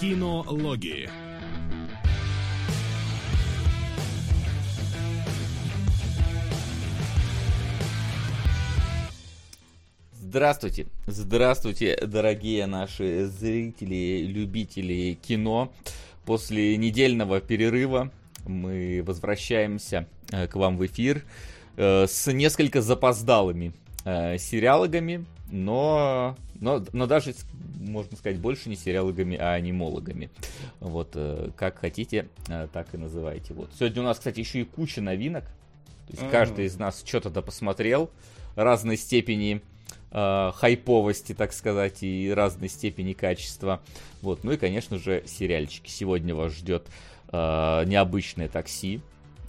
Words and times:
Кинологии. 0.00 1.08
Здравствуйте, 10.12 10.86
здравствуйте, 11.06 11.98
дорогие 12.06 12.66
наши 12.66 13.26
зрители, 13.26 14.24
любители 14.26 15.18
кино. 15.20 15.72
После 16.24 16.76
недельного 16.76 17.40
перерыва 17.40 18.12
мы 18.46 19.02
возвращаемся 19.04 20.06
э, 20.30 20.46
к 20.46 20.54
вам 20.54 20.76
в 20.76 20.86
эфир 20.86 21.24
э, 21.76 22.06
с 22.06 22.32
несколько 22.32 22.80
запоздалыми 22.80 23.72
э, 24.04 24.38
сериалогами, 24.38 25.24
но, 25.50 26.36
но, 26.60 26.84
но 26.92 27.06
даже, 27.06 27.34
можно 27.80 28.16
сказать, 28.16 28.38
больше 28.38 28.68
не 28.68 28.76
сериалогами, 28.76 29.36
а 29.36 29.52
анимологами. 29.54 30.30
Вот, 30.80 31.16
как 31.56 31.78
хотите, 31.78 32.28
так 32.72 32.94
и 32.94 32.96
называйте. 32.96 33.54
Вот. 33.54 33.70
Сегодня 33.78 34.02
у 34.02 34.04
нас, 34.04 34.18
кстати, 34.18 34.40
еще 34.40 34.60
и 34.60 34.64
куча 34.64 35.00
новинок. 35.00 35.44
То 35.44 36.12
есть 36.12 36.22
mm-hmm. 36.22 36.30
каждый 36.30 36.64
из 36.66 36.76
нас 36.76 37.02
что-то 37.06 37.42
посмотрел 37.42 38.10
разной 38.56 38.96
степени 38.96 39.62
э, 40.10 40.52
хайповости, 40.54 41.34
так 41.34 41.52
сказать, 41.52 42.02
и 42.02 42.32
разной 42.32 42.68
степени 42.68 43.12
качества. 43.12 43.80
Вот, 44.22 44.44
ну 44.44 44.52
и, 44.52 44.56
конечно 44.56 44.98
же, 44.98 45.22
сериальчики. 45.26 45.88
Сегодня 45.88 46.34
вас 46.34 46.52
ждет 46.52 46.86
э, 47.32 47.84
необычное 47.86 48.48
такси 48.48 49.00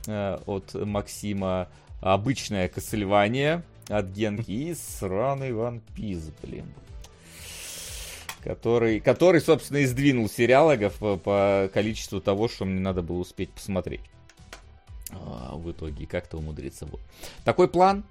э, 0.08 0.38
от 0.46 0.74
Максима, 0.74 1.68
обычное 2.00 2.70
Кассельвания 2.70 3.64
от 3.92 4.08
Генки 4.08 4.52
и 4.52 4.74
сраный 4.76 5.50
One 5.50 5.82
Piece, 5.96 6.32
блин. 6.42 6.74
Который, 8.44 9.00
который, 9.00 9.40
собственно, 9.40 9.78
и 9.78 9.86
сдвинул 9.86 10.28
сериалогов 10.28 10.96
по, 10.96 11.18
по 11.18 11.70
количеству 11.74 12.20
того, 12.20 12.48
что 12.48 12.66
мне 12.66 12.80
надо 12.80 13.04
было 13.04 13.18
успеть 13.18 13.52
посмотреть. 13.52 14.02
А, 15.12 15.56
в 15.56 15.72
итоге 15.72 16.08
как-то 16.08 16.38
умудриться. 16.38 16.86
Вот. 16.86 17.02
Такой 17.44 17.68
план 17.68 18.04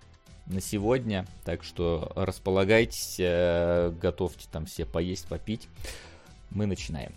на 0.47 0.61
сегодня. 0.61 1.27
Так 1.45 1.65
что 1.65 2.13
располагайтесь, 2.15 3.17
э, 3.19 3.93
готовьте 4.01 4.47
там 4.51 4.67
все 4.67 4.85
поесть, 4.85 5.27
попить. 5.27 5.69
Мы 6.51 6.67
начинаем. 6.67 7.13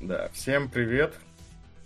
Да, 0.00 0.28
всем 0.32 0.68
привет. 0.68 1.14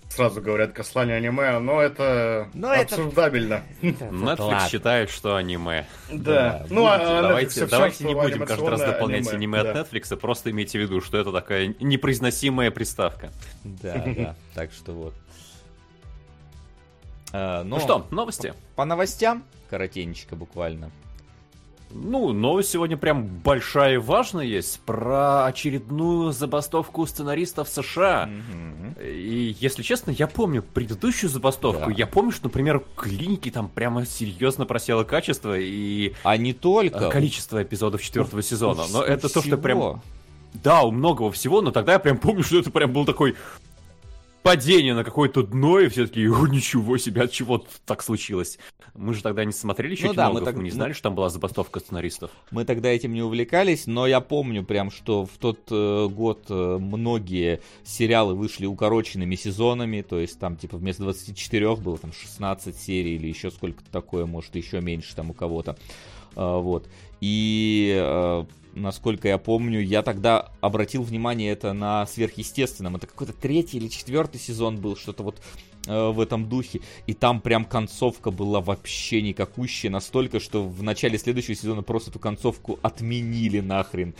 Сразу 0.08 0.40
говорят 0.40 0.72
каслание 0.72 1.16
аниме, 1.16 1.58
но 1.58 1.80
это 1.80 2.48
но 2.54 2.70
обсуждабельно. 2.70 3.62
Это... 3.82 4.04
Netflix 4.04 4.68
считает, 4.70 5.10
что 5.10 5.36
аниме. 5.36 5.86
Да. 6.10 6.60
да. 6.60 6.66
Ну, 6.70 6.86
а 6.86 6.98
давайте, 7.22 7.66
давайте 7.66 8.04
не 8.04 8.14
будем 8.14 8.46
каждый 8.46 8.68
раз 8.68 8.80
дополнять 8.80 9.26
аниме, 9.28 9.58
аниме 9.58 9.62
да. 9.62 9.80
от 9.80 9.92
Netflix, 9.92 10.12
а 10.12 10.16
просто 10.16 10.50
имейте 10.50 10.78
в 10.78 10.82
виду, 10.82 11.00
что 11.00 11.18
это 11.18 11.32
такая 11.32 11.74
непроизносимая 11.80 12.70
приставка. 12.70 13.30
Да, 13.64 14.04
да. 14.06 14.36
Так 14.54 14.72
что 14.72 14.92
вот. 14.92 15.14
А, 17.32 17.64
но 17.64 17.76
ну 17.76 17.82
что, 17.82 18.06
новости? 18.10 18.54
По, 18.74 18.82
по 18.82 18.84
новостям, 18.84 19.44
коротенечко 19.68 20.36
буквально. 20.36 20.90
Ну, 21.90 22.32
новость 22.32 22.70
сегодня 22.70 22.96
прям 22.96 23.26
большая 23.26 23.94
и 23.94 23.96
важная 23.96 24.44
есть 24.44 24.80
про 24.80 25.46
очередную 25.46 26.32
забастовку 26.32 27.06
сценаристов 27.06 27.68
США. 27.68 28.28
Mm-hmm. 28.28 29.12
И, 29.12 29.56
если 29.60 29.82
честно, 29.82 30.10
я 30.10 30.26
помню 30.26 30.62
предыдущую 30.62 31.30
забастовку. 31.30 31.90
Да. 31.90 31.96
Я 31.96 32.06
помню, 32.06 32.32
что, 32.32 32.44
например, 32.44 32.82
клиники 32.96 33.50
там 33.50 33.68
прямо 33.68 34.04
серьезно 34.04 34.66
просело 34.66 35.04
качество 35.04 35.56
и... 35.58 36.12
А 36.22 36.36
не 36.36 36.52
только. 36.52 37.08
Количество 37.08 37.62
эпизодов 37.62 38.02
четвертого 38.02 38.42
сезона. 38.42 38.82
Но 38.92 39.02
это 39.02 39.28
всего. 39.28 39.42
то, 39.42 39.46
что 39.46 39.56
прям... 39.56 40.02
Да, 40.54 40.82
у 40.82 40.90
многого 40.90 41.30
всего, 41.32 41.60
но 41.60 41.70
тогда 41.70 41.94
я 41.94 41.98
прям 41.98 42.18
помню, 42.18 42.42
что 42.42 42.58
это 42.58 42.70
прям 42.70 42.92
был 42.92 43.04
такой 43.04 43.36
падение 44.46 44.94
на 44.94 45.02
какое-то 45.02 45.42
дно, 45.42 45.80
и 45.80 45.88
все 45.88 46.06
таки 46.06 46.20
ничего 46.20 46.98
себе, 46.98 47.22
от 47.22 47.32
чего 47.32 47.64
так 47.84 48.02
случилось. 48.02 48.58
Мы 48.94 49.12
же 49.12 49.22
тогда 49.22 49.44
не 49.44 49.52
смотрели 49.52 49.92
еще 49.92 50.06
ну, 50.06 50.14
да, 50.14 50.30
мы, 50.30 50.40
так... 50.40 50.54
мы 50.54 50.62
не 50.62 50.70
знали, 50.70 50.92
что 50.92 51.04
там 51.04 51.16
была 51.16 51.28
забастовка 51.30 51.80
сценаристов. 51.80 52.30
Мы 52.52 52.64
тогда 52.64 52.88
этим 52.88 53.12
не 53.12 53.22
увлекались, 53.22 53.86
но 53.86 54.06
я 54.06 54.20
помню 54.20 54.64
прям, 54.64 54.92
что 54.92 55.26
в 55.26 55.36
тот 55.38 55.60
э, 55.70 56.08
год 56.08 56.46
э, 56.48 56.78
многие 56.80 57.60
сериалы 57.84 58.34
вышли 58.34 58.66
укороченными 58.66 59.34
сезонами, 59.34 60.02
то 60.02 60.20
есть 60.20 60.38
там 60.38 60.56
типа 60.56 60.76
вместо 60.76 61.02
24 61.02 61.76
было 61.76 61.98
там 61.98 62.12
16 62.12 62.76
серий 62.76 63.16
или 63.16 63.26
еще 63.26 63.50
сколько-то 63.50 63.90
такое, 63.90 64.26
может 64.26 64.54
еще 64.54 64.80
меньше 64.80 65.16
там 65.16 65.30
у 65.30 65.34
кого-то. 65.34 65.76
Э, 66.36 66.60
вот. 66.60 66.88
И 67.20 68.46
насколько 68.76 69.26
я 69.26 69.38
помню, 69.38 69.80
я 69.82 70.02
тогда 70.02 70.52
обратил 70.60 71.02
внимание 71.02 71.50
это 71.50 71.72
на 71.72 72.06
сверхъестественном. 72.06 72.96
Это 72.96 73.06
какой-то 73.06 73.32
третий 73.32 73.78
или 73.78 73.88
четвертый 73.88 74.38
сезон 74.38 74.76
был, 74.76 74.96
что-то 74.96 75.22
вот 75.22 75.40
в 75.86 76.20
этом 76.20 76.48
духе. 76.48 76.80
И 77.06 77.14
там 77.14 77.40
прям 77.40 77.64
концовка 77.64 78.30
была 78.30 78.60
вообще 78.60 79.22
никакущая, 79.22 79.90
настолько, 79.90 80.40
что 80.40 80.66
в 80.66 80.82
начале 80.82 81.18
следующего 81.18 81.54
сезона 81.54 81.82
просто 81.82 82.10
эту 82.10 82.18
концовку 82.18 82.78
отменили 82.82 83.60
нахрен. 83.60 84.14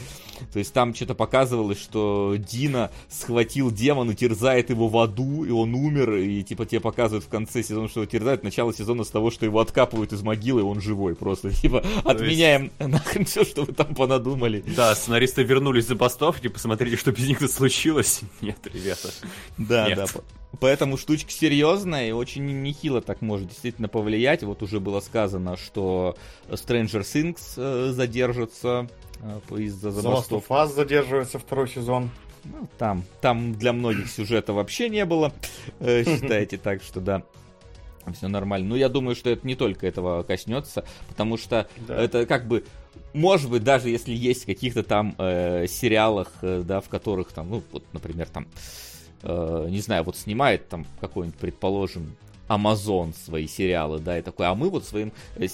То 0.52 0.58
есть 0.58 0.72
там 0.72 0.94
что-то 0.94 1.14
показывалось, 1.14 1.80
что 1.80 2.36
Дина 2.38 2.90
схватил 3.08 3.70
демона, 3.70 4.14
терзает 4.14 4.70
его 4.70 4.88
в 4.88 4.96
аду, 4.98 5.44
и 5.44 5.50
он 5.50 5.74
умер, 5.74 6.14
и 6.16 6.42
типа 6.42 6.66
тебе 6.66 6.80
показывают 6.80 7.24
в 7.24 7.28
конце 7.28 7.62
сезона, 7.62 7.88
что 7.88 8.00
его 8.00 8.10
терзают. 8.10 8.44
Начало 8.44 8.72
сезона 8.72 9.04
с 9.04 9.08
того, 9.08 9.30
что 9.30 9.44
его 9.44 9.60
откапывают 9.60 10.12
из 10.12 10.22
могилы, 10.22 10.60
и 10.60 10.64
он 10.64 10.80
живой 10.80 11.14
просто. 11.14 11.50
Типа, 11.66 11.82
отменяем 12.04 12.70
есть... 12.78 12.92
нахрен 12.92 13.24
все, 13.24 13.44
что 13.44 13.64
вы 13.64 13.72
там 13.72 13.94
понадумали. 13.94 14.62
Да, 14.76 14.94
сценаристы 14.94 15.42
вернулись 15.42 15.86
за 15.86 15.96
забастовки, 15.96 16.48
посмотрели, 16.48 16.94
что 16.94 17.10
без 17.10 17.26
них 17.26 17.38
тут 17.38 17.50
случилось. 17.50 18.20
Нет, 18.40 18.58
ребята. 18.72 19.10
Да, 19.56 19.88
Нет. 19.88 19.96
да. 19.96 20.06
Поэтому 20.60 20.96
штучка 20.96 21.30
серьезная 21.30 22.08
и 22.08 22.12
очень 22.12 22.62
нехило 22.62 23.00
так 23.00 23.20
может 23.20 23.48
действительно 23.48 23.88
повлиять. 23.88 24.42
Вот 24.42 24.62
уже 24.62 24.80
было 24.80 25.00
сказано, 25.00 25.56
что 25.56 26.16
Stranger 26.48 27.02
Things 27.02 27.54
э, 27.56 27.92
задержится 27.92 28.88
э, 29.20 29.58
из-за 29.58 29.90
забастовки. 29.90 30.50
Last 30.50 30.74
задерживается 30.74 31.38
второй 31.38 31.68
сезон. 31.68 32.10
Ну, 32.44 32.68
там, 32.78 33.04
там 33.20 33.54
для 33.54 33.72
многих 33.72 34.08
сюжета 34.08 34.52
вообще 34.52 34.88
не 34.88 35.04
было. 35.04 35.32
Э, 35.80 36.04
считайте 36.20 36.56
так, 36.58 36.82
что 36.82 37.00
да. 37.00 37.22
Все 38.14 38.28
нормально. 38.28 38.68
Ну, 38.68 38.76
я 38.76 38.88
думаю, 38.88 39.16
что 39.16 39.30
это 39.30 39.44
не 39.44 39.56
только 39.56 39.84
этого 39.84 40.22
коснется, 40.22 40.84
потому 41.08 41.36
что 41.36 41.68
да. 41.88 42.00
это 42.00 42.24
как 42.24 42.46
бы 42.46 42.64
может 43.12 43.50
быть, 43.50 43.64
даже 43.64 43.88
если 43.88 44.12
есть 44.14 44.44
в 44.44 44.46
каких-то 44.46 44.82
там 44.82 45.14
э, 45.18 45.66
сериалах, 45.68 46.32
э, 46.42 46.62
да, 46.64 46.80
в 46.80 46.88
которых 46.88 47.32
там, 47.32 47.50
ну, 47.50 47.62
вот, 47.72 47.82
например, 47.92 48.28
там 48.28 48.46
э, 49.26 49.66
не 49.68 49.80
знаю, 49.80 50.04
вот 50.04 50.16
снимает 50.16 50.68
там 50.68 50.86
какой-нибудь, 51.00 51.38
предположим, 51.38 52.16
Amazon 52.48 53.12
свои 53.14 53.46
сериалы, 53.46 53.98
да, 53.98 54.18
и 54.18 54.22
такой, 54.22 54.46
а 54.46 54.54
мы 54.54 54.70
вот 54.70 54.84
своим 54.84 55.12
э, 55.36 55.46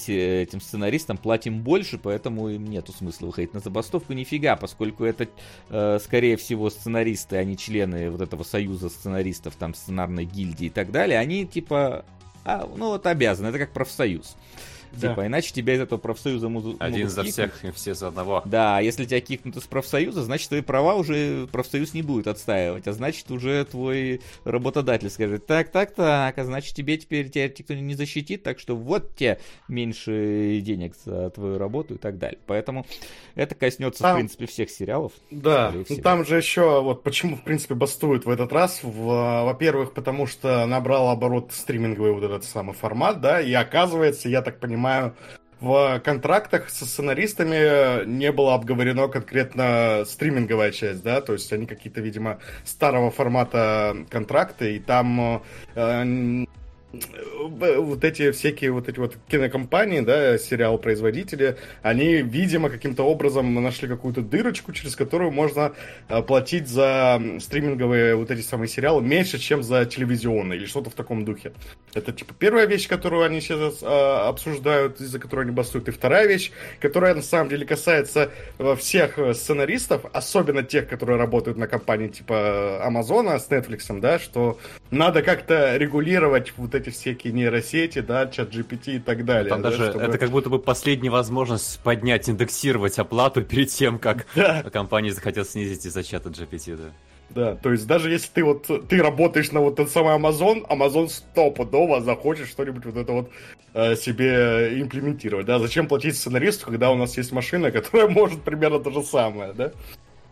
этим 0.42 0.60
сценаристам 0.60 1.16
платим 1.16 1.62
больше, 1.62 1.98
поэтому 1.98 2.48
им 2.50 2.66
нету 2.66 2.92
смысла 2.92 3.26
выходить 3.26 3.54
на 3.54 3.60
забастовку, 3.60 4.12
нифига, 4.12 4.56
поскольку 4.56 5.04
это, 5.04 5.28
э, 5.70 5.98
скорее 6.02 6.36
всего, 6.36 6.68
сценаристы, 6.70 7.36
а 7.36 7.44
не 7.44 7.56
члены 7.56 8.10
вот 8.10 8.20
этого 8.20 8.42
союза 8.42 8.90
сценаристов, 8.90 9.56
там, 9.56 9.74
сценарной 9.74 10.24
гильдии 10.24 10.66
и 10.66 10.70
так 10.70 10.90
далее, 10.92 11.18
они, 11.18 11.46
типа, 11.46 12.04
а, 12.44 12.68
ну 12.76 12.90
вот 12.90 13.06
обязаны, 13.06 13.48
это 13.48 13.58
как 13.58 13.72
профсоюз. 13.72 14.36
Э, 14.36 14.71
да. 15.00 15.10
Типа, 15.10 15.26
иначе 15.26 15.52
тебя 15.52 15.74
из 15.74 15.80
этого 15.80 15.98
профсоюза 15.98 16.48
могут 16.48 16.80
Один 16.80 17.08
за 17.08 17.24
всех 17.24 17.64
и 17.64 17.70
все 17.70 17.94
за 17.94 18.08
одного. 18.08 18.42
Да, 18.44 18.80
если 18.80 19.04
тебя 19.04 19.20
кикнут 19.20 19.56
из 19.56 19.64
профсоюза, 19.64 20.22
значит, 20.22 20.48
твои 20.48 20.60
права 20.60 20.94
уже 20.94 21.46
профсоюз 21.50 21.94
не 21.94 22.02
будет 22.02 22.26
отстаивать, 22.26 22.86
а 22.86 22.92
значит, 22.92 23.30
уже 23.30 23.64
твой 23.64 24.20
работодатель 24.44 25.10
скажет, 25.10 25.46
так, 25.46 25.70
так, 25.70 25.94
так, 25.94 26.38
а 26.38 26.44
значит, 26.44 26.74
тебе 26.74 26.96
теперь 26.96 27.30
тебя 27.30 27.48
никто 27.48 27.74
не 27.74 27.94
защитит, 27.94 28.42
так 28.42 28.58
что 28.58 28.76
вот 28.76 29.14
тебе 29.16 29.38
меньше 29.68 30.60
денег 30.62 30.94
за 31.04 31.30
твою 31.30 31.58
работу 31.58 31.94
и 31.94 31.98
так 31.98 32.18
далее. 32.18 32.38
Поэтому 32.46 32.86
это 33.34 33.54
коснется, 33.54 34.02
там, 34.02 34.14
в 34.14 34.18
принципе, 34.18 34.46
всех 34.46 34.70
сериалов. 34.70 35.12
Да, 35.30 35.72
ну, 35.88 35.96
там 35.96 36.24
же 36.24 36.36
еще, 36.36 36.82
вот 36.82 37.02
почему, 37.02 37.36
в 37.36 37.42
принципе, 37.42 37.74
бастуют 37.74 38.26
в 38.26 38.30
этот 38.30 38.52
раз, 38.52 38.80
во-первых, 38.82 39.94
потому 39.94 40.26
что 40.26 40.66
набрал 40.66 41.08
оборот 41.08 41.52
стриминговый 41.52 42.12
вот 42.12 42.24
этот 42.24 42.44
самый 42.44 42.74
формат, 42.74 43.20
да, 43.20 43.40
и 43.40 43.52
оказывается, 43.52 44.28
я 44.28 44.42
так 44.42 44.60
понимаю, 44.60 44.81
понимаю, 44.82 45.14
в 45.60 46.00
контрактах 46.00 46.70
со 46.70 46.84
сценаристами 46.84 48.04
не 48.04 48.32
было 48.32 48.54
обговорено 48.54 49.06
конкретно 49.06 50.02
стриминговая 50.06 50.72
часть, 50.72 51.04
да, 51.04 51.20
то 51.20 51.34
есть 51.34 51.52
они 51.52 51.66
какие-то, 51.66 52.00
видимо, 52.00 52.40
старого 52.64 53.12
формата 53.12 53.96
контракты, 54.10 54.76
и 54.76 54.80
там 54.80 55.42
э, 55.76 56.44
вот 56.92 58.04
эти 58.04 58.30
всякие 58.32 58.70
вот 58.72 58.88
эти 58.88 58.98
вот 58.98 59.16
кинокомпании, 59.28 60.00
да, 60.00 60.36
сериал-производители, 60.38 61.56
они, 61.82 62.16
видимо, 62.16 62.68
каким-то 62.68 63.04
образом 63.04 63.54
нашли 63.54 63.88
какую-то 63.88 64.20
дырочку, 64.20 64.72
через 64.72 64.94
которую 64.96 65.30
можно 65.30 65.72
э, 66.08 66.22
платить 66.22 66.68
за 66.68 67.20
стриминговые 67.40 68.14
вот 68.16 68.30
эти 68.30 68.42
самые 68.42 68.68
сериалы 68.68 69.02
меньше, 69.02 69.38
чем 69.38 69.62
за 69.62 69.84
телевизионные 69.86 70.58
или 70.58 70.66
что-то 70.66 70.90
в 70.90 70.94
таком 70.94 71.24
духе. 71.24 71.52
Это, 71.94 72.12
типа, 72.12 72.34
первая 72.38 72.66
вещь, 72.66 72.88
которую 72.88 73.24
они 73.24 73.40
сейчас 73.40 73.80
а, 73.82 74.28
обсуждают, 74.28 75.00
из-за 75.00 75.18
которой 75.18 75.42
они 75.42 75.50
бастуют. 75.50 75.88
И 75.88 75.90
вторая 75.90 76.26
вещь, 76.26 76.50
которая, 76.80 77.14
на 77.14 77.22
самом 77.22 77.48
деле, 77.48 77.66
касается 77.66 78.30
э, 78.58 78.76
всех 78.76 79.18
э, 79.18 79.34
сценаристов, 79.34 80.04
особенно 80.12 80.62
тех, 80.62 80.88
которые 80.88 81.18
работают 81.18 81.58
на 81.58 81.66
компании, 81.66 82.08
типа, 82.08 82.84
Амазона 82.84 83.38
с 83.38 83.48
Netflix, 83.48 84.00
да, 84.00 84.18
что 84.18 84.58
надо 84.90 85.22
как-то 85.22 85.76
регулировать 85.76 86.52
вот 86.56 86.74
эти 86.74 86.81
всякие 86.90 87.32
нейросети, 87.32 88.00
да, 88.00 88.26
чат 88.26 88.54
GPT 88.54 88.96
и 88.96 88.98
так 88.98 89.24
далее. 89.24 89.48
Там 89.48 89.62
да, 89.62 89.70
даже, 89.70 89.90
чтобы... 89.90 90.04
это 90.04 90.18
как 90.18 90.30
будто 90.30 90.50
бы 90.50 90.58
последняя 90.58 91.10
возможность 91.10 91.80
поднять, 91.80 92.28
индексировать 92.28 92.98
оплату 92.98 93.42
перед 93.42 93.68
тем, 93.68 93.98
как 93.98 94.26
Да. 94.34 94.62
компании 94.70 95.10
захотят 95.10 95.48
снизить 95.48 95.86
из-за 95.86 96.02
чата 96.02 96.28
GPT, 96.28 96.76
да. 96.76 96.90
Да, 97.30 97.56
то 97.56 97.72
есть 97.72 97.86
даже 97.86 98.10
если 98.10 98.28
ты 98.30 98.44
вот 98.44 98.66
ты 98.88 99.02
работаешь 99.02 99.52
на 99.52 99.60
вот 99.60 99.76
тот 99.76 99.90
самый 99.90 100.14
Amazon, 100.16 100.66
Amazon 100.68 101.08
стопудово 101.08 102.02
захочет 102.02 102.48
что-нибудь 102.48 102.84
вот 102.84 102.96
это 102.96 103.12
вот 103.12 103.30
э, 103.72 103.96
себе 103.96 104.80
имплементировать, 104.80 105.46
да? 105.46 105.58
Зачем 105.58 105.88
платить 105.88 106.16
сценаристу, 106.16 106.66
когда 106.66 106.90
у 106.90 106.96
нас 106.96 107.16
есть 107.16 107.32
машина, 107.32 107.70
которая 107.72 108.08
может 108.08 108.42
примерно 108.42 108.80
то 108.80 108.90
же 108.90 109.02
самое, 109.02 109.54
да? 109.54 109.72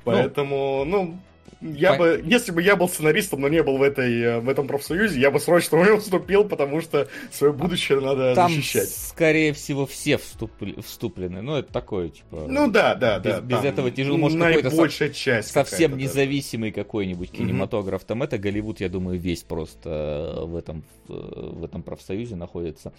Поэтому, 0.05 0.85
ну, 0.85 1.19
я 1.61 1.95
Пон- 1.95 1.99
бы, 1.99 2.23
если 2.25 2.53
бы 2.53 2.62
я 2.62 2.77
был 2.77 2.89
сценаристом, 2.89 3.41
но 3.43 3.49
не 3.49 3.62
был 3.62 3.77
в 3.79 3.83
этой 3.83 4.41
в 4.41 4.49
этом 4.49 4.67
профсоюзе, 4.67 5.21
я 5.21 5.31
бы 5.31 5.39
срочно 5.41 5.79
в 5.83 5.85
него 5.87 5.99
вступил, 5.99 6.45
потому 6.45 6.81
что 6.81 7.09
свое 7.31 7.53
будущее 7.53 8.01
надо 8.01 8.35
Там, 8.35 8.51
защищать. 8.51 8.89
скорее 8.89 9.53
всего, 9.53 9.87
все 9.87 10.17
вступли- 10.17 10.81
вступлены. 10.83 11.43
Ну, 11.43 11.57
это 11.57 11.73
такое, 11.73 12.09
типа... 12.09 12.47
Ну 12.49 12.71
да, 12.71 12.95
да, 12.95 13.19
без- 13.19 13.35
да. 13.35 13.41
без 13.41 13.57
там 13.59 13.67
этого 13.67 13.91
тяжело. 13.91 14.17
Может, 14.17 14.39
какой-то 14.39 14.71
со- 14.71 14.77
наибольшая 14.77 15.09
часть. 15.11 15.51
совсем 15.51 15.93
какая-то, 15.93 15.97
да. 15.97 16.03
независимый 16.03 16.73
какой-нибудь 16.73 17.31
кинематограф. 17.31 18.05
Там 18.05 18.23
это 18.23 18.39
Голливуд, 18.39 18.81
я 18.81 18.89
думаю, 18.89 19.19
весь 19.19 19.43
просто 19.43 20.35
э, 20.39 20.45
в 20.45 20.57
этом, 20.57 20.83
э, 21.09 21.12
в 21.12 21.65
этом 21.65 21.83
профсоюзе 21.83 22.37
находится. 22.37 22.93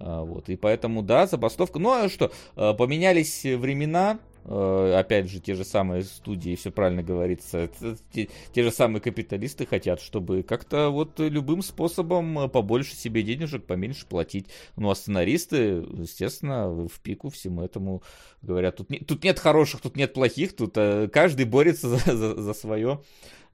А, 0.00 0.22
Вот. 0.22 0.48
И 0.48 0.56
поэтому, 0.56 1.02
да, 1.02 1.26
забастовка. 1.26 1.78
Ну, 1.78 1.90
а 1.90 2.08
что, 2.08 2.30
э, 2.56 2.72
поменялись 2.74 3.42
времена, 3.44 4.18
э, 4.20 4.27
опять 4.50 5.28
же, 5.28 5.40
те 5.40 5.54
же 5.54 5.64
самые 5.64 6.02
студии, 6.04 6.54
все 6.54 6.70
правильно 6.70 7.02
говорится, 7.02 7.68
те, 8.12 8.28
те 8.52 8.62
же 8.62 8.70
самые 8.70 9.00
капиталисты 9.00 9.66
хотят, 9.66 10.00
чтобы 10.00 10.42
как-то 10.42 10.88
вот 10.90 11.18
любым 11.18 11.62
способом 11.62 12.38
э, 12.38 12.48
побольше 12.48 12.94
себе 12.96 13.22
денежек, 13.22 13.64
поменьше 13.64 14.06
платить. 14.06 14.46
Ну, 14.76 14.90
а 14.90 14.94
сценаристы, 14.94 15.84
естественно, 15.92 16.70
в 16.70 17.00
пику 17.00 17.28
всему 17.28 17.62
этому 17.62 18.02
говорят, 18.42 18.76
тут, 18.76 18.90
не- 18.90 19.00
тут 19.00 19.24
нет 19.24 19.38
хороших, 19.38 19.80
тут 19.80 19.96
нет 19.96 20.14
плохих, 20.14 20.56
тут 20.56 20.72
э, 20.76 21.08
каждый 21.12 21.44
борется 21.44 21.88
за, 21.88 21.98
за, 22.16 22.40
за 22.40 22.54
свое 22.54 23.02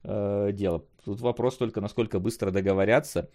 э, 0.03 0.51
дело. 0.53 0.83
Тут 1.05 1.21
вопрос 1.21 1.55
только, 1.57 1.81
насколько 1.81 2.19
быстро 2.19 2.49
договорятся. 2.49 3.29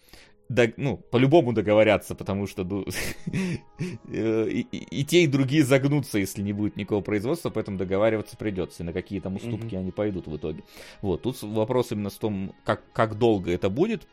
Дог- 0.49 0.75
ну, 0.77 0.97
по-любому 0.97 1.53
договорятся, 1.53 2.17
потому 2.17 2.49
что 2.49 2.65
ну, 2.65 2.85
э, 4.09 4.49
и, 4.51 4.61
и- 4.73 5.01
и 5.01 5.05
те, 5.05 5.23
и 5.23 5.27
другие 5.29 5.63
загнутся, 5.65 6.19
если 6.19 6.43
не 6.43 6.53
будет 6.53 6.77
никакого 6.77 7.01
производства, 7.01 7.51
поэтому 7.51 7.79
договариваться 7.79 8.37
придется, 8.37 8.83
и 8.83 8.87
на 8.87 8.93
какие 8.93 9.21
там 9.21 9.37
уступки 9.37 9.75
они 9.77 9.93
пойдут 9.93 10.27
в 10.27 10.37
итоге. 10.37 10.65
Вот, 11.01 11.23
тут 11.23 11.41
вопрос 11.43 11.93
именно 11.93 12.11
в 12.11 12.19
том, 12.19 12.55
как, 12.65 12.83
как 12.93 13.17
долго 13.19 13.53
это 13.53 13.71
будет, 13.71 14.09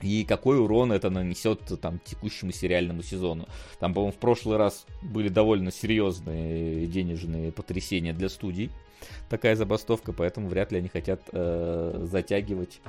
и 0.00 0.24
какой 0.24 0.60
урон 0.60 0.92
это 0.92 1.10
нанесет 1.10 1.60
там 1.80 1.98
текущему 2.04 2.52
сериальному 2.52 3.02
сезону. 3.02 3.48
Там, 3.80 3.94
по-моему, 3.94 4.12
в 4.12 4.18
прошлый 4.20 4.58
раз 4.58 4.86
были 5.02 5.28
довольно 5.28 5.72
серьезные 5.72 6.86
денежные 6.86 7.50
потрясения 7.50 8.12
для 8.12 8.28
студий. 8.28 8.70
Такая 9.28 9.56
забастовка, 9.56 10.12
поэтому 10.12 10.48
вряд 10.48 10.72
ли 10.72 10.78
они 10.78 10.88
хотят 10.88 11.20
э, 11.32 12.06
затягивать 12.10 12.80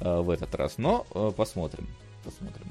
э, 0.00 0.20
в 0.20 0.30
этот 0.30 0.54
раз. 0.54 0.78
Но 0.78 1.06
э, 1.14 1.32
посмотрим. 1.36 1.88
Посмотрим. 2.24 2.70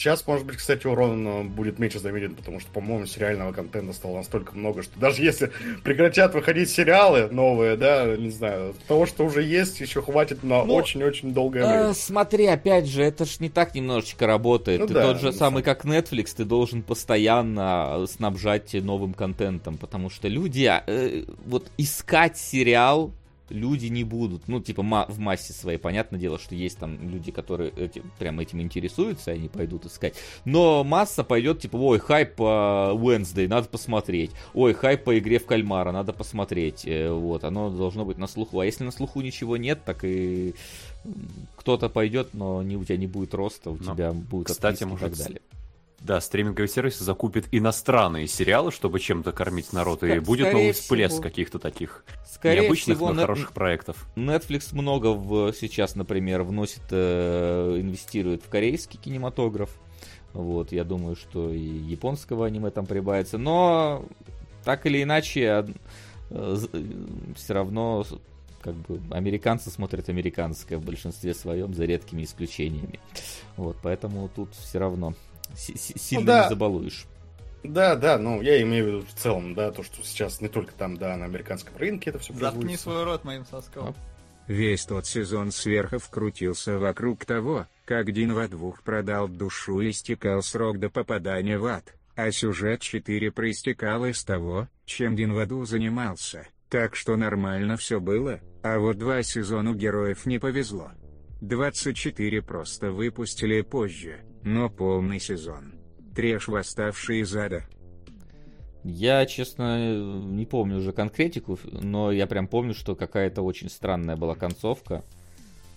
Сейчас, 0.00 0.26
может 0.26 0.46
быть, 0.46 0.56
кстати, 0.56 0.86
урон 0.86 1.28
э, 1.28 1.42
будет 1.44 1.78
меньше 1.78 1.98
заметен, 1.98 2.34
потому 2.34 2.58
что, 2.58 2.70
по-моему, 2.70 3.04
сериального 3.04 3.52
контента 3.52 3.92
стало 3.92 4.16
настолько 4.16 4.56
много, 4.56 4.82
что 4.82 4.98
даже 4.98 5.22
если 5.22 5.52
прекратят 5.84 6.32
выходить 6.32 6.70
сериалы 6.70 7.28
новые, 7.30 7.76
да, 7.76 8.16
не 8.16 8.30
знаю, 8.30 8.74
того, 8.88 9.04
что 9.04 9.26
уже 9.26 9.42
есть, 9.42 9.78
еще 9.78 10.00
хватит 10.00 10.42
на 10.42 10.64
Ну, 10.64 10.72
очень-очень 10.74 11.34
долгое 11.34 11.64
Э, 11.64 11.66
время. 11.80 11.92
смотри, 11.92 12.46
опять 12.46 12.86
же, 12.86 13.02
это 13.02 13.26
ж 13.26 13.40
не 13.40 13.50
так 13.50 13.74
немножечко 13.74 14.26
работает. 14.26 14.80
Ну 14.80 14.86
ты 14.86 14.94
да, 14.94 15.02
тот 15.02 15.20
же 15.20 15.34
самый, 15.34 15.62
как 15.62 15.84
Netflix, 15.84 16.28
ты 16.34 16.46
должен 16.46 16.82
постоянно 16.82 18.06
снабжать 18.08 18.72
новым 18.72 19.12
контентом, 19.12 19.76
потому 19.76 20.08
что 20.08 20.28
люди, 20.28 20.64
а, 20.64 20.82
э, 20.86 21.24
вот 21.44 21.70
искать 21.76 22.38
сериал 22.38 23.12
люди 23.50 23.86
не 23.86 24.04
будут. 24.04 24.48
Ну, 24.48 24.60
типа, 24.60 24.82
ма- 24.82 25.06
в 25.08 25.18
массе 25.18 25.52
своей. 25.52 25.78
Понятное 25.78 26.18
дело, 26.18 26.38
что 26.38 26.54
есть 26.54 26.78
там 26.78 27.08
люди, 27.10 27.30
которые 27.32 27.70
этим, 27.70 28.10
прям 28.18 28.40
этим 28.40 28.60
интересуются, 28.60 29.32
и 29.32 29.34
они 29.34 29.48
пойдут 29.48 29.84
искать. 29.86 30.14
Но 30.44 30.82
масса 30.84 31.24
пойдет, 31.24 31.60
типа, 31.60 31.76
ой, 31.76 31.98
хайп 31.98 32.36
по 32.36 32.92
Wednesday, 32.94 33.48
надо 33.48 33.68
посмотреть. 33.68 34.30
Ой, 34.54 34.72
хайп 34.72 35.04
по 35.04 35.18
игре 35.18 35.38
в 35.38 35.46
кальмара, 35.46 35.92
надо 35.92 36.12
посмотреть. 36.12 36.86
Э, 36.86 37.10
Вот, 37.10 37.44
оно 37.44 37.70
должно 37.70 38.04
быть 38.04 38.18
на 38.18 38.26
слуху. 38.26 38.60
А 38.60 38.64
если 38.64 38.84
на 38.84 38.90
слуху 38.92 39.20
ничего 39.20 39.56
нет, 39.56 39.80
так 39.84 40.04
и 40.04 40.54
кто-то 41.56 41.88
пойдет, 41.88 42.34
но 42.34 42.62
не, 42.62 42.76
у 42.76 42.84
тебя 42.84 42.96
не 42.96 43.06
будет 43.06 43.34
роста, 43.34 43.70
у 43.70 43.76
Но, 43.76 43.94
тебя 43.94 44.12
будет 44.12 44.46
кстати, 44.48 44.74
отписки 44.74 44.82
и 44.82 44.86
может, 44.86 45.08
так 45.10 45.18
далее. 45.18 45.40
Да, 46.00 46.18
стриминговый 46.20 46.68
сервис 46.68 46.98
закупит 46.98 47.46
иностранные 47.52 48.26
сериалы, 48.26 48.72
чтобы 48.72 49.00
чем-то 49.00 49.32
кормить 49.32 49.72
народ, 49.74 50.02
и 50.02 50.06
Ска- 50.06 50.20
будет 50.22 50.52
новый 50.52 50.72
всплеск 50.72 51.12
всего. 51.12 51.22
каких-то 51.22 51.58
таких 51.58 52.04
Скорее 52.26 52.62
необычных, 52.62 52.96
всего, 52.96 53.08
но 53.08 53.14
на- 53.14 53.20
хороших 53.22 53.52
проектов. 53.52 54.06
Netflix 54.16 54.74
много 54.74 55.08
в, 55.08 55.52
сейчас, 55.52 55.96
например, 55.96 56.42
вносит, 56.42 56.80
э, 56.90 57.76
инвестирует 57.80 58.42
в 58.42 58.48
корейский 58.48 58.98
кинематограф. 58.98 59.70
Вот, 60.32 60.72
я 60.72 60.84
думаю, 60.84 61.16
что 61.16 61.50
и 61.52 61.58
японского 61.58 62.46
аниме 62.46 62.70
там 62.70 62.86
прибавится. 62.86 63.36
Но 63.36 64.04
так 64.64 64.86
или 64.86 65.02
иначе, 65.02 65.66
все 66.30 67.52
равно 67.54 68.06
как 68.62 68.74
бы 68.74 69.00
американцы 69.14 69.70
смотрят 69.70 70.08
американское 70.08 70.78
в 70.78 70.84
большинстве 70.84 71.34
своем, 71.34 71.74
за 71.74 71.84
редкими 71.86 72.22
исключениями. 72.24 73.00
Вот, 73.56 73.76
поэтому 73.82 74.28
тут 74.34 74.54
все 74.54 74.78
равно 74.78 75.14
си- 75.56 75.76
сильно 75.76 76.26
да. 76.26 76.42
не 76.44 76.48
забалуешь. 76.50 77.06
Да, 77.62 77.94
да, 77.94 78.18
ну, 78.18 78.40
я 78.40 78.62
имею 78.62 78.84
в 78.84 78.88
виду 78.88 79.06
в 79.06 79.20
целом, 79.20 79.54
да, 79.54 79.70
то, 79.70 79.82
что 79.82 80.02
сейчас 80.02 80.40
не 80.40 80.48
только 80.48 80.72
там, 80.72 80.96
да, 80.96 81.16
на 81.16 81.26
американском 81.26 81.76
рынке 81.76 82.10
это 82.10 82.18
все 82.18 82.32
Заткни 82.32 82.76
свой 82.76 83.04
рот 83.04 83.24
моим 83.24 83.44
соском. 83.44 83.94
Весь 84.46 84.86
тот 84.86 85.06
сезон 85.06 85.52
сверхов 85.52 86.08
крутился 86.08 86.78
вокруг 86.78 87.24
того, 87.24 87.66
как 87.84 88.10
Дин 88.12 88.32
во 88.32 88.48
двух 88.48 88.82
продал 88.82 89.28
душу 89.28 89.80
и 89.80 89.92
стекал 89.92 90.42
срок 90.42 90.78
до 90.78 90.90
попадания 90.90 91.58
в 91.58 91.66
ад, 91.66 91.94
а 92.16 92.32
сюжет 92.32 92.80
4 92.80 93.30
проистекал 93.30 94.06
из 94.06 94.24
того, 94.24 94.68
чем 94.86 95.14
Дин 95.14 95.34
в 95.34 95.38
аду 95.38 95.64
занимался, 95.66 96.48
так 96.68 96.96
что 96.96 97.16
нормально 97.16 97.76
все 97.76 98.00
было, 98.00 98.40
а 98.62 98.78
вот 98.78 98.98
два 98.98 99.22
сезону 99.22 99.74
героев 99.74 100.26
не 100.26 100.38
повезло. 100.38 100.90
24 101.42 102.42
просто 102.42 102.90
выпустили 102.90 103.60
позже, 103.60 104.20
но 104.42 104.68
полный 104.68 105.20
сезон. 105.20 105.74
Треш 106.14 106.48
восставший 106.48 107.20
из 107.20 107.34
ада. 107.34 107.64
Я, 108.82 109.26
честно, 109.26 110.22
не 110.22 110.46
помню 110.46 110.78
уже 110.78 110.92
конкретику, 110.92 111.58
но 111.64 112.10
я 112.10 112.26
прям 112.26 112.48
помню, 112.48 112.74
что 112.74 112.94
какая-то 112.96 113.42
очень 113.42 113.68
странная 113.68 114.16
была 114.16 114.34
концовка 114.34 115.04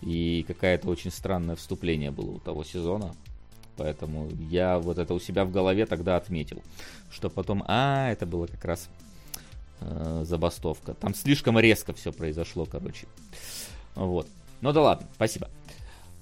и 0.01 0.45
какая-то 0.47 0.87
очень 0.87 1.11
странное 1.11 1.55
вступление 1.55 2.11
было 2.11 2.31
у 2.31 2.39
того 2.39 2.63
сезона. 2.63 3.13
Поэтому 3.75 4.29
я 4.49 4.79
вот 4.79 4.99
это 4.99 5.13
у 5.13 5.19
себя 5.19 5.45
в 5.45 5.51
голове 5.51 5.85
тогда 5.85 6.15
отметил, 6.15 6.61
что 7.11 7.29
потом, 7.29 7.63
а, 7.67 8.11
это 8.11 8.25
было 8.25 8.45
как 8.45 8.63
раз 8.63 8.87
э, 9.81 10.23
забастовка. 10.25 10.93
Там 10.93 11.15
слишком 11.15 11.59
резко 11.59 11.93
все 11.93 12.13
произошло, 12.13 12.65
короче. 12.65 13.07
Вот. 13.95 14.27
Ну 14.61 14.71
да 14.71 14.81
ладно, 14.81 15.07
спасибо. 15.15 15.49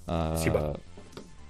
А, 0.07 0.35
Спасибо. 0.35 0.79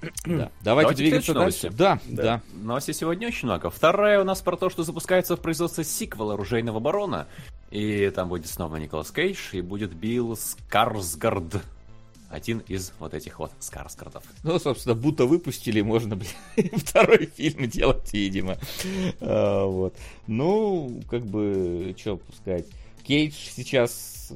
Да. 0.01 0.09
Давайте, 0.25 0.51
Давайте 0.63 1.03
двигаться 1.03 1.33
дальше. 1.33 1.69
Да, 1.69 1.99
Да. 2.07 2.23
да. 2.23 2.41
Новостей 2.53 2.93
сегодня 2.93 3.27
очень 3.27 3.47
много. 3.47 3.69
Вторая 3.69 4.21
у 4.21 4.23
нас 4.23 4.41
про 4.41 4.57
то, 4.57 4.69
что 4.69 4.83
запускается 4.83 5.35
в 5.35 5.39
производство 5.41 5.83
сиквел 5.83 6.31
«Оружейного 6.31 6.79
барона». 6.79 7.27
И 7.69 8.09
там 8.09 8.27
будет 8.29 8.47
снова 8.47 8.75
Николас 8.77 9.11
Кейдж, 9.11 9.53
и 9.53 9.61
будет 9.61 9.93
Билл 9.93 10.35
Скарсгард. 10.35 11.61
Один 12.29 12.59
из 12.67 12.93
вот 12.99 13.13
этих 13.13 13.39
вот 13.39 13.51
Скарсгардов. 13.59 14.23
Ну, 14.43 14.57
собственно, 14.57 14.95
будто 14.95 15.25
выпустили, 15.25 15.81
можно, 15.81 16.15
блин, 16.15 16.31
второй 16.77 17.25
фильм 17.25 17.69
делать, 17.69 18.11
видимо. 18.13 18.57
А, 19.19 19.65
вот. 19.65 19.95
Ну, 20.27 21.01
как 21.09 21.25
бы, 21.25 21.93
что 21.97 22.19
сказать. 22.37 22.67
Кейдж 23.03 23.33
сейчас... 23.53 24.31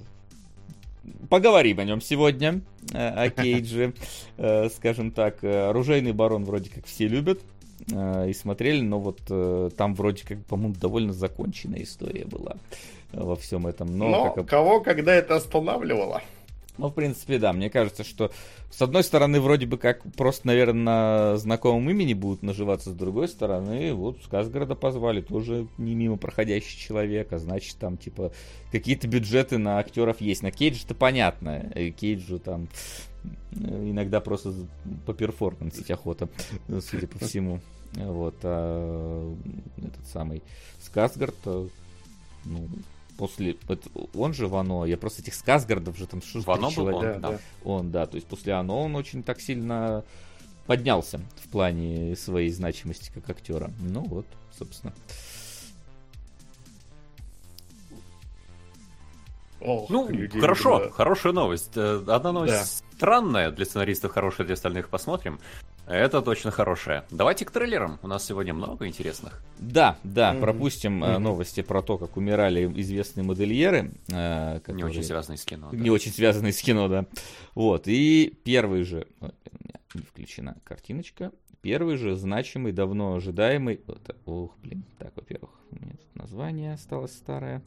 Поговорим 1.30 1.80
о 1.80 1.84
нем 1.84 2.02
сегодня, 2.02 2.62
э, 2.94 2.98
о 2.98 3.30
Кейдже. 3.30 3.94
Э, 4.38 4.70
Скажем 4.70 5.12
так, 5.12 5.44
э, 5.44 5.70
оружейный 5.70 6.14
барон 6.14 6.46
вроде 6.46 6.70
как 6.70 6.86
все 6.86 7.08
любят 7.08 7.40
и 7.88 8.34
смотрели, 8.34 8.82
но 8.82 9.00
вот 9.00 9.20
там 9.76 9.94
вроде 9.96 10.26
как, 10.26 10.44
по-моему, 10.46 10.74
довольно 10.80 11.12
законченная 11.14 11.84
история 11.84 12.26
была 12.26 12.56
во 13.12 13.36
всем 13.36 13.68
этом. 13.68 13.96
Но, 13.98 14.10
Но 14.10 14.32
как 14.32 14.48
кого, 14.48 14.80
когда 14.80 15.14
это 15.14 15.36
останавливало? 15.36 16.24
Ну, 16.78 16.90
в 16.90 16.94
принципе, 16.94 17.40
да. 17.40 17.54
Мне 17.54 17.70
кажется, 17.70 18.04
что 18.04 18.32
с 18.70 18.82
одной 18.82 19.04
стороны, 19.04 19.40
вроде 19.40 19.66
бы 19.66 19.78
как 19.78 20.02
просто, 20.16 20.48
наверное, 20.48 20.84
на 20.84 21.38
знакомом 21.38 21.90
имени 21.90 22.14
будут 22.14 22.44
наживаться, 22.44 22.90
с 22.90 22.94
другой 22.94 23.28
стороны, 23.28 23.94
вот 23.94 24.22
Сказгорода 24.24 24.76
позвали, 24.76 25.22
тоже 25.22 25.68
не 25.78 25.96
мимо 25.96 26.18
проходящий 26.18 26.78
человек, 26.78 27.32
а 27.32 27.40
значит, 27.40 27.78
там, 27.78 27.98
типа, 27.98 28.32
какие-то 28.72 29.08
бюджеты 29.08 29.58
на 29.58 29.80
актеров 29.80 30.20
есть. 30.22 30.44
На 30.44 30.52
Кейдж-то 30.52 30.94
понятно. 30.94 31.72
Э, 31.74 31.90
Кейджу 31.90 32.40
там 32.40 32.68
э, 33.24 33.90
иногда 33.90 34.20
просто 34.20 34.54
по 35.06 35.14
перформансить 35.14 35.90
охота, 35.92 36.28
судя 36.82 37.08
по 37.08 37.20
всему. 37.20 37.62
Вот, 37.94 38.36
а 38.44 39.36
этот 39.78 40.06
самый 40.08 40.44
Сказгард, 40.82 41.36
э, 41.46 41.68
ну, 42.44 42.68
после... 43.18 43.58
Он 44.14 44.34
же 44.34 44.48
Вано, 44.48 44.86
я 44.86 44.98
просто 44.98 45.22
этих 45.22 45.36
Сказгардов 45.36 45.98
же 45.98 46.08
там... 46.08 46.22
Что 46.22 46.42
Вано 46.42 46.70
был 46.72 46.96
он, 46.96 47.02
да, 47.02 47.20
да. 47.20 47.40
Он, 47.64 47.92
да, 47.92 48.06
то 48.06 48.16
есть 48.16 48.28
после 48.28 48.54
Ано 48.54 48.78
он 48.78 48.96
очень 48.96 49.24
так 49.24 49.42
сильно 49.42 50.04
поднялся 50.66 51.22
в 51.44 51.50
плане 51.50 52.16
своей 52.16 52.50
значимости 52.50 53.12
как 53.14 53.30
актера. 53.30 53.72
Ну 53.80 54.02
вот, 54.02 54.26
собственно. 54.58 54.94
Ох, 59.62 59.90
ну, 59.90 60.10
людей, 60.10 60.40
хорошо, 60.40 60.80
да. 60.80 60.90
хорошая 60.92 61.34
новость. 61.34 61.72
Э, 61.76 62.04
одна 62.08 62.32
новость 62.32 62.82
да. 62.82 62.85
Странная 62.96 63.52
для 63.52 63.66
сценаристов, 63.66 64.14
хорошая 64.14 64.48
для 64.48 64.54
остальных, 64.54 64.90
посмотрим. 64.90 65.40
Это 65.88 66.22
точно 66.22 66.50
хорошее. 66.50 67.04
Давайте 67.12 67.46
к 67.46 67.52
трейлерам. 67.52 68.00
У 68.02 68.08
нас 68.08 68.26
сегодня 68.26 68.54
много 68.54 68.88
интересных. 68.88 69.44
Да, 69.60 69.98
да, 70.04 70.34
mm-hmm. 70.34 70.42
пропустим 70.42 71.04
mm-hmm. 71.04 71.18
новости 71.20 71.62
про 71.62 71.84
то, 71.84 71.98
как 72.00 72.18
умирали 72.18 72.66
известные 72.82 73.24
модельеры. 73.24 73.92
Э, 74.12 74.60
которые... 74.62 74.78
Не 74.78 74.84
очень 74.84 75.04
связанные 75.04 75.38
с 75.38 75.46
кино. 75.46 75.70
Да. 75.72 75.78
Не 75.78 75.92
очень 75.92 76.12
связанные 76.12 76.54
с 76.54 76.62
кино, 76.62 76.88
да. 76.88 77.06
Вот. 77.54 77.84
И 77.88 78.36
первый 78.44 78.84
же... 78.84 79.06
У 79.20 79.26
меня 79.26 79.80
не 79.94 80.02
включена 80.02 80.58
картиночка. 80.64 81.32
Первый 81.62 81.98
же 81.98 82.16
значимый, 82.16 82.72
давно 82.72 83.16
ожидаемый... 83.16 83.82
Ох, 84.26 84.58
блин. 84.64 84.86
Так, 84.98 85.12
во-первых, 85.16 85.52
у 85.70 85.76
меня 85.76 85.92
тут 85.92 86.16
название 86.16 86.74
осталось 86.74 87.14
старое. 87.14 87.62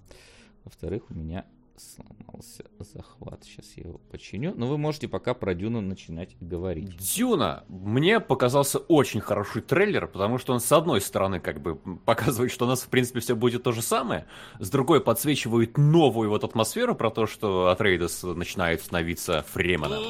Во-вторых, 0.65 1.05
у 1.11 1.15
меня 1.15 1.45
сломался 1.79 2.65
захват. 2.79 3.45
Сейчас 3.45 3.73
я 3.77 3.85
его 3.85 3.99
починю. 4.11 4.55
Но 4.57 4.67
вы 4.67 4.79
можете 4.79 5.09
пока 5.09 5.35
про 5.35 5.55
Дюну 5.55 5.81
начинать 5.81 6.37
говорить. 6.41 6.97
Дюна! 6.97 7.65
Мне 7.69 8.21
показался 8.21 8.79
очень 8.79 9.21
хороший 9.21 9.63
трейлер, 9.63 10.07
потому 10.07 10.39
что 10.39 10.53
он 10.53 10.61
с 10.61 10.71
одной 10.73 11.01
стороны 11.01 11.41
как 11.41 11.61
бы 11.61 11.77
показывает, 11.77 12.53
что 12.53 12.67
у 12.67 12.69
нас 12.69 12.83
в 12.83 12.89
принципе 12.89 13.21
все 13.21 13.35
будет 13.35 13.63
то 13.63 13.73
же 13.73 13.83
самое, 13.83 14.27
с 14.59 14.71
другой 14.71 15.01
подсвечивает 15.01 15.79
новую 15.79 16.31
вот 16.31 16.45
атмосферу 16.45 16.95
про 16.95 17.11
то, 17.11 17.27
что 17.27 17.69
Атрейдес 17.69 18.23
начинает 18.23 18.83
становиться 18.83 19.45
Фременом. 19.49 20.03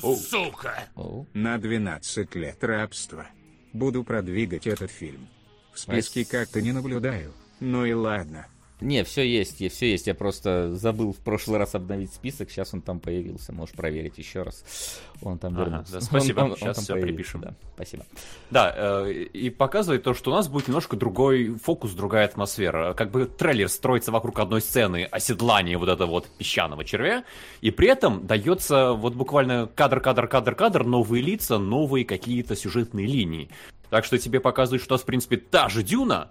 Сука! 0.00 0.88
На 1.32 1.58
12 1.58 2.34
лет 2.34 2.62
рабства. 2.62 3.26
Буду 3.72 4.04
продвигать 4.04 4.66
этот 4.66 4.90
фильм. 4.90 5.28
В 5.72 5.80
списке 5.80 6.24
как-то 6.24 6.62
не 6.62 6.72
наблюдаю. 6.72 7.32
Ну 7.60 7.84
и 7.84 7.92
ладно. 7.92 8.46
Не, 8.84 9.02
все 9.02 9.22
есть, 9.22 9.56
все 9.72 9.90
есть. 9.90 10.06
Я 10.06 10.14
просто 10.14 10.74
забыл 10.74 11.12
в 11.12 11.18
прошлый 11.18 11.58
раз 11.58 11.74
обновить 11.74 12.12
список, 12.12 12.50
сейчас 12.50 12.74
он 12.74 12.82
там 12.82 13.00
появился. 13.00 13.52
Можешь 13.52 13.74
проверить 13.74 14.18
еще 14.18 14.42
раз. 14.42 15.00
Он 15.22 15.38
там 15.38 15.54
ага, 15.54 15.64
вернулся. 15.64 15.92
Да, 15.94 16.00
спасибо, 16.02 16.40
он, 16.40 16.50
он, 16.52 16.56
сейчас 16.56 16.78
он 16.78 16.84
все 16.84 16.94
припишем. 16.94 17.40
Да, 17.40 17.54
спасибо. 17.74 18.04
Да, 18.50 18.74
э, 18.76 19.12
и 19.12 19.48
показывает 19.48 20.02
то, 20.02 20.12
что 20.12 20.30
у 20.30 20.34
нас 20.34 20.48
будет 20.48 20.68
немножко 20.68 20.96
другой 20.96 21.54
фокус, 21.54 21.92
другая 21.92 22.26
атмосфера. 22.26 22.92
Как 22.92 23.10
бы 23.10 23.24
трейлер 23.24 23.68
строится 23.68 24.12
вокруг 24.12 24.38
одной 24.38 24.60
сцены 24.60 25.08
оседлания 25.10 25.78
вот 25.78 25.88
этого 25.88 26.10
вот 26.10 26.28
песчаного 26.36 26.84
червя, 26.84 27.24
и 27.62 27.70
при 27.70 27.88
этом 27.88 28.26
дается 28.26 28.92
вот 28.92 29.14
буквально 29.14 29.66
кадр, 29.74 30.00
кадр, 30.00 30.28
кадр, 30.28 30.54
кадр, 30.54 30.84
новые 30.84 31.22
лица, 31.22 31.58
новые 31.58 32.04
какие-то 32.04 32.54
сюжетные 32.54 33.06
линии. 33.06 33.48
Так 33.90 34.04
что 34.04 34.18
тебе 34.18 34.40
показывают, 34.40 34.82
что 34.82 34.94
у 34.94 34.96
нас, 34.96 35.02
в 35.02 35.06
принципе, 35.06 35.36
та 35.36 35.68
же 35.68 35.82
Дюна, 35.82 36.30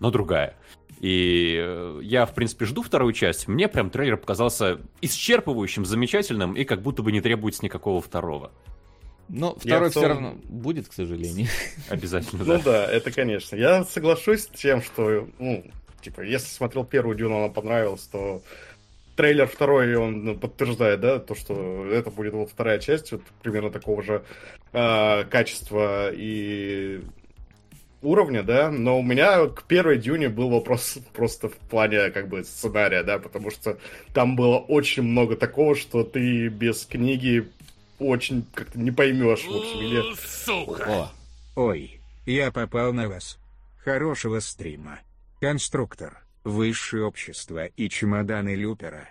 но 0.00 0.10
другая. 0.10 0.56
И 1.00 1.56
э, 1.58 2.00
я, 2.02 2.26
в 2.26 2.34
принципе, 2.34 2.66
жду 2.66 2.82
вторую 2.82 3.12
часть. 3.12 3.48
Мне 3.48 3.68
прям 3.68 3.88
трейлер 3.90 4.16
показался 4.18 4.80
исчерпывающим, 5.00 5.84
замечательным, 5.84 6.54
и 6.54 6.64
как 6.64 6.82
будто 6.82 7.02
бы 7.02 7.12
не 7.12 7.20
требуется 7.20 7.64
никакого 7.64 8.02
второго. 8.02 8.50
Но 9.28 9.54
второй 9.54 9.90
все 9.90 10.08
равно 10.08 10.36
будет, 10.44 10.88
к 10.88 10.92
сожалению. 10.92 11.46
Обязательно, 11.88 12.44
да. 12.44 12.56
Ну 12.56 12.62
да, 12.64 12.86
это 12.86 13.12
конечно. 13.12 13.56
Я 13.56 13.84
соглашусь 13.84 14.42
с 14.42 14.46
тем, 14.48 14.82
что, 14.82 15.28
ну, 15.38 15.64
типа, 16.02 16.22
если 16.22 16.48
смотрел 16.48 16.84
первую 16.84 17.16
Дюну, 17.16 17.44
она 17.44 17.48
понравилась, 17.48 18.02
то 18.02 18.42
трейлер 19.16 19.46
второй, 19.46 19.94
он 19.94 20.24
ну, 20.24 20.36
подтверждает, 20.36 21.00
да, 21.00 21.18
то, 21.18 21.34
что 21.34 21.86
это 21.86 22.10
будет 22.10 22.34
вот 22.34 22.50
вторая 22.50 22.78
часть, 22.78 23.12
вот 23.12 23.22
примерно 23.42 23.70
такого 23.70 24.02
же 24.02 24.24
э, 24.72 25.24
качества 25.24 26.10
и 26.12 27.02
уровня, 28.02 28.42
да, 28.42 28.70
но 28.70 28.98
у 28.98 29.02
меня 29.02 29.46
к 29.46 29.64
первой 29.64 29.98
Дюне 29.98 30.28
был 30.28 30.50
вопрос 30.50 30.98
просто 31.12 31.48
в 31.48 31.56
плане 31.56 32.10
как 32.10 32.28
бы 32.28 32.44
сценария, 32.44 33.02
да, 33.02 33.18
потому 33.18 33.50
что 33.50 33.78
там 34.14 34.36
было 34.36 34.58
очень 34.58 35.02
много 35.02 35.36
такого, 35.36 35.74
что 35.74 36.04
ты 36.04 36.48
без 36.48 36.84
книги 36.84 37.48
очень 37.98 38.44
как-то 38.54 38.78
не 38.78 38.90
поймешь, 38.90 39.44
в 39.44 39.54
общем, 39.54 39.80
или... 39.80 40.02
Сука! 40.16 41.10
Ой, 41.54 42.00
я 42.26 42.50
попал 42.50 42.92
на 42.92 43.08
вас. 43.08 43.38
Хорошего 43.84 44.40
стрима. 44.40 45.00
Конструктор, 45.40 46.22
высшее 46.44 47.04
общество 47.04 47.66
и 47.66 47.88
чемоданы 47.88 48.54
Люпера. 48.54 49.08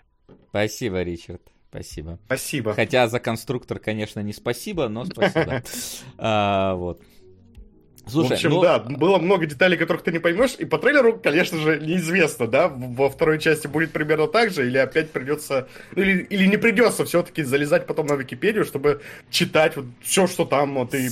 Спасибо, 0.50 1.04
Ричард. 1.04 1.42
Спасибо. 1.70 2.18
Спасибо. 2.26 2.74
Хотя 2.74 3.08
за 3.08 3.20
конструктор, 3.20 3.78
конечно, 3.78 4.22
не 4.22 4.34
спасибо, 4.34 4.88
но 4.88 5.06
спасибо. 5.06 5.64
А, 6.18 6.74
вот. 6.76 7.02
Слушай, 8.10 8.30
в 8.30 8.32
общем, 8.34 8.50
ну... 8.52 8.62
да, 8.62 8.80
было 8.80 9.18
много 9.18 9.46
деталей, 9.46 9.78
которых 9.78 10.04
ты 10.04 10.12
не 10.12 10.20
поймешь, 10.20 10.56
и 10.58 10.66
по 10.66 10.78
трейлеру, 10.78 11.18
конечно 11.18 11.58
же, 11.60 11.80
неизвестно, 11.80 12.48
да, 12.48 12.68
во 12.68 13.10
второй 13.10 13.40
части 13.40 13.68
будет 13.68 13.92
примерно 13.92 14.28
так 14.28 14.52
же, 14.52 14.68
или 14.68 14.78
опять 14.78 15.12
придется, 15.12 15.68
или, 15.96 16.24
или 16.24 16.46
не 16.46 16.58
придется 16.58 17.06
все-таки 17.06 17.44
залезать 17.44 17.86
потом 17.88 18.08
на 18.08 18.14
Википедию, 18.14 18.66
чтобы 18.66 19.02
читать 19.30 19.76
вот 19.76 19.86
все, 20.02 20.28
что 20.28 20.46
там 20.46 20.76
вот, 20.76 20.92
ты 20.92 21.10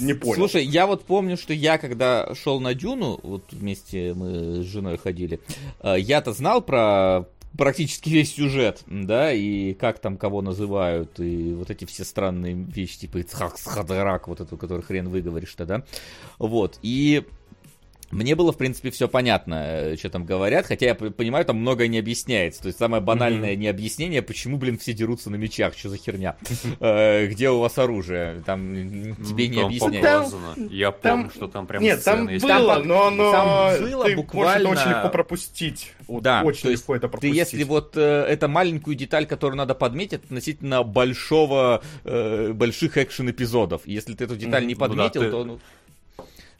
не 0.00 0.14
понял. 0.14 0.36
Слушай, 0.36 0.64
я 0.64 0.86
вот 0.86 1.04
помню, 1.04 1.36
что 1.36 1.52
я, 1.52 1.78
когда 1.78 2.34
шел 2.34 2.60
на 2.60 2.74
Дюну, 2.74 3.20
вот 3.22 3.44
вместе 3.52 4.14
мы 4.14 4.62
с 4.62 4.66
женой 4.66 4.98
ходили, 4.98 5.40
э, 5.82 5.96
я-то 5.98 6.32
знал 6.32 6.62
про 6.62 7.26
практически 7.56 8.10
весь 8.10 8.34
сюжет, 8.34 8.82
да, 8.86 9.32
и 9.32 9.74
как 9.74 9.98
там 9.98 10.16
кого 10.16 10.42
называют, 10.42 11.20
и 11.20 11.52
вот 11.52 11.70
эти 11.70 11.84
все 11.84 12.04
странные 12.04 12.54
вещи, 12.54 13.00
типа 13.00 13.18
Ицхак 13.18 13.58
Схадарак, 13.58 14.28
вот 14.28 14.40
эту, 14.40 14.56
который 14.56 14.82
хрен 14.82 15.08
выговоришь-то, 15.08 15.66
да, 15.66 15.84
вот, 16.38 16.78
и 16.82 17.24
мне 18.12 18.34
было, 18.34 18.52
в 18.52 18.58
принципе, 18.58 18.90
все 18.90 19.08
понятно, 19.08 19.54
э, 19.66 19.96
что 19.96 20.10
там 20.10 20.26
говорят, 20.26 20.66
хотя 20.66 20.86
я 20.86 20.94
понимаю, 20.94 21.46
там 21.46 21.56
многое 21.56 21.88
не 21.88 21.98
объясняется. 21.98 22.60
То 22.60 22.66
есть 22.66 22.78
самое 22.78 23.02
банальное 23.02 23.54
mm-hmm. 23.54 23.56
необъяснение, 23.56 24.20
почему, 24.20 24.58
блин, 24.58 24.78
все 24.78 24.92
дерутся 24.92 25.30
на 25.30 25.36
мечах, 25.36 25.76
что 25.76 25.88
за 25.88 25.96
херня? 25.96 26.36
Э, 26.80 27.26
где 27.26 27.48
у 27.50 27.60
вас 27.60 27.78
оружие? 27.78 28.42
Там 28.44 28.74
тебе 29.16 29.48
не 29.48 29.62
объясняют. 29.62 30.34
Я 30.70 30.90
помню, 30.90 31.30
что 31.30 31.46
там 31.48 31.66
прям 31.66 31.82
Нет, 31.82 32.02
там 32.04 32.26
было, 32.26 32.82
но 32.84 33.06
оно... 33.06 33.70
было 33.80 34.08
буквально... 34.14 34.70
очень 34.70 34.90
легко 34.90 35.08
пропустить. 35.08 35.92
Да, 36.08 36.42
очень 36.42 36.70
легко 36.70 36.96
это 36.96 37.08
пропустить. 37.08 37.32
Ты 37.32 37.36
если 37.36 37.64
вот 37.64 37.96
э, 37.96 38.00
это 38.00 38.48
маленькую 38.48 38.96
деталь, 38.96 39.26
которую 39.26 39.56
надо 39.56 39.74
подметить, 39.74 40.24
относительно 40.24 40.82
большого, 40.82 41.82
больших 42.04 42.98
экшен-эпизодов. 42.98 43.82
Если 43.86 44.14
ты 44.14 44.24
эту 44.24 44.36
деталь 44.36 44.66
не 44.66 44.74
ну 44.74 44.80
подметил, 44.80 45.30
то... 45.30 45.58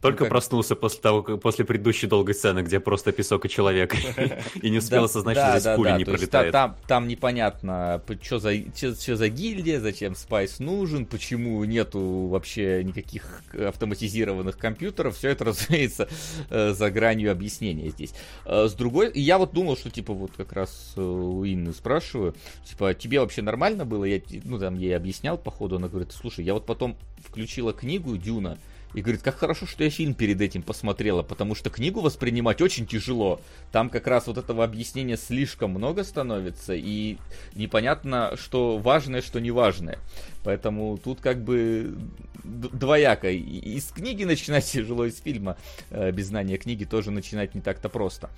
Только 0.02 0.24
ну, 0.24 0.30
проснулся 0.30 0.74
после 0.74 1.00
того, 1.00 1.22
после 1.22 1.64
предыдущей 1.64 2.08
долгой 2.08 2.34
сцены, 2.34 2.60
где 2.60 2.80
просто 2.80 3.12
песок 3.12 3.46
и 3.46 3.48
человек, 3.48 3.94
и 4.62 4.68
не 4.68 4.78
успел 4.78 5.04
осознать, 5.04 5.38
что 5.38 5.58
здесь 5.60 5.76
пули 5.76 5.92
не 5.96 6.04
пролетает. 6.04 6.54
Там 6.88 7.06
непонятно, 7.06 8.02
что 8.20 8.40
за 8.40 9.28
гильдия, 9.28 9.80
зачем 9.80 10.16
Спайс 10.16 10.58
нужен, 10.58 11.06
почему 11.06 11.62
нету 11.64 12.26
вообще 12.26 12.82
никаких 12.82 13.42
автоматизированных 13.54 14.58
компьютеров. 14.58 15.16
Все 15.16 15.28
это, 15.28 15.44
разумеется, 15.52 16.08
э, 16.50 16.72
за 16.72 16.90
гранью 16.90 17.30
объяснения 17.30 17.90
здесь. 17.90 18.12
Э, 18.44 18.66
с 18.68 18.74
другой, 18.74 19.12
я 19.14 19.38
вот 19.38 19.52
думал, 19.52 19.76
что 19.76 19.88
типа 19.90 20.12
вот 20.12 20.32
как 20.36 20.52
раз 20.52 20.94
э, 20.96 21.00
у 21.00 21.44
Инны 21.44 21.72
спрашиваю, 21.72 22.34
типа, 22.64 22.94
тебе 22.94 23.20
вообще 23.20 23.42
нормально 23.42 23.84
было? 23.84 24.04
Я, 24.04 24.20
ну, 24.42 24.58
там, 24.58 24.76
ей 24.76 24.96
объяснял 24.96 25.38
по 25.38 25.52
ходу, 25.52 25.76
она 25.76 25.86
говорит, 25.86 26.10
слушай, 26.12 26.44
я 26.44 26.54
вот 26.54 26.66
потом 26.66 26.96
включила 27.24 27.72
книгу 27.72 28.16
Дюна, 28.16 28.58
И 28.94 29.00
говорит, 29.00 29.22
как 29.22 29.36
хорошо, 29.36 29.66
что 29.66 29.84
я 29.84 29.90
фильм 29.90 30.14
перед 30.14 30.40
этим 30.40 30.62
посмотрела, 30.62 31.22
потому 31.22 31.54
что 31.54 31.70
книгу 31.70 32.00
воспринимать 32.00 32.60
очень 32.60 32.86
тяжело. 32.86 33.40
Там 33.70 33.88
как 33.88 34.06
раз 34.06 34.26
вот 34.26 34.38
этого 34.38 34.64
объяснения 34.64 35.16
слишком 35.16 35.70
много 35.70 36.04
становится, 36.04 36.74
и 36.74 37.16
непонятно, 37.54 38.36
что 38.36 38.78
важное, 38.78 39.22
что 39.22 39.40
неважное. 39.40 39.98
Поэтому 40.44 40.98
тут 40.98 41.20
как 41.20 41.42
бы 41.42 41.96
двояко. 42.44 43.30
Из 43.30 43.86
книги 43.90 44.24
начинать 44.32 44.64
тяжело, 44.64 45.06
из 45.06 45.18
фильма 45.18 45.56
э, 45.90 46.10
без 46.10 46.26
знания 46.26 46.56
книги 46.58 46.84
тоже 46.84 47.10
начинать 47.10 47.54
не 47.54 47.60
так-то 47.60 47.88
просто. 47.88 48.30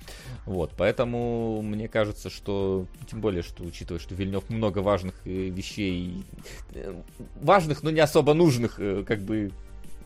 Вот, 0.45 0.71
поэтому 0.77 1.61
мне 1.61 1.87
кажется, 1.87 2.29
что, 2.29 2.85
тем 3.09 3.21
более, 3.21 3.43
что 3.43 3.63
учитывая, 3.63 3.99
что 3.99 4.15
Вильнев 4.15 4.49
много 4.49 4.79
важных 4.79 5.15
э, 5.25 5.49
вещей, 5.49 6.23
э, 6.73 6.93
важных, 7.41 7.83
но 7.83 7.89
не 7.89 7.99
особо 7.99 8.33
нужных, 8.33 8.75
как 8.75 9.21
бы 9.21 9.51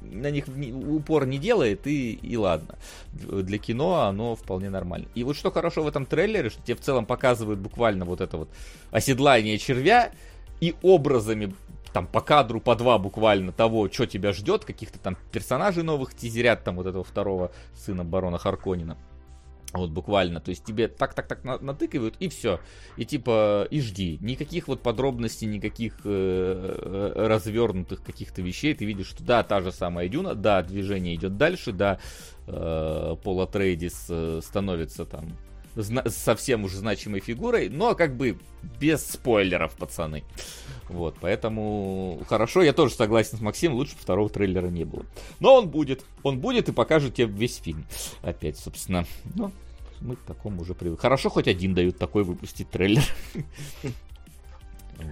на 0.01 0.31
них 0.31 0.45
упор 0.47 1.25
не 1.25 1.37
делает, 1.37 1.87
и, 1.87 2.13
и 2.13 2.37
ладно. 2.37 2.75
Для 3.13 3.57
кино 3.57 4.01
оно 4.01 4.35
вполне 4.35 4.69
нормально. 4.69 5.07
И 5.15 5.23
вот 5.23 5.35
что 5.35 5.51
хорошо 5.51 5.83
в 5.83 5.87
этом 5.87 6.05
трейлере, 6.05 6.49
что 6.49 6.61
тебе 6.61 6.75
в 6.75 6.81
целом 6.81 7.05
показывают 7.05 7.59
буквально 7.59 8.05
вот 8.05 8.21
это 8.21 8.37
вот 8.37 8.49
оседлание 8.91 9.57
червя, 9.57 10.11
и 10.61 10.75
образами 10.81 11.53
там 11.93 12.05
по 12.05 12.21
кадру 12.21 12.59
по 12.59 12.75
два 12.75 12.97
буквально 12.97 13.51
того, 13.51 13.89
что 13.89 14.05
тебя 14.05 14.33
ждет, 14.33 14.65
каких-то 14.65 14.99
там 14.99 15.17
персонажей 15.31 15.83
новых 15.83 16.13
тизерят, 16.13 16.63
там 16.63 16.75
вот 16.75 16.85
этого 16.85 17.03
второго 17.03 17.51
сына 17.75 18.03
барона 18.03 18.37
Харконина. 18.37 18.97
Вот 19.73 19.91
буквально, 19.91 20.39
то 20.39 20.49
есть 20.49 20.65
тебе 20.65 20.87
так-так-так 20.87 21.43
натыкивают 21.61 22.15
и 22.19 22.27
все. 22.27 22.59
И 22.97 23.05
типа, 23.05 23.67
и 23.69 23.81
жди. 23.81 24.17
Никаких 24.19 24.67
вот 24.67 24.81
подробностей, 24.81 25.47
никаких 25.47 25.93
э, 26.05 27.13
э, 27.15 27.27
развернутых 27.27 28.03
каких-то 28.03 28.41
вещей. 28.41 28.73
Ты 28.73 28.85
видишь, 28.85 29.07
что 29.07 29.23
да, 29.23 29.43
та 29.43 29.61
же 29.61 29.71
самая 29.71 30.07
Дюна, 30.07 30.33
да, 30.33 30.63
движение 30.63 31.13
идет 31.15 31.37
дальше, 31.37 31.71
да, 31.71 31.99
э, 32.47 33.15
Пола 33.23 33.45
Трейдис 33.45 34.07
э, 34.09 34.41
становится 34.43 35.05
там 35.05 35.37
совсем 36.07 36.63
уже 36.63 36.77
значимой 36.77 37.19
фигурой, 37.19 37.69
но 37.69 37.93
как 37.93 38.17
бы 38.17 38.39
без 38.79 39.05
спойлеров, 39.05 39.75
пацаны. 39.77 40.23
Вот, 40.89 41.15
поэтому 41.21 42.19
хорошо, 42.27 42.63
я 42.63 42.73
тоже 42.73 42.93
согласен 42.95 43.37
с 43.37 43.41
Максимом, 43.41 43.77
лучше 43.77 43.95
второго 43.97 44.29
трейлера 44.29 44.67
не 44.67 44.85
было. 44.85 45.05
Но 45.39 45.55
он 45.55 45.69
будет, 45.69 46.03
он 46.23 46.39
будет 46.39 46.67
и 46.67 46.71
покажет 46.71 47.15
тебе 47.15 47.27
весь 47.27 47.57
фильм. 47.57 47.85
Опять, 48.21 48.57
собственно, 48.57 49.05
ну, 49.35 49.51
мы 50.01 50.15
к 50.15 50.21
такому 50.21 50.61
уже 50.61 50.73
привыкли. 50.73 51.01
Хорошо, 51.01 51.29
хоть 51.29 51.47
один 51.47 51.73
дают 51.73 51.97
такой 51.97 52.23
выпустить 52.23 52.69
трейлер. 52.69 53.03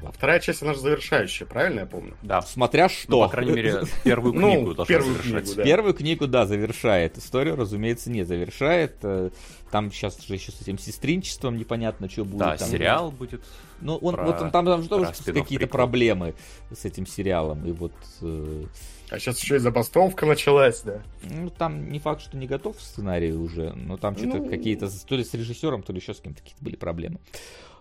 А 0.04 0.12
вторая 0.12 0.40
часть, 0.40 0.62
она 0.62 0.74
же 0.74 0.80
завершающая, 0.80 1.48
правильно 1.48 1.82
я 1.82 1.86
помню? 1.86 2.16
Да. 2.22 2.42
Смотря 2.42 2.90
что. 2.90 3.12
Ну, 3.12 3.22
по 3.22 3.30
крайней 3.30 3.54
мере, 3.54 3.84
первую 4.04 4.34
ну, 4.40 4.52
книгу 4.52 4.74
должна 4.74 4.86
первую 4.86 5.14
завершать. 5.16 5.44
Книгу, 5.44 5.56
да. 5.56 5.64
Первую 5.64 5.94
книгу, 5.94 6.28
да, 6.28 6.46
завершает. 6.46 7.18
Историю, 7.18 7.56
разумеется, 7.56 8.10
не 8.10 8.24
завершает. 8.24 8.98
Э, 9.04 9.30
там 9.72 9.92
сейчас 9.92 10.22
же 10.22 10.34
еще 10.34 10.52
с 10.52 10.62
этим 10.62 10.78
сестринчеством 10.78 11.58
непонятно, 11.58 12.10
что 12.10 12.26
будет. 12.26 12.38
Да, 12.38 12.58
там, 12.58 12.70
сериал 12.70 13.12
будет. 13.12 13.44
Ну, 13.82 13.96
он, 13.98 14.16
про... 14.16 14.26
вот 14.26 14.42
он, 14.42 14.52
там, 14.52 14.66
там 14.66 14.82
же 14.82 14.90
тоже 14.90 15.14
какие-то 15.26 15.68
проблемы 15.68 16.36
с 16.72 16.86
этим 16.86 17.06
сериалом. 17.06 17.66
И 17.66 17.72
вот... 17.72 17.94
Э... 18.22 18.66
А 19.10 19.20
сейчас 19.20 19.40
еще 19.40 19.56
и 19.56 19.60
забастовка 19.60 20.26
началась, 20.26 20.82
да? 20.82 21.02
Ну, 21.24 21.50
там 21.50 21.90
не 21.90 22.00
факт, 22.00 22.22
что 22.22 22.38
не 22.38 22.48
готов 22.48 22.82
сценарий 22.82 23.32
уже, 23.32 23.74
но 23.74 23.98
там 23.98 24.18
что-то 24.18 24.38
ну... 24.38 24.50
какие-то, 24.50 24.90
то 25.06 25.16
ли 25.16 25.24
с 25.24 25.34
режиссером, 25.34 25.84
то 25.84 25.94
ли 25.94 26.00
еще 26.00 26.14
с 26.14 26.20
кем-то 26.20 26.42
какие-то 26.42 26.64
были 26.64 26.76
проблемы. 26.76 27.20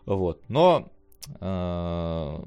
Вот. 0.04 0.40
Но 0.48 0.88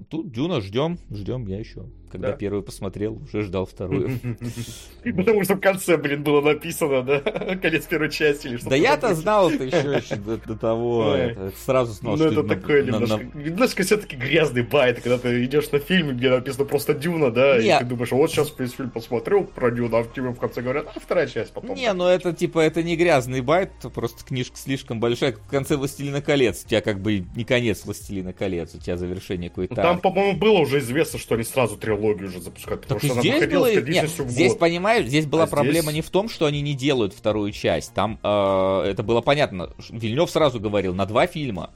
тут 0.09 0.31
Дюна 0.31 0.61
ждем, 0.61 0.97
ждем 1.11 1.47
я 1.47 1.59
еще. 1.59 1.85
Когда 2.11 2.31
да. 2.31 2.37
первый 2.37 2.63
посмотрел, 2.63 3.21
уже 3.21 3.43
ждал 3.43 3.65
вторую. 3.65 4.19
Потому 5.03 5.43
что 5.43 5.55
в 5.55 5.59
конце, 5.59 5.95
блин, 5.97 6.23
было 6.23 6.41
написано, 6.41 7.03
да? 7.03 7.19
Конец 7.61 7.85
первой 7.85 8.09
части 8.09 8.47
или 8.47 8.57
что-то. 8.57 8.71
Да 8.71 8.75
я-то 8.75 9.13
знал 9.13 9.51
это 9.51 9.63
еще 9.63 10.15
до 10.47 10.55
того. 10.55 11.15
Сразу 11.63 11.93
знал, 11.93 12.17
Ну 12.17 12.25
это 12.25 12.43
такое 12.43 12.83
немножко 12.83 13.83
все-таки 13.83 14.15
грязный 14.15 14.63
bait, 14.63 15.01
когда 15.01 15.19
ты 15.19 15.45
идешь 15.45 15.71
на 15.71 15.79
фильм, 15.79 16.17
где 16.17 16.29
написано 16.29 16.65
просто 16.65 16.93
Дюна, 16.93 17.31
да, 17.31 17.59
и 17.59 17.79
ты 17.79 17.85
думаешь, 17.85 18.11
вот 18.11 18.31
сейчас 18.31 18.53
весь 18.57 18.73
фильм 18.73 18.89
посмотрел 18.89 19.43
про 19.43 19.69
Дюна, 19.69 19.99
а 19.99 20.03
тебе 20.03 20.29
в 20.29 20.39
конце 20.39 20.61
говорят, 20.61 20.87
а 20.95 20.99
вторая 20.99 21.27
часть 21.27 21.53
потом. 21.53 21.75
Не, 21.75 21.93
ну 21.93 22.05
это 22.07 22.33
типа, 22.33 22.59
это 22.59 22.81
не 22.81 22.95
грязный 22.95 23.41
bait, 23.41 23.71
просто 23.93 24.25
книжка 24.25 24.57
слишком 24.57 24.99
большая, 24.99 25.33
в 25.33 25.49
конце 25.49 25.75
Властелина 25.75 26.21
колец, 26.21 26.63
у 26.65 26.67
тебя 26.67 26.81
как 26.81 26.99
бы 27.01 27.25
не 27.35 27.43
конец 27.43 27.85
Властелина 27.85 28.33
колец, 28.33 28.73
у 28.73 28.79
тебя 28.79 28.97
завершение 28.97 29.49
какое-то. 29.49 29.75
Там, 29.75 29.99
по-моему, 29.99 30.37
было 30.37 30.59
уже 30.59 30.79
известно, 30.79 31.19
что 31.19 31.35
они 31.35 31.43
сразу 31.43 31.77
трилогию 31.77 31.98
трилогию 31.99 32.29
уже 32.29 32.41
запускать. 32.41 32.81
Так 32.81 32.99
что 33.03 33.19
здесь 33.19 33.47
было... 33.47 33.73
Нет, 33.81 34.09
здесь, 34.09 34.55
понимаешь, 34.55 35.05
здесь 35.05 35.25
была 35.25 35.43
а 35.43 35.47
проблема 35.47 35.91
здесь... 35.91 35.95
не 35.95 36.01
в 36.01 36.09
том, 36.09 36.29
что 36.29 36.45
они 36.45 36.61
не 36.61 36.73
делают 36.73 37.13
вторую 37.13 37.51
часть. 37.51 37.93
Там 37.93 38.19
э, 38.23 38.81
это 38.87 39.03
было 39.03 39.21
понятно. 39.21 39.71
Вильнев 39.89 40.29
сразу 40.29 40.59
говорил, 40.59 40.93
на 40.93 41.05
два 41.05 41.27
фильма. 41.27 41.71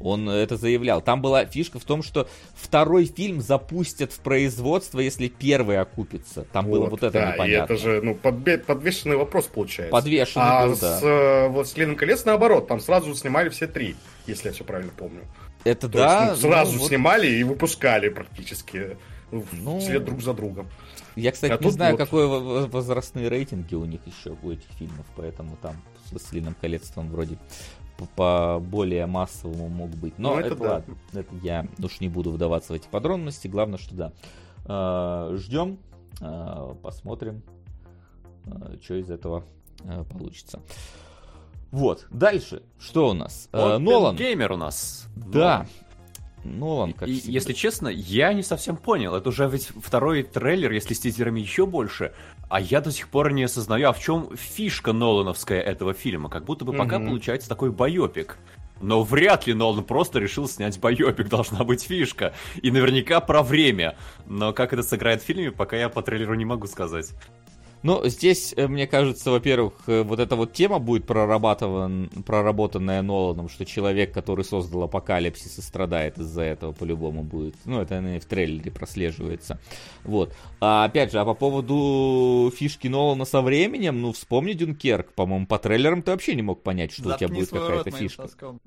Он 0.00 0.28
это 0.28 0.56
заявлял. 0.56 1.02
Там 1.02 1.20
была 1.20 1.44
фишка 1.44 1.80
в 1.80 1.84
том, 1.84 2.04
что 2.04 2.28
второй 2.54 3.06
фильм 3.06 3.40
запустят 3.40 4.12
в 4.12 4.20
производство, 4.20 5.00
если 5.00 5.26
первый 5.26 5.80
окупится. 5.80 6.44
Там 6.52 6.66
вот, 6.66 6.78
было 6.78 6.86
вот 6.86 7.02
это 7.02 7.12
да, 7.12 7.32
непонятно. 7.32 7.72
И 7.72 7.76
это 7.76 7.82
же 7.82 8.00
ну, 8.00 8.14
подбе- 8.14 8.58
подвешенный 8.58 9.16
вопрос 9.16 9.46
получается. 9.46 9.90
Подвешенный 9.90 10.46
а 10.46 10.66
был, 10.68 10.76
да. 10.76 11.00
с 11.00 11.02
э, 11.02 11.48
«Властелином 11.48 11.96
колец» 11.96 12.24
наоборот. 12.24 12.68
Там 12.68 12.78
сразу 12.78 13.12
снимали 13.16 13.48
все 13.48 13.66
три, 13.66 13.96
если 14.28 14.48
я 14.48 14.54
все 14.54 14.62
правильно 14.62 14.92
помню. 14.96 15.22
Это 15.64 15.88
То 15.88 15.98
да. 15.98 16.28
Есть, 16.30 16.44
ну, 16.44 16.50
сразу 16.50 16.78
ну, 16.78 16.86
снимали 16.86 17.26
и 17.26 17.42
выпускали 17.42 18.08
практически 18.08 18.96
ну, 19.30 19.78
вслед 19.78 20.04
друг 20.04 20.20
за 20.20 20.34
другом. 20.34 20.68
Я, 21.16 21.32
кстати, 21.32 21.52
а 21.52 21.64
не 21.64 21.70
знаю, 21.70 21.96
вот... 21.96 21.98
какой 21.98 22.68
возрастные 22.68 23.28
рейтинги 23.28 23.74
у 23.74 23.84
них 23.84 24.00
еще 24.06 24.36
у 24.42 24.50
этих 24.50 24.70
фильмов, 24.78 25.06
поэтому 25.16 25.56
там 25.60 25.76
с 26.06 26.12
«Властелином 26.12 26.54
колец» 26.60 26.92
он 26.96 27.10
вроде 27.10 27.38
по 28.14 28.60
более 28.60 29.06
массовому 29.06 29.68
мог 29.68 29.90
быть. 29.90 30.18
Но 30.18 30.34
ну, 30.34 30.38
это, 30.38 30.48
это 30.48 30.56
да. 30.56 30.72
ладно, 30.72 30.96
это 31.12 31.34
я 31.42 31.66
уж 31.82 32.00
не 32.00 32.08
буду 32.08 32.30
вдаваться 32.30 32.72
в 32.72 32.76
эти 32.76 32.86
подробности. 32.88 33.48
Главное, 33.48 33.78
что 33.78 33.94
да. 33.94 34.12
А, 34.64 35.34
ждем, 35.36 35.78
а, 36.20 36.74
посмотрим, 36.74 37.42
а, 38.46 38.76
что 38.82 38.94
из 38.94 39.10
этого 39.10 39.44
получится. 40.10 40.60
Вот, 41.70 42.06
дальше, 42.10 42.62
что 42.78 43.10
у 43.10 43.12
нас? 43.12 43.48
Вот 43.52 43.78
Нолан. 43.78 44.16
Геймер 44.16 44.52
у 44.52 44.56
нас. 44.56 45.06
Да, 45.14 45.66
Нолан, 46.44 46.92
как 46.92 47.08
И, 47.08 47.12
если 47.12 47.52
честно, 47.52 47.88
я 47.88 48.32
не 48.32 48.42
совсем 48.42 48.76
понял. 48.76 49.14
Это 49.14 49.28
уже 49.28 49.48
ведь 49.48 49.70
второй 49.82 50.22
трейлер, 50.22 50.72
если 50.72 50.94
с 50.94 51.00
тизерами 51.00 51.40
еще 51.40 51.66
больше. 51.66 52.12
А 52.48 52.60
я 52.60 52.80
до 52.80 52.90
сих 52.90 53.08
пор 53.08 53.32
не 53.32 53.44
осознаю, 53.44 53.88
а 53.88 53.92
в 53.92 54.00
чем 54.00 54.36
фишка 54.36 54.92
Нолановская 54.92 55.60
этого 55.60 55.94
фильма. 55.94 56.28
Как 56.28 56.44
будто 56.44 56.64
бы 56.64 56.72
пока 56.72 56.96
mm-hmm. 56.96 57.06
получается 57.06 57.48
такой 57.48 57.70
байопик. 57.70 58.38
Но 58.80 59.02
вряд 59.02 59.46
ли 59.46 59.54
Нолан 59.54 59.84
просто 59.84 60.18
решил 60.18 60.48
снять 60.48 60.78
байопик, 60.78 61.28
должна 61.30 61.64
быть 61.64 61.82
фишка. 61.82 62.34
И 62.62 62.70
наверняка 62.70 63.20
про 63.20 63.42
время. 63.42 63.96
Но 64.26 64.52
как 64.52 64.72
это 64.72 64.82
сыграет 64.82 65.22
в 65.22 65.24
фильме, 65.24 65.50
пока 65.50 65.76
я 65.76 65.88
по 65.88 66.02
трейлеру 66.02 66.34
не 66.34 66.44
могу 66.44 66.66
сказать. 66.66 67.10
Ну, 67.88 68.06
здесь, 68.06 68.52
э, 68.54 68.68
мне 68.68 68.86
кажется, 68.86 69.30
во-первых, 69.30 69.72
э, 69.86 70.02
вот 70.02 70.20
эта 70.20 70.36
вот 70.36 70.52
тема 70.52 70.78
будет 70.78 71.06
прорабатыван, 71.06 72.10
проработанная 72.26 73.00
Ноланом, 73.00 73.48
что 73.48 73.64
человек, 73.64 74.12
который 74.12 74.44
создал 74.44 74.82
апокалипсис 74.82 75.56
и 75.56 75.62
страдает 75.62 76.18
из-за 76.18 76.42
этого, 76.42 76.72
по-любому 76.72 77.22
будет. 77.22 77.54
Ну, 77.64 77.80
это 77.80 77.94
наверное, 77.94 78.20
в 78.20 78.26
трейлере 78.26 78.70
прослеживается. 78.70 79.58
Вот. 80.04 80.34
А 80.60 80.84
опять 80.84 81.12
же, 81.12 81.18
а 81.18 81.24
по 81.24 81.32
поводу 81.32 82.52
фишки 82.54 82.88
Нолана 82.88 83.24
со 83.24 83.40
временем, 83.40 84.02
ну, 84.02 84.12
вспомни 84.12 84.52
Дюнкерк. 84.52 85.14
По-моему, 85.14 85.46
по 85.46 85.58
трейлерам 85.58 86.02
ты 86.02 86.10
вообще 86.10 86.34
не 86.34 86.42
мог 86.42 86.62
понять, 86.62 86.92
что 86.92 87.04
Запни 87.04 87.24
у 87.24 87.28
тебя 87.28 87.36
будет 87.38 87.48
какая-то 87.48 87.90
фишка. 87.90 88.22
Соском. 88.24 88.60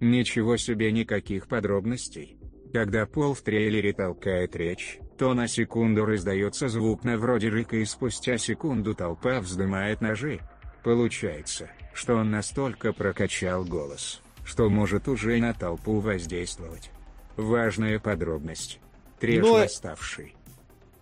Ничего 0.00 0.58
себе, 0.58 0.92
никаких 0.92 1.48
подробностей. 1.48 2.36
Когда 2.74 3.06
Пол 3.06 3.32
в 3.32 3.40
трейлере 3.40 3.94
толкает 3.94 4.54
речь, 4.54 4.98
то 5.20 5.34
на 5.34 5.48
секунду 5.48 6.06
раздается 6.06 6.70
звук 6.70 7.04
на 7.04 7.18
вроде 7.18 7.50
рыка 7.50 7.76
и 7.76 7.84
спустя 7.84 8.38
секунду 8.38 8.94
толпа 8.94 9.40
вздымает 9.40 10.00
ножи. 10.00 10.40
Получается, 10.82 11.68
что 11.92 12.14
он 12.14 12.30
настолько 12.30 12.94
прокачал 12.94 13.62
голос, 13.62 14.22
что 14.46 14.70
может 14.70 15.08
уже 15.08 15.36
на 15.36 15.52
толпу 15.52 16.00
воздействовать. 16.00 16.90
Важная 17.36 17.98
подробность. 17.98 18.80
Трешь 19.18 19.44
Но... 19.44 19.52
восставший. 19.52 20.34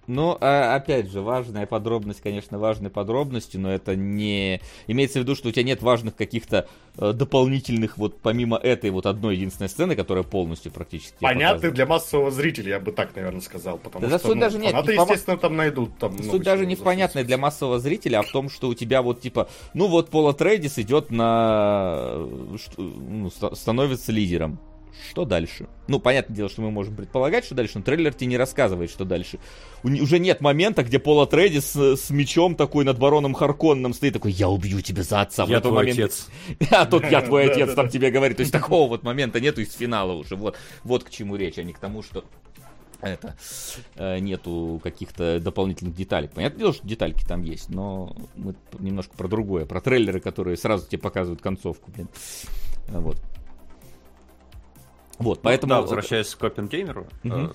Ну, 0.09 0.39
а, 0.41 0.75
опять 0.75 1.11
же, 1.13 1.21
важная 1.21 1.67
подробность, 1.67 2.23
конечно, 2.23 2.59
важной 2.59 2.89
подробностью, 2.89 3.61
но 3.61 3.71
это 3.71 3.95
не... 3.95 4.63
Имеется 4.87 5.19
в 5.19 5.23
виду, 5.23 5.35
что 5.35 5.51
у 5.51 5.53
тебя 5.53 5.65
нет 5.65 5.83
важных 5.83 6.17
каких-то 6.17 6.67
э, 6.97 7.13
дополнительных, 7.13 7.99
вот 7.99 8.19
помимо 8.19 8.57
этой 8.57 8.89
вот 8.89 9.05
одной 9.05 9.37
единственной 9.37 9.69
сцены, 9.69 9.95
которая 9.95 10.25
полностью 10.25 10.73
практически... 10.73 11.15
Понятный 11.21 11.71
для 11.73 11.85
массового 11.85 12.31
зрителя, 12.31 12.71
я 12.71 12.81
бы 12.81 12.91
так, 12.91 13.15
наверное, 13.15 13.43
сказал, 13.43 13.77
потому 13.77 14.09
да, 14.09 14.19
что, 14.19 14.29
суть 14.29 14.37
ну, 14.37 14.41
даже 14.41 14.59
нет, 14.59 14.71
фанаты, 14.73 14.97
не 14.97 15.03
естественно, 15.03 15.37
там 15.37 15.57
найдут. 15.57 15.99
Там 15.99 16.23
суть 16.23 16.43
даже 16.43 16.65
не 16.65 16.75
в 16.75 16.81
понятной 16.81 17.25
для 17.25 17.37
массового 17.37 17.79
зрителя, 17.79 18.21
а 18.21 18.23
в 18.23 18.33
том, 18.33 18.49
что 18.49 18.69
у 18.69 18.75
тебя 18.75 19.03
вот, 19.03 19.21
типа, 19.21 19.51
ну 19.75 19.89
вот 19.89 20.09
Пола 20.09 20.33
Трейдис 20.33 20.79
идет 20.79 21.11
на... 21.11 22.27
Ну, 22.79 23.31
становится 23.31 24.11
лидером 24.11 24.59
что 25.11 25.25
дальше? 25.25 25.69
Ну, 25.87 26.01
понятное 26.01 26.35
дело, 26.35 26.49
что 26.49 26.63
мы 26.63 26.71
можем 26.71 26.97
предполагать, 26.97 27.45
что 27.45 27.55
дальше, 27.55 27.79
но 27.79 27.85
трейлер 27.85 28.13
тебе 28.13 28.27
не 28.27 28.37
рассказывает, 28.37 28.91
что 28.91 29.05
дальше. 29.05 29.39
У, 29.83 29.89
уже 29.89 30.19
нет 30.19 30.41
момента, 30.41 30.83
где 30.83 30.99
Пола 30.99 31.27
Тредди 31.27 31.59
с, 31.59 31.97
с 31.97 32.11
мечом 32.11 32.55
такой 32.55 32.85
над 32.85 32.99
бароном 32.99 33.35
Харконном 33.35 33.95
стоит 33.95 34.15
такой, 34.15 34.33
я 34.33 34.49
убью 34.49 34.81
тебя 34.81 35.03
за 35.03 35.21
отца. 35.21 35.45
Я 35.45 35.61
твой 35.61 35.75
момент... 35.75 35.99
отец. 35.99 36.29
А 36.71 36.87
тут 36.87 37.05
я 37.11 37.23
твой 37.23 37.45
отец 37.51 37.75
там 37.75 37.89
тебе 37.89 38.11
говорит. 38.11 38.37
То 38.37 38.43
есть 38.43 38.53
такого 38.53 38.89
вот 38.89 39.03
момента 39.03 39.41
нету 39.41 39.61
из 39.61 39.73
финала 39.75 40.13
уже. 40.13 40.37
Вот, 40.37 40.57
вот 40.85 41.05
к 41.05 41.11
чему 41.11 41.37
речь, 41.37 41.59
а 41.59 41.63
не 41.63 41.73
к 41.73 41.79
тому, 41.79 42.03
что 42.03 42.25
это 43.01 43.37
э, 43.95 44.19
нету 44.19 44.81
каких-то 44.83 45.41
дополнительных 45.41 45.95
деталей. 45.95 46.29
Понятное 46.29 46.59
дело, 46.59 46.73
что 46.73 46.87
детальки 46.87 47.25
там 47.25 47.43
есть, 47.43 47.69
но 47.69 48.17
мы 48.35 48.55
немножко 48.79 49.17
про 49.17 49.29
другое, 49.29 49.67
про 49.67 49.81
трейлеры, 49.81 50.21
которые 50.21 50.57
сразу 50.57 50.87
тебе 50.87 51.01
показывают 51.01 51.41
концовку, 51.41 51.91
блин. 51.93 52.09
Вот. 52.89 53.19
Вот, 55.19 55.43
поэтому... 55.43 55.75
Ну, 55.75 55.77
да, 55.77 55.83
возвращаясь 55.83 56.35
к 56.35 56.43
Опенгеймеру, 56.43 57.07
угу. 57.25 57.35
э, 57.35 57.51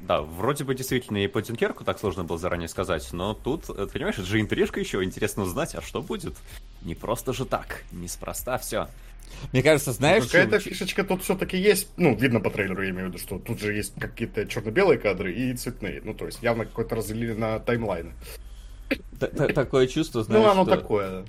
да, 0.00 0.22
вроде 0.22 0.64
бы 0.64 0.74
действительно 0.74 1.18
и 1.18 1.26
по 1.26 1.42
Дюнкерку 1.42 1.84
так 1.84 1.98
сложно 1.98 2.24
было 2.24 2.38
заранее 2.38 2.68
сказать, 2.68 3.08
но 3.12 3.34
тут, 3.34 3.68
э, 3.70 3.86
понимаешь, 3.92 4.16
это 4.18 4.26
же 4.26 4.40
интрижка 4.40 4.80
еще, 4.80 5.02
интересно 5.02 5.44
узнать, 5.44 5.74
а 5.74 5.82
что 5.82 6.02
будет? 6.02 6.34
Не 6.82 6.94
просто 6.94 7.32
же 7.32 7.44
так, 7.44 7.82
неспроста 7.92 8.58
все. 8.58 8.88
Мне 9.52 9.62
кажется, 9.62 9.92
знаешь... 9.92 10.24
Ну, 10.24 10.28
какая-то 10.28 10.58
фишечка 10.60 11.04
тут 11.04 11.22
все-таки 11.22 11.56
есть. 11.56 11.88
Ну, 11.96 12.14
видно 12.14 12.40
по 12.40 12.50
трейлеру, 12.50 12.82
я 12.82 12.90
имею 12.90 13.06
в 13.06 13.08
виду, 13.10 13.18
что 13.18 13.38
тут 13.38 13.60
же 13.60 13.74
есть 13.74 13.94
какие-то 13.98 14.46
черно-белые 14.46 14.98
кадры 14.98 15.32
и 15.32 15.54
цветные. 15.54 16.00
Ну, 16.02 16.14
то 16.14 16.26
есть 16.26 16.42
явно 16.42 16.64
какой-то 16.64 16.96
разделили 16.96 17.34
на 17.34 17.58
таймлайны. 17.58 18.12
Такое 19.18 19.86
чувство, 19.86 20.22
знаешь, 20.22 20.44
Ну, 20.44 20.50
оно 20.50 20.64
такое. 20.64 21.24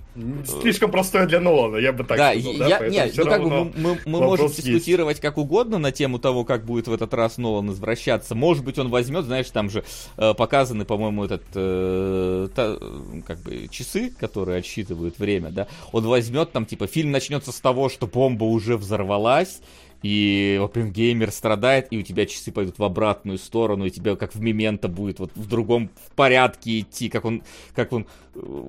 Слишком 0.61 0.91
простое 0.91 1.25
для 1.25 1.39
Нолана, 1.39 1.77
я 1.77 1.91
бы 1.91 2.03
так 2.03 2.17
да, 2.17 2.31
сказал. 2.31 2.53
Я, 2.53 2.87
нет, 2.87 3.13
ну 3.17 3.25
как 3.25 3.41
бы 3.41 3.49
мы, 3.49 3.71
мы, 3.75 3.99
мы 4.05 4.19
можем 4.21 4.47
дискутировать 4.47 5.15
есть. 5.15 5.21
как 5.21 5.37
угодно 5.37 5.79
на 5.79 5.91
тему 5.91 6.19
того, 6.19 6.45
как 6.45 6.65
будет 6.65 6.87
в 6.87 6.93
этот 6.93 7.13
раз 7.13 7.37
Нолан 7.37 7.67
возвращаться. 7.67 8.35
Может 8.35 8.63
быть, 8.63 8.77
он 8.77 8.89
возьмет, 8.89 9.25
знаешь, 9.25 9.49
там 9.49 9.69
же 9.69 9.83
э, 10.17 10.33
показаны, 10.35 10.85
по-моему, 10.85 11.25
этот 11.25 11.43
э, 11.55 12.47
та, 12.55 12.77
как 13.25 13.39
бы 13.39 13.67
часы, 13.69 14.13
которые 14.19 14.59
отсчитывают 14.59 15.17
время, 15.17 15.49
да. 15.49 15.67
Он 15.91 16.05
возьмет 16.05 16.51
там, 16.51 16.65
типа, 16.65 16.87
фильм 16.87 17.11
начнется 17.11 17.51
с 17.51 17.59
того, 17.59 17.89
что 17.89 18.05
бомба 18.07 18.43
уже 18.43 18.77
взорвалась, 18.77 19.61
и 20.01 20.59
Опенгеймер 20.62 21.31
страдает, 21.31 21.88
и 21.91 21.97
у 21.97 22.01
тебя 22.01 22.25
часы 22.25 22.51
пойдут 22.51 22.79
в 22.79 22.83
обратную 22.83 23.38
сторону, 23.38 23.85
и 23.85 23.91
тебя 23.91 24.15
как 24.15 24.33
в 24.33 24.41
Мементо 24.41 24.88
будет 24.88 25.19
вот 25.19 25.31
в 25.35 25.47
другом 25.47 25.89
порядке 26.15 26.79
идти, 26.79 27.09
как 27.09 27.25
он, 27.25 27.43
как 27.75 27.91
он, 27.91 28.05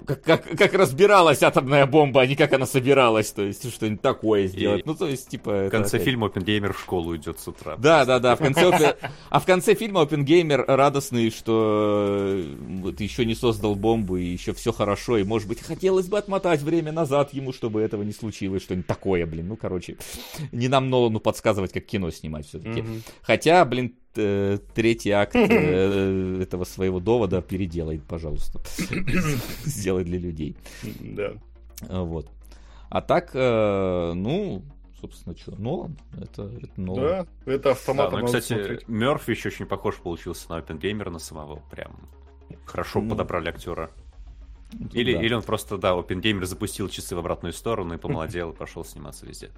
как, 0.07 0.23
как, 0.23 0.45
как 0.45 0.75
разбиралась 0.75 1.43
атомная 1.43 1.87
бомба, 1.87 2.23
а 2.23 2.27
не 2.27 2.37
как 2.37 2.53
она 2.53 2.67
собиралась, 2.67 3.31
то 3.33 3.43
есть 3.43 3.73
что-нибудь 3.73 4.01
такое 4.01 4.47
сделать. 4.47 4.81
И 4.81 4.83
ну, 4.87 4.95
то 4.95 5.07
есть, 5.07 5.29
типа... 5.29 5.67
В 5.67 5.71
конце 5.71 5.97
опять... 5.97 6.07
фильма 6.07 6.27
Опенгеймер 6.27 6.73
в 6.73 6.81
школу 6.81 7.17
идет 7.17 7.41
с 7.41 7.49
утра. 7.49 7.77
Да, 7.77 8.05
да, 8.05 8.19
да, 8.19 8.37
в 8.37 8.39
конце, 8.39 8.97
а 9.29 9.41
в 9.41 9.47
конце 9.47 9.75
фильма 9.75 10.03
Опенгеймер 10.03 10.65
радостный, 10.67 11.31
что 11.31 12.43
ты 12.97 13.05
еще 13.05 13.25
не 13.25 13.35
создал 13.35 13.75
бомбу, 13.75 14.17
и 14.17 14.25
еще 14.25 14.53
все 14.53 14.73
хорошо, 14.73 15.19
и, 15.19 15.25
может 15.25 15.49
быть, 15.49 15.61
хотелось 15.61 16.09
бы 16.09 16.19
отмотать 16.19 16.63
время 16.63 16.93
назад 16.93 17.33
ему, 17.33 17.53
чтобы 17.53 17.81
этого 17.81 18.03
не 18.03 18.13
случилось, 18.13 18.63
что-нибудь 18.63 18.87
такое, 18.87 19.27
блин, 19.27 19.49
ну, 19.49 19.57
короче, 19.57 19.97
не 20.53 20.69
нам 20.69 20.91
Нолану 20.91 21.21
подсказывать, 21.21 21.73
как 21.73 21.85
кино 21.87 22.11
снимать 22.11 22.47
все-таки. 22.47 22.81
Mm-hmm. 22.81 23.03
Хотя, 23.23 23.65
блин, 23.65 23.95
третий 24.15 25.11
акт 25.11 25.35
э, 25.35 26.41
этого 26.43 26.65
своего 26.65 27.01
довода 27.01 27.43
переделай, 27.43 28.01
пожалуйста. 28.01 28.61
Сделай 29.65 30.05
для 30.05 30.19
людей. 30.19 30.57
Да. 31.01 31.33
Вот. 31.89 32.29
А 32.89 33.01
так, 33.01 33.31
э, 33.35 34.13
ну, 34.15 34.63
собственно, 35.01 35.37
что, 35.37 35.55
Нолан? 35.57 35.97
Это, 36.21 36.43
это 36.43 36.81
Нолан. 36.81 37.01
Да, 37.01 37.27
это 37.53 37.71
автоматом 37.71 38.15
да, 38.15 38.21
ну, 38.21 38.27
кстати, 38.27 38.47
смотреть. 38.47 38.89
Мерфи 38.89 39.31
еще 39.31 39.49
очень 39.49 39.67
похож 39.67 39.97
получился 39.97 40.51
на 40.51 40.57
Опенгеймера, 40.59 41.11
на 41.11 41.19
самого. 41.19 41.63
Прям 41.71 42.09
хорошо 42.65 43.01
ну, 43.01 43.11
подобрали 43.11 43.49
актера. 43.49 43.91
Или, 44.93 45.15
да. 45.15 45.23
или 45.23 45.35
он 45.35 45.43
просто, 45.43 45.79
да, 45.79 45.93
Опенгеймер 45.93 46.47
запустил 46.47 46.89
часы 46.89 47.17
в 47.17 47.19
обратную 47.19 47.53
сторону 47.53 47.95
и 47.95 47.99
помолодел 47.99 48.51
и 48.51 48.57
пошел 48.57 48.85
сниматься 48.85 49.27
везде. 49.27 49.51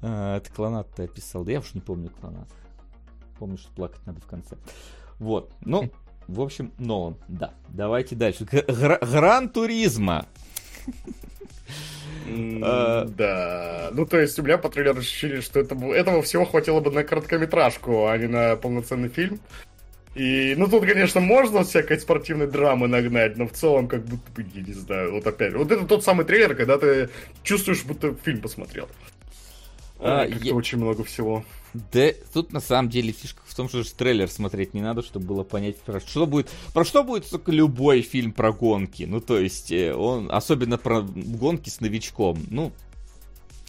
Это 0.00 0.44
клонат 0.54 0.90
ты 0.94 1.04
описал. 1.04 1.44
Да 1.44 1.52
я 1.52 1.60
уж 1.60 1.74
не 1.74 1.80
помню 1.80 2.10
клонат. 2.10 2.48
Помню, 3.38 3.58
что 3.58 3.70
плакать 3.72 4.00
надо 4.06 4.20
в 4.20 4.26
конце. 4.26 4.56
Вот. 5.18 5.52
Ну, 5.60 5.90
в 6.28 6.40
общем, 6.40 6.72
Нолан, 6.78 7.16
да. 7.28 7.52
Давайте 7.68 8.14
дальше. 8.14 8.46
Гран 8.46 9.48
Туризма. 9.48 10.26
А, 12.62 13.04
да. 13.04 13.90
Ну, 13.92 14.06
то 14.06 14.20
есть 14.20 14.38
у 14.38 14.42
меня 14.42 14.58
по 14.58 14.68
трейлеру 14.68 14.98
ощущение, 14.98 15.40
что 15.40 15.60
это, 15.60 15.74
этого 15.74 16.22
всего 16.22 16.44
хватило 16.44 16.80
бы 16.80 16.90
на 16.90 17.04
короткометражку, 17.04 18.08
а 18.08 18.16
не 18.18 18.26
на 18.26 18.56
полноценный 18.56 19.08
фильм. 19.08 19.40
И, 20.14 20.54
ну, 20.56 20.66
тут, 20.66 20.86
конечно, 20.86 21.20
можно 21.20 21.62
всякой 21.62 22.00
спортивной 22.00 22.46
драмы 22.46 22.88
нагнать, 22.88 23.36
но 23.36 23.46
в 23.46 23.52
целом, 23.52 23.86
как 23.86 24.02
будто 24.06 24.32
бы, 24.32 24.46
я 24.54 24.62
не 24.62 24.72
знаю, 24.72 25.12
вот 25.12 25.26
опять, 25.26 25.52
вот 25.52 25.70
это 25.70 25.84
тот 25.84 26.04
самый 26.04 26.24
трейлер, 26.24 26.54
когда 26.54 26.78
ты 26.78 27.10
чувствуешь, 27.42 27.84
будто 27.84 28.14
фильм 28.24 28.40
посмотрел. 28.40 28.88
А, 29.98 30.26
Как-то 30.26 30.44
я... 30.44 30.54
очень 30.54 30.78
много 30.78 31.04
всего. 31.04 31.44
Да, 31.74 32.10
тут 32.32 32.52
на 32.52 32.60
самом 32.60 32.88
деле 32.88 33.12
фишка 33.12 33.42
в 33.44 33.54
том, 33.54 33.68
что 33.68 33.82
же 33.82 33.90
трейлер 33.90 34.30
смотреть 34.30 34.74
не 34.74 34.80
надо, 34.80 35.02
чтобы 35.02 35.26
было 35.26 35.42
понять, 35.42 35.76
про 35.78 36.00
что 36.00 36.26
будет, 36.26 36.50
про 36.72 36.84
что 36.84 37.04
будет 37.04 37.28
только 37.28 37.52
любой 37.52 38.02
фильм 38.02 38.32
про 38.32 38.52
гонки. 38.52 39.02
Ну, 39.02 39.20
то 39.20 39.38
есть, 39.38 39.72
э, 39.72 39.94
он, 39.94 40.30
особенно 40.30 40.78
про 40.78 41.02
гонки 41.02 41.68
с 41.68 41.80
новичком. 41.80 42.38
Ну, 42.50 42.72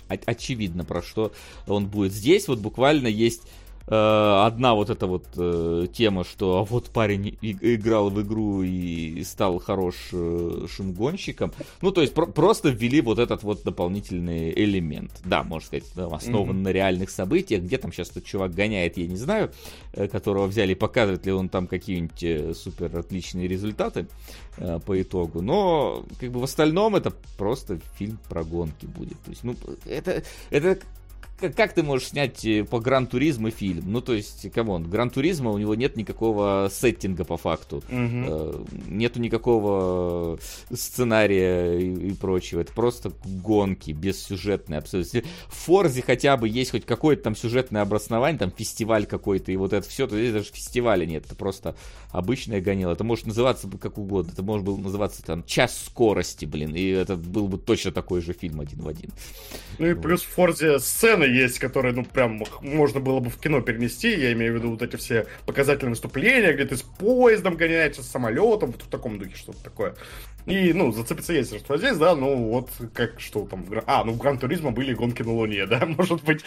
очевидно, 0.07 0.85
про 0.85 1.01
что 1.01 1.31
он 1.67 1.87
будет. 1.87 2.13
Здесь 2.13 2.47
вот 2.47 2.59
буквально 2.59 3.07
есть 3.07 3.43
одна 3.89 4.75
вот 4.75 4.89
эта 4.89 5.07
вот 5.07 5.25
э, 5.37 5.87
тема, 5.93 6.25
что 6.25 6.57
а 6.57 6.65
вот 6.65 6.89
парень 6.89 7.37
и, 7.41 7.75
играл 7.75 8.09
в 8.09 8.21
игру 8.21 8.61
и 8.61 9.23
стал 9.23 9.59
хорошим 9.59 10.93
гонщиком. 10.93 11.53
Ну, 11.81 11.91
то 11.91 12.01
есть 12.01 12.13
про- 12.13 12.25
просто 12.27 12.69
ввели 12.69 12.99
вот 12.99 13.19
этот 13.19 13.43
вот 13.43 13.63
дополнительный 13.63 14.51
элемент. 14.51 15.11
Да, 15.23 15.43
можно 15.43 15.67
сказать, 15.67 15.85
основан 16.11 16.57
mm-hmm. 16.57 16.63
на 16.63 16.67
реальных 16.69 17.09
событиях. 17.09 17.63
Где 17.63 17.77
там 17.77 17.93
сейчас 17.93 18.11
этот 18.11 18.25
чувак 18.25 18.53
гоняет, 18.53 18.97
я 18.97 19.07
не 19.07 19.15
знаю, 19.15 19.51
э, 19.93 20.07
которого 20.07 20.47
взяли, 20.47 20.73
показывает 20.73 21.25
ли 21.25 21.31
он 21.31 21.47
там 21.47 21.67
какие-нибудь 21.67 22.23
э, 22.23 22.53
супер 22.53 22.95
отличные 22.97 23.47
результаты 23.47 24.07
э, 24.57 24.79
по 24.85 25.01
итогу. 25.01 25.41
Но, 25.41 26.05
как 26.19 26.31
бы 26.31 26.41
в 26.41 26.43
остальном 26.43 26.95
это 26.95 27.13
просто 27.37 27.79
фильм 27.95 28.19
про 28.27 28.43
гонки 28.43 28.85
будет. 28.85 29.19
То 29.21 29.29
есть, 29.29 29.43
ну, 29.43 29.55
это, 29.85 30.23
это 30.49 30.79
как 31.37 31.73
ты 31.73 31.83
можешь 31.83 32.09
снять 32.09 32.43
э, 32.45 32.63
по 32.63 32.79
Gran 32.79 33.05
Turismo 33.05 33.51
фильм? 33.51 33.83
Ну, 33.87 34.01
то 34.01 34.13
есть, 34.13 34.51
come 34.51 34.73
on, 34.73 34.89
Gran 34.89 35.12
Turismo 35.12 35.51
у 35.51 35.57
него 35.57 35.75
нет 35.75 35.95
никакого 35.95 36.69
сеттинга 36.71 37.25
по 37.25 37.37
факту. 37.37 37.83
Угу. 37.89 38.67
Нету 38.87 39.19
никакого 39.19 40.39
сценария 40.73 41.77
и, 41.77 42.09
и 42.09 42.13
прочего. 42.13 42.61
Это 42.61 42.73
просто 42.73 43.11
гонки, 43.23 43.91
бессюжетные 43.91 44.79
абсолютно. 44.79 45.21
В 45.47 45.55
Форзе 45.65 46.01
хотя 46.01 46.37
бы 46.37 46.49
есть 46.49 46.71
хоть 46.71 46.85
какое-то 46.85 47.23
там 47.23 47.35
сюжетное 47.35 47.83
обоснование, 47.83 48.39
там 48.39 48.51
фестиваль 48.51 49.05
какой-то, 49.05 49.51
и 49.51 49.55
вот 49.57 49.73
это 49.73 49.87
все, 49.87 50.07
то 50.07 50.17
здесь 50.17 50.33
даже 50.33 50.51
фестиваля 50.51 51.05
нет. 51.05 51.25
Это 51.25 51.35
просто 51.35 51.75
обычное 52.11 52.61
гонило. 52.61 52.93
Это 52.93 53.03
может 53.03 53.27
называться 53.27 53.69
как 53.79 53.97
угодно. 53.97 54.31
Это 54.31 54.41
может 54.41 54.65
было 54.65 54.77
называться 54.77 55.23
там 55.23 55.43
час 55.43 55.85
скорости, 55.85 56.45
блин. 56.45 56.75
И 56.75 56.87
это 56.89 57.15
был 57.15 57.47
бы 57.47 57.57
точно 57.57 57.91
такой 57.91 58.21
же 58.21 58.33
фильм 58.33 58.59
один 58.59 58.81
в 58.81 58.87
один. 58.87 59.11
Ну 59.77 59.87
и 59.87 59.93
вот. 59.93 60.03
плюс 60.03 60.23
в 60.23 60.29
Форзе 60.29 60.79
сцены 60.79 61.26
есть, 61.27 61.59
которые, 61.59 61.93
ну, 61.93 62.03
прям 62.03 62.41
можно 62.61 62.99
было 62.99 63.19
бы 63.19 63.29
в 63.29 63.37
кино 63.37 63.61
перенести. 63.61 64.09
Я 64.09 64.33
имею 64.33 64.53
в 64.53 64.55
виду 64.57 64.71
вот 64.71 64.81
эти 64.81 64.95
все 64.95 65.27
показательные 65.45 65.91
выступления, 65.91 66.53
где 66.53 66.65
ты 66.65 66.77
с 66.77 66.81
поездом 66.81 67.55
гоняешься, 67.55 68.03
с 68.03 68.07
самолетом, 68.07 68.71
вот 68.71 68.81
в 68.81 68.89
таком 68.89 69.19
духе 69.19 69.35
что-то 69.35 69.63
такое. 69.63 69.95
И, 70.45 70.71
ну, 70.73 70.91
зацепиться 70.91 71.33
есть 71.33 71.57
что 71.59 71.77
здесь, 71.77 71.97
да, 71.97 72.15
ну, 72.15 72.35
вот 72.49 72.69
как, 72.93 73.19
что 73.19 73.45
там, 73.45 73.65
а, 73.85 74.03
ну, 74.05 74.13
в 74.13 74.17
Гран-туризма 74.17 74.71
были 74.71 74.93
гонки 74.93 75.21
на 75.21 75.33
Луне, 75.33 75.65
да, 75.67 75.85
может 75.85 76.23
быть, 76.23 76.43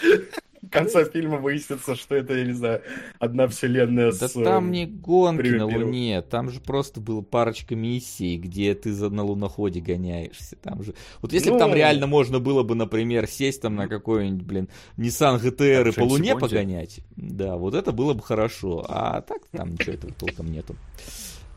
в 0.62 0.68
конце 0.68 1.05
фильма 1.11 1.38
выяснится, 1.38 1.96
что 1.96 2.14
это, 2.14 2.35
я 2.35 2.44
не 2.44 2.53
знаю, 2.53 2.83
одна 3.18 3.49
вселенная 3.49 4.12
да 4.12 4.29
с... 4.29 4.35
Да 4.35 4.44
там 4.44 4.70
не 4.70 4.87
гонки 4.87 5.49
на 5.49 5.66
Луне, 5.66 6.23
там 6.23 6.51
же 6.51 6.61
просто 6.61 7.01
было 7.01 7.23
парочка 7.23 7.75
миссий, 7.75 8.37
где 8.37 8.75
ты 8.75 8.92
за, 8.92 9.09
на 9.11 9.25
луноходе 9.25 9.81
гоняешься, 9.81 10.57
там 10.57 10.83
же... 10.83 10.94
Вот 11.23 11.33
если 11.33 11.49
ну... 11.49 11.55
бы 11.55 11.61
там 11.61 11.75
реально 11.75 12.07
можно 12.07 12.40
было 12.40 12.62
бы, 12.62 12.75
например, 12.75 13.27
сесть 13.27 13.62
там 13.62 13.77
на 13.77 13.88
какой-нибудь, 13.88 14.46
блин, 14.46 14.68
Nissan 14.96 15.40
GTR 15.40 15.88
и 15.88 15.92
по 15.92 16.05
Луне 16.05 16.37
погонять, 16.37 17.01
да, 17.16 17.57
вот 17.57 17.75
это 17.75 17.92
было 17.92 18.12
бы 18.12 18.23
хорошо, 18.23 18.85
а 18.88 19.23
так 19.23 19.46
там 19.51 19.73
ничего 19.73 19.94
этого 19.94 20.12
толком 20.12 20.53
нету. 20.53 20.77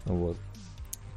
Вот. 0.06 0.38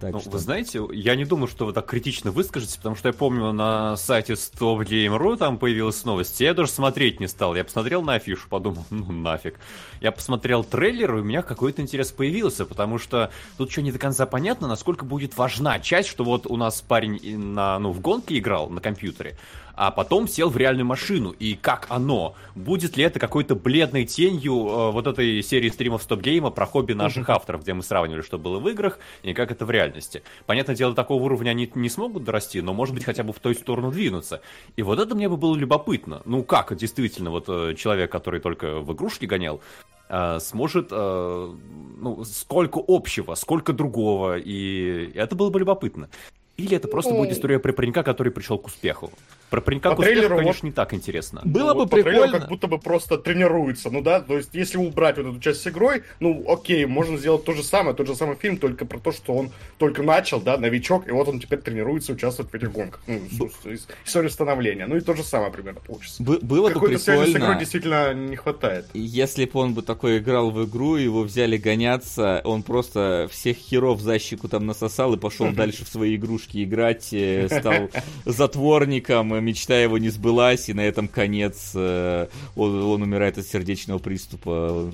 Так 0.00 0.12
ну, 0.12 0.20
что... 0.20 0.30
Вы 0.30 0.38
знаете, 0.38 0.80
я 0.92 1.16
не 1.16 1.24
думаю, 1.24 1.48
что 1.48 1.64
вы 1.64 1.72
так 1.72 1.86
критично 1.86 2.30
выскажетесь, 2.30 2.76
потому 2.76 2.96
что 2.96 3.08
я 3.08 3.12
помню 3.14 3.52
на 3.52 3.96
сайте 3.96 4.34
StopGame.ru 4.34 5.36
там 5.36 5.58
появилась 5.58 6.04
новость. 6.04 6.38
Я 6.40 6.52
даже 6.52 6.70
смотреть 6.70 7.18
не 7.18 7.28
стал. 7.28 7.54
Я 7.54 7.64
посмотрел 7.64 8.02
на 8.02 8.14
афишу, 8.14 8.48
подумал, 8.48 8.84
ну 8.90 9.10
нафиг. 9.10 9.58
Я 10.00 10.12
посмотрел 10.12 10.64
трейлер, 10.64 11.16
и 11.16 11.20
у 11.20 11.24
меня 11.24 11.42
какой-то 11.42 11.80
интерес 11.80 12.12
появился, 12.12 12.66
потому 12.66 12.98
что 12.98 13.30
тут 13.56 13.72
что 13.72 13.82
не 13.82 13.92
до 13.92 13.98
конца 13.98 14.26
понятно, 14.26 14.68
насколько 14.68 15.04
будет 15.04 15.36
важна 15.36 15.80
часть, 15.80 16.08
что 16.08 16.24
вот 16.24 16.46
у 16.46 16.56
нас 16.56 16.82
парень 16.82 17.38
на, 17.38 17.78
ну, 17.78 17.92
в 17.92 18.00
гонке 18.00 18.38
играл 18.38 18.68
на 18.68 18.80
компьютере, 18.80 19.38
а 19.76 19.90
потом 19.90 20.26
сел 20.26 20.48
в 20.48 20.56
реальную 20.56 20.86
машину. 20.86 21.30
И 21.30 21.54
как 21.54 21.86
оно? 21.90 22.34
Будет 22.54 22.96
ли 22.96 23.04
это 23.04 23.20
какой-то 23.20 23.54
бледной 23.54 24.06
тенью 24.06 24.54
э, 24.54 24.90
вот 24.90 25.06
этой 25.06 25.42
серии 25.42 25.68
стримов 25.68 26.02
стоп-гейма 26.02 26.50
про 26.50 26.66
хобби 26.66 26.94
наших 26.94 27.28
авторов, 27.28 27.62
где 27.62 27.74
мы 27.74 27.82
сравнивали, 27.82 28.22
что 28.22 28.38
было 28.38 28.58
в 28.58 28.68
играх, 28.68 28.98
и 29.22 29.34
как 29.34 29.52
это 29.52 29.66
в 29.66 29.70
реальности? 29.70 30.22
Понятное 30.46 30.74
дело, 30.74 30.94
такого 30.94 31.22
уровня 31.22 31.50
они 31.50 31.70
не 31.74 31.90
смогут 31.90 32.24
дорасти, 32.24 32.60
но, 32.60 32.72
может 32.72 32.94
быть, 32.94 33.04
хотя 33.04 33.22
бы 33.22 33.32
в 33.32 33.38
той 33.38 33.54
сторону 33.54 33.92
двинуться. 33.92 34.40
И 34.76 34.82
вот 34.82 34.98
это 34.98 35.14
мне 35.14 35.28
бы 35.28 35.36
было 35.36 35.54
любопытно. 35.54 36.22
Ну, 36.24 36.42
как 36.42 36.74
действительно 36.74 37.30
вот 37.30 37.44
э, 37.48 37.74
человек, 37.76 38.10
который 38.10 38.40
только 38.40 38.80
в 38.80 38.92
игрушки 38.94 39.26
гонял, 39.26 39.60
э, 40.08 40.38
сможет, 40.40 40.88
э, 40.90 41.54
ну, 42.00 42.24
сколько 42.24 42.82
общего, 42.86 43.34
сколько 43.34 43.74
другого, 43.74 44.38
и 44.38 45.12
это 45.14 45.36
было 45.36 45.50
бы 45.50 45.60
любопытно. 45.60 46.08
Или 46.56 46.74
это 46.74 46.88
просто 46.88 47.12
будет 47.12 47.32
история 47.32 47.58
про 47.58 47.72
паренька, 47.72 48.02
который 48.02 48.32
пришел 48.32 48.58
к 48.58 48.66
успеху. 48.66 49.12
Про 49.50 49.60
паренька 49.60 49.90
По 49.94 50.02
трейлеру 50.02 50.36
конечно, 50.38 50.66
не 50.66 50.72
так 50.72 50.92
интересно. 50.92 51.40
Было 51.44 51.72
Ну, 51.72 51.80
бы 51.84 51.86
по 51.88 51.96
трейлеру 52.02 52.22
прикольно. 52.24 52.38
как 52.40 52.48
будто 52.48 52.66
бы 52.66 52.78
просто 52.78 53.16
тренируется, 53.16 53.90
ну 53.90 54.00
да, 54.02 54.20
то 54.20 54.36
есть 54.36 54.50
если 54.54 54.76
убрать 54.78 55.16
вот 55.18 55.26
эту 55.26 55.40
часть 55.40 55.60
с 55.62 55.66
игрой, 55.68 56.02
ну 56.20 56.44
окей, 56.48 56.84
можно 56.86 57.16
сделать 57.16 57.44
то 57.44 57.52
же 57.52 57.62
самое, 57.62 57.94
тот 57.94 58.06
же 58.08 58.14
самый 58.16 58.36
фильм, 58.36 58.56
только 58.58 58.84
про 58.86 58.98
то, 58.98 59.12
что 59.12 59.34
он 59.34 59.50
только 59.78 60.02
начал, 60.02 60.40
да, 60.40 60.56
новичок, 60.58 61.06
и 61.06 61.12
вот 61.12 61.28
он 61.28 61.38
теперь 61.40 61.60
тренируется 61.60 62.12
участвовать 62.12 62.50
в 62.50 62.54
этих 62.54 62.72
гонках, 62.72 63.00
ну, 63.06 63.48
с- 63.48 63.86
история 64.04 64.30
становления, 64.30 64.86
ну 64.86 64.96
и 64.96 65.00
то 65.00 65.14
же 65.14 65.22
самое 65.22 65.52
примерно 65.52 65.80
получится. 65.80 66.22
Бы- 66.22 66.40
было 66.40 66.68
бы 66.68 66.74
Какой-то 66.74 66.98
связи 66.98 67.18
с 67.18 67.22
игрой 67.30 67.34
прикольно. 67.34 67.60
действительно 67.60 68.14
не 68.14 68.36
хватает. 68.36 68.86
Если 68.94 69.44
бы 69.44 69.60
он 69.60 69.74
бы 69.74 69.82
такой 69.82 70.18
играл 70.18 70.50
в 70.50 70.64
игру, 70.68 70.96
его 70.96 71.22
взяли 71.22 71.56
гоняться, 71.56 72.40
он 72.44 72.62
просто 72.62 73.28
всех 73.30 73.56
херов 73.58 74.00
за 74.00 74.18
щеку 74.18 74.48
там 74.48 74.66
насосал 74.66 75.14
и 75.14 75.16
пошел 75.16 75.50
дальше 75.52 75.84
в 75.84 75.88
свои 75.88 76.16
игрушки 76.16 76.64
играть, 76.64 77.08
э, 77.12 77.48
стал 77.48 77.90
затворником, 78.24 79.35
э, 79.36 79.40
мечта 79.40 79.78
его 79.78 79.98
не 79.98 80.08
сбылась, 80.08 80.68
и 80.68 80.74
на 80.74 80.80
этом 80.80 81.08
конец, 81.08 81.72
э, 81.74 82.26
он, 82.56 82.82
он 82.82 83.02
умирает 83.02 83.38
от 83.38 83.46
сердечного 83.46 83.98
приступа. 83.98 84.90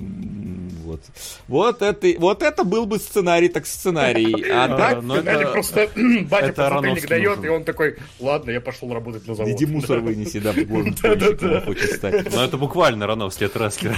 Вот. 0.83 1.01
Вот 1.47 1.81
это, 1.81 2.07
вот 2.19 2.43
это 2.43 2.63
был 2.63 2.85
бы 2.85 2.99
сценарий, 2.99 3.49
так 3.49 3.65
сценарий. 3.65 4.43
А 4.53 4.65
А, 4.65 4.77
так, 4.77 5.01
но 5.01 5.15
Ну, 5.15 5.21
это... 5.21 5.51
просто 5.51 5.89
батя 5.95 6.45
это 6.47 6.53
подзатыльник 6.53 6.59
Аронофски 6.59 7.07
дает, 7.07 7.43
и 7.43 7.47
он 7.49 7.63
такой, 7.63 7.97
ладно, 8.19 8.51
я 8.51 8.61
пошел 8.61 8.93
работать 8.93 9.27
на 9.27 9.35
завод. 9.35 9.51
иди 9.53 9.65
мусор 9.65 9.99
вынеси, 10.01 10.39
да, 10.39 10.51
в 10.53 11.75
стать. 11.95 12.33
Но 12.33 12.43
это 12.43 12.57
буквально 12.57 13.07
Рановский 13.07 13.47
от 13.47 13.55
рестлера. 13.55 13.95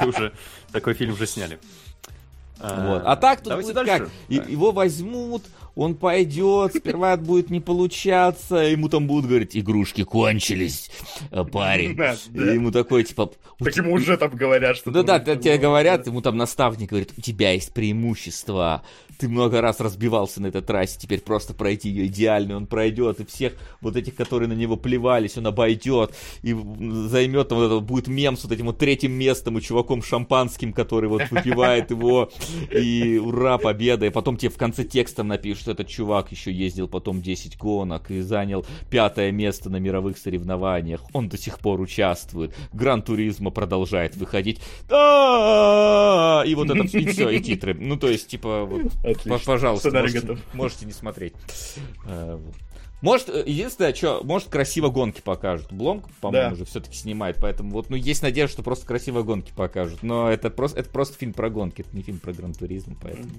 Вы 0.00 0.08
уже 0.08 0.32
такой 0.72 0.94
фильм 0.94 1.12
уже 1.14 1.26
сняли. 1.26 1.58
Вот. 2.62 3.02
А 3.04 3.16
так 3.16 3.40
тут 3.42 3.54
будет 3.54 3.74
как? 3.74 4.08
И- 4.28 4.36
Его 4.36 4.70
возьмут, 4.72 5.42
он 5.74 5.94
пойдет, 5.94 6.74
сперва 6.74 7.16
будет 7.16 7.50
не 7.50 7.60
получаться, 7.60 8.56
ему 8.56 8.88
там 8.88 9.06
будут 9.06 9.26
говорить, 9.26 9.56
игрушки 9.56 10.04
кончились, 10.04 10.90
э, 11.30 11.44
парень. 11.44 11.96
Да, 11.96 12.14
И 12.14 12.38
да. 12.38 12.52
ему 12.52 12.70
такой, 12.70 13.04
типа... 13.04 13.30
Так 13.58 13.76
ему 13.76 13.94
уже 13.94 14.16
там 14.16 14.30
говорят, 14.30 14.76
что... 14.76 14.90
Да, 14.90 15.02
там- 15.02 15.24
да, 15.24 15.36
тебе 15.36 15.58
говорят, 15.58 16.06
ему 16.06 16.20
там 16.20 16.36
наставник 16.36 16.90
говорит, 16.90 17.12
у 17.16 17.20
тебя 17.20 17.52
есть 17.52 17.72
преимущество, 17.72 18.82
ты 19.18 19.28
много 19.28 19.60
раз 19.60 19.80
разбивался 19.80 20.42
на 20.42 20.48
этой 20.48 20.62
трассе, 20.62 20.98
теперь 20.98 21.20
просто 21.20 21.54
пройти 21.54 21.88
ее 21.88 22.06
идеально, 22.06 22.56
он 22.56 22.66
пройдет, 22.66 23.20
и 23.20 23.24
всех 23.24 23.54
вот 23.80 23.96
этих, 23.96 24.14
которые 24.14 24.48
на 24.48 24.54
него 24.54 24.76
плевались, 24.76 25.38
он 25.38 25.46
обойдет, 25.46 26.14
и 26.42 26.52
займет 26.52 27.48
там 27.48 27.58
вот 27.58 27.66
это, 27.66 27.80
будет 27.80 28.08
мем 28.08 28.36
с 28.36 28.44
вот 28.44 28.52
этим 28.52 28.66
вот 28.66 28.78
третьим 28.78 29.12
местом 29.12 29.58
и 29.58 29.62
чуваком 29.62 30.02
шампанским, 30.02 30.72
который 30.72 31.08
вот 31.08 31.22
выпивает 31.30 31.90
его, 31.90 32.30
и 32.70 33.18
ура, 33.18 33.58
победа, 33.58 34.06
и 34.06 34.10
потом 34.10 34.36
тебе 34.36 34.50
в 34.50 34.56
конце 34.56 34.84
текстом 34.84 35.28
напишут, 35.28 35.61
что 35.62 35.70
этот 35.70 35.88
чувак 35.88 36.30
еще 36.32 36.52
ездил 36.52 36.88
потом 36.88 37.22
10 37.22 37.56
гонок 37.56 38.10
и 38.10 38.20
занял 38.20 38.66
пятое 38.90 39.30
место 39.30 39.70
на 39.70 39.76
мировых 39.76 40.18
соревнованиях, 40.18 41.00
он 41.12 41.28
до 41.28 41.38
сих 41.38 41.58
пор 41.58 41.80
участвует, 41.80 42.54
Гран 42.72 43.02
Туризма 43.02 43.50
продолжает 43.50 44.16
выходить, 44.16 44.60
да 44.88 46.42
и 46.44 46.54
вот 46.54 46.70
это, 46.70 46.82
и 46.98 47.06
все, 47.06 47.30
и 47.30 47.40
титры, 47.40 47.74
ну 47.74 47.96
то 47.96 48.08
есть, 48.08 48.28
типа, 48.28 48.64
вот, 48.64 48.92
Пожалуйста, 49.46 49.90
можете, 49.90 50.38
можете 50.52 50.86
не 50.86 50.92
смотреть. 50.92 51.34
Э. 52.06 52.38
Может, 53.02 53.28
э, 53.30 53.42
единственное, 53.44 53.92
что, 53.92 54.22
может, 54.22 54.48
красиво 54.48 54.88
гонки 54.88 55.20
покажут. 55.20 55.72
Бломк, 55.72 56.08
по-моему, 56.20 56.50
Да. 56.50 56.54
уже 56.54 56.64
все-таки 56.64 56.96
снимает, 56.96 57.36
поэтому 57.40 57.70
вот, 57.72 57.90
ну, 57.90 57.96
есть 57.96 58.22
надежда, 58.22 58.52
что 58.52 58.62
просто 58.62 58.86
красиво 58.86 59.22
гонки 59.22 59.52
покажут. 59.54 60.02
Но 60.02 60.30
это 60.30 60.50
просто, 60.50 60.80
это 60.80 60.88
просто 60.88 61.18
фильм 61.18 61.32
про 61.32 61.50
гонки, 61.50 61.80
это 61.82 61.94
не 61.96 62.02
фильм 62.02 62.18
про 62.18 62.32
гран-туризм, 62.32 62.96
поэтому... 63.02 63.30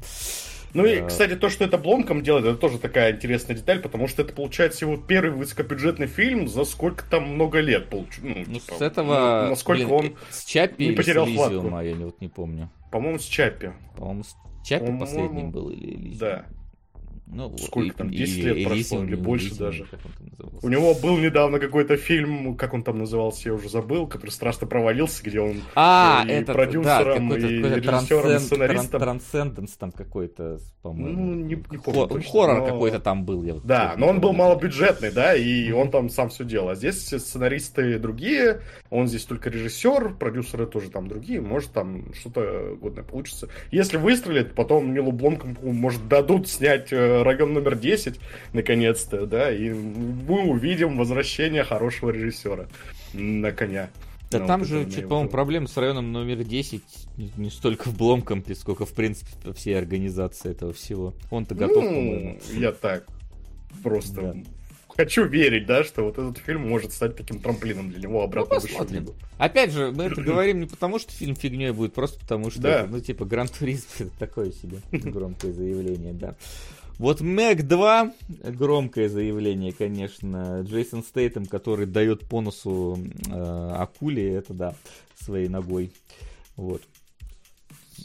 Ну 0.73 0.86
и, 0.86 1.05
кстати, 1.05 1.36
то, 1.36 1.49
что 1.49 1.63
это 1.63 1.77
Бломком 1.77 2.23
делает, 2.23 2.45
это 2.45 2.57
тоже 2.57 2.79
такая 2.79 3.13
интересная 3.13 3.55
деталь, 3.55 3.79
потому 3.79 4.07
что 4.07 4.21
это 4.21 4.33
получается 4.33 4.86
его 4.86 4.97
первый 4.97 5.31
высокобюджетный 5.31 6.07
фильм 6.07 6.47
за 6.47 6.65
сколько 6.65 7.05
там 7.09 7.36
много 7.36 7.59
лет 7.59 7.89
получ... 7.89 8.17
Ну, 8.21 8.33
Ну, 8.47 8.59
типа, 8.59 8.75
с 8.75 8.81
этого... 8.81 9.41
ну, 9.43 9.49
насколько 9.49 9.86
блин, 9.86 9.91
он, 9.91 10.05
э, 10.07 10.12
С 10.29 10.45
Чаппи 10.45 10.83
не 10.83 10.89
или 10.89 10.95
потерял 10.95 11.27
с 11.27 11.33
хватку. 11.33 11.79
Я 11.79 11.93
не, 11.93 12.05
вот 12.05 12.21
не 12.21 12.27
помню. 12.27 12.69
по-моему, 12.91 13.19
с 13.19 13.25
Чаппи. 13.25 13.73
По-моему, 13.97 14.23
с 14.23 14.36
Чаппи 14.63 14.86
По-моему, 14.86 14.99
последним 14.99 15.51
был 15.51 15.69
или 15.69 15.95
Элизиум. 15.95 16.17
Да. 16.19 16.45
Ну, 17.33 17.57
Сколько 17.57 17.87
и- 17.87 17.97
там, 17.97 18.09
и- 18.09 18.17
10 18.17 18.43
лет 18.43 18.63
прошло 18.63 18.75
Элизиум, 18.75 19.07
или 19.07 19.15
больше 19.15 19.47
Элизиум, 19.47 19.69
даже. 19.71 19.85
как 19.85 19.99
он 20.05 20.11
там 20.11 20.27
назывался. 20.29 20.65
У 20.65 20.69
него 20.69 20.93
был 20.95 21.17
недавно 21.17 21.59
какой-то 21.59 21.97
фильм, 21.97 22.55
как 22.55 22.73
он 22.73 22.83
там 22.83 22.99
назывался, 22.99 23.49
я 23.49 23.55
уже 23.55 23.69
забыл, 23.69 24.07
который 24.07 24.29
страшно 24.31 24.67
провалился, 24.67 25.23
где 25.23 25.39
он 25.39 25.57
А, 25.75 26.23
и 26.27 26.31
это 26.31 26.53
продюсером, 26.53 27.29
да, 27.29 27.37
и 27.37 27.41
режиссером, 27.41 28.35
и 28.35 28.39
сценаристом. 28.39 29.01
тран- 29.01 29.03
Трансценденс 29.03 29.71
там 29.77 29.91
какой-то, 29.91 30.59
по-моему. 30.81 31.21
Ну, 31.23 31.33
не- 31.35 31.43
не 31.55 31.55
помню 31.77 31.81
Хо- 31.81 32.07
точно, 32.07 32.31
хоррор 32.31 32.59
но- 32.59 32.65
какой-то 32.65 32.99
там 32.99 33.25
был. 33.25 33.43
Я 33.43 33.53
вот 33.55 33.65
Да, 33.65 33.95
но 33.97 34.07
он 34.07 34.19
был 34.21 34.33
малобюджетный, 34.33 35.11
да, 35.11 35.35
и 35.35 35.71
он 35.71 35.89
там 35.91 36.09
сам 36.09 36.29
все 36.29 36.43
делал. 36.43 36.69
А 36.69 36.75
здесь 36.75 37.07
сценаристы 37.07 37.97
другие, 37.99 38.61
он 38.89 39.07
здесь 39.07 39.25
только 39.25 39.49
режиссер, 39.49 40.15
продюсеры 40.19 40.65
тоже 40.67 40.89
там 40.91 41.07
другие, 41.07 41.41
может 41.41 41.71
там 41.71 42.13
что-то 42.13 42.77
годное 42.79 43.03
получится. 43.03 43.49
Если 43.71 43.97
выстрелит, 43.97 44.53
потом 44.55 44.93
Нилу 44.93 45.11
Бломкомпу, 45.11 45.71
может, 45.71 46.07
дадут 46.07 46.47
снять 46.47 46.91
район 47.23 47.53
номер 47.53 47.75
10, 47.75 48.19
наконец-то, 48.53 49.25
да, 49.25 49.51
и 49.51 49.69
мы 49.69 50.43
увидим 50.49 50.97
возвращение 50.97 51.63
хорошего 51.63 52.09
режиссера 52.12 52.67
на 53.13 53.51
коня. 53.51 53.89
Да 54.31 54.39
Ну, 54.39 54.47
там 54.47 54.65
же, 54.65 54.79
мне 54.79 55.03
по-моему, 55.07 55.29
проблем 55.29 55.67
с 55.67 55.77
районом 55.77 56.12
номер 56.12 56.43
10 56.43 56.81
не, 57.38 57.49
столько 57.51 57.89
в 57.89 57.97
Бломкомпе, 57.97 58.55
сколько, 58.55 58.86
в 58.86 58.93
принципе, 58.93 59.29
во 59.43 59.53
всей 59.53 59.77
организации 59.77 60.49
этого 60.51 60.73
всего. 60.73 61.13
Он-то 61.29 61.53
готов, 61.53 61.83
по-моему. 61.86 62.39
Ну, 62.51 62.59
я 62.59 62.71
так 62.71 63.05
просто 63.83 64.21
Да. 64.21 64.36
хочу 64.97 65.25
верить, 65.25 65.67
да, 65.67 65.83
что 65.83 66.01
вот 66.03 66.17
этот 66.17 66.39
фильм 66.39 66.67
может 66.67 66.93
стать 66.93 67.15
таким 67.15 67.39
трамплином 67.39 67.91
для 67.91 67.99
него 67.99 68.23
обратно 68.23 68.55
Ну, 68.55 68.62
посмотрим. 68.62 69.07
Опять 69.38 69.71
же, 69.71 69.91
мы 69.91 70.05
это 70.05 70.19
говорим 70.23 70.62
не 70.62 70.65
потому, 70.65 70.97
что 70.97 71.12
фильм 71.12 71.36
фигней 71.36 71.69
будет, 71.69 71.93
просто 71.93 72.19
потому 72.19 72.49
что, 72.49 72.59
Да. 72.62 72.79
это, 72.81 72.88
ну, 72.89 72.99
типа, 73.01 73.25
Гран 73.25 73.47
Туризм 73.47 73.86
такое 74.17 74.51
себе 74.51 74.77
громкое 74.91 75.53
заявление, 75.53 76.13
да. 76.13 76.36
Вот 76.99 77.21
Мэг 77.21 77.67
2, 77.67 78.13
громкое 78.43 79.10
заявление, 79.10 79.73
конечно, 79.73 80.62
Джейсон 80.62 81.03
Стейтем, 81.03 81.45
который 81.45 81.86
дает 81.86 82.21
по 82.27 82.39
носу 82.41 82.97
э, 83.29 83.71
акуле, 83.77 84.34
это 84.34 84.53
да, 84.53 84.75
своей 85.19 85.47
ногой. 85.49 85.91
Вот. 86.56 86.82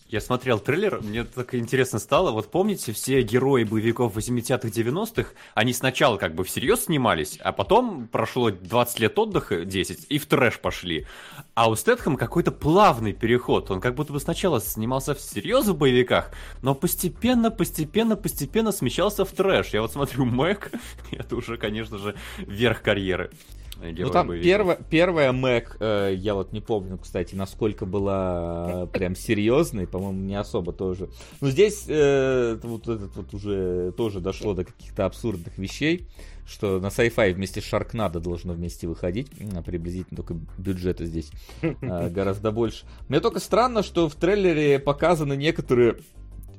Я 0.08 0.22
смотрел 0.22 0.58
трейлер, 0.58 1.02
мне 1.02 1.22
так 1.24 1.54
интересно 1.54 1.98
стало. 1.98 2.30
Вот 2.30 2.50
помните, 2.50 2.92
все 2.92 3.20
герои 3.20 3.64
боевиков 3.64 4.16
80-х, 4.16 4.68
90-х, 4.68 5.32
они 5.54 5.74
сначала 5.74 6.16
как 6.16 6.34
бы 6.34 6.44
всерьез 6.44 6.84
снимались, 6.86 7.38
а 7.42 7.52
потом 7.52 8.08
прошло 8.08 8.50
20 8.50 9.00
лет 9.00 9.18
отдыха, 9.18 9.66
10, 9.66 10.06
и 10.08 10.18
в 10.18 10.24
трэш 10.24 10.60
пошли. 10.60 11.06
А 11.52 11.68
у 11.68 11.74
Стэтхэма 11.74 12.16
какой-то 12.16 12.52
плавный 12.52 13.12
переход. 13.12 13.70
Он 13.70 13.82
как 13.82 13.96
будто 13.96 14.14
бы 14.14 14.20
сначала 14.20 14.62
снимался 14.62 15.14
всерьез 15.14 15.66
в 15.66 15.76
боевиках, 15.76 16.30
но 16.62 16.74
постепенно, 16.74 17.50
постепенно, 17.50 18.16
постепенно 18.16 18.72
смещался 18.72 19.26
в 19.26 19.32
трэш. 19.32 19.74
Я 19.74 19.82
вот 19.82 19.92
смотрю 19.92 20.24
Мэг, 20.24 20.72
это 21.10 21.36
уже, 21.36 21.58
конечно 21.58 21.98
же, 21.98 22.14
верх 22.38 22.80
карьеры. 22.80 23.30
Ну 23.80 24.10
там 24.10 24.28
боевиков. 24.28 24.46
первая, 24.46 24.78
первая 24.90 25.32
Мэг, 25.32 25.76
э, 25.80 26.14
я 26.16 26.34
вот 26.34 26.52
не 26.52 26.60
помню, 26.60 26.98
кстати, 26.98 27.34
насколько 27.34 27.86
была 27.86 28.86
прям 28.92 29.14
серьезной, 29.14 29.86
по-моему, 29.86 30.20
не 30.20 30.34
особо 30.34 30.72
тоже. 30.72 31.08
Но 31.40 31.50
здесь 31.50 31.84
э, 31.88 32.56
это 32.56 32.66
вот 32.66 32.88
этот 32.88 33.14
вот 33.16 33.32
уже 33.34 33.92
тоже 33.96 34.20
дошло 34.20 34.54
до 34.54 34.64
каких-то 34.64 35.06
абсурдных 35.06 35.58
вещей, 35.58 36.08
что 36.46 36.80
на 36.80 36.86
sci-fi 36.86 37.34
вместе 37.34 37.60
с 37.60 37.64
Шаркнадо 37.64 38.20
должно 38.20 38.54
вместе 38.54 38.88
выходить, 38.88 39.28
М, 39.38 39.62
приблизительно 39.62 40.16
только 40.16 40.34
бюджета 40.56 41.04
здесь 41.04 41.30
э, 41.62 42.08
гораздо 42.10 42.50
больше. 42.50 42.84
Мне 43.08 43.20
только 43.20 43.38
странно, 43.38 43.82
что 43.82 44.08
в 44.08 44.14
трейлере 44.14 44.78
показаны 44.78 45.36
некоторые 45.36 45.98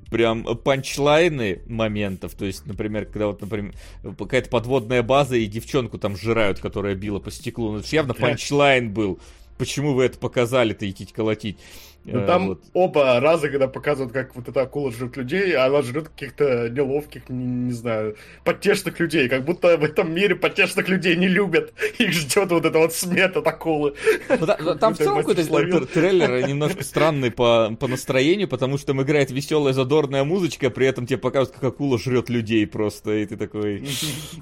прям 0.10 0.43
панчлайны 0.43 1.62
моментов. 1.67 2.34
То 2.36 2.45
есть, 2.45 2.65
например, 2.65 3.06
когда 3.06 3.28
вот, 3.28 3.41
например, 3.41 3.74
какая-то 4.17 4.50
подводная 4.50 5.04
база 5.04 5.36
и 5.36 5.45
девчонку 5.45 5.98
там 5.98 6.15
сжирают, 6.17 6.60
которая 6.60 6.95
била 6.95 7.19
по 7.19 7.32
стеклу. 7.32 7.72
Ну, 7.74 7.80
это 7.80 7.88
явно 7.91 8.13
панчлайн 8.13 8.91
был. 8.91 9.19
Почему 9.58 9.93
вы 9.93 10.06
это 10.06 10.17
показали-то 10.17 10.89
идти 10.89 11.06
колотить? 11.06 11.58
Ну, 12.06 12.26
там 12.26 12.48
вот. 12.48 12.64
оба 12.74 13.20
раза, 13.20 13.50
когда 13.50 13.68
показывают, 13.68 14.14
как 14.14 14.36
вот 14.36 14.48
эта 14.48 14.62
акула 14.62 14.92
жрет 14.92 15.18
людей, 15.18 15.56
она 15.56 15.82
жрет 15.82 16.10
каких-то 16.10 16.70
неловких, 16.70 17.30
не, 17.30 17.46
не 17.46 17.74
знаю, 17.74 18.16
потешных 18.44 19.00
людей. 19.00 19.28
Как 19.30 19.46
будто 19.46 19.78
в 19.78 19.84
этом 19.84 20.14
мире 20.14 20.36
потешных 20.36 20.88
людей 20.88 21.16
не 21.16 21.28
любят. 21.28 21.74
Их 21.98 22.12
ждет 22.14 22.52
вот 22.52 22.66
эта 22.66 22.80
вот 22.80 22.94
смерть 22.94 23.36
от 23.36 23.46
акулы. 23.46 23.96
Ну, 24.30 24.46
да, 24.46 24.76
там 24.76 24.96
в 24.96 24.98
целом 24.98 25.18
какой-то 25.18 25.86
трейлер 25.86 26.48
немножко 26.48 26.84
странный 26.84 27.32
по, 27.32 27.76
по 27.80 27.88
настроению, 27.88 28.48
потому 28.48 28.78
что 28.78 28.88
там 28.88 29.02
играет 29.02 29.32
веселая 29.32 29.74
задорная 29.74 30.24
музычка, 30.24 30.70
при 30.70 30.88
этом 30.88 31.06
тебе 31.06 31.18
показывают, 31.18 31.60
как 31.60 31.74
акула 31.74 32.00
жрет 32.00 32.30
людей 32.30 32.66
просто, 32.66 33.12
и 33.18 33.26
ты 33.26 33.38
такой... 33.38 33.84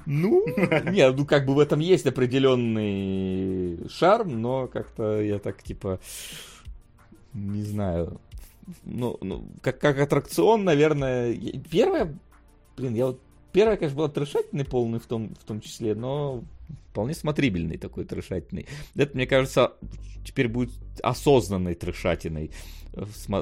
Ну, 0.06 0.46
не, 0.90 1.10
ну 1.10 1.26
как 1.26 1.46
бы 1.46 1.54
в 1.54 1.58
этом 1.58 1.80
есть 1.80 2.06
определенный 2.06 3.88
шарм, 3.90 4.40
но 4.40 4.68
как-то 4.68 5.20
я 5.20 5.38
так 5.38 5.62
типа 5.62 6.00
не 7.38 7.62
знаю, 7.62 8.20
ну, 8.84 9.16
ну 9.20 9.48
как, 9.62 9.78
как 9.78 9.98
аттракцион, 9.98 10.64
наверное, 10.64 11.36
первое, 11.70 12.18
блин, 12.76 12.94
я 12.94 13.06
вот, 13.06 13.20
первое, 13.52 13.76
конечно, 13.76 13.96
было 13.96 14.08
трешательный 14.08 14.64
полный 14.64 14.98
в 14.98 15.06
том, 15.06 15.34
в 15.34 15.44
том 15.44 15.60
числе, 15.60 15.94
но 15.94 16.44
вполне 16.90 17.14
смотрибельный 17.14 17.78
такой 17.78 18.04
трешательный. 18.04 18.66
Это, 18.94 19.14
мне 19.14 19.26
кажется, 19.26 19.72
теперь 20.24 20.48
будет 20.48 20.72
осознанной 21.02 21.74
трешатиной, 21.74 22.50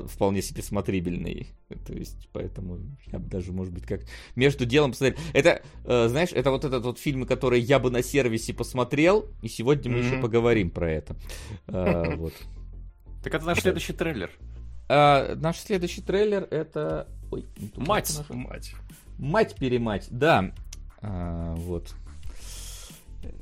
вполне 0.08 0.42
себе 0.42 0.62
смотрибельный. 0.62 1.48
То 1.86 1.94
есть, 1.94 2.28
поэтому 2.32 2.78
я 3.06 3.18
бы 3.18 3.28
даже, 3.28 3.52
может 3.52 3.72
быть, 3.72 3.84
как 3.84 4.02
между 4.34 4.66
делом 4.66 4.92
посмотрел. 4.92 5.18
Это, 5.32 5.62
э, 5.84 6.08
знаешь, 6.08 6.32
это 6.32 6.50
вот 6.50 6.64
этот 6.64 6.84
вот 6.84 6.98
фильм, 6.98 7.26
который 7.26 7.60
я 7.60 7.78
бы 7.78 7.90
на 7.90 8.02
сервисе 8.02 8.52
посмотрел, 8.52 9.26
и 9.42 9.48
сегодня 9.48 9.90
мы 9.90 9.98
mm-hmm. 9.98 10.06
еще 10.06 10.20
поговорим 10.20 10.70
про 10.70 10.90
это. 10.90 11.16
Э, 11.66 12.14
вот. 12.16 12.34
Так 13.26 13.34
это 13.34 13.46
наш 13.46 13.60
следующий 13.60 13.92
трейлер. 13.92 14.30
А, 14.88 15.34
наш 15.34 15.58
следующий 15.58 16.00
трейлер 16.00 16.46
это... 16.48 17.08
Ой, 17.32 17.44
мать. 17.76 18.20
Мать. 18.28 18.72
Мать-перемать, 19.18 20.06
да. 20.10 20.52
А, 21.02 21.54
вот. 21.56 21.92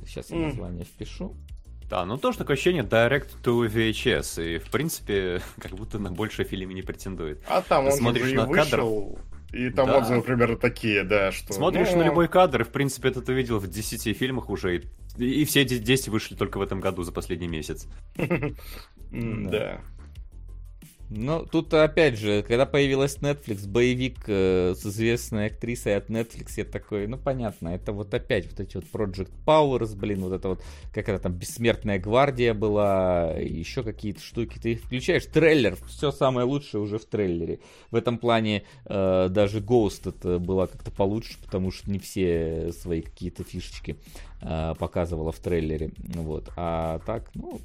Сейчас 0.07 0.31
я 0.31 0.37
название 0.37 0.85
впишу. 0.85 1.35
Да, 1.87 2.03
ну 2.03 2.17
тоже 2.17 2.39
такое 2.39 2.55
ощущение 2.55 2.81
Direct 2.81 3.43
to 3.43 3.71
VHS, 3.71 4.55
и 4.55 4.57
в 4.57 4.71
принципе 4.71 5.39
как 5.61 5.73
будто 5.73 5.99
на 5.99 6.11
большее 6.11 6.47
фильме 6.47 6.73
не 6.73 6.81
претендует. 6.81 7.43
А 7.47 7.61
там 7.61 7.85
он 7.85 7.91
смотришь 7.91 8.33
на 8.33 8.47
вышел, 8.47 8.71
кадр, 8.71 9.55
и 9.55 9.69
там 9.69 9.85
да. 9.85 9.99
отзывы 9.99 10.23
примерно 10.23 10.57
такие, 10.57 11.03
да, 11.03 11.31
что... 11.31 11.53
Смотришь 11.53 11.91
ну... 11.91 11.97
на 11.99 12.03
любой 12.05 12.27
кадр, 12.27 12.61
и 12.61 12.63
в 12.63 12.69
принципе 12.69 13.09
это 13.09 13.21
ты 13.21 13.33
видел 13.33 13.59
в 13.59 13.67
10 13.67 14.17
фильмах 14.17 14.49
уже, 14.49 14.77
и, 14.77 14.83
и 15.17 15.45
все 15.45 15.61
эти 15.61 15.77
10 15.77 16.09
вышли 16.09 16.35
только 16.35 16.57
в 16.57 16.61
этом 16.61 16.79
году 16.79 17.03
за 17.03 17.11
последний 17.11 17.47
месяц. 17.47 17.87
Да. 19.11 19.81
Ну, 21.09 21.45
тут 21.45 21.71
опять 21.73 22.17
же, 22.17 22.41
когда 22.41 22.65
появилась 22.65 23.17
Netflix, 23.17 23.67
боевик 23.67 24.23
э, 24.27 24.73
с 24.75 24.83
известной 24.85 25.47
актрисой 25.47 25.97
от 25.97 26.09
Netflix, 26.09 26.53
я 26.57 26.65
такой, 26.65 27.05
ну 27.05 27.17
понятно, 27.17 27.69
это 27.69 27.91
вот 27.91 28.11
опять 28.13 28.47
вот 28.49 28.59
эти 28.59 28.77
вот 28.77 28.85
Project 28.91 29.31
Powers, 29.45 29.95
блин, 29.95 30.21
вот 30.21 30.33
это 30.33 30.49
вот, 30.49 30.63
как 30.91 31.07
это 31.07 31.19
там, 31.19 31.33
Бессмертная 31.33 31.99
гвардия 31.99 32.55
была, 32.55 33.33
еще 33.33 33.83
какие-то 33.83 34.19
штуки. 34.19 34.57
Ты 34.59 34.75
включаешь 34.75 35.25
трейлер, 35.25 35.77
все 35.87 36.11
самое 36.11 36.47
лучшее 36.47 36.81
уже 36.81 36.97
в 36.97 37.05
трейлере. 37.05 37.59
В 37.91 37.95
этом 37.95 38.17
плане 38.17 38.63
э, 38.85 39.27
даже 39.29 39.59
Ghost 39.59 40.09
это 40.09 40.39
была 40.39 40.65
как-то 40.65 40.89
получше, 40.89 41.37
потому 41.43 41.69
что 41.71 41.91
не 41.91 41.99
все 41.99 42.71
свои 42.73 43.01
какие-то 43.01 43.43
фишечки 43.43 43.97
э, 44.41 44.73
показывала 44.79 45.31
в 45.31 45.39
трейлере. 45.39 45.91
Вот. 45.97 46.49
А 46.57 46.99
так, 47.05 47.29
ну, 47.35 47.61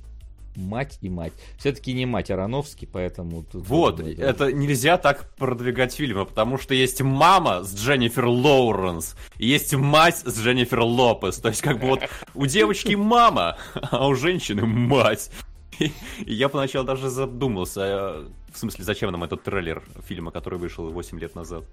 мать 0.57 0.99
и 1.01 1.09
мать. 1.09 1.33
Все-таки 1.59 1.93
не 1.93 2.07
мать 2.07 2.31
Ароновский, 2.31 2.89
поэтому... 2.91 3.43
Тут 3.45 3.67
вот, 3.67 4.01
это 4.01 4.53
нельзя 4.53 4.99
так 4.99 5.35
продвигать 5.37 5.95
фильмы, 5.95 6.27
потому 6.27 6.59
что 6.59 6.75
есть 6.75 7.01
мама 7.01 7.63
с 7.63 7.75
Дженнифер 7.75 8.27
Лоуренс, 8.27 9.17
и 9.39 9.47
есть 9.47 9.75
мать 9.75 10.19
с 10.19 10.41
Дженнифер 10.41 10.81
Лопес. 10.81 11.39
То 11.39 11.49
есть, 11.49 11.63
как 11.63 11.81
бы 11.81 11.87
вот 11.87 12.01
у 12.35 12.47
девочки 12.47 12.95
мама, 12.95 13.57
а 13.75 14.07
у 14.09 14.15
женщины 14.15 14.67
мать. 14.67 15.31
И 15.79 15.93
я 16.27 16.49
поначалу 16.49 16.87
даже 16.87 17.09
задумался, 17.09 17.81
а, 17.83 18.29
в 18.53 18.59
смысле, 18.59 18.85
зачем 18.85 19.11
нам 19.11 19.25
этот 19.25 19.43
трейлер 19.43 19.83
фильма, 20.07 20.31
который 20.31 20.59
вышел 20.59 20.91
8 20.91 21.19
лет 21.19 21.35
назад. 21.35 21.65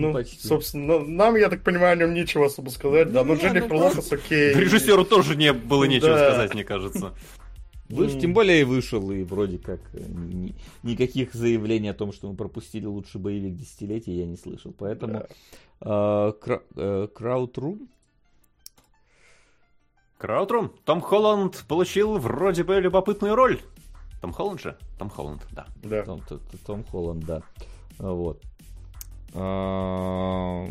Ну, 0.00 0.12
Почти. 0.12 0.46
собственно, 0.46 1.00
нам, 1.00 1.36
я 1.36 1.48
так 1.48 1.62
понимаю, 1.62 1.92
о 1.92 1.96
нем 1.96 2.14
нечего 2.14 2.46
особо 2.46 2.70
сказать, 2.70 3.12
да, 3.12 3.24
но 3.24 3.34
Дженнифер 3.34 3.72
ну, 3.72 3.78
Лопес 3.78 4.12
окей. 4.12 4.54
Режиссеру 4.54 5.04
тоже 5.04 5.36
не 5.36 5.52
было 5.52 5.84
нечего 5.84 6.14
да. 6.14 6.30
сказать, 6.30 6.54
мне 6.54 6.64
кажется. 6.64 7.14
Выш, 7.88 8.12
тем 8.18 8.32
более 8.32 8.62
и 8.62 8.64
вышел, 8.64 9.10
и 9.10 9.22
вроде 9.22 9.58
как 9.58 9.80
э, 9.92 10.00
ни, 10.08 10.54
никаких 10.82 11.34
заявлений 11.34 11.88
о 11.88 11.94
том, 11.94 12.12
что 12.12 12.28
мы 12.28 12.34
пропустили 12.34 12.86
лучший 12.86 13.20
боевик 13.20 13.56
десятилетия, 13.56 14.16
я 14.16 14.26
не 14.26 14.36
слышал. 14.36 14.74
Поэтому 14.76 15.26
да. 15.80 16.34
э, 16.76 17.08
Краудрум 17.14 17.88
Краудрум? 20.24 20.72
Том 20.86 21.02
Холланд 21.02 21.64
получил 21.68 22.16
вроде 22.16 22.64
бы 22.64 22.80
любопытную 22.80 23.34
роль. 23.34 23.60
Том 24.22 24.32
Холланд 24.32 24.62
же? 24.62 24.78
Том 24.98 25.10
Холланд, 25.10 25.46
да. 25.50 25.66
да. 25.82 26.02
Том, 26.04 26.22
Том, 26.22 26.40
Том 26.66 26.84
Холланд, 26.84 27.26
да. 27.26 27.42
Вот. 27.98 28.40
А, 29.34 30.68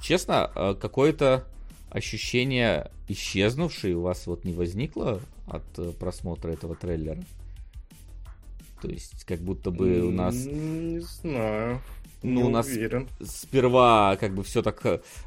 честно, 0.00 0.50
а, 0.54 0.74
какое-то 0.74 1.44
ощущение 1.90 2.90
исчезнувшее 3.08 3.96
у 3.96 4.02
вас 4.02 4.26
вот 4.26 4.44
не 4.44 4.52
возникло 4.52 5.20
от 5.46 5.64
э, 5.78 5.92
просмотра 5.92 6.50
этого 6.50 6.74
трейлера? 6.74 7.22
То 8.80 8.88
есть, 8.88 9.24
как 9.24 9.40
будто 9.40 9.70
бы 9.70 10.00
у 10.00 10.10
нас... 10.10 10.34
Не 10.34 11.00
знаю. 11.00 11.80
Ну, 12.22 12.40
не 12.40 12.42
у 12.44 12.50
нас 12.50 12.66
уверен. 12.66 13.08
сперва 13.20 14.16
как 14.16 14.34
бы 14.34 14.44
все 14.44 14.62
так 14.62 14.80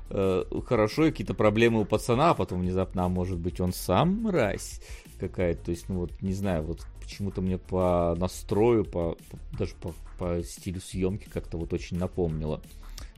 э, 0.10 0.43
хорошо, 0.65 1.06
и 1.06 1.12
какие-то 1.12 1.34
проблемы 1.34 1.82
у 1.82 1.86
пацана, 1.86 2.32
а 2.32 2.34
потом 2.34 2.62
внезапно, 2.62 3.04
а 3.04 3.10
может 3.10 3.38
быть, 3.38 3.60
он 3.60 3.74
сам 3.74 4.24
мразь 4.24 4.82
какая-то. 5.19 5.65
То 5.65 5.71
есть, 5.71 5.89
ну 5.89 6.00
вот, 6.00 6.21
не 6.21 6.34
знаю, 6.34 6.63
вот 6.63 6.86
почему-то 7.02 7.41
мне 7.41 7.58
по 7.58 8.15
настрою, 8.17 8.86
по, 8.86 9.17
по 9.30 9.58
даже 9.58 9.76
по, 9.76 9.93
по 10.17 10.41
стилю 10.43 10.82
съемки 10.82 11.30
как-то 11.30 11.58
вот 11.58 11.73
очень 11.73 11.97
напомнило. 11.97 12.62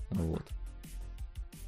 Вот. 0.10 0.43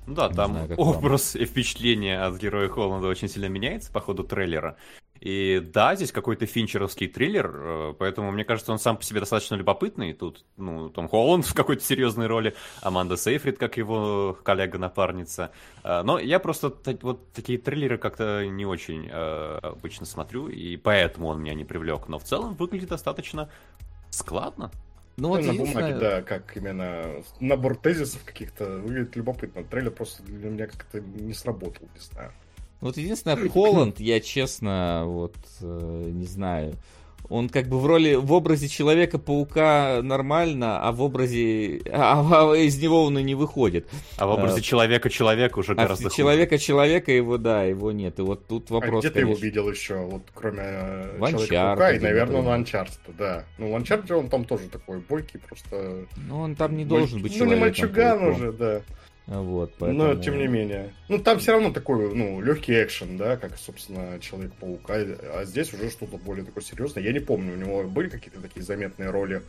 Ну 0.08 0.15
да, 0.15 0.30
там 0.30 0.54
знаю, 0.54 0.74
образ 0.78 1.36
вам. 1.36 1.44
и 1.44 1.46
впечатление 1.46 2.22
от 2.22 2.38
героя 2.38 2.68
Холланда 2.68 3.08
очень 3.08 3.28
сильно 3.28 3.46
меняется 3.46 3.92
по 3.92 4.02
ходу 4.02 4.24
трейлера. 4.24 4.76
И 5.20 5.62
да, 5.74 5.96
здесь 5.96 6.12
какой-то 6.12 6.46
финчеровский 6.46 7.08
триллер, 7.08 7.52
э, 7.54 7.94
поэтому 8.00 8.32
мне 8.32 8.46
кажется, 8.46 8.72
он 8.72 8.80
сам 8.80 8.96
по 8.98 9.04
себе 9.04 9.20
достаточно 9.20 9.56
любопытный. 9.56 10.13
Тут, 10.13 10.46
ну, 10.56 10.89
Том 10.89 11.10
Холланд 11.10 11.46
в 11.48 11.54
какой-то 11.54 11.84
серьезной 11.84 12.28
роли, 12.28 12.56
Аманда 12.82 13.18
Сейфрид, 13.18 13.58
как 13.58 13.78
его 13.78 14.38
коллега-напарница. 14.44 15.52
Э, 15.84 16.02
но 16.04 16.20
я 16.20 16.39
просто 16.39 16.74
вот 17.02 17.32
такие 17.34 17.60
триллеры 17.60 17.98
как-то 17.98 18.46
не 18.48 18.65
очень 18.65 19.10
э, 19.12 19.60
обычно 19.62 20.06
смотрю, 20.06 20.48
и 20.48 20.78
поэтому 20.78 21.28
он 21.28 21.42
меня 21.42 21.54
не 21.54 21.65
привлек. 21.65 22.08
Но 22.08 22.18
в 22.18 22.24
целом 22.24 22.56
выглядит 22.56 22.89
достаточно 22.89 23.50
складно. 24.10 24.72
Ну, 25.20 25.30
вот 25.30 25.46
на 25.46 25.54
бумаге, 25.54 25.96
да, 25.96 26.22
как 26.22 26.56
именно 26.56 27.24
набор 27.40 27.76
тезисов 27.76 28.24
каких-то 28.24 28.66
выглядит 28.66 29.16
любопытно. 29.16 29.64
Трейлер 29.64 29.92
просто 29.92 30.24
для 30.24 30.50
меня 30.50 30.68
как-то 30.68 31.00
не 31.02 31.34
сработал, 31.34 31.88
не 31.94 32.02
знаю. 32.02 32.32
Вот 32.82 32.96
единственное, 32.96 33.50
Холланд, 33.50 34.00
я 34.00 34.22
честно, 34.22 35.04
вот, 35.06 35.36
э, 35.62 36.10
не 36.14 36.26
знаю, 36.26 36.74
он 37.28 37.50
как 37.50 37.68
бы 37.68 37.80
в 37.80 37.86
роли, 37.86 38.16
в 38.16 38.32
образе 38.32 38.68
Человека-паука 38.68 40.02
нормально, 40.02 40.80
а 40.82 40.92
в 40.92 41.02
образе... 41.02 41.82
А, 41.92 42.52
а, 42.52 42.56
из 42.56 42.82
него 42.82 43.04
он 43.04 43.20
и 43.20 43.24
не 43.24 43.36
выходит. 43.36 43.88
А 44.18 44.26
в 44.28 44.32
образе 44.32 44.62
Человека-человека 44.62 45.60
уже 45.60 45.74
а 45.74 45.76
гораздо 45.76 46.06
хуже. 46.06 46.16
Человека-человека 46.16 47.12
его, 47.12 47.38
да, 47.38 47.64
его 47.64 47.92
нет. 47.92 48.20
И 48.20 48.22
вот 48.22 48.48
тут 48.48 48.70
вопрос, 48.70 49.06
А 49.06 49.10
где 49.10 49.14
конечно... 49.14 49.36
ты 49.36 49.40
его 49.40 49.46
видел 49.46 49.70
еще, 49.70 49.96
вот 49.98 50.24
кроме 50.34 50.64
э, 50.64 51.18
Человека-паука 51.20 51.92
и, 51.92 52.00
наверное, 52.00 52.42
на 52.42 52.64
Uncharted, 52.64 53.00
да. 53.18 53.44
Ну, 53.58 53.72
в 53.72 53.76
Uncharted 53.76 54.14
он 54.14 54.30
там 54.30 54.46
тоже 54.46 54.68
такой 54.70 55.00
бойкий, 55.00 55.40
просто... 55.40 56.06
Ну, 56.28 56.40
он 56.40 56.56
там 56.56 56.76
не 56.78 56.86
должен 56.86 57.22
быть 57.22 57.38
Ну, 57.40 57.46
не 57.46 57.56
мальчуган 57.56 58.28
уже, 58.28 58.52
да. 58.52 58.82
Вот, 59.30 59.74
поэтому... 59.78 60.15
Но 60.15 60.15
тем 60.15 60.39
не 60.39 60.48
менее. 60.48 60.92
Ну, 61.08 61.20
там 61.20 61.38
все 61.38 61.52
равно 61.52 61.72
такой, 61.72 62.15
ну, 62.15 62.42
легкий 62.42 62.74
экшен, 62.74 63.15
да, 63.15 63.38
как, 63.38 63.60
собственно, 63.60 64.20
Человек-паук. 64.20 64.89
А, 64.89 65.39
а 65.39 65.46
здесь 65.46 65.72
уже 65.72 65.92
что-то 65.92 66.18
более 66.18 66.44
такое 66.44 66.63
серьезное. 66.63 67.04
Я 67.04 67.13
не 67.13 67.20
помню, 67.20 67.54
у 67.54 67.58
него 67.58 67.84
были 67.84 68.10
какие-то 68.10 68.42
такие 68.42 68.63
заметные 68.63 69.12
роли 69.12 69.44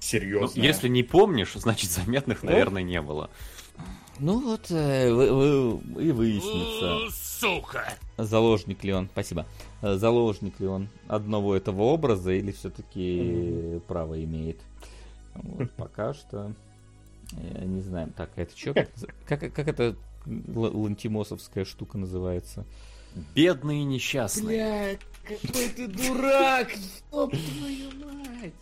серьезные. 0.00 0.62
Ну, 0.62 0.66
если 0.66 0.88
не 0.88 1.02
помнишь, 1.02 1.52
значит, 1.54 1.90
заметных, 1.90 2.42
ну? 2.42 2.50
наверное, 2.50 2.82
не 2.82 3.02
было. 3.02 3.28
Ну 4.20 4.40
вот, 4.40 4.70
э, 4.70 5.12
вы, 5.12 5.76
вы, 5.76 6.04
и 6.04 6.12
выяснится. 6.12 7.10
Сука! 7.10 7.84
Заложник 8.16 8.84
ли 8.84 8.92
он, 8.94 9.08
спасибо. 9.12 9.44
Э, 9.82 9.96
заложник 9.96 10.60
ли 10.60 10.66
он 10.66 10.88
одного 11.08 11.54
этого 11.54 11.82
образа 11.82 12.32
или 12.32 12.52
все-таки 12.52 13.20
mm-hmm. 13.20 13.80
право 13.80 14.22
имеет? 14.22 14.60
Вот, 15.34 15.70
пока 15.72 16.14
что 16.14 16.52
не 17.64 17.80
знаю. 17.80 18.12
Так, 18.16 18.30
это 18.36 18.56
что? 18.56 18.74
Как, 19.26 19.40
как 19.52 19.68
это 19.68 19.96
лантимосовская 20.26 21.64
штука 21.64 21.98
называется? 21.98 22.64
Бедные 23.34 23.84
несчастные. 23.84 24.46
Блядь. 24.46 25.00
Какой 25.42 25.68
ты 25.68 25.86
дурак! 25.88 26.68
Стоп, 26.72 27.30
твою 27.32 27.90
мать! 28.04 28.52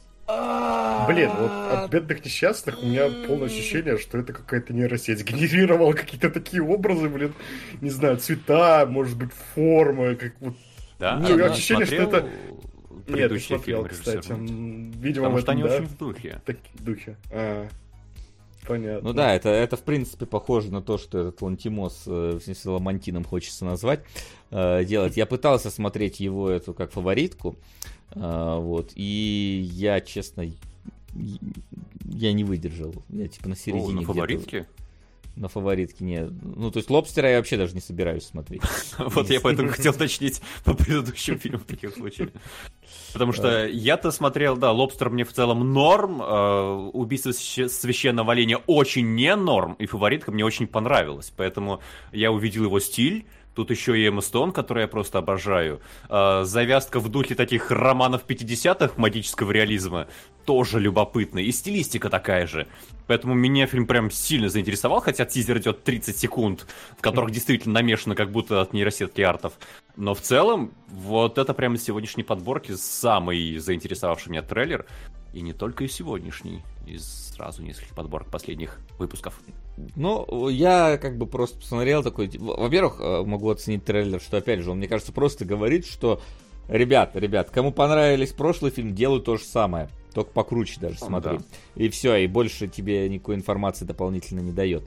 Блин, 1.08 1.30
вот 1.38 1.50
от 1.50 1.90
бедных 1.90 2.24
несчастных 2.24 2.82
у 2.82 2.86
меня 2.86 3.08
полное 3.26 3.46
ощущение, 3.46 3.98
что 3.98 4.18
это 4.18 4.32
какая-то 4.32 4.72
нейросеть 4.72 5.24
генерировала 5.24 5.92
какие-то 5.92 6.30
такие 6.30 6.62
образы, 6.62 7.08
блин, 7.08 7.34
не 7.80 7.90
знаю, 7.90 8.18
цвета, 8.18 8.86
может 8.86 9.16
быть, 9.18 9.30
формы, 9.54 10.14
как 10.14 10.34
вот. 10.40 10.54
Да, 10.98 11.18
ну, 11.18 11.44
ощущение, 11.44 11.86
что 11.86 11.96
смотрел 11.96 12.08
это- 12.20 12.28
Нет, 12.28 13.08
не 13.08 13.12
предыдущий 13.12 13.46
смотрел, 13.56 13.84
фильм 13.86 13.88
кстати. 13.88 14.28
Видимо, 14.28 15.24
Потому 15.26 15.36
в 15.36 15.40
что 15.40 15.52
этом, 15.52 15.54
они 15.60 15.62
да, 15.68 15.74
очень 15.76 15.86
в 15.86 15.98
духе. 15.98 16.40
такие 16.46 16.70
духи. 16.78 17.16
А, 17.32 17.68
понятно. 18.66 19.08
Ну 19.08 19.14
да, 19.14 19.34
это, 19.34 19.48
это 19.48 19.76
в 19.76 19.82
принципе 19.82 20.26
похоже 20.26 20.72
на 20.72 20.82
то, 20.82 20.98
что 20.98 21.18
этот 21.18 21.42
Лантимос, 21.42 22.04
э, 22.06 22.38
в 22.38 22.40
смысле 22.42 22.70
Ламантином 22.72 23.24
хочется 23.24 23.64
назвать, 23.64 24.00
э, 24.50 24.84
делать. 24.84 25.16
Я 25.16 25.26
пытался 25.26 25.70
смотреть 25.70 26.20
его 26.20 26.48
эту 26.50 26.74
как 26.74 26.92
фаворитку, 26.92 27.56
э, 28.14 28.56
вот, 28.58 28.92
и 28.94 29.68
я, 29.72 30.00
честно, 30.00 30.44
я 32.04 32.32
не 32.32 32.44
выдержал. 32.44 32.94
Я 33.08 33.28
типа 33.28 33.48
на 33.48 33.54
О, 33.54 33.56
середине 33.56 33.86
на 33.88 33.96
где-то- 33.98 34.12
фаворитке? 34.12 34.66
На 35.34 35.48
фаворитке 35.48 36.04
не. 36.04 36.20
Ну, 36.20 36.70
то 36.70 36.78
есть 36.78 36.90
Лобстера 36.90 37.30
я 37.30 37.38
вообще 37.38 37.56
даже 37.56 37.74
не 37.74 37.80
собираюсь 37.80 38.24
смотреть. 38.26 38.62
Вот 38.98 39.30
я 39.30 39.40
поэтому 39.40 39.70
хотел 39.70 39.92
уточнить 39.92 40.42
по 40.64 40.74
предыдущим 40.74 41.38
фильмам 41.38 41.60
в 41.60 41.64
таких 41.64 41.94
случаях. 41.94 42.30
Потому 43.12 43.32
что 43.32 43.66
я-то 43.66 44.10
смотрел, 44.10 44.56
да, 44.56 44.72
Лобстер 44.72 45.08
мне 45.08 45.24
в 45.24 45.32
целом 45.32 45.72
норм, 45.72 46.20
э, 46.22 46.90
Убийство 46.92 47.30
свящ- 47.30 47.68
священного 47.68 48.32
оленя 48.32 48.58
очень 48.66 49.14
не 49.14 49.34
норм, 49.34 49.72
и 49.74 49.86
фаворитка 49.86 50.32
мне 50.32 50.44
очень 50.44 50.66
понравилась. 50.66 51.32
Поэтому 51.34 51.80
я 52.12 52.30
увидел 52.30 52.64
его 52.64 52.78
стиль, 52.78 53.26
Тут 53.54 53.70
еще 53.70 53.98
и 53.98 54.06
Эмма 54.06 54.22
Стоун, 54.22 54.52
которую 54.52 54.82
я 54.82 54.88
просто 54.88 55.18
обожаю. 55.18 55.80
Э, 56.08 56.42
завязка 56.44 57.00
в 57.00 57.08
духе 57.08 57.34
таких 57.34 57.70
романов 57.70 58.22
50-х 58.26 58.94
магического 58.96 59.50
реализма 59.50 60.08
тоже 60.46 60.80
любопытно. 60.80 61.38
И 61.38 61.52
стилистика 61.52 62.08
такая 62.08 62.46
же. 62.46 62.66
Поэтому 63.06 63.34
меня 63.34 63.66
фильм 63.66 63.86
прям 63.86 64.10
сильно 64.10 64.48
заинтересовал, 64.48 65.00
хотя 65.00 65.24
тизер 65.24 65.58
идет 65.58 65.84
30 65.84 66.16
секунд, 66.16 66.66
в 66.98 67.02
которых 67.02 67.30
действительно 67.30 67.74
намешано 67.74 68.14
как 68.14 68.30
будто 68.30 68.60
от 68.60 68.72
нейросетки 68.72 69.20
артов. 69.20 69.52
Но 69.96 70.14
в 70.14 70.20
целом, 70.20 70.72
вот 70.88 71.36
это 71.36 71.52
прямо 71.52 71.76
из 71.76 71.84
сегодняшней 71.84 72.22
подборки 72.22 72.72
самый 72.72 73.58
заинтересовавший 73.58 74.30
меня 74.30 74.42
трейлер. 74.42 74.86
И 75.32 75.40
не 75.40 75.52
только 75.52 75.84
из 75.84 75.92
сегодняшней, 75.92 76.62
из 76.86 77.32
сразу 77.34 77.62
нескольких 77.62 77.94
подборок 77.94 78.30
последних 78.30 78.78
выпусков. 78.98 79.40
Ну, 79.96 80.48
я 80.48 80.98
как 80.98 81.16
бы 81.16 81.26
просто 81.26 81.58
посмотрел 81.58 82.02
такой... 82.02 82.28
типа, 82.28 82.56
Во-первых, 82.56 83.00
э, 83.00 83.22
могу 83.24 83.48
оценить 83.48 83.84
трейлер, 83.84 84.20
что, 84.20 84.36
опять 84.36 84.60
же, 84.60 84.70
он, 84.70 84.78
мне 84.78 84.88
кажется, 84.88 85.12
просто 85.12 85.44
говорит, 85.44 85.86
что 85.86 86.20
Ребят, 86.68 87.16
ребят, 87.16 87.50
кому 87.50 87.72
понравились 87.72 88.32
прошлый 88.32 88.70
фильм, 88.70 88.94
делай 88.94 89.20
то 89.20 89.36
же 89.36 89.44
самое. 89.44 89.88
Только 90.14 90.30
покруче 90.30 90.78
даже 90.78 90.98
Ну, 91.00 91.06
смотри. 91.06 91.38
да. 91.38 91.44
И 91.74 91.88
все, 91.88 92.16
и 92.16 92.26
больше 92.26 92.68
тебе 92.68 93.08
никакой 93.08 93.34
информации 93.34 93.84
дополнительно 93.84 94.40
не 94.40 94.52
дает. 94.52 94.84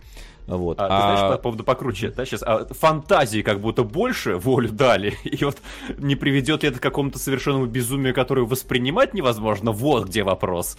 Вот. 0.47 0.79
А, 0.79 0.83
ты 0.83 1.15
знаешь, 1.15 1.37
по 1.37 1.41
поводу 1.41 1.63
покруче, 1.63 2.11
да, 2.11 2.25
сейчас, 2.25 2.43
а, 2.43 2.65
фантазии 2.65 3.41
как 3.41 3.61
будто 3.61 3.83
больше 3.83 4.35
волю 4.35 4.69
дали, 4.69 5.15
и 5.23 5.43
вот 5.43 5.57
не 5.97 6.15
приведет 6.15 6.63
ли 6.63 6.69
это 6.69 6.79
к 6.79 6.83
какому-то 6.83 7.19
совершенному 7.19 7.65
безумию, 7.65 8.13
которое 8.13 8.45
воспринимать 8.45 9.13
невозможно, 9.13 9.71
вот 9.71 10.07
где 10.07 10.23
вопрос. 10.23 10.77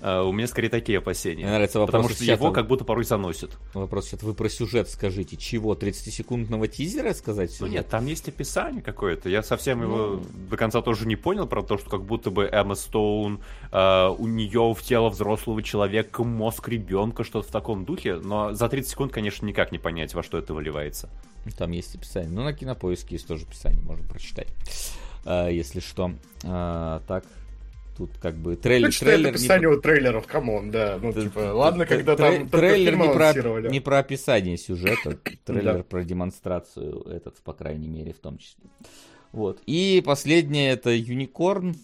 А, 0.00 0.22
у 0.22 0.32
меня 0.32 0.46
скорее 0.46 0.68
такие 0.68 0.98
опасения. 0.98 1.44
Мне 1.44 1.52
нравится 1.52 1.78
вопрос 1.78 2.02
Потому 2.02 2.14
что 2.14 2.24
его 2.24 2.52
как 2.52 2.66
будто 2.66 2.84
порой 2.84 3.04
заносит. 3.04 3.56
Вопрос 3.74 4.06
сейчас, 4.06 4.22
вы 4.22 4.34
про 4.34 4.48
сюжет 4.48 4.88
скажите. 4.88 5.36
Чего, 5.36 5.74
30-секундного 5.74 6.68
тизера 6.68 7.12
сказать 7.12 7.50
Ну 7.50 7.66
сюжет? 7.66 7.72
нет, 7.72 7.88
там 7.88 8.06
есть 8.06 8.28
описание 8.28 8.82
какое-то. 8.82 9.28
Я 9.28 9.42
совсем 9.42 9.82
его 9.82 10.20
до 10.50 10.56
конца 10.56 10.82
тоже 10.82 11.06
не 11.06 11.16
понял 11.16 11.46
про 11.46 11.62
то, 11.62 11.78
что 11.78 11.88
как 11.88 12.04
будто 12.04 12.30
бы 12.30 12.44
Эмма 12.44 12.74
Стоун, 12.74 13.40
э, 13.72 14.08
у 14.08 14.26
нее 14.26 14.74
в 14.74 14.82
тело 14.82 15.08
взрослого 15.08 15.62
человека 15.62 16.24
мозг 16.24 16.68
ребенка, 16.68 17.24
что-то 17.24 17.48
в 17.48 17.52
таком 17.52 17.84
духе. 17.84 18.16
Но 18.16 18.52
за 18.52 18.68
30 18.68 18.90
секунд, 18.90 19.05
конечно, 19.08 19.46
никак 19.46 19.72
не 19.72 19.78
понять, 19.78 20.14
во 20.14 20.22
что 20.22 20.38
это 20.38 20.54
выливается. 20.54 21.08
Там 21.56 21.70
есть 21.70 21.94
описание. 21.94 22.30
Ну, 22.30 22.42
на 22.42 22.52
кинопоиске 22.52 23.16
есть 23.16 23.26
тоже 23.26 23.44
описание, 23.44 23.82
можно 23.82 24.06
прочитать. 24.06 24.48
А, 25.24 25.48
если 25.48 25.80
что. 25.80 26.12
А, 26.44 27.02
так, 27.06 27.24
тут 27.96 28.10
как 28.20 28.36
бы 28.36 28.56
трейлер... 28.56 28.86
Ну, 28.86 28.92
читает 28.92 29.14
трейлер 29.14 29.30
не 29.30 29.36
описание 29.36 29.68
у 29.68 29.80
трейлеров, 29.80 30.26
come 30.26 30.51
on, 30.51 30.70
да. 30.70 30.98
Ну, 31.00 31.12
Т- 31.12 31.22
типа, 31.22 31.52
ладно, 31.52 31.86
когда 31.86 32.14
трей- 32.14 32.38
там 32.38 32.48
трейлер 32.48 32.96
не 32.96 33.12
про, 33.12 33.70
не 33.70 33.80
про 33.80 33.98
описание 33.98 34.56
сюжета, 34.56 35.18
трейлер 35.44 35.82
про 35.82 36.04
демонстрацию 36.04 37.02
этот, 37.02 37.36
по 37.38 37.52
крайней 37.52 37.88
мере, 37.88 38.12
в 38.12 38.18
том 38.18 38.38
числе. 38.38 38.64
Вот. 39.32 39.60
И 39.66 40.02
последнее 40.04 40.72
это 40.72 40.90
Юникорн. 40.90 41.76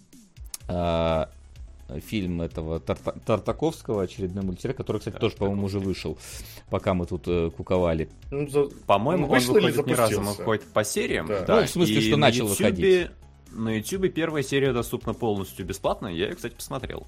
А, 1.88 2.00
Фильм 2.00 2.42
этого 2.42 2.80
Тарта- 2.80 3.18
Тартаковского, 3.24 4.02
очередной 4.02 4.44
мультсериал, 4.44 4.76
который, 4.76 4.98
кстати, 4.98 5.16
тоже, 5.16 5.36
по-моему, 5.36 5.66
уже 5.66 5.78
вышел, 5.78 6.18
пока 6.70 6.94
мы 6.94 7.06
тут 7.06 7.24
э, 7.26 7.50
куковали. 7.50 8.08
Ну, 8.30 8.48
за- 8.48 8.68
По-моему, 8.86 9.26
Он 9.28 9.38
выходит 9.38 9.86
не 9.86 9.94
разом, 9.94 10.28
он 10.28 10.34
выходит 10.34 10.64
по 10.72 10.84
сериям. 10.84 11.26
Да. 11.26 11.44
Ну, 11.60 11.66
в 11.66 11.68
смысле, 11.70 11.96
и 11.96 12.00
что 12.00 12.10
на 12.12 12.16
начал 12.28 12.46
Ютубе- 12.46 12.48
выходить. 12.50 13.10
На 13.52 13.76
Ютубе 13.76 14.08
первая 14.08 14.42
серия 14.42 14.72
доступна 14.72 15.12
полностью 15.12 15.66
бесплатно. 15.66 16.06
Я 16.06 16.28
ее, 16.28 16.34
кстати, 16.34 16.54
посмотрел. 16.54 17.06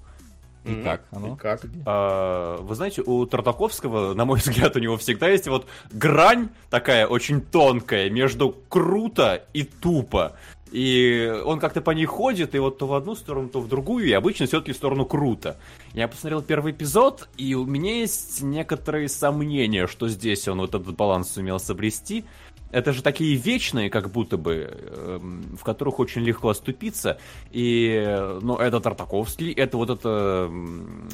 И 0.66 0.82
как 0.82 1.04
оно? 1.10 1.34
И 1.34 1.36
как? 1.36 1.60
А, 1.84 2.56
Вы 2.62 2.74
знаете, 2.74 3.02
у 3.02 3.26
Тартаковского, 3.26 4.14
на 4.14 4.24
мой 4.24 4.38
взгляд, 4.44 4.74
у 4.76 4.78
него 4.78 4.96
всегда 4.96 5.28
есть 5.28 5.46
вот 5.46 5.66
грань 5.92 6.48
такая 6.70 7.06
очень 7.06 7.42
тонкая 7.42 8.08
между 8.10 8.56
круто 8.70 9.44
и 9.52 9.62
тупо. 9.64 10.36
И 10.74 11.32
он 11.44 11.60
как-то 11.60 11.80
по 11.80 11.92
ней 11.92 12.04
ходит, 12.04 12.56
и 12.56 12.58
вот 12.58 12.78
то 12.78 12.88
в 12.88 12.94
одну 12.94 13.14
сторону, 13.14 13.48
то 13.48 13.60
в 13.60 13.68
другую, 13.68 14.06
и 14.06 14.12
обычно 14.12 14.46
все-таки 14.46 14.72
в 14.72 14.76
сторону 14.76 15.06
круто. 15.06 15.56
Я 15.92 16.08
посмотрел 16.08 16.42
первый 16.42 16.72
эпизод, 16.72 17.28
и 17.36 17.54
у 17.54 17.64
меня 17.64 18.00
есть 18.00 18.42
некоторые 18.42 19.08
сомнения, 19.08 19.86
что 19.86 20.08
здесь 20.08 20.48
он 20.48 20.58
вот 20.58 20.74
этот 20.74 20.96
баланс 20.96 21.30
сумел 21.30 21.60
соблюсти. 21.60 22.24
Это 22.72 22.92
же 22.92 23.04
такие 23.04 23.36
вечные, 23.36 23.88
как 23.88 24.10
будто 24.10 24.36
бы, 24.36 24.76
эм, 24.76 25.56
в 25.56 25.62
которых 25.62 26.00
очень 26.00 26.22
легко 26.22 26.48
оступиться. 26.48 27.18
И, 27.52 28.04
ну, 28.42 28.56
это 28.56 28.80
Тартаковский, 28.80 29.52
это 29.52 29.76
вот 29.76 29.90
эта 29.90 30.48
м, 30.50 31.08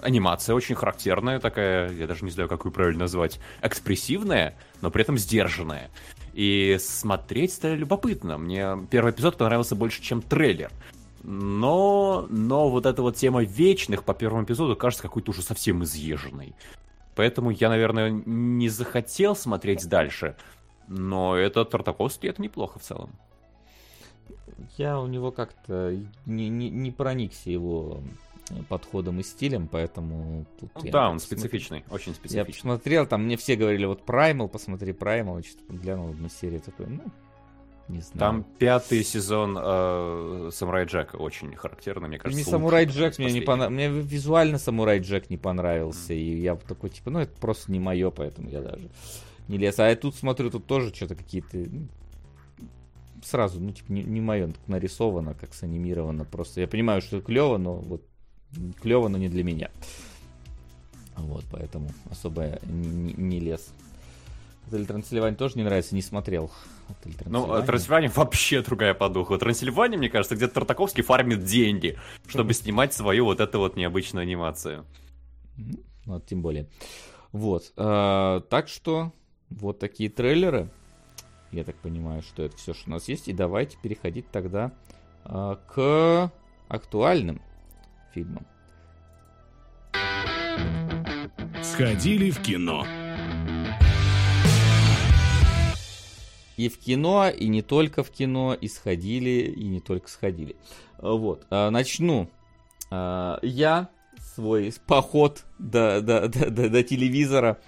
анимация 0.00 0.54
очень 0.54 0.76
характерная 0.76 1.40
такая, 1.40 1.90
я 1.90 2.06
даже 2.06 2.24
не 2.24 2.30
знаю, 2.30 2.48
как 2.48 2.64
ее 2.64 2.70
правильно 2.70 3.00
назвать, 3.00 3.40
экспрессивная, 3.60 4.56
но 4.82 4.92
при 4.92 5.02
этом 5.02 5.18
сдержанная. 5.18 5.90
И 6.32 6.76
смотреть 6.80 7.52
стало 7.54 7.74
любопытно. 7.74 8.38
Мне 8.38 8.76
первый 8.90 9.12
эпизод 9.12 9.36
понравился 9.36 9.74
больше, 9.74 10.02
чем 10.02 10.22
трейлер. 10.22 10.70
Но, 11.22 12.26
но 12.30 12.70
вот 12.70 12.86
эта 12.86 13.02
вот 13.02 13.16
тема 13.16 13.42
вечных 13.42 14.04
по 14.04 14.14
первому 14.14 14.44
эпизоду 14.44 14.76
кажется 14.76 15.02
какой-то 15.02 15.32
уже 15.32 15.42
совсем 15.42 15.84
изъезженной. 15.84 16.54
Поэтому 17.14 17.50
я, 17.50 17.68
наверное, 17.68 18.10
не 18.10 18.68
захотел 18.68 19.36
смотреть 19.36 19.86
дальше. 19.88 20.36
Но 20.88 21.36
это 21.36 21.64
Тартаковский, 21.64 22.28
это 22.28 22.40
неплохо 22.40 22.78
в 22.78 22.82
целом. 22.82 23.10
Я 24.78 24.98
у 24.98 25.06
него 25.06 25.30
как-то 25.30 25.96
не, 26.26 26.48
не, 26.48 26.70
не 26.70 26.90
проникся 26.90 27.50
его 27.50 28.02
подходом 28.68 29.20
и 29.20 29.22
стилем, 29.22 29.68
поэтому 29.68 30.46
тут 30.58 30.70
Ну 30.76 30.84
я 30.84 30.92
да, 30.92 31.08
он 31.10 31.16
посмотрел. 31.16 31.38
специфичный, 31.40 31.84
очень 31.90 32.12
Я 32.12 32.16
специфичный. 32.16 32.54
посмотрел, 32.54 33.06
там 33.06 33.24
мне 33.24 33.36
все 33.36 33.56
говорили, 33.56 33.84
вот 33.86 34.02
Primal, 34.04 34.48
посмотри 34.48 34.92
Primal, 34.92 35.36
я 35.36 35.42
что-то 35.42 35.72
глянул 35.74 36.10
одну 36.10 36.28
серию 36.28 36.60
такой, 36.60 36.86
ну, 36.86 37.02
не 37.88 38.00
знаю. 38.02 38.18
Там 38.18 38.44
пятый 38.58 39.02
сезон 39.02 39.58
э, 39.60 40.50
Самурай 40.52 40.84
Джека 40.84 41.16
очень 41.16 41.54
характерный, 41.56 42.08
мне 42.08 42.18
кажется. 42.18 42.38
Лучший 42.38 42.50
Самурай 42.50 42.84
Джек 42.86 43.18
мне 43.18 43.32
не 43.32 43.40
понравился. 43.40 43.74
Мне 43.74 43.88
визуально 44.02 44.58
Самурай 44.58 45.00
Джек 45.00 45.28
не 45.28 45.36
понравился. 45.36 46.12
И 46.14 46.40
я 46.40 46.54
такой, 46.54 46.90
типа, 46.90 47.10
ну 47.10 47.18
это 47.18 47.32
просто 47.40 47.72
не 47.72 47.80
мое, 47.80 48.10
поэтому 48.10 48.48
я 48.48 48.60
даже 48.60 48.88
не 49.48 49.58
лез. 49.58 49.78
А 49.80 49.88
я 49.88 49.96
тут 49.96 50.14
смотрю, 50.14 50.50
тут 50.50 50.66
тоже 50.66 50.94
что-то 50.94 51.16
какие-то. 51.16 51.56
ну, 51.56 51.88
Сразу, 53.24 53.60
ну, 53.60 53.72
типа, 53.72 53.92
не, 53.92 54.02
не 54.02 54.20
мое, 54.20 54.46
так 54.46 54.68
нарисовано, 54.68 55.34
как 55.34 55.52
санимировано. 55.52 56.24
Просто 56.24 56.60
я 56.60 56.68
понимаю, 56.68 57.02
что 57.02 57.20
клево, 57.20 57.58
но 57.58 57.74
вот 57.74 58.02
клево, 58.80 59.08
но 59.08 59.18
не 59.18 59.28
для 59.28 59.44
меня. 59.44 59.70
Вот, 61.16 61.44
поэтому 61.50 61.90
особо 62.10 62.58
не, 62.64 63.12
не- 63.14 63.40
лез. 63.40 63.72
Отель 64.66 64.86
Трансильвания 64.86 65.36
тоже 65.36 65.56
не 65.56 65.64
нравится, 65.64 65.94
не 65.94 66.02
смотрел. 66.02 66.50
Отель 66.88 67.12
Ну, 67.12 67.18
Трансильвания. 67.18 67.62
а 67.62 67.66
Трансильвания 67.66 68.08
вообще 68.14 68.62
другая 68.62 68.94
по 68.94 69.08
духу. 69.08 69.36
Трансильвания, 69.36 69.98
мне 69.98 70.08
кажется, 70.08 70.36
где 70.36 70.48
Тартаковский 70.48 71.02
фармит 71.02 71.44
деньги, 71.44 71.98
чтобы 72.26 72.54
снимать 72.54 72.94
свою 72.94 73.24
вот 73.26 73.40
эту 73.40 73.58
вот 73.58 73.76
необычную 73.76 74.22
анимацию. 74.22 74.84
Мгм. 75.56 75.78
Ну, 76.06 76.12
Вот, 76.14 76.26
тем 76.26 76.40
более. 76.42 76.68
Вот. 77.32 77.72
э, 77.76 78.40
так 78.48 78.68
что, 78.68 79.12
вот 79.50 79.78
такие 79.78 80.08
трейлеры. 80.08 80.68
Я 81.52 81.64
так 81.64 81.76
понимаю, 81.76 82.22
что 82.22 82.44
это 82.44 82.56
все, 82.56 82.72
что 82.74 82.88
у 82.88 82.92
нас 82.92 83.08
есть. 83.08 83.28
И 83.28 83.32
давайте 83.32 83.76
переходить 83.82 84.30
тогда 84.30 84.72
э, 85.24 85.56
к 85.74 86.32
актуальным 86.68 87.40
фильмам. 88.12 88.46
Сходили 91.62 92.30
в 92.30 92.40
кино. 92.40 92.84
и 96.60 96.68
в 96.68 96.78
кино, 96.78 97.30
и 97.30 97.48
не 97.48 97.62
только 97.62 98.02
в 98.02 98.10
кино, 98.10 98.52
и 98.52 98.68
сходили, 98.68 99.50
и 99.50 99.64
не 99.66 99.80
только 99.80 100.10
сходили. 100.10 100.56
Вот, 100.98 101.46
а, 101.48 101.70
начну. 101.70 102.28
А, 102.90 103.38
я 103.40 103.88
свой 104.34 104.72
поход 104.86 105.44
до, 105.58 106.00
до, 106.00 106.28
до, 106.28 106.50
до, 106.50 106.68
до 106.68 106.82
телевизора, 106.82 107.58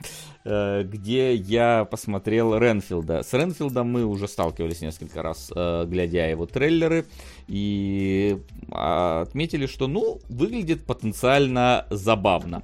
э, 0.44 0.82
где 0.84 1.34
я 1.34 1.84
посмотрел 1.84 2.56
Ренфилда. 2.56 3.22
С 3.22 3.32
Ренфилдом 3.32 3.90
мы 3.90 4.04
уже 4.04 4.28
сталкивались 4.28 4.80
несколько 4.80 5.22
раз, 5.22 5.52
э, 5.54 5.84
глядя 5.86 6.28
его 6.28 6.46
трейлеры, 6.46 7.04
и 7.48 8.38
отметили, 8.70 9.66
что, 9.66 9.88
ну, 9.88 10.20
выглядит 10.28 10.84
потенциально 10.84 11.86
забавно. 11.90 12.62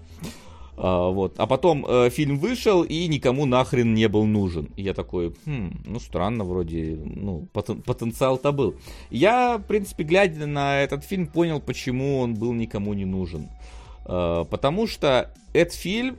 А, 0.80 1.11
вот. 1.11 1.34
А 1.38 1.46
потом 1.46 1.84
э, 1.88 2.09
фильм 2.11 2.38
вышел 2.38 2.84
и 2.84 3.09
никому 3.09 3.46
нахрен 3.46 3.94
не 3.94 4.09
был 4.09 4.26
нужен. 4.26 4.70
И 4.76 4.82
я 4.82 4.94
такой, 4.94 5.34
хм, 5.44 5.82
ну 5.84 5.99
странно, 5.99 6.44
вроде, 6.44 7.01
ну, 7.05 7.49
потен- 7.53 7.82
потенциал-то 7.82 8.53
был. 8.53 8.76
Я, 9.11 9.59
в 9.59 9.64
принципе, 9.64 10.05
глядя 10.05 10.46
на 10.46 10.80
этот 10.80 11.05
фильм, 11.05 11.26
понял, 11.26 11.61
почему 11.61 12.20
он 12.20 12.34
был 12.34 12.53
никому 12.53 12.94
не 12.94 13.05
нужен. 13.05 13.49
Э, 13.49 13.78
потому 14.09 14.86
что 14.86 15.34
этот 15.52 15.74
фильм, 15.74 16.16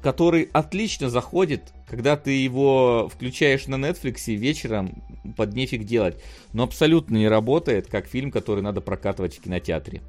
который 0.00 0.48
отлично 0.52 1.10
заходит, 1.10 1.72
когда 1.88 2.16
ты 2.16 2.30
его 2.30 3.10
включаешь 3.12 3.66
на 3.66 3.74
Netflix 3.74 4.32
вечером 4.34 5.02
под 5.36 5.54
нефиг 5.54 5.84
делать, 5.84 6.22
но 6.52 6.62
абсолютно 6.62 7.16
не 7.16 7.28
работает, 7.28 7.88
как 7.88 8.06
фильм, 8.06 8.30
который 8.30 8.62
надо 8.62 8.80
прокатывать 8.80 9.36
в 9.36 9.42
кинотеатре. 9.42 10.00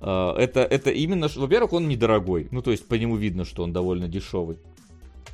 А, 0.00 0.36
это, 0.36 0.60
это 0.60 0.90
именно, 0.90 1.28
во-первых, 1.34 1.72
он 1.72 1.88
недорогой, 1.88 2.48
ну 2.50 2.62
то 2.62 2.70
есть 2.70 2.86
по 2.86 2.94
нему 2.94 3.16
видно, 3.16 3.44
что 3.44 3.62
он 3.62 3.72
довольно 3.72 4.08
дешевый. 4.08 4.58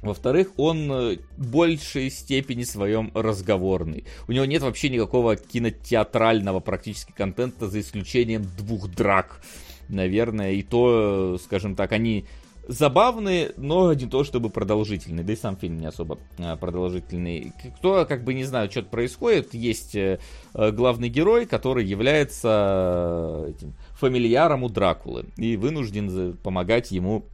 Во-вторых, 0.02 0.52
он 0.56 0.92
э, 0.92 1.16
в 1.36 1.50
большей 1.50 2.10
степени 2.10 2.64
своем 2.64 3.10
разговорный. 3.14 4.04
У 4.28 4.32
него 4.32 4.44
нет 4.44 4.62
вообще 4.62 4.90
никакого 4.90 5.36
кинотеатрального 5.36 6.60
практически 6.60 7.12
контента, 7.12 7.68
за 7.68 7.80
исключением 7.80 8.44
двух 8.58 8.88
драк, 8.88 9.40
наверное. 9.88 10.52
И 10.52 10.62
то, 10.62 11.38
скажем 11.42 11.76
так, 11.76 11.92
они 11.92 12.26
забавные, 12.68 13.52
но 13.56 13.92
не 13.94 14.06
то 14.06 14.24
чтобы 14.24 14.50
продолжительные. 14.50 15.24
Да 15.24 15.32
и 15.32 15.36
сам 15.36 15.56
фильм 15.56 15.78
не 15.78 15.86
особо 15.86 16.18
а, 16.38 16.56
продолжительный. 16.56 17.52
Кто 17.78 18.04
как 18.06 18.24
бы 18.24 18.34
не 18.34 18.44
знает, 18.44 18.72
что 18.72 18.82
происходит, 18.82 19.54
есть 19.54 19.94
э, 19.94 20.18
главный 20.52 21.08
герой, 21.08 21.46
который 21.46 21.84
является 21.84 23.46
э, 23.46 23.50
этим, 23.50 23.74
фамильяром 23.92 24.64
у 24.64 24.68
Дракулы 24.68 25.26
и 25.36 25.56
вынужден 25.56 26.36
помогать 26.42 26.90
ему 26.90 27.24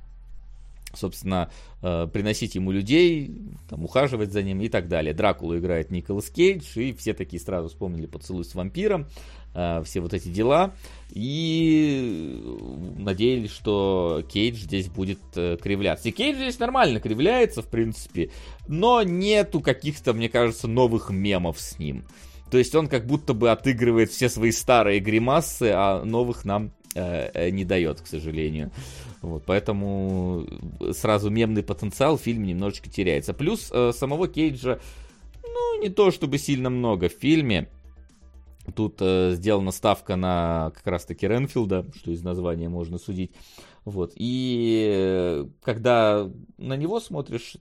собственно, 0.95 1.51
э, 1.83 2.07
приносить 2.13 2.55
ему 2.55 2.71
людей, 2.71 3.35
там, 3.69 3.85
ухаживать 3.85 4.31
за 4.31 4.43
ним 4.43 4.61
и 4.61 4.69
так 4.69 4.89
далее. 4.89 5.15
Дракулу 5.15 5.59
играет 5.59 5.91
Николас 5.91 6.29
Кейдж, 6.29 6.79
и 6.79 6.93
все 6.93 7.15
такие 7.15 7.41
сразу 7.41 7.69
вспомнили 7.69 8.07
«Поцелуй 8.07 8.45
с 8.45 8.55
вампиром», 8.55 9.07
э, 9.55 9.83
все 9.85 10.01
вот 10.01 10.15
эти 10.15 10.29
дела, 10.29 10.75
и 11.11 12.41
надеялись, 12.97 13.51
что 13.51 14.23
Кейдж 14.33 14.57
здесь 14.57 14.89
будет 14.89 15.21
э, 15.37 15.59
кривляться. 15.63 16.09
И 16.09 16.13
Кейдж 16.13 16.37
здесь 16.37 16.59
нормально 16.59 17.01
кривляется, 17.01 17.63
в 17.63 17.69
принципе, 17.69 18.31
но 18.67 19.03
нету 19.03 19.61
каких-то, 19.61 20.15
мне 20.15 20.29
кажется, 20.29 20.69
новых 20.69 21.11
мемов 21.11 21.61
с 21.61 21.79
ним. 21.79 22.05
То 22.51 22.59
есть 22.59 22.75
он 22.75 22.87
как 22.87 23.07
будто 23.07 23.33
бы 23.33 23.51
отыгрывает 23.51 24.11
все 24.11 24.29
свои 24.29 24.53
старые 24.53 25.01
гримасы, 25.01 25.73
а 25.75 26.05
новых 26.05 26.45
нам 26.45 26.73
э, 26.95 27.31
э, 27.33 27.51
не 27.51 27.65
дает, 27.65 28.03
к 28.03 28.07
сожалению. 28.07 28.71
Вот, 29.23 29.45
поэтому 29.47 30.47
сразу 30.93 31.31
мемный 31.31 31.63
потенциал 31.63 32.19
в 32.19 32.23
фильме 32.23 32.49
немножечко 32.49 32.91
теряется. 32.91 33.33
Плюс 33.33 33.71
э, 33.73 33.93
самого 33.95 34.29
Кейджа, 34.29 34.81
ну, 35.43 35.81
не 35.81 35.89
то 35.89 36.11
чтобы 36.11 36.39
сильно 36.39 36.71
много 36.71 37.09
в 37.09 37.13
фильме. 37.13 37.69
Тут 38.75 38.99
э, 39.01 39.33
сделана 39.35 39.73
ставка 39.73 40.17
на 40.17 40.73
как 40.75 40.87
раз-таки 40.87 41.27
Ренфилда, 41.27 41.87
что 41.97 42.11
из 42.11 42.23
названия 42.23 42.69
можно 42.69 42.99
судить. 42.99 43.33
Вот. 43.85 44.13
И 44.15 44.89
э, 44.93 45.47
когда 45.63 46.31
на 46.59 46.77
него 46.77 47.01
смотришь, 47.01 47.57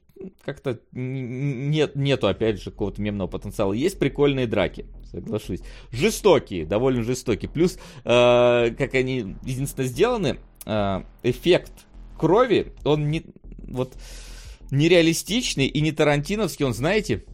как-то 0.46 0.80
нет, 0.92 1.96
нету, 1.96 2.28
опять 2.28 2.62
же, 2.62 2.72
какого-то 2.72 3.02
мемного 3.02 3.28
потенциала. 3.28 3.74
Есть 3.74 3.98
прикольные 3.98 4.48
драки, 4.48 4.86
соглашусь. 5.10 5.62
Жестокие, 5.92 6.66
довольно 6.66 7.04
жестокие. 7.04 7.50
Плюс, 7.50 7.78
э, 8.04 8.72
как 8.78 8.94
они 8.94 9.36
единственно 9.44 9.88
сделаны, 9.88 10.38
э, 10.66 11.04
эффект 11.24 11.72
крови, 12.18 12.74
он 12.84 13.10
не, 13.10 13.26
вот, 13.68 13.96
нереалистичный 14.70 15.66
и 15.66 15.82
не 15.82 15.92
тарантиновский, 15.92 16.66
он, 16.66 16.74
знаете, 16.74 17.26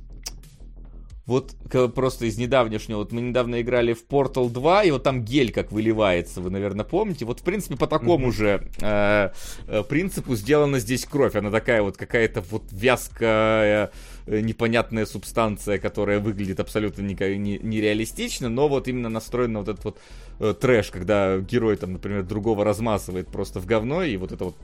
вот 1.27 1.55
просто 1.93 2.25
из 2.25 2.37
недавнешнего, 2.37 2.99
вот 2.99 3.11
мы 3.11 3.19
недавно 3.19 3.61
играли 3.61 3.91
в 3.91 4.07
Portal 4.07 4.49
2, 4.49 4.83
и 4.85 4.91
вот 4.91 5.03
там 5.03 5.25
гель 5.25 5.51
как 5.51 5.73
выливается, 5.73 6.39
вы, 6.39 6.49
наверное, 6.49 6.85
помните. 6.85 7.25
Вот, 7.25 7.41
в 7.41 7.43
принципе, 7.43 7.75
по 7.75 7.85
такому 7.85 8.29
mm-hmm. 8.29 8.31
же 8.31 8.71
э, 8.81 9.29
э, 9.67 9.83
принципу 9.83 10.35
сделана 10.35 10.79
здесь 10.79 11.03
кровь. 11.03 11.35
Она 11.35 11.51
такая 11.51 11.81
вот 11.81 11.97
какая-то 11.97 12.39
вот 12.49 12.63
вязкая, 12.71 13.91
э, 14.25 14.39
непонятная 14.39 15.05
субстанция, 15.05 15.79
которая 15.79 16.21
выглядит 16.21 16.61
абсолютно 16.61 17.01
нереалистично, 17.01 18.47
но 18.47 18.69
вот 18.69 18.87
именно 18.87 19.09
настроен 19.09 19.51
на 19.51 19.59
вот 19.59 19.67
этот 19.67 19.83
вот 19.83 19.97
э, 20.39 20.53
трэш, 20.53 20.91
когда 20.91 21.39
герой 21.39 21.75
там, 21.75 21.91
например, 21.91 22.23
другого 22.23 22.63
размазывает 22.63 23.27
просто 23.27 23.59
в 23.59 23.65
говно, 23.65 24.01
и 24.01 24.15
вот 24.15 24.31
это 24.31 24.45
вот 24.45 24.55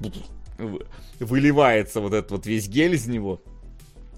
выливается 1.19 1.99
вот 1.99 2.13
этот 2.13 2.31
вот 2.31 2.45
весь 2.45 2.69
гель 2.69 2.95
из 2.95 3.05
него. 3.05 3.41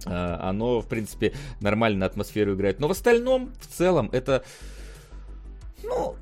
А, 0.05 0.49
оно, 0.49 0.81
в 0.81 0.87
принципе, 0.87 1.33
нормально 1.61 2.05
атмосферу 2.05 2.53
играет. 2.55 2.79
Но 2.79 2.87
в 2.87 2.91
остальном, 2.91 3.53
в 3.59 3.67
целом, 3.67 4.09
это, 4.11 4.43
ну, 5.83 6.15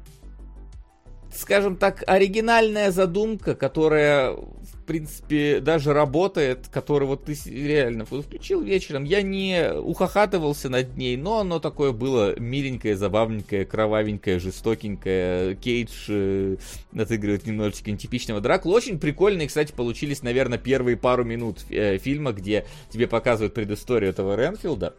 скажем 1.33 1.75
так, 1.77 2.03
оригинальная 2.07 2.91
задумка, 2.91 3.55
которая 3.55 4.37
в 4.83 4.85
принципе, 4.85 5.61
даже 5.61 5.93
работает, 5.93 6.67
который 6.69 7.07
вот 7.07 7.23
ты 7.23 7.37
реально 7.45 8.03
включил 8.03 8.61
вечером. 8.61 9.05
Я 9.05 9.21
не 9.21 9.71
ухахатывался 9.71 10.67
над 10.67 10.97
ней, 10.97 11.15
но 11.15 11.39
оно 11.39 11.59
такое 11.59 11.93
было 11.93 12.37
миленькое, 12.37 12.97
забавненькое, 12.97 13.63
кровавенькое, 13.63 14.39
жестокенькое. 14.39 15.55
Кейдж 15.55 16.07
э, 16.09 16.57
отыгрывает 16.93 17.47
немножечко 17.47 17.91
нетипичного 17.91 18.41
Дракула. 18.41 18.75
Очень 18.75 18.99
прикольные, 18.99 19.47
кстати, 19.47 19.71
получились, 19.71 20.21
наверное, 20.21 20.57
первые 20.57 20.97
пару 20.97 21.23
минут 21.23 21.59
э, 21.69 21.97
фильма, 21.97 22.33
где 22.33 22.65
тебе 22.89 23.07
показывают 23.07 23.53
предысторию 23.53 24.09
этого 24.09 24.35
Ренфилда 24.35 24.95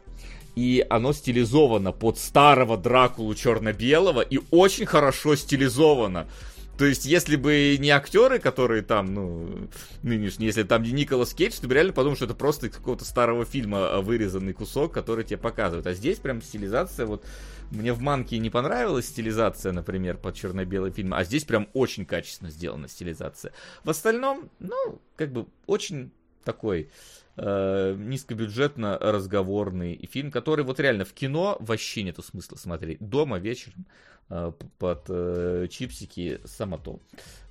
и 0.57 0.87
оно 0.89 1.12
стилизовано 1.12 1.91
под 1.91 2.16
старого 2.16 2.76
Дракулу 2.76 3.35
черно-белого 3.35 4.20
и 4.20 4.39
очень 4.53 4.87
хорошо 4.87 5.35
стилизовано. 5.35 6.28
То 6.77 6.87
есть, 6.87 7.05
если 7.05 7.37
бы 7.37 7.77
не 7.79 7.91
актеры, 7.91 8.39
которые 8.41 8.83
там, 8.83 9.14
ну, 9.14 9.68
нынешние, 10.03 10.49
если 10.49 10.64
там 10.64 10.83
не 10.83 10.93
Николас 10.93 11.33
Кейдж, 11.33 11.61
ты 11.61 11.68
бы 11.68 11.75
реально 11.75 11.93
подумал, 11.93 12.16
что 12.16 12.25
это 12.25 12.35
просто 12.35 12.66
из 12.66 12.72
какого-то 12.72 13.05
старого 13.05 13.45
фильма 13.45 13.89
а, 13.89 14.01
вырезанный 14.01 14.53
кусок, 14.53 14.93
который 14.93 15.25
тебе 15.25 15.39
показывают. 15.39 15.87
А 15.87 15.95
здесь 15.95 16.18
прям 16.18 16.43
стилизация, 16.43 17.07
вот, 17.07 17.25
мне 17.70 17.93
в 17.93 18.01
Манке 18.01 18.39
не 18.39 18.51
понравилась 18.51 19.07
стилизация, 19.07 19.72
например, 19.72 20.16
под 20.16 20.35
черно-белый 20.35 20.91
фильм, 20.91 21.14
а 21.14 21.22
здесь 21.22 21.45
прям 21.45 21.68
очень 21.75 22.05
качественно 22.05 22.51
сделана 22.51 22.89
стилизация. 22.89 23.53
В 23.85 23.91
остальном, 23.91 24.51
ну, 24.59 25.01
как 25.16 25.33
бы, 25.33 25.47
очень 25.66 26.11
такой 26.43 26.91
э, 27.37 27.95
низкобюджетно 27.99 28.99
разговорный 28.99 30.09
фильм, 30.11 30.30
который 30.30 30.64
вот 30.64 30.80
реально 30.80 31.05
в 31.05 31.12
кино 31.12 31.57
вообще 31.61 32.03
нету 32.03 32.22
смысла 32.22 32.57
смотреть. 32.57 32.99
Дома 33.01 33.39
вечером 33.39 33.87
Э, 34.30 34.53
под 34.78 35.05
э, 35.09 35.66
чипсики 35.70 36.41
самото. 36.45 36.99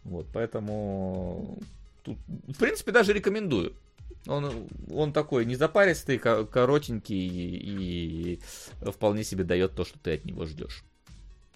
Вот, 0.04 0.26
поэтому 0.34 1.60
тут, 2.02 2.18
в 2.48 2.58
принципе, 2.58 2.92
даже 2.92 3.14
рекомендую. 3.14 3.74
Он, 4.26 4.68
он 4.92 5.14
такой 5.14 5.46
незапаристый, 5.46 6.18
коротенький 6.18 7.28
и, 7.28 8.34
и 8.34 8.40
вполне 8.92 9.24
себе 9.24 9.44
дает 9.44 9.76
то, 9.76 9.86
что 9.86 10.00
ты 10.00 10.16
от 10.16 10.26
него 10.26 10.46
ждешь. 10.46 10.84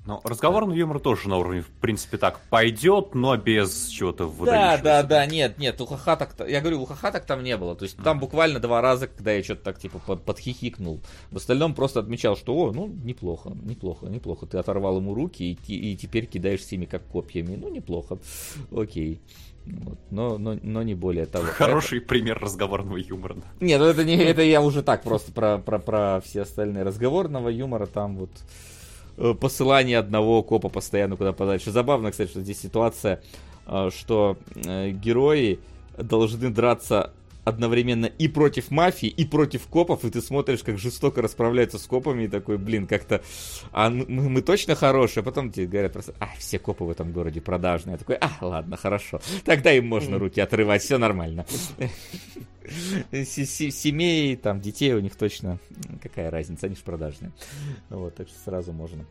Но 0.07 0.21
разговорный 0.23 0.77
юмор 0.77 0.99
тоже 0.99 1.27
на 1.27 1.37
уровне, 1.37 1.61
в 1.61 1.67
принципе, 1.67 2.17
так 2.17 2.39
пойдет, 2.49 3.13
но 3.13 3.35
без 3.35 3.87
чего-то 3.87 4.31
Да, 4.45 4.77
да, 4.77 5.03
да, 5.03 5.25
нет, 5.25 5.57
нет, 5.57 5.81
у 5.81 5.85
хахаток, 5.85 6.33
я 6.47 6.61
говорю, 6.61 6.81
у 6.81 6.85
хахаток 6.85 7.25
там 7.25 7.43
не 7.43 7.57
было. 7.57 7.75
То 7.75 7.83
есть 7.83 7.97
там 7.97 8.17
буквально 8.19 8.61
два 8.61 8.81
раза, 8.81 9.07
когда 9.07 9.33
я 9.33 9.43
что-то 9.43 9.63
так 9.63 9.79
типа 9.79 9.99
под, 9.99 10.23
подхихикнул. 10.23 11.01
В 11.29 11.35
остальном 11.35 11.75
просто 11.75 11.99
отмечал, 11.99 12.37
что, 12.37 12.55
о, 12.55 12.71
ну, 12.71 12.87
неплохо, 12.87 13.51
неплохо, 13.63 14.05
неплохо. 14.05 14.45
Ты 14.45 14.57
оторвал 14.57 14.97
ему 14.97 15.13
руки 15.13 15.43
и, 15.43 15.73
и 15.73 15.97
теперь 15.97 16.25
кидаешь 16.25 16.61
ими 16.71 16.85
как 16.85 17.03
копьями. 17.03 17.57
Ну, 17.57 17.69
неплохо. 17.69 18.17
Окей. 18.71 19.19
Вот. 19.65 19.99
Но, 20.09 20.37
но, 20.37 20.57
но 20.61 20.83
не 20.83 20.95
более 20.95 21.25
того. 21.25 21.45
Хороший 21.47 21.97
это... 21.97 22.07
пример 22.07 22.39
разговорного 22.39 22.95
юмора. 22.95 23.35
Нет, 23.59 23.79
ну 23.81 23.87
это 23.87 24.05
не 24.05 24.15
это 24.15 24.41
я 24.41 24.61
уже 24.61 24.81
так 24.81 25.03
просто 25.03 25.33
про, 25.33 25.57
про, 25.57 25.79
про 25.79 26.21
все 26.21 26.43
остальные 26.43 26.83
разговорного 26.83 27.49
юмора 27.49 27.85
там 27.85 28.15
вот. 28.15 28.29
Э, 29.17 29.33
посылание 29.33 29.97
одного 29.97 30.43
копа 30.43 30.69
постоянно 30.69 31.15
куда 31.15 31.33
подальше. 31.33 31.71
Забавно, 31.71 32.11
кстати, 32.11 32.29
что 32.29 32.41
здесь 32.41 32.61
ситуация, 32.61 33.21
э, 33.65 33.89
что 33.97 34.37
э, 34.55 34.91
герои 34.91 35.59
должны 35.97 36.49
драться 36.49 37.13
одновременно 37.43 38.05
и 38.05 38.27
против 38.27 38.71
мафии, 38.71 39.07
и 39.07 39.25
против 39.25 39.67
копов, 39.67 40.03
и 40.03 40.09
ты 40.09 40.21
смотришь, 40.21 40.63
как 40.63 40.77
жестоко 40.77 41.21
расправляются 41.21 41.79
с 41.79 41.83
копами, 41.87 42.23
и 42.23 42.27
такой, 42.27 42.57
блин, 42.57 42.87
как-то, 42.87 43.23
а 43.71 43.89
мы, 43.89 44.05
мы 44.05 44.41
точно 44.41 44.75
хорошие, 44.75 45.21
а 45.21 45.23
потом 45.23 45.51
тебе 45.51 45.65
говорят 45.65 45.93
просто, 45.93 46.13
а, 46.19 46.27
все 46.37 46.59
копы 46.59 46.83
в 46.83 46.89
этом 46.89 47.13
городе 47.13 47.39
продажные. 47.39 47.93
Я 47.93 47.97
такой, 47.97 48.17
а, 48.17 48.31
ладно, 48.41 48.75
хорошо, 48.75 49.21
тогда 49.45 49.71
им 49.71 49.87
можно 49.87 50.19
руки 50.19 50.41
отрывать, 50.41 50.83
все 50.83 50.97
нормально. 50.97 51.45
Семей, 53.11 54.35
там, 54.35 54.61
детей 54.61 54.93
у 54.93 54.99
них 54.99 55.15
точно, 55.15 55.59
какая 56.01 56.29
разница, 56.29 56.67
они 56.67 56.75
же 56.75 56.83
продажные. 56.83 57.31
Вот, 57.89 58.15
так 58.15 58.27
что 58.27 58.37
сразу 58.39 58.73
можно 58.73 59.05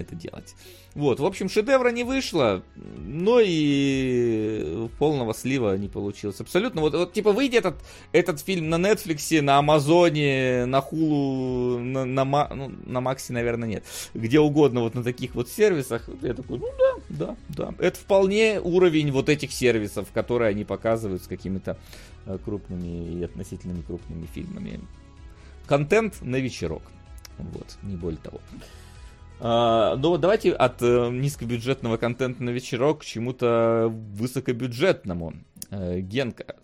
это 0.00 0.14
делать. 0.14 0.54
Вот, 0.94 1.20
в 1.20 1.24
общем, 1.24 1.48
шедевра 1.48 1.90
не 1.90 2.04
вышло, 2.04 2.62
но 2.76 3.40
и 3.40 4.88
полного 4.98 5.32
слива 5.32 5.76
не 5.76 5.88
получилось. 5.88 6.40
Абсолютно. 6.40 6.82
Вот, 6.82 6.94
вот 6.94 7.12
типа, 7.12 7.32
выйдет 7.32 7.64
этот, 7.64 7.82
этот 8.12 8.40
фильм 8.40 8.68
на 8.68 8.76
Netflix, 8.76 9.40
на 9.40 9.58
Амазоне, 9.58 10.66
на 10.66 10.82
Хулу, 10.82 11.78
на, 11.78 12.04
на, 12.04 12.24
ну, 12.54 12.72
на 12.84 13.00
Максе, 13.00 13.32
наверное, 13.32 13.68
нет. 13.68 13.84
Где 14.12 14.38
угодно, 14.38 14.80
вот 14.80 14.94
на 14.94 15.02
таких 15.02 15.34
вот 15.34 15.48
сервисах. 15.48 16.08
Я 16.20 16.34
такой, 16.34 16.58
ну 16.58 16.68
да, 16.78 16.94
да, 17.08 17.36
да. 17.48 17.74
Это 17.78 17.98
вполне 17.98 18.60
уровень 18.60 19.10
вот 19.12 19.30
этих 19.30 19.52
сервисов, 19.52 20.08
которые 20.12 20.50
они 20.50 20.64
показывают 20.64 21.22
с 21.22 21.26
какими-то 21.26 21.78
э, 22.26 22.38
крупными 22.44 23.18
и 23.18 23.24
относительно 23.24 23.82
крупными 23.82 24.26
фильмами. 24.26 24.80
Контент 25.66 26.20
на 26.20 26.36
вечерок. 26.36 26.82
Вот, 27.38 27.78
не 27.82 27.96
более 27.96 28.20
того. 28.20 28.40
Uh, 29.42 29.96
ну, 29.96 30.18
давайте 30.18 30.52
от 30.52 30.80
uh, 30.82 31.10
низкобюджетного 31.10 31.96
контента 31.96 32.44
на 32.44 32.50
вечерок 32.50 33.00
к 33.00 33.04
чему-то 33.04 33.88
высокобюджетному. 33.90 35.34
Uh, 35.68 35.98
Генка, 36.00 36.54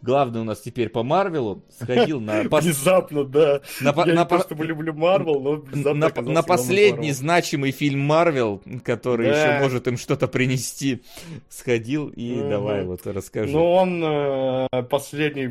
главный 0.00 0.40
у 0.40 0.44
нас 0.44 0.60
теперь 0.60 0.90
по 0.90 1.02
Марвелу, 1.02 1.64
сходил 1.76 2.20
на... 2.20 2.42
Внезапно, 2.60 3.24
да. 3.24 3.62
На, 3.80 3.88
Я 4.06 4.14
на, 4.14 4.20
не 4.20 4.26
то, 4.26 4.38
чтобы 4.42 4.64
люблю 4.64 4.92
Марвел, 4.92 5.40
но 5.40 5.92
на, 5.92 6.08
на 6.22 6.42
последний 6.44 7.10
значимый 7.10 7.72
фильм 7.72 7.98
Марвел, 7.98 8.62
который 8.84 9.28
да. 9.28 9.54
еще 9.56 9.62
может 9.64 9.88
им 9.88 9.98
что-то 9.98 10.28
принести, 10.28 11.02
сходил 11.48 12.10
и 12.10 12.34
mm-hmm. 12.34 12.48
давай 12.48 12.84
вот 12.84 13.04
расскажи. 13.08 13.50
Ну, 13.52 13.72
он 13.72 14.04
э, 14.04 14.82
последний 14.88 15.48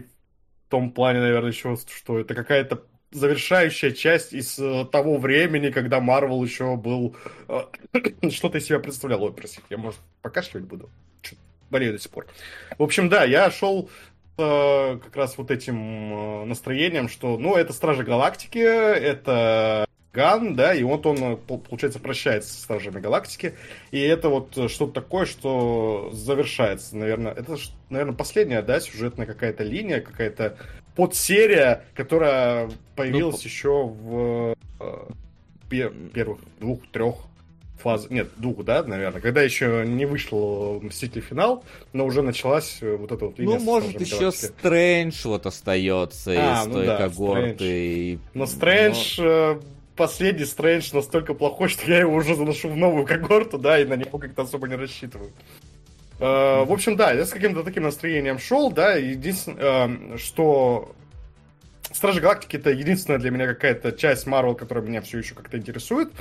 в 0.69 0.69
том 0.69 0.91
плане, 0.91 1.19
наверное, 1.19 1.51
еще, 1.51 1.75
что 1.75 2.19
это 2.19 2.35
какая-то 2.35 2.83
завершающая 3.11 3.91
часть 3.91 4.33
из 4.33 4.57
э, 4.59 4.85
того 4.91 5.17
времени, 5.17 5.69
когда 5.69 5.99
Марвел 5.99 6.43
еще 6.43 6.75
был... 6.75 7.15
Э, 7.47 7.63
что-то 8.29 8.57
из 8.59 8.65
себя 8.65 8.79
представлял. 8.79 9.23
Ой, 9.23 9.33
простите, 9.33 9.65
я, 9.69 9.77
может, 9.77 9.99
покашливать 10.21 10.67
буду? 10.67 10.89
Болею 11.69 11.93
до 11.93 11.99
сих 11.99 12.11
пор. 12.11 12.25
В 12.77 12.83
общем, 12.83 13.09
да, 13.09 13.23
я 13.23 13.51
шел 13.51 13.89
э, 14.37 14.99
как 15.03 15.15
раз 15.15 15.37
вот 15.37 15.51
этим 15.51 16.47
настроением, 16.47 17.09
что, 17.09 17.37
ну, 17.37 17.55
это 17.55 17.73
Стражи 17.73 18.03
Галактики, 18.03 18.57
это 18.57 19.85
Ган, 20.11 20.55
да, 20.55 20.73
и 20.73 20.81
вот 20.81 21.05
он, 21.05 21.37
получается, 21.37 21.99
прощается 21.99 22.51
со 22.51 22.61
Стражами 22.63 22.99
Галактики, 22.99 23.53
и 23.91 23.99
это 23.99 24.29
вот 24.29 24.53
что-то 24.71 24.93
такое, 24.93 25.27
что 25.27 26.09
завершается, 26.11 26.97
наверное, 26.97 27.33
это, 27.33 27.57
наверное, 27.91 28.15
последняя, 28.15 28.63
да, 28.63 28.79
сюжетная 28.79 29.27
какая-то 29.27 29.63
линия, 29.63 30.01
какая-то 30.01 30.57
подсерия, 30.99 31.85
которая 31.95 32.69
появилась 32.97 33.41
ну, 33.41 33.49
еще 33.49 33.85
в 33.85 34.55
э, 34.81 35.91
первых 36.11 36.39
двух-трех 36.59 37.15
фаз, 37.81 38.07
нет, 38.09 38.27
двух, 38.35 38.65
да, 38.65 38.83
наверное, 38.83 39.21
когда 39.21 39.41
еще 39.41 39.85
не 39.87 40.05
вышел 40.05 40.81
Мститель 40.81 41.21
финал, 41.21 41.63
но 41.93 42.05
уже 42.05 42.21
началась 42.21 42.79
э, 42.81 42.97
вот 42.97 43.13
эта 43.13 43.27
вот. 43.27 43.39
Ну, 43.39 43.59
может, 43.59 44.01
еще 44.01 44.33
Стрэндж 44.33 45.21
вот 45.23 45.45
остается 45.45 46.31
а, 46.31 46.63
из 46.63 46.67
ну 46.67 46.73
той 46.73 46.85
да, 46.85 46.97
когорты. 46.97 48.19
Но 48.33 48.45
Стрэндж, 48.45 49.21
но... 49.21 49.25
Э, 49.25 49.59
последний 49.95 50.43
Стрэндж 50.43 50.89
настолько 50.91 51.33
плохой, 51.33 51.69
что 51.69 51.89
я 51.89 51.99
его 51.99 52.13
уже 52.13 52.35
заношу 52.35 52.67
в 52.67 52.75
новую 52.75 53.05
когорту, 53.05 53.57
да, 53.57 53.79
и 53.79 53.85
на 53.85 53.93
него 53.93 54.17
как-то 54.17 54.41
особо 54.41 54.67
не 54.67 54.75
рассчитываю. 54.75 55.31
Э, 56.19 56.63
в 56.65 56.71
общем, 56.71 56.95
да, 56.95 57.11
я 57.11 57.25
с 57.25 57.29
каким-то 57.29 57.63
таким 57.63 57.83
настроением 57.83 58.39
шел, 58.39 58.71
да, 58.71 58.95
единственное, 58.95 60.13
э, 60.13 60.17
что 60.17 60.93
Стражи 61.91 62.21
Галактики 62.21 62.57
это 62.57 62.71
единственная 62.71 63.19
для 63.19 63.31
меня 63.31 63.47
какая-то 63.47 63.91
часть 63.93 64.27
Марвел, 64.27 64.55
которая 64.55 64.83
меня 64.83 65.01
все 65.01 65.19
еще 65.19 65.33
как-то 65.33 65.57
интересует. 65.57 66.11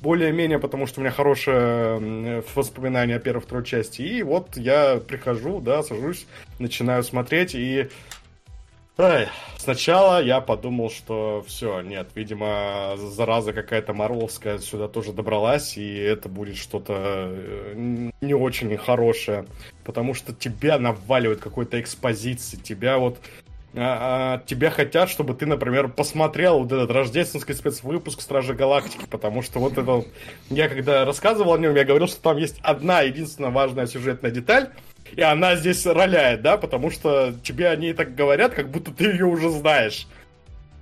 Более-менее, 0.00 0.58
потому 0.58 0.86
что 0.86 1.00
у 1.00 1.02
меня 1.02 1.12
хорошее 1.12 2.42
воспоминание 2.54 3.16
о 3.16 3.20
первой 3.20 3.40
второй 3.40 3.64
части. 3.64 4.02
И 4.02 4.22
вот 4.22 4.54
я 4.56 4.96
прихожу, 4.96 5.60
да, 5.60 5.82
сажусь, 5.82 6.26
начинаю 6.58 7.02
смотреть, 7.04 7.54
и 7.54 7.88
Ай, 8.96 9.26
сначала 9.58 10.22
я 10.22 10.40
подумал, 10.40 10.88
что 10.88 11.44
все, 11.48 11.80
нет, 11.80 12.10
видимо, 12.14 12.94
зараза 12.96 13.52
какая-то 13.52 13.92
марвеловская 13.92 14.58
сюда 14.58 14.86
тоже 14.86 15.12
добралась, 15.12 15.76
и 15.76 15.96
это 15.96 16.28
будет 16.28 16.56
что-то 16.56 16.94
э, 16.96 18.10
не 18.20 18.34
очень 18.34 18.76
хорошее, 18.76 19.46
потому 19.82 20.14
что 20.14 20.32
тебя 20.32 20.78
наваливают 20.78 21.40
какой-то 21.40 21.80
экспозиции, 21.80 22.56
тебя 22.56 22.98
вот 22.98 23.18
а, 23.76 24.36
а, 24.36 24.46
тебя 24.46 24.70
хотят, 24.70 25.10
чтобы 25.10 25.34
ты, 25.34 25.46
например, 25.46 25.88
посмотрел 25.88 26.60
вот 26.60 26.70
этот 26.70 26.92
рождественский 26.92 27.54
спецвыпуск 27.54 28.20
Стражи 28.20 28.54
Галактики, 28.54 29.06
потому 29.10 29.42
что 29.42 29.58
вот 29.58 29.76
это... 29.76 30.04
Я 30.50 30.68
когда 30.68 31.04
рассказывал 31.04 31.54
о 31.54 31.58
нем, 31.58 31.74
я 31.74 31.84
говорил, 31.84 32.06
что 32.06 32.22
там 32.22 32.36
есть 32.36 32.60
одна 32.62 33.00
единственная 33.00 33.50
важная 33.50 33.88
сюжетная 33.88 34.30
деталь, 34.30 34.70
и 35.16 35.22
она 35.22 35.56
здесь 35.56 35.84
роляет, 35.86 36.42
да, 36.42 36.56
потому 36.56 36.90
что 36.90 37.34
тебе 37.42 37.68
о 37.68 37.76
ней 37.76 37.92
так 37.92 38.14
говорят, 38.14 38.54
как 38.54 38.70
будто 38.70 38.90
ты 38.92 39.04
ее 39.04 39.26
уже 39.26 39.50
знаешь. 39.50 40.06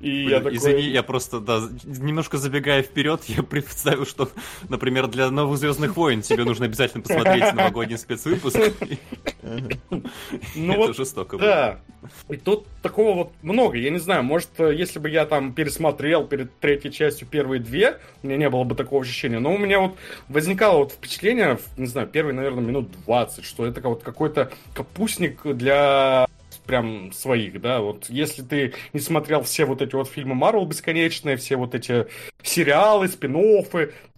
И 0.03 0.25
Блин, 0.25 0.29
я 0.31 0.37
такой... 0.39 0.57
Извини, 0.57 0.83
я 0.83 1.03
просто, 1.05 1.39
да, 1.39 1.61
немножко 1.85 2.37
забегая 2.37 2.83
вперед, 2.83 3.23
я 3.29 3.45
представил, 3.45 4.05
что, 4.05 4.31
например, 4.69 5.07
для 5.07 5.31
новых 5.31 5.59
Звездных 5.59 5.97
войн 5.97 6.23
тебе 6.23 6.45
нужно 6.45 6.67
обязательно 6.67 7.05
посмотреть 7.05 7.55
новогодний 7.55 7.97
спецвыпуск. 7.97 8.59
Ну 10.57 10.77
вот, 10.77 10.97
жестоко. 10.97 11.39
Да. 11.39 11.81
И 12.29 12.37
тут 12.37 12.67
такого 12.83 13.15
вот 13.15 13.33
много. 13.43 13.77
Я 13.77 13.91
не 13.91 13.99
знаю, 13.99 14.25
может, 14.25 14.51
если 14.59 14.99
бы 14.99 15.09
я 15.09 15.25
там 15.25 15.53
пересмотрел 15.53 16.27
перед 16.27 16.59
третьей 16.59 16.91
частью 16.91 17.29
первые 17.29 17.61
две, 17.61 17.99
у 18.23 18.27
меня 18.27 18.37
не 18.37 18.51
было 18.51 18.65
бы 18.65 18.75
такого 18.75 19.03
ощущения. 19.03 19.39
Но 19.39 19.55
у 19.55 19.59
меня 19.59 19.79
вот 19.79 19.97
возникало 20.29 20.79
вот 20.79 20.93
впечатление, 20.93 21.59
не 21.77 21.87
знаю, 21.87 22.09
первые, 22.09 22.35
наверное, 22.35 22.65
минут 22.65 22.91
20, 23.07 23.45
что 23.45 23.67
это 23.67 23.81
вот 23.89 24.03
какой-то 24.03 24.51
капустник 24.75 25.43
для 25.45 26.27
прям 26.67 27.13
своих, 27.13 27.61
да, 27.61 27.81
вот 27.81 28.07
если 28.09 28.43
ты 28.43 28.75
не 28.93 29.01
смотрел 29.01 29.43
все 29.43 29.65
вот 29.65 29.83
эти 29.83 29.95
вот 29.95 30.09
фильмы 30.09 30.35
Марвел 30.35 30.65
бесконечные, 30.65 31.37
все 31.37 31.57
вот 31.57 31.75
эти 31.75 32.07
сериалы, 32.43 33.09
спин 33.09 33.33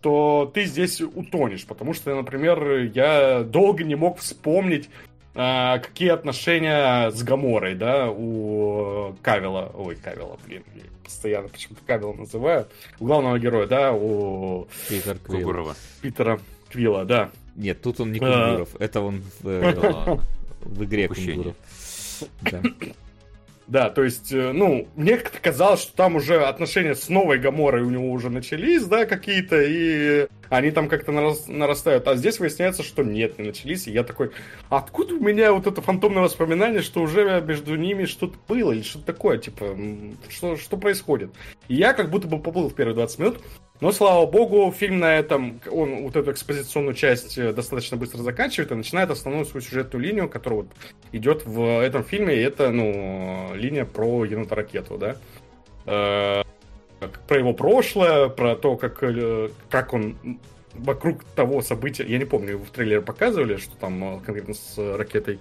то 0.00 0.50
ты 0.52 0.64
здесь 0.64 1.00
утонешь, 1.00 1.66
потому 1.66 1.94
что, 1.94 2.14
например, 2.14 2.90
я 2.94 3.42
долго 3.42 3.84
не 3.84 3.94
мог 3.94 4.18
вспомнить, 4.18 4.90
а, 5.36 5.78
какие 5.78 6.10
отношения 6.10 7.10
с 7.10 7.22
Гаморой, 7.22 7.74
да, 7.74 8.08
у 8.10 9.16
Кавила, 9.22 9.70
ой, 9.74 9.96
Кавила, 9.96 10.38
блин, 10.46 10.62
постоянно 11.02 11.48
почему-то 11.48 11.80
Кавила 11.86 12.12
называю, 12.12 12.66
у 13.00 13.06
главного 13.06 13.38
героя, 13.38 13.66
да, 13.66 13.92
у 13.92 14.68
Питер 14.88 15.18
Кугурова. 15.18 15.74
Питера 16.02 16.40
Квилла, 16.70 17.04
да. 17.04 17.30
Нет, 17.56 17.82
тут 17.82 18.00
он 18.00 18.12
не 18.12 18.18
Кугуров, 18.18 18.68
а... 18.78 18.84
это 18.84 19.00
он 19.00 19.22
в, 19.40 19.48
э, 19.48 20.18
в 20.62 20.84
игре 20.84 21.08
Кугуров. 21.08 21.54
Да. 22.42 22.62
Да, 23.66 23.88
то 23.88 24.04
есть, 24.04 24.30
э, 24.30 24.52
ну, 24.52 24.88
мне 24.94 25.16
как-то 25.16 25.38
казалось, 25.40 25.80
что 25.80 25.96
там 25.96 26.16
уже 26.16 26.44
отношения 26.44 26.94
с 26.94 27.08
новой 27.08 27.38
Гаморой 27.38 27.82
у 27.82 27.88
него 27.88 28.10
уже 28.10 28.28
начались, 28.28 28.84
да, 28.84 29.06
какие-то, 29.06 29.62
и 29.62 30.26
они 30.50 30.70
там 30.70 30.88
как-то 30.88 31.12
нарастают. 31.12 32.06
А 32.06 32.14
здесь 32.14 32.38
выясняется, 32.38 32.82
что 32.82 33.02
нет, 33.02 33.38
не 33.38 33.46
начались. 33.46 33.86
И 33.86 33.92
я 33.92 34.04
такой, 34.04 34.32
откуда 34.68 35.14
у 35.14 35.20
меня 35.20 35.52
вот 35.52 35.66
это 35.66 35.80
фантомное 35.80 36.22
воспоминание, 36.22 36.82
что 36.82 37.00
уже 37.00 37.40
между 37.40 37.76
ними 37.76 38.04
что-то 38.04 38.36
было, 38.46 38.72
или 38.72 38.82
что-то 38.82 39.06
такое, 39.06 39.38
типа, 39.38 39.76
что, 40.28 40.56
что 40.56 40.76
происходит? 40.76 41.30
И 41.68 41.74
я 41.74 41.94
как 41.94 42.10
будто 42.10 42.28
бы 42.28 42.38
поплыл 42.38 42.68
в 42.68 42.74
первые 42.74 42.94
20 42.94 43.18
минут, 43.18 43.40
но, 43.80 43.90
слава 43.90 44.24
богу, 44.26 44.72
фильм 44.72 45.00
на 45.00 45.16
этом, 45.16 45.60
он 45.70 46.04
вот 46.04 46.14
эту 46.14 46.30
экспозиционную 46.30 46.94
часть 46.94 47.36
э, 47.36 47.52
достаточно 47.52 47.96
быстро 47.96 48.18
заканчивает 48.22 48.70
и 48.70 48.74
начинает 48.76 49.10
основную 49.10 49.44
свою 49.46 49.62
сюжетную 49.62 50.04
линию, 50.04 50.28
которая 50.28 50.60
вот 50.60 50.68
идет 51.10 51.44
в 51.44 51.82
этом 51.82 52.04
фильме, 52.04 52.36
и 52.36 52.40
это, 52.40 52.70
ну, 52.70 53.50
линия 53.54 53.84
про 53.84 54.24
енота-ракету, 54.24 54.96
да. 54.96 55.16
Э, 55.86 56.42
про 57.26 57.38
его 57.38 57.52
прошлое, 57.52 58.28
про 58.28 58.54
то, 58.54 58.76
как, 58.76 59.02
э, 59.02 59.50
как 59.68 59.92
он 59.92 60.38
вокруг 60.74 61.24
того 61.36 61.60
события, 61.60 62.04
я 62.04 62.18
не 62.18 62.24
помню, 62.24 62.50
его 62.52 62.64
в 62.64 62.70
трейлере 62.70 63.02
показывали, 63.02 63.56
что 63.56 63.76
там 63.76 64.20
конкретно 64.20 64.54
с 64.54 64.78
ракетой 64.78 65.40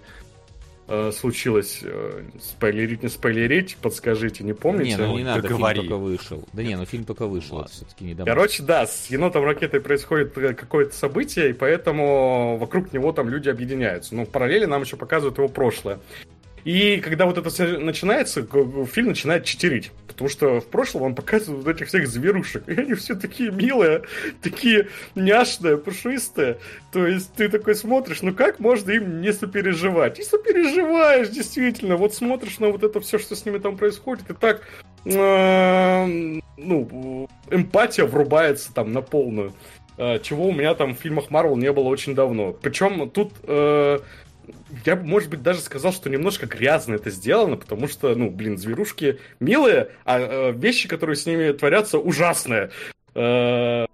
э, 0.87 1.11
случилось. 1.11 1.79
Э, 1.83 2.23
спойлерить, 2.41 3.03
не 3.03 3.09
спойлерить, 3.09 3.77
подскажите, 3.81 4.43
не 4.43 4.53
помните? 4.53 4.91
Не, 4.91 4.97
ну 4.97 5.17
не 5.17 5.23
надо, 5.23 5.47
фильм 5.47 5.61
только 5.61 5.97
вышел. 5.97 6.43
Да 6.53 6.63
не, 6.63 6.75
ну 6.75 6.85
фильм 6.85 7.05
только 7.05 7.27
вышел, 7.27 7.61
это 7.61 7.71
все-таки 7.71 8.05
не 8.05 8.15
Короче, 8.15 8.63
да, 8.63 8.85
с 8.85 9.09
енотом 9.09 9.43
ракетой 9.43 9.81
происходит 9.81 10.37
э, 10.37 10.53
какое-то 10.53 10.95
событие, 10.95 11.49
и 11.51 11.53
поэтому 11.53 12.57
вокруг 12.57 12.93
него 12.93 13.11
там 13.11 13.29
люди 13.29 13.49
объединяются. 13.49 14.15
Но 14.15 14.25
в 14.25 14.29
параллели 14.29 14.65
нам 14.65 14.81
еще 14.81 14.97
показывают 14.97 15.37
его 15.37 15.47
прошлое. 15.47 15.99
И 16.63 16.97
когда 16.97 17.25
вот 17.25 17.37
это 17.37 17.49
все 17.49 17.77
начинается, 17.77 18.45
фильм 18.85 19.07
начинает 19.07 19.45
читерить. 19.45 19.91
Потому 20.07 20.29
что 20.29 20.61
в 20.61 20.67
прошлом 20.67 21.03
он 21.03 21.15
показывал 21.15 21.61
вот 21.61 21.67
этих 21.67 21.87
всех 21.87 22.07
зверушек. 22.07 22.63
И 22.67 22.73
они 22.73 22.93
все 22.93 23.15
такие 23.15 23.51
милые, 23.51 24.03
такие 24.41 24.89
няшные, 25.15 25.77
пушистые. 25.77 26.59
То 26.91 27.07
есть 27.07 27.33
ты 27.33 27.49
такой 27.49 27.75
смотришь, 27.75 28.21
ну 28.21 28.33
как 28.33 28.59
можно 28.59 28.91
им 28.91 29.21
не 29.21 29.33
сопереживать? 29.33 30.19
И 30.19 30.23
сопереживаешь, 30.23 31.29
действительно. 31.29 31.97
Вот 31.97 32.13
смотришь 32.13 32.59
на 32.59 32.69
вот 32.69 32.83
это 32.83 32.99
все, 32.99 33.17
что 33.17 33.35
с 33.35 33.45
ними 33.45 33.57
там 33.57 33.77
происходит, 33.77 34.29
и 34.29 34.33
так 34.33 34.61
ну, 35.05 37.29
эмпатия 37.51 38.05
врубается 38.05 38.73
там 38.73 38.93
на 38.93 39.01
полную. 39.01 39.53
Э, 39.97 40.19
чего 40.19 40.47
у 40.47 40.53
меня 40.53 40.73
там 40.75 40.95
в 40.95 40.99
фильмах 40.99 41.29
Марвел 41.29 41.55
не 41.55 41.71
было 41.71 41.89
очень 41.89 42.15
давно. 42.15 42.53
Причем 42.53 43.09
тут 43.09 43.33
э, 43.43 43.99
я 44.85 44.95
может 44.95 45.29
быть, 45.29 45.41
даже 45.41 45.59
сказал, 45.59 45.93
что 45.93 46.09
немножко 46.09 46.45
грязно 46.45 46.95
это 46.95 47.09
сделано, 47.09 47.57
потому 47.57 47.87
что, 47.87 48.15
ну, 48.15 48.29
блин, 48.29 48.57
зверушки 48.57 49.19
милые, 49.39 49.89
а 50.05 50.19
э, 50.19 50.51
вещи, 50.51 50.87
которые 50.87 51.15
с 51.15 51.25
ними 51.25 51.51
творятся, 51.51 51.97
ужасные. 51.97 52.71
Э, 53.15 53.85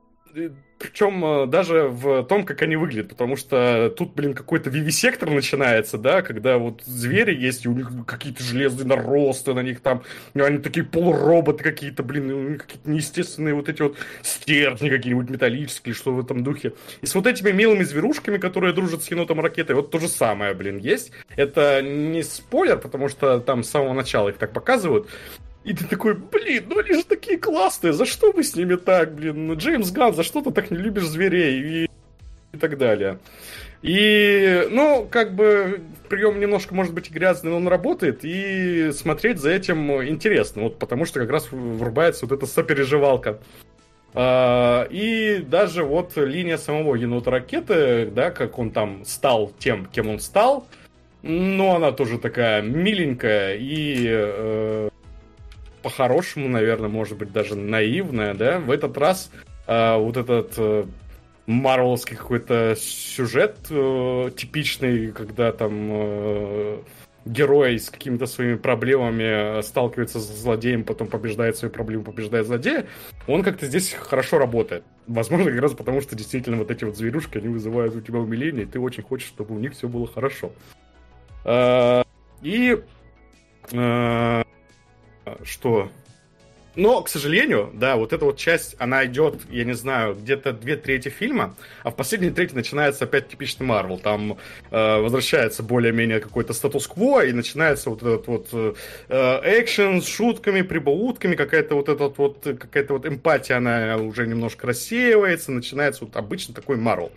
причем 0.80 1.24
э, 1.26 1.46
даже 1.46 1.90
в 1.90 2.24
том, 2.24 2.46
как 2.46 2.62
они 2.62 2.78
выглядят, 2.78 3.10
потому 3.10 3.36
что 3.36 3.94
тут, 3.96 4.14
блин, 4.16 4.34
какой-то 4.34 4.70
вивисектор 4.70 5.30
начинается, 5.30 5.98
да, 5.98 6.22
когда 6.22 6.58
вот 6.58 6.82
звери 6.86 7.36
есть, 7.36 7.66
и 7.66 7.70
у 7.70 7.74
них 7.74 7.92
какие-то 8.08 8.42
железные 8.42 8.88
наросты 8.88 9.54
на 9.54 9.60
них 9.60 9.82
там, 9.82 10.04
они 10.34 10.58
такие 10.60 10.86
полуроботы 10.86 11.64
какие-то, 11.64 12.02
блин, 12.02 12.32
у 12.32 12.50
них 12.50 12.62
какие-то 12.66 12.90
неестественные 12.90 13.54
вот 13.54 13.68
эти 13.68 13.82
вот 13.82 13.98
стержни 14.22 14.90
какие-нибудь 14.90 15.30
металлические, 15.30 15.94
что 15.94 16.14
в 16.14 16.20
этом 16.20 16.44
духе. 16.44 16.74
И 17.02 17.06
с 17.06 17.14
вот 17.14 17.28
этими 17.28 17.52
милыми 17.52 17.84
зверушками, 17.84 18.38
которые 18.38 18.74
дружат 18.74 19.04
с 19.04 19.12
енотом 19.12 19.42
ракетой, 19.42 19.76
вот 19.76 19.92
то 19.92 20.00
же 20.00 20.08
самое, 20.08 20.54
блин, 20.54 20.78
есть. 20.78 21.12
Это 21.36 21.82
не 21.82 22.24
спойлер, 22.24 22.78
потому 22.78 23.10
что 23.10 23.40
там 23.40 23.64
с 23.64 23.70
самого 23.70 23.94
начала 23.94 24.30
их 24.30 24.38
так 24.38 24.54
показывают, 24.54 25.10
и 25.70 25.74
ты 25.74 25.86
такой, 25.86 26.16
блин, 26.16 26.66
ну 26.68 26.80
они 26.80 26.94
же 26.94 27.06
такие 27.06 27.38
классные, 27.38 27.94
за 27.94 28.06
что 28.06 28.32
вы 28.32 28.44
с 28.44 28.56
ними 28.56 28.76
так, 28.76 29.14
блин? 29.14 29.46
Ну, 29.46 29.56
Джеймс 29.56 29.92
Ган, 29.92 30.16
за 30.16 30.24
что 30.24 30.42
ты 30.42 30.50
так 30.50 30.72
не 30.72 30.78
любишь 30.78 31.06
зверей? 31.06 31.84
И, 31.84 31.90
и 32.54 32.58
так 32.58 32.80
далее. 32.80 33.20
И, 33.84 34.68
ну, 34.72 35.08
как 35.10 35.36
бы, 35.36 35.82
прием 36.10 36.40
немножко, 36.40 36.74
может 36.74 36.96
быть, 36.96 37.12
грязный, 37.12 37.52
но 37.52 37.58
он 37.58 37.68
работает, 37.68 38.22
и 38.24 38.90
смотреть 38.94 39.38
за 39.38 39.52
этим 39.52 40.04
интересно, 40.04 40.64
вот 40.64 40.80
потому 40.80 41.06
что 41.06 41.20
как 41.20 41.30
раз 41.30 41.48
врубается 41.52 42.26
вот 42.26 42.36
эта 42.36 42.48
сопереживалка. 42.48 43.40
А, 44.16 44.88
и 44.90 45.38
даже 45.38 45.84
вот 45.84 46.18
линия 46.18 46.58
самого 46.58 46.96
енота 46.96 47.30
ракеты, 47.30 48.08
да, 48.08 48.32
как 48.32 48.58
он 48.58 48.72
там 48.72 49.06
стал 49.06 49.54
тем, 49.60 49.86
кем 49.86 50.10
он 50.10 50.20
стал, 50.20 50.68
ну, 51.22 51.76
она 51.76 51.92
тоже 51.92 52.18
такая 52.18 52.64
миленькая 52.64 53.56
и 53.56 54.06
э, 54.10 54.90
по-хорошему, 55.82 56.48
наверное, 56.48 56.90
может 56.90 57.18
быть, 57.18 57.32
даже 57.32 57.56
наивная, 57.56 58.34
да, 58.34 58.60
в 58.60 58.72
этот 58.72 58.98
раз 58.98 59.32
э, 59.68 59.98
вот 59.98 60.18
этот 60.18 60.54
э, 60.58 60.86
марвелский 61.46 62.16
какой-то 62.16 62.76
сюжет 62.78 63.58
э, 63.70 64.32
типичный, 64.36 65.12
когда 65.12 65.52
там 65.52 65.90
э, 65.92 66.78
герой 67.26 67.80
с 67.80 67.90
какими-то 67.90 68.26
своими 68.26 68.56
проблемами 68.56 69.62
сталкивается 69.62 70.20
с 70.20 70.42
злодеем, 70.42 70.84
потом 70.84 71.08
побеждает 71.08 71.58
свои 71.58 71.72
проблемы, 71.72 72.04
побеждает 72.04 72.46
злодея, 72.46 72.88
он 73.28 73.44
как-то 73.44 73.66
здесь 73.66 73.94
хорошо 73.94 74.38
работает. 74.38 74.84
Возможно, 75.08 75.52
как 75.52 75.60
раз 75.60 75.74
потому, 75.74 76.02
что 76.02 76.16
действительно 76.16 76.58
вот 76.58 76.72
эти 76.72 76.84
вот 76.84 76.98
зверюшки, 76.98 77.38
они 77.38 77.50
вызывают 77.50 77.96
у 77.96 78.02
тебя 78.02 78.20
умиление, 78.20 78.64
и 78.64 78.68
ты 78.68 78.80
очень 78.80 79.04
хочешь, 79.04 79.28
чтобы 79.28 79.56
у 79.56 79.60
них 79.60 79.74
все 79.74 79.88
было 79.88 80.08
хорошо. 80.08 80.52
Э, 81.46 82.04
и 82.42 82.78
э, 83.72 84.44
что... 85.44 85.90
Но, 86.76 87.02
к 87.02 87.10
сожалению, 87.10 87.72
да, 87.74 87.98
вот 87.98 88.14
эта 88.14 88.24
вот 88.24 88.38
часть, 88.38 88.76
она 88.80 89.06
идет, 89.06 89.42
я 89.50 89.66
не 89.66 89.74
знаю, 89.74 90.16
где-то 90.16 90.54
две 90.54 90.78
трети 90.78 91.10
фильма, 91.10 91.56
а 91.84 91.90
в 91.90 91.96
последней 91.96 92.30
трети 92.30 92.54
начинается 92.54 93.04
опять 93.04 93.28
типичный 93.28 93.66
Марвел. 93.66 93.98
Там 93.98 94.38
э, 94.70 95.02
возвращается 95.02 95.64
более-менее 95.64 96.20
какой-то 96.20 96.54
статус-кво, 96.54 97.26
и 97.26 97.34
начинается 97.34 97.90
вот 97.90 98.04
этот 98.04 98.28
вот 98.28 98.48
э, 98.54 98.74
экшен 99.10 100.02
с 100.02 100.08
шутками, 100.08 100.62
прибаутками, 100.62 101.36
какая-то 101.36 101.76
вот 101.76 101.90
эта 101.90 102.08
вот, 102.08 102.44
какая-то 102.44 102.94
вот 102.94 103.06
эмпатия, 103.06 103.58
она 103.58 103.98
уже 103.98 104.28
немножко 104.28 104.68
рассеивается, 104.68 105.52
начинается 105.52 106.06
вот 106.06 106.16
обычно 106.16 106.54
такой 106.54 106.78
Марвел. 106.78 107.12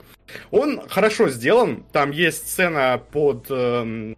Он 0.50 0.80
хорошо 0.88 1.28
сделан, 1.28 1.84
там 1.92 2.10
есть 2.10 2.48
сцена 2.48 3.00
под... 3.12 3.46
Э, 3.50 3.82
Э, 3.82 4.14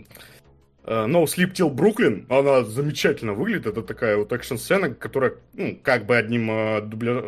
no 0.86 1.24
Sleep 1.24 1.52
Till 1.52 1.74
Brooklyn, 1.74 2.26
она 2.28 2.64
замечательно 2.64 3.32
выглядит, 3.32 3.66
это 3.66 3.82
такая 3.82 4.16
вот 4.16 4.32
экшн-сцена, 4.32 4.94
которая, 4.94 5.34
ну, 5.54 5.78
как 5.82 6.06
бы 6.06 6.16
одним, 6.16 6.50
э, 6.50 6.80
дубля... 6.82 7.18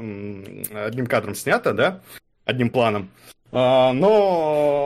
одним 0.84 1.06
кадром 1.06 1.34
снята, 1.34 1.72
да, 1.72 2.00
одним 2.44 2.70
планом, 2.70 3.10
а, 3.52 3.92
но 3.92 4.85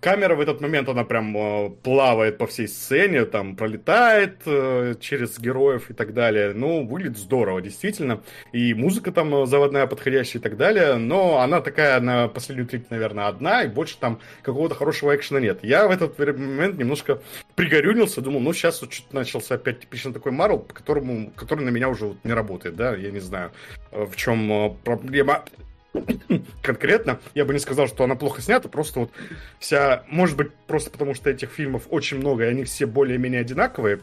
камера 0.00 0.34
в 0.34 0.40
этот 0.40 0.60
момент, 0.60 0.88
она 0.88 1.04
прям 1.04 1.36
э, 1.36 1.70
плавает 1.82 2.38
по 2.38 2.46
всей 2.46 2.68
сцене, 2.68 3.24
там 3.24 3.56
пролетает 3.56 4.38
э, 4.46 4.94
через 5.00 5.38
героев 5.38 5.90
и 5.90 5.94
так 5.94 6.14
далее. 6.14 6.52
Ну, 6.54 6.86
выглядит 6.86 7.18
здорово, 7.18 7.60
действительно. 7.60 8.22
И 8.52 8.74
музыка 8.74 9.12
там 9.12 9.34
э, 9.34 9.46
заводная 9.46 9.86
подходящая 9.86 10.40
и 10.40 10.42
так 10.42 10.56
далее. 10.56 10.96
Но 10.96 11.38
она 11.38 11.60
такая 11.60 12.00
на 12.00 12.28
последнюю 12.28 12.68
треть, 12.68 12.90
наверное, 12.90 13.28
одна, 13.28 13.62
и 13.62 13.68
больше 13.68 13.98
там 13.98 14.20
какого-то 14.42 14.74
хорошего 14.74 15.14
экшена 15.14 15.40
нет. 15.40 15.60
Я 15.62 15.86
в 15.86 15.90
этот 15.90 16.18
момент 16.18 16.78
немножко 16.78 17.20
пригорюнился, 17.54 18.20
думал, 18.20 18.40
ну, 18.40 18.52
сейчас 18.52 18.80
вот 18.80 18.92
что-то 18.92 19.14
начался 19.14 19.54
опять 19.56 19.80
типично 19.80 20.12
такой 20.12 20.32
Марвел, 20.32 20.58
по 20.58 20.74
которому, 20.74 21.30
который 21.36 21.64
на 21.64 21.70
меня 21.70 21.88
уже 21.88 22.06
вот 22.06 22.18
не 22.24 22.32
работает, 22.32 22.76
да, 22.76 22.94
я 22.94 23.10
не 23.10 23.20
знаю, 23.20 23.52
в 23.90 24.14
чем 24.16 24.76
проблема 24.84 25.44
конкретно, 26.62 27.20
я 27.34 27.44
бы 27.44 27.52
не 27.52 27.58
сказал, 27.58 27.86
что 27.86 28.04
она 28.04 28.14
плохо 28.14 28.40
снята, 28.40 28.68
просто 28.68 29.00
вот 29.00 29.10
вся, 29.58 30.04
может 30.08 30.36
быть, 30.36 30.52
просто 30.66 30.90
потому 30.90 31.14
что 31.14 31.30
этих 31.30 31.50
фильмов 31.50 31.84
очень 31.90 32.18
много, 32.18 32.44
и 32.44 32.48
они 32.48 32.64
все 32.64 32.86
более-менее 32.86 33.42
одинаковые, 33.42 34.00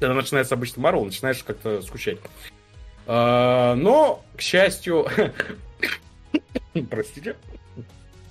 когда 0.00 0.14
начинается 0.14 0.54
обычно 0.54 0.82
Марвел, 0.82 1.04
начинаешь 1.04 1.42
как-то 1.42 1.82
скучать. 1.82 2.18
А, 3.06 3.74
но, 3.74 4.24
к 4.36 4.40
счастью, 4.40 5.06
простите, 6.90 7.36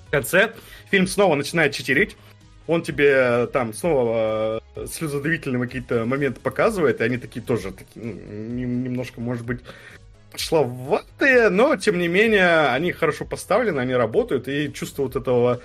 в 0.06 0.10
конце 0.10 0.52
фильм 0.90 1.06
снова 1.06 1.34
начинает 1.34 1.74
читерить, 1.74 2.16
он 2.66 2.82
тебе 2.82 3.46
там 3.46 3.72
снова 3.72 4.62
э, 4.76 4.86
слезодавительные 4.86 5.60
какие-то 5.64 6.04
моменты 6.04 6.40
показывает, 6.40 7.00
и 7.00 7.04
они 7.04 7.16
такие 7.16 7.44
тоже 7.44 7.72
такие, 7.72 8.04
ну, 8.04 8.12
немножко, 8.12 9.22
может 9.22 9.46
быть, 9.46 9.60
шловатые, 10.36 11.48
но, 11.48 11.76
тем 11.76 11.98
не 11.98 12.08
менее, 12.08 12.68
они 12.68 12.92
хорошо 12.92 13.24
поставлены, 13.24 13.80
они 13.80 13.94
работают, 13.94 14.48
и 14.48 14.72
чувство 14.72 15.02
вот 15.02 15.16
этого 15.16 15.60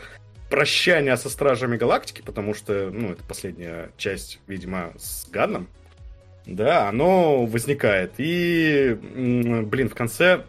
прощания 0.49 1.16
со 1.18 1.30
Стражами 1.30 1.78
Галактики, 1.78 2.22
потому 2.22 2.53
что, 2.53 2.89
ну, 2.91 3.14
это 3.14 3.24
последняя 3.24 3.91
часть, 3.97 4.39
видимо, 4.47 4.93
с 4.97 5.28
Ганном, 5.30 5.68
да, 6.45 6.89
оно 6.89 7.45
возникает. 7.45 8.14
И, 8.18 8.97
блин, 9.01 9.89
в 9.89 9.95
конце 9.95 10.43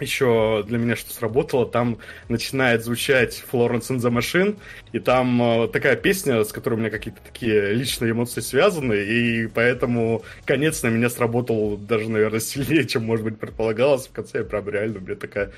еще 0.00 0.64
для 0.66 0.78
меня 0.78 0.96
что 0.96 1.12
сработало, 1.12 1.66
там 1.66 1.98
начинает 2.28 2.84
звучать 2.84 3.42
Florence 3.50 3.90
in 3.90 3.98
the 3.98 4.10
Machine, 4.10 4.58
и 4.92 4.98
там 4.98 5.42
э, 5.42 5.68
такая 5.68 5.96
песня, 5.96 6.44
с 6.44 6.52
которой 6.52 6.74
у 6.74 6.78
меня 6.78 6.90
какие-то 6.90 7.20
такие 7.22 7.72
личные 7.72 8.12
эмоции 8.12 8.40
связаны, 8.40 8.94
и 8.94 9.46
поэтому 9.46 10.22
конец 10.44 10.82
на 10.82 10.88
меня 10.88 11.10
сработал 11.10 11.76
даже, 11.76 12.08
наверное, 12.10 12.40
сильнее, 12.40 12.86
чем, 12.86 13.04
может 13.04 13.24
быть, 13.24 13.38
предполагалось. 13.38 14.06
В 14.06 14.12
конце 14.12 14.38
я 14.38 14.44
прям 14.44 14.68
реально, 14.68 14.98
меня 14.98 15.16
такая 15.16 15.52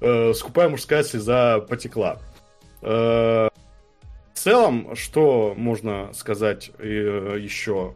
э, 0.00 0.32
скупая 0.34 0.68
мужская 0.68 1.02
слеза 1.02 1.60
потекла. 1.60 2.20
Э, 2.82 3.48
в 4.34 4.38
целом, 4.38 4.94
что 4.94 5.54
можно 5.56 6.10
сказать 6.12 6.70
э, 6.78 7.36
еще? 7.40 7.94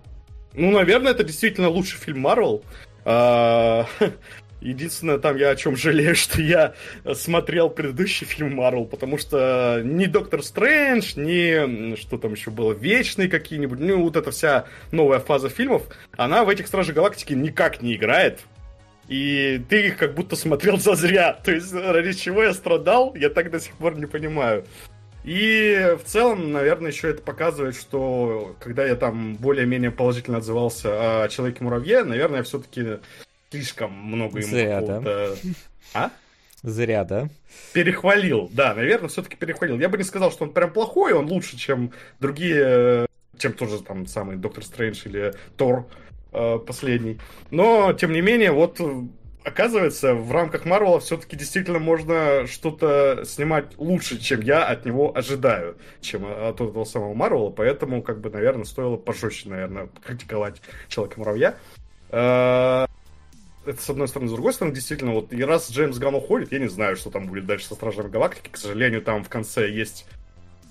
Ну, 0.55 0.71
наверное, 0.71 1.13
это 1.13 1.23
действительно 1.23 1.69
лучший 1.69 1.99
фильм 1.99 2.21
Марвел. 2.21 2.65
Единственное, 4.61 5.19
там 5.19 5.37
я 5.37 5.51
о 5.51 5.57
чем 5.57 5.77
жалею, 5.77 6.15
что 6.17 6.41
я 6.41 6.75
смотрел 7.15 7.71
предыдущий 7.71 8.27
фильм 8.27 8.57
Марвел, 8.57 8.85
потому 8.85 9.19
что 9.19 9.81
ни 9.85 10.07
Доктор 10.07 10.43
Стрэндж, 10.43 11.15
ни 11.17 11.97
что 11.97 12.19
там 12.19 12.33
еще 12.33 12.51
было, 12.51 12.73
Вечные 12.73 13.29
какие-нибудь, 13.29 13.79
ну 13.79 14.03
вот 14.03 14.17
эта 14.17 14.31
вся 14.31 14.67
новая 14.93 15.21
фаза 15.21 15.49
фильмов, 15.49 15.83
она 16.17 16.45
в 16.45 16.49
этих 16.49 16.67
Стражах 16.67 16.95
Галактики 16.95 17.33
никак 17.33 17.83
не 17.83 17.95
играет. 17.97 18.41
И 19.09 19.61
ты 19.69 19.89
их 19.89 19.97
как 19.97 20.15
будто 20.15 20.37
смотрел 20.37 20.77
зазря. 20.79 21.33
То 21.45 21.51
есть 21.53 21.73
ради 21.75 22.13
чего 22.13 22.45
я 22.45 22.55
страдал, 22.55 23.15
я 23.17 23.29
так 23.29 23.51
до 23.51 23.59
сих 23.59 23.75
пор 23.75 23.97
не 23.97 24.07
понимаю. 24.07 24.65
И 25.25 25.97
в 26.03 26.09
целом, 26.09 26.53
наверное, 26.53 26.91
еще 26.91 27.11
это 27.11 27.21
показывает, 27.21 27.77
что 27.77 28.57
когда 28.59 28.87
я 28.87 28.95
там 28.95 29.35
более-менее 29.35 29.91
положительно 29.91 30.39
отзывался 30.39 31.25
о 31.25 31.29
Человеке-муравье, 31.29 32.05
наверное, 32.05 32.43
все-таки 32.43 33.01
слишком 33.51 33.93
много 33.93 34.39
ему 34.41 34.51
Зря, 34.51 34.81
да? 34.81 35.35
А? 35.95 36.11
Зря, 36.63 37.05
да? 37.05 37.29
Перехвалил, 37.73 38.49
да, 38.53 38.75
наверное, 38.75 39.09
все-таки 39.09 39.37
перехвалил. 39.37 39.79
Я 39.79 39.89
бы 39.89 39.99
не 39.99 40.05
сказал, 40.05 40.31
что 40.31 40.45
он 40.45 40.53
прям 40.53 40.73
плохой, 40.73 41.13
он 41.13 41.27
лучше, 41.27 41.57
чем 41.57 41.93
другие 42.21 43.07
чем 43.41 43.55
тоже 43.55 43.83
там 43.83 44.07
самый 44.07 44.37
Доктор 44.37 44.65
Стрэндж 44.65 45.07
или 45.07 45.35
Тор 45.57 45.87
э, 46.33 46.59
последний. 46.59 47.19
Но, 47.51 47.93
тем 47.95 48.13
не 48.13 48.21
менее, 48.21 48.53
вот 48.53 48.81
оказывается, 49.45 50.15
в 50.15 50.31
рамках 50.33 50.67
Марвела 50.67 51.01
все-таки 51.01 51.37
действительно 51.37 51.79
можно 51.79 52.47
что-то 52.47 53.23
снимать 53.25 53.77
лучше, 53.79 54.21
чем 54.21 54.43
я 54.43 54.67
от 54.67 54.85
него 54.85 55.17
ожидаю, 55.17 55.77
чем 56.01 56.27
от 56.27 56.61
этого 56.61 56.85
самого 56.85 57.15
Марвела, 57.15 57.51
поэтому, 57.51 58.03
как 58.03 58.21
бы, 58.21 58.31
наверное, 58.31 58.65
стоило 58.65 58.97
пожестче, 58.97 59.49
наверное, 59.49 59.89
критиковать 60.05 60.61
Человека-муравья. 60.89 61.57
Это 63.71 63.83
с 63.83 63.89
одной 63.89 64.09
стороны, 64.09 64.29
с 64.29 64.33
другой 64.33 64.53
стороны, 64.53 64.75
действительно, 64.75 65.13
вот 65.13 65.33
и 65.33 65.45
раз 65.45 65.71
Джеймс 65.71 65.99
Ганн 65.99 66.17
уходит, 66.17 66.51
я 66.51 66.59
не 66.59 66.69
знаю, 66.69 66.97
что 66.97 67.11
там 67.11 67.27
будет 67.27 67.47
дальше 67.47 67.67
со 67.67 67.75
Стражами 67.77 68.09
Галактики. 68.09 68.49
К 68.51 68.57
сожалению, 68.57 69.01
там 69.01 69.23
в 69.23 69.29
конце 69.29 69.71
есть 69.71 70.07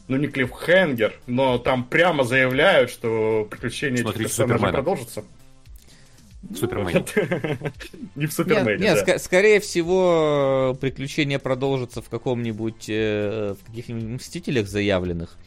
ну 0.10 0.18
не 0.18 0.28
клиффхенгер, 0.28 1.14
но 1.28 1.58
там 1.60 1.86
прямо 1.86 2.26
заявляют, 2.26 2.90
что 2.90 3.48
приключения 3.50 4.02
Смотрите 4.02 4.26
этих 4.26 4.36
персонажей 4.36 4.74
продолжатся. 4.74 5.24
В 6.42 6.56
Супермене. 6.56 7.06
Не 8.16 8.26
в 8.26 8.34
Супермене, 8.34 8.78
Нет, 8.78 9.06
нет 9.06 9.22
скорее 9.22 9.60
всего, 9.60 10.76
приключения 10.80 11.38
продолжатся 11.38 12.02
в 12.02 12.08
каком-нибудь, 12.10 12.86
э, 12.88 13.56
в 13.62 13.66
каких-нибудь 13.66 14.04
Мстителях 14.04 14.68
заявленных. 14.68 15.38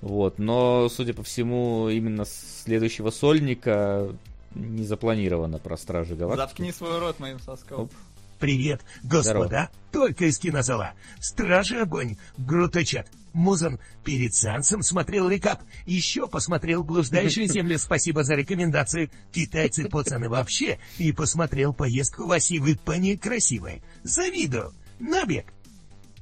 Вот, 0.00 0.38
но, 0.38 0.88
судя 0.88 1.12
по 1.12 1.24
всему, 1.24 1.88
именно 1.88 2.24
следующего 2.24 3.10
сольника 3.10 4.14
не 4.54 4.84
запланировано 4.84 5.58
про 5.58 5.76
Стражи 5.76 6.14
Галактики. 6.14 6.48
Заткни 6.48 6.72
свой 6.72 6.98
рот 6.98 7.18
моим 7.20 7.38
соском. 7.40 7.82
Оп. 7.82 7.92
Привет, 8.38 8.82
господа, 9.02 9.32
Здорово. 9.48 9.70
только 9.90 10.26
из 10.26 10.38
кинозала. 10.38 10.92
Стражи 11.20 11.80
огонь, 11.80 12.16
Груточат. 12.36 13.08
Музан 13.32 13.78
перед 14.04 14.34
сеансом 14.34 14.82
смотрел 14.82 15.28
рекап. 15.28 15.60
Еще 15.86 16.28
посмотрел 16.28 16.84
«Блуждающую 16.84 17.48
землю». 17.52 17.78
Спасибо 17.78 18.22
за 18.22 18.34
рекомендации. 18.34 19.10
Китайцы 19.32 19.88
пацаны 19.88 20.28
вообще. 20.28 20.78
И 20.98 21.12
посмотрел 21.12 21.72
поездку 21.74 22.26
Васи 22.26 22.58
в 22.58 22.72
Ипане 22.72 23.18
красивой. 23.18 23.82
Завидую. 24.04 24.72
Набег. 25.00 25.52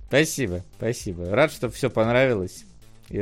Спасибо, 0.08 0.64
спасибо. 0.76 1.30
Рад, 1.30 1.52
что 1.52 1.68
все 1.70 1.90
понравилось. 1.90 2.64
И 3.10 3.18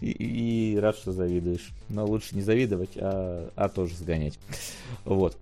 и, 0.00 0.74
и 0.74 0.78
рад, 0.78 0.96
что 0.96 1.12
завидуешь. 1.12 1.70
Но 1.88 2.04
лучше 2.04 2.34
не 2.34 2.42
завидовать, 2.42 2.90
а, 2.96 3.50
а 3.56 3.68
тоже 3.68 3.94
сгонять. 3.96 4.38
Вот. 5.04 5.36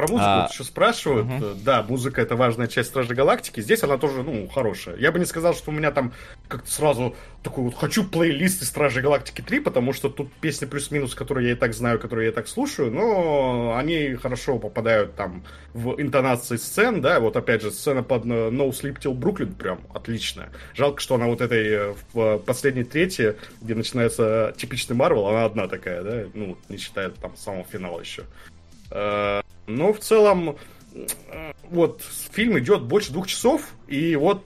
Про 0.00 0.08
музыку 0.08 0.30
а... 0.30 0.48
еще 0.50 0.64
спрашивают. 0.64 1.26
Угу. 1.26 1.46
Да, 1.62 1.82
музыка 1.82 2.22
это 2.22 2.36
важная 2.36 2.68
часть 2.68 2.88
Стражей 2.88 3.14
Галактики. 3.14 3.60
Здесь 3.60 3.82
она 3.82 3.98
тоже, 3.98 4.22
ну, 4.22 4.48
хорошая. 4.48 4.96
Я 4.96 5.12
бы 5.12 5.18
не 5.18 5.26
сказал, 5.26 5.54
что 5.54 5.70
у 5.70 5.74
меня 5.74 5.90
там 5.90 6.12
как-то 6.48 6.70
сразу 6.70 7.14
такой 7.42 7.64
вот 7.64 7.74
хочу 7.74 8.04
плейлист 8.04 8.62
из 8.62 8.68
Стражей 8.68 9.02
Галактики 9.02 9.42
3, 9.42 9.60
потому 9.60 9.92
что 9.92 10.08
тут 10.08 10.32
песни 10.32 10.64
плюс-минус, 10.64 11.14
которые 11.14 11.48
я 11.48 11.52
и 11.52 11.56
так 11.56 11.74
знаю, 11.74 11.98
которые 11.98 12.26
я 12.26 12.32
и 12.32 12.34
так 12.34 12.48
слушаю, 12.48 12.90
но 12.90 13.74
они 13.76 14.14
хорошо 14.14 14.58
попадают 14.58 15.16
там 15.16 15.44
в 15.74 16.00
интонации 16.00 16.56
сцен, 16.56 17.00
да, 17.00 17.20
вот 17.20 17.36
опять 17.36 17.62
же, 17.62 17.70
сцена 17.70 18.02
под 18.02 18.24
No 18.24 18.70
Sleep 18.70 18.98
Till 19.00 19.14
Brooklyn 19.14 19.54
прям 19.54 19.80
отличная. 19.94 20.50
Жалко, 20.74 21.00
что 21.00 21.14
она 21.14 21.26
вот 21.26 21.40
этой 21.40 21.66
э, 21.66 21.94
в 22.12 22.38
последней 22.38 22.84
трети, 22.84 23.36
где 23.60 23.74
начинается 23.74 24.54
типичный 24.56 24.96
Марвел, 24.96 25.26
она 25.26 25.44
одна 25.44 25.68
такая, 25.68 26.02
да, 26.02 26.24
ну, 26.34 26.56
не 26.68 26.76
считая 26.76 27.10
там 27.10 27.36
самого 27.36 27.64
финала 27.64 28.00
еще. 28.00 28.24
Э, 28.90 29.42
но 29.66 29.92
в 29.92 30.00
целом, 30.00 30.56
э, 30.94 31.52
вот 31.70 32.02
фильм 32.32 32.58
идет 32.58 32.82
больше 32.82 33.12
двух 33.12 33.26
часов, 33.26 33.62
и 33.86 34.16
вот 34.16 34.44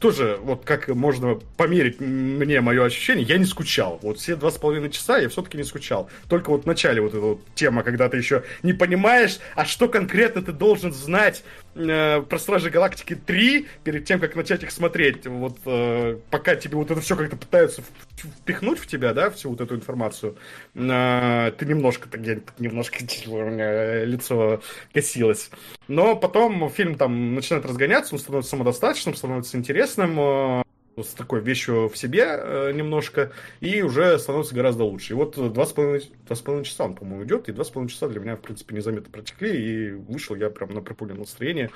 тоже, 0.00 0.38
вот 0.42 0.64
как 0.64 0.88
можно 0.88 1.38
померить 1.56 2.00
мне 2.00 2.60
мое 2.60 2.84
ощущение, 2.84 3.24
я 3.26 3.38
не 3.38 3.44
скучал. 3.44 3.98
Вот 4.02 4.18
все 4.18 4.36
два 4.36 4.50
с 4.50 4.56
половиной 4.56 4.90
часа 4.90 5.18
я 5.18 5.28
все-таки 5.28 5.58
не 5.58 5.64
скучал. 5.64 6.08
Только 6.28 6.50
вот 6.50 6.64
в 6.64 6.66
начале 6.66 7.00
вот 7.00 7.10
эта 7.10 7.20
вот 7.20 7.40
тема, 7.54 7.82
когда 7.82 8.08
ты 8.08 8.16
еще 8.16 8.44
не 8.62 8.72
понимаешь, 8.72 9.38
а 9.54 9.64
что 9.64 9.88
конкретно 9.88 10.42
ты 10.42 10.52
должен 10.52 10.92
знать 10.92 11.44
э, 11.76 12.22
про 12.22 12.38
Стражи 12.38 12.70
Галактики 12.70 13.14
3 13.14 13.66
перед 13.84 14.04
тем, 14.04 14.20
как 14.20 14.34
начать 14.34 14.62
их 14.62 14.70
смотреть. 14.70 15.26
Вот 15.26 15.58
э, 15.66 16.18
пока 16.30 16.56
тебе 16.56 16.76
вот 16.76 16.90
это 16.90 17.00
все 17.00 17.16
как-то 17.16 17.36
пытаются 17.36 17.82
впихнуть 18.16 18.78
в 18.78 18.86
тебя, 18.86 19.12
да, 19.12 19.30
всю 19.30 19.50
вот 19.50 19.60
эту 19.60 19.76
информацию, 19.76 20.36
э, 20.74 21.52
ты 21.56 21.66
немножко, 21.66 22.08
так, 22.08 22.20
я, 22.22 22.40
немножко 22.58 23.04
меня 23.26 24.04
лицо 24.04 24.60
косилось. 24.92 25.50
Но 25.88 26.16
потом 26.16 26.68
фильм 26.70 26.96
там 26.96 27.34
начинает 27.34 27.64
разгоняться, 27.66 28.14
он 28.14 28.20
становится 28.20 28.50
самодостаточным, 28.50 29.14
становится 29.14 29.56
интересным, 29.56 30.18
э, 30.18 30.62
с 31.02 31.12
такой 31.12 31.40
вещью 31.40 31.88
в 31.88 31.96
себе 31.96 32.24
э, 32.26 32.72
немножко, 32.72 33.32
и 33.60 33.82
уже 33.82 34.18
становится 34.18 34.54
гораздо 34.54 34.84
лучше. 34.84 35.12
И 35.12 35.16
вот 35.16 35.36
два 35.52 35.66
с 35.66 35.72
половиной, 35.72 36.10
два 36.26 36.36
с 36.36 36.40
половиной 36.40 36.64
часа 36.64 36.84
он, 36.84 36.94
по-моему, 36.94 37.24
идет, 37.24 37.48
и 37.48 37.52
два 37.52 37.64
с 37.64 37.70
половиной 37.70 37.90
часа 37.90 38.08
для 38.08 38.20
меня, 38.20 38.36
в 38.36 38.40
принципе, 38.40 38.74
незаметно 38.74 39.10
протекли, 39.10 39.56
и 39.56 39.90
вышел 39.92 40.36
я 40.36 40.48
прям 40.48 40.70
на 40.70 40.80
припуленном 40.80 41.20
настроении 41.20 41.70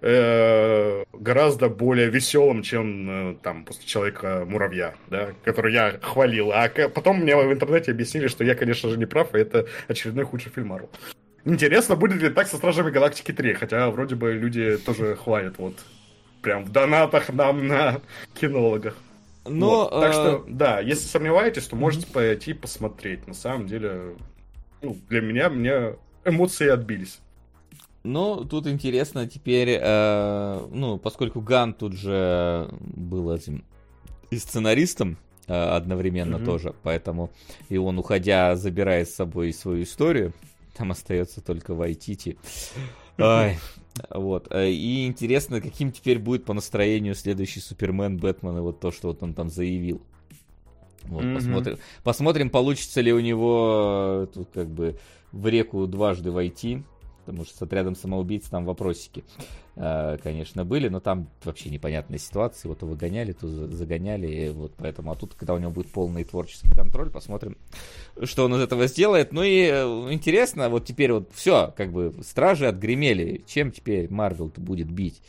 э, 0.00 1.04
гораздо 1.12 1.68
более 1.68 2.08
веселым, 2.08 2.62
чем 2.62 3.32
э, 3.32 3.36
там 3.42 3.64
после 3.66 3.84
Человека-муравья, 3.84 4.94
да, 5.08 5.34
который 5.44 5.74
я 5.74 5.98
хвалил. 6.00 6.52
А 6.52 6.68
потом 6.88 7.18
мне 7.18 7.36
в 7.36 7.52
интернете 7.52 7.90
объяснили, 7.90 8.28
что 8.28 8.44
я, 8.44 8.54
конечно 8.54 8.88
же, 8.88 8.98
не 8.98 9.06
прав, 9.06 9.34
и 9.34 9.38
это 9.38 9.66
очередной 9.88 10.24
худший 10.24 10.52
фильм 10.52 10.68
Марвел. 10.68 10.90
Интересно, 11.44 11.96
будет 11.96 12.22
ли 12.22 12.30
так 12.30 12.46
со 12.46 12.56
Стражами 12.56 12.90
Галактики 12.90 13.32
3, 13.32 13.52
хотя 13.54 13.90
вроде 13.90 14.14
бы 14.14 14.32
люди 14.32 14.78
тоже 14.78 15.16
хвалят 15.16 15.58
вот 15.58 15.74
прям 16.44 16.64
в 16.64 16.70
донатах 16.70 17.30
нам 17.30 17.66
на 17.66 18.00
кинологах. 18.34 18.96
Но, 19.46 19.88
вот. 19.90 19.90
Так 19.90 20.12
что, 20.12 20.44
э, 20.46 20.50
да, 20.50 20.80
если 20.80 21.06
сомневаетесь, 21.06 21.66
то 21.66 21.76
можете 21.76 22.06
пойти 22.06 22.52
посмотреть. 22.52 23.26
На 23.26 23.34
самом 23.34 23.66
деле, 23.66 24.14
ну, 24.80 24.96
для 25.08 25.20
меня, 25.20 25.50
мне 25.50 25.96
эмоции 26.24 26.68
отбились. 26.68 27.18
Ну, 28.04 28.44
тут 28.44 28.66
интересно 28.66 29.26
теперь, 29.26 29.78
э, 29.80 30.66
ну, 30.70 30.98
поскольку 30.98 31.40
Ган 31.40 31.72
тут 31.72 31.94
же 31.94 32.68
был 32.80 33.32
этим 33.32 33.64
и 34.30 34.38
сценаристом 34.38 35.16
э, 35.46 35.54
одновременно 35.54 36.36
mm-hmm. 36.36 36.44
тоже, 36.44 36.74
поэтому 36.82 37.30
и 37.70 37.78
он, 37.78 37.98
уходя, 37.98 38.56
забирает 38.56 39.08
с 39.08 39.14
собой 39.14 39.52
свою 39.52 39.84
историю. 39.84 40.34
Там 40.76 40.90
остается 40.90 41.40
только 41.40 41.74
Вайтити. 41.74 42.36
Ай, 43.18 43.58
вот. 44.10 44.48
Э, 44.50 44.70
и 44.70 45.06
интересно, 45.06 45.60
каким 45.60 45.92
теперь 45.92 46.18
будет 46.18 46.44
по 46.44 46.54
настроению 46.54 47.14
следующий 47.14 47.60
Супермен, 47.60 48.16
Бэтмен 48.18 48.58
и 48.58 48.60
вот 48.60 48.80
то, 48.80 48.90
что 48.90 49.08
вот 49.08 49.22
он 49.22 49.34
там 49.34 49.50
заявил. 49.50 50.02
Вот, 51.04 51.22
mm-hmm. 51.22 51.34
посмотрим, 51.34 51.78
посмотрим, 52.02 52.50
получится 52.50 53.00
ли 53.02 53.12
у 53.12 53.20
него 53.20 54.22
э, 54.24 54.26
тут 54.32 54.48
как 54.54 54.68
бы 54.68 54.98
в 55.32 55.46
реку 55.46 55.86
дважды 55.86 56.30
войти 56.30 56.82
потому 57.24 57.44
что 57.44 57.56
с 57.56 57.62
отрядом 57.62 57.96
самоубийц 57.96 58.48
там 58.48 58.64
вопросики, 58.64 59.24
э, 59.76 60.18
конечно, 60.22 60.64
были, 60.64 60.88
но 60.88 61.00
там 61.00 61.28
вообще 61.44 61.70
непонятная 61.70 62.18
ситуация, 62.18 62.68
его 62.68 62.74
то 62.74 62.86
выгоняли, 62.86 63.32
то 63.32 63.48
загоняли, 63.48 64.26
и 64.26 64.48
вот 64.50 64.72
поэтому, 64.76 65.12
а 65.12 65.16
тут, 65.16 65.34
когда 65.34 65.54
у 65.54 65.58
него 65.58 65.70
будет 65.70 65.88
полный 65.88 66.24
творческий 66.24 66.70
контроль, 66.70 67.10
посмотрим, 67.10 67.56
что 68.22 68.44
он 68.44 68.54
из 68.54 68.60
этого 68.60 68.86
сделает. 68.86 69.32
Ну 69.32 69.42
и 69.42 69.68
э, 69.70 69.84
интересно, 70.12 70.68
вот 70.68 70.84
теперь 70.84 71.12
вот 71.12 71.30
все, 71.32 71.72
как 71.76 71.92
бы, 71.92 72.14
стражи 72.22 72.66
отгремели, 72.66 73.42
чем 73.46 73.72
теперь 73.72 74.10
Марвел-то 74.10 74.60
будет 74.60 74.90
бить? 74.90 75.22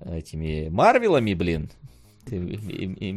Этими 0.00 0.68
Марвелами, 0.68 1.34
блин, 1.34 1.70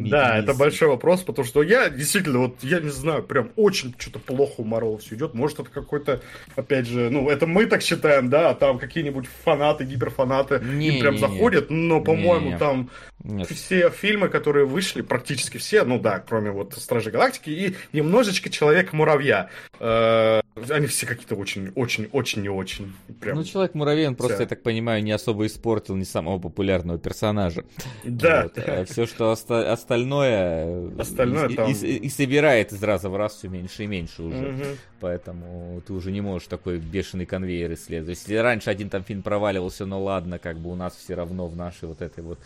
да, 0.09 0.38
это 0.38 0.53
большой 0.53 0.89
вопрос, 0.89 1.22
потому 1.22 1.47
что 1.47 1.64
я 1.64 1.89
действительно, 1.89 2.39
вот 2.39 2.57
я 2.62 2.80
не 2.80 2.89
знаю, 2.89 3.24
прям 3.24 3.51
очень 3.55 3.93
что-то 3.97 4.20
плохо 4.20 4.55
у 4.57 4.64
Марвел 4.64 4.97
все 4.97 5.16
идет. 5.16 5.34
Может, 5.34 5.59
это 5.59 5.70
какой-то, 5.70 6.22
опять 6.55 6.88
же, 6.88 7.09
ну, 7.09 7.30
это 7.30 7.47
мы 7.47 7.66
так 7.66 7.82
считаем, 7.82 8.30
да, 8.30 8.49
а 8.49 8.53
там 8.53 8.80
какие-нибудь 8.80 9.28
фанаты, 9.43 9.84
гиперфанаты 9.84 10.59
не, 10.64 10.89
им 10.89 10.99
прям 11.01 11.14
не, 11.16 11.20
заходят, 11.20 11.70
но, 11.70 12.01
по-моему, 12.01 12.57
там 12.57 12.89
нет. 13.24 13.47
все 13.49 13.89
фильмы, 13.89 14.30
которые 14.30 14.66
вышли, 14.66 15.01
практически 15.01 15.57
все, 15.57 15.84
ну 15.84 15.99
да, 15.99 16.20
кроме 16.20 16.51
вот 16.51 16.74
Стражи 16.74 17.12
Галактики 17.12 17.49
и 17.49 17.76
немножечко 17.93 18.49
Человека-муравья. 18.49 19.49
Э, 19.80 20.41
они 20.70 20.88
все 20.88 21.05
какие-то 21.05 21.36
очень, 21.36 21.72
очень, 21.76 22.09
очень 22.12 22.41
не 22.41 22.49
очень. 22.49 22.93
Прям 23.20 23.38
ну, 23.38 23.43
Человек-муравей, 23.43 24.07
он 24.07 24.16
просто, 24.16 24.43
я 24.43 24.47
так 24.47 24.64
понимаю, 24.64 25.03
не 25.03 25.12
особо 25.12 25.45
испортил 25.45 25.95
не 25.95 26.05
самого 26.05 26.39
популярного 26.39 26.99
персонажа. 26.99 27.64
Да. 28.03 28.43
Вот. 28.43 28.57
А 28.57 28.86
все, 28.86 29.00
что 29.05 29.31
оста- 29.31 29.71
остальное, 29.71 30.91
остальное 30.97 31.49
и, 31.49 31.55
там... 31.55 31.71
и, 31.71 31.73
и, 31.73 32.09
собирает 32.09 32.71
из 32.71 32.83
раза 32.83 33.09
в 33.09 33.15
раз 33.15 33.35
все 33.35 33.47
меньше 33.47 33.83
и 33.83 33.87
меньше 33.87 34.23
уже. 34.23 34.49
Угу. 34.49 34.63
Поэтому 34.99 35.81
ты 35.85 35.93
уже 35.93 36.11
не 36.11 36.21
можешь 36.21 36.47
такой 36.47 36.79
бешеный 36.79 37.25
конвейер 37.25 37.73
исследовать. 37.73 38.17
Если 38.17 38.35
раньше 38.35 38.69
один 38.69 38.89
там 38.89 39.03
фильм 39.03 39.21
проваливался, 39.21 39.85
ну 39.85 40.03
ладно, 40.03 40.39
как 40.39 40.57
бы 40.57 40.71
у 40.71 40.75
нас 40.75 40.95
все 40.95 41.15
равно 41.15 41.47
в 41.47 41.55
нашей 41.55 41.87
вот 41.87 42.01
этой 42.01 42.23
вот 42.23 42.39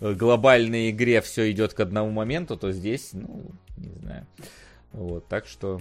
э, 0.00 0.14
глобальной 0.14 0.90
игре 0.90 1.20
все 1.20 1.50
идет 1.50 1.74
к 1.74 1.80
одному 1.80 2.10
моменту, 2.10 2.56
то 2.56 2.72
здесь, 2.72 3.10
ну, 3.12 3.46
не 3.76 3.90
знаю. 4.00 4.26
Вот, 4.92 5.26
так 5.28 5.46
что 5.46 5.80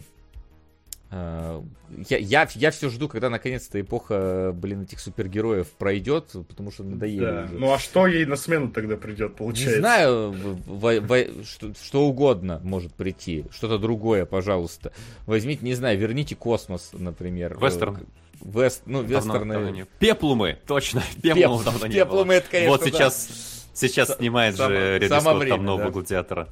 я, 1.10 2.18
я, 2.18 2.48
я 2.54 2.72
все 2.72 2.90
жду, 2.90 3.08
когда 3.08 3.30
наконец-то 3.30 3.80
эпоха, 3.80 4.52
блин, 4.54 4.82
этих 4.84 5.00
супергероев 5.00 5.68
пройдет, 5.72 6.32
потому 6.48 6.72
что 6.72 6.84
надоели 6.84 7.20
Да. 7.26 7.44
уже. 7.46 7.54
Ну 7.60 7.72
а 7.74 7.80
что 7.80 8.08
ей 8.08 8.26
на 8.26 8.36
смену 8.36 8.70
тогда 8.72 8.98
придет, 8.98 9.36
получается? 9.36 9.76
Не 9.76 9.80
знаю, 9.80 10.32
в- 10.32 10.60
в- 10.66 11.00
в- 11.02 11.46
что, 11.46 11.72
что 11.82 12.06
угодно 12.06 12.60
может 12.64 12.94
прийти, 12.94 13.46
что-то 13.52 13.78
другое, 13.78 14.26
пожалуйста. 14.26 14.92
Возьмите, 15.26 15.64
не 15.64 15.74
знаю, 15.76 15.98
верните 15.98 16.36
космос, 16.36 16.90
например. 16.94 17.58
Вестерн. 17.62 17.98
Э, 17.98 18.00
Вест, 18.44 18.84
ну, 18.86 19.02
Давно- 19.02 19.18
вестерны. 19.18 19.54
давно 19.56 19.70
не- 19.72 19.86
Пеплумы, 20.00 20.60
точно. 20.68 21.02
Пеплумов 21.24 21.64
давно 21.64 21.88
не 21.88 21.94
Пеплумы, 21.96 22.24
было. 22.26 22.34
это, 22.34 22.50
конечно, 22.52 22.72
Вот 22.72 22.82
да. 22.82 22.86
сейчас, 22.88 23.30
сейчас 23.74 24.16
снимает 24.18 24.56
само- 24.58 24.70
же 24.76 25.00
Ридли 25.00 25.20
Скотт 25.20 25.50
там 25.50 25.66
нового 25.66 25.86
да. 25.86 25.92
гладиатора. 25.92 26.48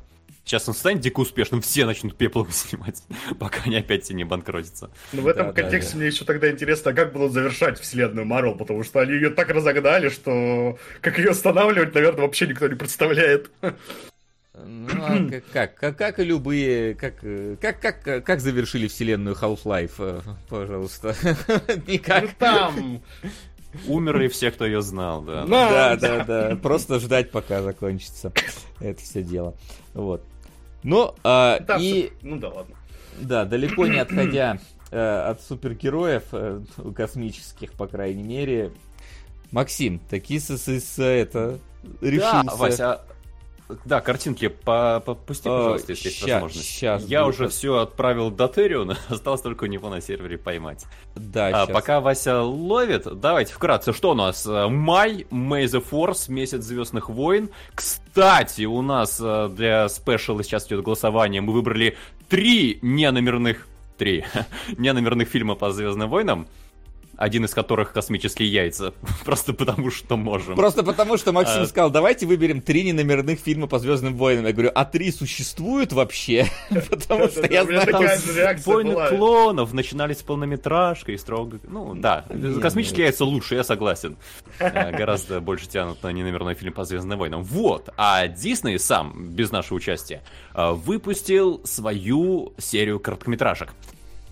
Сейчас 0.46 0.68
он 0.68 0.76
станет 0.76 1.02
дико 1.02 1.22
успешным, 1.22 1.60
все 1.62 1.86
начнут 1.86 2.16
пеплом 2.16 2.48
снимать, 2.52 3.02
пока 3.40 3.64
они 3.66 3.78
опять 3.78 4.10
не 4.12 4.24
банкротятся. 4.24 4.92
Ну, 5.12 5.24
в 5.24 5.28
этом 5.28 5.48
Да, 5.48 5.54
да, 5.54 5.62
контексте 5.64 5.94
да. 5.94 5.98
мне 5.98 6.08
еще 6.08 6.24
тогда 6.24 6.52
интересно, 6.52 6.92
а 6.92 6.94
как 6.94 7.12
будут 7.14 7.32
завершать 7.34 7.80
вселенную 7.80 8.28
Марвел, 8.28 8.54
потому 8.56 8.84
что 8.84 9.00
они 9.00 9.14
ее 9.14 9.32
так 9.32 9.50
разогнали, 9.50 10.10
что 10.10 10.78
как 11.02 11.18
ее 11.18 11.32
останавливать, 11.32 11.96
наверное, 11.96 12.22
вообще 12.22 12.46
никто 12.46 12.68
не 12.68 12.76
представляет. 12.76 13.50
Ну, 14.54 14.88
а 15.02 15.18
как, 15.32 15.44
как, 15.52 15.76
как, 15.76 15.98
как 15.98 16.20
и 16.20 16.24
любые, 16.24 16.94
как, 16.94 17.16
как, 17.60 17.82
как, 17.82 18.24
как 18.24 18.40
завершили 18.40 18.88
вселенную 18.88 19.36
Half-Life, 19.36 19.94
э, 19.98 20.22
пожалуйста. 20.48 21.16
Никак. 21.88 22.24
Ну, 22.24 22.30
там... 22.38 23.04
Умерли 23.88 24.30
все, 24.30 24.52
кто 24.52 24.66
ее 24.66 24.82
знал, 24.82 25.22
да. 25.22 25.46
Да, 25.46 25.96
да, 25.98 26.24
да. 26.24 26.56
Просто 26.56 27.00
ждать, 27.00 27.32
пока 27.32 27.62
закончится 27.62 28.32
это 28.80 29.02
все 29.02 29.22
дело. 29.22 29.56
Вот. 29.94 30.24
Ну, 30.86 31.16
а, 31.24 31.60
там 31.62 31.82
и, 31.82 32.12
Ну 32.22 32.38
да, 32.38 32.50
ладно. 32.50 32.76
да, 33.20 33.44
далеко 33.46 33.88
не 33.88 33.98
отходя 34.00 34.60
э, 34.92 35.30
от 35.30 35.42
супергероев, 35.42 36.24
э, 36.32 36.62
космических, 36.96 37.74
по 37.74 37.88
крайней 37.88 38.24
мере, 38.24 38.72
Максим, 39.52 40.00
таки 40.00 40.40
с, 40.40 40.56
с- 40.58 40.68
с- 40.80 41.00
это 41.04 41.60
решился. 42.02 42.44
Да, 42.46 42.56
Вася, 42.56 42.94
а- 42.94 43.06
да, 43.86 44.00
картинки 44.02 44.48
по, 44.48 45.02
по- 45.06 45.16
пусти, 45.16 45.50
А, 45.50 45.58
пожалуйста, 45.58 45.92
если 45.94 46.10
есть 46.10 46.22
возможность. 46.22 46.70
щас 46.70 47.04
Я 47.06 47.26
уже 47.26 47.48
все 47.50 47.78
отправил 47.80 48.30
до 48.32 48.48
Териона, 48.48 48.98
осталось 49.10 49.42
только 49.42 49.64
у 49.64 49.68
него 49.68 49.90
на 49.90 50.02
сервере 50.02 50.38
поймать. 50.38 50.86
Да, 51.16 51.64
А, 51.64 51.68
пока 51.68 52.00
Вася 52.00 52.42
ловит, 52.42 53.08
давайте 53.20 53.54
вкратце, 53.54 53.92
что 53.94 54.12
у 54.12 54.14
нас? 54.14 54.46
Э, 54.46 54.68
Май, 54.68 55.26
May 55.32 55.64
the 55.66 55.84
Force, 55.90 56.32
месяц 56.32 56.64
Звездных 56.64 57.10
войн. 57.10 57.50
Кстати, 57.74 58.66
у 58.66 58.82
нас 58.82 59.20
э, 59.22 59.50
для 59.52 59.90
спешала 59.90 60.44
сейчас 60.44 60.68
идет 60.68 60.84
голосование. 60.84 61.42
Мы 61.42 61.54
выбрали 61.54 61.98
три 62.30 62.80
неномерных 62.82 63.68
три 63.98 64.26
неномерных 64.78 65.28
фильма 65.30 65.56
по 65.56 65.72
Звездным 65.72 66.10
войнам. 66.10 66.48
Один 67.18 67.46
из 67.46 67.54
которых 67.54 67.94
космические 67.94 68.52
яйца. 68.52 68.94
Просто 69.26 69.54
потому 69.54 69.92
что 69.92 70.18
можем. 70.18 70.56
Просто 70.56 70.84
потому, 70.84 71.18
что 71.18 71.32
Максим 71.32 71.62
А. 71.62 71.66
сказал, 71.66 71.90
давайте 71.90 72.26
выберем 72.26 72.62
три 72.62 72.84
неномерных 72.84 73.40
фильма 73.40 73.68
по 73.68 73.80
Звездным 73.80 74.16
войнам. 74.16 74.46
Я 74.46 74.54
говорю, 74.54 74.72
а 74.74 74.86
три 74.86 75.12
существуют 75.12 75.94
вообще? 75.94 76.48
Потому 76.90 77.28
что 77.30 77.46
я 77.52 77.64
знаю... 77.64 77.86
реакция 78.36 78.74
Войны 78.74 78.96
клонов 79.10 79.74
начинались 79.74 80.20
с 80.20 80.24
полнометражкой, 80.24 81.18
строго... 81.18 81.60
Ну, 81.68 81.96
да, 81.96 82.26
космические 82.62 83.06
яйца 83.06 83.26
лучше, 83.26 83.56
я 83.56 83.64
согласен. 83.64 84.18
Э, 84.60 84.92
Гораздо 84.92 85.42
больше 85.42 85.68
тянут 85.68 86.02
на 86.04 86.12
неномерной 86.12 86.56
фильм 86.56 86.74
по 86.74 86.84
Звездным 86.84 87.20
войнам. 87.20 87.44
Вот, 87.44 87.90
а 87.98 88.28
Дисней 88.28 88.80
сам, 88.80 89.30
без 89.30 89.52
нашего 89.52 89.78
участия, 89.78 90.22
э, 90.54 90.72
выпустил 90.72 91.62
свою 91.64 92.54
серию 92.58 93.00
короткометражек. 93.00 93.74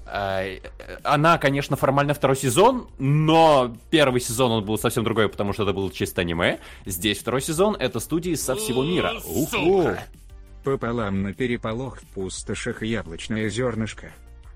Э, 0.05 0.57
Она, 1.03 1.37
конечно, 1.37 1.75
формально 1.75 2.13
второй 2.13 2.35
сезон, 2.35 2.87
но 2.99 3.75
первый 3.89 4.21
сезон 4.21 4.51
он 4.51 4.65
был 4.65 4.77
совсем 4.77 5.03
другой, 5.03 5.29
потому 5.29 5.53
что 5.53 5.63
это 5.63 5.73
был 5.73 5.89
чисто 5.91 6.21
аниме. 6.21 6.59
Здесь 6.85 7.19
второй 7.19 7.41
сезон— 7.41 7.75
это 7.79 7.99
студии 7.99 8.35
со 8.35 8.55
всего 8.55 8.83
мира. 8.83 9.13
Уху! 9.25 9.89
Пополам 10.63 11.23
на 11.23 11.33
переполох 11.33 11.99
в 11.99 12.05
пустошах 12.07 12.83
яблочное 12.83 13.49
зернышко. 13.49 14.11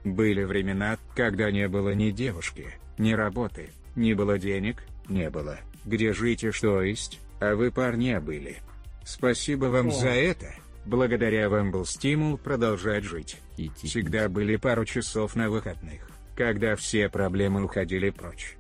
Были 0.06 0.44
времена, 0.44 0.98
когда 1.16 1.52
не 1.52 1.68
было 1.68 1.94
ни 1.94 2.12
девушки, 2.12 2.74
ни 2.98 3.12
работы, 3.12 3.72
не 3.96 4.14
было 4.14 4.40
денег, 4.40 4.84
не 5.10 5.30
было, 5.30 5.58
где 5.86 6.14
жить 6.14 6.44
и 6.44 6.52
что 6.52 6.82
есть, 6.82 7.20
а 7.42 7.56
вы 7.56 7.72
парня 7.72 8.22
были. 8.22 8.58
Спасибо 9.04 9.66
вам 9.66 9.92
за 9.92 10.10
это. 10.10 10.54
Благодаря 10.88 11.50
вам 11.50 11.72
был 11.72 11.86
стимул 11.86 12.38
продолжать 12.38 13.04
жить. 13.04 13.42
Идти. 13.58 13.88
Всегда 13.88 14.30
были 14.30 14.56
пару 14.56 14.86
часов 14.86 15.36
на 15.36 15.50
выходных, 15.50 16.10
когда 16.34 16.78
все 16.78 17.10
проблемы 17.10 17.62
уходили 17.66 18.10
прочь. 18.10 18.56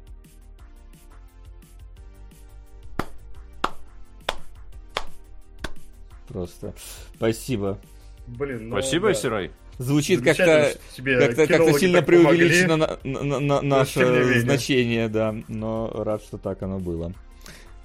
Просто. 6.27 6.73
Спасибо. 7.15 7.79
Блин, 8.27 8.67
ну, 8.69 8.75
Спасибо, 8.81 9.07
да. 9.09 9.13
Сирай. 9.13 9.51
Звучит 9.77 10.21
как-то 10.21 10.73
как-то 10.97 11.47
как 11.47 11.77
сильно 11.79 12.01
преувеличено 12.01 12.75
на, 12.75 12.99
на- 13.03 13.39
на- 13.39 13.61
наше 13.61 13.99
не 13.99 14.05
менее. 14.05 14.41
значение, 14.41 15.07
да. 15.07 15.33
Но 15.47 15.89
рад, 16.03 16.21
что 16.23 16.37
так 16.37 16.61
оно 16.61 16.79
было. 16.79 17.13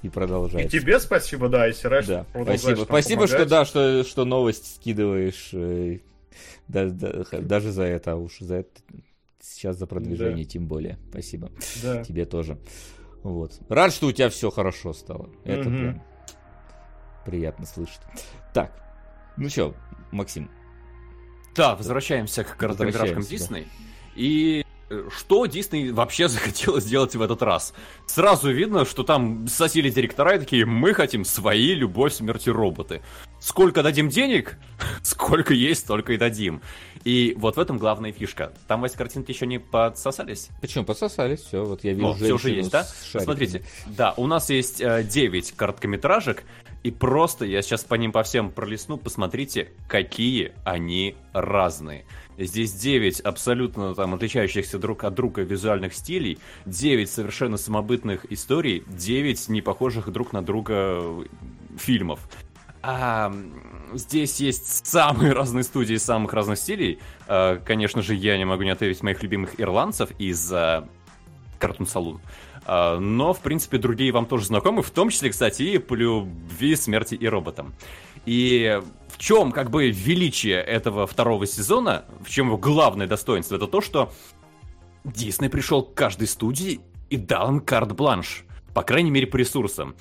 И 0.02 0.08
И 0.08 0.10
продолжается. 0.10 0.78
тебе 0.78 0.98
спасибо, 0.98 1.48
да, 1.48 1.68
и 1.68 1.72
Сирай, 1.72 2.04
Да, 2.04 2.26
спасибо. 2.42 2.84
Спасибо, 2.84 3.26
что 3.26 3.46
да, 3.46 3.64
что, 3.64 4.02
что 4.04 4.24
новость 4.24 4.76
скидываешь. 4.76 5.50
э, 5.52 6.00
да- 6.68 6.86
да- 6.90 7.24
даже 7.40 7.70
за 7.70 7.84
это, 7.84 8.12
а 8.12 8.16
уж 8.16 8.38
за 8.40 8.56
это 8.56 8.70
сейчас 9.40 9.76
за 9.78 9.86
продвижение 9.86 10.44
тем 10.44 10.66
более. 10.66 10.98
Спасибо. 11.10 11.50
Да. 11.82 12.02
Тебе 12.04 12.24
тоже. 12.24 12.58
Вот. 13.22 13.52
Рад, 13.68 13.92
что 13.92 14.08
у 14.08 14.12
тебя 14.12 14.28
все 14.28 14.50
хорошо 14.50 14.92
стало. 14.92 15.30
Это 15.44 15.68
Мгм. 15.68 15.78
прям 15.78 16.02
приятно 17.24 17.66
слышать. 17.66 18.00
Так, 18.52 18.72
ну 19.36 19.48
что, 19.48 19.74
Максим, 20.10 20.50
Да, 21.54 21.76
возвращаемся 21.76 22.44
к 22.44 22.56
короткометражкам 22.56 23.22
Дисней. 23.22 23.68
И 24.16 24.64
что 25.16 25.46
Дисней 25.46 25.90
вообще 25.90 26.28
захотела 26.28 26.80
сделать 26.80 27.14
в 27.14 27.22
этот 27.22 27.42
раз? 27.42 27.74
Сразу 28.06 28.50
видно, 28.50 28.84
что 28.84 29.02
там 29.02 29.46
сосили 29.48 29.90
директора 29.90 30.36
и 30.36 30.38
такие, 30.38 30.64
мы 30.66 30.94
хотим 30.94 31.24
свои 31.24 31.74
любовь, 31.74 32.14
смерть 32.14 32.46
и 32.46 32.50
роботы. 32.50 33.02
Сколько 33.40 33.82
дадим 33.82 34.08
денег, 34.08 34.58
сколько 35.02 35.54
есть, 35.54 35.82
столько 35.82 36.12
и 36.12 36.16
дадим. 36.16 36.62
И 37.04 37.34
вот 37.36 37.56
в 37.56 37.60
этом 37.60 37.78
главная 37.78 38.12
фишка. 38.12 38.52
Там, 38.68 38.80
Вась, 38.80 38.92
картинки 38.92 39.32
еще 39.32 39.46
не 39.46 39.58
подсосались? 39.58 40.50
почему 40.60 40.84
подсосались? 40.84 41.40
Все, 41.40 41.64
вот 41.64 41.82
я 41.82 41.92
вижу 41.92 42.06
Ну, 42.06 42.14
все 42.14 42.32
уже 42.32 42.50
есть, 42.50 42.70
да? 42.70 42.84
шариками. 42.84 43.24
Смотрите, 43.24 43.64
да, 43.86 44.14
у 44.16 44.26
нас 44.26 44.50
есть 44.50 44.80
э, 44.80 45.02
9 45.02 45.52
короткометражек, 45.52 46.44
и 46.82 46.90
просто 46.90 47.44
я 47.44 47.62
сейчас 47.62 47.84
по 47.84 47.94
ним 47.94 48.10
по 48.10 48.22
всем 48.22 48.50
пролистну, 48.50 48.96
посмотрите, 48.96 49.70
какие 49.88 50.52
они 50.64 51.14
разные. 51.32 52.04
Здесь 52.36 52.72
9 52.72 53.20
абсолютно 53.20 53.94
там 53.94 54.14
отличающихся 54.14 54.78
друг 54.78 55.04
от 55.04 55.14
друга 55.14 55.42
визуальных 55.42 55.94
стилей, 55.94 56.38
9 56.66 57.08
совершенно 57.08 57.56
самобытных 57.56 58.30
историй, 58.32 58.82
9 58.88 59.48
не 59.48 59.62
похожих 59.62 60.10
друг 60.10 60.32
на 60.32 60.42
друга 60.42 60.74
э, 60.74 61.24
фильмов. 61.78 62.20
А, 62.82 63.32
здесь 63.94 64.40
есть 64.40 64.84
самые 64.86 65.32
разные 65.34 65.62
студии 65.62 65.96
самых 65.96 66.32
разных 66.32 66.58
стилей. 66.58 66.98
А, 67.28 67.58
конечно 67.58 68.02
же, 68.02 68.14
я 68.16 68.36
не 68.36 68.44
могу 68.44 68.64
не 68.64 68.70
ответить 68.70 69.02
моих 69.04 69.22
любимых 69.22 69.60
ирландцев 69.60 70.10
из 70.18 70.52
а, 70.52 70.88
Cartoon. 71.60 71.86
А, 71.86 72.20
но, 72.66 73.32
в 73.32 73.40
принципе, 73.40 73.78
другие 73.78 74.12
вам 74.12 74.26
тоже 74.26 74.46
знакомы, 74.46 74.82
в 74.82 74.90
том 74.90 75.10
числе, 75.10 75.30
кстати, 75.30 75.62
и 75.62 75.78
по 75.78 75.94
любви, 75.94 76.76
смерти 76.76 77.14
и 77.14 77.26
роботам. 77.26 77.74
И 78.24 78.80
в 79.08 79.18
чем, 79.18 79.52
как 79.52 79.70
бы, 79.70 79.90
величие 79.90 80.60
этого 80.60 81.06
второго 81.06 81.46
сезона, 81.46 82.04
в 82.24 82.30
чем 82.30 82.46
его 82.46 82.58
главное 82.58 83.06
достоинство, 83.06 83.56
это 83.56 83.66
то, 83.66 83.80
что 83.80 84.12
Дисней 85.04 85.50
пришел 85.50 85.82
к 85.82 85.94
каждой 85.94 86.28
студии 86.28 86.80
и 87.10 87.16
дал 87.16 87.48
им 87.50 87.60
карт-бланш. 87.60 88.44
По 88.74 88.82
крайней 88.82 89.10
мере, 89.10 89.26
по 89.26 89.36
ресурсам. 89.36 89.94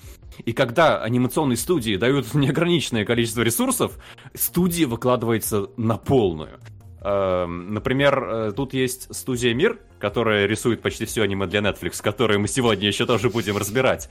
И 0.46 0.54
когда 0.54 1.02
анимационные 1.02 1.58
студии 1.58 1.98
дают 1.98 2.34
неограниченное 2.34 3.06
количество 3.06 3.42
ресурсов, 3.42 3.98
студия 4.34 4.88
выкладывается 4.88 5.68
на 5.78 5.98
полную. 5.98 6.60
Эм, 7.02 7.74
Например, 7.74 8.24
э, 8.24 8.52
тут 8.56 8.74
есть 8.74 9.14
студия 9.14 9.54
Мир, 9.54 9.80
которая 10.00 10.46
рисует 10.46 10.82
почти 10.82 11.06
все 11.06 11.24
аниме 11.24 11.48
для 11.48 11.62
Netflix, 11.62 12.02
которые 12.02 12.38
мы 12.38 12.48
сегодня 12.48 12.88
еще 12.88 13.06
тоже 13.06 13.30
будем 13.30 13.58
разбирать. 13.58 14.10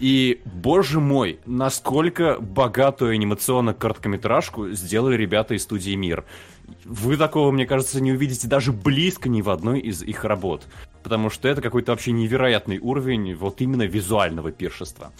И, 0.00 0.40
боже 0.44 1.00
мой, 1.00 1.38
насколько 1.46 2.38
богатую 2.40 3.12
анимационную 3.12 3.74
короткометражку 3.74 4.70
сделали 4.70 5.16
ребята 5.16 5.54
из 5.54 5.62
студии 5.62 5.94
Мир. 5.94 6.24
Вы 6.84 7.16
такого, 7.16 7.50
мне 7.52 7.66
кажется, 7.66 8.00
не 8.00 8.12
увидите 8.12 8.48
даже 8.48 8.72
близко 8.72 9.28
ни 9.28 9.40
в 9.40 9.50
одной 9.50 9.80
из 9.80 10.02
их 10.02 10.24
работ. 10.24 10.66
Потому 11.02 11.30
что 11.30 11.48
это 11.48 11.62
какой-то 11.62 11.92
вообще 11.92 12.12
невероятный 12.12 12.78
уровень 12.78 13.34
вот 13.34 13.60
именно 13.60 13.84
визуального 13.84 14.50
пиршества. 14.50 15.12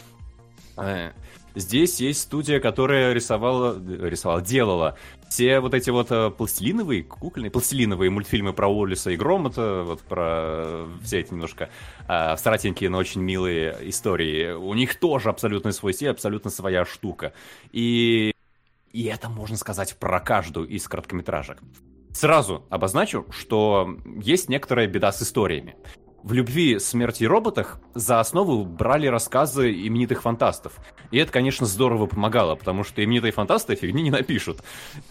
Э, 1.59 1.61
здесь 1.61 2.01
есть 2.01 2.21
студия, 2.21 2.61
которая 2.61 3.13
рисовала, 3.13 3.79
рисовала, 3.79 4.41
делала 4.41 4.97
все 5.29 5.61
вот 5.61 5.75
эти 5.75 5.91
вот 5.91 6.11
э, 6.11 6.31
пластилиновые, 6.31 7.03
кукольные, 7.03 7.51
пластилиновые 7.51 8.11
мультфильмы 8.11 8.53
про 8.53 8.69
Уоллиса 8.69 9.11
и 9.11 9.17
Громота, 9.17 9.83
вот 9.85 10.01
про 10.03 10.87
все 11.03 11.21
эти 11.21 11.33
немножко 11.33 11.69
э, 12.09 12.37
старатенькие, 12.37 12.91
но 12.91 12.99
очень 12.99 13.21
милые 13.21 13.77
истории. 13.83 14.53
У 14.53 14.75
них 14.75 14.99
тоже 14.99 15.29
абсолютно 15.29 15.73
свой 15.73 15.93
стиль, 15.93 16.11
абсолютно 16.11 16.51
своя 16.51 16.85
штука. 16.85 17.33
И, 17.73 18.33
и 18.93 19.05
это 19.05 19.29
можно 19.29 19.57
сказать 19.57 19.97
про 19.99 20.21
каждую 20.21 20.69
из 20.69 20.89
короткометражек. 20.89 21.59
Сразу 22.13 22.65
обозначу, 22.71 23.27
что 23.31 23.97
есть 24.23 24.49
некоторая 24.49 24.87
беда 24.87 25.13
с 25.13 25.23
историями. 25.23 25.77
В 26.25 26.33
«Любви, 26.33 26.79
смерти 26.81 27.23
и 27.23 27.27
роботах» 27.27 27.79
за 27.95 28.19
основу 28.19 28.65
брали 28.65 29.07
рассказы 29.07 29.73
именитых 29.73 30.23
фантастов. 30.23 30.75
И 31.13 31.19
это, 31.19 31.31
конечно, 31.31 31.65
здорово 31.65 32.07
помогало, 32.07 32.57
потому 32.57 32.83
что 32.83 33.03
именитые 33.05 33.31
фантасты 33.31 33.77
фигни 33.77 34.03
не 34.03 34.11
напишут. 34.11 34.63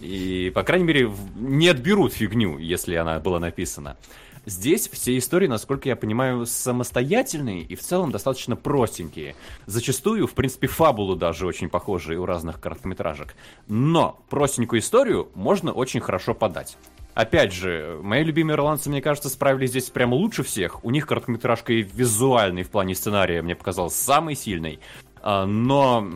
И, 0.01 0.51
по 0.53 0.64
крайней 0.64 0.86
мере, 0.86 1.12
не 1.36 1.70
отберут 1.70 2.14
фигню, 2.14 2.58
если 2.58 2.95
она 2.95 3.20
была 3.20 3.39
написана. 3.39 3.97
Здесь 4.45 4.88
все 4.88 5.18
истории, 5.18 5.47
насколько 5.47 5.89
я 5.89 5.95
понимаю, 5.95 6.45
самостоятельные 6.45 7.64
и 7.64 7.76
в 7.76 7.82
целом 7.82 8.12
достаточно 8.12 8.55
простенькие. 8.55 9.36
Зачастую, 9.66 10.26
в 10.28 10.34
принципе, 10.34 10.68
фабулы 10.68 11.18
даже 11.18 11.45
очень 11.45 11.68
похожие 11.68 12.20
у 12.20 12.26
разных 12.26 12.62
короткометражек. 12.62 13.36
Но 13.68 14.20
простенькую 14.30 14.80
историю 14.80 15.30
можно 15.36 15.72
очень 15.74 15.99
хорошо 15.99 16.34
подать. 16.34 16.78
Опять 17.18 17.51
же, 17.51 17.99
мои 18.03 18.24
любимые 18.24 18.53
ирландцы, 18.53 18.91
мне 18.91 19.01
кажется, 19.01 19.30
справились 19.30 19.72
здесь 19.72 19.89
прямо 19.89 20.13
лучше 20.13 20.43
всех. 20.43 20.86
У 20.86 20.91
них 20.91 21.07
короткометражка 21.07 21.74
и 21.74 21.82
визуальный 21.82 22.61
в 22.61 22.70
плане 22.70 22.93
сценария, 22.93 23.41
мне 23.41 23.55
показалось, 23.55 23.95
самый 23.95 24.36
сильный. 24.36 24.80
А, 25.24 25.47
но 25.47 26.07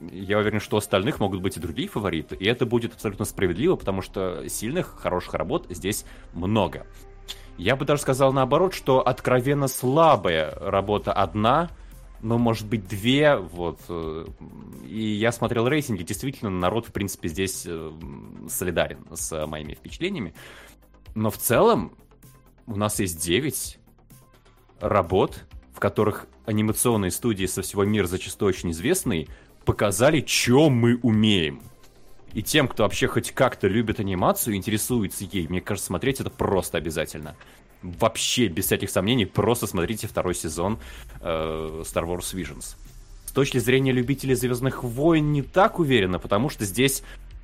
я 0.00 0.38
уверен, 0.38 0.60
что 0.60 0.76
у 0.76 0.78
остальных 0.78 1.20
могут 1.20 1.42
быть 1.42 1.58
и 1.58 1.60
другие 1.60 1.90
фавориты, 1.90 2.36
и 2.36 2.46
это 2.46 2.64
будет 2.64 2.94
абсолютно 2.94 3.26
справедливо, 3.26 3.76
потому 3.76 4.00
что 4.00 4.48
сильных, 4.48 4.98
хороших 4.98 5.34
работ 5.34 5.66
здесь 5.68 6.06
много. 6.32 6.86
Я 7.58 7.76
бы 7.76 7.84
даже 7.84 8.00
сказал 8.00 8.32
наоборот, 8.32 8.72
что 8.72 9.06
откровенно 9.06 9.68
слабая 9.68 10.54
работа 10.58 11.12
одна— 11.12 11.68
ну, 12.20 12.38
может 12.38 12.66
быть, 12.66 12.86
две, 12.86 13.36
вот. 13.36 13.80
Э, 13.88 14.26
и 14.84 15.00
я 15.00 15.32
смотрел 15.32 15.68
рейтинги, 15.68 16.02
действительно, 16.02 16.50
народ, 16.50 16.86
в 16.86 16.92
принципе, 16.92 17.28
здесь 17.28 17.64
э, 17.66 17.92
солидарен 18.48 19.04
с 19.14 19.46
моими 19.46 19.74
впечатлениями. 19.74 20.34
Но 21.14 21.30
в 21.30 21.38
целом 21.38 21.92
у 22.66 22.76
нас 22.76 22.98
есть 23.00 23.22
девять 23.22 23.78
работ, 24.80 25.44
в 25.72 25.80
которых 25.80 26.26
анимационные 26.46 27.10
студии 27.10 27.46
со 27.46 27.62
всего 27.62 27.84
мира, 27.84 28.06
зачастую 28.06 28.48
очень 28.48 28.72
известные, 28.72 29.28
показали, 29.64 30.24
что 30.26 30.70
мы 30.70 30.98
умеем. 31.02 31.62
И 32.32 32.42
тем, 32.42 32.68
кто 32.68 32.82
вообще 32.82 33.06
хоть 33.06 33.32
как-то 33.32 33.68
любит 33.68 34.00
анимацию, 34.00 34.54
интересуется 34.54 35.24
ей, 35.24 35.48
мне 35.48 35.60
кажется, 35.60 35.86
смотреть 35.86 36.20
это 36.20 36.30
просто 36.30 36.78
обязательно 36.78 37.36
вообще 37.82 38.48
без 38.48 38.66
всяких 38.66 38.90
сомнений 38.90 39.26
просто 39.26 39.66
смотрите 39.66 40.06
второй 40.06 40.34
сезон 40.34 40.78
э, 41.20 41.82
Star 41.84 42.04
Wars 42.04 42.34
Visions. 42.34 42.76
С 43.26 43.32
точки 43.32 43.58
зрения 43.58 43.92
любителей 43.92 44.34
Звездных 44.34 44.82
войн 44.82 45.32
не 45.32 45.42
так 45.42 45.78
уверенно, 45.78 46.18
потому 46.18 46.48
что 46.48 46.64
здесь 46.64 47.02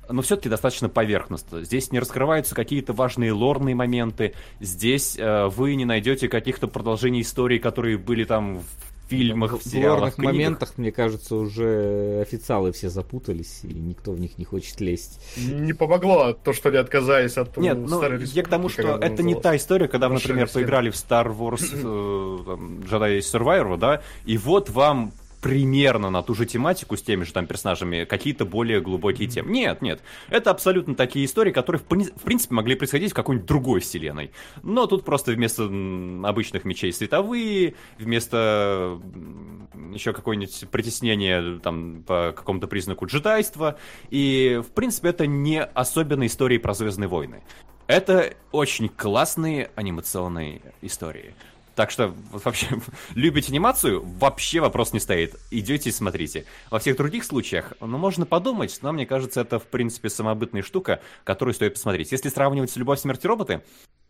но 0.09 0.21
все-таки 0.21 0.49
достаточно 0.49 0.87
поверхностно. 0.87 1.63
Здесь 1.63 1.91
не 1.91 1.99
раскрываются 1.99 2.53
какие-то 2.53 2.93
важные 2.93 3.31
лорные 3.31 3.73
моменты. 3.75 4.33
Здесь 4.59 5.17
э, 5.17 5.47
вы 5.47 5.75
не 5.75 5.85
найдете 5.85 6.27
каких-то 6.27 6.67
продолжений 6.67 7.21
истории, 7.21 7.57
которые 7.57 7.97
были 7.97 8.23
там 8.23 8.59
в 8.59 8.94
фильмах, 9.07 9.59
в 9.59 9.63
сериалах, 9.63 10.15
В 10.15 10.17
моментах, 10.17 10.73
мне 10.77 10.91
кажется, 10.91 11.35
уже 11.35 12.21
официалы 12.21 12.71
все 12.71 12.89
запутались, 12.89 13.61
и 13.63 13.73
никто 13.73 14.11
в 14.11 14.19
них 14.19 14.37
не 14.37 14.45
хочет 14.45 14.81
лесть. 14.81 15.19
Не 15.37 15.73
помогло 15.73 16.33
то, 16.33 16.53
что 16.53 16.69
они 16.69 16.77
отказались 16.77 17.37
от 17.37 17.55
Нет, 17.57 17.77
ну, 17.77 18.01
я 18.01 18.43
к 18.43 18.47
тому, 18.47 18.69
что 18.69 18.97
это 18.97 19.23
не 19.23 19.35
та 19.35 19.55
история, 19.55 19.87
когда, 19.87 20.09
например, 20.09 20.49
поиграли 20.51 20.89
в 20.89 20.95
Star 20.95 21.35
Wars 21.35 21.65
э, 21.73 22.43
там, 22.45 22.79
Jedi 22.79 23.19
Survivor, 23.19 23.77
да, 23.77 24.01
и 24.25 24.37
вот 24.37 24.69
вам 24.69 25.11
примерно 25.45 26.09
на 26.09 26.23
ту 26.23 26.33
же 26.33 26.47
тематику 26.47 26.97
с 26.97 27.03
теми 27.03 27.23
же 27.23 27.31
там 27.31 27.45
персонажами 27.45 28.05
какие-то 28.05 28.45
более 28.45 28.81
глубокие 28.81 29.27
темы. 29.27 29.51
Нет, 29.51 29.83
нет. 29.83 30.01
Это 30.27 30.49
абсолютно 30.49 30.95
такие 30.95 31.23
истории, 31.23 31.51
которые 31.51 31.79
в, 31.79 31.85
принципе 31.85 32.55
могли 32.55 32.73
происходить 32.73 33.11
в 33.11 33.13
какой-нибудь 33.13 33.47
другой 33.47 33.79
вселенной. 33.79 34.31
Но 34.63 34.87
тут 34.87 35.05
просто 35.05 35.33
вместо 35.33 35.65
обычных 36.23 36.65
мечей 36.65 36.91
световые, 36.91 37.75
вместо 37.99 38.99
еще 39.93 40.13
какое-нибудь 40.13 40.65
притеснение 40.71 41.59
там 41.59 42.01
по 42.01 42.33
какому-то 42.35 42.65
признаку 42.65 43.05
джедайства. 43.05 43.77
И 44.09 44.59
в 44.67 44.71
принципе 44.71 45.09
это 45.09 45.27
не 45.27 45.61
особенно 45.61 46.25
истории 46.25 46.57
про 46.57 46.73
Звездные 46.73 47.07
войны. 47.07 47.43
Это 47.85 48.33
очень 48.51 48.89
классные 48.89 49.69
анимационные 49.75 50.63
истории. 50.81 51.35
Так 51.75 51.91
что 51.91 52.13
вообще 52.31 52.67
любите 53.15 53.51
анимацию, 53.51 54.01
вообще 54.03 54.61
вопрос 54.61 54.93
не 54.93 54.99
стоит. 54.99 55.35
Идете 55.51 55.89
и 55.89 55.93
смотрите. 55.93 56.45
Во 56.71 56.79
всех 56.79 56.97
других 56.97 57.23
случаях, 57.23 57.73
ну, 57.81 57.97
можно 57.97 58.25
подумать, 58.25 58.79
но 58.81 58.93
мне 58.93 59.05
кажется, 59.05 59.41
это, 59.41 59.59
в 59.59 59.65
принципе, 59.65 60.09
самобытная 60.09 60.61
штука, 60.61 61.01
которую 61.23 61.53
стоит 61.53 61.73
посмотреть. 61.73 62.11
Если 62.11 62.29
сравнивать 62.29 62.71
с 62.71 62.77
«Любовь, 62.77 62.99
смерть 62.99 63.25
роботы», 63.25 63.61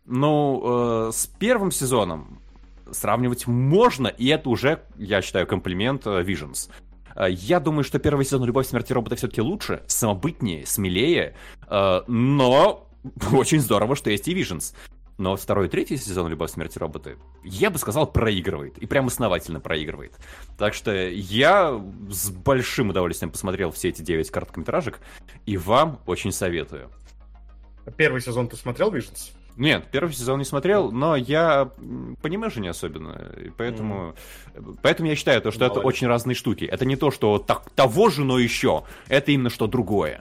ну, 0.04 1.08
э, 1.08 1.12
с 1.12 1.26
первым 1.26 1.72
сезоном 1.72 2.40
сравнивать 2.92 3.48
можно, 3.48 4.06
и 4.06 4.28
это 4.28 4.48
уже, 4.48 4.82
я 4.96 5.20
считаю, 5.20 5.46
комплимент 5.48 6.06
э, 6.06 6.22
Visions. 6.22 6.70
Э, 7.16 7.26
я 7.28 7.58
думаю, 7.58 7.82
что 7.82 7.98
первый 7.98 8.24
сезон 8.24 8.44
«Любовь, 8.44 8.66
смерти 8.66 8.92
робота» 8.92 9.16
все-таки 9.16 9.40
лучше, 9.40 9.82
самобытнее, 9.88 10.66
смелее, 10.66 11.34
э, 11.68 12.02
но 12.06 12.86
очень 13.32 13.60
здорово, 13.60 13.96
что 13.96 14.10
есть 14.10 14.28
и 14.28 14.34
Visions. 14.34 14.74
Но 15.18 15.36
второй 15.36 15.66
и 15.66 15.70
третий 15.70 15.96
сезон 15.96 16.28
«Любовь, 16.28 16.50
смерти 16.50 16.78
роботы», 16.78 17.16
я 17.42 17.70
бы 17.70 17.78
сказал, 17.78 18.06
проигрывает. 18.06 18.76
И 18.78 18.86
прям 18.86 19.06
основательно 19.06 19.60
проигрывает. 19.60 20.14
Так 20.58 20.74
что 20.74 20.92
я 20.94 21.82
с 22.10 22.30
большим 22.30 22.90
удовольствием 22.90 23.30
посмотрел 23.30 23.70
все 23.70 23.88
эти 23.88 24.02
девять 24.02 24.30
короткометражек, 24.30 25.00
и 25.46 25.56
вам 25.56 26.00
очень 26.06 26.32
советую. 26.32 26.90
Первый 27.96 28.20
сезон 28.20 28.48
ты 28.48 28.56
смотрел, 28.56 28.92
Visions? 28.92 29.32
Нет, 29.56 29.86
первый 29.90 30.12
сезон 30.12 30.38
не 30.38 30.44
смотрел, 30.44 30.92
но 30.92 31.16
я 31.16 31.70
понимаю 32.20 32.50
же 32.50 32.60
не 32.60 32.68
особенно, 32.68 33.32
и 33.42 33.48
поэтому, 33.48 34.14
mm. 34.54 34.78
поэтому 34.82 35.08
я 35.08 35.16
считаю, 35.16 35.40
то, 35.40 35.50
что 35.50 35.60
Молодец. 35.60 35.78
это 35.78 35.86
очень 35.86 36.06
разные 36.08 36.34
штуки. 36.34 36.64
Это 36.64 36.84
не 36.84 36.96
то, 36.96 37.10
что 37.10 37.38
так, 37.38 37.70
того 37.70 38.10
же, 38.10 38.22
но 38.22 38.38
еще. 38.38 38.84
Это 39.08 39.32
именно 39.32 39.48
что 39.48 39.66
другое. 39.66 40.20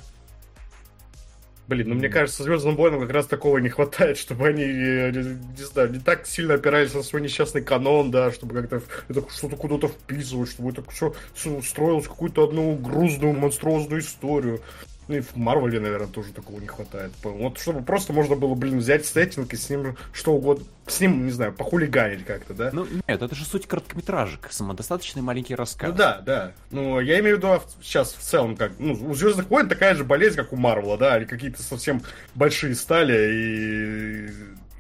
Блин, 1.68 1.90
ну 1.90 1.96
мне 1.96 2.10
кажется, 2.10 2.44
Звездным 2.44 2.76
войнам 2.76 3.02
как 3.02 3.10
раз 3.10 3.26
такого 3.26 3.58
не 3.58 3.70
хватает, 3.70 4.20
чтобы 4.20 4.48
они, 4.48 4.64
не, 4.64 5.58
не 5.58 5.64
знаю, 5.64 5.92
не 5.92 6.00
так 6.00 6.28
сильно 6.28 6.54
опирались 6.54 6.94
на 6.94 7.02
свой 7.02 7.24
несчастный 7.24 7.64
канон, 7.64 8.12
да, 8.12 8.32
чтобы 8.32 8.54
как-то 8.54 8.84
это 9.10 9.26
что-то 9.32 9.56
куда-то 9.56 9.88
вписывать, 9.88 10.52
чтобы 10.52 10.70
это 10.70 10.84
все 10.92 11.16
строилось 11.64 12.08
какую-то 12.08 12.44
одну 12.44 12.76
грузную, 12.76 13.34
монструозную 13.34 14.02
историю. 14.02 14.62
Ну 15.08 15.16
и 15.16 15.20
в 15.22 15.36
Марвеле, 15.36 15.80
наверное, 15.80 16.08
тоже 16.08 16.34
такого 16.34 16.60
не 16.60 16.68
хватает. 16.68 17.12
Вот 17.24 17.60
чтобы 17.60 17.82
просто 17.82 18.14
можно 18.14 18.36
было, 18.36 18.56
блин, 18.56 18.80
взять 18.80 19.06
сеттинг 19.06 19.54
и 19.54 19.58
с 19.58 19.70
ним 19.70 19.96
что 20.14 20.34
угодно, 20.34 20.66
с 20.88 21.00
ним, 21.00 21.26
не 21.26 21.32
знаю, 21.32 21.54
похулиганить 21.54 22.26
как-то, 22.26 22.54
да? 22.54 22.70
Ну, 22.74 22.86
нет, 22.86 23.22
это 23.22 23.36
же 23.36 23.46
суть 23.46 23.68
короткометражек, 23.68 24.48
самодостаточный 24.52 25.22
маленький 25.22 25.56
рассказ. 25.56 25.90
Ну 25.90 25.96
да, 25.96 26.22
да. 26.26 26.54
Ну, 26.72 27.00
я 27.00 27.20
имею 27.20 27.36
в 27.36 27.40
виду 27.40 27.62
сейчас 27.82 28.14
в 28.14 28.22
целом, 28.22 28.56
как, 28.56 28.74
ну, 28.80 28.94
у 28.94 29.14
Звездных 29.14 29.50
войн 29.50 29.70
такая 29.70 29.96
же 29.96 30.04
болезнь, 30.04 30.36
как 30.36 30.54
у 30.54 30.56
Марвела, 30.56 30.98
да, 30.98 31.14
они 31.14 31.26
какие-то 31.26 31.62
совсем 31.62 32.02
большие 32.34 32.76
стали, 32.76 33.34
и 33.34 34.30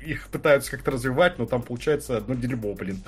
их 0.06 0.28
пытаются 0.28 0.72
как-то 0.72 0.92
развивать, 0.92 1.38
но 1.40 1.46
там 1.46 1.62
получается 1.62 2.18
одно 2.18 2.36
дерьмо, 2.36 2.74
блин. 2.74 3.02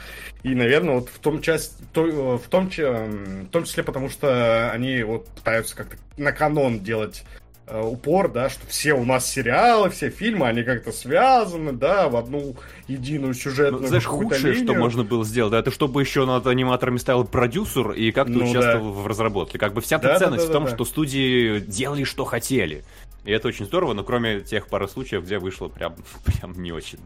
И, 0.43 0.55
наверное, 0.55 0.95
вот 0.95 1.09
в 1.09 1.19
том 1.19 1.41
часть, 1.41 1.77
то, 1.93 2.05
э, 2.05 2.37
в 2.37 2.47
том, 2.49 2.69
в 2.69 3.49
том 3.51 3.63
числе 3.63 3.83
потому, 3.83 4.09
что 4.09 4.71
они 4.71 5.03
вот 5.03 5.27
пытаются 5.27 5.75
как-то 5.75 5.97
на 6.17 6.31
канон 6.31 6.79
делать 6.79 7.23
э, 7.67 7.81
упор, 7.81 8.31
да, 8.31 8.49
что 8.49 8.65
все 8.67 8.93
у 8.93 9.05
нас 9.05 9.29
сериалы, 9.29 9.89
все 9.89 10.09
фильмы, 10.09 10.47
они 10.47 10.63
как-то 10.63 10.91
связаны, 10.91 11.71
да, 11.73 12.09
в 12.09 12.15
одну 12.15 12.55
единую 12.87 13.33
сюжетную 13.33 13.83
ну, 13.83 13.87
Знаешь, 13.87 14.05
худшее, 14.05 14.53
линию. 14.53 14.71
что 14.71 14.79
можно 14.79 15.03
было 15.03 15.23
сделать, 15.23 15.51
да, 15.51 15.59
это 15.59 15.71
чтобы 15.71 16.01
еще 16.01 16.25
над 16.25 16.47
аниматорами 16.47 16.97
стоял 16.97 17.25
продюсер 17.25 17.91
и 17.91 18.11
как-то 18.11 18.33
ну, 18.33 18.49
участвовал 18.49 18.93
да. 18.93 19.01
в 19.01 19.07
разработке. 19.07 19.59
Как 19.59 19.73
бы 19.73 19.81
вся 19.81 19.97
да, 19.99 20.17
ценность 20.17 20.47
да, 20.47 20.47
да, 20.47 20.49
в 20.49 20.53
том, 20.53 20.65
да, 20.65 20.75
что 20.75 20.85
студии 20.85 21.59
делали, 21.59 22.03
что 22.03 22.25
хотели. 22.25 22.83
И 23.27 23.31
это 23.31 23.49
очень 23.49 23.65
здорово, 23.65 23.91
но 23.91 24.05
кроме 24.05 24.39
тех 24.39 24.67
пары 24.67 24.87
случаев, 24.87 25.25
где 25.25 25.37
вышло 25.37 25.67
прям, 25.67 25.97
прям 26.23 26.53
не 26.63 26.71
очень. 26.71 26.99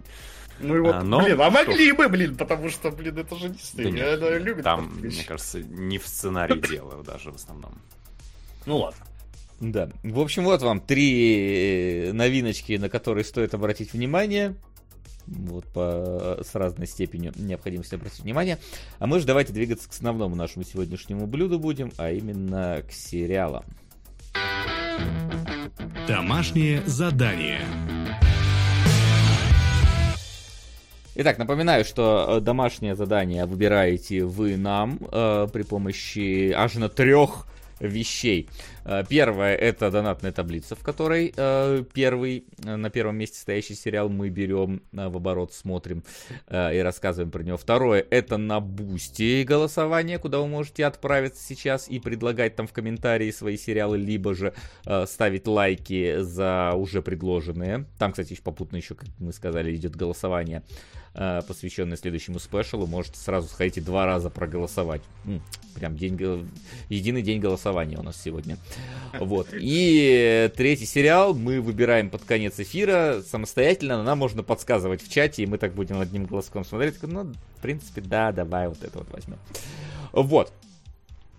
Ну 0.59 0.77
и 0.77 0.79
вот, 0.79 0.93
а, 0.93 1.01
но, 1.01 1.23
блин, 1.23 1.41
а 1.41 1.49
могли 1.49 1.87
что? 1.87 1.95
бы, 1.97 2.09
блин, 2.09 2.37
потому 2.37 2.69
что, 2.69 2.91
блин, 2.91 3.17
это 3.17 3.35
же 3.35 3.49
не 3.49 3.57
стыдно. 3.57 3.91
Да 3.91 3.97
нет, 3.97 4.21
нет, 4.21 4.41
любит 4.43 4.63
там, 4.63 4.99
мне 4.99 5.23
кажется, 5.23 5.63
не 5.63 5.97
в 5.97 6.05
сценарии 6.05 6.59
дело 6.59 7.03
даже 7.03 7.31
в 7.31 7.35
основном. 7.35 7.73
Ну 8.67 8.77
ладно. 8.77 9.03
Да. 9.59 9.89
В 10.03 10.19
общем, 10.19 10.43
вот 10.43 10.61
вам 10.61 10.79
три 10.79 12.09
э, 12.09 12.13
новиночки, 12.13 12.73
на 12.73 12.89
которые 12.89 13.23
стоит 13.23 13.55
обратить 13.55 13.93
внимание. 13.93 14.53
вот 15.25 15.65
по, 15.73 16.39
с 16.43 16.53
разной 16.53 16.85
степенью 16.85 17.33
необходимости 17.35 17.95
обратить 17.95 18.19
внимание. 18.19 18.59
А 18.99 19.07
мы 19.07 19.19
же 19.19 19.25
давайте 19.25 19.53
двигаться 19.53 19.89
к 19.89 19.91
основному 19.91 20.35
нашему 20.35 20.65
сегодняшнему 20.65 21.25
блюду 21.25 21.57
будем, 21.57 21.91
а 21.97 22.11
именно 22.11 22.83
к 22.87 22.91
сериалам. 22.91 23.65
Домашнее 26.07 26.81
задание. 26.85 27.61
Итак, 31.13 31.37
напоминаю, 31.37 31.83
что 31.83 32.37
э, 32.37 32.39
домашнее 32.41 32.95
задание 32.95 33.45
выбираете 33.45 34.23
вы 34.23 34.55
нам 34.55 34.97
э, 35.11 35.47
при 35.51 35.63
помощи 35.63 36.51
аж 36.51 36.75
на 36.75 36.89
трех 36.89 37.47
вещей. 37.81 38.49
Э, 38.83 39.03
первое 39.07 39.55
это 39.55 39.91
донатная 39.91 40.31
таблица, 40.31 40.75
в 40.75 40.79
которой 40.79 41.33
э, 41.35 41.83
первый, 41.93 42.45
э, 42.63 42.75
на 42.75 42.89
первом 42.89 43.17
месте 43.17 43.39
стоящий 43.39 43.75
сериал 43.75 44.09
мы 44.09 44.29
берем 44.29 44.81
в 44.91 45.17
оборот, 45.17 45.53
смотрим 45.53 46.03
и 46.49 46.81
рассказываем 46.83 47.31
про 47.31 47.43
него. 47.43 47.57
Второе 47.57 48.05
это 48.09 48.37
на 48.37 48.59
бусте 48.59 49.43
голосование, 49.43 50.17
куда 50.19 50.39
вы 50.39 50.47
можете 50.47 50.85
отправиться 50.85 51.43
сейчас 51.43 51.87
и 51.87 51.99
предлагать 51.99 52.55
там 52.55 52.67
в 52.67 52.73
комментарии 52.73 53.31
свои 53.31 53.57
сериалы, 53.57 53.97
либо 53.97 54.33
же 54.33 54.53
ставить 55.05 55.47
лайки 55.47 56.21
за 56.21 56.73
уже 56.75 57.01
предложенные. 57.01 57.85
Там, 57.97 58.11
кстати, 58.11 58.33
еще 58.33 58.41
попутно 58.41 58.77
еще, 58.77 58.95
как 58.95 59.09
мы 59.19 59.33
сказали, 59.33 59.75
идет 59.75 59.95
голосование 59.95 60.63
посвященное 61.13 61.97
следующему 61.97 62.39
спешалу. 62.39 62.87
Можете 62.87 63.19
сразу 63.19 63.49
сходить 63.49 63.77
и 63.77 63.81
два 63.81 64.05
раза 64.05 64.29
проголосовать. 64.29 65.01
Прям 65.75 65.97
день, 65.97 66.17
единый 66.87 67.21
день 67.21 67.41
голосования 67.41 67.97
у 67.97 68.03
нас 68.03 68.21
сегодня. 68.21 68.57
Вот. 69.19 69.47
И 69.53 70.49
третий 70.55 70.85
сериал 70.85 71.33
мы 71.33 71.59
выбираем 71.59 72.09
под 72.09 72.23
конец 72.23 72.59
эфира 72.59 73.21
самостоятельно, 73.29 73.97
но 73.97 74.03
нам 74.03 74.17
можно 74.17 74.43
подсказывать 74.43 75.03
в 75.03 75.11
чате, 75.11 75.43
и 75.43 75.45
мы 75.45 75.57
так 75.57 75.73
будем 75.73 75.99
одним 75.99 76.25
глазком 76.25 76.63
смотреть. 76.63 76.95
Ну, 77.03 77.33
в 77.57 77.61
принципе, 77.61 78.01
да, 78.01 78.31
давай 78.31 78.67
вот 78.67 78.83
это 78.83 78.99
вот 78.99 79.11
возьмем. 79.11 79.37
Вот. 80.13 80.51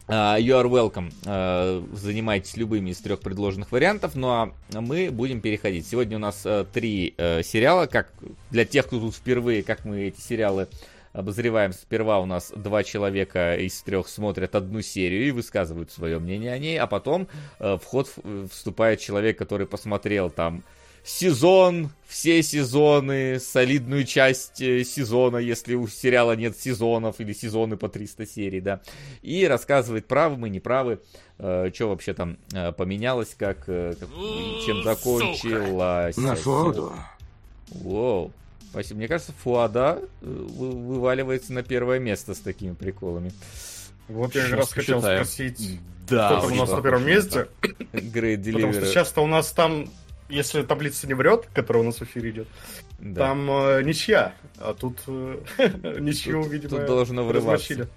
Uh, 0.09 0.39
you 0.39 0.61
are 0.61 0.69
welcome. 0.69 1.13
Uh, 1.25 1.97
занимайтесь 1.97 2.57
любыми 2.57 2.91
из 2.91 2.99
трех 2.99 3.21
предложенных 3.21 3.71
вариантов. 3.71 4.17
Ну 4.17 4.29
а 4.29 4.53
мы 4.73 5.11
будем 5.11 5.41
переходить. 5.41 5.87
Сегодня 5.87 6.17
у 6.17 6.21
нас 6.21 6.45
uh, 6.45 6.67
три 6.71 7.15
uh, 7.17 7.43
сериала. 7.43 7.87
Как 7.87 8.13
для 8.51 8.65
тех, 8.65 8.87
кто 8.87 8.99
тут 8.99 9.15
впервые, 9.15 9.63
как 9.63 9.85
мы 9.85 10.09
эти 10.09 10.21
сериалы 10.21 10.67
обозреваем. 11.13 11.73
Сперва 11.73 12.21
у 12.21 12.27
нас 12.27 12.53
два 12.55 12.83
человека 12.83 13.57
из 13.57 13.81
трех 13.83 14.09
смотрят 14.09 14.55
одну 14.55 14.83
серию 14.83 15.29
и 15.29 15.31
высказывают 15.31 15.91
свое 15.91 16.19
мнение 16.19 16.53
о 16.53 16.59
ней, 16.59 16.79
а 16.79 16.87
потом 16.87 17.29
э, 17.59 17.77
в 17.77 17.85
ход 17.85 18.11
вступает 18.51 19.01
человек, 19.01 19.39
который 19.39 19.67
посмотрел 19.67 20.31
там 20.31 20.63
сезон, 21.05 21.91
все 22.07 22.43
сезоны, 22.43 23.41
солидную 23.41 24.05
часть 24.05 24.61
э, 24.61 24.85
сезона, 24.85 25.39
если 25.39 25.75
у 25.75 25.89
сериала 25.89 26.37
нет 26.37 26.57
сезонов 26.57 27.21
или 27.21 27.33
сезоны 27.33 27.77
по 27.77 27.89
300 27.89 28.27
серий, 28.27 28.61
да, 28.61 28.81
и 29.23 29.47
рассказывает, 29.47 30.07
правы 30.07 30.37
мы, 30.37 30.49
неправы, 30.49 31.01
э, 31.39 31.71
что 31.75 31.89
вообще 31.89 32.15
там 32.15 32.39
э, 32.53 32.73
поменялось, 32.73 33.35
как, 33.37 33.65
э, 33.69 33.95
как 33.99 34.09
чем 34.65 34.83
закончилась. 34.83 36.17
На 36.17 36.37
фото. 36.37 36.93
Воу. 37.71 38.33
Спасибо. 38.73 38.99
Мне 38.99 39.09
кажется, 39.09 39.33
Фуада 39.43 40.01
э, 40.23 40.25
вываливается 40.27 41.53
на 41.53 41.63
первое 41.63 41.99
место 41.99 42.35
с 42.35 42.39
такими 42.39 42.73
приколами. 42.73 43.31
Вот 44.09 44.35
я 44.35 44.45
как 44.49 44.53
раз 44.55 44.73
хотел 44.73 44.99
считаем. 45.01 45.25
спросить, 45.25 45.81
Да, 46.09 46.29
кто 46.39 46.41
там 46.49 46.53
у 46.53 46.57
нас 46.57 46.71
на 46.71 46.83
первом 46.83 47.07
месте. 47.07 47.49
Great 47.93 48.53
Потому 48.53 48.73
что 48.73 48.87
сейчас-то 48.87 49.21
у 49.23 49.27
нас 49.27 49.53
там, 49.53 49.89
если 50.29 50.63
таблица 50.63 51.07
не 51.07 51.15
врет, 51.15 51.49
которая 51.55 51.83
у 51.83 51.87
нас 51.87 51.97
в 51.99 52.03
эфире 52.03 52.31
идет, 52.31 52.49
Да. 52.99 53.27
там 53.29 53.51
э, 53.51 53.83
ничья. 53.85 54.35
А 54.59 54.75
тут 54.75 54.99
э, 55.07 55.39
ничью, 56.01 56.43
Тут- 56.43 56.53
видимо, 56.53 56.71
тут 56.79 56.87
должно 56.87 57.25
врываться. 57.25 57.75
размочили. 57.75 57.89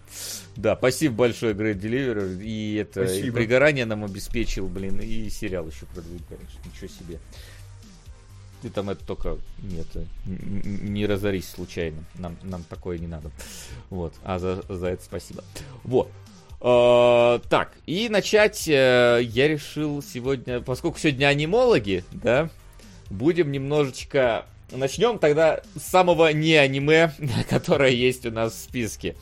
Да, 0.57 0.75
спасибо 0.75 1.15
большое, 1.15 1.53
Great 1.53 1.79
Delivery. 1.79 2.43
И 2.43 2.75
это 2.75 3.03
и 3.05 3.31
пригорание 3.31 3.85
нам 3.85 4.03
обеспечил, 4.03 4.67
блин, 4.67 4.99
и 4.99 5.29
сериал 5.29 5.67
еще 5.67 5.85
продвинул, 5.93 6.21
конечно. 6.27 6.59
Ничего 6.65 6.87
себе. 6.87 7.19
Ты 8.65 8.71
там 8.71 8.89
это 8.89 9.05
только 9.05 9.37
нет, 9.61 9.85
не 10.25 11.05
разорись 11.05 11.47
случайно. 11.47 12.03
Нам, 12.15 12.35
нам 12.41 12.63
такое 12.63 12.97
не 12.97 13.05
надо. 13.05 13.29
Вот. 13.91 14.11
А 14.23 14.39
за, 14.39 14.63
за 14.67 14.87
это 14.87 15.03
спасибо. 15.03 15.43
Вот. 15.83 16.09
Э, 16.61 17.39
так, 17.47 17.73
и 17.85 18.09
начать 18.09 18.67
э, 18.67 19.19
я 19.21 19.47
решил 19.47 20.01
сегодня, 20.01 20.61
поскольку 20.61 20.97
сегодня 20.97 21.27
анимологи, 21.27 22.03
да, 22.11 22.49
будем 23.11 23.51
немножечко... 23.51 24.47
Начнем 24.71 25.19
тогда 25.19 25.61
с 25.75 25.83
самого 25.83 26.33
не 26.33 26.55
аниме, 26.55 27.13
которое 27.51 27.91
есть 27.91 28.25
у 28.25 28.31
нас 28.31 28.53
в 28.53 28.57
списке, 28.57 29.15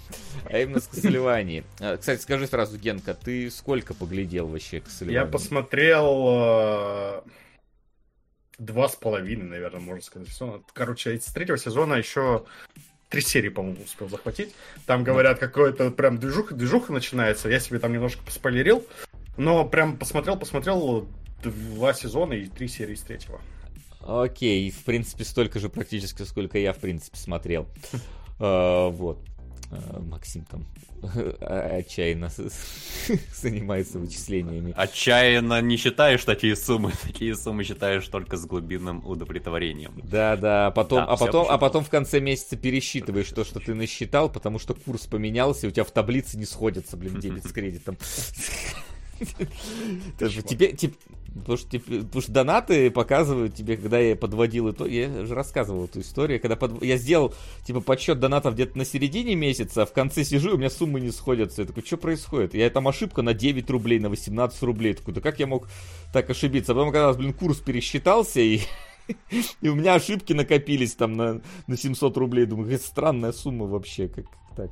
а 0.49 0.57
именно 0.57 0.79
с 0.79 0.87
Castlevania. 0.87 1.65
Э, 1.81 1.97
Кстати, 1.97 2.21
скажи 2.21 2.47
сразу, 2.47 2.77
Генка, 2.77 3.13
ты 3.13 3.51
сколько 3.51 3.93
поглядел 3.93 4.47
вообще 4.47 4.77
Castlevania? 4.77 5.11
Я 5.11 5.25
посмотрел 5.25 7.25
два 8.57 8.87
с 8.87 8.95
половиной, 8.95 9.45
наверное, 9.45 9.79
можно 9.81 10.01
сказать. 10.01 10.29
сезона. 10.29 10.61
Короче, 10.73 11.15
из 11.15 11.25
третьего 11.25 11.57
сезона 11.57 11.95
еще 11.95 12.45
три 13.09 13.21
серии, 13.21 13.49
по-моему, 13.49 13.83
успел 13.83 14.09
захватить. 14.09 14.53
Там 14.85 15.03
говорят, 15.03 15.39
какой-то 15.39 15.91
прям 15.91 16.17
движуха, 16.17 16.55
движуха 16.55 16.91
начинается. 16.93 17.49
Я 17.49 17.59
себе 17.59 17.79
там 17.79 17.93
немножко 17.93 18.23
поспойлерил. 18.23 18.85
Но 19.37 19.65
прям 19.65 19.97
посмотрел, 19.97 20.37
посмотрел 20.37 21.07
два 21.43 21.93
сезона 21.93 22.33
и 22.33 22.47
три 22.47 22.67
серии 22.67 22.93
из 22.93 23.01
третьего. 23.01 23.41
Окей, 24.01 24.69
в 24.69 24.83
принципе, 24.83 25.23
столько 25.23 25.59
же 25.59 25.69
практически, 25.69 26.23
сколько 26.23 26.57
я, 26.57 26.73
в 26.73 26.77
принципе, 26.79 27.17
смотрел. 27.17 27.67
Э, 28.39 28.89
Вот. 28.89 29.19
Э, 29.73 29.99
Максим 29.99 30.45
там 30.45 30.65
отчаянно 31.41 32.29
занимается 33.35 33.99
вычислениями. 33.99 34.73
Отчаянно 34.75 35.61
не 35.61 35.77
считаешь 35.77 36.23
такие 36.23 36.55
суммы, 36.55 36.91
такие 37.03 37.35
суммы 37.35 37.63
считаешь 37.63 38.07
только 38.07 38.37
с 38.37 38.45
глубинным 38.45 39.05
удовлетворением. 39.05 39.99
Да, 40.03 40.35
да, 40.37 40.67
а 40.67 40.71
потом, 40.71 40.99
Да, 40.99 41.05
а 41.05 41.17
потом, 41.17 41.47
а 41.49 41.57
потом 41.57 41.83
в 41.83 41.89
конце 41.89 42.19
месяца 42.19 42.55
пересчитываешь 42.55 43.29
то, 43.29 43.43
что 43.43 43.59
ты 43.59 43.73
насчитал, 43.73 44.29
потому 44.29 44.59
что 44.59 44.73
курс 44.73 45.07
поменялся, 45.07 45.67
и 45.67 45.69
у 45.69 45.71
тебя 45.71 45.83
в 45.83 45.91
таблице 45.91 46.37
не 46.37 46.45
сходятся, 46.45 46.97
блин, 46.97 47.19
дебет 47.19 47.45
с 47.45 47.51
кредитом. 47.51 47.97
Тебе, 50.19 50.73
потому 51.33 51.57
что, 51.57 51.79
потому 51.79 52.21
что 52.21 52.31
донаты 52.31 52.91
показывают 52.91 53.55
тебе, 53.55 53.77
когда 53.77 53.99
я 53.99 54.15
подводил 54.15 54.67
это, 54.67 54.85
я 54.85 55.25
же 55.25 55.33
рассказывал 55.33 55.85
эту 55.85 56.01
историю, 56.01 56.39
когда 56.39 56.55
под- 56.55 56.83
я 56.83 56.97
сделал 56.97 57.33
типа 57.65 57.81
подсчет 57.81 58.19
донатов 58.19 58.53
где-то 58.53 58.77
на 58.77 58.85
середине 58.85 59.35
месяца, 59.35 59.83
а 59.83 59.85
в 59.85 59.93
конце 59.93 60.23
сижу, 60.23 60.55
у 60.55 60.57
меня 60.57 60.69
суммы 60.69 60.99
не 60.99 61.11
сходятся. 61.11 61.61
Я 61.61 61.67
такой, 61.67 61.83
что 61.83 61.97
происходит? 61.97 62.53
Я 62.53 62.69
там 62.69 62.87
ошибка 62.87 63.21
на 63.21 63.33
9 63.33 63.69
рублей, 63.69 63.99
на 63.99 64.09
18 64.09 64.61
рублей. 64.63 64.89
Я 64.91 64.95
такой, 64.97 65.13
да 65.13 65.21
как 65.21 65.39
я 65.39 65.47
мог 65.47 65.67
так 66.11 66.29
ошибиться? 66.29 66.71
А 66.71 66.75
потом, 66.75 66.91
когда, 66.91 67.13
блин, 67.13 67.33
курс 67.33 67.57
пересчитался, 67.59 68.39
и 68.39 68.61
и 69.61 69.69
у 69.69 69.75
меня 69.75 69.95
ошибки 69.95 70.33
накопились 70.33 70.95
там 70.95 71.13
на, 71.13 71.41
на 71.67 71.77
700 71.77 72.17
рублей. 72.17 72.45
Думаю, 72.45 72.65
какая 72.65 72.79
странная 72.79 73.31
сумма 73.31 73.65
вообще. 73.65 74.07
Как 74.07 74.25
так? 74.55 74.69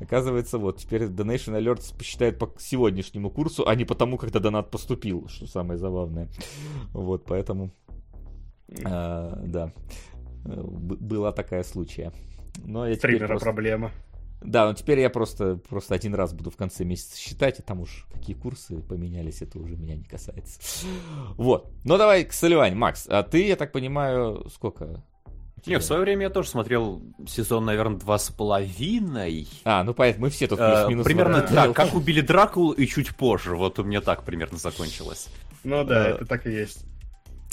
Оказывается, 0.00 0.58
вот, 0.58 0.78
теперь 0.78 1.02
Donation 1.04 1.58
Alerts 1.60 1.96
посчитает 1.96 2.38
по 2.38 2.50
сегодняшнему 2.58 3.30
курсу, 3.30 3.66
а 3.68 3.74
не 3.74 3.84
потому, 3.84 4.16
когда 4.16 4.40
донат 4.40 4.70
поступил, 4.70 5.28
что 5.28 5.46
самое 5.46 5.78
забавное. 5.78 6.28
Вот, 6.92 7.24
поэтому, 7.26 7.70
а, 8.84 9.38
да, 9.44 9.72
Э, 10.44 10.62
б- 10.62 10.96
была 10.96 11.32
такая 11.32 11.62
случая. 11.64 12.12
Но 12.64 12.86
я 12.88 12.94
Стримера 12.94 13.26
просто- 13.26 13.44
проблема. 13.44 13.90
Да, 14.40 14.66
но 14.66 14.74
теперь 14.74 15.00
я 15.00 15.10
просто, 15.10 15.56
просто 15.68 15.94
один 15.94 16.14
раз 16.14 16.32
буду 16.32 16.50
в 16.50 16.56
конце 16.56 16.84
месяца 16.84 17.18
считать, 17.18 17.58
и 17.58 17.62
там 17.62 17.80
уж 17.80 18.06
какие 18.12 18.36
курсы 18.36 18.76
поменялись, 18.82 19.42
это 19.42 19.58
уже 19.58 19.76
меня 19.76 19.96
не 19.96 20.04
касается. 20.04 20.60
Вот. 21.36 21.70
Ну 21.84 21.98
давай 21.98 22.24
к 22.24 22.32
Соливань. 22.32 22.74
Макс, 22.76 23.06
а 23.08 23.22
ты, 23.24 23.46
я 23.48 23.56
так 23.56 23.72
понимаю, 23.72 24.46
сколько? 24.54 25.02
тебя? 25.62 25.74
Не, 25.74 25.78
в 25.80 25.84
свое 25.84 26.02
время 26.02 26.22
я 26.22 26.30
тоже 26.30 26.48
смотрел 26.48 27.02
сезон, 27.26 27.64
наверное, 27.64 27.98
два 27.98 28.16
с 28.18 28.30
половиной. 28.30 29.48
А, 29.64 29.82
ну 29.82 29.92
понятно, 29.92 30.22
мы 30.22 30.30
все 30.30 30.46
тут 30.46 30.60
Э, 30.60 30.82
плюс-минус. 30.82 31.04
примерно 31.04 31.38
в 31.38 31.44
этом 31.44 31.54
так, 31.56 31.72
как 31.74 31.94
убили 31.94 32.20
Дракулу 32.20 32.72
и 32.72 32.86
чуть 32.86 33.16
позже. 33.16 33.56
Вот 33.56 33.78
у 33.80 33.82
меня 33.84 34.00
так 34.00 34.22
примерно 34.24 34.56
закончилось. 34.58 35.28
Ну 35.64 35.82
да, 35.84 36.10
Э, 36.10 36.14
это 36.14 36.26
так 36.26 36.46
и 36.46 36.52
есть. 36.52 36.84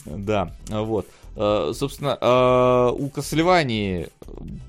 Да, 0.05 0.51
вот. 0.69 1.07
Э, 1.35 1.73
Собственно, 1.75 2.17
э, 2.19 2.91
у 2.97 3.07
Castlevania 3.09 4.09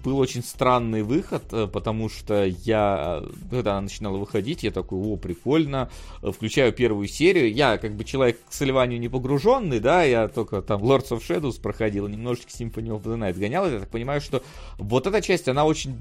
был 0.04 0.18
очень 0.18 0.42
странный 0.42 1.02
выход, 1.02 1.44
э, 1.52 1.66
потому 1.66 2.08
что 2.08 2.44
я, 2.44 3.22
когда 3.50 3.72
она 3.72 3.82
начинала 3.82 4.16
выходить, 4.16 4.64
я 4.64 4.70
такой, 4.70 4.98
о, 4.98 5.16
прикольно, 5.16 5.90
включаю 6.22 6.72
первую 6.72 7.06
серию. 7.08 7.52
Я, 7.52 7.78
как 7.78 7.94
бы, 7.94 8.04
человек 8.04 8.40
к 8.44 8.52
Castlevania 8.52 8.98
не 8.98 9.08
погруженный, 9.08 9.80
да, 9.80 10.02
я 10.02 10.28
только 10.28 10.62
там 10.62 10.82
Lords 10.82 11.10
of 11.10 11.20
Shadows 11.20 11.60
проходил, 11.60 12.08
немножечко 12.08 12.50
Symphony 12.50 12.88
of 12.88 13.02
the 13.02 13.16
Night 13.16 13.38
гонял, 13.38 13.68
я 13.70 13.80
так 13.80 13.88
понимаю, 13.88 14.20
что 14.20 14.42
вот 14.78 15.06
эта 15.06 15.22
часть, 15.22 15.48
она 15.48 15.64
очень 15.64 15.98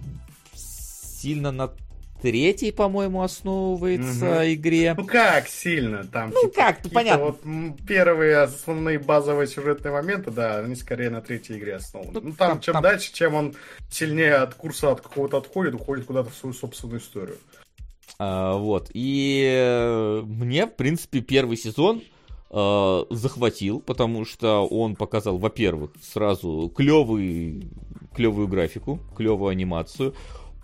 сильно 0.56 1.52
на 1.52 1.72
третьей, 2.26 2.72
по-моему, 2.72 3.22
основывается 3.22 4.26
Мгм. 4.26 4.54
игре. 4.54 4.96
Ну 4.98 5.06
как 5.06 5.48
сильно 5.48 6.04
там? 6.06 6.32
Ну 6.34 6.42
типа, 6.42 6.54
как, 6.56 6.82
понятно. 6.92 7.26
Вот 7.26 7.40
первые 7.88 8.38
основные 8.40 8.98
базовые 8.98 9.46
сюжетные 9.48 9.92
моменты, 9.92 10.32
да, 10.32 10.58
они 10.58 10.76
скорее 10.76 11.12
на 11.12 11.22
третьей 11.22 11.58
игре 11.58 11.76
основаны. 11.76 12.12
Ну, 12.14 12.22
Ну, 12.22 12.32
там, 12.34 12.50
там- 12.54 12.62
чем 12.62 12.74
там- 12.74 12.84
дальше, 12.84 13.14
чем 13.14 13.36
он 13.36 13.56
сильнее 13.92 14.36
от 14.36 14.56
курса 14.56 14.92
от 14.92 15.02
какого-то 15.02 15.38
отходит, 15.38 15.76
уходит 15.76 16.06
куда-то 16.06 16.32
в 16.32 16.36
свою 16.36 16.54
собственную 16.54 17.00
историю. 17.00 17.38
А, 18.18 18.56
вот. 18.58 18.90
И 18.94 19.44
э, 19.48 20.22
мне, 20.26 20.66
в 20.66 20.76
принципе, 20.76 21.22
первый 21.22 21.58
сезон 21.58 22.02
э, 22.52 23.04
захватил, 23.10 23.82
потому 23.82 24.24
что 24.26 24.66
он 24.66 24.96
показал, 24.96 25.38
во-первых, 25.38 25.92
сразу 26.02 26.72
клевый, 26.76 27.68
клевую 28.16 28.48
графику, 28.48 29.00
клевую 29.18 29.50
анимацию, 29.50 30.14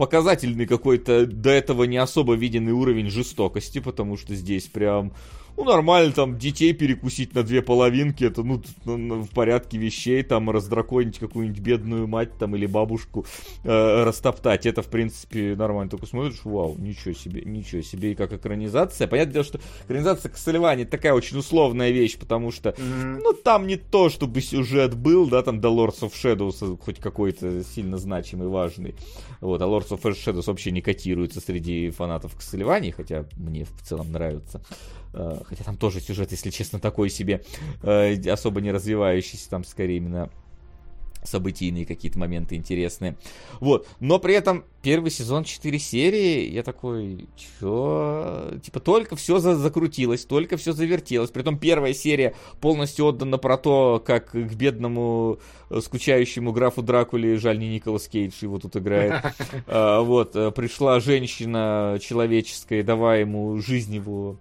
показательный 0.01 0.65
какой-то 0.65 1.27
до 1.27 1.51
этого 1.51 1.83
не 1.83 1.97
особо 1.97 2.33
виденный 2.33 2.71
уровень 2.71 3.11
жестокости, 3.11 3.77
потому 3.77 4.17
что 4.17 4.33
здесь 4.33 4.63
прям, 4.63 5.13
ну, 5.57 5.63
нормально 5.63 6.11
там 6.11 6.37
детей 6.37 6.73
перекусить 6.73 7.33
на 7.35 7.43
две 7.43 7.61
половинки, 7.61 8.23
это, 8.23 8.43
ну, 8.43 8.61
ну, 8.85 8.97
ну, 8.97 9.21
в 9.23 9.29
порядке 9.29 9.77
вещей, 9.77 10.23
там, 10.23 10.49
раздраконить 10.49 11.19
какую-нибудь 11.19 11.59
бедную 11.59 12.07
мать, 12.07 12.37
там, 12.37 12.55
или 12.55 12.65
бабушку, 12.65 13.25
э, 13.63 14.03
растоптать, 14.03 14.65
это, 14.65 14.81
в 14.81 14.87
принципе, 14.87 15.55
нормально. 15.55 15.89
Только 15.89 16.05
смотришь, 16.05 16.41
вау, 16.43 16.75
ничего 16.77 17.13
себе, 17.13 17.41
ничего 17.43 17.81
себе, 17.81 18.13
и 18.13 18.15
как 18.15 18.33
экранизация. 18.33 19.07
Понятное 19.07 19.33
дело, 19.33 19.45
что 19.45 19.59
экранизация 19.85 20.31
Кассельвани 20.31 20.85
такая 20.85 21.13
очень 21.13 21.37
условная 21.37 21.91
вещь, 21.91 22.17
потому 22.17 22.51
что, 22.51 22.75
ну, 22.77 23.33
там 23.33 23.67
не 23.67 23.77
то, 23.77 24.09
чтобы 24.09 24.41
сюжет 24.41 24.95
был, 24.95 25.27
да, 25.27 25.43
там 25.43 25.61
до 25.61 25.69
Lords 25.69 26.01
of 26.01 26.13
Shadows 26.13 26.77
хоть 26.81 26.99
какой-то 26.99 27.63
сильно 27.63 27.97
значимый, 27.97 28.47
важный. 28.47 28.95
Вот, 29.39 29.61
а 29.61 29.65
Lords 29.65 29.89
of 29.89 30.01
Shadows 30.03 30.45
вообще 30.47 30.71
не 30.71 30.81
котируется 30.81 31.39
среди 31.39 31.89
фанатов 31.89 32.35
Кассельвани, 32.35 32.91
хотя 32.91 33.25
мне 33.37 33.65
в 33.65 33.81
целом 33.87 34.11
нравится. 34.11 34.61
Э, 35.13 35.41
Хотя 35.45 35.63
там 35.63 35.77
тоже 35.77 35.99
сюжет, 35.99 36.31
если 36.31 36.49
честно, 36.49 36.79
такой 36.79 37.09
себе, 37.09 37.43
э, 37.83 38.15
особо 38.29 38.61
не 38.61 38.71
развивающийся, 38.71 39.49
там 39.49 39.63
скорее 39.63 39.97
именно 39.97 40.29
событийные 41.23 41.85
какие-то 41.85 42.17
моменты 42.17 42.55
интересные. 42.55 43.15
Вот, 43.59 43.87
но 43.99 44.17
при 44.17 44.33
этом 44.33 44.63
первый 44.81 45.11
сезон 45.11 45.43
4 45.43 45.77
серии, 45.77 46.49
я 46.49 46.63
такой, 46.63 47.27
чё? 47.35 48.53
Типа 48.63 48.79
только 48.79 49.15
все 49.15 49.37
закрутилось, 49.37 50.25
только 50.25 50.57
все 50.57 50.71
завертелось. 50.71 51.29
Притом 51.29 51.59
первая 51.59 51.93
серия 51.93 52.33
полностью 52.59 53.05
отдана 53.05 53.37
про 53.37 53.57
то, 53.57 54.01
как 54.03 54.31
к 54.31 54.35
бедному 54.35 55.37
э, 55.69 55.79
скучающему 55.81 56.51
графу 56.53 56.81
Дракуле, 56.81 57.37
жаль, 57.37 57.59
не 57.59 57.69
Николас 57.69 58.07
Кейдж 58.07 58.33
его 58.41 58.57
тут 58.57 58.75
играет, 58.77 59.23
А, 59.67 60.01
вот, 60.01 60.33
пришла 60.55 60.99
женщина 60.99 61.99
человеческая, 62.01 62.81
давая 62.81 63.21
ему 63.21 63.59
жизнь 63.59 63.93
его 63.93 64.37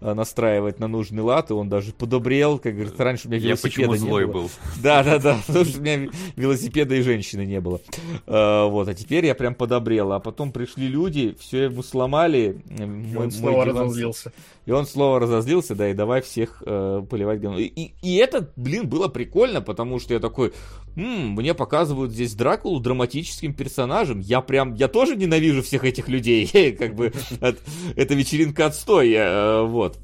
настраивать 0.00 0.78
на 0.78 0.86
нужный 0.88 1.22
лад, 1.22 1.50
и 1.50 1.52
он 1.54 1.68
даже 1.68 1.92
подобрел, 1.92 2.58
как 2.58 2.74
говорит, 2.74 2.98
раньше 3.00 3.26
у 3.28 3.30
меня 3.30 3.40
Я 3.40 3.46
велосипеда 3.48 3.68
почему 3.88 3.92
не 3.94 3.98
злой 3.98 4.26
было. 4.26 4.32
был? 4.32 4.50
Да, 4.82 5.02
да, 5.02 5.18
да, 5.18 5.38
потому 5.46 5.64
что 5.64 5.78
у 5.78 5.82
меня 5.82 6.08
велосипеда 6.36 6.94
и 6.94 7.02
женщины 7.02 7.44
не 7.44 7.60
было. 7.60 7.80
А, 8.26 8.66
вот, 8.68 8.88
а 8.88 8.94
теперь 8.94 9.26
я 9.26 9.34
прям 9.34 9.54
подобрел. 9.54 10.12
А 10.12 10.20
потом 10.20 10.52
пришли 10.52 10.86
люди, 10.88 11.36
все 11.40 11.64
ему 11.64 11.82
сломали. 11.82 12.62
э, 12.70 12.82
И 12.82 12.86
мой- 12.86 13.24
он 13.26 13.30
снова 13.30 13.64
диван- 13.64 13.68
разозлился. 13.82 14.32
И 14.66 14.70
он 14.70 14.86
снова 14.86 15.18
разозлился, 15.18 15.74
да, 15.74 15.88
и 15.88 15.94
давай 15.94 16.20
всех 16.22 16.62
э, 16.66 17.02
поливать. 17.08 17.42
И, 17.58 17.64
и, 17.64 17.94
и 18.02 18.16
это, 18.16 18.50
блин, 18.56 18.86
было 18.88 19.08
прикольно, 19.08 19.60
потому 19.62 19.98
что 19.98 20.12
я 20.14 20.20
такой, 20.20 20.52
«М, 20.98 21.30
мне 21.34 21.54
показывают 21.54 22.10
здесь 22.12 22.34
Дракулу 22.34 22.80
драматическим 22.80 23.54
персонажем. 23.54 24.18
Я 24.18 24.40
прям, 24.40 24.74
я 24.74 24.88
тоже 24.88 25.14
ненавижу 25.14 25.62
всех 25.62 25.84
этих 25.84 26.08
людей. 26.08 26.74
Как 26.78 26.94
бы, 26.96 27.12
это 27.40 28.14
вечеринка 28.14 28.66
отстой, 28.66 29.12
э, 29.12 29.62
вот. 29.62 29.96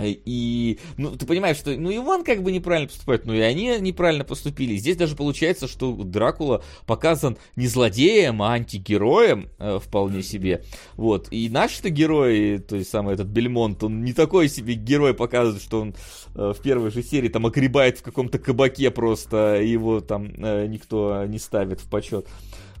И, 0.00 0.78
ну, 0.96 1.10
ты 1.16 1.26
понимаешь, 1.26 1.58
что, 1.58 1.76
ну, 1.76 1.90
и 1.90 1.98
он 1.98 2.24
как 2.24 2.42
бы 2.42 2.50
неправильно 2.50 2.88
поступает, 2.88 3.26
ну, 3.26 3.34
и 3.34 3.40
они 3.40 3.78
неправильно 3.80 4.24
поступили. 4.24 4.76
Здесь 4.76 4.96
даже 4.96 5.16
получается, 5.16 5.68
что 5.68 5.92
Дракула 5.92 6.62
показан 6.86 7.36
не 7.56 7.66
злодеем, 7.66 8.42
а 8.42 8.52
антигероем 8.52 9.50
э, 9.58 9.78
вполне 9.82 10.22
себе. 10.22 10.64
Вот, 10.94 11.28
и 11.30 11.48
наши-то 11.50 11.90
герои, 11.90 12.56
то 12.56 12.76
есть 12.76 12.90
самый 12.90 13.14
этот 13.14 13.28
Бельмонт, 13.28 13.82
он 13.84 14.02
не 14.02 14.12
такой 14.12 14.48
себе 14.48 14.74
герой 14.74 15.14
показывает, 15.14 15.62
что 15.62 15.80
он 15.80 15.94
э, 16.34 16.52
в 16.56 16.62
первой 16.62 16.90
же 16.90 17.02
серии 17.02 17.28
там 17.28 17.46
огребает 17.46 17.98
в 17.98 18.02
каком-то 18.02 18.38
кабаке 18.38 18.90
просто, 18.90 19.60
и 19.60 19.68
его 19.68 20.00
там 20.00 20.32
э, 20.38 20.66
никто 20.68 21.24
не 21.26 21.38
ставит 21.38 21.80
в 21.80 21.90
почет. 21.90 22.26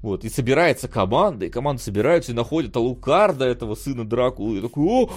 Вот, 0.00 0.24
и 0.24 0.28
собирается 0.28 0.88
команда, 0.88 1.46
и 1.46 1.50
команда 1.50 1.80
собирается 1.80 2.32
и 2.32 2.34
находит 2.34 2.76
Алукарда, 2.76 3.44
этого 3.44 3.76
сына 3.76 4.04
Дракулы, 4.04 4.58
и 4.58 4.60
такой, 4.60 4.84
о, 4.84 5.10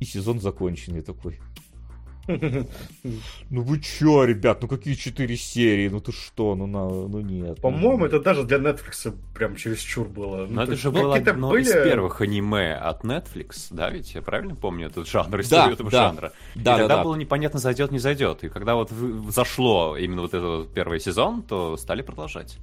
и 0.00 0.04
сезон 0.04 0.40
закончен. 0.40 0.96
Я 0.96 1.02
такой, 1.02 1.38
ну 2.28 3.62
вы 3.62 3.80
чё, 3.80 4.24
ребят, 4.24 4.62
ну 4.62 4.68
какие 4.68 4.94
четыре 4.94 5.36
серии, 5.36 5.88
ну 5.88 6.00
ты 6.00 6.12
что, 6.12 6.54
ну, 6.54 6.66
на, 6.66 6.88
ну 6.88 7.20
нет. 7.20 7.60
По-моему, 7.60 7.98
ну, 7.98 8.06
это 8.06 8.20
даже 8.20 8.44
для 8.44 8.58
Netflix 8.58 9.14
прям 9.34 9.56
чересчур 9.56 10.08
было. 10.08 10.46
Ну, 10.46 10.60
это 10.62 10.76
же 10.76 10.90
ну, 10.90 11.00
было 11.00 11.12
какие-то 11.12 11.30
одно 11.32 11.50
были- 11.50 11.62
из 11.62 11.72
первых 11.72 12.20
аниме 12.20 12.74
от 12.74 13.04
Netflix, 13.04 13.68
да, 13.70 13.90
ведь 13.90 14.14
я 14.14 14.22
правильно 14.22 14.54
помню 14.54 14.86
этот 14.88 15.08
жанр, 15.08 15.30
Да, 15.30 15.40
историю 15.40 15.74
этого 15.74 15.90
да. 15.90 16.08
жанра? 16.08 16.32
Да, 16.54 16.60
и 16.60 16.64
да, 16.64 16.78
тогда 16.78 16.96
да. 16.98 17.04
было 17.04 17.16
непонятно, 17.16 17.58
зайдет, 17.58 17.90
не 17.90 17.98
зайдет. 17.98 18.44
И 18.44 18.48
когда 18.48 18.74
вот 18.74 18.90
зашло 19.28 19.96
именно 19.96 20.22
вот 20.22 20.34
этот 20.34 20.72
первый 20.72 21.00
сезон, 21.00 21.42
то 21.42 21.76
стали 21.76 22.02
продолжать. 22.02 22.58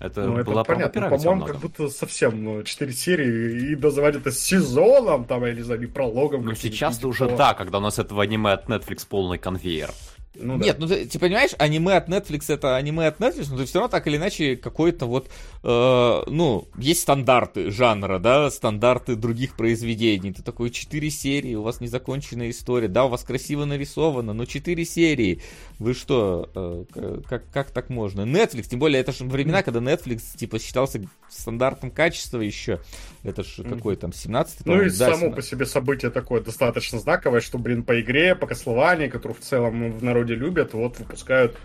Это 0.00 0.22
Ну, 0.22 0.38
это 0.38 0.50
была 0.50 0.64
понятно. 0.64 1.00
правда 1.02 1.18
По-моему, 1.18 1.46
как 1.46 1.60
будто 1.60 1.88
совсем 1.90 2.42
ну, 2.42 2.62
4 2.62 2.92
серии 2.92 3.72
и 3.72 3.76
называть 3.76 4.16
это 4.16 4.32
сезоном, 4.32 5.26
там, 5.26 5.44
я 5.44 5.52
не 5.52 5.60
знаю, 5.60 5.80
не 5.80 5.86
прологом. 5.86 6.44
Ну, 6.46 6.54
сейчас-то 6.54 7.02
типа 7.02 7.08
уже 7.08 7.36
так, 7.36 7.58
когда 7.58 7.78
у 7.78 7.80
нас 7.82 7.98
этого 7.98 8.22
аниме 8.22 8.52
от 8.52 8.66
Netflix 8.66 9.06
полный 9.06 9.36
конвейер. 9.36 9.90
Ну, 10.34 10.58
да. 10.58 10.64
Нет, 10.64 10.78
ну 10.78 10.86
ты, 10.86 11.06
ты 11.06 11.18
понимаешь, 11.18 11.50
аниме 11.58 11.96
от 11.96 12.08
Netflix 12.08 12.44
это 12.48 12.76
аниме 12.76 13.08
от 13.08 13.18
Netflix, 13.18 13.48
но 13.50 13.58
ты 13.58 13.64
все 13.64 13.80
равно 13.80 13.88
так 13.88 14.06
или 14.06 14.16
иначе 14.16 14.56
какой-то 14.56 15.06
вот, 15.06 15.28
э, 15.64 16.22
ну, 16.26 16.68
есть 16.78 17.00
стандарты 17.00 17.72
жанра, 17.72 18.20
да, 18.20 18.48
стандарты 18.50 19.16
других 19.16 19.56
произведений. 19.56 20.32
Ты 20.32 20.42
такой, 20.42 20.70
4 20.70 21.10
серии, 21.10 21.56
у 21.56 21.62
вас 21.62 21.80
незаконченная 21.80 22.50
история, 22.50 22.86
да, 22.86 23.06
у 23.06 23.08
вас 23.08 23.24
красиво 23.24 23.64
нарисовано, 23.64 24.32
но 24.32 24.44
4 24.44 24.84
серии. 24.84 25.42
Вы 25.80 25.94
что, 25.94 26.48
э, 26.54 27.20
как, 27.28 27.50
как 27.50 27.70
так 27.72 27.90
можно? 27.90 28.20
Netflix, 28.20 28.68
тем 28.68 28.78
более, 28.78 29.00
это 29.00 29.10
же 29.10 29.24
времена, 29.24 29.64
когда 29.64 29.80
Netflix, 29.80 30.36
типа, 30.36 30.60
считался 30.60 31.02
стандартом 31.28 31.90
качества 31.90 32.40
еще. 32.40 32.80
Это 33.22 33.42
же 33.42 33.64
какой 33.64 33.96
там, 33.96 34.12
17 34.12 34.64
Ну 34.64 34.80
и 34.80 34.86
да, 34.86 35.06
само 35.06 35.16
17. 35.16 35.36
по 35.36 35.42
себе 35.42 35.66
событие 35.66 36.10
такое 36.10 36.40
достаточно 36.40 36.98
знаковое, 36.98 37.40
что, 37.40 37.58
блин, 37.58 37.82
по 37.82 38.00
игре, 38.00 38.34
по 38.34 38.46
Кослованию, 38.46 39.10
которую 39.10 39.36
в 39.36 39.40
целом 39.40 39.92
в 39.92 40.02
народе 40.02 40.34
любят, 40.34 40.72
вот 40.72 40.98
выпускают 40.98 41.56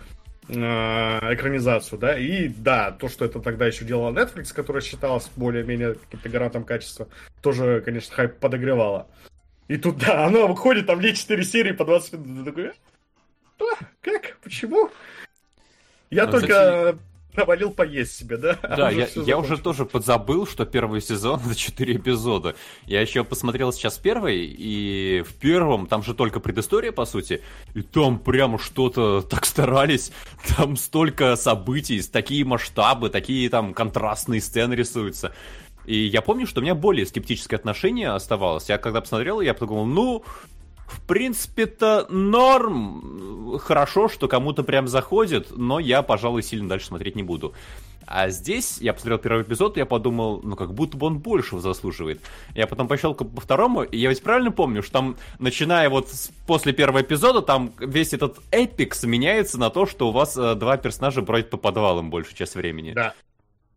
э, 0.48 0.54
экранизацию, 0.54 1.98
да, 1.98 2.18
и 2.18 2.48
да, 2.48 2.90
то, 2.90 3.08
что 3.08 3.24
это 3.24 3.40
тогда 3.40 3.66
еще 3.66 3.86
делала 3.86 4.12
Netflix, 4.12 4.52
которая 4.52 4.82
считалась 4.82 5.30
более-менее 5.34 5.94
каким-то 5.94 6.28
гарантом 6.28 6.64
качества, 6.64 7.08
тоже, 7.40 7.80
конечно, 7.82 8.14
хайп 8.14 8.38
подогревало. 8.38 9.06
И 9.68 9.78
тут, 9.78 9.96
да, 9.96 10.24
оно 10.26 10.46
выходит, 10.46 10.86
там 10.86 11.00
есть 11.00 11.22
4 11.22 11.42
серии 11.42 11.72
по 11.72 11.86
20 11.86 12.12
минут, 12.14 12.44
ты 12.44 12.50
такой, 12.50 12.72
«А, 13.58 13.84
как, 14.02 14.36
почему? 14.42 14.90
Я 16.10 16.26
Ну, 16.26 16.32
только 16.32 16.98
навалил 17.36 17.70
поесть 17.70 18.16
себе, 18.16 18.36
да? 18.36 18.58
А 18.62 18.76
Да, 18.76 18.88
уже 18.88 18.98
я, 18.98 19.08
я 19.22 19.38
уже 19.38 19.58
тоже 19.58 19.84
подзабыл, 19.84 20.46
что 20.46 20.64
первый 20.64 21.00
сезон 21.00 21.40
это 21.44 21.54
4 21.54 21.96
эпизода. 21.96 22.54
Я 22.86 23.00
еще 23.00 23.24
посмотрел 23.24 23.72
сейчас 23.72 23.98
первый, 23.98 24.46
и 24.46 25.22
в 25.26 25.34
первом 25.34 25.86
там 25.86 26.02
же 26.02 26.14
только 26.14 26.40
предыстория, 26.40 26.92
по 26.92 27.04
сути, 27.04 27.42
и 27.74 27.82
там 27.82 28.18
прямо 28.18 28.58
что-то 28.58 29.22
так 29.22 29.44
старались. 29.46 30.12
Там 30.56 30.76
столько 30.76 31.36
событий, 31.36 32.00
такие 32.02 32.44
масштабы, 32.44 33.10
такие 33.10 33.48
там 33.50 33.74
контрастные 33.74 34.40
сцены 34.40 34.74
рисуются. 34.74 35.32
И 35.86 35.96
я 36.06 36.20
помню, 36.20 36.46
что 36.46 36.60
у 36.60 36.62
меня 36.62 36.74
более 36.74 37.06
скептическое 37.06 37.58
отношение 37.58 38.10
оставалось. 38.10 38.68
Я 38.68 38.78
когда 38.78 39.00
посмотрел, 39.00 39.40
я 39.40 39.54
подумал, 39.54 39.86
ну, 39.86 40.24
в 40.86 41.00
принципе-то 41.06 42.06
норм. 42.08 43.58
Хорошо, 43.58 44.08
что 44.08 44.28
кому-то 44.28 44.62
прям 44.62 44.88
заходит, 44.88 45.48
но 45.56 45.78
я, 45.78 46.02
пожалуй, 46.02 46.42
сильно 46.42 46.68
дальше 46.68 46.86
смотреть 46.86 47.16
не 47.16 47.22
буду. 47.22 47.54
А 48.08 48.28
здесь 48.28 48.78
я 48.80 48.92
посмотрел 48.92 49.18
первый 49.18 49.42
эпизод, 49.42 49.76
и 49.76 49.80
я 49.80 49.86
подумал, 49.86 50.40
ну 50.44 50.54
как 50.54 50.72
будто 50.72 50.96
бы 50.96 51.08
он 51.08 51.18
большего 51.18 51.60
заслуживает. 51.60 52.20
Я 52.54 52.68
потом 52.68 52.86
пощелкал 52.86 53.26
по 53.26 53.40
второму, 53.40 53.82
и 53.82 53.98
я 53.98 54.10
ведь 54.10 54.22
правильно 54.22 54.52
помню, 54.52 54.82
что 54.84 54.92
там, 54.92 55.16
начиная 55.40 55.90
вот 55.90 56.08
с- 56.10 56.30
после 56.46 56.72
первого 56.72 57.02
эпизода, 57.02 57.42
там 57.42 57.72
весь 57.80 58.12
этот 58.12 58.38
эпикс 58.52 59.02
меняется 59.02 59.58
на 59.58 59.70
то, 59.70 59.86
что 59.86 60.08
у 60.08 60.12
вас 60.12 60.36
э, 60.36 60.54
два 60.54 60.76
персонажа 60.76 61.20
бродят 61.20 61.50
по 61.50 61.56
подвалам 61.56 62.10
большую 62.10 62.36
часть 62.36 62.54
времени. 62.54 62.92
Да. 62.92 63.12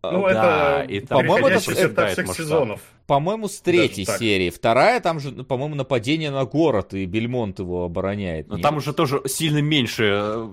Ну, 0.01 0.30
Да, 0.30 0.84
это 0.84 0.91
и 0.93 0.99
там 1.01 1.17
По-моему, 1.19 1.47
это 1.47 1.71
это 1.71 2.07
всех 2.07 2.27
масштаб. 2.27 2.35
сезонов. 2.35 2.81
По-моему, 3.05 3.47
с 3.47 3.59
третьей 3.59 4.05
серии. 4.05 4.49
Вторая, 4.49 4.99
там 5.01 5.19
же, 5.19 5.31
по-моему, 5.31 5.76
нападение 5.76 6.30
на 6.30 6.45
город, 6.45 6.93
и 6.93 7.05
Бельмонт 7.05 7.57
его 7.59 7.84
обороняет. 7.85 8.47
Но 8.47 8.55
Нет? 8.55 8.63
там 8.63 8.77
уже 8.77 8.93
тоже 8.93 9.21
сильно 9.26 9.57
меньше. 9.61 10.03
э, 10.05 10.49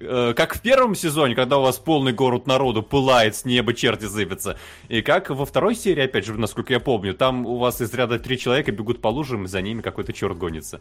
э, 0.00 0.34
Как 0.36 0.54
в 0.54 0.60
первом 0.62 0.94
сезоне, 0.94 1.34
когда 1.34 1.58
у 1.58 1.62
вас 1.62 1.78
полный 1.78 2.12
город 2.12 2.46
народу 2.46 2.82
пылает, 2.82 3.34
с 3.34 3.44
неба 3.44 3.74
черти 3.74 4.04
зыбятся. 4.04 4.56
И 4.88 5.02
как 5.02 5.30
во 5.30 5.44
второй 5.44 5.74
серии, 5.74 6.04
опять 6.04 6.24
же, 6.24 6.34
насколько 6.38 6.72
я 6.72 6.80
помню, 6.80 7.14
там 7.14 7.44
у 7.46 7.58
вас 7.58 7.80
из 7.80 7.92
ряда 7.92 8.18
три 8.20 8.38
человека 8.38 8.70
бегут 8.72 9.00
по 9.02 9.08
лужам, 9.08 9.44
и 9.44 9.48
за 9.48 9.60
ними 9.60 9.82
какой-то 9.82 10.12
черт 10.12 10.38
гонится. 10.38 10.80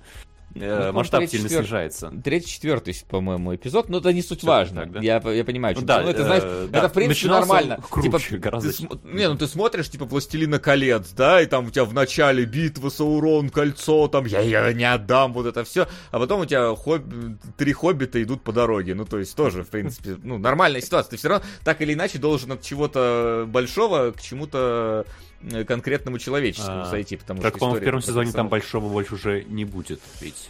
Э, 0.56 0.88
Ну, 0.88 0.94
Масштаб 0.94 1.22
третий, 1.22 1.38
сильно 1.38 1.50
снижается. 1.50 2.12
Третий, 2.24 2.48
четвертый, 2.48 2.96
по-моему, 3.10 3.56
эпизод, 3.56 3.90
но 3.90 3.98
это 3.98 4.14
не 4.14 4.22
суть 4.22 4.44
важно. 4.44 4.82
так, 4.82 4.92
да? 4.94 5.00
я, 5.02 5.16
я 5.18 5.44
понимаю, 5.44 5.76
что 5.76 5.86
да, 5.86 6.02
ну, 6.02 6.10
это, 6.10 6.22
э, 6.22 6.26
знаешь, 6.26 6.44
да, 6.70 6.80
это 6.80 6.90
в 6.90 6.94
принципе 6.94 7.28
начинался 7.28 7.54
нормально. 7.54 7.84
круче 7.90 8.30
типа, 8.30 8.38
гораздо. 8.38 8.72
ты 8.72 8.88
Не, 9.04 9.30
ну 9.30 9.38
ты 9.38 9.48
смотришь, 9.48 9.90
типа, 9.90 10.06
Властелина 10.06 10.60
колец, 10.60 11.12
да, 11.12 11.42
и 11.42 11.46
там 11.46 11.68
у 11.68 11.72
тебя 11.72 11.86
в 11.86 11.94
начале 11.94 12.46
битва, 12.46 12.90
Саурон, 12.90 13.50
кольцо, 13.50 14.08
там, 14.08 14.26
я 14.26 14.42
ее 14.42 14.74
не 14.74 14.92
отдам, 14.92 15.34
вот 15.34 15.46
это 15.46 15.64
все, 15.64 15.88
а 16.12 16.20
потом 16.20 16.42
у 16.42 16.46
тебя 16.46 16.76
хоб... 16.76 17.02
три 17.58 17.74
хоббита 17.74 18.22
идут 18.22 18.44
по 18.44 18.52
дороге, 18.52 18.94
ну, 18.96 19.06
то 19.06 19.18
есть 19.20 19.36
тоже, 19.36 19.64
в 19.64 19.70
принципе, 19.70 20.18
ну, 20.22 20.38
нормальная 20.38 20.82
ситуация. 20.82 21.12
Ты 21.12 21.18
все 21.18 21.30
равно, 21.30 21.46
так 21.64 21.82
или 21.82 21.94
иначе, 21.94 22.20
должен 22.20 22.52
от 22.52 22.62
чего-то 22.62 23.46
большого 23.48 24.12
к 24.12 24.22
чему-то 24.22 25.06
э, 25.08 25.33
конкретному 25.68 26.20
человеческому 26.20 26.82
А, 26.82 26.90
сойти, 26.90 27.18
потому 27.18 27.42
Так, 27.42 27.54
что 27.54 27.60
по-моему, 27.60 27.82
в 27.82 27.84
первом 27.84 28.02
сезоне 28.02 28.32
там 28.32 28.50
большого 28.50 28.90
больше 28.90 29.16
уже 29.16 29.44
не 29.46 29.66
будет. 29.66 30.00
Ведь 30.22 30.50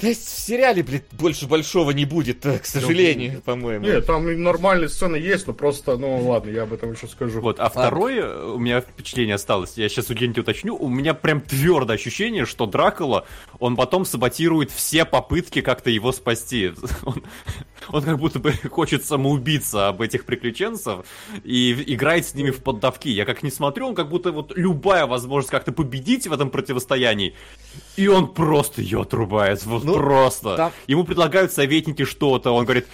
Да 0.00 0.08
в 0.10 0.14
сериале, 0.14 0.82
блядь, 0.84 1.04
больше 1.12 1.46
большого 1.48 1.90
не 1.90 2.04
будет, 2.04 2.46
э, 2.46 2.58
к 2.60 2.66
сожалению, 2.66 3.42
по-моему. 3.42 3.84
Нет, 3.84 4.06
там 4.06 4.28
и 4.28 4.36
нормальные 4.36 4.88
сцены 4.88 5.16
есть, 5.16 5.48
но 5.48 5.52
просто, 5.52 5.96
ну 5.96 6.18
ладно, 6.28 6.50
я 6.50 6.62
об 6.62 6.72
этом 6.72 6.92
еще 6.92 7.08
скажу. 7.08 7.40
Вот, 7.40 7.58
а 7.58 7.68
второе 7.68 8.52
у 8.52 8.58
меня 8.58 8.80
впечатление 8.80 9.34
осталось, 9.34 9.72
я 9.76 9.88
сейчас 9.88 10.08
у 10.10 10.14
Генти 10.14 10.38
уточню, 10.40 10.76
у 10.76 10.88
меня 10.88 11.14
прям 11.14 11.40
твердое 11.40 11.96
ощущение, 11.96 12.46
что 12.46 12.66
Дракула, 12.66 13.26
он 13.58 13.74
потом 13.74 14.04
саботирует 14.04 14.70
все 14.70 15.04
попытки 15.04 15.62
как-то 15.62 15.90
его 15.90 16.12
спасти. 16.12 16.72
Он, 17.02 17.22
он 17.92 18.02
как 18.02 18.18
будто 18.18 18.38
бы 18.38 18.52
хочет 18.70 19.04
самоубиться 19.04 19.88
об 19.88 20.00
этих 20.02 20.24
приключенцев 20.24 21.04
и 21.44 21.72
играет 21.94 22.26
с 22.26 22.34
ними 22.34 22.50
в 22.50 22.62
поддавки. 22.62 23.08
Я 23.08 23.24
как 23.24 23.42
не 23.42 23.50
смотрю, 23.50 23.88
он 23.88 23.94
как 23.94 24.08
будто 24.08 24.32
вот 24.32 24.52
любая 24.56 25.06
возможность 25.06 25.50
как-то 25.50 25.72
победить 25.72 26.26
в 26.26 26.32
этом 26.32 26.50
противостоянии, 26.50 27.34
и 27.96 28.08
он 28.08 28.28
просто 28.34 28.82
ее 28.82 29.02
отрубает, 29.02 29.64
вот 29.66 29.84
Ну, 29.84 29.94
просто. 29.94 30.56
там- 30.56 30.72
Ему 30.86 31.04
предлагают 31.04 31.52
советники 31.52 32.04
что-то, 32.04 32.50
он 32.52 32.64
говорит, 32.64 32.86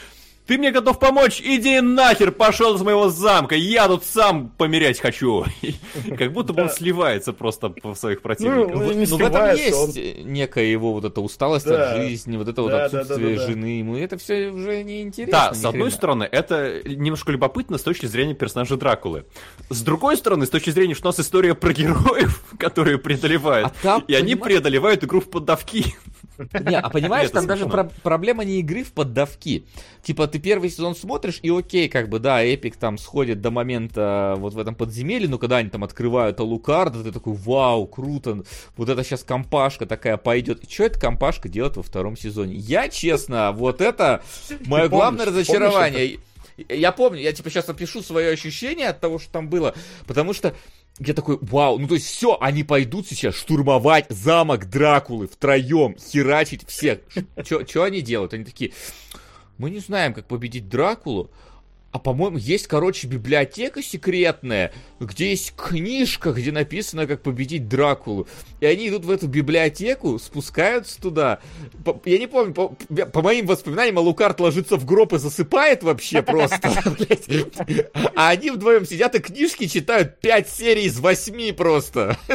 ты 0.46 0.58
мне 0.58 0.70
готов 0.70 0.98
помочь? 0.98 1.40
Иди 1.42 1.80
нахер, 1.80 2.30
пошел 2.30 2.74
из 2.74 2.82
моего 2.82 3.08
замка, 3.08 3.54
я 3.54 3.88
тут 3.88 4.04
сам 4.04 4.50
померять 4.50 5.00
хочу. 5.00 5.44
Как 6.18 6.32
будто 6.32 6.52
бы 6.52 6.62
он 6.62 6.70
сливается 6.70 7.32
просто 7.32 7.74
в 7.82 7.94
своих 7.94 8.20
противниках. 8.20 8.74
Ну, 8.74 8.92
не 8.92 9.06
Ну, 9.06 9.16
в 9.16 9.20
этом 9.22 9.54
есть 9.54 10.24
некая 10.24 10.64
его 10.66 10.92
вот 10.92 11.04
эта 11.04 11.20
усталость 11.20 11.66
от 11.66 11.96
жизни, 11.96 12.36
вот 12.36 12.48
это 12.48 12.62
вот 12.62 12.72
отсутствие 12.72 13.38
жены. 13.38 13.78
Ему 13.78 13.96
это 13.96 14.18
все 14.18 14.50
уже 14.50 14.82
не 14.82 15.02
интересно. 15.02 15.50
Да, 15.50 15.54
с 15.54 15.64
одной 15.64 15.90
стороны, 15.90 16.24
это 16.24 16.82
немножко 16.84 17.32
любопытно 17.32 17.78
с 17.78 17.82
точки 17.82 18.06
зрения 18.06 18.34
персонажа 18.34 18.76
Дракулы. 18.76 19.24
С 19.70 19.82
другой 19.82 20.16
стороны, 20.16 20.46
с 20.46 20.50
точки 20.50 20.70
зрения, 20.70 20.94
что 20.94 21.08
у 21.08 21.10
нас 21.10 21.20
история 21.20 21.54
про 21.54 21.72
героев, 21.72 22.44
которые 22.58 22.98
преодолевают. 22.98 23.72
А 23.82 24.02
и 24.06 24.14
они 24.14 24.34
преодолевают 24.34 25.04
игру 25.04 25.20
в 25.20 25.30
поддавки. 25.30 25.94
Не, 26.38 26.78
а 26.78 26.88
понимаешь, 26.88 27.30
там 27.30 27.46
даже 27.46 27.66
про- 27.66 27.90
проблема 28.02 28.44
не 28.44 28.60
игры 28.60 28.82
в 28.82 28.92
поддавки. 28.92 29.66
Типа, 30.02 30.26
ты 30.26 30.38
первый 30.38 30.70
сезон 30.70 30.94
смотришь, 30.96 31.38
и 31.42 31.50
окей, 31.50 31.88
как 31.88 32.08
бы, 32.08 32.18
да, 32.18 32.42
Эпик 32.42 32.76
там 32.76 32.98
сходит 32.98 33.40
до 33.40 33.50
момента 33.50 34.34
вот 34.38 34.54
в 34.54 34.58
этом 34.58 34.74
подземелье, 34.74 35.28
но 35.28 35.38
когда 35.38 35.58
они 35.58 35.70
там 35.70 35.84
открывают 35.84 36.40
Алукарда, 36.40 37.02
ты 37.02 37.12
такой, 37.12 37.34
вау, 37.34 37.86
круто, 37.86 38.44
вот 38.76 38.88
это 38.88 39.04
сейчас 39.04 39.22
компашка 39.22 39.86
такая 39.86 40.16
пойдет. 40.16 40.64
И 40.64 40.72
что 40.72 40.84
эта 40.84 41.00
компашка 41.00 41.48
делает 41.48 41.76
во 41.76 41.82
втором 41.82 42.16
сезоне? 42.16 42.54
Я, 42.54 42.88
честно, 42.88 43.52
вот 43.52 43.80
это 43.80 44.22
мое 44.66 44.88
главное 44.88 45.26
разочарование. 45.26 46.18
Я 46.68 46.92
помню, 46.92 47.20
я 47.20 47.32
типа 47.32 47.50
сейчас 47.50 47.68
опишу 47.68 48.00
свое 48.00 48.30
ощущение 48.30 48.88
от 48.88 49.00
того, 49.00 49.18
что 49.18 49.30
там 49.32 49.48
было, 49.48 49.74
потому 50.06 50.32
что 50.32 50.54
я 51.00 51.14
такой, 51.14 51.38
вау, 51.40 51.78
ну 51.78 51.88
то 51.88 51.94
есть 51.94 52.06
все, 52.06 52.36
они 52.40 52.62
пойдут 52.62 53.06
сейчас 53.08 53.34
штурмовать 53.34 54.06
замок 54.10 54.70
Дракулы 54.70 55.26
втроем, 55.26 55.96
херачить 55.98 56.66
всех. 56.68 57.00
Что 57.44 57.82
они 57.82 58.00
делают? 58.00 58.32
Они 58.34 58.44
такие, 58.44 58.72
мы 59.58 59.70
не 59.70 59.80
знаем, 59.80 60.14
как 60.14 60.26
победить 60.26 60.68
Дракулу, 60.68 61.30
а 61.94 62.00
по-моему, 62.00 62.38
есть, 62.38 62.66
короче, 62.66 63.06
библиотека 63.06 63.80
секретная, 63.80 64.72
где 64.98 65.30
есть 65.30 65.54
книжка, 65.56 66.32
где 66.32 66.50
написано, 66.50 67.06
как 67.06 67.22
победить 67.22 67.68
Дракулу. 67.68 68.26
И 68.58 68.66
они 68.66 68.88
идут 68.88 69.04
в 69.04 69.10
эту 69.12 69.28
библиотеку, 69.28 70.18
спускаются 70.18 71.00
туда. 71.00 71.38
По- 71.84 72.02
я 72.04 72.18
не 72.18 72.26
помню, 72.26 72.52
по, 72.52 72.70
по 72.70 73.22
моим 73.22 73.46
воспоминаниям, 73.46 73.98
Алукарт 73.98 74.40
ложится 74.40 74.76
в 74.76 74.84
гроб 74.84 75.12
и 75.12 75.18
засыпает 75.18 75.84
вообще 75.84 76.20
просто. 76.24 76.72
А 78.16 78.30
они 78.30 78.50
вдвоем 78.50 78.86
сидят 78.86 79.14
и 79.14 79.20
книжки 79.20 79.68
читают 79.68 80.18
5 80.18 80.48
серий 80.48 80.86
из 80.86 80.98
8 80.98 81.52
просто. 81.54 82.18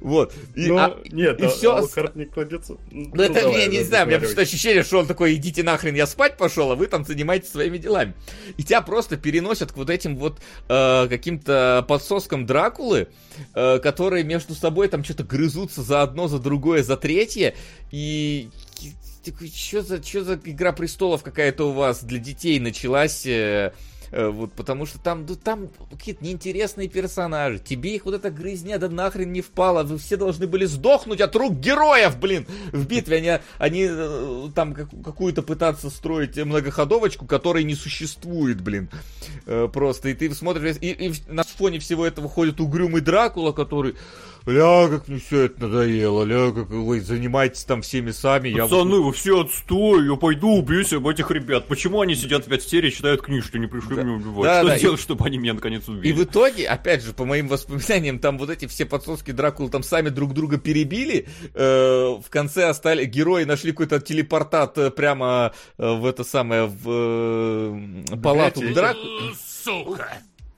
Вот. 0.00 0.32
Ну, 0.54 0.78
а- 0.78 0.96
нет, 1.10 1.40
и 1.40 1.44
а- 1.44 1.48
всё 1.48 1.74
Алукард 1.74 2.14
не 2.14 2.24
кладется. 2.26 2.76
ну, 2.92 3.20
это 3.20 3.48
я 3.48 3.66
не 3.66 3.78
да, 3.78 3.84
знаю, 3.84 4.06
у 4.06 4.10
меня 4.10 4.20
ощущение, 4.40 4.84
что 4.84 4.98
он 5.00 5.06
такой, 5.06 5.34
идите 5.34 5.64
нахрен, 5.64 5.94
я 5.96 6.06
спать 6.06 6.36
пошел, 6.36 6.70
а 6.70 6.76
вы 6.76 6.86
там 6.86 7.04
занимаетесь 7.04 7.50
своими 7.50 7.78
делами. 7.78 8.14
И 8.56 8.62
тебя 8.62 8.80
просто 8.80 9.16
переносят 9.16 9.72
к 9.72 9.76
вот 9.76 9.90
этим 9.90 10.16
вот 10.16 10.38
э, 10.68 11.06
каким-то 11.08 11.84
подсоскам 11.88 12.46
Дракулы, 12.46 13.08
э, 13.54 13.78
которые 13.78 14.24
между 14.24 14.54
собой 14.54 14.88
там 14.88 15.04
что-то 15.04 15.24
грызутся 15.24 15.82
за 15.82 16.02
одно, 16.02 16.28
за 16.28 16.38
другое, 16.38 16.82
за 16.82 16.96
третье, 16.96 17.54
и 17.90 18.50
такой, 19.24 19.48
что 19.48 19.82
за, 19.82 19.98
чё 20.00 20.22
за 20.22 20.34
игра 20.34 20.72
престолов 20.72 21.22
какая-то 21.22 21.70
у 21.70 21.72
вас 21.72 22.02
для 22.02 22.18
детей 22.18 22.58
началась? 22.60 23.26
э, 23.26 23.72
вот, 24.10 24.52
потому 24.52 24.86
что 24.86 24.98
там, 24.98 25.26
ну, 25.28 25.36
там 25.36 25.68
какие-то 25.90 26.24
неинтересные 26.24 26.88
персонажи. 26.88 27.58
Тебе 27.58 27.96
их 27.96 28.04
вот 28.04 28.14
эта 28.14 28.30
грызня 28.30 28.78
да 28.78 28.88
нахрен 28.88 29.32
не 29.32 29.40
впала. 29.40 29.82
Вы 29.82 29.98
все 29.98 30.16
должны 30.16 30.46
были 30.46 30.64
сдохнуть 30.64 31.20
от 31.20 31.34
рук 31.36 31.54
героев, 31.54 32.18
блин, 32.18 32.46
в 32.72 32.86
битве. 32.86 33.16
Они, 33.18 33.30
они 33.58 33.86
э, 33.88 34.48
там 34.54 34.74
как- 34.74 34.90
какую-то 35.04 35.42
пытаться 35.42 35.90
строить 35.90 36.36
многоходовочку, 36.36 37.26
которой 37.26 37.64
не 37.64 37.74
существует, 37.74 38.60
блин. 38.60 38.88
Э, 39.46 39.68
просто. 39.72 40.08
И 40.08 40.14
ты 40.14 40.32
смотришь, 40.34 40.76
и, 40.80 40.90
и 40.90 41.12
на 41.28 41.44
фоне 41.44 41.78
всего 41.78 42.06
этого 42.06 42.28
ходит 42.28 42.60
угрюмый 42.60 43.00
Дракула, 43.00 43.52
который... 43.52 43.96
Ля, 44.46 44.88
как 44.88 45.08
мне 45.08 45.18
все 45.18 45.42
это 45.42 45.66
надоело, 45.66 46.22
ля, 46.24 46.50
как 46.52 46.70
вы 46.70 47.00
занимаетесь 47.00 47.64
там 47.64 47.82
всеми 47.82 48.10
сами. 48.12 48.48
я 48.48 48.62
Пацаны, 48.64 48.96
вы 49.00 49.12
все 49.12 49.40
отстой, 49.42 50.06
я 50.08 50.16
пойду 50.16 50.56
убьюсь 50.56 50.92
об 50.94 51.06
этих 51.06 51.30
ребят. 51.30 51.66
Почему 51.68 52.00
они 52.00 52.14
сидят 52.14 52.46
в 52.46 52.48
5 52.48 52.62
серий 52.62 52.88
и 52.88 52.92
читают 52.92 53.20
книжки, 53.22 53.56
не 53.58 53.66
пришли 53.66 53.96
Да. 53.96 54.02
меня 54.02 54.14
убивать? 54.16 54.44
Да, 54.44 54.58
что 54.60 54.68
да, 54.68 54.76
и- 54.76 54.78
сделать, 54.78 55.00
чтобы 55.00 55.24
они 55.26 55.36
меня 55.38 55.54
наконец 55.54 55.86
И 55.86 55.90
убили? 55.90 56.12
в 56.12 56.24
итоге, 56.24 56.66
опять 56.66 57.02
же, 57.04 57.12
по 57.12 57.24
моим 57.26 57.48
воспоминаниям, 57.48 58.18
там 58.18 58.38
вот 58.38 58.48
эти 58.48 58.66
все 58.66 58.86
подсоски 58.86 59.32
Дракулы 59.32 59.68
там 59.70 59.82
сами 59.82 60.08
друг 60.08 60.32
друга 60.32 60.56
перебили. 60.58 61.26
Э, 61.54 62.14
в 62.18 62.30
конце 62.30 62.64
остали 62.68 63.04
герои 63.04 63.44
нашли 63.44 63.72
какой-то 63.72 64.00
телепортат 64.00 64.78
э, 64.78 64.90
прямо 64.90 65.52
э, 65.76 65.92
в 65.94 66.06
это 66.06 66.24
самое 66.24 66.64
в 66.66 66.82
э, 66.86 68.16
палату 68.22 68.60
Библиотеки. 68.60 68.74
Дракулы. 68.74 69.34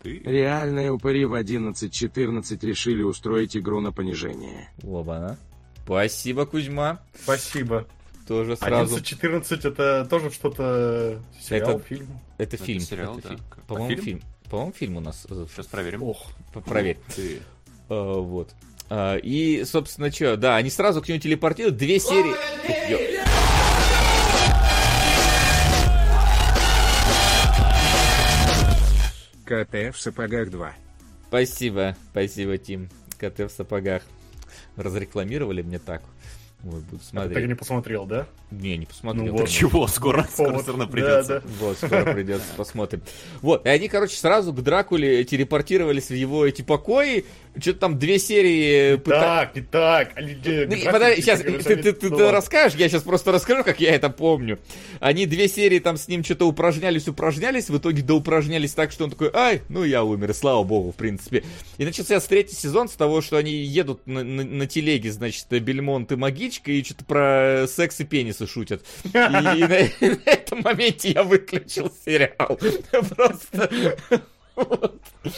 Реальные 0.03 0.91
упыри 0.93 1.25
в 1.27 1.35
11-14 1.35 2.67
решили 2.67 3.03
устроить 3.03 3.57
игру 3.57 3.81
на 3.81 3.93
понижение. 3.93 4.71
Оба, 4.83 5.37
Спасибо, 5.85 6.47
Кузьма. 6.47 7.01
Спасибо. 7.23 7.87
Тоже 8.27 8.57
сразу. 8.57 8.97
11-14 8.99 9.69
это 9.69 10.07
тоже 10.09 10.31
что-то 10.31 11.21
сериал, 11.41 11.71
Это- 11.79 11.81
фильм. 11.85 12.07
Это 12.39 12.57
Это 12.57 12.65
фильм. 12.65 12.81
сериал, 12.81 13.19
это 13.19 13.23
да. 13.23 13.35
фильм. 13.35 13.41
А 13.51 13.61
По-моему, 13.67 13.89
фильм? 13.89 14.03
фильм. 14.05 14.23
По-моему, 14.51 14.73
фильм 14.73 14.97
у 14.97 15.01
нас. 15.01 15.27
э, 15.29 15.47
Сейчас 15.53 15.67
проверим. 15.67 16.03
Ох. 16.03 16.27
Проверь. 16.65 16.99
Ты. 17.15 17.41
Э, 17.89 18.15
вот. 18.21 18.51
А, 18.89 19.17
И, 19.17 19.65
собственно, 19.65 20.11
что, 20.13 20.37
да, 20.37 20.57
они 20.57 20.71
сразу 20.71 21.03
к 21.03 21.09
нему 21.09 21.19
телепортируют, 21.21 21.77
две 21.77 21.99
серии. 21.99 23.30
КТ 29.51 29.93
в 29.93 30.01
сапогах 30.01 30.49
2. 30.49 30.73
Спасибо, 31.27 31.97
спасибо, 32.13 32.57
Тим. 32.57 32.89
КТ 33.19 33.41
в 33.41 33.49
сапогах. 33.49 34.03
Разрекламировали 34.77 35.63
мне 35.63 35.81
так. 35.81 36.03
Ой, 36.63 36.81
буду 36.83 36.85
А 36.85 36.99
ты 36.99 36.99
так 36.99 37.03
и 37.03 37.07
смотреть. 37.31 37.49
не 37.49 37.55
посмотрел, 37.55 38.07
да? 38.07 38.27
Не, 38.53 38.77
не 38.77 38.87
посмотрел. 38.87 39.27
Ну 39.27 39.33
вот. 39.39 39.49
Чего? 39.49 39.89
Скоро, 39.89 40.25
скоро 40.31 40.59
все 40.59 40.69
равно 40.69 40.85
Да, 40.85 40.91
придется. 40.93 41.41
да. 41.41 41.49
Вот, 41.59 41.77
скоро 41.79 42.13
придется, 42.13 42.47
посмотрим. 42.57 43.03
Вот, 43.43 43.67
и 43.67 43.69
они, 43.71 43.89
короче, 43.89 44.17
сразу 44.17 44.53
к 44.53 44.63
Дракуле 44.63 45.25
телепортировались 45.25 46.11
в 46.11 46.15
его 46.15 46.47
эти 46.47 46.63
покои, 46.63 47.25
что-то 47.59 47.79
там 47.81 47.99
две 47.99 48.19
серии... 48.19 48.95
пыта- 48.97 49.21
Так, 49.21 49.57
не 49.57 49.63
так. 49.63 50.11
Они, 50.15 50.33
э, 50.45 50.67
Ну, 50.67 50.77
не 50.77 50.85
подожди, 50.85 51.23
сейчас, 51.23 51.41
ты, 51.41 51.53
ты- 51.59 51.77
ты- 51.93 52.11
ты 52.11 52.31
расскажешь, 52.31 52.79
я 52.79 52.89
сейчас 52.89 53.03
просто 53.03 53.33
расскажу, 53.33 53.65
как 53.65 53.81
я 53.81 53.95
это 53.95 54.11
помню. 54.11 54.59
Они 55.01 55.27
две 55.27 55.49
серии 55.49 55.79
там 55.79 55.97
с 55.97 56.09
ним 56.09 56.23
что-то 56.25 56.47
упражнялись, 56.47 57.09
упражнялись, 57.09 57.69
в 57.71 57.77
итоге 57.79 58.03
доупражнялись 58.03 58.73
так, 58.75 58.93
что 58.93 59.05
он 59.05 59.11
такой, 59.11 59.31
ай, 59.35 59.63
ну 59.69 59.85
я 59.85 60.05
умер, 60.05 60.33
слава 60.35 60.63
богу, 60.65 60.93
в 60.93 60.97
принципе. 60.97 61.43
И 61.79 61.85
начался 61.85 62.21
третий 62.21 62.55
сезон 62.57 62.89
с 62.89 62.93
того, 62.93 63.21
что 63.21 63.37
они 63.37 63.53
едут 63.53 64.07
на, 64.07 64.23
на- 64.23 64.45
на 64.45 64.67
телеге, 64.67 65.11
значит, 65.13 65.47
Бельмонт 65.51 66.13
и 66.13 66.17
Магичка, 66.17 66.71
и 66.71 66.83
что-то 66.85 67.05
про 67.05 67.67
секс 67.69 67.99
и 68.01 68.05
пенисы 68.05 68.47
шутят. 68.47 68.85
И, 69.05 69.15
на 69.15 70.19
этом 70.31 70.61
моменте 70.63 71.11
я 71.13 71.23
выключил 71.25 71.93
сериал. 72.05 72.59
Просто... 73.17 73.71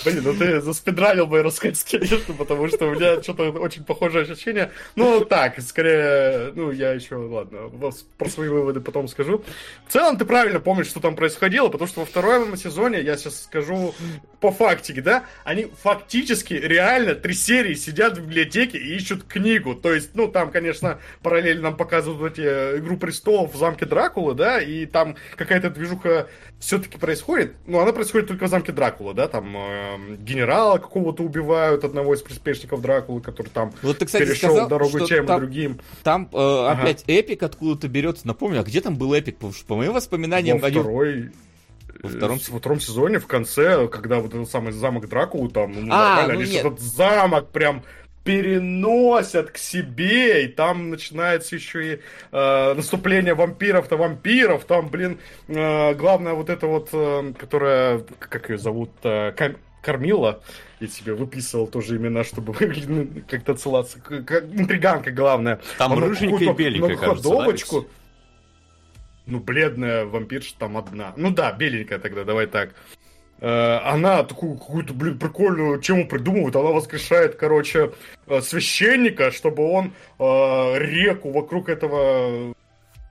Блин, 0.04 0.22
ну 0.24 0.34
ты 0.34 0.60
заспидранил 0.60 1.26
мои 1.26 1.42
рассказки, 1.42 1.98
конечно, 1.98 2.34
потому 2.34 2.68
что 2.68 2.86
у 2.86 2.94
меня 2.94 3.22
что-то 3.22 3.50
очень 3.50 3.84
похожее 3.84 4.22
ощущение. 4.22 4.70
Ну, 4.94 5.24
так, 5.24 5.60
скорее, 5.60 6.52
ну, 6.54 6.70
я 6.70 6.92
еще, 6.92 7.16
ладно, 7.16 7.70
про 8.18 8.28
свои 8.28 8.48
выводы 8.48 8.80
потом 8.80 9.08
скажу. 9.08 9.44
В 9.88 9.92
целом, 9.92 10.16
ты 10.16 10.24
правильно 10.24 10.60
помнишь, 10.60 10.86
что 10.86 11.00
там 11.00 11.16
происходило, 11.16 11.68
потому 11.68 11.88
что 11.88 12.00
во 12.00 12.06
втором 12.06 12.56
сезоне, 12.56 13.00
я 13.00 13.16
сейчас 13.16 13.42
скажу 13.42 13.94
по 14.40 14.52
фактике, 14.52 15.02
да, 15.02 15.24
они 15.44 15.66
фактически, 15.82 16.54
реально, 16.54 17.14
три 17.14 17.34
серии 17.34 17.74
сидят 17.74 18.18
в 18.18 18.22
библиотеке 18.22 18.78
и 18.78 18.94
ищут 18.94 19.24
книгу. 19.24 19.74
То 19.74 19.92
есть, 19.92 20.14
ну, 20.14 20.28
там, 20.28 20.50
конечно, 20.50 21.00
параллельно 21.22 21.62
нам 21.62 21.76
показывают 21.76 22.38
эти 22.38 22.78
«Игру 22.78 22.96
престолов» 22.96 23.54
в 23.54 23.56
замке 23.56 23.86
Дракулы, 23.86 24.34
да, 24.34 24.60
и 24.60 24.86
там 24.86 25.16
какая-то 25.36 25.70
движуха 25.70 26.28
все-таки 26.62 26.96
происходит, 26.96 27.54
но 27.66 27.80
она 27.80 27.92
происходит 27.92 28.28
только 28.28 28.46
в 28.46 28.48
замке 28.48 28.70
Дракула, 28.70 29.14
да, 29.14 29.26
там 29.26 29.52
э, 29.56 30.16
генерала 30.18 30.78
какого-то 30.78 31.24
убивают, 31.24 31.82
одного 31.82 32.14
из 32.14 32.22
приспешников 32.22 32.80
Дракулы, 32.80 33.20
который 33.20 33.48
там 33.48 33.72
Вот 33.82 33.98
ты, 33.98 34.06
кстати, 34.06 34.22
перешел 34.22 34.50
сказал, 34.50 34.68
дорогу 34.68 34.98
что 34.98 35.06
тем 35.08 35.24
и 35.24 35.26
там- 35.26 35.40
другим. 35.40 35.80
Там 36.04 36.28
э, 36.32 36.66
опять 36.68 37.02
эпик 37.08 37.42
откуда-то 37.42 37.88
берется. 37.88 38.28
Напомню, 38.28 38.60
а 38.60 38.62
где 38.62 38.80
там 38.80 38.94
был 38.96 39.12
эпик? 39.12 39.38
Потому 39.38 39.52
что, 39.52 39.66
по 39.66 39.74
моим 39.74 39.92
воспоминаниям, 39.92 40.58
Во 40.60 40.68
они- 40.68 40.78
второй... 40.78 41.32
Во 42.00 42.08
э, 42.08 42.12
втором 42.16 42.38
во 42.48 42.58
втором 42.60 42.80
сезоне, 42.80 43.18
в 43.18 43.26
конце, 43.26 43.88
когда 43.88 44.20
вот 44.20 44.32
этот 44.32 44.48
самый 44.48 44.72
замок 44.72 45.08
Дракулы, 45.08 45.50
там, 45.50 45.72
ну, 45.72 45.92
А, 45.92 46.22
нормально, 46.26 46.44
ну 46.44 46.70
они 46.70 46.78
замок 46.78 47.48
прям 47.48 47.82
переносят 48.24 49.50
к 49.50 49.56
себе, 49.56 50.44
и 50.44 50.48
там 50.48 50.90
начинается 50.90 51.56
еще 51.56 51.94
и 51.94 52.00
э, 52.30 52.74
наступление 52.74 53.34
вампиров-то 53.34 53.96
вампиров, 53.96 54.64
там, 54.64 54.88
блин, 54.88 55.18
э, 55.48 55.94
главное 55.94 56.34
вот 56.34 56.48
это 56.50 56.66
вот, 56.66 56.90
э, 56.92 57.32
которая, 57.38 58.00
как 58.18 58.50
ее 58.50 58.58
зовут, 58.58 58.90
э, 59.02 59.32
Кам- 59.32 59.56
Кормила, 59.82 60.40
я 60.78 60.86
себе 60.86 61.14
выписывал 61.14 61.66
тоже 61.66 61.96
имена, 61.96 62.22
чтобы 62.22 62.54
как-то 63.28 63.52
отсылаться, 63.52 63.98
к- 63.98 64.22
к- 64.22 64.44
интриганка 64.52 65.10
главная. 65.10 65.60
Там 65.78 65.92
Она 65.92 66.06
рыженькая 66.06 66.38
и 66.38 66.52
беленькая, 66.54 66.88
кажется, 66.96 67.28
да? 67.28 67.46
Ну, 69.26 69.38
бледная 69.40 70.04
вампирша 70.04 70.54
там 70.58 70.76
одна. 70.76 71.12
Ну 71.16 71.30
да, 71.30 71.52
беленькая 71.52 71.98
тогда, 71.98 72.24
давай 72.24 72.46
так. 72.46 72.74
Э, 73.42 73.78
Она 73.82 74.22
такую 74.22 74.56
какую-то, 74.56 74.94
блин, 74.94 75.18
прикольную 75.18 75.80
тему 75.80 76.06
придумывает. 76.06 76.54
Она 76.54 76.70
воскрешает, 76.70 77.34
короче, 77.34 77.92
э, 78.28 78.40
священника, 78.40 79.32
чтобы 79.32 79.68
он 79.68 79.92
э, 80.20 80.78
реку 80.78 81.32
вокруг 81.32 81.68
этого 81.68 82.54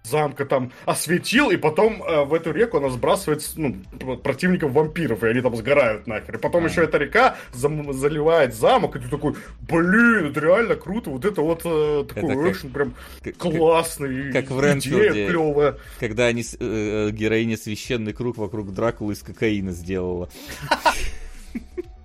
замка 0.03 0.45
там 0.45 0.71
осветил, 0.85 1.51
и 1.51 1.57
потом 1.57 2.01
э, 2.03 2.23
в 2.25 2.33
эту 2.33 2.51
реку 2.51 2.77
она 2.77 2.89
сбрасывает 2.89 3.47
ну, 3.55 3.75
п- 3.99 4.17
противников 4.17 4.71
вампиров, 4.71 5.23
и 5.23 5.27
они 5.27 5.41
там 5.41 5.55
сгорают 5.55 6.07
нахер. 6.07 6.35
И 6.35 6.39
потом 6.39 6.65
А. 6.65 6.67
еще 6.67 6.83
эта 6.83 6.97
река 6.97 7.37
зам- 7.53 7.93
заливает 7.93 8.55
замок, 8.55 8.95
и 8.95 8.99
ты 8.99 9.07
такой, 9.09 9.35
блин, 9.61 10.31
это 10.31 10.39
реально 10.39 10.75
круто, 10.75 11.11
вот 11.11 11.23
это 11.23 11.41
вот 11.41 11.61
э, 11.65 12.05
такой 12.07 12.31
Это 12.31 12.41
как- 12.43 12.51
экшен 12.51 12.69
прям 12.71 12.95
как- 13.23 13.37
классный, 13.37 14.31
как 14.33 14.49
в 14.49 14.59
идея 14.79 15.27
клевая. 15.29 15.77
когда 15.99 16.25
они 16.25 16.41
э, 16.41 16.45
э, 16.59 17.11
героиня 17.11 17.57
священный 17.57 18.13
круг 18.13 18.37
вокруг 18.37 18.73
Дракулы 18.73 19.13
из 19.13 19.21
кокаина 19.21 19.71
сделала. 19.71 20.29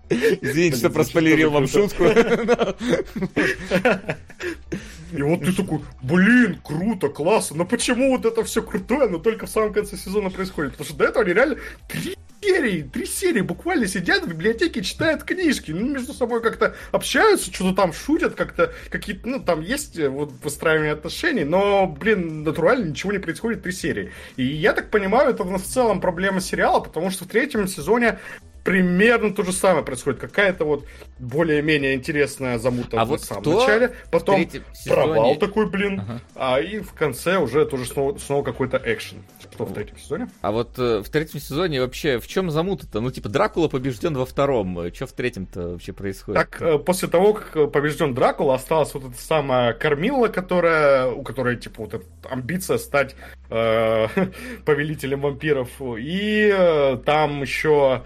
Извините, 0.08 0.76
что 0.76 0.90
проспойлерил 0.90 1.50
вам 1.50 1.66
шутку. 1.66 2.04
И 5.12 5.22
вот 5.22 5.40
ты 5.40 5.52
такой, 5.52 5.80
блин, 6.02 6.60
круто, 6.62 7.08
классно, 7.08 7.58
но 7.58 7.64
почему 7.64 8.16
вот 8.16 8.24
это 8.24 8.44
все 8.44 8.62
крутое, 8.62 9.08
но 9.08 9.18
только 9.18 9.46
в 9.46 9.50
самом 9.50 9.72
конце 9.72 9.96
сезона 9.96 10.30
происходит? 10.30 10.72
Потому 10.72 10.88
что 10.88 10.98
до 10.98 11.04
этого 11.04 11.24
они 11.24 11.34
реально 11.34 11.56
три 11.88 12.16
серии, 12.40 12.82
три 12.82 13.06
серии 13.06 13.40
буквально 13.40 13.86
сидят 13.86 14.24
в 14.24 14.28
библиотеке, 14.28 14.82
читают 14.82 15.24
книжки, 15.24 15.72
ну, 15.72 15.88
между 15.88 16.12
собой 16.12 16.42
как-то 16.42 16.74
общаются, 16.92 17.52
что-то 17.52 17.74
там 17.74 17.92
шутят, 17.92 18.34
как-то 18.34 18.72
какие-то, 18.90 19.28
ну, 19.28 19.40
там 19.40 19.60
есть 19.60 19.98
э, 19.98 20.08
вот 20.08 20.32
выстраивание 20.42 20.92
отношений, 20.92 21.44
но, 21.44 21.86
блин, 21.86 22.44
натурально 22.44 22.90
ничего 22.90 23.12
не 23.12 23.18
происходит 23.18 23.62
три 23.62 23.72
серии. 23.72 24.12
И 24.36 24.44
я 24.44 24.72
так 24.72 24.90
понимаю, 24.90 25.30
это 25.30 25.44
в 25.44 25.62
целом 25.62 26.00
проблема 26.00 26.40
сериала, 26.40 26.80
потому 26.80 27.10
что 27.10 27.24
в 27.24 27.28
третьем 27.28 27.66
сезоне 27.68 28.18
примерно 28.66 29.32
то 29.32 29.44
же 29.44 29.52
самое 29.52 29.84
происходит. 29.84 30.20
Какая-то 30.20 30.64
вот 30.64 30.84
более-менее 31.20 31.94
интересная 31.94 32.58
замута 32.58 33.00
А 33.00 33.04
в 33.04 33.08
вот 33.08 33.22
самом 33.22 33.44
начале, 33.44 33.94
потом 34.10 34.36
третьем 34.36 34.64
сезоне- 34.74 34.94
провал 34.94 35.36
такой, 35.36 35.70
блин, 35.70 36.00
Ага. 36.00 36.20
а 36.34 36.60
и 36.60 36.80
в 36.80 36.92
конце 36.92 37.38
уже 37.38 37.64
тоже 37.64 37.86
снова, 37.86 38.18
снова 38.18 38.42
какой-то 38.42 38.82
экшен. 38.84 39.18
Что 39.40 39.64
в 39.64 39.72
третьем 39.72 39.96
сезоне? 39.98 40.28
А 40.42 40.50
вот 40.50 40.78
э, 40.78 40.98
в 41.02 41.08
третьем 41.08 41.40
сезоне 41.40 41.80
вообще 41.80 42.18
в 42.18 42.26
чем 42.26 42.50
замута-то? 42.50 43.00
Ну, 43.00 43.10
типа, 43.10 43.28
Дракула 43.28 43.68
побежден 43.68 44.14
во 44.18 44.26
втором. 44.26 44.92
Что 44.92 45.06
в 45.06 45.12
третьем-то 45.12 45.68
вообще 45.68 45.92
происходит? 45.92 46.42
Так, 46.50 46.60
э, 46.60 46.78
после 46.78 47.08
того, 47.08 47.34
как 47.34 47.56
э, 47.56 47.66
побежден 47.68 48.14
Дракула, 48.14 48.56
осталась 48.56 48.92
вот 48.94 49.04
эта 49.04 49.16
самая 49.22 49.72
Кормила, 49.74 50.26
которая, 50.28 51.06
у 51.06 51.22
которой, 51.22 51.56
типа, 51.56 51.82
вот 51.84 51.94
эта 51.94 52.04
амбиция 52.28 52.78
стать 52.78 53.14
э, 53.48 54.08
повелителем 54.64 55.20
вампиров. 55.20 55.68
И 55.80 56.52
э, 56.52 56.98
там 57.06 57.42
еще 57.42 58.02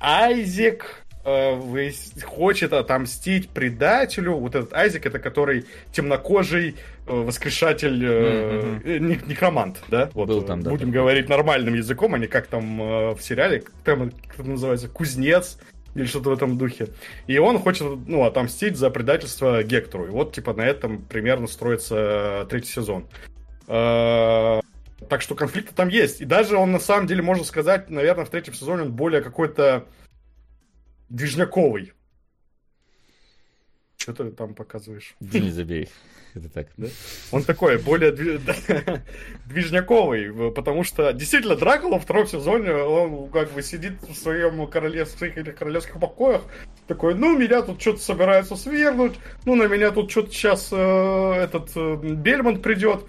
Айзек 0.00 1.04
э, 1.24 1.90
хочет 2.24 2.72
отомстить 2.72 3.48
предателю. 3.50 4.34
Вот 4.36 4.54
этот 4.54 4.72
Айзек, 4.72 5.06
это 5.06 5.18
который 5.18 5.64
темнокожий 5.92 6.76
э, 7.06 7.12
воскрешатель, 7.12 8.04
э, 8.04 8.62
мгм. 8.62 8.82
э, 8.84 8.98
нек- 8.98 9.28
некромант, 9.28 9.82
да? 9.88 10.10
Вот, 10.14 10.28
Был 10.28 10.42
э, 10.42 10.46
там, 10.46 10.62
да, 10.62 10.70
Будем 10.70 10.86
такой. 10.88 11.00
говорить 11.00 11.28
нормальным 11.28 11.74
языком, 11.74 12.14
а 12.14 12.18
не 12.18 12.26
как 12.26 12.46
там 12.46 12.80
э, 12.80 13.10
в 13.14 13.20
сериале, 13.20 13.60
как 13.60 13.74
там, 13.84 14.10
как 14.10 14.40
это 14.40 14.48
называется, 14.50 14.88
кузнец 14.88 15.58
или 15.94 16.04
что-то 16.04 16.30
в 16.30 16.32
этом 16.34 16.56
духе. 16.58 16.88
И 17.26 17.38
он 17.38 17.58
хочет, 17.58 17.86
ну, 18.06 18.24
отомстить 18.24 18.76
за 18.76 18.88
предательство 18.90 19.62
Гектору. 19.64 20.06
И 20.06 20.10
вот, 20.10 20.32
типа, 20.32 20.54
на 20.54 20.62
этом 20.62 21.02
примерно 21.02 21.46
строится 21.48 22.42
э, 22.42 22.46
третий 22.48 22.70
сезон. 22.72 23.06
Э, 25.00 25.06
Так 25.06 25.22
что 25.22 25.34
конфликты 25.34 25.74
там 25.74 25.88
есть. 25.88 26.20
И 26.20 26.24
даже 26.24 26.56
он, 26.56 26.72
на 26.72 26.80
самом 26.80 27.06
деле, 27.06 27.22
можно 27.22 27.44
сказать, 27.44 27.90
наверное, 27.90 28.24
в 28.24 28.30
третьем 28.30 28.54
сезоне 28.54 28.82
он 28.82 28.92
более 28.92 29.22
какой-то 29.22 29.86
движняковый. 31.08 31.92
Что 33.96 34.12
ты 34.12 34.30
там 34.30 34.54
показываешь? 34.54 35.14
Да 35.20 35.38
не 35.38 35.50
забей. 35.50 35.88
Это 36.34 36.48
так. 36.48 36.68
Он 37.32 37.42
такой, 37.42 37.78
более 37.78 38.12
дви- 38.12 39.00
движняковый, 39.46 40.52
потому 40.52 40.84
что 40.84 41.12
действительно 41.12 41.56
Дракула 41.56 41.94
во 41.94 42.00
втором 42.00 42.26
сезоне, 42.26 42.74
он 42.74 43.28
как 43.30 43.50
бы 43.52 43.62
сидит 43.62 44.00
в 44.02 44.14
своем 44.14 44.66
королев... 44.68 45.08
в 45.08 45.18
своих 45.18 45.36
этих 45.36 45.56
королевских 45.56 45.98
покоях, 45.98 46.42
такой, 46.86 47.14
ну, 47.14 47.36
меня 47.36 47.62
тут 47.62 47.80
что-то 47.80 47.98
собираются 48.00 48.56
свергнуть, 48.56 49.14
ну, 49.46 49.56
на 49.56 49.66
меня 49.66 49.90
тут 49.90 50.10
что-то 50.10 50.30
сейчас 50.30 50.66
этот 50.66 51.70
э, 51.74 51.96
Бельмонт 51.96 52.62
придет. 52.62 53.04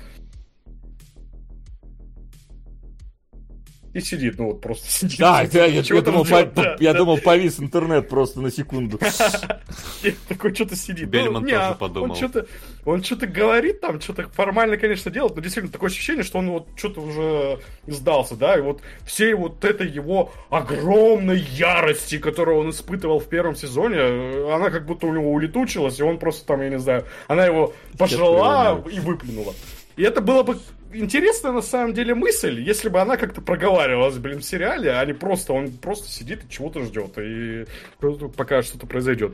И 4.00 4.02
сидит, 4.02 4.38
ну 4.38 4.46
вот 4.46 4.62
просто 4.62 4.90
сидит. 4.90 5.20
Да, 5.20 5.46
да, 5.52 5.66
я, 5.66 5.82
я 5.82 6.02
думал, 6.02 6.24
по- 6.24 6.46
да, 6.46 6.78
я 6.80 6.94
да. 6.94 7.00
думал, 7.00 7.18
повис 7.18 7.60
интернет 7.60 8.08
просто 8.08 8.40
на 8.40 8.50
секунду. 8.50 8.98
Такой 10.30 10.56
что-то 10.56 10.78
сидит. 10.78 11.10
Бельмонт 11.10 11.46
не, 11.46 11.52
тоже 11.52 11.66
а 11.66 11.74
подумал. 11.74 12.12
Он 12.12 12.16
что-то, 12.16 12.46
он 12.86 13.04
что-то 13.04 13.28
говорит 13.28 13.82
там, 13.82 14.00
что-то 14.00 14.30
формально, 14.30 14.78
конечно, 14.78 15.12
делает, 15.12 15.36
но 15.36 15.42
действительно 15.42 15.74
такое 15.74 15.90
ощущение, 15.90 16.24
что 16.24 16.40
он 16.40 16.50
вот 16.50 16.68
что-то 16.78 17.02
уже 17.02 17.60
сдался, 17.88 18.38
да, 18.38 18.58
и 18.58 18.62
вот 18.62 18.80
всей 19.06 19.34
вот 19.34 19.66
этой 19.66 19.90
его 19.90 20.32
огромной 20.50 21.40
ярости, 21.40 22.20
которую 22.20 22.60
он 22.60 22.70
испытывал 22.70 23.20
в 23.20 23.28
первом 23.28 23.58
сезоне, 23.58 23.98
э, 23.98 24.54
она 24.54 24.70
как 24.70 24.86
будто 24.86 25.08
у 25.08 25.14
него 25.14 25.30
улетучилась, 25.34 26.00
и 26.00 26.04
он 26.04 26.20
просто 26.20 26.46
там, 26.46 26.62
я 26.62 26.70
не 26.70 26.80
знаю, 26.80 27.06
она 27.28 27.46
его 27.46 27.74
пожрала 27.98 28.82
и 28.90 29.02
выплюнула. 29.02 29.54
И 29.98 30.04
это 30.04 30.22
было 30.22 30.44
бы 30.44 30.58
интересная 30.94 31.52
на 31.52 31.62
самом 31.62 31.94
деле 31.94 32.16
мысль, 32.16 32.60
если 32.62 32.90
бы 32.90 33.00
она 33.00 33.18
как-то 33.18 33.42
проговаривалась, 33.42 34.18
блин, 34.18 34.40
в 34.40 34.46
сериале, 34.46 34.92
а 34.92 35.06
не 35.06 35.14
просто, 35.14 35.54
он 35.54 35.72
просто 35.72 36.10
сидит 36.10 36.44
и 36.44 36.50
чего-то 36.50 36.84
ждет, 36.84 37.18
и 37.18 37.66
пока 38.36 38.62
что-то 38.62 38.88
произойдет. 38.88 39.34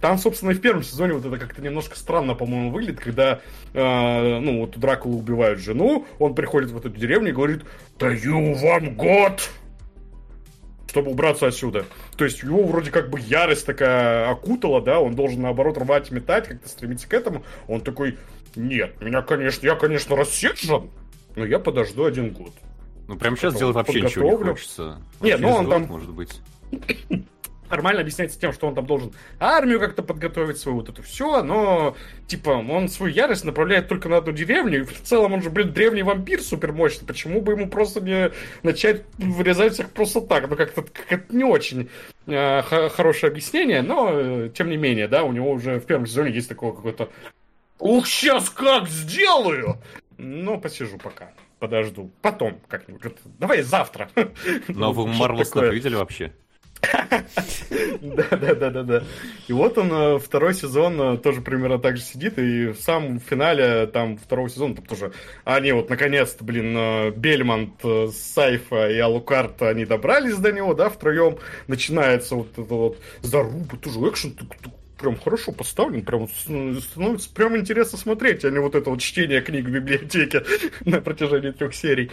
Там, 0.00 0.18
собственно, 0.18 0.50
и 0.50 0.54
в 0.54 0.60
первом 0.60 0.82
сезоне 0.82 1.12
вот 1.12 1.24
это 1.24 1.36
как-то 1.38 1.62
немножко 1.62 1.96
странно, 1.96 2.34
по-моему, 2.34 2.70
выглядит, 2.72 2.98
когда, 2.98 3.40
э, 3.72 4.38
ну, 4.40 4.60
вот 4.60 4.76
у 4.76 4.80
Дракулы 4.80 5.16
убивают 5.16 5.60
жену, 5.60 6.06
он 6.18 6.34
приходит 6.34 6.70
в 6.72 6.76
эту 6.76 6.88
деревню 6.90 7.28
и 7.28 7.32
говорит, 7.32 7.62
даю 8.00 8.54
вам 8.54 8.96
год, 8.96 9.48
чтобы 10.88 11.12
убраться 11.12 11.46
отсюда. 11.46 11.86
То 12.16 12.24
есть 12.24 12.42
его 12.42 12.64
вроде 12.64 12.90
как 12.90 13.10
бы 13.10 13.20
ярость 13.20 13.64
такая 13.64 14.28
окутала, 14.28 14.82
да, 14.82 14.98
он 14.98 15.14
должен 15.14 15.40
наоборот 15.40 15.78
рвать 15.78 16.10
метать, 16.10 16.48
как-то 16.48 16.68
стремиться 16.68 17.08
к 17.08 17.14
этому. 17.14 17.44
Он 17.68 17.80
такой, 17.80 18.18
нет, 18.56 19.00
меня, 19.00 19.22
конечно, 19.22 19.66
я, 19.66 19.74
конечно, 19.74 20.16
рассержен, 20.16 20.90
но 21.36 21.44
я 21.44 21.58
подожду 21.58 22.04
один 22.04 22.30
год. 22.30 22.52
Ну, 23.08 23.16
прям 23.16 23.36
сейчас 23.36 23.54
делать 23.56 23.74
вообще 23.74 24.02
ничего 24.02 24.30
не 24.30 24.44
хочется. 24.44 24.98
Нет, 25.20 25.40
ну 25.40 25.50
он 25.50 25.64
год, 25.64 25.74
там... 25.74 25.86
Может 25.86 26.10
быть. 26.10 26.40
Нормально 27.70 28.02
объясняется 28.02 28.38
тем, 28.38 28.52
что 28.52 28.66
он 28.66 28.74
там 28.74 28.84
должен 28.84 29.12
армию 29.40 29.80
как-то 29.80 30.02
подготовить, 30.02 30.58
свою 30.58 30.76
вот 30.76 30.90
это 30.90 31.02
все, 31.02 31.42
но, 31.42 31.96
типа, 32.26 32.50
он 32.50 32.90
свою 32.90 33.14
ярость 33.14 33.46
направляет 33.46 33.88
только 33.88 34.10
на 34.10 34.18
одну 34.18 34.32
деревню, 34.32 34.80
и 34.80 34.84
в 34.84 35.02
целом 35.02 35.32
он 35.32 35.42
же, 35.42 35.48
блин, 35.48 35.72
древний 35.72 36.02
вампир 36.02 36.42
супермощный, 36.42 37.06
почему 37.06 37.40
бы 37.40 37.52
ему 37.52 37.70
просто 37.70 38.02
не 38.02 38.30
начать 38.62 39.04
вырезать 39.16 39.72
всех 39.72 39.88
просто 39.88 40.20
так? 40.20 40.50
Ну, 40.50 40.56
как-то 40.56 40.84
как 41.08 41.32
не 41.32 41.44
очень 41.44 41.88
э, 42.26 42.60
хорошее 42.90 43.30
объяснение, 43.30 43.80
но, 43.80 44.10
э, 44.12 44.50
тем 44.54 44.68
не 44.68 44.76
менее, 44.76 45.08
да, 45.08 45.22
у 45.24 45.32
него 45.32 45.50
уже 45.50 45.80
в 45.80 45.86
первом 45.86 46.06
сезоне 46.06 46.30
есть 46.30 46.50
такое 46.50 46.72
какое-то 46.72 47.08
Ух, 47.82 48.06
сейчас 48.06 48.48
как 48.48 48.88
сделаю! 48.88 49.76
Ну, 50.16 50.60
посижу 50.60 50.98
пока. 50.98 51.32
Подожду. 51.58 52.12
Потом 52.22 52.60
как-нибудь. 52.68 53.14
Давай 53.40 53.62
завтра. 53.62 54.08
Но 54.68 54.92
вы 54.92 55.08
Марвел 55.08 55.72
видели 55.72 55.96
вообще? 55.96 56.32
Да, 58.00 58.24
да, 58.30 58.54
да, 58.54 58.70
да, 58.70 58.82
да. 58.82 59.02
И 59.48 59.52
вот 59.52 59.78
он 59.78 59.92
э, 59.92 60.18
второй 60.18 60.54
сезон 60.54 61.00
э, 61.00 61.16
тоже 61.18 61.40
примерно 61.40 61.78
так 61.78 61.96
же 61.96 62.02
сидит, 62.02 62.38
и 62.38 62.66
в 62.68 62.80
самом 62.80 63.20
финале 63.20 63.86
там 63.86 64.16
второго 64.16 64.48
сезона 64.48 64.74
там 64.74 64.84
тоже 64.86 65.12
они 65.44 65.70
вот 65.70 65.88
наконец-то, 65.88 66.42
блин, 66.42 66.74
э, 66.76 67.10
Бельмонт, 67.12 67.80
Сайфа 68.12 68.90
и 68.90 68.98
Алукарт, 68.98 69.62
они 69.62 69.84
добрались 69.84 70.36
до 70.36 70.50
него, 70.50 70.74
да, 70.74 70.88
втроем 70.88 71.38
начинается 71.68 72.34
вот 72.34 72.52
это 72.52 72.74
вот 72.74 72.98
заруба, 73.22 73.76
тоже 73.76 74.00
экшен, 74.00 74.36
прям 75.02 75.18
хорошо 75.18 75.52
поставлен, 75.52 76.02
прям 76.02 76.28
становится 76.28 77.28
прям 77.34 77.56
интересно 77.56 77.98
смотреть, 77.98 78.44
а 78.44 78.50
не 78.50 78.58
вот 78.58 78.74
это 78.76 78.88
вот 78.88 79.00
чтение 79.00 79.42
книг 79.42 79.66
в 79.66 79.70
библиотеке 79.70 80.44
на 80.84 81.00
протяжении 81.00 81.50
трех 81.50 81.74
серий. 81.74 82.10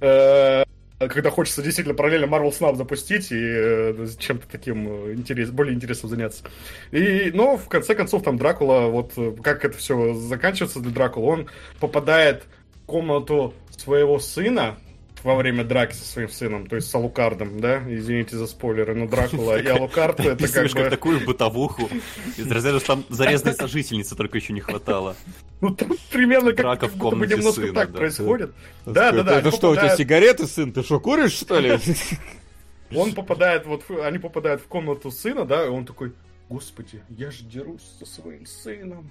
Э, 0.00 0.62
когда 0.98 1.30
хочется 1.30 1.62
действительно 1.62 1.96
параллельно 1.96 2.26
Marvel 2.26 2.56
Snap 2.56 2.76
запустить 2.76 3.32
и 3.32 3.38
э, 3.38 4.06
чем-то 4.18 4.46
таким 4.48 4.88
э, 4.88 5.14
интерес, 5.14 5.50
более 5.50 5.74
интересным 5.74 6.10
заняться. 6.10 6.44
И, 6.92 7.32
но 7.34 7.56
в 7.56 7.68
конце 7.68 7.96
концов 7.96 8.22
там 8.22 8.38
Дракула, 8.38 8.86
вот 8.86 9.14
как 9.42 9.64
это 9.64 9.76
все 9.76 10.14
заканчивается 10.14 10.78
для 10.78 10.92
Дракула, 10.92 11.32
он 11.32 11.48
попадает 11.80 12.44
в 12.76 12.86
комнату 12.86 13.52
своего 13.76 14.20
сына, 14.20 14.78
во 15.22 15.34
время 15.34 15.64
драки 15.64 15.94
со 15.94 16.04
своим 16.04 16.28
сыном, 16.28 16.66
то 16.66 16.76
есть 16.76 16.90
с 16.90 16.94
Алукардом, 16.94 17.60
да? 17.60 17.82
Извините 17.88 18.36
за 18.36 18.46
спойлеры, 18.46 18.94
но 18.94 19.06
Дракула 19.06 19.60
и 19.60 19.66
Алукард 19.66 20.20
это 20.20 20.52
как 20.52 20.72
бы... 20.72 20.90
такую 20.90 21.24
бытовуху. 21.24 21.88
Из 22.36 22.50
разряда, 22.50 22.78
что 22.78 22.94
там 22.94 23.04
зарезанной 23.08 23.54
сожительницы 23.54 24.16
только 24.16 24.38
еще 24.38 24.52
не 24.52 24.60
хватало. 24.60 25.16
Ну, 25.60 25.74
там 25.74 25.90
примерно 26.12 26.52
как 26.52 26.60
Драка 26.60 26.86
в 26.86 26.96
комнате 26.96 27.34
немножко 27.34 27.62
сына, 27.62 27.74
так 27.74 27.92
происходит. 27.92 28.52
Да, 28.86 29.10
да, 29.10 29.24
да. 29.24 29.40
Это 29.40 29.50
что, 29.50 29.70
у 29.70 29.74
тебя 29.74 29.96
сигареты, 29.96 30.46
сын? 30.46 30.72
Ты 30.72 30.84
что, 30.84 31.00
куришь, 31.00 31.32
что 31.32 31.58
ли? 31.58 31.76
Он 32.94 33.12
попадает, 33.12 33.66
вот, 33.66 33.82
они 33.90 34.18
попадают 34.18 34.62
в 34.62 34.66
комнату 34.66 35.10
сына, 35.10 35.44
да, 35.44 35.66
и 35.66 35.68
он 35.68 35.84
такой, 35.84 36.12
господи, 36.48 37.02
я 37.10 37.30
же 37.30 37.44
дерусь 37.44 37.82
со 37.98 38.06
своим 38.06 38.46
сыном. 38.46 39.10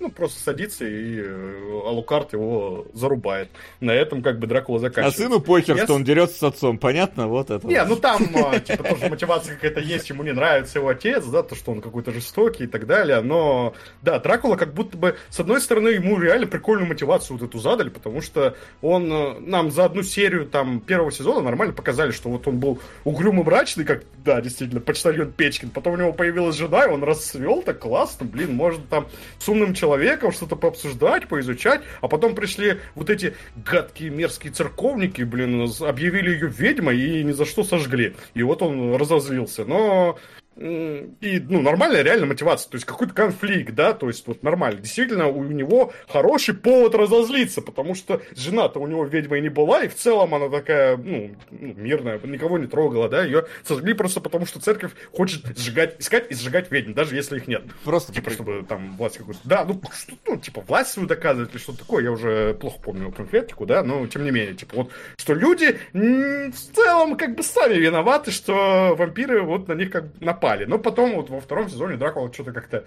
Ну, 0.00 0.10
просто 0.10 0.42
садится, 0.42 0.86
и 0.86 1.20
э, 1.20 1.80
Алукарт 1.84 2.32
его 2.32 2.86
зарубает. 2.94 3.50
На 3.80 3.90
этом 3.90 4.22
как 4.22 4.38
бы 4.38 4.46
Дракула 4.46 4.78
А 4.78 4.80
заканчивается. 4.80 5.22
сыну 5.24 5.40
похер, 5.40 5.76
Я 5.76 5.84
что 5.84 5.92
он 5.92 6.04
дерется 6.04 6.38
с 6.38 6.42
отцом, 6.42 6.78
понятно? 6.78 7.28
Вот 7.28 7.50
это. 7.50 7.66
Не, 7.66 7.84
вот. 7.84 7.90
ну 7.90 7.96
там, 7.96 8.22
а, 8.34 8.58
типа, 8.58 8.82
тоже 8.82 9.10
мотивация 9.10 9.56
какая-то 9.56 9.80
есть, 9.80 10.08
ему 10.08 10.22
не 10.22 10.32
нравится 10.32 10.78
его 10.78 10.88
отец, 10.88 11.26
да, 11.26 11.42
то, 11.42 11.54
что 11.54 11.72
он 11.72 11.82
какой-то 11.82 12.12
жестокий 12.12 12.64
и 12.64 12.66
так 12.66 12.86
далее, 12.86 13.20
но, 13.20 13.74
да, 14.00 14.18
Дракула 14.18 14.56
как 14.56 14.72
будто 14.72 14.96
бы, 14.96 15.18
с 15.28 15.38
одной 15.38 15.60
стороны, 15.60 15.88
ему 15.88 16.18
реально 16.18 16.46
прикольную 16.46 16.88
мотивацию 16.88 17.36
вот 17.36 17.46
эту 17.46 17.58
задали, 17.58 17.90
потому 17.90 18.22
что 18.22 18.56
он 18.80 19.12
э, 19.12 19.38
нам 19.40 19.70
за 19.70 19.84
одну 19.84 20.02
серию, 20.02 20.46
там, 20.46 20.80
первого 20.80 21.12
сезона 21.12 21.42
нормально 21.42 21.74
показали, 21.74 22.10
что 22.10 22.30
вот 22.30 22.48
он 22.48 22.58
был 22.58 22.80
угрюмый 23.04 23.44
мрачный, 23.44 23.84
как, 23.84 24.04
да, 24.24 24.40
действительно, 24.40 24.80
почтальон 24.80 25.30
Печкин, 25.30 25.68
потом 25.68 25.92
у 25.92 25.96
него 25.98 26.14
появилась 26.14 26.56
жена, 26.56 26.86
и 26.86 26.88
он 26.88 27.04
расцвел 27.04 27.60
так 27.60 27.80
классно, 27.80 28.24
блин, 28.24 28.54
может 28.54 28.88
там 28.88 29.06
с 29.38 29.46
умным 29.46 29.74
человеком 29.74 29.89
что-то 30.30 30.56
пообсуждать, 30.56 31.28
поизучать, 31.28 31.82
а 32.00 32.08
потом 32.08 32.34
пришли 32.34 32.78
вот 32.94 33.10
эти 33.10 33.34
гадкие 33.56 34.10
мерзкие 34.10 34.52
церковники, 34.52 35.22
блин, 35.22 35.70
объявили 35.80 36.30
ее 36.30 36.48
ведьмой 36.48 36.98
и 37.00 37.24
ни 37.24 37.32
за 37.32 37.44
что 37.44 37.64
сожгли. 37.64 38.14
И 38.34 38.42
вот 38.42 38.62
он 38.62 38.96
разозлился. 38.96 39.64
Но 39.64 40.18
и, 40.60 41.42
ну, 41.48 41.62
нормальная 41.62 42.02
реально 42.02 42.26
мотивация, 42.26 42.70
то 42.70 42.76
есть 42.76 42.86
какой-то 42.86 43.14
конфликт, 43.14 43.74
да, 43.74 43.94
то 43.94 44.08
есть 44.08 44.26
вот 44.26 44.42
нормально. 44.42 44.80
Действительно, 44.80 45.28
у 45.28 45.42
него 45.44 45.92
хороший 46.06 46.54
повод 46.54 46.94
разозлиться, 46.94 47.62
потому 47.62 47.94
что 47.94 48.20
жена-то 48.36 48.78
у 48.78 48.86
него 48.86 49.04
ведьмой 49.06 49.40
не 49.40 49.48
была, 49.48 49.84
и 49.84 49.88
в 49.88 49.94
целом 49.94 50.34
она 50.34 50.50
такая, 50.50 50.98
ну, 50.98 51.34
ну, 51.50 51.74
мирная, 51.74 52.20
никого 52.24 52.58
не 52.58 52.66
трогала, 52.66 53.08
да, 53.08 53.24
ее 53.24 53.46
сожгли 53.64 53.94
просто 53.94 54.20
потому, 54.20 54.44
что 54.44 54.60
церковь 54.60 54.92
хочет 55.12 55.56
сжигать, 55.56 55.96
искать 55.98 56.30
и 56.30 56.34
сжигать 56.34 56.70
ведьм, 56.70 56.92
даже 56.92 57.16
если 57.16 57.38
их 57.38 57.48
нет. 57.48 57.62
Просто 57.84 58.12
Типа, 58.12 58.30
чтобы 58.30 58.64
там 58.68 58.96
власть 58.96 59.16
какую-то... 59.16 59.40
Да, 59.44 59.64
ну, 59.64 59.80
что, 59.92 60.12
ну, 60.26 60.36
типа, 60.36 60.60
власть 60.60 60.92
свою 60.92 61.08
доказывать 61.08 61.52
или 61.52 61.58
что-то 61.58 61.78
такое, 61.78 62.04
я 62.04 62.12
уже 62.12 62.52
плохо 62.54 62.78
помню 62.82 63.10
конкретику, 63.12 63.64
да, 63.64 63.82
но 63.82 64.06
тем 64.08 64.24
не 64.24 64.30
менее, 64.30 64.54
типа, 64.54 64.76
вот, 64.76 64.90
что 65.16 65.32
люди 65.32 65.78
в 65.92 66.74
целом 66.74 67.16
как 67.16 67.34
бы 67.34 67.42
сами 67.42 67.74
виноваты, 67.74 68.30
что 68.30 68.94
вампиры 68.94 69.42
вот 69.42 69.68
на 69.68 69.72
них 69.72 69.90
как 69.90 70.12
бы 70.12 70.24
напали. 70.50 70.64
Но 70.64 70.78
потом 70.78 71.14
вот 71.14 71.30
во 71.30 71.40
втором 71.40 71.68
сезоне 71.68 71.96
Дракула 71.96 72.32
что-то 72.32 72.52
как-то 72.52 72.84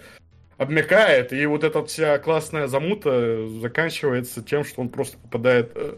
обмякает, 0.57 1.33
и 1.33 1.45
вот 1.47 1.63
эта 1.63 1.83
вся 1.83 2.19
классная 2.19 2.67
замута 2.67 3.47
заканчивается 3.59 4.43
тем, 4.43 4.63
что 4.63 4.81
он 4.81 4.89
просто 4.89 5.17
попадает 5.17 5.71
э, 5.73 5.97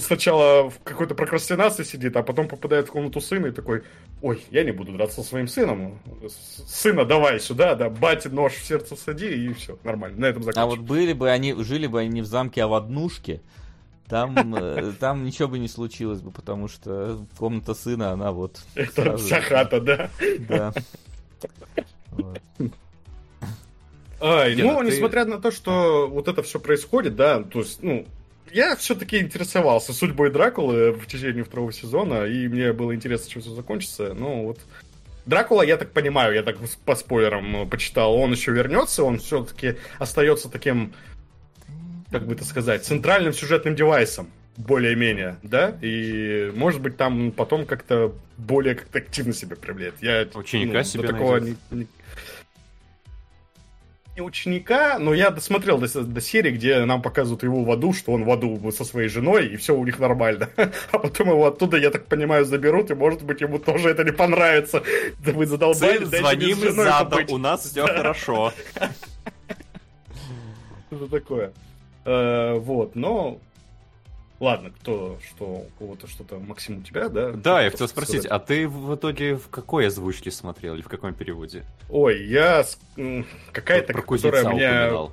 сначала 0.00 0.68
в 0.68 0.80
какой-то 0.82 1.14
прокрастинации 1.14 1.84
сидит, 1.84 2.16
а 2.16 2.24
потом 2.24 2.48
попадает 2.48 2.88
в 2.88 2.90
комнату 2.90 3.20
сына 3.20 3.46
и 3.46 3.50
такой, 3.52 3.84
ой, 4.20 4.44
я 4.50 4.64
не 4.64 4.72
буду 4.72 4.92
драться 4.92 5.22
со 5.22 5.28
своим 5.28 5.46
сыном, 5.46 6.00
сына 6.28 7.04
давай 7.04 7.38
сюда, 7.38 7.76
да, 7.76 7.88
бате 7.90 8.28
нож 8.28 8.54
в 8.54 8.66
сердце 8.66 8.96
всади, 8.96 9.28
и 9.28 9.52
все, 9.54 9.78
нормально, 9.84 10.18
на 10.18 10.26
этом 10.26 10.42
А 10.42 10.46
вот 10.46 10.54
заканчивается. 10.54 10.84
были 10.84 11.12
бы 11.12 11.30
они, 11.30 11.54
жили 11.62 11.86
бы 11.86 12.00
они 12.00 12.10
не 12.10 12.22
в 12.22 12.26
замке, 12.26 12.64
а 12.64 12.66
в 12.66 12.74
однушке, 12.74 13.40
там, 14.12 14.54
э, 14.54 14.92
там 15.00 15.24
ничего 15.24 15.48
бы 15.48 15.58
не 15.58 15.68
случилось 15.68 16.20
бы, 16.20 16.30
потому 16.32 16.68
что 16.68 17.24
комната 17.38 17.72
сына, 17.72 18.10
она 18.10 18.30
вот... 18.30 18.60
Это 18.74 18.92
сразу- 18.92 19.24
вся 19.24 19.40
хата, 19.40 19.80
да. 19.80 20.10
Да. 20.48 20.72
Вот. 22.10 22.38
Ай, 24.20 24.54
ну, 24.54 24.78
ты- 24.80 24.84
несмотря 24.84 25.24
на 25.24 25.40
то, 25.40 25.50
что 25.50 26.08
вот 26.08 26.28
это 26.28 26.42
все 26.42 26.60
происходит, 26.60 27.16
да, 27.16 27.42
то 27.42 27.60
есть, 27.60 27.82
ну, 27.82 28.06
я 28.52 28.76
все-таки 28.76 29.18
интересовался 29.18 29.94
судьбой 29.94 30.30
Дракулы 30.30 30.92
в 30.92 31.06
течение 31.06 31.42
второго 31.42 31.72
сезона, 31.72 32.24
и 32.26 32.48
мне 32.48 32.74
было 32.74 32.94
интересно, 32.94 33.30
чем 33.30 33.40
все 33.40 33.52
закончится. 33.54 34.12
Ну, 34.12 34.44
вот. 34.44 34.60
Дракула, 35.24 35.62
я 35.62 35.78
так 35.78 35.92
понимаю, 35.92 36.34
я 36.34 36.42
так 36.42 36.58
по 36.84 36.94
спойлерам 36.96 37.62
э, 37.62 37.66
почитал, 37.66 38.14
он 38.14 38.32
еще 38.32 38.50
вернется, 38.52 39.04
он 39.04 39.20
все-таки 39.20 39.76
остается 39.98 40.50
таким, 40.50 40.92
как 42.12 42.26
бы 42.26 42.34
это 42.34 42.44
сказать, 42.44 42.84
центральным 42.84 43.32
сюжетным 43.32 43.74
девайсом 43.74 44.30
более-менее, 44.56 45.38
да, 45.42 45.76
и 45.80 46.52
может 46.54 46.82
быть 46.82 46.96
там 46.96 47.32
потом 47.32 47.64
как-то 47.64 48.12
более 48.36 48.74
как-то 48.74 48.98
активно 48.98 49.32
себя 49.32 49.56
проявляет. 49.56 49.94
Я 50.02 50.28
Ученика 50.34 50.78
ну, 50.78 50.84
себе 50.84 51.08
такого 51.08 51.38
не, 51.38 51.56
не- 51.70 51.86
не 54.14 54.20
ученика, 54.20 54.98
но 54.98 55.14
я 55.14 55.30
досмотрел 55.30 55.78
до, 55.78 55.88
до 55.88 56.20
серии, 56.20 56.50
где 56.50 56.84
нам 56.84 57.00
показывают 57.00 57.42
его 57.42 57.64
в 57.64 57.70
аду, 57.70 57.94
что 57.94 58.12
он 58.12 58.24
в 58.24 58.30
аду 58.30 58.70
со 58.70 58.84
своей 58.84 59.08
женой, 59.08 59.46
и 59.46 59.56
все 59.56 59.74
у 59.74 59.84
них 59.86 59.98
нормально. 59.98 60.50
А 60.92 60.98
потом 60.98 61.30
его 61.30 61.46
оттуда, 61.46 61.78
я 61.78 61.90
так 61.90 62.06
понимаю, 62.06 62.44
заберут, 62.44 62.90
и, 62.90 62.94
может 62.94 63.22
быть, 63.22 63.40
ему 63.40 63.58
тоже 63.58 63.88
это 63.88 64.04
не 64.04 64.12
понравится. 64.12 64.82
Да 65.24 65.32
вы 65.32 65.46
задолбали, 65.46 66.04
звоним 66.04 66.58
из 66.62 66.74
побыть. 66.74 67.30
у 67.30 67.38
нас 67.38 67.62
все 67.64 67.86
хорошо. 67.96 68.52
Что 70.90 71.06
такое? 71.06 71.52
Э, 72.04 72.54
Вот, 72.58 72.94
но... 72.94 73.38
Ладно, 74.40 74.70
кто, 74.70 75.20
что, 75.24 75.44
у 75.44 75.70
кого-то 75.78 76.08
что-то, 76.08 76.40
Максим, 76.40 76.78
у 76.78 76.82
тебя, 76.82 77.08
да? 77.08 77.30
Да, 77.30 77.62
я 77.62 77.70
хотел 77.70 77.86
спросить, 77.86 78.22
сказать? 78.22 78.32
а 78.32 78.38
ты 78.40 78.66
в 78.66 78.96
итоге 78.96 79.36
в 79.36 79.48
какой 79.48 79.86
озвучке 79.86 80.32
смотрел 80.32 80.74
или 80.74 80.82
в 80.82 80.88
каком 80.88 81.14
переводе? 81.14 81.64
Ой, 81.88 82.24
я... 82.26 82.64
Какая-то, 83.52 83.92
которая 83.92 84.42
упоминал. 84.44 85.12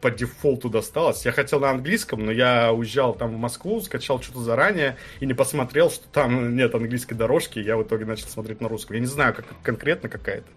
по 0.00 0.10
дефолту 0.10 0.68
досталась. 0.68 1.24
Я 1.24 1.30
хотел 1.30 1.60
на 1.60 1.70
английском, 1.70 2.26
но 2.26 2.32
я 2.32 2.72
уезжал 2.72 3.14
там 3.14 3.36
в 3.36 3.38
Москву, 3.38 3.80
скачал 3.82 4.20
что-то 4.20 4.40
заранее 4.40 4.96
и 5.20 5.26
не 5.26 5.34
посмотрел, 5.34 5.88
что 5.88 6.08
там 6.08 6.56
нет 6.56 6.74
английской 6.74 7.14
дорожки. 7.14 7.60
и 7.60 7.62
Я 7.62 7.76
в 7.76 7.84
итоге 7.84 8.04
начал 8.04 8.26
смотреть 8.26 8.60
на 8.60 8.68
русском. 8.68 8.94
Я 8.94 9.00
не 9.00 9.06
знаю, 9.06 9.32
как 9.32 9.44
конкретно 9.62 10.08
какая-то. 10.08 10.48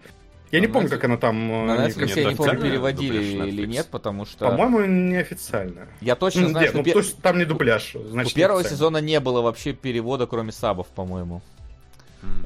Я 0.54 0.60
не 0.60 0.68
помню, 0.68 0.88
как 0.88 1.02
она 1.04 1.16
там... 1.16 1.36
э, 1.50 1.64
На 1.66 1.86
не- 1.86 1.92
Netflix 1.92 2.18
я 2.20 2.30
не 2.30 2.36
помню, 2.36 2.60
переводили 2.60 3.48
или 3.48 3.66
нет, 3.66 3.88
потому 3.90 4.24
что... 4.24 4.48
По-моему, 4.48 4.84
неофициально. 4.84 5.88
Я 6.00 6.14
точно 6.14 6.42
Ну, 6.42 6.48
знаю, 6.50 6.68
что 6.68 6.82
ну, 6.82 7.02
там 7.20 7.38
не 7.38 7.44
дубляж, 7.44 7.96
у 7.96 8.30
первого 8.34 8.62
сезона 8.62 8.98
не 8.98 9.18
было 9.18 9.40
вообще 9.40 9.72
перевода, 9.72 10.26
кроме 10.28 10.52
сабов, 10.52 10.86
по-моему. 10.88 11.42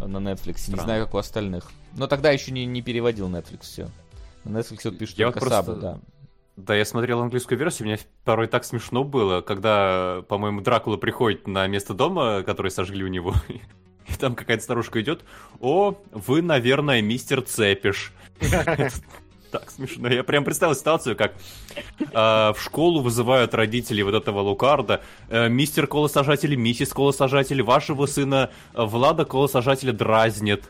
на 0.01 0.17
Netflix. 0.19 0.71
Не 0.73 0.81
знаю, 0.81 1.05
как 1.05 1.15
у 1.15 1.19
остальных. 1.19 1.71
Но 1.97 2.07
тогда 2.07 2.31
еще 2.31 2.51
не, 2.51 2.65
не 2.65 2.81
переводил 2.81 3.29
Netflix 3.29 3.63
все. 3.63 3.89
На 4.45 4.59
Netflix 4.59 4.81
вот 4.85 4.99
пишут 4.99 5.17
только 5.17 5.41
просто- 5.41 5.65
сабы, 5.65 5.81
да. 5.81 5.99
Да, 6.57 6.75
я 6.75 6.85
смотрел 6.85 7.21
английскую 7.21 7.57
версию, 7.59 7.89
мне 7.89 7.99
порой 8.25 8.49
так 8.49 8.65
смешно 8.65 9.05
было, 9.05 9.43
когда, 9.43 10.23
по-моему, 10.29 10.61
Дракула 10.61 10.97
приходит 10.97 11.47
на 11.47 11.67
место 11.69 11.95
дома, 11.95 12.43
который 12.43 12.71
сожгли 12.73 13.05
у 13.05 13.09
него, 13.09 13.33
и 14.13 14.17
там 14.17 14.35
какая-то 14.35 14.63
старушка 14.63 15.01
идет. 15.01 15.25
О, 15.61 15.95
вы, 16.13 16.43
наверное, 16.43 17.03
мистер 17.03 17.43
Цепиш. 17.43 18.13
Так 19.51 19.71
смешно. 19.71 20.09
Я 20.09 20.25
прям 20.25 20.45
представил 20.45 20.75
ситуацию, 20.75 21.17
как 21.17 21.33
а, 22.13 22.53
в 22.53 22.61
школу 22.61 23.01
вызывают 23.01 23.55
родители 23.55 24.03
вот 24.03 24.13
этого 24.13 24.41
Лукарда. 24.41 25.01
Э, 25.31 25.49
мистер 25.49 25.87
колосажатель, 25.87 26.55
миссис 26.55 26.93
колосажатель, 26.93 27.63
вашего 27.63 28.05
сына 28.05 28.51
э, 28.75 28.85
Влада 28.85 29.25
колосажателя 29.25 29.95
дразнит. 29.95 30.69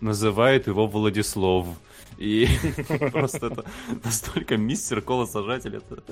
Называет 0.00 0.68
его 0.68 0.86
Владислав. 0.86 1.66
И 2.16 2.48
просто 3.12 3.48
это 3.48 3.64
настолько 4.02 4.56
мистер 4.56 5.02
колосажатель. 5.02 5.76
Это... 5.76 6.02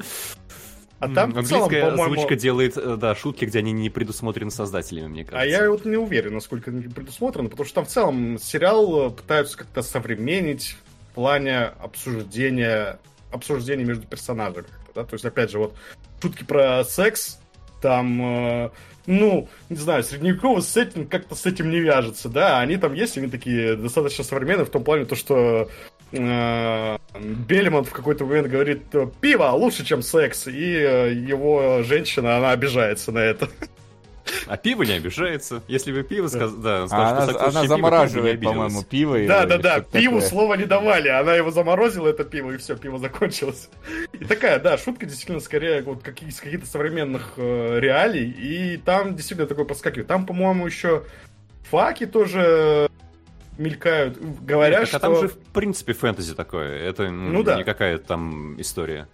А 1.02 1.08
там 1.08 1.32
в 1.32 1.38
М, 1.38 1.44
целом, 1.44 1.68
по-моему... 1.68 2.02
озвучка 2.04 2.36
делает, 2.36 2.76
э, 2.76 2.96
да, 2.96 3.16
шутки, 3.16 3.44
где 3.44 3.58
они 3.58 3.72
не 3.72 3.90
предусмотрены 3.90 4.52
создателями, 4.52 5.08
мне 5.08 5.24
кажется. 5.24 5.58
А 5.58 5.62
я 5.62 5.68
вот 5.68 5.84
не 5.84 5.96
уверен, 5.96 6.34
насколько 6.34 6.70
это 6.70 6.88
предусмотрено, 6.90 7.48
потому 7.48 7.66
что 7.66 7.74
там 7.74 7.86
в 7.86 7.88
целом 7.88 8.38
сериал 8.38 9.08
э, 9.08 9.10
пытаются 9.10 9.58
как-то 9.58 9.82
современнить 9.82 10.76
в 11.10 11.14
плане 11.14 11.72
обсуждения, 11.80 13.00
обсуждения 13.32 13.84
между 13.84 14.06
персонажами. 14.06 14.66
Да? 14.94 15.02
То 15.02 15.14
есть, 15.14 15.24
опять 15.24 15.50
же, 15.50 15.58
вот 15.58 15.74
шутки 16.20 16.44
про 16.44 16.84
секс, 16.84 17.40
там, 17.80 18.22
э, 18.22 18.70
ну, 19.06 19.48
не 19.70 19.76
знаю, 19.76 20.04
средневековый 20.04 20.62
сеттинг 20.62 21.10
как-то 21.10 21.34
с 21.34 21.44
этим 21.46 21.70
не 21.70 21.80
вяжется, 21.80 22.28
да, 22.28 22.60
они 22.60 22.76
там 22.76 22.94
есть, 22.94 23.18
они 23.18 23.26
такие 23.26 23.74
достаточно 23.74 24.22
современные 24.22 24.66
в 24.66 24.70
том 24.70 24.84
плане, 24.84 25.04
то, 25.04 25.16
что 25.16 25.68
Бельмонт 26.12 27.88
в 27.88 27.92
какой-то 27.92 28.26
момент 28.26 28.48
говорит, 28.48 28.82
э, 28.92 29.06
пиво 29.20 29.50
лучше, 29.52 29.84
чем 29.84 30.02
секс, 30.02 30.46
и 30.46 30.74
э, 30.74 31.12
его 31.12 31.82
женщина, 31.82 32.36
она 32.36 32.50
обижается 32.52 33.12
на 33.12 33.20
это. 33.20 33.48
А 34.46 34.56
пиво 34.56 34.82
не 34.82 34.92
обижается. 34.92 35.62
Если 35.68 35.92
бы 35.92 36.02
пиво 36.02 36.28
сказал, 36.28 36.56
да, 36.58 36.82
А 36.84 36.86
сказал, 36.86 37.06
она, 37.06 37.22
что 37.22 37.40
она 37.40 37.62
пиво, 37.62 37.76
замораживает, 37.76 38.40
пиво 38.40 38.50
по-моему, 38.52 38.82
пиво. 38.82 39.26
Да, 39.26 39.46
да, 39.46 39.58
да, 39.58 39.80
пиву 39.80 40.16
такое. 40.16 40.28
слова 40.28 40.56
не 40.56 40.64
давали, 40.64 41.08
она 41.08 41.34
его 41.34 41.50
заморозила, 41.50 42.08
это 42.08 42.24
пиво, 42.24 42.52
и 42.52 42.56
все, 42.58 42.76
пиво 42.76 42.98
закончилось. 42.98 43.68
И 44.12 44.24
такая, 44.24 44.58
да, 44.60 44.78
шутка 44.78 45.06
действительно 45.06 45.40
скорее 45.40 45.82
вот 45.82 46.02
как 46.02 46.22
из 46.22 46.40
каких-то 46.40 46.66
современных 46.66 47.34
э, 47.36 47.78
реалий, 47.80 48.30
и 48.30 48.76
там 48.76 49.16
действительно 49.16 49.48
такой 49.48 49.64
подскакивает. 49.64 50.08
Там, 50.08 50.26
по-моему, 50.26 50.66
еще 50.66 51.04
факи 51.70 52.06
тоже 52.06 52.88
мелькают, 53.58 54.18
говорят, 54.18 54.80
Так, 54.80 54.88
что... 54.88 54.96
а 54.96 55.00
там 55.00 55.16
же, 55.16 55.28
в 55.28 55.38
принципе, 55.38 55.92
фэнтези 55.92 56.34
такое. 56.34 56.78
Это 56.78 57.10
Ну 57.10 57.42
да. 57.42 57.56
не 57.56 57.64
какая-то 57.64 58.06
там 58.06 58.60
история. 58.60 59.08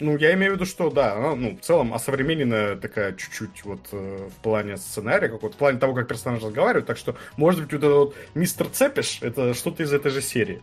Ну, 0.00 0.16
я 0.16 0.34
имею 0.34 0.52
в 0.52 0.54
виду, 0.56 0.66
что 0.66 0.90
да, 0.90 1.14
она, 1.14 1.36
ну, 1.36 1.56
в 1.56 1.60
целом 1.60 1.94
осовремененная 1.94 2.74
такая 2.76 3.12
чуть-чуть 3.12 3.64
вот 3.64 3.88
э, 3.92 4.28
в 4.36 4.42
плане 4.42 4.76
сценария, 4.76 5.28
как 5.28 5.42
вот 5.42 5.54
в 5.54 5.56
плане 5.56 5.78
того, 5.78 5.94
как 5.94 6.08
персонажи 6.08 6.46
разговаривают, 6.46 6.86
так 6.86 6.96
что, 6.96 7.14
может 7.36 7.60
быть, 7.60 7.72
вот 7.72 7.78
этот 7.78 7.96
вот 7.96 8.16
мистер 8.34 8.68
Цепиш, 8.68 9.18
это 9.20 9.54
что-то 9.54 9.84
из 9.84 9.92
этой 9.92 10.10
же 10.10 10.20
серии. 10.20 10.60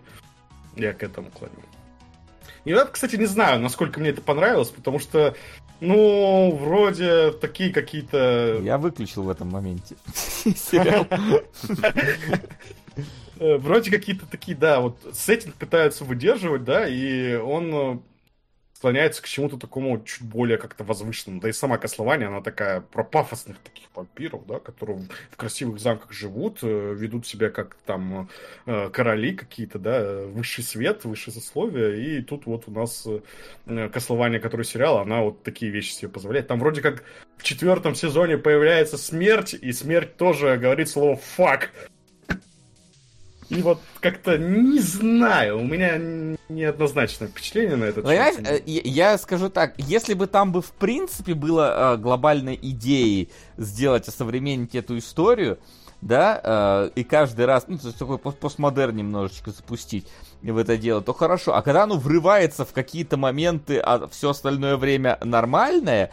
Я 0.76 0.92
к 0.92 1.04
этому 1.04 1.30
клоню. 1.30 1.54
И 2.66 2.72
я, 2.72 2.84
кстати, 2.86 3.16
не 3.16 3.28
знаю, 3.28 3.62
насколько 3.62 4.00
мне 4.02 4.10
это 4.10 4.22
понравилось, 4.22 4.70
потому 4.70 5.00
что, 5.00 5.36
ну, 5.80 6.56
вроде 6.60 7.32
такие 7.32 7.72
какие-то... 7.72 8.60
Я 8.64 8.78
выключил 8.78 9.24
в 9.24 9.30
этом 9.30 9.50
моменте 9.50 9.96
сериал. 10.56 11.08
Э, 13.40 13.58
Вроде 13.58 13.90
какие-то 13.90 14.26
такие, 14.26 14.58
да, 14.58 14.82
вот 14.82 14.98
сеттинг 15.14 15.56
пытаются 15.56 16.04
выдерживать, 16.04 16.66
да, 16.66 16.88
и 16.88 17.36
он 17.36 17.74
э, 17.74 18.00
склоняется 18.80 19.22
к 19.22 19.28
чему-то 19.28 19.58
такому 19.58 20.02
чуть 20.06 20.24
более 20.24 20.58
как-то 20.58 20.86
возвышенному. 20.86 21.42
Да 21.42 21.50
и 21.50 21.52
сама 21.52 21.78
Кослования, 21.78 22.28
она 22.28 22.40
такая 22.40 22.80
про 22.80 23.04
пафосных 23.04 23.58
таких 23.60 23.90
вампиров, 23.94 24.48
да, 24.48 24.60
которые 24.60 25.00
в, 25.32 25.36
красивых 25.36 25.82
замках 25.82 26.14
живут, 26.14 26.60
э, 26.62 26.94
ведут 26.94 27.28
себя 27.28 27.50
как 27.50 27.76
там 27.86 28.30
э, 28.66 28.90
короли 28.90 29.34
какие-то, 29.34 29.80
да, 29.80 30.22
высший 30.28 30.64
свет, 30.64 31.04
высшее 31.04 31.34
сословие, 31.34 32.20
и 32.20 32.22
тут 32.22 32.46
вот 32.46 32.70
у 32.70 32.72
нас 32.72 33.06
э, 33.06 33.90
Кослования, 33.90 34.40
который 34.40 34.64
сериал, 34.64 35.00
она 35.00 35.24
вот 35.24 35.44
такие 35.44 35.74
вещи 35.74 35.92
себе 35.92 36.08
позволяет. 36.08 36.48
Там 36.48 36.62
вроде 36.62 36.82
как 36.82 37.04
в 37.36 37.44
четвертом 37.44 37.96
сезоне 37.96 38.38
появляется 38.38 38.98
смерть, 38.98 39.54
и 39.56 39.74
смерть 39.74 40.16
тоже 40.16 40.56
говорит 40.56 40.88
слово 40.88 41.18
«фак». 41.18 41.72
И 43.50 43.62
вот 43.64 43.80
как-то 44.00 44.38
не 44.38 44.80
знаю, 44.80 45.60
у 45.60 45.64
меня 45.64 45.98
неоднозначное 46.50 47.28
впечатление 47.28 47.78
на 47.78 47.86
этот 47.86 48.06
Понимаешь, 48.06 48.36
счет. 48.36 48.48
э, 48.48 48.62
я 48.66 49.18
скажу 49.18 49.50
так, 49.50 49.74
если 49.78 50.14
бы 50.14 50.28
там 50.28 50.52
бы 50.52 50.62
в 50.62 50.72
принципе 50.72 51.34
было 51.34 51.96
э, 51.96 51.98
глобальной 51.98 52.58
идеей 52.62 53.30
сделать, 53.58 54.08
осовременить 54.08 54.76
эту 54.76 54.98
историю, 55.00 55.58
да, 56.02 56.40
э, 56.44 56.92
и 56.96 57.04
каждый 57.04 57.46
раз, 57.46 57.66
ну, 57.68 57.78
то 57.78 57.88
есть 57.88 57.98
такой 57.98 58.20
пост- 58.20 58.38
постмодерн 58.38 58.96
немножечко 58.96 59.52
запустить 59.52 60.08
в 60.44 60.58
это 60.58 60.78
дело, 60.78 61.02
то 61.02 61.14
хорошо. 61.14 61.56
А 61.56 61.62
когда 61.64 61.84
оно 61.84 61.98
врывается 61.98 62.66
в 62.66 62.72
какие-то 62.72 63.18
моменты, 63.18 63.80
а 63.80 64.08
все 64.08 64.30
остальное 64.30 64.78
время 64.78 65.18
нормальное, 65.24 66.12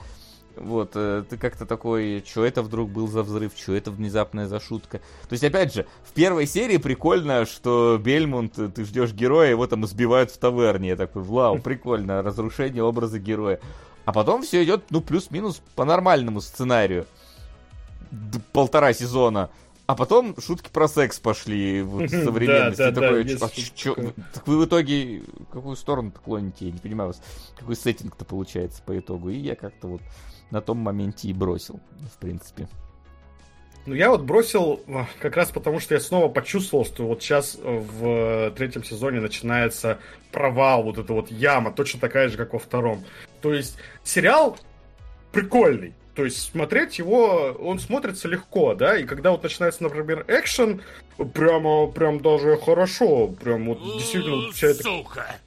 вот, 0.56 0.92
э, 0.94 1.24
ты 1.28 1.36
как-то 1.36 1.66
такой, 1.66 2.24
что 2.26 2.44
это 2.44 2.62
вдруг 2.62 2.90
был 2.90 3.08
за 3.08 3.22
взрыв, 3.22 3.52
что 3.56 3.74
это 3.74 3.90
внезапная 3.90 4.46
за 4.46 4.60
шутка. 4.60 4.98
То 5.28 5.32
есть, 5.32 5.44
опять 5.44 5.74
же, 5.74 5.86
в 6.04 6.12
первой 6.12 6.46
серии 6.46 6.78
прикольно, 6.78 7.46
что 7.46 8.00
Бельмонт, 8.02 8.58
э, 8.58 8.68
ты 8.68 8.84
ждешь 8.84 9.12
героя, 9.12 9.50
его 9.50 9.66
там 9.66 9.84
избивают 9.84 10.30
в 10.30 10.38
таверне. 10.38 10.90
Я 10.90 10.96
такой, 10.96 11.22
вау, 11.22 11.58
прикольно, 11.62 12.22
разрушение 12.22 12.82
образа 12.82 13.18
героя. 13.18 13.60
А 14.04 14.12
потом 14.12 14.42
все 14.42 14.62
идет, 14.64 14.84
ну, 14.90 15.00
плюс-минус 15.00 15.60
по 15.74 15.84
нормальному 15.84 16.40
сценарию. 16.40 17.06
Полтора 18.52 18.92
сезона. 18.92 19.50
А 19.86 19.94
потом 19.94 20.34
шутки 20.40 20.68
про 20.72 20.88
секс 20.88 21.20
пошли 21.20 21.82
вот, 21.82 22.10
современности. 22.10 22.78
Да, 22.82 22.90
да, 22.90 23.00
Такой, 23.00 23.24
да, 23.24 23.46
«А 23.46 23.48
чё- 23.50 23.94
так 24.34 24.46
вы 24.46 24.58
в 24.58 24.64
итоге 24.66 25.22
какую 25.52 25.76
сторону-то 25.76 26.18
клоните? 26.18 26.66
Я 26.66 26.72
не 26.72 26.78
понимаю 26.78 27.10
вас. 27.10 27.22
Какой 27.56 27.76
сеттинг-то 27.76 28.24
получается 28.24 28.82
по 28.84 28.98
итогу. 28.98 29.30
И 29.30 29.36
я 29.36 29.54
как-то 29.54 29.86
вот 29.86 30.00
на 30.50 30.60
том 30.60 30.78
моменте 30.78 31.28
и 31.28 31.32
бросил, 31.32 31.80
в 32.14 32.18
принципе. 32.18 32.68
Ну, 33.86 33.94
я 33.94 34.10
вот 34.10 34.22
бросил 34.22 34.80
а, 34.88 35.06
как 35.20 35.36
раз 35.36 35.50
потому, 35.52 35.78
что 35.78 35.94
я 35.94 36.00
снова 36.00 36.28
почувствовал, 36.28 36.84
что 36.84 37.06
вот 37.06 37.22
сейчас 37.22 37.56
в 37.62 38.50
третьем 38.56 38.82
сезоне 38.82 39.20
начинается 39.20 39.98
провал, 40.32 40.82
вот 40.82 40.98
эта 40.98 41.12
вот 41.12 41.30
яма, 41.30 41.70
точно 41.70 42.00
такая 42.00 42.28
же, 42.28 42.36
как 42.36 42.52
во 42.52 42.58
втором. 42.58 43.04
То 43.40 43.54
есть 43.54 43.76
сериал 44.02 44.58
прикольный. 45.30 45.94
То 46.16 46.24
есть 46.24 46.50
смотреть 46.50 46.98
его, 46.98 47.54
он 47.60 47.78
смотрится 47.78 48.26
легко, 48.26 48.74
да, 48.74 48.96
и 48.96 49.04
когда 49.04 49.30
вот 49.30 49.42
начинается, 49.42 49.82
например, 49.82 50.24
экшен, 50.26 50.80
прямо, 51.24 51.86
прям 51.88 52.20
даже 52.20 52.56
хорошо, 52.56 53.28
прям 53.28 53.66
вот 53.68 53.82
действительно 53.82 54.52
вся 54.52 54.68
эта 54.68 54.82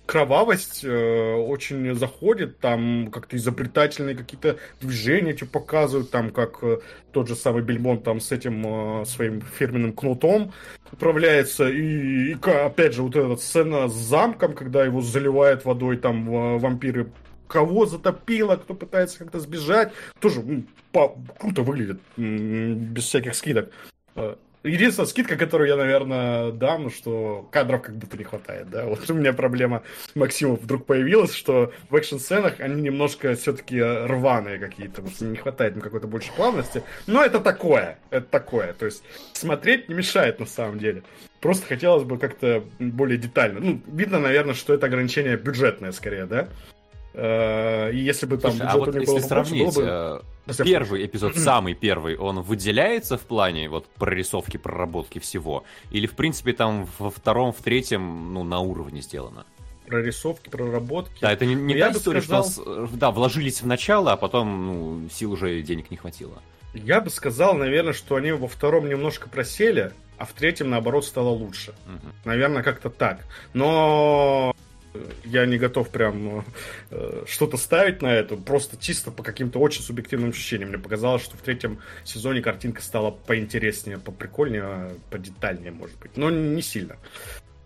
кровавость 0.06 0.84
э, 0.84 1.34
очень 1.36 1.94
заходит, 1.96 2.60
там 2.60 3.10
как-то 3.12 3.38
изобретательные 3.38 4.16
какие-то 4.16 4.58
движения 4.82 5.34
тебе 5.34 5.48
показывают, 5.48 6.10
там 6.10 6.32
как 6.32 6.64
э, 6.64 6.80
тот 7.12 7.28
же 7.28 7.36
самый 7.36 7.62
Бельмон 7.62 8.02
там 8.02 8.20
с 8.20 8.32
этим 8.32 9.02
э, 9.02 9.06
своим 9.06 9.42
фирменным 9.42 9.94
кнутом 9.94 10.52
управляется, 10.92 11.70
и, 11.70 12.32
и 12.32 12.34
опять 12.34 12.94
же 12.94 13.04
вот 13.04 13.16
эта 13.16 13.36
сцена 13.36 13.88
с 13.88 13.94
замком, 13.94 14.54
когда 14.54 14.84
его 14.84 15.02
заливает 15.02 15.66
водой 15.66 15.98
там 15.98 16.30
э, 16.30 16.58
вампиры, 16.58 17.12
кого 17.48 17.86
затопило, 17.86 18.56
кто 18.56 18.74
пытается 18.74 19.20
как-то 19.20 19.40
сбежать, 19.40 19.92
тоже 20.20 20.42
по- 20.92 21.16
круто 21.38 21.62
выглядит, 21.62 22.00
без 22.18 23.04
всяких 23.04 23.36
скидок. 23.36 23.72
Единственная 24.64 25.08
скидка, 25.08 25.38
которую 25.38 25.70
я, 25.70 25.78
наверное, 25.78 26.52
дам, 26.52 26.92
что 26.92 27.48
кадров 27.52 27.82
как 27.82 27.96
будто 27.96 28.18
не 28.18 28.26
хватает, 28.26 28.70
да. 28.70 28.86
Вот 28.86 29.10
у 29.10 29.14
меня 29.14 29.32
проблема 29.32 29.84
с 30.12 30.16
Максимом 30.16 30.58
вдруг 30.58 30.86
появилась, 30.86 31.34
что 31.34 31.72
в 31.90 31.96
экшн-сценах 31.96 32.60
они 32.60 32.82
немножко 32.82 33.36
все-таки 33.36 33.82
рваные 33.82 34.60
какие-то, 34.60 35.02
вот 35.02 35.14
не 35.22 35.38
хватает 35.38 35.76
им 35.76 35.82
какой-то 35.82 36.08
больше 36.08 36.34
плавности. 36.34 36.84
Но 37.08 37.24
это 37.24 37.40
такое, 37.40 38.00
это 38.10 38.26
такое. 38.26 38.74
То 38.74 38.86
есть 38.86 39.02
смотреть 39.32 39.88
не 39.88 39.96
мешает 39.96 40.42
на 40.42 40.46
самом 40.46 40.78
деле. 40.78 41.04
Просто 41.40 41.66
хотелось 41.66 42.04
бы 42.04 42.18
как-то 42.18 42.66
более 42.80 43.18
детально. 43.18 43.62
Ну, 43.62 43.82
видно, 43.88 44.20
наверное, 44.20 44.56
что 44.56 44.74
это 44.74 44.88
ограничение 44.88 45.38
бюджетное 45.38 45.94
скорее, 45.94 46.26
да? 46.26 46.50
Э, 47.14 47.92
И 47.92 47.98
если 48.00 48.26
бы 48.26 48.38
там 48.38 48.52
Слушай, 48.52 48.68
а 48.68 48.78
вот 48.78 48.94
если 48.96 49.06
было 49.08 49.20
сравнить, 49.20 49.76
было 49.76 50.22
бы... 50.46 50.54
э, 50.60 50.64
первый 50.64 51.06
эпизод, 51.06 51.36
самый 51.38 51.74
первый, 51.74 52.16
он 52.18 52.42
выделяется 52.42 53.18
в 53.18 53.22
плане 53.22 53.68
вот 53.70 53.88
прорисовки, 53.88 54.58
проработки 54.58 55.20
всего? 55.20 55.64
Или, 55.92 56.06
в 56.08 56.14
принципе, 56.16 56.54
там 56.54 56.88
во 57.00 57.10
втором, 57.10 57.52
в 57.52 57.58
третьем, 57.58 58.34
ну, 58.34 58.44
на 58.44 58.60
уровне 58.60 59.02
сделано? 59.02 59.46
Прорисовки, 59.88 60.50
проработки. 60.50 61.20
Да, 61.22 61.32
это 61.34 61.48
не, 61.48 61.56
не 61.56 61.74
Ну, 61.74 61.80
та 61.80 61.92
история, 61.92 62.22
сказал- 62.22 62.44
что 62.50 62.64
нас, 62.66 62.90
э, 62.92 62.96
да, 62.96 63.10
вложились 63.12 63.62
в 63.64 63.66
начало, 63.68 64.12
а 64.14 64.18
потом, 64.18 64.68
ну, 64.68 65.10
сил 65.10 65.32
уже 65.32 65.62
денег 65.64 65.90
не 65.90 65.98
хватило. 65.98 66.42
Я 66.76 67.02
бы 67.02 67.10
сказал, 67.10 67.56
наверное, 67.56 67.94
что 67.94 68.16
они 68.16 68.32
во 68.32 68.48
втором 68.48 68.88
немножко 68.88 69.28
просели, 69.28 69.92
а 70.20 70.26
в 70.26 70.34
третьем, 70.34 70.70
наоборот, 70.70 71.06
стало 71.06 71.30
лучше. 71.30 71.74
Мгм. 71.88 72.14
Наверное, 72.26 72.62
как-то 72.62 72.92
так. 72.92 73.26
Но 73.54 74.54
я 75.24 75.46
не 75.46 75.58
готов 75.58 75.90
прям 75.90 76.46
э, 76.90 77.24
что-то 77.28 77.58
ставить 77.58 78.02
на 78.02 78.08
это. 78.14 78.36
Просто 78.36 78.78
чисто 78.78 79.12
по 79.12 79.24
каким-то 79.24 79.60
очень 79.60 79.82
субъективным 79.82 80.30
ощущениям. 80.32 80.70
Мне 80.70 80.80
показалось, 80.80 81.24
что 81.24 81.38
в 81.38 81.42
третьем 81.42 81.80
сезоне 82.04 82.42
картинка 82.42 82.82
стала 82.82 83.12
поинтереснее, 83.12 83.98
поприкольнее, 83.98 84.92
подетальнее, 85.10 85.72
может 85.72 85.98
быть. 86.00 86.18
Но 86.18 86.30
не 86.30 86.62
сильно. 86.62 86.98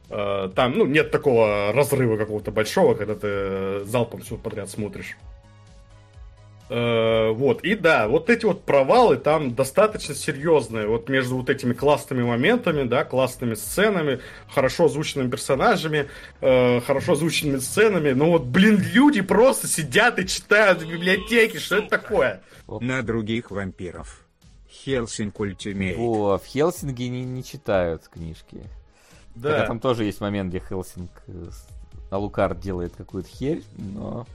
Э, 0.10 0.50
Там, 0.56 0.78
ну, 0.78 0.86
нет 0.86 1.12
такого 1.12 1.72
разрыва 1.74 2.18
какого-то 2.18 2.52
большого, 2.52 2.96
когда 2.96 3.16
ты 3.16 3.86
залпом 3.86 4.22
все 4.22 4.38
подряд 4.38 4.70
смотришь. 4.70 5.16
Э, 6.70 7.32
Вот, 7.32 7.62
и 7.64 7.76
да, 7.76 8.08
вот 8.08 8.30
эти 8.30 8.46
вот 8.46 8.64
провалы 8.64 9.18
там 9.18 9.54
достаточно 9.54 10.16
серьезные, 10.16 10.88
вот 10.88 11.10
между 11.10 11.38
вот 11.38 11.50
этими 11.50 11.74
классными 11.74 12.24
моментами, 12.24 12.84
да, 12.84 13.04
классными 13.04 13.56
сценами, 13.56 14.20
хорошо 14.48 14.86
озвученными 14.86 15.30
персонажами, 15.30 16.08
э, 16.42 16.80
хорошо 16.82 17.14
озвученными 17.14 17.60
сценами, 17.60 18.12
но 18.12 18.32
вот, 18.32 18.44
блин, 18.44 18.82
люди 18.94 19.22
просто 19.22 19.68
сидят 19.68 20.20
и 20.20 20.28
читают 20.28 20.82
в 20.82 20.90
библиотеке, 20.90 21.60
что 21.60 21.78
это 21.78 21.90
такое? 21.90 22.42
На 22.68 23.02
других 23.02 23.52
вампиров. 23.52 24.26
Хелсинг 24.70 25.40
Ultimate. 25.40 25.98
Во, 25.98 26.38
в 26.38 26.46
Хелсинге 26.46 27.10
не, 27.10 27.24
не 27.24 27.44
читают 27.44 28.08
книжки. 28.08 28.62
Хотя 29.36 29.58
Да, 29.60 29.68
там 29.68 29.80
тоже 29.80 30.06
есть 30.06 30.22
момент, 30.22 30.50
где 30.50 30.60
Хелсинг 30.60 31.12
э, 31.28 31.50
Алукард 32.10 32.60
делает 32.60 32.96
какую-то 32.96 33.30
херь, 33.30 33.64
но... 33.78 34.26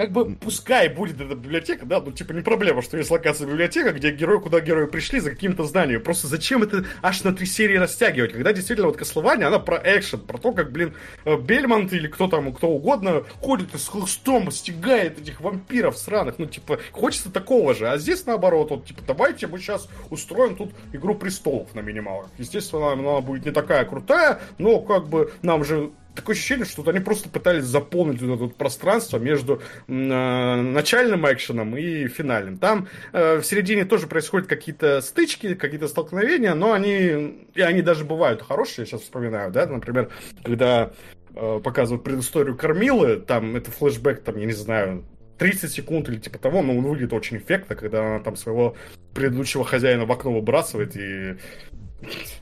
как 0.00 0.12
бы 0.12 0.34
пускай 0.34 0.88
будет 0.88 1.20
эта 1.20 1.34
библиотека, 1.34 1.84
да, 1.84 2.00
ну 2.00 2.10
типа 2.10 2.32
не 2.32 2.40
проблема, 2.40 2.80
что 2.80 2.96
есть 2.96 3.10
локация 3.10 3.46
библиотека, 3.46 3.92
где 3.92 4.10
герои, 4.10 4.38
куда 4.38 4.60
герои 4.60 4.86
пришли 4.86 5.20
за 5.20 5.28
каким-то 5.28 5.64
знанием. 5.64 6.02
Просто 6.02 6.26
зачем 6.26 6.62
это 6.62 6.86
аж 7.02 7.22
на 7.22 7.34
три 7.34 7.44
серии 7.44 7.76
растягивать, 7.76 8.32
когда 8.32 8.54
действительно 8.54 8.86
вот 8.86 8.96
Каслвания, 8.96 9.46
она 9.46 9.58
про 9.58 9.76
экшен, 9.76 10.20
про 10.20 10.38
то, 10.38 10.52
как, 10.52 10.72
блин, 10.72 10.94
э, 11.26 11.36
Бельмонт 11.36 11.92
или 11.92 12.06
кто 12.06 12.28
там, 12.28 12.50
кто 12.54 12.68
угодно 12.68 13.24
ходит 13.42 13.74
с 13.74 13.88
хлыстом 13.88 14.50
стягает 14.50 15.20
этих 15.20 15.42
вампиров 15.42 15.98
сраных, 15.98 16.38
ну 16.38 16.46
типа 16.46 16.80
хочется 16.92 17.30
такого 17.30 17.74
же, 17.74 17.86
а 17.86 17.98
здесь 17.98 18.24
наоборот, 18.24 18.70
вот 18.70 18.86
типа 18.86 19.02
давайте 19.06 19.48
мы 19.48 19.58
сейчас 19.58 19.86
устроим 20.08 20.56
тут 20.56 20.72
Игру 20.94 21.14
Престолов 21.14 21.74
на 21.74 21.80
минималах. 21.80 22.30
Естественно, 22.38 22.92
она 22.92 23.20
будет 23.20 23.44
не 23.44 23.52
такая 23.52 23.84
крутая, 23.84 24.40
но 24.56 24.80
как 24.80 25.08
бы 25.08 25.30
нам 25.42 25.62
же 25.62 25.90
такое 26.14 26.34
ощущение, 26.34 26.64
что 26.64 26.86
они 26.88 27.00
просто 27.00 27.28
пытались 27.28 27.64
заполнить 27.64 28.20
вот 28.20 28.34
это 28.34 28.44
вот 28.44 28.56
пространство 28.56 29.18
между 29.18 29.62
э, 29.86 29.92
начальным 29.92 31.24
экшеном 31.26 31.76
и 31.76 32.08
финальным. 32.08 32.58
Там 32.58 32.88
э, 33.12 33.38
в 33.38 33.44
середине 33.44 33.84
тоже 33.84 34.06
происходят 34.06 34.48
какие-то 34.48 35.00
стычки, 35.00 35.54
какие-то 35.54 35.88
столкновения, 35.88 36.54
но 36.54 36.72
они, 36.72 37.44
и 37.54 37.60
они 37.60 37.82
даже 37.82 38.04
бывают 38.04 38.42
хорошие, 38.42 38.82
я 38.82 38.86
сейчас 38.86 39.02
вспоминаю, 39.02 39.50
да, 39.52 39.66
например, 39.66 40.10
когда 40.42 40.92
э, 41.34 41.60
показывают 41.62 42.04
предысторию 42.04 42.56
Кормилы, 42.56 43.16
там 43.16 43.56
это 43.56 43.70
флешбэк, 43.70 44.22
там, 44.22 44.36
я 44.38 44.46
не 44.46 44.52
знаю, 44.52 45.04
30 45.38 45.72
секунд 45.72 46.08
или 46.10 46.18
типа 46.18 46.38
того, 46.38 46.60
но 46.60 46.76
он 46.76 46.82
выглядит 46.82 47.14
очень 47.14 47.38
эффектно, 47.38 47.74
когда 47.74 48.06
она 48.06 48.22
там 48.22 48.36
своего 48.36 48.76
предыдущего 49.14 49.64
хозяина 49.64 50.04
в 50.04 50.12
окно 50.12 50.32
выбрасывает, 50.32 50.96
и, 50.96 51.36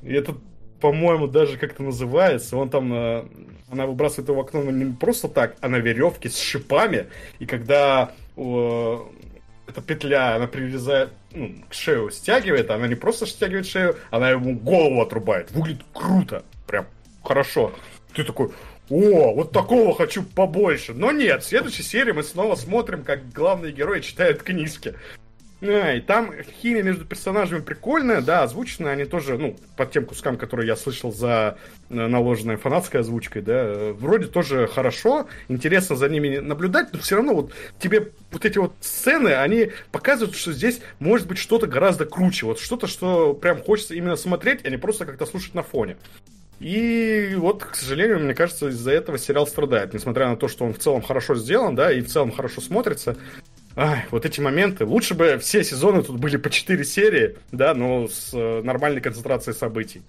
и 0.02 0.12
это, 0.12 0.34
по-моему, 0.80 1.28
даже 1.28 1.58
как-то 1.58 1.84
называется, 1.84 2.56
он 2.56 2.70
там, 2.70 2.92
э, 2.92 3.24
она 3.70 3.86
выбрасывает 3.86 4.28
его 4.28 4.42
в 4.42 4.44
окно 4.44 4.62
ну, 4.62 4.70
не 4.70 4.92
просто 4.94 5.28
так, 5.28 5.56
а 5.60 5.68
на 5.68 5.76
веревке 5.76 6.28
с 6.28 6.38
шипами, 6.38 7.06
и 7.38 7.46
когда 7.46 8.12
э, 8.36 8.98
эта 9.66 9.82
петля, 9.82 10.36
она 10.36 10.46
прирезает, 10.46 11.10
ну, 11.32 11.54
к 11.68 11.74
шею 11.74 12.10
стягивает, 12.10 12.70
она 12.70 12.88
не 12.88 12.94
просто 12.94 13.26
стягивает 13.26 13.66
шею, 13.66 13.96
она 14.10 14.30
ему 14.30 14.58
голову 14.58 15.00
отрубает. 15.02 15.50
Выглядит 15.50 15.84
круто, 15.92 16.44
прям 16.66 16.86
хорошо. 17.22 17.72
Ты 18.14 18.24
такой, 18.24 18.50
о, 18.88 19.34
вот 19.34 19.52
такого 19.52 19.94
хочу 19.94 20.22
побольше. 20.22 20.94
Но 20.94 21.12
нет, 21.12 21.42
в 21.42 21.46
следующей 21.46 21.82
серии 21.82 22.12
мы 22.12 22.22
снова 22.22 22.54
смотрим, 22.54 23.04
как 23.04 23.30
главные 23.32 23.72
герои 23.72 24.00
читают 24.00 24.42
книжки. 24.42 24.94
А, 25.60 25.94
и 25.94 26.00
там 26.00 26.32
химия 26.62 26.82
между 26.82 27.04
персонажами 27.04 27.60
прикольная, 27.60 28.20
да, 28.20 28.44
озвученная 28.44 28.92
они 28.92 29.04
тоже, 29.04 29.38
ну, 29.38 29.56
по 29.76 29.86
тем 29.86 30.04
кускам, 30.04 30.36
которые 30.36 30.68
я 30.68 30.76
слышал 30.76 31.12
за 31.12 31.58
э, 31.90 31.94
наложенной 31.94 32.56
фанатской 32.56 33.00
озвучкой, 33.00 33.42
да, 33.42 33.54
э, 33.54 33.92
вроде 33.92 34.26
тоже 34.26 34.68
хорошо, 34.68 35.26
интересно 35.48 35.96
за 35.96 36.08
ними 36.08 36.38
наблюдать, 36.38 36.92
но 36.92 37.00
все 37.00 37.16
равно 37.16 37.34
вот 37.34 37.52
тебе 37.80 38.12
вот 38.30 38.44
эти 38.44 38.58
вот 38.58 38.74
сцены, 38.80 39.30
они 39.30 39.72
показывают, 39.90 40.36
что 40.36 40.52
здесь 40.52 40.80
может 41.00 41.26
быть 41.26 41.38
что-то 41.38 41.66
гораздо 41.66 42.06
круче, 42.06 42.46
вот 42.46 42.60
что-то, 42.60 42.86
что 42.86 43.34
прям 43.34 43.60
хочется 43.60 43.94
именно 43.94 44.16
смотреть, 44.16 44.64
а 44.64 44.70
не 44.70 44.76
просто 44.76 45.06
как-то 45.06 45.26
слушать 45.26 45.54
на 45.54 45.64
фоне. 45.64 45.96
И 46.60 47.34
вот, 47.36 47.64
к 47.64 47.76
сожалению, 47.76 48.18
мне 48.20 48.34
кажется, 48.34 48.68
из-за 48.68 48.90
этого 48.90 49.16
сериал 49.16 49.46
страдает. 49.46 49.94
Несмотря 49.94 50.28
на 50.28 50.36
то, 50.36 50.48
что 50.48 50.64
он 50.64 50.74
в 50.74 50.78
целом 50.78 51.02
хорошо 51.02 51.36
сделан, 51.36 51.76
да, 51.76 51.92
и 51.92 52.00
в 52.00 52.08
целом 52.08 52.32
хорошо 52.32 52.60
смотрится. 52.60 53.16
Ай, 53.80 54.06
вот 54.10 54.26
эти 54.26 54.40
моменты. 54.40 54.84
Лучше 54.84 55.14
бы 55.14 55.38
все 55.38 55.62
сезоны 55.62 56.02
тут 56.02 56.18
были 56.18 56.36
по 56.36 56.50
4 56.50 56.84
серии, 56.84 57.36
да, 57.52 57.74
но 57.74 58.08
с 58.08 58.34
э, 58.34 58.60
нормальной 58.64 59.00
концентрацией 59.00 59.54
событий. 59.54 60.02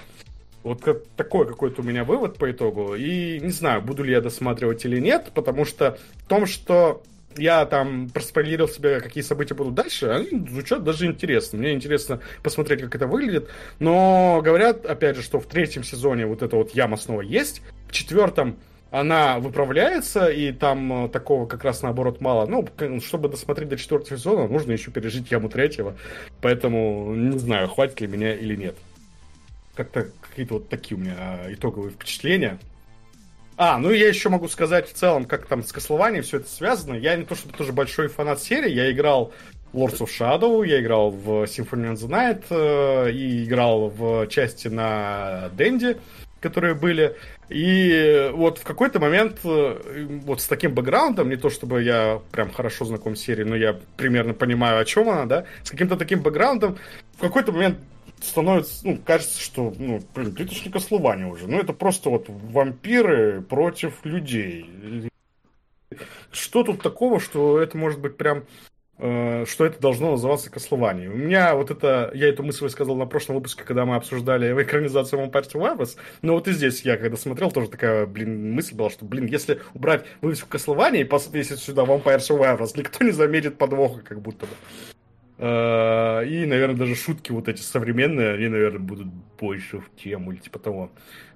Вот 0.64 0.82
такой 1.16 1.46
какой-то 1.46 1.82
у 1.82 1.86
меня 1.86 2.04
вывод 2.04 2.40
по 2.40 2.50
итогу. 2.50 2.96
И 2.96 3.40
не 3.40 3.52
знаю, 3.52 3.84
буду 3.84 4.02
ли 4.02 4.12
я 4.12 4.22
досматривать 4.22 4.84
или 4.86 5.00
нет, 5.00 5.30
потому 5.36 5.66
что 5.66 6.00
в 6.16 6.28
том, 6.28 6.48
что 6.48 7.04
я 7.38 7.64
там 7.68 8.10
проспойлерил 8.10 8.68
себе, 8.68 9.02
какие 9.02 9.24
события 9.24 9.54
будут 9.54 9.76
дальше, 9.76 10.08
они 10.08 10.48
звучат 10.50 10.84
даже 10.84 11.06
интересно. 11.06 11.60
Мне 11.60 11.74
интересно 11.74 12.22
посмотреть, 12.42 12.82
как 12.82 12.96
это 12.96 13.06
выглядит. 13.06 13.50
Но 13.78 14.42
говорят, 14.44 14.84
опять 14.88 15.16
же, 15.16 15.22
что 15.22 15.40
в 15.40 15.46
третьем 15.46 15.84
сезоне 15.84 16.26
вот 16.26 16.42
эта 16.42 16.56
вот 16.56 16.72
яма 16.72 16.98
снова 16.98 17.22
есть. 17.22 17.62
В 17.88 17.92
четвертом 17.92 18.58
она 18.92 19.40
выправляется, 19.40 20.28
и 20.28 20.52
там 20.52 21.06
э, 21.06 21.10
такого 21.10 21.46
как 21.46 21.64
раз 21.64 21.82
наоборот 21.84 22.22
мало. 22.22 22.46
Ну, 22.48 22.68
чтобы 23.02 23.30
досмотреть 23.30 23.70
до 23.70 23.78
четвертого 23.78 24.18
сезона, 24.18 24.48
нужно 24.48 24.72
еще 24.72 24.90
пережить 24.90 25.32
яму 25.32 25.50
третьего. 25.50 25.96
Поэтому 26.42 27.14
не 27.14 27.38
знаю, 27.38 27.68
хватит 27.68 28.02
ли 28.02 28.08
меня 28.08 28.34
или 28.34 28.56
нет. 28.56 28.76
Как-то 29.76 30.08
какие-то 30.22 30.56
вот 30.56 30.70
такие 30.70 30.98
у 30.98 31.02
меня 31.02 31.42
итоговые 31.50 31.92
впечатления. 31.92 32.60
А, 33.58 33.78
ну 33.78 33.92
я 33.92 34.08
еще 34.08 34.30
могу 34.30 34.48
сказать 34.48 34.90
в 34.90 34.94
целом, 34.94 35.26
как 35.26 35.46
там 35.46 35.64
с 35.64 35.72
Кослованием 35.72 36.24
все 36.24 36.38
это 36.38 36.50
связано. 36.50 36.96
Я 36.96 37.16
не 37.16 37.26
то 37.26 37.36
чтобы 37.36 37.56
тоже 37.56 37.74
большой 37.74 38.08
фанат 38.08 38.42
серии, 38.42 38.72
я 38.72 38.90
играл 38.92 39.34
в 39.72 39.78
Lords 39.78 40.00
of 40.00 40.08
Shadow, 40.08 40.66
я 40.66 40.82
играл 40.82 41.12
в 41.12 41.44
Symphony 41.44 41.94
of 41.94 41.96
the 41.96 42.08
Night 42.08 42.44
э, 42.50 43.12
и 43.12 43.44
играл 43.44 43.90
в 43.90 44.28
части 44.28 44.68
на 44.68 45.50
Денди, 45.58 45.98
которые 46.40 46.74
были. 46.74 47.16
И 47.50 48.30
вот 48.34 48.60
в 48.60 48.64
какой-то 48.64 49.00
момент 49.00 49.40
э, 49.44 50.08
вот 50.24 50.42
с 50.42 50.48
таким 50.48 50.74
бэкграундом, 50.74 51.30
не 51.30 51.36
то 51.36 51.50
чтобы 51.50 51.84
я 51.84 52.22
прям 52.32 52.52
хорошо 52.52 52.86
знаком 52.86 53.16
с 53.16 53.22
серией, 53.22 53.48
но 53.48 53.56
я 53.56 53.80
примерно 53.98 54.34
понимаю, 54.34 54.80
о 54.80 54.86
чем 54.86 55.10
она, 55.10 55.26
да, 55.26 55.46
с 55.64 55.72
каким-то 55.72 55.98
таким 55.98 56.22
бэкграундом 56.22 56.78
в 57.18 57.22
какой-то 57.22 57.52
момент 57.52 57.78
становится, 58.22 58.86
ну, 58.86 59.00
кажется, 59.04 59.40
что, 59.40 59.74
ну, 59.78 60.02
блин, 60.14 60.36
это 60.38 60.54
ж 60.54 60.66
не 60.66 61.26
уже. 61.26 61.48
Ну, 61.48 61.60
это 61.60 61.74
просто 61.74 62.10
вот 62.10 62.26
вампиры 62.28 63.42
против 63.42 63.94
людей. 64.04 65.10
Что 66.32 66.64
тут 66.64 66.82
такого, 66.82 67.20
что 67.20 67.60
это 67.60 67.78
может 67.78 68.00
быть 68.00 68.18
прям 68.18 68.44
что 69.00 69.66
это 69.66 69.80
должно 69.80 70.12
называться 70.12 70.52
Кослование. 70.52 71.10
У 71.10 71.16
меня 71.16 71.56
вот 71.56 71.72
это, 71.72 72.12
я 72.14 72.28
эту 72.28 72.44
мысль 72.44 72.66
высказал 72.66 72.98
на 72.98 73.06
прошлом 73.06 73.38
выпуске, 73.38 73.64
когда 73.64 73.86
мы 73.86 73.96
обсуждали 73.96 74.52
экранизацию 74.64 75.22
Vampire 75.22 75.50
Survivors, 75.50 75.96
но 76.22 76.34
вот 76.34 76.48
и 76.50 76.52
здесь 76.52 76.82
я, 76.82 76.98
когда 76.98 77.16
смотрел, 77.16 77.50
тоже 77.52 77.70
такая, 77.70 78.06
блин, 78.06 78.52
мысль 78.54 78.76
была, 78.76 78.90
что, 78.90 79.06
блин, 79.06 79.26
если 79.28 79.62
убрать 79.74 80.04
вывеску 80.22 80.50
Кослования 80.50 81.02
и 81.02 81.06
повесить 81.06 81.60
сюда 81.60 81.84
Vampire 81.84 82.18
Survivors, 82.20 82.72
никто 82.76 83.06
не 83.06 83.12
заметит 83.12 83.58
подвоха, 83.58 84.02
как 84.02 84.20
будто 84.22 84.46
бы. 84.46 84.52
Э, 85.38 86.26
И, 86.28 86.46
наверное, 86.46 86.76
даже 86.76 86.96
шутки 86.96 87.32
вот 87.32 87.48
эти 87.48 87.62
современные, 87.62 88.34
они, 88.34 88.50
наверное, 88.50 88.80
будут 88.80 89.08
больше 89.40 89.80
в 89.80 89.90
тему 89.96 90.34
или 90.34 90.40
типа 90.40 90.60
того. 90.60 90.92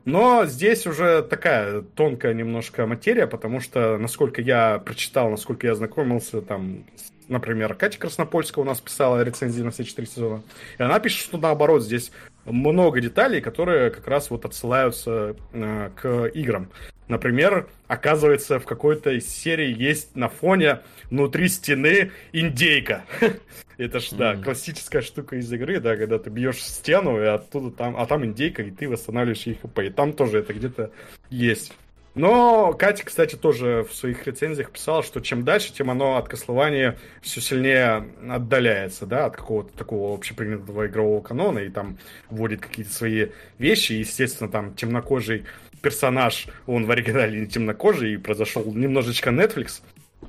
Но 0.05 0.45
здесь 0.45 0.85
уже 0.85 1.23
такая 1.23 1.81
тонкая 1.81 2.33
немножко 2.33 2.85
материя, 2.85 3.25
потому 3.25 3.61
что, 3.61 3.97
насколько 3.97 4.41
я 4.41 4.79
прочитал, 4.79 5.29
насколько 5.29 5.65
я 5.65 5.75
знакомился, 5.75 6.41
там, 6.41 6.83
с- 6.97 7.12
например, 7.27 7.75
Катя 7.75 7.99
Краснопольская 7.99 8.63
у 8.63 8.67
нас 8.67 8.79
писала 8.81 9.23
рецензии 9.23 9.61
на 9.61 9.71
все 9.71 9.83
четыре 9.83 10.07
сезона, 10.07 10.43
и 10.77 10.83
она 10.83 10.99
пишет, 10.99 11.19
что 11.19 11.37
наоборот, 11.37 11.83
здесь 11.83 12.11
много 12.45 13.01
деталей, 13.01 13.41
которые 13.41 13.89
как 13.89 14.07
раз 14.07 14.29
вот 14.29 14.45
отсылаются 14.45 15.35
э, 15.53 15.89
к 15.95 16.25
играм. 16.33 16.69
Например, 17.07 17.67
оказывается, 17.87 18.59
в 18.59 18.65
какой-то 18.65 19.11
из 19.11 19.27
серий 19.27 19.73
есть 19.73 20.15
на 20.15 20.29
фоне 20.29 20.79
внутри 21.09 21.47
стены 21.49 22.11
индейка. 22.31 23.03
Это 23.77 23.99
ж, 23.99 24.09
да, 24.11 24.35
классическая 24.35 25.01
штука 25.01 25.35
из 25.35 25.51
игры, 25.51 25.79
да, 25.79 25.97
когда 25.97 26.17
ты 26.17 26.29
бьешь 26.29 26.63
стену, 26.63 27.21
и 27.21 27.25
оттуда 27.25 27.75
там, 27.75 27.97
а 27.97 28.05
там 28.05 28.25
индейка, 28.25 28.63
и 28.63 28.71
ты 28.71 28.87
восстанавливаешь 28.87 29.45
их 29.47 29.61
хп. 29.61 29.79
И 29.79 29.89
там 29.89 30.13
тоже 30.13 30.39
это 30.39 30.53
где-то 30.53 30.91
есть. 31.29 31.73
Но 32.15 32.73
Катя, 32.73 33.05
кстати, 33.05 33.35
тоже 33.35 33.85
в 33.89 33.95
своих 33.95 34.27
рецензиях 34.27 34.69
писала, 34.69 35.01
что 35.01 35.19
чем 35.19 35.43
дальше, 35.43 35.73
тем 35.73 35.89
оно 35.89 36.17
от 36.17 36.27
Кослования 36.27 36.97
все 37.21 37.41
сильнее 37.41 38.07
отдаляется, 38.29 39.07
да, 39.07 39.25
от 39.25 39.35
какого-то 39.35 39.75
такого 39.75 40.13
общепринятого 40.13 40.85
игрового 40.85 41.21
канона, 41.21 41.59
и 41.59 41.69
там 41.69 41.97
вводит 42.29 42.61
какие-то 42.61 42.93
свои 42.93 43.29
вещи, 43.57 43.93
и, 43.93 43.99
естественно, 43.99 44.49
там 44.49 44.75
темнокожий 44.75 45.45
персонаж, 45.81 46.47
он 46.67 46.85
в 46.85 46.91
оригинале 46.91 47.41
не 47.41 47.47
темнокожий, 47.47 48.13
и 48.13 48.17
произошел 48.17 48.63
немножечко 48.65 49.31
Netflix. 49.31 49.81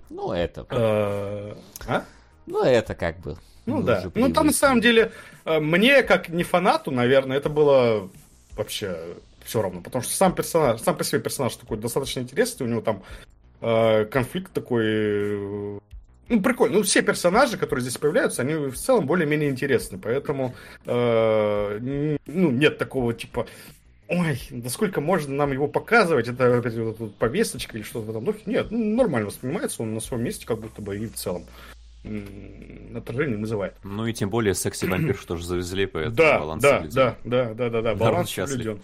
Ну, 0.08 0.32
это... 0.32 0.66
Э, 0.70 1.54
а? 1.86 2.04
Ну, 2.46 2.64
это 2.64 2.94
как 2.94 3.18
бы... 3.20 3.36
Ну 3.66 3.82
да. 3.82 4.04
Ну 4.14 4.30
там 4.30 4.46
на 4.46 4.52
самом 4.52 4.80
деле 4.80 5.12
э, 5.44 5.58
мне, 5.58 6.02
как 6.02 6.28
не 6.28 6.44
фанату, 6.44 6.90
наверное, 6.90 7.38
это 7.38 7.48
было 7.48 8.10
вообще 8.56 8.96
все 9.44 9.62
равно. 9.62 9.80
Потому 9.80 10.02
что 10.02 10.12
сам 10.14 10.34
персонаж, 10.34 10.80
сам 10.80 10.96
по 10.96 11.04
себе 11.04 11.20
персонаж 11.20 11.54
такой 11.56 11.78
достаточно 11.78 12.20
интересный, 12.20 12.66
у 12.66 12.70
него 12.70 12.80
там 12.80 13.02
э, 13.60 14.04
конфликт 14.06 14.52
такой. 14.52 14.84
Э, 14.86 15.78
ну, 16.28 16.40
прикольно. 16.40 16.78
Ну, 16.78 16.82
все 16.82 17.02
персонажи, 17.02 17.58
которые 17.58 17.82
здесь 17.82 17.98
появляются, 17.98 18.42
они 18.42 18.54
в 18.54 18.76
целом 18.76 19.06
более-менее 19.06 19.50
интересны. 19.50 19.98
Поэтому 19.98 20.54
э, 20.86 22.18
ну, 22.26 22.50
нет 22.50 22.78
такого 22.78 23.14
типа. 23.14 23.46
Ой, 24.06 24.38
да 24.50 24.68
сколько 24.68 25.00
можно 25.00 25.34
нам 25.34 25.52
его 25.52 25.66
показывать? 25.66 26.28
Это 26.28 26.58
опять 26.58 26.74
вот, 26.74 26.98
вот, 26.98 27.14
повесточка 27.16 27.76
или 27.76 27.84
что-то 27.84 28.06
в 28.06 28.10
этом 28.10 28.24
духе? 28.24 28.40
Нет, 28.44 28.66
ну, 28.70 28.96
нормально 28.96 29.28
воспринимается, 29.28 29.82
он 29.82 29.94
на 29.94 30.00
своем 30.00 30.24
месте 30.24 30.46
как 30.46 30.60
будто 30.60 30.82
бы 30.82 30.98
и 30.98 31.06
в 31.06 31.14
целом 31.14 31.46
отражение 32.94 33.38
вызывает. 33.38 33.74
Ну 33.82 34.06
и 34.06 34.12
тем 34.12 34.28
более 34.28 34.54
секси 34.54 34.84
вампир, 34.84 35.16
что 35.16 35.36
же 35.36 35.46
завезли, 35.46 35.86
поэтому 35.86 36.16
да, 36.16 36.38
баланс 36.38 36.62
да, 36.62 36.80
да, 36.80 37.16
да, 37.24 37.54
да, 37.54 37.70
да, 37.70 37.82
да, 37.82 37.94
баланс 37.94 38.30
соблюден. 38.30 38.78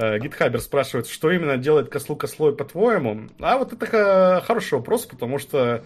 Э, 0.00 0.18
Гитхабер 0.20 0.60
спрашивает, 0.60 1.08
что 1.08 1.28
именно 1.32 1.56
делает 1.56 1.88
Кослу 1.88 2.14
Кослой, 2.14 2.54
по-твоему? 2.54 3.28
А 3.40 3.58
вот 3.58 3.72
это 3.72 4.40
хороший 4.46 4.74
вопрос, 4.74 5.06
потому 5.06 5.38
что 5.38 5.84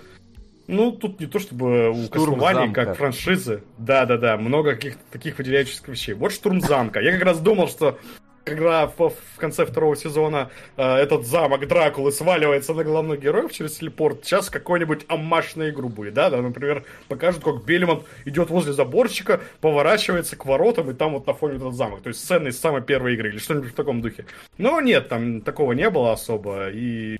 ну, 0.66 0.92
тут 0.92 1.18
не 1.18 1.26
то 1.26 1.38
чтобы 1.38 1.90
у 1.90 2.08
Кослования, 2.08 2.72
как 2.72 2.96
франшизы. 2.96 3.62
Да-да-да, 3.78 4.36
много 4.36 4.74
каких-то 4.74 5.00
таких 5.10 5.38
выделяющихся 5.38 5.90
вещей. 5.90 6.14
Вот 6.14 6.32
Штурм 6.32 6.60
замка. 6.60 7.00
Я 7.00 7.12
как 7.12 7.22
раз 7.22 7.40
думал, 7.40 7.68
что 7.68 7.98
когда 8.44 8.86
в, 8.86 8.96
в 8.98 9.36
конце 9.36 9.64
второго 9.66 9.96
сезона 9.96 10.50
э, 10.76 10.82
этот 10.82 11.26
замок 11.26 11.66
Дракулы 11.66 12.12
сваливается 12.12 12.74
на 12.74 12.84
главных 12.84 13.20
героев 13.20 13.52
через 13.52 13.78
телепорт, 13.78 14.24
сейчас 14.24 14.50
какой-нибудь 14.50 15.04
аммаш 15.08 15.56
на 15.56 15.70
игру 15.70 15.88
будет, 15.88 16.14
да, 16.14 16.30
да, 16.30 16.42
например, 16.42 16.84
покажут, 17.08 17.44
как 17.44 17.64
Белимонт 17.64 18.04
идет 18.24 18.50
возле 18.50 18.72
заборчика, 18.72 19.40
поворачивается 19.60 20.36
к 20.36 20.44
воротам, 20.46 20.90
и 20.90 20.94
там 20.94 21.12
вот 21.12 21.26
на 21.26 21.34
фоне 21.34 21.56
этот 21.56 21.74
замок, 21.74 22.02
то 22.02 22.08
есть 22.08 22.20
сцены 22.20 22.48
из 22.48 22.58
самой 22.58 22.82
первой 22.82 23.14
игры, 23.14 23.30
или 23.30 23.38
что-нибудь 23.38 23.70
в 23.70 23.74
таком 23.74 24.00
духе. 24.00 24.26
Но 24.58 24.80
нет, 24.80 25.08
там 25.08 25.40
такого 25.40 25.72
не 25.72 25.88
было 25.90 26.12
особо, 26.12 26.70
и 26.70 27.18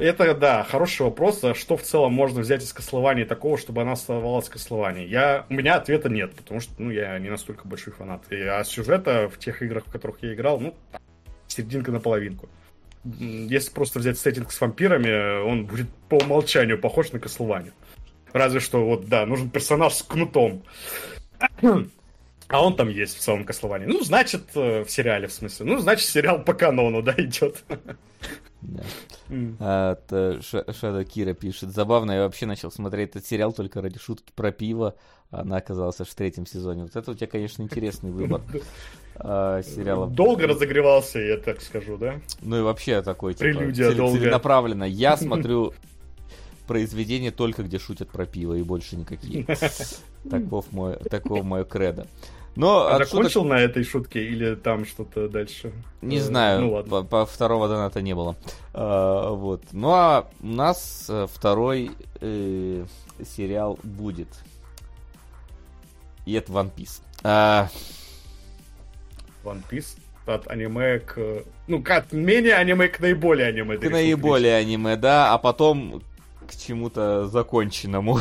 это, 0.00 0.34
да, 0.34 0.64
хороший 0.64 1.02
вопрос. 1.02 1.42
А 1.44 1.54
что 1.54 1.76
в 1.76 1.82
целом 1.82 2.12
можно 2.12 2.40
взять 2.40 2.62
из 2.62 2.72
Кослования 2.72 3.24
такого, 3.24 3.58
чтобы 3.58 3.82
она 3.82 3.92
оставалась 3.92 4.48
Кослования? 4.48 5.06
Я, 5.06 5.46
у 5.48 5.54
меня 5.54 5.76
ответа 5.76 6.08
нет, 6.08 6.34
потому 6.34 6.60
что, 6.60 6.72
ну, 6.78 6.90
я 6.90 7.18
не 7.18 7.28
настолько 7.28 7.68
большой 7.68 7.92
фанат. 7.92 8.22
И, 8.30 8.36
а 8.36 8.64
сюжета 8.64 9.28
в 9.28 9.38
тех 9.38 9.62
играх, 9.62 9.86
в 9.86 9.92
которых 9.92 10.22
я 10.22 10.34
играл, 10.34 10.60
ну, 10.60 10.74
серединка 11.46 11.92
на 11.92 12.00
половинку. 12.00 12.48
Если 13.04 13.72
просто 13.72 13.98
взять 13.98 14.18
сеттинг 14.18 14.52
с 14.52 14.60
вампирами, 14.60 15.42
он 15.42 15.66
будет 15.66 15.88
по 16.08 16.16
умолчанию 16.16 16.78
похож 16.78 17.12
на 17.12 17.18
Кослованию. 17.18 17.72
Разве 18.32 18.60
что, 18.60 18.84
вот, 18.84 19.06
да, 19.06 19.26
нужен 19.26 19.50
персонаж 19.50 19.94
с 19.94 20.02
кнутом. 20.02 20.62
А 22.50 22.64
он 22.64 22.74
там 22.74 22.88
есть 22.88 23.16
в 23.16 23.20
целом 23.20 23.44
Кословане. 23.44 23.86
Ну, 23.86 24.02
значит, 24.02 24.42
э, 24.56 24.82
в 24.82 24.90
сериале, 24.90 25.28
в 25.28 25.32
смысле. 25.32 25.66
Ну, 25.66 25.78
значит, 25.78 26.08
сериал 26.08 26.42
по 26.42 26.52
канону, 26.52 27.00
да, 27.00 27.14
идет. 27.16 27.62
Да. 28.62 28.82
А, 29.58 30.40
Шада 30.40 31.04
Кира 31.04 31.34
пишет. 31.34 31.70
Забавно, 31.70 32.12
я 32.12 32.22
вообще 32.24 32.46
начал 32.46 32.70
смотреть 32.70 33.10
этот 33.10 33.26
сериал 33.26 33.52
только 33.52 33.80
ради 33.80 33.98
шутки 33.98 34.32
про 34.34 34.52
пиво. 34.52 34.96
Она 35.30 35.58
оказалась 35.58 35.96
в 35.96 36.14
третьем 36.14 36.44
сезоне. 36.44 36.82
Вот 36.82 36.96
это 36.96 37.10
у 37.12 37.14
тебя, 37.14 37.28
конечно, 37.28 37.62
интересный 37.62 38.10
выбор 38.10 38.42
а, 39.16 39.62
сериала. 39.62 40.08
Долго 40.08 40.46
разогревался, 40.46 41.20
я 41.20 41.36
так 41.36 41.60
скажу, 41.60 41.96
да? 41.96 42.20
Ну 42.42 42.58
и 42.58 42.62
вообще 42.62 43.00
такой, 43.02 43.34
типа, 43.34 43.58
Прелюдия 43.58 43.90
целенаправленно. 43.90 44.84
Я 44.84 45.16
смотрю 45.18 45.72
произведения 46.66 47.30
только 47.30 47.62
где 47.62 47.78
шутят 47.78 48.10
про 48.10 48.26
пиво 48.26 48.54
и 48.54 48.62
больше 48.62 48.96
никакие. 48.96 49.46
Таков 50.30 50.70
мой, 50.70 50.96
таков 50.96 51.44
мое 51.44 51.64
кредо. 51.64 52.06
Но 52.56 52.88
а 52.88 52.98
закончил 52.98 53.42
шуток... 53.42 53.50
на 53.50 53.60
этой 53.60 53.84
шутке 53.84 54.24
или 54.24 54.54
там 54.54 54.84
что-то 54.84 55.28
дальше? 55.28 55.72
Не 56.02 56.16
э, 56.16 56.20
знаю, 56.20 56.60
ну, 56.60 56.72
ладно. 56.72 56.90
По, 56.90 57.04
по 57.04 57.26
второго 57.26 57.68
доната 57.68 58.02
не 58.02 58.14
было. 58.14 58.36
А, 58.74 59.30
вот. 59.30 59.62
Ну 59.72 59.90
а 59.90 60.28
у 60.40 60.46
нас 60.46 61.06
э, 61.08 61.26
второй 61.32 61.92
э, 62.20 62.84
сериал 63.24 63.78
будет. 63.82 64.28
И 66.26 66.34
это 66.34 66.52
One 66.52 66.70
Piece. 66.74 67.00
А... 67.22 67.68
One 69.44 69.62
Piece? 69.70 69.98
От 70.26 70.48
аниме 70.48 70.98
к... 70.98 71.44
Ну, 71.66 71.82
от 71.88 72.12
менее 72.12 72.54
аниме 72.54 72.88
к 72.88 73.00
наиболее 73.00 73.48
аниме. 73.48 73.78
К 73.78 73.90
наиболее 73.90 74.56
аниме, 74.56 74.96
да, 74.96 75.32
а 75.32 75.38
потом 75.38 76.02
к 76.46 76.56
чему-то 76.56 77.26
законченному. 77.26 78.20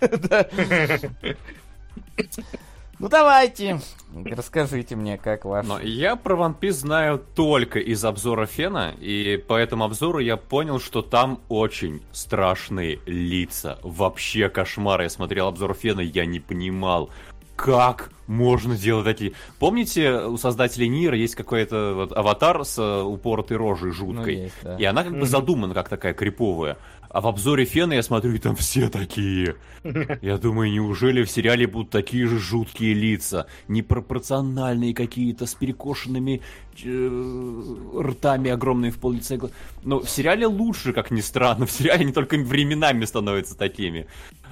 Ну 2.98 3.08
давайте, 3.08 3.80
расскажите 4.24 4.96
мне, 4.96 5.18
как 5.18 5.44
ваш... 5.44 5.66
Но 5.66 5.80
я 5.80 6.16
про 6.16 6.36
One 6.36 6.58
Piece 6.58 6.72
знаю 6.72 7.24
только 7.34 7.78
из 7.78 8.04
обзора 8.04 8.46
Фена, 8.46 8.94
и 9.00 9.36
по 9.36 9.54
этому 9.54 9.84
обзору 9.84 10.20
я 10.20 10.36
понял, 10.36 10.78
что 10.78 11.02
там 11.02 11.40
очень 11.48 12.02
страшные 12.12 13.00
лица. 13.06 13.78
Вообще 13.82 14.48
кошмар. 14.48 15.02
Я 15.02 15.08
смотрел 15.08 15.48
обзор 15.48 15.74
Фена, 15.74 16.00
я 16.00 16.24
не 16.24 16.40
понимал, 16.40 17.10
как 17.56 18.10
можно 18.26 18.76
делать 18.76 19.04
такие... 19.04 19.32
Помните, 19.58 20.12
у 20.12 20.36
создателей 20.36 20.88
Нира 20.88 21.16
есть 21.16 21.34
какой-то 21.34 21.92
вот 21.94 22.12
аватар 22.12 22.64
с 22.64 22.78
э, 22.78 23.02
упоротой 23.02 23.56
рожей 23.56 23.92
жуткой? 23.92 24.36
Ну, 24.36 24.42
есть, 24.42 24.54
да. 24.62 24.76
И 24.76 24.84
она 24.84 25.04
как 25.04 25.18
бы 25.18 25.26
задумана 25.26 25.74
как 25.74 25.88
такая 25.88 26.14
криповая. 26.14 26.78
А 27.14 27.20
в 27.20 27.28
обзоре 27.28 27.64
Фена 27.64 27.92
я 27.92 28.02
смотрю, 28.02 28.32
и 28.32 28.38
там 28.38 28.56
все 28.56 28.88
такие. 28.88 29.54
Я 30.20 30.36
думаю, 30.36 30.72
неужели 30.72 31.22
в 31.22 31.30
сериале 31.30 31.68
будут 31.68 31.90
такие 31.90 32.26
же 32.26 32.40
жуткие 32.40 32.92
лица? 32.92 33.46
Непропорциональные 33.68 34.94
какие-то, 34.94 35.46
с 35.46 35.54
перекошенными 35.54 36.42
э, 36.84 38.00
ртами 38.00 38.50
огромные 38.50 38.90
в 38.90 38.98
пол 38.98 39.12
лица. 39.12 39.38
Но 39.84 40.00
в 40.00 40.10
сериале 40.10 40.48
лучше, 40.48 40.92
как 40.92 41.12
ни 41.12 41.20
странно. 41.20 41.66
В 41.66 41.70
сериале 41.70 42.02
они 42.02 42.12
только 42.12 42.36
временами 42.36 43.04
становятся 43.04 43.56
такими. 43.56 44.08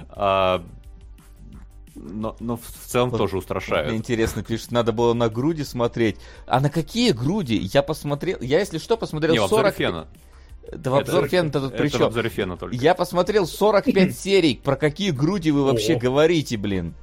А, 0.07 0.65
но, 1.95 2.37
но 2.39 2.55
в 2.55 2.85
целом 2.85 3.09
вот, 3.09 3.17
тоже 3.17 3.39
устрашают. 3.39 3.89
Мне 3.89 3.97
интересно, 3.97 4.41
пишет, 4.41 4.71
надо 4.71 4.93
было 4.93 5.13
на 5.13 5.27
груди 5.27 5.65
смотреть. 5.65 6.15
А 6.47 6.61
на 6.61 6.69
какие 6.69 7.11
груди? 7.11 7.57
Я 7.57 7.83
посмотрел, 7.83 8.37
я 8.39 8.59
если 8.59 8.77
что 8.77 8.95
посмотрел 8.95 9.33
Не, 9.33 9.45
40... 9.45 9.75
Фена. 9.75 10.07
Да 10.71 10.91
в 10.91 10.95
обзор 10.95 11.27
фена-то 11.27 11.61
тут 11.61 11.77
при 11.77 11.89
чем? 11.89 12.01
в 12.01 12.03
обзоре 12.03 12.29
фена 12.29 12.57
только. 12.57 12.75
Я 12.75 12.95
посмотрел 12.95 13.45
45 13.45 14.17
серий. 14.17 14.59
Про 14.63 14.75
какие 14.75 15.11
груди 15.11 15.51
вы 15.51 15.65
вообще 15.65 15.95
говорите, 15.95 16.57
блин? 16.57 16.95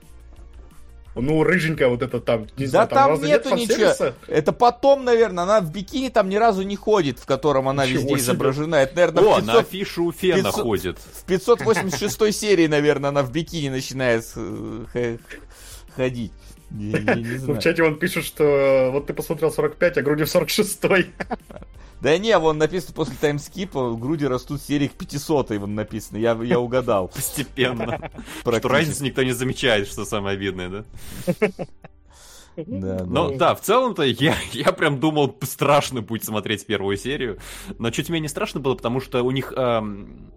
Ну, 1.17 1.43
рыженькая 1.43 1.89
вот 1.89 2.03
это 2.03 2.21
там, 2.21 2.47
не 2.57 2.67
да 2.67 2.71
знаю, 2.71 2.89
там, 2.89 3.17
там 3.17 3.27
нету 3.27 3.55
нет 3.55 3.69
ничего. 3.69 4.15
Это 4.29 4.53
потом, 4.53 5.05
наверное, 5.05 5.43
она 5.43 5.61
в 5.61 5.73
бикини 5.73 6.09
там 6.09 6.29
ни 6.29 6.37
разу 6.37 6.63
не 6.63 6.77
ходит, 6.77 7.19
в 7.19 7.27
котором 7.27 7.69
она 7.69 7.85
Ничего 7.85 7.99
везде 8.03 8.15
себе. 8.15 8.21
изображена. 8.21 8.75
Это, 8.77 8.95
наверное, 8.95 9.25
О, 9.25 9.37
500... 9.37 9.47
на 9.47 9.59
афишу 9.59 10.05
у 10.05 10.13
Фена 10.13 10.45
500... 10.45 10.55
ходит. 10.55 10.99
В 10.99 11.25
586 11.25 12.41
серии, 12.41 12.69
наверное, 12.69 13.11
она 13.11 13.23
в 13.23 13.33
бикини 13.33 13.71
начинает 13.71 14.25
э, 14.37 15.19
ходить. 15.97 16.33
Я, 16.71 16.99
я 16.99 17.15
не 17.17 17.25
знаю. 17.25 17.45
Ну, 17.47 17.55
в 17.55 17.59
чате 17.59 17.83
он 17.83 17.99
пишет, 17.99 18.25
что 18.25 18.45
э, 18.45 18.91
вот 18.91 19.09
ты 19.09 19.13
посмотрел 19.13 19.51
45, 19.51 19.99
а 19.99 20.03
груди 20.03 20.25
в 20.25 20.31
46. 20.31 20.81
Да 22.01 22.17
не, 22.17 22.37
вон 22.39 22.59
написано 22.59 22.95
после 22.95 23.15
таймскипа, 23.21 23.95
груди 23.95 24.27
растут 24.27 24.63
серии 24.63 24.89
к 24.89 24.93
500, 24.93 25.51
вон 25.51 25.75
написано, 25.75 26.17
я, 26.17 26.33
я 26.43 26.59
угадал. 26.59 27.09
Постепенно. 27.09 28.11
Что 28.41 28.69
разницу 28.69 29.05
никто 29.05 29.23
не 29.23 29.33
замечает, 29.33 29.87
что 29.87 30.05
самое 30.05 30.35
обидное, 30.35 30.69
да? 30.69 30.85
Да, 32.57 33.05
Но 33.07 33.31
да. 33.31 33.37
да, 33.37 33.55
в 33.55 33.61
целом-то 33.61 34.03
я, 34.03 34.35
я 34.53 34.73
прям 34.73 34.99
думал, 34.99 35.37
страшно 35.43 36.03
будет 36.03 36.25
смотреть 36.25 36.67
первую 36.67 36.97
серию. 36.97 37.39
Но 37.79 37.91
чуть 37.91 38.09
менее 38.09 38.29
страшно 38.29 38.61
было, 38.61 38.75
потому 38.75 39.01
что 39.01 39.23
у 39.23 39.31
них 39.31 39.53
эм, 39.57 40.33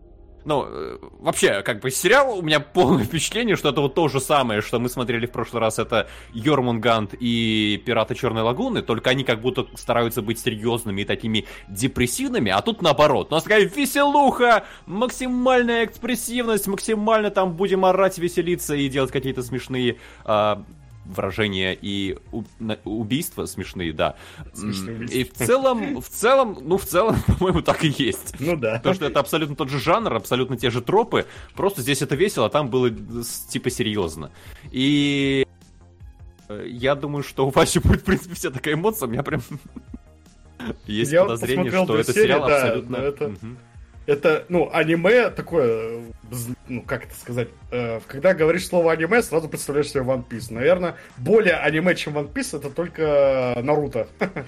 ну, 0.46 0.66
э, 0.68 0.98
вообще, 1.20 1.62
как 1.62 1.80
бы 1.80 1.92
сериал, 1.92 2.38
у 2.38 2.42
меня 2.42 2.60
полное 2.60 3.04
впечатление, 3.06 3.56
что 3.56 3.70
это 3.70 3.82
вот 3.82 3.96
то 3.96 4.08
же 4.08 4.20
самое, 4.20 4.62
что 4.62 4.80
мы 4.80 4.90
смотрели 4.90 5.26
в 5.26 5.32
прошлый 5.32 5.62
раз, 5.62 5.80
это 5.80 6.08
Йормунгант 6.34 7.14
и 7.20 7.82
Пираты 7.86 8.16
Черной 8.16 8.44
Лагуны, 8.44 8.82
только 8.82 9.10
они 9.10 9.24
как 9.24 9.42
будто 9.42 9.68
стараются 9.76 10.22
быть 10.22 10.40
серьезными 10.40 11.02
и 11.02 11.06
такими 11.06 11.46
депрессивными, 11.68 12.52
а 12.52 12.62
тут 12.62 12.82
наоборот. 12.82 13.28
У 13.32 13.36
нас 13.36 13.44
такая 13.44 13.66
веселуха, 13.66 14.66
максимальная 14.86 15.86
экспрессивность, 15.86 16.68
максимально 16.68 17.30
там 17.30 17.54
будем 17.54 17.86
орать, 17.86 18.18
веселиться 18.18 18.76
и 18.76 18.90
делать 18.90 19.12
какие-то 19.12 19.44
смешные 19.44 19.98
э, 20.26 20.56
выражения 21.06 21.78
и 21.80 22.18
убийства 22.86 23.46
смешные, 23.46 23.94
да. 23.94 24.16
М, 24.58 25.06
И 25.06 25.24
в 25.24 25.34
целом, 25.34 26.02
в 26.02 26.08
целом, 26.08 26.58
ну, 26.62 26.78
в 26.78 26.86
целом, 26.86 27.18
по-моему, 27.28 27.62
так 27.62 27.84
и 27.84 27.94
есть. 27.98 28.36
Ну 28.40 28.56
да. 28.56 28.76
Потому 28.76 28.96
что 28.96 29.06
это 29.06 29.20
абсолютно 29.20 29.56
тот 29.56 29.70
же 29.70 29.80
жанр, 29.80 30.14
абсолютно 30.14 30.58
те 30.58 30.70
же 30.70 30.82
тропы, 30.82 31.26
просто 31.56 31.82
здесь 31.82 32.02
это 32.02 32.16
весело, 32.16 32.46
а 32.48 32.50
там 32.50 32.70
было 32.70 32.90
типа 33.50 33.70
серьезно. 33.70 34.32
И 34.72 35.46
э, 36.50 36.66
я 36.68 36.96
думаю, 36.96 37.24
что 37.24 37.48
у 37.48 37.50
Васи 37.50 37.80
будет, 37.80 38.02
в 38.02 38.06
принципе, 38.06 38.36
вся 38.36 38.50
такая 38.50 38.76
эмоция, 38.76 39.08
у 39.08 39.12
меня 39.12 39.24
прям 39.24 39.42
есть 40.86 41.12
Я 41.12 41.24
подозрение, 41.24 41.72
что 41.72 41.98
это 41.98 42.14
сериал 42.14 42.46
абсолютно... 42.46 42.98
это- 44.06 44.46
ну, 44.50 44.70
аниме 44.72 45.30
такое, 45.30 46.02
ну, 46.68 46.82
как 46.82 47.06
это 47.06 47.16
сказать, 47.16 47.50
э, 47.72 48.00
когда 48.08 48.34
говоришь 48.34 48.68
слово 48.68 48.92
аниме, 48.94 49.22
сразу 49.22 49.48
представляешь 49.50 49.90
себе 49.90 50.02
One 50.02 50.28
Piece. 50.28 50.54
Наверное, 50.54 50.96
более 51.18 51.56
аниме, 51.56 51.96
чем 51.96 52.18
One 52.18 52.32
Piece, 52.32 52.58
это 52.58 52.70
только 52.70 53.58
Наруто. 53.62 54.08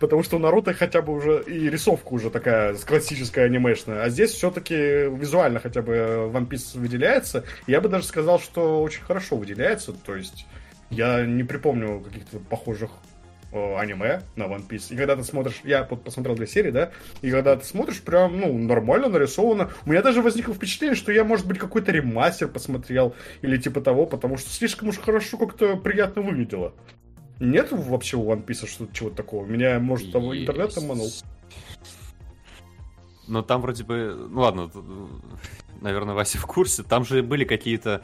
Потому 0.00 0.22
что 0.22 0.36
у 0.36 0.38
Наруто 0.38 0.74
хотя 0.74 1.02
бы 1.02 1.12
уже 1.12 1.42
и 1.44 1.70
рисовка 1.70 2.08
уже 2.12 2.28
такая 2.30 2.74
классическая 2.74 3.44
анимешная. 3.46 4.02
А 4.02 4.08
здесь 4.10 4.32
все-таки 4.32 4.74
визуально 4.74 5.60
хотя 5.60 5.82
бы 5.82 5.92
One 6.32 6.48
Piece 6.48 6.78
выделяется. 6.78 7.44
Я 7.66 7.80
бы 7.80 7.88
даже 7.88 8.04
сказал, 8.04 8.38
что 8.38 8.82
очень 8.82 9.02
хорошо 9.02 9.36
выделяется. 9.36 9.92
То 9.92 10.16
есть 10.16 10.46
я 10.90 11.24
не 11.24 11.44
припомню 11.44 12.00
каких-то 12.00 12.38
похожих 12.38 12.90
аниме 13.54 14.22
на 14.36 14.44
One 14.44 14.66
Piece. 14.66 14.92
И 14.92 14.96
когда 14.96 15.16
ты 15.16 15.24
смотришь, 15.24 15.60
я 15.64 15.84
посмотрел 15.84 16.36
две 16.36 16.46
серии, 16.46 16.70
да, 16.70 16.90
и 17.22 17.30
когда 17.30 17.56
ты 17.56 17.64
смотришь, 17.64 18.02
прям, 18.02 18.40
ну, 18.40 18.56
нормально 18.58 19.08
нарисовано. 19.08 19.70
У 19.86 19.90
меня 19.90 20.02
даже 20.02 20.22
возникло 20.22 20.54
впечатление, 20.54 20.96
что 20.96 21.12
я, 21.12 21.24
может 21.24 21.46
быть, 21.46 21.58
какой-то 21.58 21.92
ремастер 21.92 22.48
посмотрел, 22.48 23.14
или 23.42 23.56
типа 23.56 23.80
того, 23.80 24.06
потому 24.06 24.36
что 24.36 24.50
слишком 24.50 24.88
уж 24.88 24.98
хорошо 24.98 25.36
как-то 25.38 25.76
приятно 25.76 26.22
выглядело. 26.22 26.74
Нет 27.40 27.68
вообще 27.72 28.16
у 28.16 28.30
One 28.32 28.44
Piece 28.44 28.66
что-то 28.66 28.94
чего-то 28.94 29.16
такого? 29.16 29.44
Меня, 29.44 29.78
может, 29.80 30.14
интернет 30.14 30.66
Есть. 30.66 30.78
обманул? 30.78 31.10
Но 33.26 33.42
там 33.42 33.60
вроде 33.62 33.84
бы... 33.84 34.28
Ну 34.30 34.40
ладно, 34.40 34.70
наверное, 35.80 36.14
Вася 36.14 36.38
в 36.38 36.46
курсе. 36.46 36.82
Там 36.82 37.04
же 37.04 37.22
были 37.22 37.44
какие-то... 37.44 38.02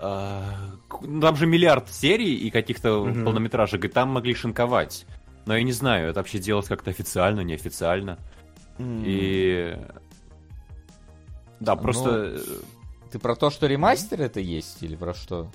к- 0.00 1.00
ну, 1.02 1.20
Там 1.20 1.36
же 1.36 1.46
миллиард 1.46 1.90
серий 1.90 2.34
и 2.34 2.50
каких-то 2.50 3.04
Мгм. 3.04 3.24
полнометражек, 3.24 3.84
и 3.84 3.88
там 3.88 4.08
могли 4.10 4.34
шинковать. 4.34 5.06
Но 5.46 5.56
я 5.56 5.62
не 5.62 5.72
знаю, 5.72 6.10
это 6.10 6.20
вообще 6.20 6.38
делать 6.38 6.66
как-то 6.66 6.90
официально, 6.90 7.40
неофициально. 7.40 8.18
И... 8.78 9.76
Да, 11.60 11.74
Ну, 11.76 11.82
просто... 11.82 12.10
э, 12.36 12.38
Ты 13.12 13.18
про 13.18 13.34
то, 13.36 13.50
что 13.50 13.66
ремастер 13.66 14.22
это 14.22 14.40
есть, 14.40 14.82
или 14.82 14.96
про 14.96 15.12
что? 15.14 15.50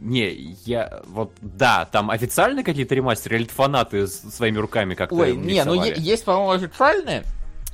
Не, 0.00 0.30
я... 0.66 1.00
Вот, 1.06 1.32
да, 1.40 1.86
там 1.86 2.10
официальные 2.10 2.64
какие-то 2.64 2.94
ремастеры, 2.94 3.36
или 3.36 3.46
фанаты 3.46 4.06
своими 4.06 4.58
руками 4.58 4.94
как-то 4.94 5.14
Ой, 5.16 5.34
не, 5.34 5.64
ну 5.64 5.72
рисовали? 5.72 5.88
е- 5.88 5.94
есть, 6.02 6.24
по-моему, 6.26 6.50
официальные. 6.50 7.24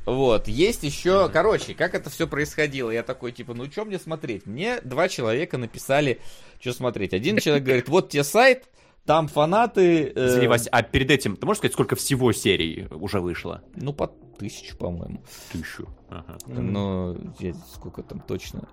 Вот, 0.04 0.48
есть 0.48 0.82
еще, 0.82 1.28
короче, 1.28 1.74
как 1.74 1.94
это 1.94 2.10
все 2.10 2.26
происходило. 2.26 2.90
Я 2.90 3.02
такой, 3.02 3.30
типа, 3.32 3.54
ну 3.54 3.70
что 3.70 3.84
мне 3.84 3.98
смотреть? 3.98 4.46
Мне 4.46 4.80
два 4.80 5.08
человека 5.08 5.58
написали, 5.58 6.20
что 6.60 6.72
смотреть. 6.72 7.14
Один 7.14 7.38
человек 7.38 7.64
говорит, 7.64 7.88
вот 7.88 8.10
тебе 8.10 8.24
сайт, 8.24 8.64
там 9.06 9.28
фанаты... 9.28 10.12
э, 10.14 10.26
Извини, 10.28 10.48
Вася, 10.48 10.68
а 10.72 10.82
перед 10.82 11.10
этим, 11.10 11.36
ты 11.36 11.46
можешь 11.46 11.58
сказать, 11.58 11.72
сколько 11.74 11.94
всего 11.96 12.32
серий 12.32 12.86
уже 12.90 13.20
вышло? 13.20 13.62
Ну, 13.76 13.92
по 13.92 14.08
тысячу, 14.38 14.76
по-моему. 14.76 15.22
Тысячу. 15.52 15.88
Ага. 16.08 16.36
Я- 17.38 17.54
сколько 17.72 18.02
там 18.02 18.20
точно 18.20 18.68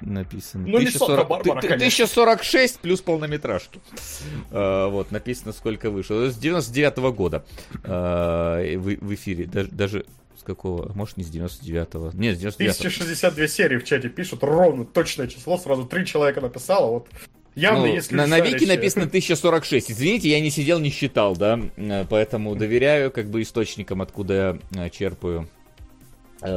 написано? 0.00 0.64
Ну, 0.66 0.78
не 0.78 0.86
1040 0.86 1.18
Санта-Барбара, 1.18 1.60
ты- 1.60 1.68
ты- 1.68 1.68
конечно. 1.74 1.86
1046 2.04 2.78
плюс 2.80 3.00
полнометражки. 3.00 3.80
А, 4.50 4.88
Вот, 4.88 5.10
написано, 5.10 5.52
сколько 5.52 5.90
вышло. 5.90 6.28
С 6.30 6.36
99 6.36 6.96
года 7.14 7.44
а, 7.82 8.60
в 8.76 8.96
в 9.04 9.14
эфире. 9.14 9.46
Даже- 9.46 9.68
Даже 9.70 10.06
с 10.38 10.42
какого? 10.42 10.92
Может, 10.94 11.16
не 11.16 11.24
с 11.24 11.30
99-го. 11.30 12.10
Нет, 12.14 12.36
с 12.36 12.38
99 12.38 12.76
1062 12.78 13.46
серии 13.48 13.78
в 13.78 13.84
чате 13.84 14.08
пишут, 14.08 14.42
ровно 14.42 14.84
точное 14.84 15.26
число, 15.26 15.56
сразу 15.58 15.84
три 15.84 16.04
человека 16.06 16.40
написало, 16.40 16.90
вот 16.90 17.08
явно 17.54 17.80
Ну, 17.80 17.86
есть 17.86 18.10
на, 18.12 18.26
на 18.26 18.40
Вики 18.40 18.64
написано 18.64 19.04
1046. 19.06 19.90
Извините, 19.92 20.28
я 20.28 20.40
не 20.40 20.50
сидел, 20.50 20.80
не 20.80 20.90
считал, 20.90 21.36
да, 21.36 21.60
э, 21.76 22.04
поэтому 22.08 22.54
доверяю 22.56 23.10
как 23.10 23.26
бы 23.30 23.42
источникам, 23.42 24.02
откуда 24.02 24.58
я 24.72 24.90
черпаю 24.90 25.48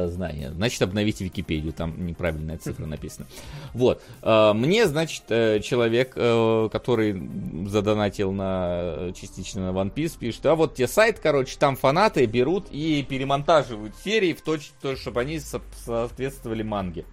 знания. 0.08 0.50
Значит, 0.52 0.82
обновите 0.82 1.24
Википедию, 1.24 1.72
там 1.72 2.06
неправильная 2.06 2.58
цифра 2.58 2.86
написана. 2.86 3.26
Вот. 3.74 4.02
э, 4.22 4.52
Мне, 4.52 4.86
значит, 4.86 5.24
э, 5.28 5.60
человек, 5.60 6.12
э, 6.16 6.68
который 6.70 7.20
задонатил 7.66 8.32
на 8.32 8.68
э, 8.70 9.12
частично 9.14 9.72
на 9.72 9.76
One 9.76 9.92
Piece, 9.92 10.18
пишет, 10.18 10.44
а 10.46 10.54
вот 10.54 10.74
те 10.74 10.86
сайт, 10.86 11.18
короче, 11.18 11.56
там 11.58 11.76
фанаты 11.76 12.26
берут 12.26 12.66
и 12.70 13.02
перемонтаживают 13.08 13.94
серии 14.04 14.32
в 14.32 14.42
точь, 14.42 14.72
чтобы 15.00 15.20
они 15.20 15.38
со- 15.40 15.62
соответствовали 15.84 16.62
манге. 16.62 17.04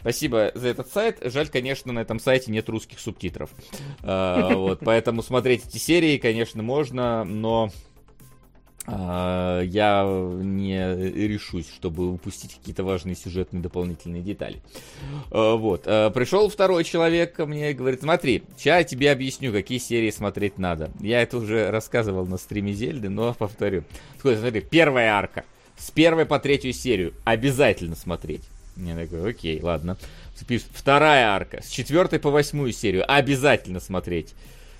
Спасибо 0.00 0.52
за 0.54 0.68
этот 0.68 0.92
сайт. 0.92 1.18
Жаль, 1.22 1.48
конечно, 1.48 1.90
на 1.90 2.00
этом 2.00 2.20
сайте 2.20 2.52
нет 2.52 2.68
русских 2.68 2.98
субтитров. 3.00 3.50
Вот, 4.02 4.80
поэтому 4.84 5.22
смотреть 5.22 5.66
эти 5.66 5.78
серии, 5.78 6.18
конечно, 6.18 6.62
можно, 6.62 7.24
но 7.24 7.70
я 8.86 10.04
не 10.42 11.26
решусь, 11.26 11.66
чтобы 11.74 12.12
упустить 12.12 12.54
какие-то 12.54 12.84
важные 12.84 13.16
сюжетные 13.16 13.62
дополнительные 13.62 14.22
детали. 14.22 14.60
А, 15.30 15.56
Вот. 15.56 15.84
А, 15.86 16.10
Пришел 16.10 16.48
второй 16.48 16.84
человек 16.84 17.32
ко 17.34 17.46
мне 17.46 17.70
и 17.70 17.74
говорит, 17.74 18.00
смотри, 18.00 18.42
сейчас 18.56 18.78
я 18.78 18.84
тебе 18.84 19.10
объясню, 19.10 19.52
какие 19.52 19.78
серии 19.78 20.10
смотреть 20.10 20.58
надо. 20.58 20.90
Я 21.00 21.22
это 21.22 21.38
уже 21.38 21.70
рассказывал 21.70 22.26
на 22.26 22.36
стриме 22.36 22.72
Зельды, 22.72 23.08
но 23.08 23.32
повторю. 23.34 23.84
Такой, 24.16 24.36
смотри, 24.36 24.60
первая 24.60 25.12
арка. 25.12 25.44
С 25.76 25.90
первой 25.90 26.26
по 26.26 26.38
третью 26.38 26.72
серию 26.72 27.14
обязательно 27.24 27.96
смотреть. 27.96 28.42
Я 28.76 28.96
такой, 28.96 29.30
окей, 29.30 29.60
ладно. 29.62 29.96
Вторая 30.72 31.28
арка. 31.28 31.62
С 31.62 31.68
четвертой 31.68 32.18
по 32.18 32.30
восьмую 32.30 32.72
серию 32.72 33.04
обязательно 33.06 33.80
смотреть. 33.80 34.34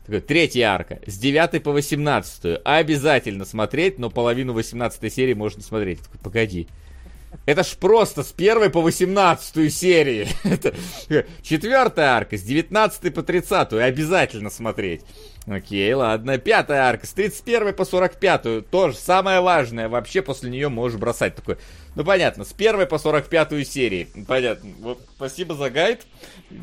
Такой, 0.05 0.20
третья 0.20 0.66
арка. 0.68 1.01
С 1.06 1.16
девятой 1.16 1.60
по 1.60 1.72
восемнадцатую 1.72 2.60
обязательно 2.64 3.44
смотреть, 3.44 3.98
но 3.98 4.10
половину 4.10 4.52
восемнадцатой 4.52 5.10
серии 5.10 5.35
можно 5.35 5.59
не 5.59 5.64
смотреть. 5.64 6.01
Такой, 6.02 6.20
погоди. 6.22 6.68
Это 7.47 7.64
ж 7.64 7.74
просто 7.76 8.22
с 8.22 8.31
первой 8.32 8.70
по 8.70 8.81
восемнадцатую 8.81 9.70
серии. 9.70 10.28
Это 10.44 10.74
четвертая 11.43 12.10
арка 12.10 12.36
с 12.36 12.43
19 12.43 13.12
по 13.12 13.22
30 13.22 13.72
обязательно 13.72 14.51
смотреть. 14.51 15.02
Окей, 15.47 15.93
ладно. 15.94 16.39
Пятая 16.39 16.82
арка 16.82 17.06
с 17.06 17.12
31 17.12 17.74
по 17.74 17.85
45 17.85 18.70
тоже 18.70 18.97
самое 18.97 19.40
важное. 19.40 19.89
Вообще 19.89 20.22
после 20.22 20.48
нее 20.51 20.68
можешь 20.68 20.98
бросать. 20.98 21.35
Такой, 21.35 21.56
ну 21.97 22.05
понятно, 22.05 22.44
с 22.44 22.52
первой 22.52 22.86
по 22.86 22.98
45 22.98 23.66
серии. 23.66 24.09
Понятно. 24.26 24.70
Вот, 24.81 25.01
спасибо 25.16 25.55
за 25.55 25.70
гайд. 25.70 26.06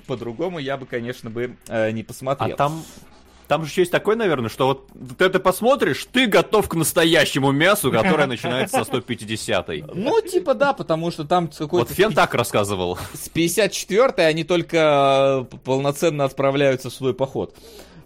По-другому 0.08 0.58
я 0.58 0.78
бы, 0.78 0.86
конечно, 0.86 1.30
бы 1.30 1.58
э, 1.68 1.92
не 1.92 2.02
А 2.02 2.06
посмотрел. 2.06 2.56
там... 2.56 2.84
Там 3.52 3.66
же 3.66 3.70
еще 3.70 3.82
есть 3.82 3.92
такое, 3.92 4.16
наверное, 4.16 4.48
что 4.48 4.66
вот 4.66 4.88
ты 5.18 5.26
это 5.26 5.38
посмотришь, 5.42 6.08
ты 6.10 6.26
готов 6.26 6.70
к 6.70 6.74
настоящему 6.74 7.52
мясу, 7.52 7.92
которое 7.92 8.26
начинается 8.36 8.86
со 8.86 8.90
150-й. 8.90 9.84
Ну, 9.94 10.22
типа 10.22 10.54
да, 10.54 10.72
потому 10.72 11.12
что 11.12 11.26
там 11.26 11.50
какой-то... 11.50 11.90
Вот 11.90 11.90
Фен 11.90 12.14
так 12.14 12.34
рассказывал. 12.34 12.98
с 13.14 13.30
54-й 13.30 14.26
они 14.26 14.46
только 14.46 15.46
э, 15.52 15.58
полноценно 15.66 16.24
отправляются 16.24 16.90
в 16.90 16.94
свой 16.94 17.14
поход. 17.14 17.54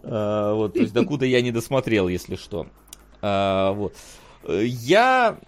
Э, 0.02 0.54
Вот, 0.56 0.74
то 0.74 0.80
есть 0.80 0.94
докуда 0.94 1.28
я 1.28 1.44
не 1.44 1.52
досмотрел, 1.52 2.08
если 2.08 2.38
что. 2.38 2.66
А, 3.22 3.72
Вот. 3.74 3.94
Я 4.48 5.40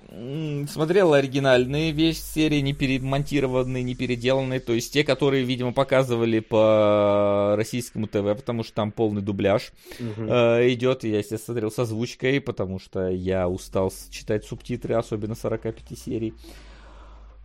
смотрел 0.67 1.13
оригинальные 1.13 1.91
вещи 1.91 2.17
серии, 2.17 2.59
не 2.61 2.73
перемонтированные, 2.73 3.83
не 3.83 3.95
переделанные, 3.95 4.59
то 4.59 4.73
есть 4.73 4.91
те, 4.91 5.03
которые, 5.03 5.43
видимо, 5.43 5.71
показывали 5.71 6.39
по 6.39 7.53
российскому 7.55 8.07
ТВ, 8.07 8.35
потому 8.35 8.63
что 8.63 8.73
там 8.73 8.91
полный 8.91 9.21
дубляж 9.21 9.71
э, 9.99 10.73
идет. 10.73 11.03
И 11.03 11.09
Я, 11.09 11.19
естественно, 11.19 11.53
смотрел 11.53 11.71
с 11.71 11.79
озвучкой, 11.79 12.41
потому 12.41 12.79
что 12.79 13.09
я 13.09 13.47
устал 13.47 13.93
читать 14.09 14.45
субтитры, 14.45 14.95
особенно 14.95 15.35
45 15.35 15.97
серий. 15.97 16.33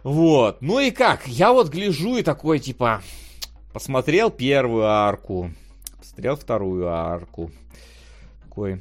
Вот. 0.03 0.63
Ну 0.63 0.81
и 0.81 0.91
как? 0.91 1.29
Я 1.29 1.53
вот 1.53 1.69
гляжу 1.69 2.17
и 2.17 2.23
такой, 2.23 2.59
типа, 2.59 3.03
посмотрел 3.73 4.31
первую 4.31 4.85
арку, 4.85 5.51
посмотрел 5.99 6.37
вторую 6.37 6.89
арку. 6.89 7.51
Такой, 8.45 8.81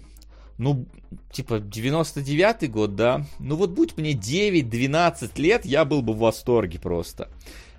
ну, 0.61 0.85
типа, 1.31 1.55
99-й 1.55 2.67
год, 2.67 2.95
да? 2.95 3.25
Ну 3.39 3.55
вот 3.55 3.71
будь 3.71 3.97
мне 3.97 4.13
9-12 4.13 5.41
лет, 5.41 5.65
я 5.65 5.85
был 5.85 6.03
бы 6.03 6.13
в 6.13 6.19
восторге 6.19 6.77
просто. 6.77 7.29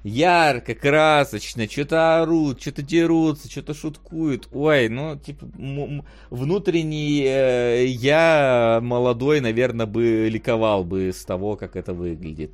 Ярко, 0.03 0.75
красочно, 0.75 1.71
что-то 1.71 2.21
орут, 2.21 2.61
что-то 2.61 2.83
дерутся, 2.83 3.49
что-то 3.49 3.73
шуткуют. 3.73 4.49
Ой, 4.51 4.89
ну, 4.89 5.17
типа, 5.17 5.47
внутренний 6.31 7.23
э, 7.25 7.87
я 7.87 8.81
молодой, 8.83 9.41
наверное, 9.41 9.87
бы 9.87 10.29
ликовал 10.29 10.83
бы 10.83 11.13
с 11.13 11.25
того, 11.25 11.55
как 11.55 11.77
это 11.77 11.95
выглядит. 11.95 12.53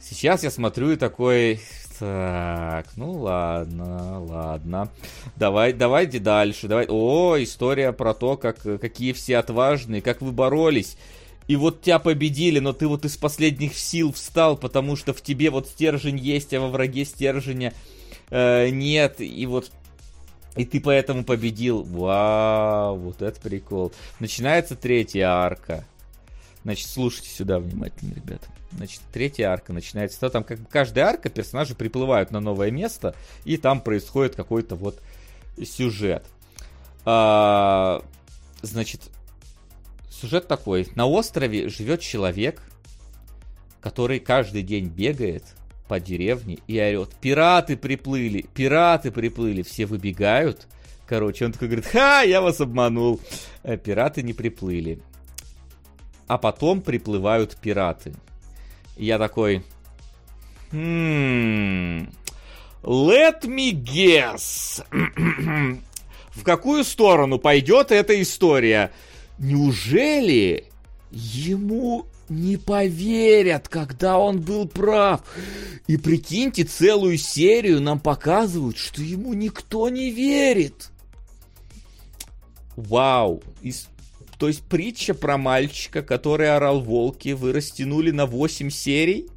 Сейчас 0.00 0.42
я 0.42 0.50
смотрю 0.50 0.92
и 0.92 0.96
такой, 0.96 1.60
так, 1.98 2.86
ну 2.96 3.12
ладно, 3.12 4.22
ладно. 4.22 4.90
Давай, 5.36 5.72
давайте 5.72 6.18
дальше. 6.18 6.68
Давай. 6.68 6.86
О, 6.88 7.36
история 7.38 7.92
про 7.92 8.14
то, 8.14 8.36
как, 8.36 8.62
какие 8.62 9.12
все 9.12 9.38
отважные, 9.38 10.02
как 10.02 10.20
вы 10.20 10.32
боролись. 10.32 10.96
И 11.48 11.56
вот 11.56 11.80
тебя 11.80 11.98
победили, 11.98 12.58
но 12.58 12.72
ты 12.72 12.86
вот 12.86 13.04
из 13.04 13.16
последних 13.16 13.74
сил 13.76 14.12
встал, 14.12 14.56
потому 14.56 14.96
что 14.96 15.14
в 15.14 15.22
тебе 15.22 15.50
вот 15.50 15.66
стержень 15.66 16.18
есть, 16.18 16.52
а 16.52 16.60
во 16.60 16.68
враге 16.68 17.04
стержня 17.04 17.72
э, 18.30 18.68
нет. 18.68 19.20
И 19.20 19.46
вот 19.46 19.70
и 20.56 20.64
ты 20.64 20.80
поэтому 20.80 21.24
победил. 21.24 21.84
Вау, 21.84 22.96
вот 22.96 23.22
это 23.22 23.40
прикол. 23.40 23.92
Начинается 24.20 24.76
третья 24.76 25.28
арка. 25.28 25.86
Значит, 26.68 26.88
слушайте 26.90 27.30
сюда 27.30 27.60
внимательно, 27.60 28.12
ребята. 28.12 28.46
Значит, 28.72 29.00
третья 29.10 29.48
арка 29.48 29.72
начинается. 29.72 30.28
Там 30.28 30.44
как 30.44 30.58
бы 30.58 30.66
каждая 30.70 31.06
арка 31.06 31.30
персонажи 31.30 31.74
приплывают 31.74 32.30
на 32.30 32.40
новое 32.40 32.70
место, 32.70 33.14
и 33.46 33.56
там 33.56 33.80
происходит 33.80 34.36
какой-то 34.36 34.74
вот 34.74 35.00
сюжет. 35.64 36.26
А, 37.06 38.04
значит, 38.60 39.00
сюжет 40.10 40.46
такой. 40.46 40.86
На 40.94 41.06
острове 41.06 41.70
живет 41.70 42.02
человек, 42.02 42.60
который 43.80 44.20
каждый 44.20 44.62
день 44.62 44.88
бегает 44.88 45.44
по 45.88 45.98
деревне 45.98 46.58
и 46.66 46.78
орет. 46.78 47.14
Пираты 47.18 47.78
приплыли, 47.78 48.42
пираты 48.52 49.10
приплыли. 49.10 49.62
Все 49.62 49.86
выбегают. 49.86 50.66
Короче, 51.06 51.46
он 51.46 51.52
такой 51.52 51.68
говорит, 51.68 51.86
ха, 51.86 52.20
я 52.20 52.42
вас 52.42 52.60
обманул. 52.60 53.20
Э, 53.62 53.78
пираты 53.78 54.22
не 54.22 54.34
приплыли 54.34 55.00
а 56.28 56.38
потом 56.38 56.82
приплывают 56.82 57.56
пираты. 57.56 58.14
Я 58.96 59.18
такой... 59.18 59.64
Hmm, 60.70 62.12
let 62.82 63.42
me 63.44 63.72
guess. 63.72 64.84
В 66.30 66.44
какую 66.44 66.84
сторону 66.84 67.38
пойдет 67.38 67.90
эта 67.90 68.20
история? 68.20 68.92
Неужели 69.38 70.66
ему 71.10 72.06
не 72.28 72.56
поверят, 72.56 73.68
когда 73.68 74.18
он 74.18 74.40
был 74.40 74.68
прав. 74.68 75.22
И 75.86 75.96
прикиньте, 75.96 76.64
целую 76.64 77.16
серию 77.16 77.80
нам 77.80 77.98
показывают, 77.98 78.76
что 78.76 79.02
ему 79.02 79.32
никто 79.34 79.88
не 79.88 80.10
верит. 80.10 80.90
Вау. 82.76 83.42
То 84.38 84.46
есть 84.46 84.62
притча 84.62 85.14
про 85.14 85.36
мальчика, 85.36 86.02
который 86.02 86.54
орал 86.54 86.80
волки, 86.80 87.30
вы 87.30 87.52
растянули 87.52 88.12
на 88.12 88.26
8 88.26 88.70
серий? 88.70 89.28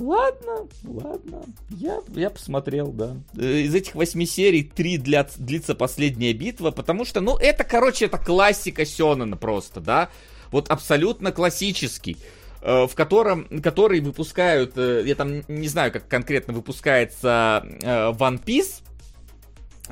Ладно, 0.00 0.68
ладно. 0.84 1.42
Я, 1.68 2.00
я 2.14 2.30
посмотрел, 2.30 2.90
да. 2.92 3.16
Э, 3.36 3.60
из 3.60 3.74
этих 3.74 3.94
восьми 3.94 4.24
серий 4.24 4.62
три 4.62 4.96
для, 4.96 5.28
длится 5.36 5.74
последняя 5.74 6.32
битва, 6.32 6.70
потому 6.70 7.04
что, 7.04 7.20
ну, 7.20 7.36
это, 7.36 7.64
короче, 7.64 8.06
это 8.06 8.16
классика 8.16 8.86
Сёнона 8.86 9.36
просто, 9.36 9.80
да. 9.80 10.08
Вот 10.52 10.70
абсолютно 10.70 11.32
классический 11.32 12.16
э, 12.62 12.86
в 12.86 12.94
котором, 12.94 13.60
который 13.62 14.00
выпускают, 14.00 14.72
э, 14.76 15.02
я 15.04 15.14
там 15.14 15.42
не 15.48 15.68
знаю, 15.68 15.92
как 15.92 16.08
конкретно 16.08 16.54
выпускается 16.54 17.62
One 17.82 18.42
Piece, 18.42 18.82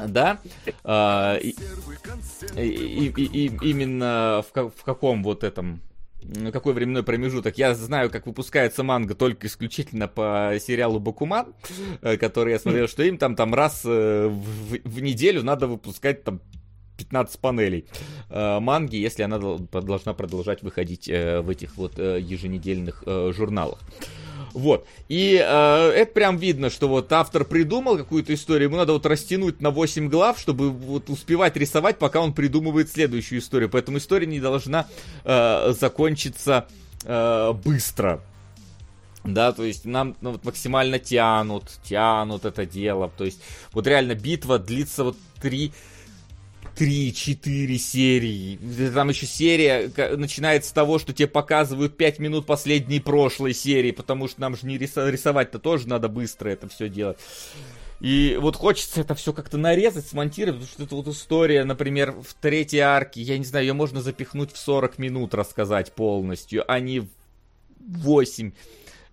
да, 0.06 0.38
а, 0.84 1.36
и, 1.36 1.54
и, 2.56 3.08
и, 3.08 3.46
и 3.46 3.70
именно 3.70 4.44
в, 4.54 4.70
в 4.70 4.84
каком 4.84 5.22
вот 5.22 5.44
этом 5.44 5.80
какой 6.52 6.74
временной 6.74 7.02
промежуток. 7.02 7.58
Я 7.58 7.74
знаю, 7.74 8.10
как 8.10 8.26
выпускается 8.26 8.82
манга 8.82 9.14
только 9.14 9.46
исключительно 9.46 10.08
по 10.08 10.56
сериалу 10.60 10.98
Бакуман, 10.98 11.54
э, 12.02 12.16
который 12.16 12.52
я 12.52 12.58
смотрел, 12.58 12.88
что 12.88 13.02
им 13.02 13.18
там, 13.18 13.36
там 13.36 13.54
раз 13.54 13.82
э, 13.84 14.28
в, 14.28 14.78
в 14.84 15.00
неделю 15.00 15.42
надо 15.42 15.66
выпускать 15.68 16.24
там 16.24 16.40
15 16.96 17.40
панелей 17.40 17.86
э, 18.28 18.58
манги, 18.60 18.96
если 18.96 19.22
она 19.22 19.38
должна 19.38 20.12
продолжать 20.14 20.62
выходить 20.62 21.08
э, 21.08 21.40
в 21.40 21.48
этих 21.48 21.76
вот 21.76 21.98
э, 21.98 22.20
еженедельных 22.20 23.04
э, 23.06 23.32
журналах. 23.34 23.78
Вот. 24.52 24.86
И 25.08 25.34
э, 25.34 25.90
это 25.90 26.12
прям 26.12 26.36
видно, 26.36 26.70
что 26.70 26.88
вот 26.88 27.12
автор 27.12 27.44
придумал 27.44 27.96
какую-то 27.96 28.34
историю, 28.34 28.68
ему 28.68 28.76
надо 28.76 28.92
вот 28.92 29.06
растянуть 29.06 29.60
на 29.60 29.70
8 29.70 30.08
глав, 30.08 30.38
чтобы 30.38 30.70
вот 30.70 31.10
успевать 31.10 31.56
рисовать, 31.56 31.98
пока 31.98 32.20
он 32.20 32.32
придумывает 32.32 32.90
следующую 32.90 33.40
историю. 33.40 33.68
Поэтому 33.68 33.98
история 33.98 34.26
не 34.26 34.40
должна 34.40 34.86
э, 35.24 35.72
закончиться 35.78 36.66
э, 37.04 37.52
быстро. 37.64 38.20
Да, 39.24 39.52
то 39.52 39.64
есть 39.64 39.84
нам 39.84 40.16
ну, 40.20 40.32
вот 40.32 40.44
максимально 40.44 40.98
тянут, 40.98 41.64
тянут 41.82 42.44
это 42.44 42.64
дело. 42.64 43.10
То 43.16 43.24
есть 43.24 43.40
вот 43.72 43.86
реально 43.86 44.14
битва 44.14 44.58
длится 44.58 45.04
вот 45.04 45.16
3 45.42 45.72
3-4 46.78 47.76
серии. 47.76 48.58
Там 48.94 49.08
еще 49.08 49.26
серия 49.26 49.90
начинается 50.16 50.70
с 50.70 50.72
того, 50.72 50.98
что 50.98 51.12
тебе 51.12 51.26
показывают 51.26 51.96
5 51.96 52.18
минут 52.20 52.46
последней 52.46 53.00
прошлой 53.00 53.52
серии, 53.52 53.90
потому 53.90 54.28
что 54.28 54.40
нам 54.40 54.56
же 54.56 54.66
не 54.66 54.78
рисовать-то 54.78 55.58
тоже 55.58 55.88
надо 55.88 56.08
быстро 56.08 56.50
это 56.50 56.68
все 56.68 56.88
делать. 56.88 57.18
И 58.00 58.38
вот 58.40 58.54
хочется 58.54 59.00
это 59.00 59.16
все 59.16 59.32
как-то 59.32 59.58
нарезать, 59.58 60.06
смонтировать, 60.06 60.60
потому 60.60 60.72
что 60.72 60.82
это 60.84 60.94
вот 60.94 61.08
история, 61.08 61.64
например, 61.64 62.12
в 62.12 62.34
третьей 62.34 62.78
арке, 62.78 63.22
я 63.22 63.36
не 63.38 63.44
знаю, 63.44 63.66
ее 63.66 63.72
можно 63.72 64.00
запихнуть 64.00 64.52
в 64.52 64.58
40 64.58 64.98
минут, 64.98 65.34
рассказать 65.34 65.92
полностью, 65.92 66.64
а 66.70 66.78
не 66.78 67.00
в 67.00 67.08
8 67.80 68.52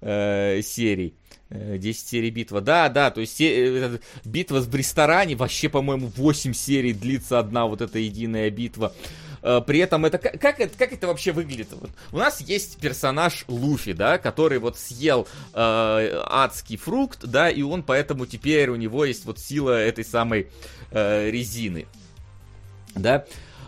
э, 0.01 0.61
серий. 0.61 1.15
10 1.49 1.85
э, 1.85 2.07
серий 2.07 2.29
битва. 2.29 2.61
Да, 2.61 2.89
да, 2.89 3.11
то 3.11 3.21
есть 3.21 3.39
э, 3.39 3.99
битва 4.23 4.61
с 4.61 4.67
Бристорани 4.67 5.35
вообще, 5.35 5.69
по-моему, 5.69 6.11
8 6.15 6.53
серий 6.53 6.93
длится 6.93 7.39
одна 7.39 7.65
вот 7.67 7.81
эта 7.81 7.99
единая 7.99 8.49
битва. 8.49 8.93
Э, 9.41 9.61
при 9.65 9.79
этом 9.79 10.05
это 10.05 10.17
как, 10.17 10.39
как 10.39 10.59
это 10.59 10.77
как 10.77 10.91
это 10.91 11.07
вообще 11.07 11.31
выглядит? 11.31 11.67
Вот, 11.71 11.91
у 12.11 12.17
нас 12.17 12.41
есть 12.41 12.79
персонаж 12.79 13.45
Луфи, 13.47 13.93
да, 13.93 14.17
который 14.17 14.57
вот 14.57 14.77
съел 14.77 15.27
э, 15.53 16.23
адский 16.25 16.77
фрукт, 16.77 17.25
да, 17.25 17.49
и 17.49 17.61
он 17.61 17.83
поэтому 17.83 18.25
теперь 18.25 18.69
у 18.69 18.75
него 18.75 19.05
есть 19.05 19.25
вот 19.25 19.37
сила 19.37 19.71
этой 19.71 20.03
самой 20.03 20.47
э, 20.91 21.29
резины, 21.29 21.85
да. 22.95 23.25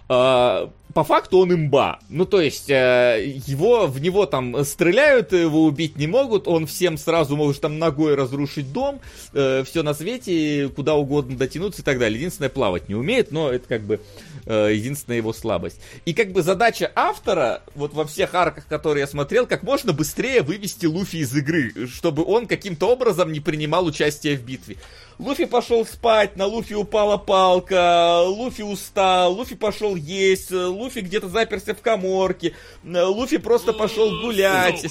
Э, 0.09 0.69
по 0.97 1.03
факту 1.03 1.37
он 1.37 1.53
имба. 1.53 1.99
Ну, 2.09 2.25
то 2.25 2.41
есть, 2.41 2.71
э, 2.71 3.23
его, 3.45 3.85
в 3.85 4.01
него 4.01 4.25
там 4.25 4.65
стреляют, 4.65 5.31
его 5.31 5.65
убить 5.65 5.95
не 5.95 6.07
могут, 6.07 6.47
он 6.47 6.65
всем 6.65 6.97
сразу 6.97 7.35
может 7.35 7.61
там 7.61 7.77
ногой 7.77 8.15
разрушить 8.15 8.73
дом, 8.73 8.99
э, 9.33 9.63
все 9.63 9.83
на 9.83 9.93
свете, 9.93 10.71
куда 10.75 10.95
угодно 10.95 11.37
дотянуться 11.37 11.83
и 11.83 11.85
так 11.85 11.99
далее. 11.99 12.17
Единственное, 12.17 12.49
плавать 12.49 12.89
не 12.89 12.95
умеет, 12.95 13.31
но 13.31 13.51
это 13.51 13.67
как 13.67 13.83
бы 13.83 13.99
э, 14.47 14.73
единственная 14.73 15.17
его 15.17 15.33
слабость. 15.33 15.79
И 16.05 16.13
как 16.13 16.31
бы 16.31 16.41
задача 16.41 16.91
автора, 16.95 17.61
вот 17.75 17.93
во 17.93 18.05
всех 18.05 18.33
арках, 18.33 18.65
которые 18.67 19.01
я 19.01 19.07
смотрел, 19.07 19.45
как 19.45 19.63
можно 19.63 19.93
быстрее 19.93 20.41
вывести 20.41 20.85
Луфи 20.85 21.17
из 21.17 21.35
игры, 21.35 21.87
чтобы 21.87 22.23
он 22.25 22.47
каким-то 22.47 22.87
образом 22.87 23.31
не 23.31 23.39
принимал 23.39 23.85
участие 23.85 24.37
в 24.37 24.43
битве. 24.43 24.77
Луфи 25.19 25.45
пошел 25.45 25.85
спать, 25.85 26.35
на 26.35 26.45
Луфи 26.45 26.73
упала 26.73 27.17
палка, 27.17 28.21
Луфи 28.21 28.61
устал, 28.61 29.33
Луфи 29.33 29.55
пошел 29.55 29.95
есть, 29.95 30.51
Луфи 30.51 30.99
где-то 30.99 31.27
заперся 31.27 31.73
в 31.73 31.81
коморке, 31.81 32.55
Луфи 32.83 33.37
просто 33.37 33.73
пошел 33.73 34.21
гулять. 34.21 34.85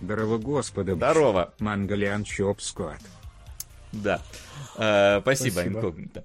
Здорово, 0.00 0.38
господа. 0.38 0.94
Здорово. 0.94 1.52
Мангалиан 1.58 2.24
Чоп 2.24 2.62
Скот. 2.62 2.96
Да. 3.92 4.22
Э, 4.76 5.20
спасибо, 5.20 5.52
спасибо. 5.52 5.78
инкогнито. 5.78 6.24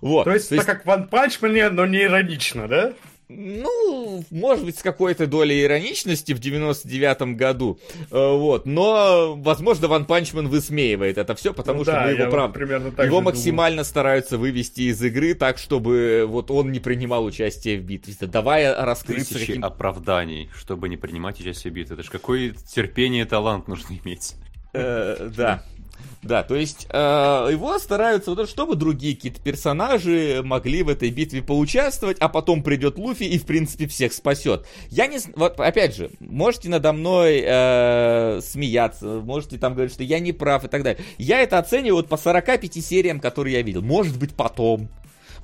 Вот. 0.00 0.24
То 0.24 0.32
есть, 0.32 0.48
то 0.48 0.54
есть... 0.54 0.66
так 0.66 0.78
как 0.78 0.86
Ван 0.86 1.08
Панчмане, 1.08 1.68
но 1.70 1.86
не 1.86 2.02
иронично, 2.02 2.68
да? 2.68 2.92
Ну, 3.32 4.24
может 4.32 4.64
быть, 4.64 4.76
с 4.78 4.82
какой-то 4.82 5.28
долей 5.28 5.62
ироничности 5.62 6.32
в 6.32 6.40
99-м 6.40 7.36
году. 7.36 7.78
Э, 8.10 8.36
вот. 8.36 8.66
Но, 8.66 9.36
возможно, 9.36 9.86
One 9.86 10.04
Punch 10.04 10.31
Man 10.31 10.48
высмеивает 10.48 11.16
это 11.16 11.36
все, 11.36 11.54
потому 11.54 11.78
ну, 11.78 11.84
что 11.84 11.92
да, 11.92 12.06
мы 12.06 12.10
его, 12.10 12.30
правда, 12.30 13.04
его 13.04 13.20
максимально 13.20 13.76
думаю. 13.76 13.84
стараются 13.84 14.36
вывести 14.36 14.82
из 14.82 15.00
игры 15.00 15.34
так, 15.34 15.58
чтобы 15.58 16.24
вот 16.26 16.50
он 16.50 16.72
не 16.72 16.80
принимал 16.80 17.24
участие 17.24 17.78
в 17.78 17.84
битве. 17.84 18.14
Давай 18.26 18.72
раскрыться 18.72 19.34
Тысячи 19.34 19.46
каким... 19.46 19.64
оправданий, 19.64 20.50
чтобы 20.56 20.88
не 20.88 20.96
принимать 20.96 21.38
участие 21.38 21.70
в 21.72 21.76
битве. 21.76 21.94
Это 21.94 22.02
же 22.02 22.10
какое 22.10 22.50
терпение 22.50 23.22
и 23.22 23.26
талант 23.26 23.68
нужно 23.68 23.94
иметь. 24.02 24.34
Э, 24.72 25.30
да, 25.36 25.62
да, 26.22 26.42
то 26.42 26.54
есть 26.54 26.86
э, 26.90 26.98
его 27.50 27.78
стараются, 27.78 28.34
вот, 28.34 28.48
чтобы 28.48 28.76
другие 28.76 29.16
какие-то 29.16 29.40
персонажи 29.40 30.42
могли 30.44 30.82
в 30.82 30.88
этой 30.90 31.10
битве 31.10 31.42
поучаствовать, 31.42 32.18
а 32.20 32.28
потом 32.28 32.62
придет 32.62 32.98
Луфи 32.98 33.24
и, 33.24 33.38
в 33.38 33.46
принципе, 33.46 33.86
всех 33.86 34.12
спасет. 34.12 34.66
Я 34.90 35.06
не... 35.06 35.18
Вот, 35.34 35.58
опять 35.58 35.96
же, 35.96 36.10
можете 36.20 36.68
надо 36.68 36.92
мной 36.92 37.42
э, 37.44 38.40
смеяться, 38.42 39.06
можете 39.06 39.56
там 39.56 39.72
говорить, 39.72 39.94
что 39.94 40.02
я 40.02 40.18
не 40.18 40.32
прав 40.32 40.64
и 40.64 40.68
так 40.68 40.82
далее. 40.82 41.02
Я 41.16 41.40
это 41.40 41.58
оцениваю 41.58 41.96
вот 41.96 42.08
по 42.08 42.18
45 42.18 42.74
сериям, 42.84 43.18
которые 43.18 43.56
я 43.56 43.62
видел. 43.62 43.80
Может 43.82 44.18
быть, 44.18 44.34
потом. 44.34 44.90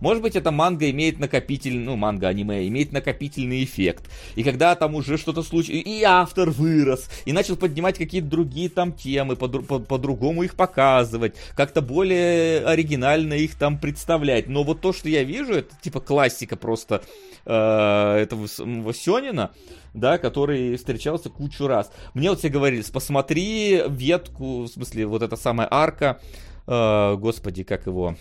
Может 0.00 0.22
быть, 0.22 0.36
эта 0.36 0.50
манга 0.50 0.90
имеет 0.90 1.18
накопительный, 1.18 1.84
ну, 1.84 1.96
манга-аниме, 1.96 2.66
имеет 2.68 2.92
накопительный 2.92 3.64
эффект. 3.64 4.10
И 4.34 4.42
когда 4.42 4.74
там 4.74 4.94
уже 4.94 5.16
что-то 5.16 5.42
случилось, 5.42 5.84
и 5.86 6.02
автор 6.02 6.50
вырос, 6.50 7.08
и 7.24 7.32
начал 7.32 7.56
поднимать 7.56 7.98
какие-то 7.98 8.28
другие 8.28 8.68
там 8.68 8.92
темы, 8.92 9.36
по-другому 9.36 10.42
их 10.42 10.54
показывать, 10.54 11.34
как-то 11.54 11.80
более 11.80 12.64
оригинально 12.66 13.34
их 13.34 13.54
там 13.54 13.78
представлять. 13.78 14.48
Но 14.48 14.64
вот 14.64 14.80
то, 14.80 14.92
что 14.92 15.08
я 15.08 15.22
вижу, 15.22 15.54
это 15.54 15.74
типа 15.80 16.00
классика 16.00 16.56
просто 16.56 17.02
э, 17.44 18.18
этого 18.22 18.92
Сёнина, 18.92 19.52
да, 19.94 20.18
который 20.18 20.76
встречался 20.76 21.30
кучу 21.30 21.66
раз. 21.66 21.90
Мне 22.14 22.30
вот 22.30 22.40
все 22.40 22.48
говорили, 22.48 22.84
посмотри 22.92 23.82
ветку, 23.88 24.62
в 24.62 24.68
смысле, 24.68 25.06
вот 25.06 25.22
эта 25.22 25.36
самая 25.36 25.68
арка, 25.70 26.20
э, 26.66 27.16
господи, 27.16 27.62
как 27.62 27.86
его, 27.86 28.16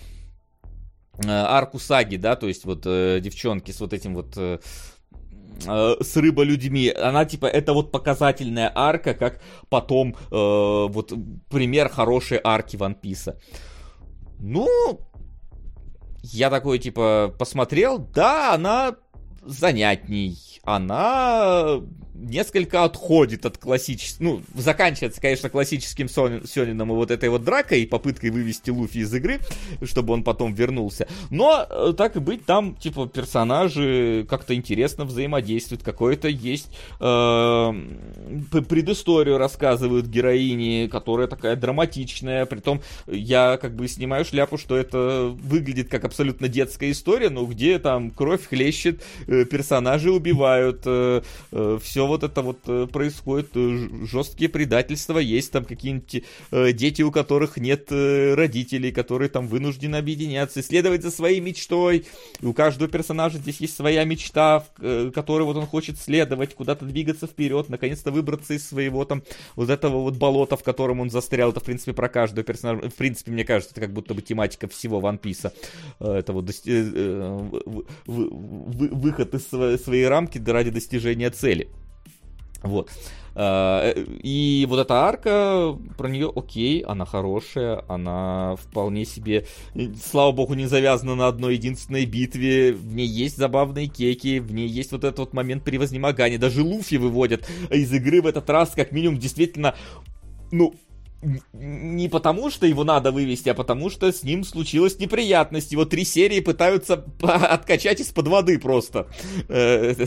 арку 1.23 1.79
саги, 1.79 2.17
да, 2.17 2.35
то 2.35 2.47
есть 2.47 2.65
вот 2.65 2.83
э, 2.85 3.19
девчонки 3.21 3.71
с 3.71 3.79
вот 3.79 3.93
этим 3.93 4.15
вот 4.15 4.33
э, 4.37 4.59
э 5.67 5.95
с 6.01 6.17
рыболюдьми, 6.17 6.89
она 6.89 7.25
типа 7.25 7.45
это 7.45 7.73
вот 7.73 7.91
показательная 7.91 8.71
арка, 8.73 9.13
как 9.13 9.41
потом 9.69 10.15
э, 10.15 10.15
вот 10.31 11.13
пример 11.49 11.89
хорошей 11.89 12.39
арки 12.43 12.75
Ван 12.75 12.95
Писа. 12.95 13.39
Ну, 14.39 14.67
я 16.21 16.49
такой 16.49 16.79
типа 16.79 17.33
посмотрел, 17.37 17.99
да, 17.99 18.53
она 18.53 18.95
занятней, 19.45 20.54
она 20.65 21.81
несколько 22.15 22.83
отходит 22.83 23.45
от 23.45 23.57
классического... 23.57 24.23
Ну, 24.23 24.41
заканчивается, 24.55 25.21
конечно, 25.21 25.49
классическим 25.49 26.07
Сёнином 26.09 26.91
и 26.91 26.95
вот 26.95 27.11
этой 27.11 27.29
вот 27.29 27.43
дракой, 27.43 27.81
и 27.81 27.85
попыткой 27.85 28.31
вывести 28.31 28.69
Луфи 28.69 28.99
из 28.99 29.13
игры, 29.13 29.39
чтобы 29.83 30.13
он 30.13 30.23
потом 30.23 30.53
вернулся. 30.53 31.07
Но, 31.29 31.65
э, 31.69 31.93
так 31.95 32.15
и 32.15 32.19
быть, 32.19 32.45
там, 32.45 32.75
типа, 32.75 33.07
персонажи 33.07 34.25
как-то 34.29 34.55
интересно 34.55 35.05
взаимодействуют, 35.05 35.83
какое-то 35.83 36.27
есть 36.27 36.69
э, 36.99 37.73
предысторию 38.67 39.37
рассказывают 39.37 40.07
героини, 40.07 40.87
которая 40.87 41.27
такая 41.27 41.55
драматичная, 41.55 42.45
притом 42.45 42.81
я 43.07 43.57
как 43.57 43.75
бы 43.75 43.87
снимаю 43.87 44.25
шляпу, 44.25 44.57
что 44.57 44.77
это 44.77 45.35
выглядит 45.43 45.89
как 45.89 46.05
абсолютно 46.05 46.47
детская 46.47 46.91
история, 46.91 47.29
но 47.29 47.45
где 47.45 47.77
там 47.79 48.09
кровь 48.11 48.47
хлещет, 48.47 49.03
э, 49.27 49.45
персонажи 49.45 50.11
убивают, 50.11 50.54
э, 50.59 51.21
э, 51.51 51.79
все 51.81 52.07
вот 52.07 52.23
это 52.23 52.41
вот 52.41 52.59
э, 52.67 52.87
происходит, 52.91 53.49
жесткие 53.53 54.49
предательства, 54.49 55.19
есть 55.19 55.51
там 55.51 55.65
какие-нибудь 55.65 56.23
дети, 56.51 57.01
у 57.01 57.11
которых 57.11 57.57
нет 57.57 57.91
родителей, 57.91 58.91
которые 58.91 59.29
там 59.29 59.47
вынуждены 59.47 59.95
объединяться, 59.97 60.61
следовать 60.61 61.03
за 61.03 61.11
своей 61.11 61.39
мечтой. 61.39 62.05
У 62.41 62.53
каждого 62.53 62.89
персонажа 62.89 63.37
здесь 63.37 63.59
есть 63.61 63.75
своя 63.75 64.03
мечта, 64.03 64.65
в 64.77 65.11
которой 65.11 65.43
вот 65.43 65.57
он 65.57 65.65
хочет 65.65 65.99
следовать, 65.99 66.55
куда-то 66.55 66.85
двигаться 66.85 67.27
вперед, 67.27 67.69
наконец-то 67.69 68.11
выбраться 68.11 68.53
из 68.53 68.67
своего 68.67 69.05
там 69.05 69.23
вот 69.55 69.69
этого 69.69 70.01
вот 70.01 70.15
болота, 70.15 70.57
в 70.57 70.63
котором 70.63 70.99
он 70.99 71.09
застрял. 71.09 71.51
Это, 71.51 71.59
в 71.59 71.63
принципе, 71.63 71.93
про 71.93 72.09
каждого 72.09 72.43
персонажа. 72.43 72.89
В 72.89 72.95
принципе, 72.95 73.31
мне 73.31 73.43
кажется, 73.43 73.73
это 73.73 73.81
как 73.81 73.93
будто 73.93 74.13
бы 74.13 74.21
тематика 74.21 74.67
всего 74.67 74.99
One 74.99 75.19
Piece. 75.19 75.51
Это 75.99 76.33
вот 76.33 76.45
выход 78.05 79.33
из 79.33 79.81
своей 79.81 80.07
рамки 80.07 80.37
ради 80.53 80.69
достижения 80.69 81.29
цели. 81.29 81.69
Вот. 82.63 82.89
А, 83.37 83.91
и 83.93 84.65
вот 84.69 84.79
эта 84.79 84.93
арка, 84.95 85.77
про 85.97 86.07
нее 86.07 86.31
окей, 86.33 86.79
она 86.81 87.05
хорошая, 87.05 87.83
она 87.89 88.55
вполне 88.55 89.03
себе, 89.03 89.45
слава 90.01 90.31
богу, 90.31 90.53
не 90.53 90.67
завязана 90.67 91.15
на 91.15 91.27
одной 91.27 91.55
единственной 91.55 92.05
битве, 92.05 92.71
в 92.71 92.95
ней 92.95 93.07
есть 93.07 93.35
забавные 93.35 93.87
кеки, 93.87 94.39
в 94.39 94.53
ней 94.53 94.67
есть 94.67 94.93
вот 94.93 95.03
этот 95.03 95.19
вот 95.19 95.33
момент 95.33 95.65
превознемогания, 95.65 96.37
даже 96.37 96.63
Луфи 96.63 96.95
выводят 96.95 97.45
из 97.69 97.91
игры 97.91 98.21
в 98.21 98.27
этот 98.27 98.49
раз, 98.49 98.71
как 98.71 98.93
минимум, 98.93 99.17
действительно, 99.17 99.75
ну, 100.51 100.73
не 101.53 102.07
потому, 102.09 102.49
что 102.49 102.65
его 102.65 102.83
надо 102.83 103.11
вывести, 103.11 103.49
а 103.49 103.53
потому, 103.53 103.89
что 103.89 104.11
с 104.11 104.23
ним 104.23 104.43
случилась 104.43 104.99
неприятность. 104.99 105.71
Его 105.71 105.85
три 105.85 106.05
серии 106.05 106.39
пытаются 106.39 107.05
откачать 107.21 107.99
из-под 107.99 108.27
воды 108.27 108.59
просто. 108.59 109.07
Э, 109.47 109.93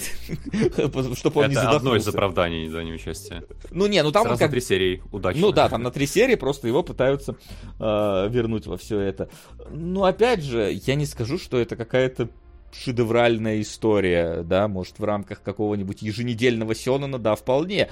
Чтобы 1.15 1.41
он 1.41 1.49
не 1.49 1.55
Это 1.55 1.71
одно 1.71 1.97
из 1.97 2.07
оправданий 2.07 2.69
за 2.69 2.85
неучастие. 2.85 3.45
Ну 3.71 3.87
не, 3.87 4.03
ну 4.03 4.13
там 4.13 4.25
Сразу 4.25 4.39
как... 4.39 4.51
три 4.51 4.61
серии, 4.61 5.03
удачно. 5.11 5.41
Ну 5.41 5.53
да, 5.53 5.69
там 5.69 5.83
на 5.83 5.91
три 5.91 6.07
серии 6.07 6.37
просто 6.37 6.69
его 6.69 6.83
пытаются 6.83 7.37
э, 7.81 8.29
вернуть 8.31 8.67
во 8.67 8.77
все 8.77 9.01
это. 9.01 9.29
Ну 9.71 10.05
опять 10.05 10.43
же, 10.43 10.79
я 10.87 10.95
не 10.95 11.07
скажу, 11.07 11.39
что 11.39 11.59
это 11.59 11.77
какая-то 11.77 12.29
шедевральная 12.73 13.61
история, 13.61 14.43
да, 14.43 14.69
может, 14.69 14.99
в 14.99 15.05
рамках 15.05 15.43
какого-нибудь 15.43 16.03
еженедельного 16.03 16.75
Сёнона, 16.75 17.19
да, 17.19 17.35
вполне. 17.35 17.89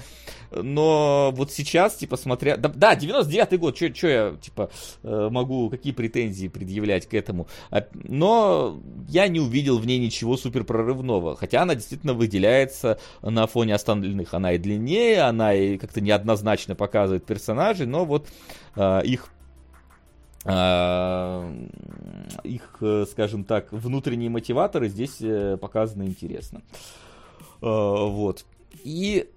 Но 0.51 1.33
вот 1.35 1.53
сейчас, 1.53 1.97
типа, 1.97 2.17
смотря... 2.17 2.57
Да, 2.57 2.69
да 2.69 2.95
99-й 2.95 3.57
год, 3.57 3.77
что 3.77 4.09
я, 4.09 4.37
типа, 4.41 4.71
э, 5.03 5.29
могу, 5.31 5.71
какие 5.71 5.93
претензии 5.93 6.49
предъявлять 6.49 7.09
к 7.09 7.15
этому? 7.15 7.49
А, 7.71 7.85
но 7.95 8.81
я 9.09 9.29
не 9.29 9.41
увидел 9.41 9.79
в 9.79 9.87
ней 9.87 9.99
ничего 9.99 10.37
супер 10.37 10.65
прорывного, 10.65 11.37
хотя 11.37 11.63
она 11.63 11.75
действительно 11.75 12.15
выделяется 12.15 12.99
на 13.23 13.47
фоне 13.47 13.75
остальных. 13.75 14.35
Она 14.35 14.53
и 14.53 14.59
длиннее, 14.59 15.23
она 15.23 15.55
и 15.55 15.79
как-то 15.79 16.01
неоднозначно 16.01 16.75
показывает 16.75 17.25
персонажей, 17.25 17.87
но 17.87 18.05
вот 18.05 18.29
э, 18.77 19.01
их 19.05 19.31
их, 22.45 22.77
э, 22.81 23.05
скажем 23.11 23.45
так, 23.45 23.73
внутренние 23.73 24.31
мотиваторы 24.31 24.89
здесь 24.89 25.17
э, 25.21 25.57
показаны 25.61 26.05
интересно. 26.05 26.63
А, 27.61 28.05
вот. 28.07 28.45
И 28.85 29.29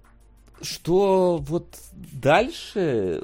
что 0.62 1.38
вот 1.38 1.66
дальше 2.12 3.22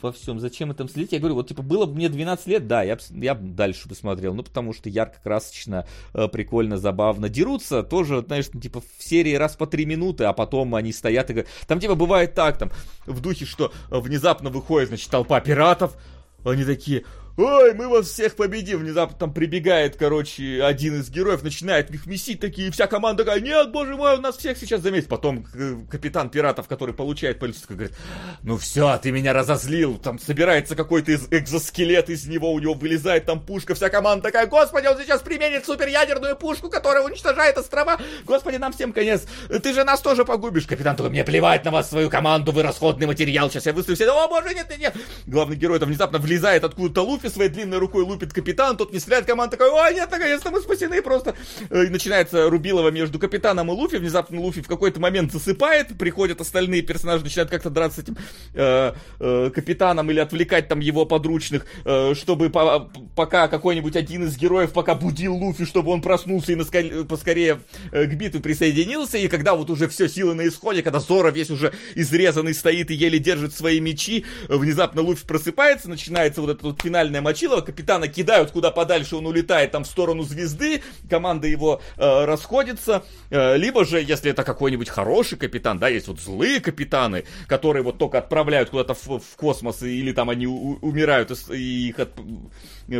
во 0.00 0.12
всем, 0.12 0.38
зачем 0.38 0.70
этом 0.70 0.88
следить? 0.88 1.12
Я 1.12 1.18
говорю, 1.18 1.34
вот 1.34 1.48
типа 1.48 1.62
было 1.62 1.86
бы 1.86 1.94
мне 1.94 2.08
12 2.08 2.46
лет, 2.46 2.66
да, 2.66 2.82
я, 2.82 2.96
я 3.10 3.34
бы 3.34 3.48
дальше 3.48 3.88
посмотрел, 3.88 4.34
ну 4.34 4.42
потому 4.42 4.72
что 4.72 4.88
ярко, 4.88 5.18
красочно, 5.22 5.86
э, 6.14 6.28
прикольно, 6.28 6.76
забавно. 6.76 7.28
Дерутся 7.28 7.82
тоже, 7.82 8.22
знаешь, 8.26 8.46
ну, 8.52 8.60
типа 8.60 8.80
в 8.80 9.02
серии 9.02 9.34
раз 9.34 9.56
по 9.56 9.66
3 9.66 9.86
минуты, 9.86 10.24
а 10.24 10.32
потом 10.32 10.74
они 10.74 10.92
стоят 10.92 11.30
и 11.30 11.32
говорят, 11.32 11.52
там 11.66 11.80
типа 11.80 11.94
бывает 11.94 12.34
так, 12.34 12.58
там, 12.58 12.70
в 13.06 13.20
духе, 13.20 13.44
что 13.44 13.72
внезапно 13.90 14.50
выходит, 14.50 14.88
значит, 14.88 15.10
толпа 15.10 15.40
пиратов, 15.40 15.96
они 16.44 16.64
такие, 16.64 17.04
ой, 17.38 17.74
мы 17.74 17.88
вас 17.88 18.08
всех 18.08 18.36
победим. 18.36 18.80
Внезапно 18.80 19.16
там 19.16 19.32
прибегает, 19.32 19.96
короче, 19.96 20.62
один 20.62 21.00
из 21.00 21.08
героев, 21.08 21.42
начинает 21.42 21.90
их 21.90 22.06
месить 22.06 22.40
такие, 22.40 22.70
вся 22.70 22.86
команда 22.86 23.24
такая, 23.24 23.40
нет, 23.40 23.70
боже 23.70 23.96
мой, 23.96 24.14
он 24.14 24.22
нас 24.22 24.36
всех 24.36 24.58
сейчас 24.58 24.80
заметит. 24.80 25.08
Потом 25.08 25.46
капитан 25.90 26.30
пиратов, 26.30 26.68
который 26.68 26.94
получает 26.94 27.38
полицию, 27.38 27.76
говорит, 27.76 27.96
ну 28.42 28.58
все, 28.58 28.98
ты 28.98 29.12
меня 29.12 29.32
разозлил. 29.32 29.98
Там 29.98 30.18
собирается 30.18 30.74
какой-то 30.74 31.12
из 31.12 31.28
экзоскелет 31.30 32.10
из 32.10 32.26
него, 32.26 32.52
у 32.52 32.58
него 32.58 32.74
вылезает 32.74 33.24
там 33.26 33.40
пушка, 33.40 33.74
вся 33.74 33.88
команда 33.88 34.24
такая, 34.24 34.46
господи, 34.46 34.86
он 34.86 34.98
сейчас 34.98 35.22
применит 35.22 35.64
суперядерную 35.64 36.36
пушку, 36.36 36.68
которая 36.68 37.04
уничтожает 37.04 37.56
острова. 37.56 37.98
Господи, 38.24 38.56
нам 38.56 38.72
всем 38.72 38.92
конец. 38.92 39.26
Ты 39.48 39.72
же 39.72 39.84
нас 39.84 40.00
тоже 40.00 40.24
погубишь. 40.24 40.66
Капитан 40.66 40.96
такой, 40.96 41.10
мне 41.10 41.24
плевать 41.24 41.64
на 41.64 41.70
вас, 41.70 41.88
свою 41.88 42.10
команду, 42.10 42.52
вы 42.52 42.62
расходный 42.62 43.06
материал. 43.06 43.50
Сейчас 43.50 43.66
я 43.66 43.72
выстрелю 43.72 43.96
все. 43.96 44.10
О, 44.10 44.28
боже, 44.28 44.54
нет, 44.54 44.66
нет, 44.70 44.78
нет. 44.78 44.96
Главный 45.26 45.56
герой 45.56 45.78
там 45.78 45.88
внезапно 45.88 46.18
влезает 46.18 46.64
откуда-то 46.64 47.02
Луфи, 47.02 47.27
Луфи 47.28 47.34
своей 47.34 47.50
длинной 47.50 47.78
рукой 47.78 48.02
лупит 48.04 48.32
капитан, 48.32 48.76
тот 48.76 48.92
не 48.92 48.98
стреляет, 48.98 49.26
команда 49.26 49.56
такая, 49.56 49.70
о, 49.70 49.92
нет, 49.92 50.10
наконец-то 50.10 50.50
мы 50.50 50.60
спасены, 50.60 51.02
просто. 51.02 51.34
Э, 51.70 51.84
и 51.84 51.88
начинается 51.88 52.48
рубилово 52.50 52.90
между 52.90 53.18
капитаном 53.18 53.70
и 53.70 53.74
Луфи, 53.74 53.96
внезапно 53.96 54.40
Луфи 54.40 54.62
в 54.62 54.66
какой-то 54.66 55.00
момент 55.00 55.32
засыпает, 55.32 55.96
приходят 55.98 56.40
остальные 56.40 56.82
персонажи, 56.82 57.24
начинают 57.24 57.50
как-то 57.50 57.70
драться 57.70 58.00
с 58.00 58.04
этим 58.04 58.16
э, 58.54 58.92
э, 59.20 59.50
капитаном 59.54 60.10
или 60.10 60.20
отвлекать 60.20 60.68
там 60.68 60.80
его 60.80 61.06
подручных, 61.06 61.66
э, 61.84 62.14
чтобы 62.14 62.50
по 62.50 62.90
пока 63.14 63.48
какой-нибудь 63.48 63.96
один 63.96 64.24
из 64.24 64.36
героев 64.36 64.72
пока 64.72 64.94
будил 64.94 65.34
Луфи, 65.34 65.64
чтобы 65.64 65.90
он 65.90 66.02
проснулся 66.02 66.52
и 66.52 67.04
поскорее 67.04 67.60
э, 67.92 68.04
к 68.04 68.14
битве 68.14 68.40
присоединился, 68.40 69.18
и 69.18 69.28
когда 69.28 69.54
вот 69.54 69.70
уже 69.70 69.88
все 69.88 70.08
силы 70.08 70.34
на 70.34 70.46
исходе, 70.46 70.82
когда 70.82 71.00
Зора 71.00 71.30
весь 71.30 71.50
уже 71.50 71.72
изрезанный 71.94 72.54
стоит 72.54 72.90
и 72.90 72.94
еле 72.94 73.18
держит 73.18 73.54
свои 73.54 73.80
мечи, 73.80 74.24
внезапно 74.48 75.02
Луфи 75.02 75.26
просыпается, 75.26 75.88
начинается 75.88 76.40
вот 76.40 76.50
эта 76.50 76.64
вот 76.64 76.80
финальная 76.80 77.17
Красное 77.18 77.22
Мочилово, 77.22 77.60
капитана 77.60 78.08
кидают 78.08 78.50
куда 78.50 78.70
подальше, 78.70 79.16
он 79.16 79.26
улетает 79.26 79.72
там 79.72 79.84
в 79.84 79.86
сторону 79.86 80.22
звезды, 80.22 80.82
команда 81.10 81.46
его 81.48 81.80
э, 81.96 82.24
расходится, 82.24 83.02
э, 83.30 83.56
либо 83.56 83.84
же, 83.84 84.00
если 84.00 84.30
это 84.30 84.44
какой-нибудь 84.44 84.88
хороший 84.88 85.38
капитан, 85.38 85.78
да, 85.78 85.88
есть 85.88 86.08
вот 86.08 86.20
злые 86.20 86.60
капитаны, 86.60 87.24
которые 87.46 87.82
вот 87.82 87.98
только 87.98 88.18
отправляют 88.18 88.70
куда-то 88.70 88.94
в, 88.94 89.18
в 89.18 89.36
космос, 89.36 89.82
или 89.82 90.12
там 90.12 90.30
они 90.30 90.46
у, 90.46 90.78
умирают 90.80 91.30
и 91.50 91.88
их 91.88 91.98
от, 91.98 92.10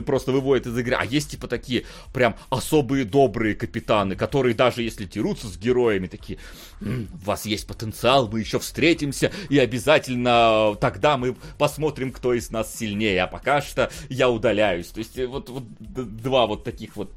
просто 0.04 0.32
выводят 0.32 0.66
из 0.66 0.78
игры, 0.78 0.96
а 0.98 1.04
есть 1.04 1.30
типа 1.30 1.48
такие 1.48 1.84
прям 2.12 2.36
особые 2.50 3.04
добрые 3.04 3.54
капитаны, 3.54 4.16
которые 4.16 4.54
даже 4.54 4.82
если 4.82 5.04
дерутся 5.04 5.48
с 5.48 5.56
героями, 5.58 6.06
такие, 6.06 6.38
у 6.80 7.06
вас 7.24 7.46
есть 7.46 7.66
потенциал, 7.66 8.28
мы 8.28 8.40
еще 8.40 8.58
встретимся, 8.58 9.32
и 9.48 9.58
обязательно 9.58 10.76
тогда 10.80 11.16
мы 11.16 11.36
посмотрим, 11.58 12.12
кто 12.12 12.34
из 12.34 12.50
нас 12.50 12.74
сильнее, 12.74 13.22
а 13.22 13.26
пока 13.26 13.60
что 13.60 13.90
я 14.08 14.30
удаляюсь. 14.30 14.88
То 14.88 14.98
есть 14.98 15.18
э, 15.18 15.26
вот, 15.26 15.48
вот 15.48 15.64
два 15.78 16.46
вот 16.46 16.64
таких 16.64 16.96
вот 16.96 17.12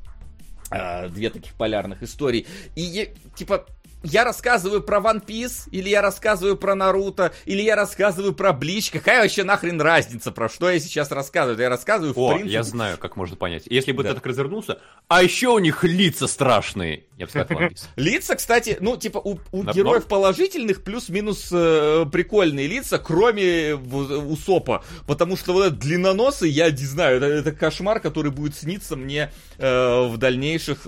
э, 0.71 1.09
две 1.09 1.29
таких 1.29 1.53
полярных 1.53 2.03
истории. 2.03 2.45
И, 2.75 3.09
типа, 3.35 3.65
я 4.03 4.23
рассказываю 4.23 4.81
про 4.81 4.99
One 4.99 5.23
Piece, 5.25 5.69
или 5.71 5.89
я 5.89 6.01
рассказываю 6.01 6.57
про 6.57 6.75
Наруто, 6.75 7.33
или 7.45 7.61
я 7.61 7.75
рассказываю 7.75 8.33
про 8.33 8.53
Блич. 8.53 8.89
Какая 8.91 9.21
вообще 9.21 9.43
нахрен 9.43 9.79
разница, 9.81 10.31
про 10.31 10.49
что 10.49 10.69
я 10.69 10.79
сейчас 10.79 11.11
рассказываю? 11.11 11.59
Я 11.59 11.69
рассказываю, 11.69 12.13
в 12.13 12.19
О, 12.19 12.29
принципе... 12.33 12.53
я 12.53 12.63
знаю, 12.63 12.97
как 12.97 13.15
можно 13.15 13.35
понять. 13.35 13.63
Если 13.67 13.91
бы 13.91 14.03
Да. 14.03 14.09
ты 14.09 14.15
так 14.15 14.25
развернулся, 14.25 14.79
а 15.07 15.21
еще 15.23 15.49
у 15.49 15.59
них 15.59 15.83
лица 15.83 16.27
страшные. 16.27 17.03
Я 17.17 17.25
бы 17.25 17.29
сказал, 17.31 17.47
One 17.49 17.69
Piece. 17.71 17.83
Лица, 17.95 18.35
кстати, 18.35 18.77
ну, 18.79 18.97
типа, 18.97 19.19
у, 19.19 19.37
у 19.51 19.63
На- 19.63 19.71
героев 19.73 20.05
положительных 20.05 20.83
плюс-минус 20.83 21.49
э, 21.51 22.05
прикольные 22.11 22.67
лица, 22.67 22.97
кроме 22.97 23.75
Усопа. 23.75 24.83
Потому 25.07 25.37
что 25.37 25.53
вот 25.53 25.65
этот 25.67 25.79
длинноносый, 25.79 26.49
я 26.49 26.69
не 26.71 26.77
знаю, 26.85 27.17
это, 27.17 27.25
это 27.27 27.51
кошмар, 27.51 27.99
который 27.99 28.31
будет 28.31 28.55
сниться 28.55 28.95
мне 28.95 29.31
э, 29.57 30.07
в 30.07 30.17
дальнейших 30.17 30.87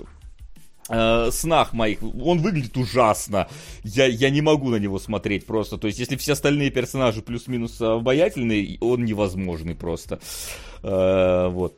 э, 0.88 1.30
снах 1.32 1.72
моих. 1.72 1.98
Он 2.02 2.38
выглядит 2.40 2.76
ужасно. 2.76 3.48
Я, 3.82 4.06
я 4.06 4.30
не 4.30 4.40
могу 4.42 4.70
на 4.70 4.76
него 4.76 4.98
смотреть 4.98 5.46
просто. 5.46 5.78
То 5.78 5.86
есть, 5.86 5.98
если 5.98 6.16
все 6.16 6.32
остальные 6.32 6.70
персонажи 6.70 7.22
плюс-минус 7.22 7.80
обаятельные, 7.80 8.78
он 8.80 9.04
невозможный 9.04 9.74
просто. 9.74 10.20
Э, 10.82 11.48
вот. 11.48 11.76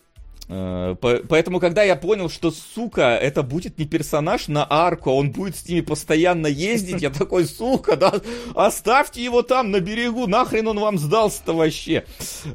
Э, 0.48 0.94
по- 1.00 1.22
Поэтому, 1.28 1.58
когда 1.58 1.82
я 1.82 1.96
понял, 1.96 2.28
что, 2.30 2.52
сука, 2.52 3.16
это 3.16 3.42
будет 3.42 3.78
не 3.78 3.84
персонаж 3.84 4.46
на 4.48 4.64
арку, 4.68 5.10
а 5.10 5.14
он 5.14 5.32
будет 5.32 5.56
с 5.56 5.68
ними 5.68 5.80
постоянно 5.80 6.46
ездить, 6.46 7.02
я 7.02 7.10
такой, 7.10 7.46
сука, 7.46 7.96
да, 7.96 8.14
оставьте 8.54 9.24
его 9.24 9.42
там 9.42 9.72
на 9.72 9.80
берегу, 9.80 10.26
нахрен 10.28 10.68
он 10.68 10.78
вам 10.78 10.98
сдался-то 10.98 11.52
вообще. 11.52 12.04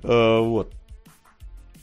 Э, 0.03 0.39
Вот. 0.39 0.73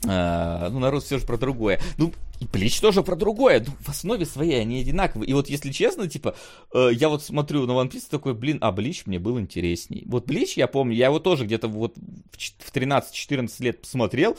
А, 0.07 0.71
ну, 0.71 0.79
народ 0.79 1.03
все 1.05 1.19
же 1.19 1.27
про 1.27 1.37
другое. 1.37 1.81
Ну, 1.97 2.13
и 2.41 2.45
Блич 2.45 2.81
тоже 2.81 3.03
про 3.03 3.17
другое. 3.17 3.65
Ну, 3.67 3.73
в 3.81 3.89
основе 3.89 4.25
своей 4.27 4.61
они 4.61 4.81
одинаковые. 4.81 5.29
И 5.29 5.33
вот, 5.33 5.49
если 5.49 5.73
честно, 5.73 6.09
типа, 6.09 6.37
э, 6.73 6.91
я 6.93 7.09
вот 7.09 7.25
смотрю 7.25 7.67
на 7.67 7.73
One 7.73 7.91
Piece 7.91 8.05
такой, 8.09 8.35
блин, 8.35 8.59
а 8.61 8.71
Блич 8.71 9.07
мне 9.07 9.19
был 9.19 9.41
интересней. 9.41 10.05
Вот 10.07 10.27
Блич, 10.27 10.57
я 10.57 10.69
помню, 10.69 10.95
я 10.95 11.07
его 11.07 11.19
тоже 11.19 11.45
где-то 11.47 11.67
вот 11.69 11.97
в 12.33 12.37
ч- 12.37 12.53
в 12.59 12.71
13-14 12.73 13.51
лет 13.61 13.81
посмотрел. 13.83 14.37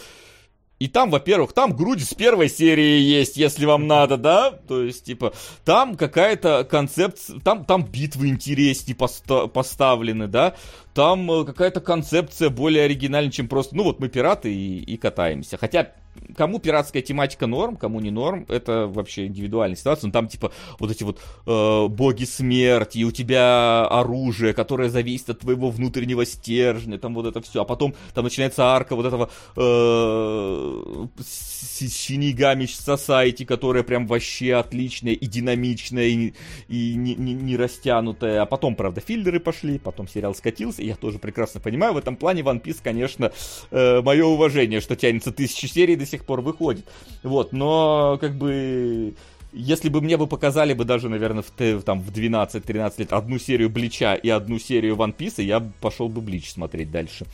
И 0.80 0.88
там, 0.88 1.10
во-первых, 1.12 1.52
там 1.52 1.76
груди 1.76 2.06
с 2.06 2.14
первой 2.14 2.48
серии 2.50 3.00
есть, 3.02 3.36
если 3.36 3.66
вам 3.66 3.86
надо, 3.86 4.16
да? 4.16 4.52
То 4.52 4.82
есть, 4.82 5.04
типа, 5.04 5.34
там 5.66 5.98
какая-то 5.98 6.64
концепция, 6.64 7.40
там, 7.42 7.66
там 7.66 7.84
битвы 7.84 8.30
интереснее 8.30 8.96
поста- 8.96 9.48
поставлены, 9.48 10.28
да? 10.28 10.56
Там 10.94 11.30
э, 11.30 11.46
какая-то 11.46 11.82
концепция 11.82 12.50
более 12.50 12.86
оригинальная, 12.86 13.32
чем 13.32 13.50
просто, 13.50 13.76
ну 13.76 13.84
вот 13.84 14.00
мы 14.00 14.08
пираты 14.08 14.54
и, 14.54 14.80
и 14.80 14.96
катаемся. 14.96 15.58
Хотя, 15.58 15.92
кому 16.36 16.60
пиратская 16.60 17.02
тематика 17.02 17.48
норм, 17.48 17.76
кому 17.76 18.00
не 18.00 18.12
норм, 18.12 18.46
это 18.50 18.88
вообще 18.88 19.28
индивидуальная 19.28 19.78
ситуация. 19.78 20.08
Но 20.08 20.12
там, 20.12 20.28
типа, 20.28 20.52
вот 20.80 20.92
эти 20.92 21.04
вот 21.04 21.20
э, 21.46 21.88
боги 21.88 22.26
смерти, 22.26 23.00
и 23.00 23.04
у 23.04 23.12
тебя 23.12 23.86
оружие, 23.88 24.54
которое 24.54 24.90
зависит 24.90 25.30
от 25.30 25.40
твоего 25.40 25.70
внутреннего 25.70 26.26
стержня, 26.26 26.98
там 26.98 27.14
вот 27.14 27.26
это 27.26 27.42
все. 27.42 27.62
А 27.62 27.66
потом 27.66 27.94
там 28.14 28.24
начинается 28.24 28.66
арка 28.66 28.96
вот 28.96 29.06
этого 29.06 29.30
э, 29.56 31.08
с- 31.24 31.60
Шинигами 31.80 32.66
Society, 32.66 33.46
которая 33.46 33.84
прям 33.84 34.06
вообще 34.08 34.56
отличная 34.56 35.14
и 35.14 35.26
динамичная, 35.26 36.06
и, 36.08 36.34
и 36.68 36.96
не, 36.96 37.16
не- 37.16 37.34
не 37.34 37.56
растянутая. 37.56 38.42
А 38.42 38.46
потом, 38.46 38.76
правда, 38.76 39.02
филлеры 39.02 39.40
пошли, 39.40 39.80
потом 39.80 40.08
сериал 40.08 40.36
скатился, 40.36 40.82
и 40.82 40.88
я 40.88 40.96
тоже 40.96 41.20
прекрасно 41.20 41.62
понимаю, 41.62 41.94
в 41.94 41.98
этом 41.98 42.16
плане 42.18 42.42
One 42.42 42.62
Piece, 42.62 42.80
конечно, 42.84 43.32
мое 43.72 44.26
уважение, 44.26 44.82
что 44.82 44.96
тянется 44.96 45.32
тысячи 45.32 45.66
серий 45.68 45.96
до 46.00 46.06
сих 46.06 46.26
пор 46.26 46.42
выходит. 46.42 46.86
Вот, 47.24 47.54
но 47.54 48.18
как 48.20 48.36
бы... 48.36 49.14
Если 49.52 49.90
бы 49.90 50.00
мне 50.02 50.16
бы 50.16 50.28
показали 50.28 50.74
бы 50.74 50.86
даже, 50.86 51.10
наверное, 51.10 51.44
в, 51.44 51.82
там, 51.82 52.02
в 52.02 52.12
12-13 52.12 52.94
лет 52.98 53.14
одну 53.14 53.40
серию 53.40 53.72
Блича 53.72 54.14
и 54.14 54.30
одну 54.30 54.60
серию 54.60 54.96
One 54.96 55.16
Piece, 55.16 55.42
я 55.42 55.60
пошел 55.82 56.08
бы 56.08 56.22
Блич 56.22 56.52
смотреть 56.52 56.92
дальше. 56.92 57.26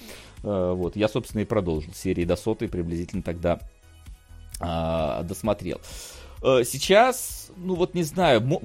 Э, 0.43 0.73
Вот, 0.73 0.95
я, 0.95 1.09
собственно, 1.09 1.41
и 1.41 1.45
продолжил 1.45 1.93
серии 1.93 2.23
до 2.23 2.37
сотой, 2.37 2.69
приблизительно 2.69 3.21
тогда 3.21 3.59
а, 4.61 5.23
досмотрел. 5.23 5.81
Э, 6.41 6.63
Сейчас, 6.63 7.51
ну 7.57 7.75
вот 7.75 7.93
не 7.95 8.03
знаю, 8.03 8.61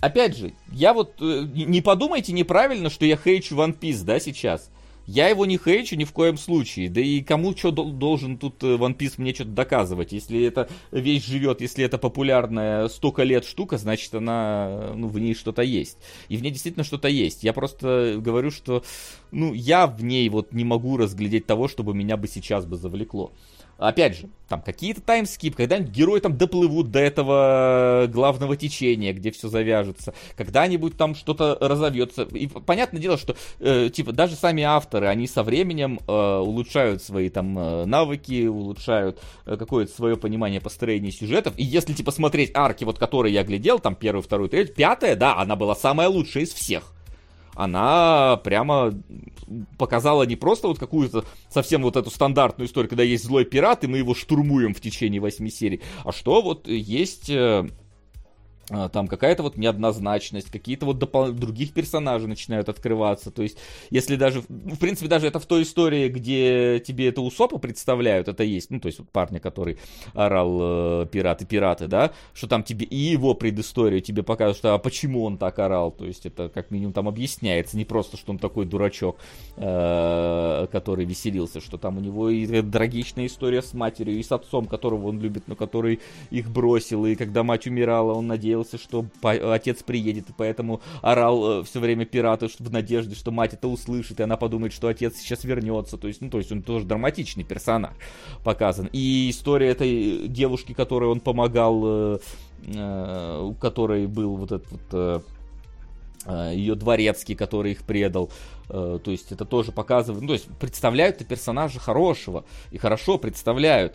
опять 0.00 0.36
же, 0.36 0.52
я 0.70 0.92
вот, 0.92 1.14
э, 1.20 1.46
не 1.54 1.80
подумайте 1.80 2.32
неправильно, 2.32 2.90
что 2.90 3.06
я 3.06 3.16
хейчу 3.16 3.56
One 3.56 3.78
Piece, 3.78 4.04
да, 4.04 4.20
сейчас. 4.20 4.70
Я 5.12 5.26
его 5.26 5.44
не 5.44 5.58
хейчу 5.58 5.96
ни 5.96 6.04
в 6.04 6.12
коем 6.12 6.38
случае. 6.38 6.88
Да 6.88 7.00
и 7.00 7.20
кому 7.20 7.56
что 7.56 7.72
должен 7.72 8.38
тут 8.38 8.62
э, 8.62 8.76
One 8.76 8.96
Piece 8.96 9.14
мне 9.16 9.34
что-то 9.34 9.50
доказывать? 9.50 10.12
Если 10.12 10.44
эта 10.44 10.68
вещь 10.92 11.26
живет, 11.26 11.60
если 11.60 11.84
это 11.84 11.98
популярная 11.98 12.86
столько 12.86 13.24
лет 13.24 13.44
штука, 13.44 13.76
значит 13.76 14.14
она, 14.14 14.92
ну, 14.94 15.08
в 15.08 15.18
ней 15.18 15.34
что-то 15.34 15.62
есть. 15.62 15.98
И 16.28 16.36
в 16.36 16.42
ней 16.42 16.52
действительно 16.52 16.84
что-то 16.84 17.08
есть. 17.08 17.42
Я 17.42 17.52
просто 17.52 18.18
говорю, 18.18 18.52
что, 18.52 18.84
ну, 19.32 19.52
я 19.52 19.88
в 19.88 20.04
ней 20.04 20.28
вот 20.28 20.52
не 20.52 20.62
могу 20.62 20.96
разглядеть 20.96 21.44
того, 21.44 21.66
чтобы 21.66 21.92
меня 21.92 22.16
бы 22.16 22.28
сейчас 22.28 22.64
бы 22.64 22.76
завлекло. 22.76 23.32
Опять 23.80 24.18
же, 24.18 24.28
там 24.46 24.60
какие-то 24.60 25.00
таймскип, 25.00 25.56
когда-нибудь 25.56 25.90
герои 25.90 26.20
там 26.20 26.36
доплывут 26.36 26.90
до 26.90 26.98
этого 26.98 28.06
главного 28.12 28.54
течения, 28.54 29.14
где 29.14 29.30
все 29.30 29.48
завяжется, 29.48 30.12
когда-нибудь 30.36 30.98
там 30.98 31.14
что-то 31.14 31.56
разовьется. 31.58 32.24
И 32.24 32.46
понятное 32.46 33.00
дело, 33.00 33.16
что 33.16 33.36
э, 33.58 33.88
типа 33.88 34.12
даже 34.12 34.36
сами 34.36 34.62
авторы, 34.64 35.06
они 35.06 35.26
со 35.26 35.42
временем 35.42 35.98
э, 36.06 36.12
улучшают 36.12 37.02
свои 37.02 37.30
там 37.30 37.58
э, 37.58 37.84
навыки, 37.86 38.46
улучшают 38.46 39.18
э, 39.46 39.56
какое-то 39.56 39.92
свое 39.92 40.18
понимание 40.18 40.60
построения 40.60 41.10
сюжетов. 41.10 41.54
И 41.56 41.64
если 41.64 41.94
типа 41.94 42.10
смотреть 42.10 42.50
арки, 42.52 42.84
вот 42.84 42.98
которые 42.98 43.32
я 43.32 43.44
глядел, 43.44 43.78
там 43.78 43.94
первую, 43.94 44.22
вторую, 44.22 44.50
третью, 44.50 44.74
пятая, 44.74 45.16
да, 45.16 45.38
она 45.38 45.56
была 45.56 45.74
самая 45.74 46.08
лучшая 46.08 46.44
из 46.44 46.52
всех 46.52 46.92
она 47.54 48.40
прямо 48.44 48.92
показала 49.78 50.22
не 50.24 50.36
просто 50.36 50.68
вот 50.68 50.78
какую-то 50.78 51.24
совсем 51.48 51.82
вот 51.82 51.96
эту 51.96 52.10
стандартную 52.10 52.68
историю, 52.68 52.88
когда 52.88 53.02
есть 53.02 53.24
злой 53.24 53.44
пират, 53.44 53.84
и 53.84 53.86
мы 53.86 53.98
его 53.98 54.14
штурмуем 54.14 54.74
в 54.74 54.80
течение 54.80 55.20
восьми 55.20 55.50
серий, 55.50 55.80
а 56.04 56.12
что 56.12 56.42
вот 56.42 56.68
есть 56.68 57.30
э, 57.30 57.68
там 58.92 59.08
какая-то 59.08 59.42
вот 59.42 59.56
неоднозначность, 59.56 60.50
какие-то 60.50 60.86
вот 60.86 61.02
допол- 61.02 61.32
других 61.32 61.72
персонажей 61.72 62.28
начинают 62.28 62.68
открываться. 62.68 63.30
То 63.30 63.42
есть, 63.42 63.58
если 63.90 64.16
даже, 64.16 64.42
в 64.48 64.78
принципе, 64.78 65.08
даже 65.08 65.26
это 65.26 65.38
в 65.38 65.46
той 65.46 65.62
истории, 65.62 66.08
где 66.08 66.80
тебе 66.80 67.08
это 67.08 67.20
Усопа 67.20 67.58
представляют, 67.58 68.28
это 68.28 68.44
есть, 68.44 68.70
ну, 68.70 68.80
то 68.80 68.86
есть, 68.86 68.98
вот 68.98 69.08
парня, 69.10 69.40
который 69.40 69.78
орал 70.14 70.58
э, 71.02 71.06
пираты, 71.10 71.46
пираты, 71.46 71.86
да, 71.86 72.12
что 72.32 72.46
там 72.46 72.62
тебе 72.62 72.86
и 72.86 72.96
его 72.96 73.34
предысторию 73.34 74.00
тебе 74.00 74.22
показывают, 74.22 74.58
что 74.58 74.74
а 74.74 74.78
почему 74.78 75.24
он 75.24 75.36
так 75.36 75.58
орал, 75.58 75.90
то 75.90 76.06
есть, 76.06 76.26
это 76.26 76.48
как 76.48 76.70
минимум 76.70 76.92
там 76.92 77.08
объясняется, 77.08 77.76
не 77.76 77.84
просто, 77.84 78.16
что 78.16 78.32
он 78.32 78.38
такой 78.38 78.66
дурачок, 78.66 79.18
э, 79.56 80.66
который 80.70 81.04
веселился, 81.04 81.60
что 81.60 81.76
там 81.76 81.98
у 81.98 82.00
него 82.00 82.30
и 82.30 82.62
трагичная 82.62 83.26
история 83.26 83.62
с 83.62 83.74
матерью, 83.74 84.18
и 84.18 84.22
с 84.22 84.30
отцом, 84.32 84.66
которого 84.66 85.08
он 85.08 85.20
любит, 85.20 85.44
но 85.48 85.56
который 85.56 86.00
их 86.30 86.50
бросил, 86.50 87.06
и 87.06 87.14
когда 87.16 87.42
мать 87.42 87.66
умирала, 87.66 88.14
он 88.14 88.26
надеялся, 88.26 88.59
что 88.64 89.04
по- 89.20 89.54
отец 89.54 89.82
приедет, 89.82 90.30
и 90.30 90.32
поэтому 90.36 90.80
орал 91.02 91.62
все 91.64 91.80
время 91.80 92.04
пирату 92.04 92.48
что- 92.48 92.64
в 92.64 92.70
надежде, 92.70 93.14
что 93.14 93.30
мать 93.30 93.54
это 93.54 93.68
услышит, 93.68 94.20
и 94.20 94.22
она 94.22 94.36
подумает, 94.36 94.72
что 94.72 94.88
отец 94.88 95.16
сейчас 95.16 95.44
вернется, 95.44 95.96
то 95.96 96.08
есть, 96.08 96.20
ну, 96.20 96.30
то 96.30 96.38
есть 96.38 96.52
он 96.52 96.62
тоже 96.62 96.84
драматичный 96.86 97.44
персонаж 97.44 97.92
показан. 98.44 98.88
И 98.92 99.30
история 99.30 99.68
этой 99.68 100.28
девушки, 100.28 100.72
которой 100.72 101.10
он 101.10 101.20
помогал, 101.20 101.82
э, 101.84 102.18
э, 102.66 103.40
у 103.42 103.54
которой 103.54 104.06
был 104.06 104.36
вот 104.36 104.52
этот 104.52 104.70
вот... 104.70 104.80
э, 104.92 105.20
э, 106.26 106.52
ее 106.54 106.74
дворецкий, 106.74 107.34
который 107.34 107.72
их 107.72 107.82
предал. 107.84 108.30
Э, 108.68 108.98
То 109.02 109.10
есть 109.10 109.32
это 109.32 109.44
тоже 109.44 109.72
показывает, 109.72 110.20
ну, 110.22 110.28
то 110.28 110.34
есть 110.34 110.46
представляют 110.58 111.26
персонажа 111.26 111.80
хорошего 111.80 112.44
и 112.70 112.78
хорошо 112.78 113.18
представляют. 113.18 113.94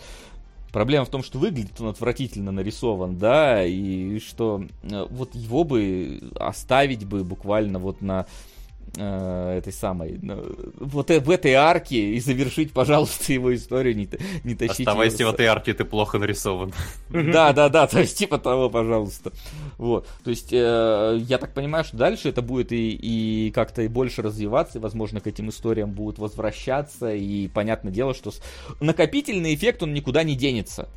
Проблема 0.76 1.06
в 1.06 1.10
том, 1.10 1.23
что 1.23 1.39
выглядит 1.39 1.80
он 1.80 1.88
отвратительно 1.88 2.52
нарисован, 2.52 3.18
да, 3.18 3.64
и 3.64 4.19
что 4.19 4.61
э, 4.84 5.07
вот 5.10 5.34
его 5.34 5.64
бы 5.64 6.19
оставить 6.38 7.06
бы 7.06 7.23
буквально 7.23 7.80
вот 7.80 8.02
на 8.02 8.26
этой 8.98 9.74
самой, 9.74 10.20
на- 10.22 10.40
вот 10.80 11.12
э- 11.12 11.20
в 11.20 11.30
этой 11.30 11.53
арке 11.53 12.14
и 12.16 12.20
завершить, 12.20 12.72
пожалуйста, 12.72 13.34
его 13.34 13.53
историю, 13.53 13.95
не, 13.95 14.07
не 14.44 14.56
тащить 14.56 14.88
Оставайся 14.88 15.18
с- 15.18 15.32
в 15.32 15.34
этой 15.34 15.48
арке, 15.48 15.74
ты 15.74 15.84
плохо 15.84 16.18
нарисован. 16.18 16.72
да, 17.10 17.52
да, 17.53 17.70
да, 17.70 17.88
то 17.88 17.99
есть 17.99 18.18
типа 18.18 18.38
того, 18.38 18.70
пожалуйста. 18.70 19.32
Вот, 19.78 20.07
то 20.24 20.30
есть 20.30 20.49
э, 20.53 21.18
я 21.28 21.38
так 21.38 21.53
понимаю, 21.53 21.84
что 21.84 21.98
дальше 21.98 22.30
это 22.30 22.41
будет 22.41 22.72
и, 22.72 22.91
и 22.91 23.52
как-то 23.52 23.82
и 23.82 23.88
больше 23.90 24.22
развиваться, 24.22 24.78
и, 24.78 24.82
возможно, 24.82 25.20
к 25.20 25.28
этим 25.28 25.49
историям 25.49 25.91
будут 25.91 26.18
возвращаться, 26.20 27.14
и 27.14 27.48
понятное 27.49 27.91
дело, 27.91 28.14
что 28.14 28.32
накопительный 28.80 29.53
эффект, 29.56 29.84
он 29.84 29.94
никуда 29.94 30.24
не 30.24 30.36
денется. 30.36 30.88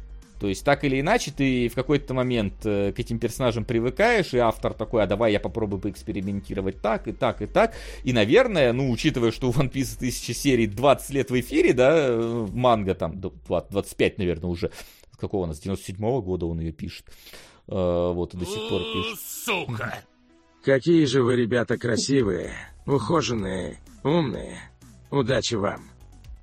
То 0.41 0.49
есть, 0.49 0.65
так 0.65 0.85
или 0.85 1.01
иначе, 1.01 1.33
ты 1.33 1.69
в 1.69 1.75
какой-то 1.75 2.15
момент 2.15 2.55
э, 2.65 2.93
к 2.93 2.99
этим 2.99 3.19
персонажам 3.19 3.65
привыкаешь, 3.65 4.35
и 4.35 4.39
автор 4.39 4.73
такой, 4.73 5.03
а 5.03 5.07
давай 5.07 5.33
я 5.33 5.41
попробую 5.41 5.81
поэкспериментировать 5.81 6.81
так, 6.81 7.09
и 7.09 7.13
так, 7.13 7.43
и 7.43 7.47
так. 7.47 7.75
И, 8.05 8.13
наверное, 8.13 8.73
ну, 8.73 8.91
учитывая, 8.91 9.33
что 9.33 9.49
у 9.49 9.53
One 9.53 9.71
Piece 9.71 9.99
тысяча 9.99 10.35
серий 10.35 10.67
20 10.67 11.11
лет 11.11 11.31
в 11.31 11.41
эфире, 11.41 11.73
да, 11.73 11.93
э, 11.97 12.47
манга 12.53 12.95
там, 12.95 13.21
да, 13.21 13.31
20 13.47 13.71
25, 13.71 14.19
наверное, 14.19 14.51
уже, 14.51 14.71
с 15.13 15.17
какого 15.17 15.45
у 15.45 15.47
нас, 15.47 15.59
97 15.59 15.97
года 16.23 16.47
он 16.47 16.61
ее 16.61 16.73
пишет. 16.73 17.07
вот, 17.67 18.35
и 18.35 18.37
до 18.37 18.45
сих 18.45 18.69
пор 18.69 18.83
пишут. 18.83 19.21
Сука! 19.21 19.99
Какие 20.65 21.05
же 21.05 21.23
вы 21.23 21.37
ребята 21.37 21.79
красивые, 21.79 22.53
ухоженные, 22.87 23.79
умные. 24.03 24.59
Удачи 25.11 25.55
вам. 25.55 25.83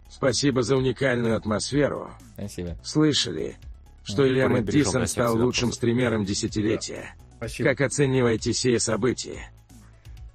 Спасибо 0.09 0.63
за 0.63 0.77
уникальную 0.77 1.35
атмосферу. 1.35 2.09
Спасибо. 2.33 2.77
Слышали, 2.83 3.57
что 4.05 4.21
Ну, 4.21 4.27
Илья 4.29 4.47
на 4.47 5.07
стал 5.07 5.37
лучшим 5.37 5.73
стримером 5.73 6.25
десятилетия. 6.25 7.15
Спасибо. 7.37 7.69
Как 7.69 7.81
оцениваете 7.81 8.53
сие 8.53 8.79
события? 8.79 9.51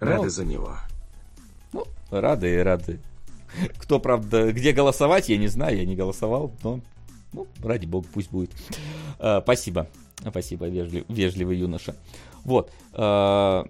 Рады 0.00 0.24
Ну, 0.24 0.28
за 0.28 0.44
него. 0.44 0.76
Ну, 1.72 1.86
рады 2.10 2.52
и 2.52 2.58
рады. 2.58 3.00
Кто, 3.78 3.98
правда, 4.00 4.52
где 4.52 4.72
голосовать, 4.72 5.28
я 5.28 5.36
не 5.36 5.48
знаю, 5.48 5.78
я 5.78 5.84
не 5.86 5.96
голосовал, 5.96 6.52
но, 6.62 6.80
ну, 7.32 7.46
ради 7.62 7.86
бога, 7.86 8.08
пусть 8.12 8.30
будет. 8.30 8.50
А, 9.18 9.40
спасибо. 9.40 9.88
Спасибо, 10.28 10.68
вежлив- 10.68 11.06
вежливый 11.08 11.58
юноша. 11.58 11.96
Вот. 12.44 12.70
а, 12.92 13.66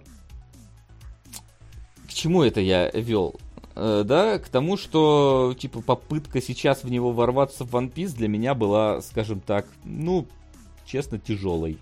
к 2.07 2.13
чему 2.13 2.43
это 2.43 2.59
я 2.59 2.89
вел? 2.89 3.35
Э, 3.75 4.03
да, 4.05 4.39
к 4.39 4.49
тому, 4.49 4.77
что, 4.77 5.55
типа, 5.57 5.81
попытка 5.81 6.41
сейчас 6.41 6.83
в 6.83 6.91
него 6.91 7.11
ворваться 7.11 7.63
в 7.63 7.73
One 7.75 7.91
Piece 7.91 8.15
для 8.15 8.27
меня 8.27 8.53
была, 8.53 9.01
скажем 9.01 9.39
так, 9.39 9.67
ну, 9.83 10.27
честно, 10.85 11.19
тяжелой. 11.19 11.77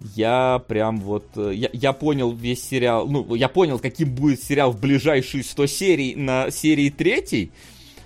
Я 0.00 0.62
прям 0.68 1.00
вот... 1.00 1.26
э, 1.36 1.52
Я, 1.54 1.70
я 1.72 1.92
понял 1.92 2.32
весь 2.32 2.62
сериал... 2.62 3.06
Ну, 3.08 3.34
я 3.34 3.48
понял, 3.48 3.78
каким 3.78 4.14
будет 4.14 4.42
сериал 4.42 4.72
в 4.72 4.80
ближайшие 4.80 5.42
100 5.42 5.66
серий 5.66 6.14
на 6.16 6.50
серии 6.50 6.88
третьей. 6.88 7.52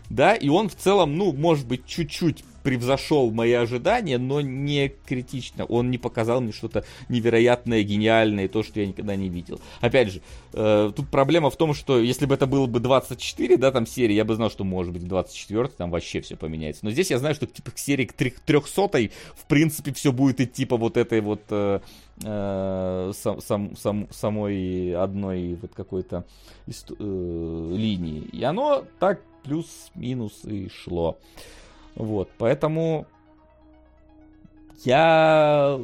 Да, 0.08 0.34
и 0.34 0.48
он 0.48 0.68
в 0.68 0.74
целом, 0.74 1.16
ну, 1.16 1.32
может 1.32 1.66
быть, 1.66 1.86
чуть-чуть 1.86 2.44
превзошел 2.62 3.30
мои 3.30 3.52
ожидания, 3.52 4.18
но 4.18 4.40
не 4.40 4.88
критично. 4.88 5.64
Он 5.64 5.90
не 5.90 5.98
показал 5.98 6.40
мне 6.40 6.52
что-то 6.52 6.84
невероятное, 7.08 7.82
гениальное, 7.82 8.48
то, 8.48 8.62
что 8.62 8.80
я 8.80 8.86
никогда 8.86 9.16
не 9.16 9.28
видел. 9.28 9.60
Опять 9.80 10.12
же, 10.12 10.20
э, 10.52 10.92
тут 10.94 11.08
проблема 11.08 11.50
в 11.50 11.56
том, 11.56 11.74
что 11.74 11.98
если 12.00 12.26
бы 12.26 12.34
это 12.34 12.46
было 12.46 12.66
бы 12.66 12.80
24, 12.80 13.56
да, 13.56 13.70
там 13.70 13.86
серии, 13.86 14.14
я 14.14 14.24
бы 14.24 14.34
знал, 14.34 14.50
что 14.50 14.64
может 14.64 14.92
быть 14.92 15.02
в 15.02 15.08
24 15.08 15.68
там 15.68 15.90
вообще 15.90 16.20
все 16.20 16.36
поменяется. 16.36 16.84
Но 16.84 16.90
здесь 16.90 17.10
я 17.10 17.18
знаю, 17.18 17.34
что 17.34 17.46
типа 17.46 17.70
к 17.70 17.78
серии 17.78 18.04
к 18.04 18.12
300 18.12 19.10
в 19.34 19.44
принципе 19.48 19.92
все 19.92 20.12
будет 20.12 20.40
идти 20.40 20.64
по 20.64 20.76
вот 20.76 20.96
этой 20.96 21.20
вот 21.20 21.42
э, 21.50 21.80
э, 22.22 23.12
сам, 23.14 23.40
сам, 23.40 23.76
сам- 23.76 24.08
самой 24.10 24.94
одной 24.94 25.58
вот 25.60 25.72
какой-то 25.74 26.24
э, 26.66 27.74
линии. 27.76 28.22
И 28.32 28.42
оно 28.42 28.84
так 28.98 29.20
плюс-минус 29.44 30.44
и 30.44 30.68
шло. 30.68 31.18
Вот, 31.94 32.30
поэтому 32.38 33.06
я 34.84 35.78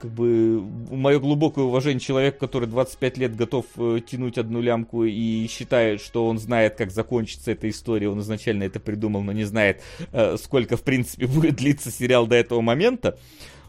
как 0.00 0.10
бы 0.10 0.62
мое 0.90 1.18
глубокое 1.18 1.64
уважение 1.64 2.00
человеку, 2.00 2.38
который 2.38 2.68
25 2.68 3.18
лет 3.18 3.36
готов 3.36 3.66
э, 3.76 4.00
тянуть 4.06 4.38
одну 4.38 4.60
лямку 4.60 5.04
и 5.04 5.46
считает, 5.48 6.00
что 6.00 6.26
он 6.26 6.38
знает, 6.38 6.76
как 6.76 6.90
закончится 6.90 7.52
эта 7.52 7.68
история, 7.68 8.08
он 8.08 8.20
изначально 8.20 8.64
это 8.64 8.80
придумал, 8.80 9.22
но 9.22 9.32
не 9.32 9.44
знает, 9.44 9.82
э, 10.12 10.36
сколько 10.36 10.76
в 10.76 10.82
принципе 10.82 11.26
будет 11.28 11.56
длиться 11.56 11.90
сериал 11.90 12.26
до 12.26 12.36
этого 12.36 12.60
момента. 12.60 13.18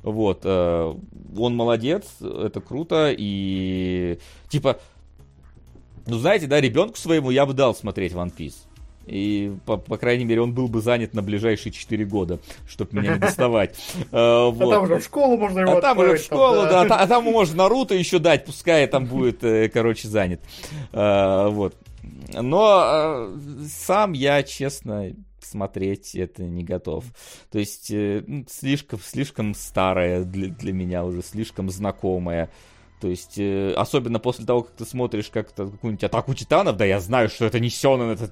Вот, 0.03 0.41
э, 0.43 0.95
он 1.37 1.55
молодец, 1.55 2.05
это 2.21 2.61
круто, 2.61 3.13
и 3.15 4.19
типа, 4.49 4.79
ну 6.05 6.17
знаете, 6.17 6.47
да, 6.47 6.61
ребенку 6.61 6.97
своему 6.97 7.31
я 7.31 7.45
бы 7.45 7.53
дал 7.53 7.75
смотреть 7.75 8.13
One 8.13 8.35
Piece. 8.35 8.68
И, 9.09 9.51
по, 9.65 9.77
по 9.77 9.97
крайней 9.97 10.25
мере, 10.25 10.41
он 10.41 10.53
был 10.53 10.67
бы 10.67 10.81
занят 10.81 11.13
на 11.13 11.21
ближайшие 11.23 11.71
4 11.73 12.05
года, 12.05 12.39
чтобы 12.67 12.99
меня 12.99 13.13
не 13.13 13.19
доставать. 13.19 13.75
А 14.11 14.49
вот. 14.49 14.69
там 14.69 14.83
уже 14.83 14.99
в 14.99 15.03
школу 15.03 15.37
можно 15.37 15.61
его 15.61 15.77
А 15.77 15.81
там 15.81 15.97
уже 15.97 16.17
в 16.17 16.21
школу, 16.21 16.63
да, 16.63 16.81
а 16.81 16.85
та- 16.85 16.97
а 16.99 17.07
там 17.07 17.23
можно 17.23 17.57
Наруто 17.57 17.95
еще 17.95 18.19
дать, 18.19 18.45
пускай 18.45 18.85
там 18.87 19.05
будет, 19.05 19.43
э, 19.43 19.69
короче, 19.69 20.07
занят. 20.07 20.41
Э, 20.93 21.49
Вот. 21.49 21.75
Но 22.33 22.83
э, 22.85 23.37
сам 23.67 24.13
я, 24.13 24.43
честно, 24.43 25.11
смотреть 25.41 26.15
это 26.15 26.43
не 26.43 26.63
готов. 26.63 27.05
То 27.51 27.59
есть 27.59 27.89
э, 27.91 28.23
ну, 28.25 28.45
слишком, 28.49 28.99
слишком 28.99 29.55
старая 29.55 30.23
для, 30.23 30.49
для 30.49 30.73
меня 30.73 31.03
уже, 31.03 31.21
слишком 31.23 31.69
знакомая. 31.69 32.49
То 33.01 33.07
есть, 33.07 33.37
э, 33.37 33.73
особенно 33.75 34.19
после 34.19 34.45
того, 34.45 34.63
как 34.63 34.75
ты 34.75 34.85
смотришь 34.85 35.29
как-то 35.29 35.67
какую-нибудь 35.67 36.03
атаку 36.03 36.33
титанов, 36.33 36.77
да, 36.77 36.85
я 36.85 36.99
знаю, 36.99 37.29
что 37.29 37.45
это 37.45 37.59
не 37.59 37.69
Сёнэн, 37.69 38.11
это 38.11 38.29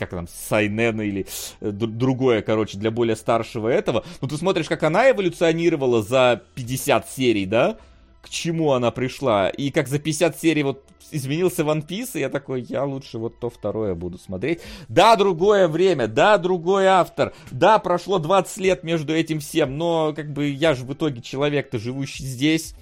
как 0.00 0.10
там, 0.10 0.26
Сайнен 0.26 1.00
или 1.00 1.26
э, 1.60 1.70
другое, 1.70 2.42
короче, 2.42 2.78
для 2.78 2.90
более 2.90 3.16
старшего 3.16 3.68
этого. 3.68 4.04
Но 4.20 4.28
ты 4.28 4.36
смотришь, 4.36 4.66
как 4.66 4.82
она 4.82 5.10
эволюционировала 5.10 6.02
за 6.02 6.42
50 6.54 7.08
серий, 7.08 7.46
да? 7.46 7.76
К 8.22 8.28
чему 8.28 8.72
она 8.72 8.90
пришла? 8.90 9.48
И 9.48 9.70
как 9.70 9.88
за 9.88 9.98
50 9.98 10.38
серий 10.38 10.62
вот 10.62 10.84
изменился 11.12 11.62
One 11.62 11.86
Piece, 11.86 12.10
и 12.14 12.20
я 12.20 12.28
такой, 12.28 12.62
я 12.62 12.84
лучше 12.84 13.18
вот 13.18 13.38
то 13.40 13.50
второе 13.50 13.94
буду 13.94 14.18
смотреть. 14.18 14.60
Да, 14.88 15.16
другое 15.16 15.68
время, 15.68 16.06
да, 16.06 16.38
другой 16.38 16.86
автор, 16.86 17.32
да, 17.50 17.78
прошло 17.78 18.18
20 18.18 18.56
лет 18.58 18.84
между 18.84 19.14
этим 19.14 19.40
всем, 19.40 19.76
но 19.76 20.12
как 20.14 20.32
бы 20.32 20.48
я 20.48 20.74
же 20.74 20.84
в 20.84 20.92
итоге 20.92 21.20
человек-то 21.20 21.78
живущий 21.78 22.24
здесь, 22.24 22.74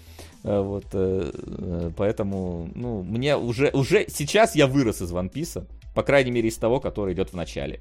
вот, 0.44 0.84
э, 0.92 1.30
э, 1.34 1.90
поэтому, 1.96 2.70
ну, 2.74 3.02
мне 3.02 3.36
уже, 3.36 3.70
уже 3.72 4.06
сейчас 4.08 4.54
я 4.54 4.66
вырос 4.66 5.02
из 5.02 5.12
One 5.12 5.30
Piece, 5.32 5.66
по 5.94 6.02
крайней 6.02 6.30
мере, 6.30 6.48
из 6.48 6.56
того, 6.56 6.80
который 6.80 7.14
идет 7.14 7.30
в 7.30 7.34
начале. 7.34 7.80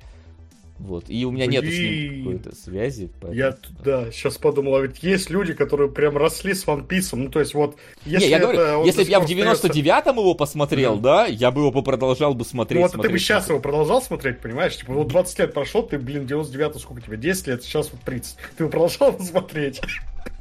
Вот, 0.79 1.05
и 1.07 1.25
у 1.25 1.31
меня 1.31 1.47
нет 1.47 1.63
с 1.63 1.67
ним 1.69 1.73
Блин. 1.73 2.23
какой-то 2.23 2.55
связи. 2.55 3.09
поэтому- 3.19 3.33
Я, 3.33 3.57
да, 3.83 4.11
сейчас 4.11 4.37
подумал, 4.37 4.75
а 4.75 4.81
ведь 4.81 5.01
есть 5.01 5.31
люди, 5.31 5.53
которые 5.55 5.89
прям 5.89 6.15
росли 6.17 6.53
с 6.53 6.65
One 6.67 6.87
Piece, 6.87 7.15
ну, 7.15 7.29
то 7.29 7.39
есть 7.39 7.55
вот, 7.55 7.77
если 8.05 8.25
не, 8.27 8.31
я 8.31 8.39
говорю, 8.39 8.59
это, 8.59 8.77
он 8.77 8.85
если 8.85 9.03
бы 9.03 9.09
я 9.09 9.19
в 9.19 9.27
сих 9.27 9.37
пор 9.39 9.47
остается- 9.53 9.79
99-м 9.79 10.17
его 10.19 10.33
посмотрел, 10.35 10.97
да, 10.99 11.25
я 11.25 11.49
бы 11.49 11.61
его 11.65 11.81
продолжал 11.81 12.35
бы 12.35 12.45
смотреть. 12.45 12.75
Ну 12.77 12.81
вот 12.83 12.91
ты 12.91 12.93
смотреть, 12.97 13.11
бы 13.13 13.17
сейчас 13.19 13.45
смотреть. 13.45 13.49
его 13.49 13.59
продолжал 13.63 14.01
смотреть, 14.03 14.39
понимаешь? 14.39 14.77
Типа 14.77 14.93
вот 14.93 15.07
20 15.07 15.39
лет 15.39 15.53
прошло, 15.55 15.81
ты, 15.81 15.97
блин, 15.97 16.27
99 16.27 16.79
сколько 16.79 17.01
тебе? 17.01 17.17
10 17.17 17.47
лет, 17.47 17.63
сейчас 17.63 17.91
вот 17.91 18.01
30. 18.01 18.35
Ты 18.57 18.65
бы 18.65 18.69
продолжал 18.69 19.13
его 19.13 19.23
смотреть? 19.23 19.81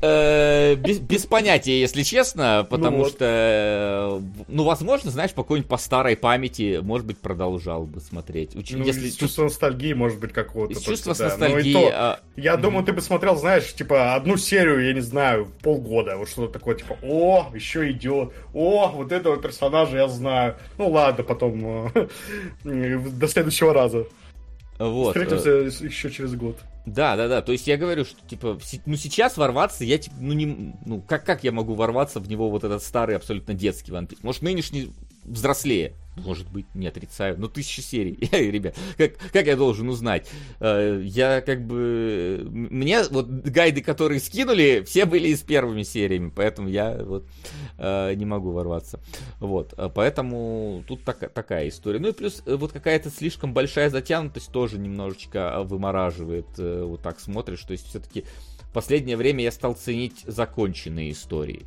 Э, 0.02 0.74
без, 0.74 0.98
без 0.98 1.26
понятия, 1.26 1.80
если 1.80 2.02
честно, 2.02 2.66
потому 2.68 2.98
вот. 2.98 3.12
что, 3.12 3.24
э, 3.24 4.20
ну, 4.48 4.64
возможно, 4.64 5.10
знаешь, 5.10 5.32
по 5.32 5.42
какой-нибудь 5.42 5.68
по 5.68 5.78
старой 5.78 6.16
памяти, 6.16 6.80
может 6.82 7.06
быть, 7.06 7.18
продолжал 7.18 7.84
бы 7.84 8.00
смотреть. 8.00 8.54
Уч- 8.54 8.76
Ну, 8.76 8.84
если 8.84 9.08
из 9.08 9.16
чувства 9.16 9.44
ностальгии, 9.44 9.92
может 9.94 10.18
быть, 10.18 10.32
какого-то. 10.32 10.72
из 10.72 10.80
чувства 10.80 11.14
да. 11.14 11.24
Ну, 11.24 11.26
и 11.26 11.30
ностальгией, 11.30 11.74
то, 11.74 11.90
а, 11.94 12.20
Я 12.36 12.56
думаю, 12.56 12.84
ты 12.84 12.92
бы 12.92 13.00
смотрел, 13.00 13.36
знаешь, 13.36 13.72
типа, 13.72 14.14
одну 14.14 14.36
серию, 14.36 14.84
я 14.86 14.92
не 14.92 15.00
знаю, 15.00 15.48
полгода, 15.62 16.16
вот 16.16 16.28
что-то 16.28 16.52
такое, 16.52 16.76
типа, 16.76 16.96
о, 17.02 17.50
еще 17.54 17.90
идет, 17.90 18.32
о, 18.52 18.88
вот 18.88 19.12
этого 19.12 19.36
персонажа 19.38 19.96
я 19.96 20.08
знаю. 20.08 20.56
Ну 20.78 20.90
ладно, 20.90 21.24
потом 21.24 21.90
э, 21.94 22.08
до 22.64 23.28
следующего 23.28 23.72
раза. 23.72 24.06
вот. 24.78 25.16
Встретимся 25.16 25.50
еще 25.84 26.10
через 26.10 26.34
год. 26.34 26.58
Да, 26.86 27.16
да, 27.16 27.26
да. 27.26 27.42
То 27.42 27.50
есть 27.52 27.66
я 27.66 27.76
говорю, 27.76 28.04
что 28.04 28.24
типа, 28.26 28.58
ну 28.86 28.96
сейчас 28.96 29.36
ворваться, 29.36 29.84
я 29.84 29.98
типа, 29.98 30.16
ну 30.20 30.32
не, 30.32 30.74
ну 30.86 31.02
как 31.02 31.26
как 31.26 31.42
я 31.42 31.50
могу 31.50 31.74
ворваться 31.74 32.20
в 32.20 32.28
него 32.28 32.48
вот 32.48 32.62
этот 32.62 32.82
старый 32.82 33.16
абсолютно 33.16 33.54
детский 33.54 33.90
One 33.90 34.06
Piece? 34.08 34.18
Может 34.22 34.42
нынешний 34.42 34.92
взрослее? 35.24 35.94
Может 36.16 36.48
быть, 36.50 36.66
не 36.74 36.86
отрицаю. 36.86 37.38
Но 37.38 37.48
тысяча 37.48 37.82
серий, 37.82 38.16
ребят. 38.32 38.76
Как, 38.96 39.16
как 39.32 39.46
я 39.46 39.56
должен 39.56 39.88
узнать? 39.88 40.28
Э, 40.60 41.02
Я 41.04 41.40
как 41.42 41.66
бы... 41.66 42.46
Мне 42.50 43.02
вот 43.10 43.28
гайды, 43.28 43.82
которые 43.82 44.20
скинули, 44.20 44.82
все 44.86 45.04
были 45.04 45.28
и 45.28 45.36
с 45.36 45.42
первыми 45.42 45.82
сериями, 45.82 46.32
поэтому 46.34 46.68
я 46.68 46.96
вот 47.04 47.26
э, 47.78 48.14
не 48.14 48.24
могу 48.24 48.50
ворваться. 48.52 49.00
Вот, 49.40 49.74
э, 49.76 49.90
поэтому 49.94 50.84
тут 50.86 51.04
така- 51.04 51.28
такая 51.28 51.68
история. 51.68 51.98
Ну 51.98 52.08
и 52.08 52.12
плюс 52.12 52.42
э, 52.46 52.56
вот 52.56 52.72
какая-то 52.72 53.10
слишком 53.10 53.52
большая 53.54 53.90
затянутость 53.90 54.50
тоже 54.50 54.78
немножечко 54.78 55.62
вымораживает, 55.62 56.46
вот 56.58 57.02
так 57.02 57.20
смотришь. 57.20 57.62
То 57.62 57.72
есть 57.72 57.86
все-таки 57.88 58.24
в 58.62 58.72
последнее 58.72 59.16
время 59.16 59.42
я 59.44 59.50
стал 59.52 59.74
ценить 59.74 60.22
законченные 60.26 61.12
истории. 61.12 61.66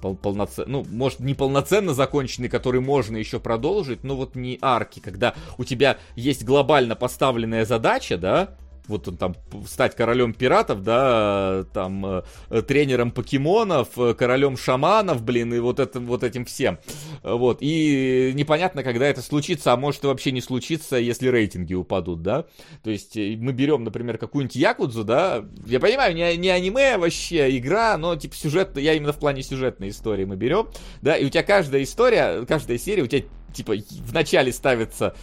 Пол- 0.00 0.16
полноце- 0.20 0.64
Ну, 0.66 0.84
может, 0.90 1.20
не 1.20 1.34
полноценно 1.34 1.92
законченные, 1.94 2.48
которые 2.48 2.80
можно 2.80 3.16
еще 3.18 3.38
продолжить, 3.38 4.02
но 4.02 4.16
вот 4.16 4.34
не 4.34 4.58
арки, 4.62 4.98
когда 4.98 5.34
у 5.58 5.64
тебя 5.64 5.98
есть 6.16 6.44
глобально 6.44 6.96
поставленная 6.96 7.64
задача, 7.66 8.16
да, 8.16 8.56
вот 8.86 9.08
он 9.08 9.16
там 9.16 9.36
стать 9.66 9.94
королем 9.96 10.34
пиратов, 10.34 10.82
да, 10.82 11.64
там 11.72 12.04
э, 12.04 12.22
э, 12.50 12.62
тренером 12.62 13.10
покемонов, 13.10 13.88
э, 13.96 14.14
королем 14.14 14.56
шаманов, 14.56 15.22
блин, 15.22 15.54
и 15.54 15.58
вот 15.58 15.80
этим, 15.80 16.06
вот 16.06 16.24
этим 16.24 16.44
всем. 16.44 16.78
Вот, 17.22 17.58
и 17.60 18.32
непонятно, 18.34 18.82
когда 18.82 19.06
это 19.06 19.22
случится, 19.22 19.72
а 19.72 19.76
может 19.76 20.04
и 20.04 20.06
вообще 20.06 20.32
не 20.32 20.40
случится, 20.40 20.96
если 20.96 21.28
рейтинги 21.28 21.74
упадут, 21.74 22.22
да. 22.22 22.46
То 22.82 22.90
есть 22.90 23.16
мы 23.16 23.52
берем, 23.52 23.84
например, 23.84 24.18
какую-нибудь 24.18 24.56
Якудзу, 24.56 25.04
да, 25.04 25.44
я 25.66 25.80
понимаю, 25.80 26.14
не, 26.14 26.36
не 26.36 26.48
аниме 26.48 26.98
вообще, 26.98 27.56
игра, 27.56 27.96
но 27.96 28.16
типа 28.16 28.34
сюжет, 28.34 28.76
я 28.76 28.94
именно 28.94 29.12
в 29.12 29.18
плане 29.18 29.42
сюжетной 29.42 29.90
истории 29.90 30.24
мы 30.24 30.36
берем, 30.36 30.68
да, 31.02 31.16
и 31.16 31.24
у 31.24 31.28
тебя 31.28 31.42
каждая 31.42 31.82
история, 31.82 32.44
каждая 32.46 32.78
серия, 32.78 33.02
у 33.02 33.06
тебя 33.06 33.24
типа 33.52 33.74
в 33.76 34.12
начале 34.12 34.52
ставится 34.52 35.14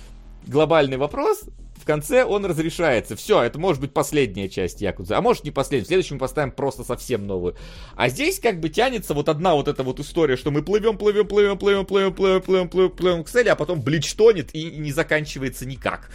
глобальный 0.46 0.98
вопрос, 0.98 1.44
конце 1.88 2.24
он 2.24 2.46
разрешается. 2.46 3.16
Все, 3.16 3.42
это 3.42 3.58
может 3.58 3.82
быть 3.82 3.94
последняя 3.94 4.48
часть 4.50 4.82
Якудзы, 4.82 5.16
а 5.16 5.22
может 5.22 5.44
не 5.44 5.52
последняя. 5.52 5.86
В 5.86 5.88
следующем 5.88 6.18
мы 6.18 6.20
поставим 6.20 6.52
просто 6.52 6.84
совсем 6.84 7.26
новую. 7.26 7.56
А 7.96 8.10
здесь 8.10 8.40
как 8.40 8.60
бы 8.60 8.70
тянется 8.70 9.16
вот 9.16 9.30
одна 9.30 9.56
вот 9.56 9.68
эта 9.68 9.84
вот 9.84 10.00
история, 10.00 10.38
что 10.38 10.52
мы 10.52 10.62
плывем, 10.62 10.98
плывем, 10.98 11.28
плывем, 11.28 11.58
плывем, 11.58 11.86
плывем, 11.86 12.14
плывем, 12.14 12.42
плывем, 12.42 12.70
плывем, 12.70 12.92
плывем 12.92 13.24
к 13.24 13.30
цели, 13.30 13.50
а 13.50 13.56
потом 13.56 13.82
Блич 13.82 14.14
тонет 14.14 14.54
и 14.54 14.66
не 14.66 14.92
заканчивается 14.92 15.66
никак. 15.66 16.12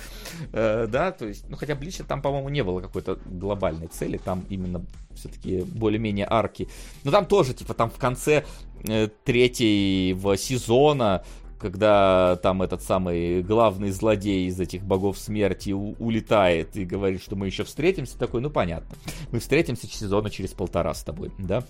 Э, 0.52 0.86
да, 0.88 1.10
то 1.10 1.26
есть, 1.26 1.48
ну 1.48 1.56
хотя 1.56 1.74
Блича 1.74 2.04
там, 2.04 2.22
по-моему, 2.22 2.50
не 2.50 2.62
было 2.62 2.80
какой-то 2.80 3.18
глобальной 3.24 3.88
цели, 3.88 4.18
там 4.18 4.44
именно 4.48 4.84
все-таки 5.14 5.62
более-менее 5.62 6.26
арки. 6.28 6.68
Но 7.04 7.10
там 7.10 7.26
тоже, 7.26 7.54
типа, 7.54 7.74
там 7.74 7.90
в 7.90 7.98
конце 7.98 8.44
э, 8.86 9.08
третьего 9.24 10.36
сезона 10.36 11.24
когда 11.62 12.36
там 12.42 12.60
этот 12.60 12.82
самый 12.82 13.42
главный 13.42 13.90
злодей 13.90 14.48
из 14.48 14.60
этих 14.60 14.82
богов 14.82 15.16
смерти 15.16 15.70
улетает 15.70 16.76
и 16.76 16.84
говорит, 16.84 17.22
что 17.22 17.36
мы 17.36 17.46
еще 17.46 17.64
встретимся, 17.64 18.18
такой, 18.18 18.42
ну 18.42 18.50
понятно, 18.50 18.94
мы 19.30 19.38
встретимся 19.38 19.86
сезона 19.86 20.28
через 20.28 20.50
полтора 20.50 20.92
с 20.92 21.02
тобой, 21.04 21.30
да? 21.38 21.62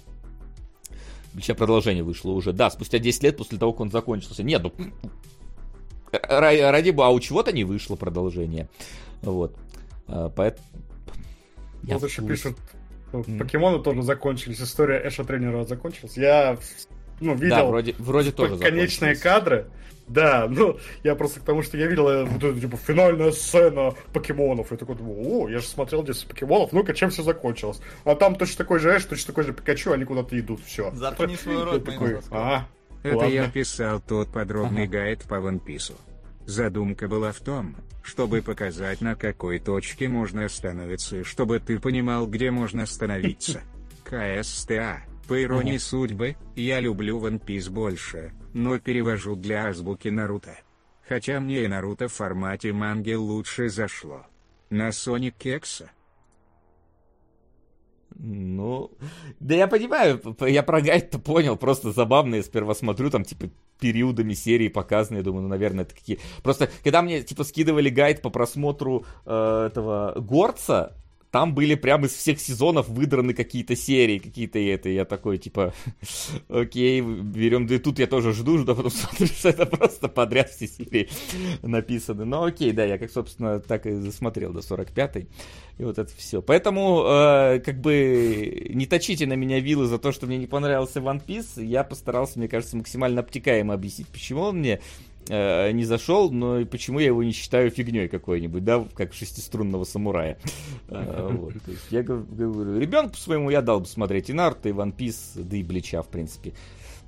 Сейчас 1.34 1.56
продолжение 1.56 2.02
вышло 2.02 2.32
уже. 2.32 2.52
Да, 2.52 2.70
спустя 2.70 2.98
10 2.98 3.22
лет 3.22 3.36
после 3.36 3.58
того, 3.58 3.72
как 3.72 3.80
он 3.82 3.90
закончился. 3.90 4.42
Нет, 4.42 4.62
ну... 4.62 4.72
Ради 6.10 6.90
бога, 6.90 7.08
а 7.08 7.10
у 7.10 7.20
чего-то 7.20 7.52
не 7.52 7.64
вышло 7.64 7.96
продолжение. 7.96 8.68
Вот. 9.22 9.56
Поэтому... 10.06 10.66
Вот 11.82 12.02
еще 12.04 12.22
пишут, 12.22 12.58
покемоны 13.12 13.82
тоже 13.82 14.02
закончились, 14.02 14.60
история 14.60 15.00
Эша 15.06 15.24
тренера 15.24 15.64
закончилась. 15.64 16.16
Я 16.18 16.58
ну, 17.22 17.34
видел 17.34 17.56
да, 17.56 17.64
вроде, 17.64 17.94
вроде 17.98 18.32
тоже 18.32 18.58
конечные 18.58 19.16
кадры. 19.16 19.66
Да, 20.08 20.46
ну, 20.48 20.78
я 21.04 21.14
просто 21.14 21.40
к 21.40 21.44
тому, 21.44 21.62
что 21.62 21.78
я 21.78 21.86
видел 21.86 22.08
э, 22.08 22.24
вот 22.24 22.42
эту, 22.42 22.60
типа, 22.60 22.76
финальная 22.76 23.30
сцена 23.32 23.94
покемонов. 24.12 24.72
И 24.72 24.76
такой 24.76 24.96
думаю, 24.96 25.16
о, 25.24 25.48
я 25.48 25.58
же 25.58 25.66
смотрел 25.66 26.02
10 26.02 26.26
покемонов, 26.26 26.72
ну-ка, 26.72 26.92
чем 26.92 27.10
все 27.10 27.22
закончилось? 27.22 27.80
А 28.04 28.14
там 28.14 28.34
точно 28.34 28.58
такой 28.58 28.78
же 28.78 28.94
Эш, 28.94 29.04
точно 29.04 29.28
такой 29.28 29.44
же 29.44 29.52
Пикачу, 29.52 29.92
они 29.92 30.04
куда-то 30.04 30.38
идут, 30.38 30.60
все. 30.66 30.90
Заткни 30.92 31.36
свой 31.36 31.64
рот, 31.64 31.84
такой, 31.84 32.18
а, 32.30 32.66
Это 33.02 33.16
ладно. 33.16 33.32
я 33.32 33.48
писал 33.48 34.00
тот 34.00 34.28
подробный 34.32 34.84
Ага. 34.84 34.92
гайд 34.92 35.22
по 35.22 35.34
One 35.34 35.64
Piece. 35.64 35.94
Задумка 36.46 37.08
была 37.08 37.32
в 37.32 37.38
том, 37.38 37.76
чтобы 38.02 38.42
показать, 38.42 39.00
на 39.00 39.14
какой 39.14 39.60
точке 39.60 40.08
можно 40.08 40.44
остановиться, 40.44 41.18
и 41.18 41.22
чтобы 41.22 41.60
ты 41.60 41.78
понимал, 41.78 42.26
где 42.26 42.50
можно 42.50 42.82
остановиться. 42.82 43.62
КСТА. 44.04 45.04
По 45.32 45.42
иронии 45.42 45.78
судьбы, 45.78 46.36
я 46.56 46.78
люблю 46.78 47.18
One 47.18 47.42
Piece 47.42 47.70
больше, 47.70 48.34
но 48.52 48.78
перевожу 48.78 49.34
для 49.34 49.68
азбуки 49.68 50.08
Наруто. 50.08 50.58
Хотя 51.08 51.40
мне 51.40 51.64
и 51.64 51.68
Наруто 51.68 52.08
в 52.08 52.12
формате 52.12 52.74
манги 52.74 53.14
лучше 53.14 53.70
зашло. 53.70 54.26
На 54.68 54.90
Sonic 54.90 55.32
Кекса. 55.38 55.90
Ну, 58.14 58.90
да 59.40 59.54
я 59.54 59.68
понимаю, 59.68 60.20
я 60.40 60.62
про 60.62 60.82
гайд-то 60.82 61.18
понял, 61.18 61.56
просто 61.56 61.92
забавно, 61.92 62.34
я 62.34 62.42
сперва 62.42 62.74
смотрю, 62.74 63.08
там, 63.08 63.24
типа, 63.24 63.48
периодами 63.80 64.34
серии 64.34 64.68
показаны, 64.68 65.16
я 65.16 65.22
думаю, 65.22 65.44
ну, 65.44 65.48
наверное, 65.48 65.84
это 65.84 65.94
какие... 65.94 66.20
Просто, 66.42 66.68
когда 66.84 67.00
мне, 67.00 67.22
типа, 67.22 67.44
скидывали 67.44 67.88
гайд 67.88 68.20
по 68.20 68.28
просмотру 68.28 69.06
э, 69.24 69.66
этого 69.70 70.14
Горца, 70.20 70.94
там 71.32 71.54
были 71.54 71.74
прямо 71.76 72.06
из 72.06 72.12
всех 72.12 72.38
сезонов 72.38 72.90
выдраны 72.90 73.32
какие-то 73.32 73.74
серии, 73.74 74.18
какие-то 74.18 74.58
это, 74.58 74.90
я 74.90 75.06
такой, 75.06 75.38
типа, 75.38 75.72
окей, 76.50 77.00
берем, 77.00 77.66
да 77.66 77.76
и 77.76 77.78
тут 77.78 77.98
я 77.98 78.06
тоже 78.06 78.34
жду, 78.34 78.58
жду, 78.58 78.72
а 78.72 78.74
потом 78.74 78.90
смотрю, 78.92 79.26
что 79.28 79.48
это 79.48 79.64
просто 79.64 80.08
подряд 80.08 80.50
все 80.50 80.66
серии 80.68 81.08
написаны. 81.62 82.26
Ну, 82.26 82.44
окей, 82.44 82.72
да, 82.72 82.84
я, 82.84 82.98
как, 82.98 83.10
собственно, 83.10 83.60
так 83.60 83.86
и 83.86 83.94
засмотрел 83.94 84.52
до 84.52 84.60
45-й. 84.60 85.26
И 85.78 85.84
вот 85.84 85.98
это 85.98 86.14
все. 86.14 86.42
Поэтому, 86.42 87.02
э, 87.06 87.60
как 87.60 87.80
бы, 87.80 88.66
не 88.68 88.84
точите 88.84 89.26
на 89.26 89.32
меня 89.32 89.58
вилы 89.58 89.86
за 89.86 89.98
то, 89.98 90.12
что 90.12 90.26
мне 90.26 90.36
не 90.36 90.46
понравился 90.46 91.00
One 91.00 91.24
Piece. 91.24 91.64
Я 91.64 91.82
постарался, 91.82 92.38
мне 92.38 92.48
кажется, 92.48 92.76
максимально 92.76 93.22
обтекаемо 93.22 93.72
объяснить, 93.72 94.08
почему 94.08 94.42
он 94.42 94.58
мне 94.58 94.80
э, 95.28 95.70
не 95.72 95.84
зашел, 95.84 96.30
но 96.30 96.58
и 96.60 96.64
почему 96.64 96.98
я 96.98 97.06
его 97.06 97.22
не 97.22 97.32
считаю 97.32 97.70
фигней 97.70 98.08
какой-нибудь, 98.08 98.64
да, 98.64 98.84
как 98.94 99.12
шестиструнного 99.14 99.84
самурая. 99.84 100.38
Э, 100.88 101.28
вот, 101.32 101.54
я 101.90 102.02
гов- 102.02 102.28
говорю, 102.34 102.78
ребенку 102.78 103.16
своему 103.16 103.50
я 103.50 103.62
дал 103.62 103.80
бы 103.80 103.86
смотреть 103.86 104.30
и 104.30 104.32
Наруто, 104.32 104.68
и 104.68 104.72
One 104.72 104.94
Piece, 104.96 105.42
да 105.42 105.56
и 105.56 105.62
Блича, 105.62 106.02
в 106.02 106.08
принципе. 106.08 106.52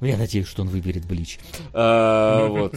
Ну, 0.01 0.07
я 0.09 0.17
надеюсь, 0.17 0.47
что 0.47 0.63
он 0.63 0.69
выберет 0.69 1.07
Блич. 1.07 1.39
Э, 1.73 2.47
Вот. 2.49 2.75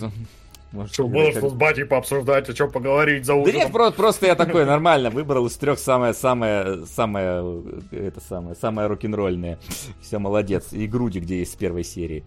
Может, 0.73 0.93
Что, 0.93 1.07
было 1.07 1.31
что 1.31 1.49
с 1.49 1.53
батей 1.53 1.85
пообсуждать, 1.85 2.49
о 2.49 2.53
чем 2.53 2.69
поговорить 2.69 3.25
за 3.25 3.33
да 3.33 3.39
ужином? 3.39 3.61
нет, 3.61 3.71
просто, 3.71 3.95
просто 3.95 4.25
я 4.27 4.35
такой 4.35 4.65
нормально 4.65 5.09
выбрал 5.09 5.45
из 5.47 5.55
трех 5.55 5.79
самое, 5.79 6.13
самое, 6.13 6.85
самое, 6.85 7.63
это 7.91 8.19
самое, 8.19 8.53
самое 8.53 8.87
рок-н-ролльное. 8.89 9.59
Все, 10.01 10.19
молодец. 10.19 10.73
И 10.73 10.85
груди, 10.85 11.21
где 11.21 11.39
есть 11.39 11.53
с 11.53 11.55
первой 11.55 11.85
серии. 11.85 12.25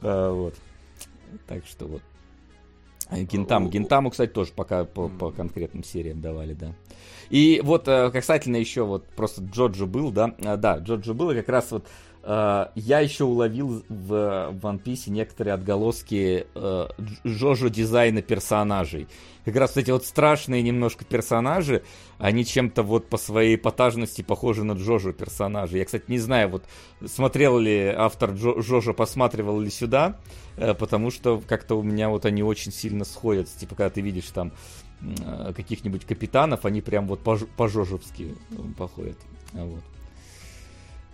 А, 0.00 0.32
вот. 0.32 0.54
Так 1.46 1.66
что 1.66 1.86
вот. 1.86 2.02
А, 3.12 3.18
Гентам. 3.20 3.68
Гентаму, 3.68 4.10
кстати, 4.10 4.30
тоже 4.30 4.52
пока 4.54 4.84
по, 4.84 5.08
по 5.08 5.30
конкретным 5.30 5.84
сериям 5.84 6.20
давали, 6.20 6.54
да. 6.54 6.74
И 7.28 7.60
вот, 7.62 7.86
э, 7.86 8.10
касательно 8.10 8.56
еще, 8.56 8.84
вот 8.84 9.06
просто 9.08 9.42
Джоджо 9.42 9.86
был, 9.86 10.10
да, 10.10 10.34
да, 10.38 10.78
Джоджо 10.78 11.12
был, 11.12 11.30
и 11.30 11.34
как 11.34 11.48
раз 11.48 11.70
вот 11.70 11.86
э, 12.22 12.66
я 12.74 13.00
еще 13.00 13.24
уловил 13.24 13.84
в 13.88 14.12
One 14.62 14.82
Piece 14.82 15.10
некоторые 15.10 15.54
отголоски 15.54 16.46
э, 16.54 16.86
Дж- 16.98 17.20
Джоджо 17.26 17.68
дизайна 17.68 18.22
персонажей. 18.22 19.08
Как 19.44 19.56
раз 19.56 19.76
эти 19.76 19.90
вот 19.90 20.06
страшные 20.06 20.62
немножко 20.62 21.04
персонажи, 21.04 21.82
они 22.18 22.44
чем-то 22.44 22.82
вот 22.84 23.08
по 23.08 23.16
своей 23.16 23.56
эпатажности 23.56 24.22
похожи 24.22 24.62
на 24.64 24.72
Джоджо 24.72 25.12
персонажей. 25.12 25.80
Я, 25.80 25.84
кстати, 25.84 26.04
не 26.08 26.18
знаю, 26.18 26.48
вот 26.50 26.64
смотрел 27.06 27.58
ли 27.58 27.86
автор 27.86 28.30
Джо- 28.30 28.60
Джоджо, 28.60 28.92
посматривал 28.92 29.58
ли 29.60 29.70
сюда, 29.70 30.20
э, 30.56 30.74
потому 30.74 31.10
что 31.10 31.42
как-то 31.46 31.74
у 31.76 31.82
меня 31.82 32.08
вот 32.08 32.24
они 32.24 32.42
очень 32.42 32.72
сильно 32.72 33.04
сходятся. 33.04 33.58
Типа, 33.58 33.74
когда 33.74 33.90
ты 33.90 34.00
видишь 34.00 34.28
там 34.28 34.52
э, 35.00 35.52
каких-нибудь 35.56 36.04
капитанов, 36.04 36.64
они 36.64 36.80
прям 36.80 37.08
вот 37.08 37.20
по- 37.24 37.36
по-жожевски 37.56 38.36
э, 38.52 38.54
походят. 38.78 39.18
Вот. 39.52 39.82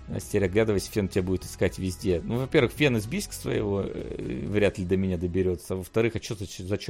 Настя, 0.08 0.38
оглядывайся, 0.38 0.90
Фен 0.90 1.08
тебя 1.08 1.22
будет 1.22 1.44
искать 1.44 1.78
везде. 1.78 2.20
Ну, 2.24 2.38
во-первых, 2.38 2.72
Фен 2.72 2.96
из 2.96 3.06
Бийска 3.06 3.34
своего 3.34 3.82
э, 3.84 4.44
вряд 4.46 4.78
ли 4.78 4.84
до 4.84 4.96
меня 4.96 5.16
доберется. 5.18 5.74
А 5.74 5.76
во-вторых, 5.76 6.16
а 6.16 6.22
что 6.22 6.34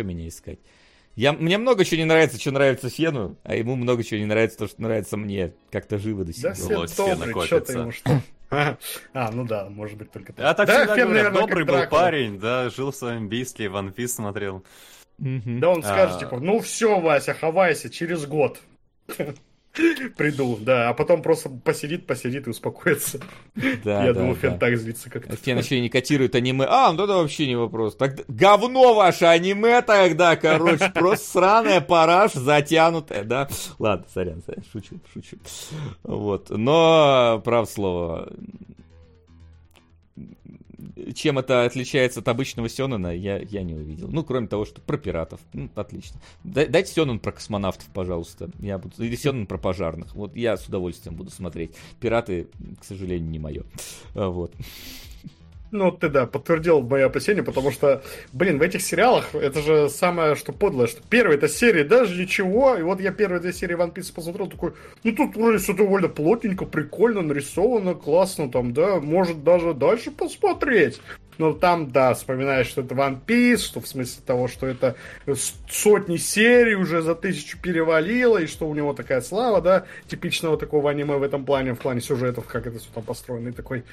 меня 0.05 0.29
искать? 0.29 0.59
Я, 1.17 1.33
мне 1.33 1.59
много 1.59 1.85
чего 1.85 1.99
не 1.99 2.05
нравится, 2.05 2.39
что 2.41 2.53
нравится 2.53 2.89
Фену, 2.91 3.37
а 3.43 3.57
ему 3.57 3.75
много 3.75 4.05
чего 4.05 4.21
не 4.21 4.27
нравится, 4.27 4.59
то, 4.59 4.69
что 4.69 4.81
нравится 4.81 5.17
мне. 5.17 5.53
Как-то 5.73 5.99
живо 5.99 6.25
до 6.25 6.33
сих 6.33 6.43
Да 6.43 6.51
пор. 6.51 6.57
все 6.59 6.77
Вот 6.77 6.91
все 6.91 7.17
добрые, 7.17 7.47
что 7.47 7.61
ты 7.61 7.73
накопится. 7.77 7.79
ему 7.79 7.93
что? 7.93 8.23
А, 9.13 9.31
ну 9.31 9.45
да, 9.45 9.69
может 9.69 9.99
быть 9.99 10.11
только 10.11 10.33
так. 10.33 10.47
А 10.47 10.55
так 10.55 10.69
да, 10.69 10.79
всегда 10.79 10.95
Фен, 10.97 11.05
говорят, 11.09 11.25
наверное, 11.25 11.41
добрый 11.47 11.65
был 11.65 11.75
Дракула. 11.75 12.01
парень, 12.01 12.39
да, 12.39 12.71
жил 12.71 12.93
в 12.93 12.97
своем 12.97 13.29
бийстве, 13.29 13.67
One 13.67 13.93
Piece 13.95 14.07
смотрел. 14.09 14.65
Да 15.19 15.69
он 15.71 15.83
скажет, 15.83 16.17
А. 16.17 16.21
типа, 16.21 16.39
ну 16.41 16.61
все, 16.61 16.99
Вася, 17.01 17.35
хавайся, 17.35 17.91
через 17.91 18.25
год. 18.25 18.61
Приду, 20.17 20.59
да, 20.61 20.89
а 20.89 20.95
потом 20.95 21.23
просто 21.23 21.51
посидит, 21.51 22.07
посидит 22.07 22.47
и 22.47 22.51
успокоится. 22.51 23.21
Да, 23.85 24.05
Я 24.05 24.13
да, 24.13 24.21
думаю, 24.21 24.35
да. 24.35 24.41
Фен 24.41 24.59
так 24.59 24.77
злится 24.77 25.09
как-то. 25.11 25.37
Фен 25.37 25.59
еще 25.59 25.81
не 25.81 25.89
котирует 25.89 26.35
аниме. 26.35 26.67
А, 26.69 26.93
ну 26.93 27.05
это 27.05 27.15
вообще 27.15 27.47
не 27.47 27.57
вопрос. 27.57 27.95
Так, 27.97 28.25
говно 28.29 28.95
ваше 28.95 29.27
аниме 29.27 29.83
тогда, 29.83 30.37
короче. 30.37 30.91
Просто 30.95 31.31
сраная 31.31 31.81
параш, 31.81 32.33
затянутая, 32.33 33.25
да? 33.25 33.49
Ладно, 33.79 34.07
сорян, 34.13 34.43
сорян, 34.45 34.65
шучу, 34.73 34.99
шучу. 35.13 35.37
Вот. 36.03 36.51
Но, 36.51 37.41
прав 37.45 37.71
слово, 37.71 38.33
чем 41.15 41.39
это 41.39 41.65
отличается 41.65 42.21
от 42.21 42.29
обычного 42.29 42.69
Сёнэна, 42.69 43.15
я, 43.15 43.39
я 43.39 43.63
не 43.63 43.75
увидел. 43.75 44.09
Ну, 44.09 44.25
кроме 44.25 44.47
того, 44.47 44.65
что 44.65 44.81
про 44.81 44.97
пиратов. 44.97 45.41
Ну, 45.53 45.69
отлично. 45.75 46.21
Дай- 46.45 46.67
Дайте 46.67 46.93
Сёнэн 46.93 47.19
про 47.19 47.33
космонавтов, 47.33 47.87
пожалуйста. 47.93 48.51
Я 48.61 48.79
буду... 48.79 48.95
Или 49.03 49.17
Сёнэн 49.17 49.47
про 49.47 49.59
пожарных. 49.59 50.15
Вот 50.15 50.37
я 50.37 50.57
с 50.57 50.67
удовольствием 50.67 51.17
буду 51.17 51.31
смотреть. 51.31 51.73
Пираты, 52.01 52.49
к 52.81 52.85
сожалению, 52.85 53.29
не 53.31 53.39
мое. 53.39 53.65
Вот. 54.15 54.53
Ну, 55.71 55.93
ты, 55.93 56.09
да, 56.09 56.27
подтвердил 56.27 56.81
мои 56.81 57.03
опасения, 57.03 57.43
потому 57.43 57.71
что, 57.71 58.03
блин, 58.33 58.59
в 58.59 58.63
этих 58.63 58.81
сериалах 58.81 59.35
это 59.35 59.61
же 59.61 59.91
самое, 59.91 60.35
что 60.35 60.53
подлое, 60.53 60.87
что 60.87 61.03
первая-то 61.09 61.47
серия 61.49 61.85
даже 61.85 62.19
ничего, 62.19 62.75
и 62.75 62.83
вот 62.83 63.01
я 63.01 63.13
первые 63.13 63.41
две 63.41 63.53
серии 63.53 63.77
One 63.77 63.93
Piece 63.93 64.13
посмотрел, 64.15 64.47
такой, 64.47 64.73
ну 65.05 65.13
тут 65.13 65.37
вроде 65.37 65.59
все 65.59 65.75
довольно 65.75 66.09
плотненько, 66.09 66.65
прикольно, 66.65 67.21
нарисовано, 67.21 67.95
классно 67.95 68.51
там, 68.51 68.73
да, 68.73 68.99
может 69.01 69.45
даже 69.45 69.75
дальше 69.75 70.11
посмотреть. 70.11 71.01
Но 71.37 71.53
там, 71.53 71.93
да, 71.93 72.15
вспоминаешь, 72.15 72.67
что 72.67 72.81
это 72.81 72.97
One 72.97 73.19
Piece, 73.25 73.59
что 73.59 73.81
в 73.81 73.87
смысле 73.87 74.23
того, 74.27 74.49
что 74.49 74.67
это 74.67 74.97
сотни 75.71 76.17
серий 76.17 76.75
уже 76.75 77.01
за 77.01 77.15
тысячу 77.15 77.59
перевалило, 77.61 78.39
и 78.39 78.47
что 78.47 78.69
у 78.69 78.75
него 78.75 78.93
такая 78.93 79.21
слава, 79.21 79.61
да, 79.61 79.85
типичного 80.09 80.57
такого 80.59 80.91
аниме 80.91 81.17
в 81.17 81.23
этом 81.23 81.45
плане, 81.45 81.75
в 81.75 81.79
плане 81.79 82.01
сюжетов, 82.01 82.47
как 82.47 82.67
это 82.67 82.81
все 82.81 82.89
там 82.93 83.05
построено, 83.05 83.51
и 83.51 83.53
такой, 83.53 83.85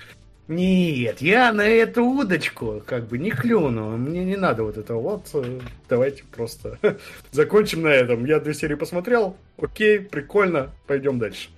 Нет, 0.47 1.21
я 1.21 1.51
на 1.51 1.63
эту 1.63 2.03
удочку 2.05 2.83
как 2.85 3.07
бы 3.07 3.17
не 3.17 3.31
клюну. 3.31 3.97
Мне 3.97 4.23
не 4.23 4.35
надо 4.35 4.63
вот 4.63 4.77
этого 4.77 5.01
вот. 5.01 5.29
э, 5.33 5.59
Давайте 5.89 6.23
просто 6.25 6.77
закончим 7.31 7.81
на 7.81 7.87
этом. 7.87 8.25
Я 8.25 8.39
две 8.39 8.53
серии 8.53 8.75
посмотрел. 8.75 9.35
Окей, 9.57 9.99
прикольно. 9.99 10.69
Пойдем 10.85 11.17
дальше. 11.17 11.49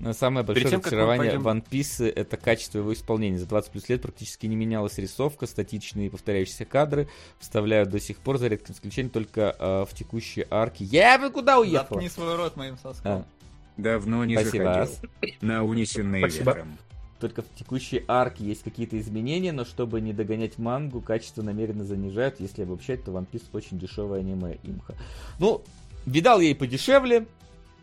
Но 0.00 0.12
самое 0.12 0.44
большое 0.44 0.68
тем, 0.70 0.80
разочарование 0.80 1.38
пойдем- 1.38 1.46
One 1.46 1.64
Piece 1.70 2.06
это 2.10 2.36
качество 2.38 2.78
его 2.78 2.92
исполнения. 2.94 3.38
За 3.38 3.46
20 3.46 3.70
плюс 3.72 3.88
лет 3.90 4.00
практически 4.02 4.46
не 4.46 4.56
менялась 4.56 4.96
рисовка, 4.98 5.46
статичные 5.46 6.10
повторяющиеся 6.10 6.64
кадры 6.66 7.08
вставляют 7.38 7.90
до 7.90 7.98
сих 8.00 8.18
пор, 8.18 8.38
за 8.38 8.48
редким 8.48 8.74
исключением, 8.74 9.10
только 9.10 9.54
э, 9.58 9.84
в 9.88 9.94
текущей 9.94 10.46
арке. 10.50 10.84
Я 10.84 11.18
бы 11.18 11.30
куда 11.30 11.58
уехал? 11.58 11.96
Заткни 11.96 12.08
свой 12.08 12.36
рот 12.36 12.56
моим 12.56 12.76
соском. 12.78 13.10
А, 13.12 13.24
Давно 13.78 14.24
не 14.24 14.34
Спасибо, 14.38 14.64
заходил. 14.64 14.82
Ас. 14.82 15.00
На 15.42 15.64
унесенные 15.64 16.22
Спасибо. 16.28 16.50
ветром. 16.52 16.78
Только 17.18 17.42
в 17.42 17.46
текущей 17.54 18.04
арке 18.08 18.44
есть 18.44 18.62
какие-то 18.62 18.98
изменения, 18.98 19.52
но 19.52 19.64
чтобы 19.64 20.00
не 20.00 20.12
догонять 20.12 20.58
мангу, 20.58 21.00
качество 21.00 21.42
намеренно 21.42 21.84
занижают. 21.84 22.40
Если 22.40 22.62
обобщать, 22.62 23.04
то 23.04 23.12
One 23.12 23.26
Piece 23.30 23.44
очень 23.52 23.78
дешевое 23.78 24.20
аниме, 24.20 24.58
имха. 24.62 24.94
Ну, 25.38 25.62
видал 26.04 26.40
я 26.40 26.50
и 26.50 26.54
подешевле. 26.54 27.26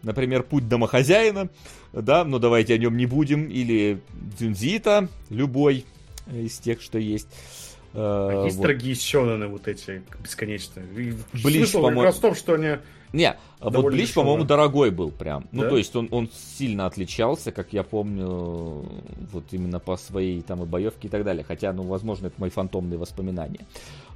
Например, 0.02 0.44
Путь 0.44 0.68
домохозяина, 0.68 1.50
да, 1.94 2.26
но 2.26 2.38
давайте 2.38 2.74
о 2.74 2.78
нем 2.78 2.98
не 2.98 3.06
будем. 3.06 3.48
Или 3.48 4.02
Дзюнзита, 4.38 5.08
любой 5.30 5.86
из 6.30 6.58
тех, 6.60 6.82
что 6.82 7.00
есть. 7.00 7.28
Э, 7.94 8.42
А 8.42 8.44
есть 8.46 8.58
вот. 8.58 8.64
дорогие 8.64 8.96
сёнэны 8.96 9.48
вот 9.48 9.68
эти 9.68 10.04
бесконечные. 10.22 10.86
И 10.98 11.14
Блич, 11.42 11.58
смысл 11.58 11.78
как 11.78 11.82
по-моему. 11.84 12.02
раз 12.04 12.18
в 12.18 12.22
том, 12.22 12.36
что 12.36 12.56
они... 12.56 12.80
Не, 13.14 13.30
а 13.30 13.38
вот 13.62 13.74
Довольно 13.74 13.98
Блич, 13.98 14.08
дешево. 14.10 14.24
по-моему, 14.24 14.44
дорогой 14.46 14.90
был 14.90 15.12
прям. 15.12 15.48
Ну, 15.52 15.62
Да? 15.62 15.70
то 15.70 15.78
есть 15.78 15.96
он, 15.96 16.08
он 16.12 16.30
сильно 16.58 16.88
отличался, 16.88 17.52
как 17.52 17.72
я 17.72 17.84
помню, 17.84 18.86
вот 19.32 19.44
именно 19.52 19.80
по 19.80 19.98
своей 19.98 20.42
там 20.42 20.64
и 20.64 20.66
боевке 20.66 21.08
и 21.08 21.12
так 21.12 21.24
далее. 21.24 21.44
Хотя, 21.44 21.72
ну, 21.74 21.84
возможно, 21.84 22.28
это 22.28 22.42
мои 22.42 22.50
фантомные 22.50 22.98
воспоминания. 22.98 23.68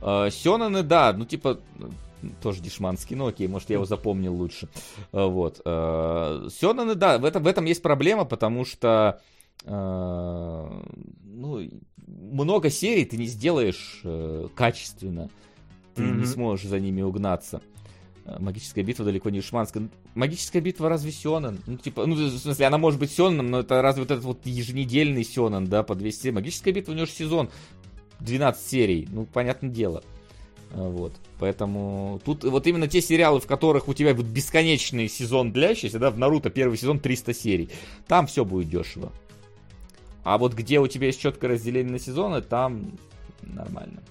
Э, 0.01 0.29
Сёнэны, 0.31 0.81
да, 0.81 1.13
ну, 1.13 1.25
типа, 1.25 1.59
тоже 2.41 2.61
дешманский, 2.61 3.15
ну, 3.15 3.27
окей, 3.27 3.47
может, 3.47 3.69
я 3.69 3.75
его 3.75 3.85
запомнил 3.85 4.33
лучше. 4.33 4.67
Э, 5.13 5.25
Вот. 5.27 5.57
Сёнэны, 5.57 6.95
да, 6.95 7.19
в 7.19 7.25
этом, 7.25 7.43
в 7.43 7.47
этом 7.47 7.65
есть 7.65 7.83
проблема, 7.83 8.25
потому 8.25 8.65
что 8.65 9.21
ну, 9.65 10.81
много 12.07 12.69
серий 12.69 13.05
ты 13.05 13.17
не 13.17 13.25
сделаешь 13.25 14.01
э, 14.03 14.47
качественно. 14.55 15.29
Ты 15.95 16.03
Мгм. 16.03 16.19
не 16.19 16.25
сможешь 16.25 16.67
за 16.67 16.79
ними 16.79 17.01
угнаться. 17.01 17.61
Магическая 18.39 18.83
битва 18.83 19.05
далеко 19.05 19.29
не 19.29 19.41
шманская. 19.41 19.89
Магическая 20.15 20.61
битва 20.61 20.89
разве 20.89 21.11
Сёнэн? 21.11 21.59
Ну, 21.65 21.77
типа, 21.77 22.05
ну, 22.05 22.15
в 22.15 22.37
смысле, 22.37 22.65
она 22.65 22.77
может 22.77 22.99
быть 22.99 23.11
Сёнэном, 23.11 23.49
но 23.49 23.59
это 23.61 23.81
разве 23.81 24.03
вот 24.03 24.11
этот 24.11 24.25
вот 24.25 24.45
еженедельный 24.45 25.23
Сёнэн, 25.23 25.65
да, 25.67 25.83
по 25.83 25.95
200 25.95 26.21
серий. 26.21 26.33
Магическая 26.33 26.73
битва, 26.73 26.91
у 26.91 26.95
него 26.95 27.05
же 27.05 27.11
сезон 27.13 27.49
12 28.19 28.67
серий, 28.67 29.07
ну, 29.11 29.25
понятное 29.25 29.69
дело. 29.69 30.03
А, 30.71 30.89
Вот. 30.89 31.13
Поэтому 31.39 32.19
тут 32.25 32.43
вот 32.43 32.67
именно 32.67 32.87
те 32.87 32.99
сериалы, 32.99 33.39
в 33.39 33.47
которых 33.47 33.87
у 33.87 33.93
тебя 33.93 34.13
вот 34.13 34.25
бесконечный 34.25 35.07
сезон 35.07 35.53
длящийся, 35.53 35.99
да, 35.99 36.09
в 36.11 36.17
Наруто 36.17 36.49
первый 36.49 36.77
сезон 36.77 36.99
300 36.99 37.33
серий, 37.33 37.69
там 38.07 38.27
все 38.27 38.43
будет 38.43 38.69
дешево. 38.69 39.11
А 40.23 40.37
вот 40.37 40.53
где 40.53 40.79
у 40.79 40.87
тебя 40.87 41.07
есть 41.07 41.21
четкое 41.21 41.51
разделение 41.51 41.93
на 41.93 41.99
сезоны, 41.99 42.41
там 42.41 42.91
нормально. 43.41 44.01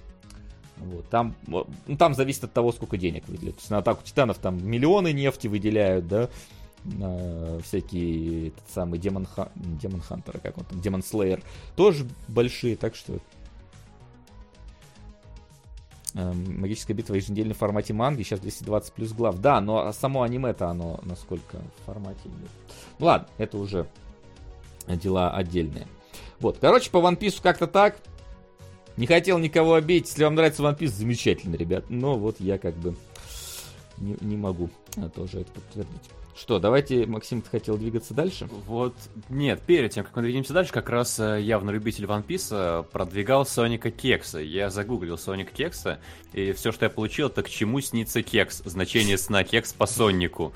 Вот, 0.77 1.09
там, 1.09 1.35
вот, 1.47 1.69
ну, 1.87 1.97
там 1.97 2.15
зависит 2.15 2.45
от 2.45 2.53
того, 2.53 2.73
сколько 2.73 2.97
денег 2.97 3.27
выделят. 3.29 3.57
То 3.57 3.61
есть 3.61 3.71
на 3.71 3.79
атаку 3.79 4.03
титанов 4.05 4.39
там 4.39 4.65
миллионы 4.67 5.13
нефти 5.13 5.47
выделяют, 5.47 6.07
да, 6.07 6.29
на 6.85 7.59
всякие 7.61 8.49
этот 8.49 8.69
самый 8.69 8.99
Демон, 8.99 9.27
Демон 9.55 10.01
Хантера, 10.01 10.39
как 10.39 10.59
он 10.59 10.65
там, 10.65 10.81
Демон 10.81 11.03
Слеер, 11.03 11.43
тоже 11.77 12.07
большие, 12.29 12.77
так 12.77 12.95
что 12.95 13.19
Эм, 16.17 16.61
Магическая 16.61 16.97
битва 16.97 17.13
в 17.13 17.17
еженедельном 17.17 17.55
формате 17.55 17.93
манги, 17.93 18.23
сейчас 18.23 18.41
220 18.41 18.93
плюс 18.95 19.13
глав. 19.13 19.39
Да, 19.39 19.61
но 19.61 19.93
само 19.93 20.23
аниме-то 20.23 20.69
оно 20.69 20.99
насколько 21.03 21.59
в 21.59 21.85
формате. 21.85 22.21
Ну 22.99 23.07
ладно, 23.07 23.29
это 23.37 23.59
уже 23.59 23.87
дела 24.89 25.31
отдельные. 25.31 25.87
Вот, 26.41 26.57
короче, 26.59 26.91
по 26.91 26.99
One 26.99 27.19
Piece 27.19 27.43
как-то 27.43 27.67
так. 27.67 27.99
Не 28.97 29.07
хотел 29.07 29.39
никого 29.39 29.75
обидеть. 29.75 30.09
Если 30.09 30.25
вам 30.25 30.35
нравится 30.35 30.63
One 30.63 30.79
Piece, 30.79 30.89
замечательно, 30.89 31.57
ребят. 31.57 31.85
Но 31.91 32.17
вот 32.17 32.37
я 32.41 32.59
как 32.59 32.75
бы 32.77 32.95
не, 33.99 34.17
не 34.21 34.37
могу 34.37 34.71
а, 34.97 35.09
тоже 35.09 35.41
это 35.41 35.53
подтвердить. 35.53 36.11
Что, 36.39 36.59
давайте, 36.59 37.07
Максим, 37.07 37.41
ты 37.41 37.49
хотел 37.49 37.79
двигаться 37.79 38.13
дальше? 38.13 38.47
Вот, 38.67 38.95
нет, 39.31 39.63
перед 39.63 39.93
тем, 39.93 40.05
как 40.05 40.15
мы 40.17 40.23
двинемся 40.23 40.53
дальше, 40.53 40.71
как 40.71 40.91
раз 40.91 41.19
э, 41.19 41.41
явно 41.41 41.71
любитель 41.71 42.05
One 42.05 42.27
Piece 42.27 42.49
э, 42.51 42.83
продвигал 42.93 43.47
Соника 43.47 43.91
Кекса. 43.91 44.39
Я 44.41 44.69
загуглил 44.69 45.17
Соник 45.17 45.51
Кекса, 45.51 45.99
и 46.35 46.53
все, 46.53 46.73
что 46.73 46.85
я 46.85 46.91
получил, 46.91 47.29
это 47.29 47.43
к 47.43 47.49
чему 47.49 47.81
снится 47.81 48.23
кекс. 48.23 48.61
Значение 48.67 49.17
сна 49.17 49.45
кекс 49.45 49.73
по 49.73 49.87
Сонику. 49.87 50.53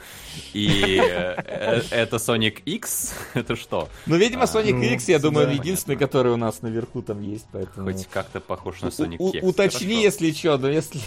И 0.53 1.01
э, 1.03 1.83
это 1.91 2.19
Соник 2.19 2.61
X? 2.67 3.15
Это 3.35 3.57
что? 3.57 3.89
Ну, 4.05 4.17
видимо, 4.17 4.43
А, 4.43 4.45
Sonic 4.45 4.75
ну, 4.75 4.83
X, 4.83 5.09
я 5.09 5.19
думаю, 5.19 5.47
да. 5.47 5.53
единственный, 5.55 5.97
который 5.97 6.33
у 6.33 6.37
нас 6.37 6.61
наверху 6.61 7.01
там 7.01 7.23
есть, 7.23 7.47
поэтому... 7.53 7.91
Хоть 7.91 8.07
как-то 8.07 8.41
похож 8.41 8.83
на 8.83 8.91
Соник 8.91 9.19
Кекс. 9.33 9.47
уточни, 9.47 10.03
если 10.03 10.31
что, 10.33 10.59
но 10.59 10.69
если... 10.69 11.01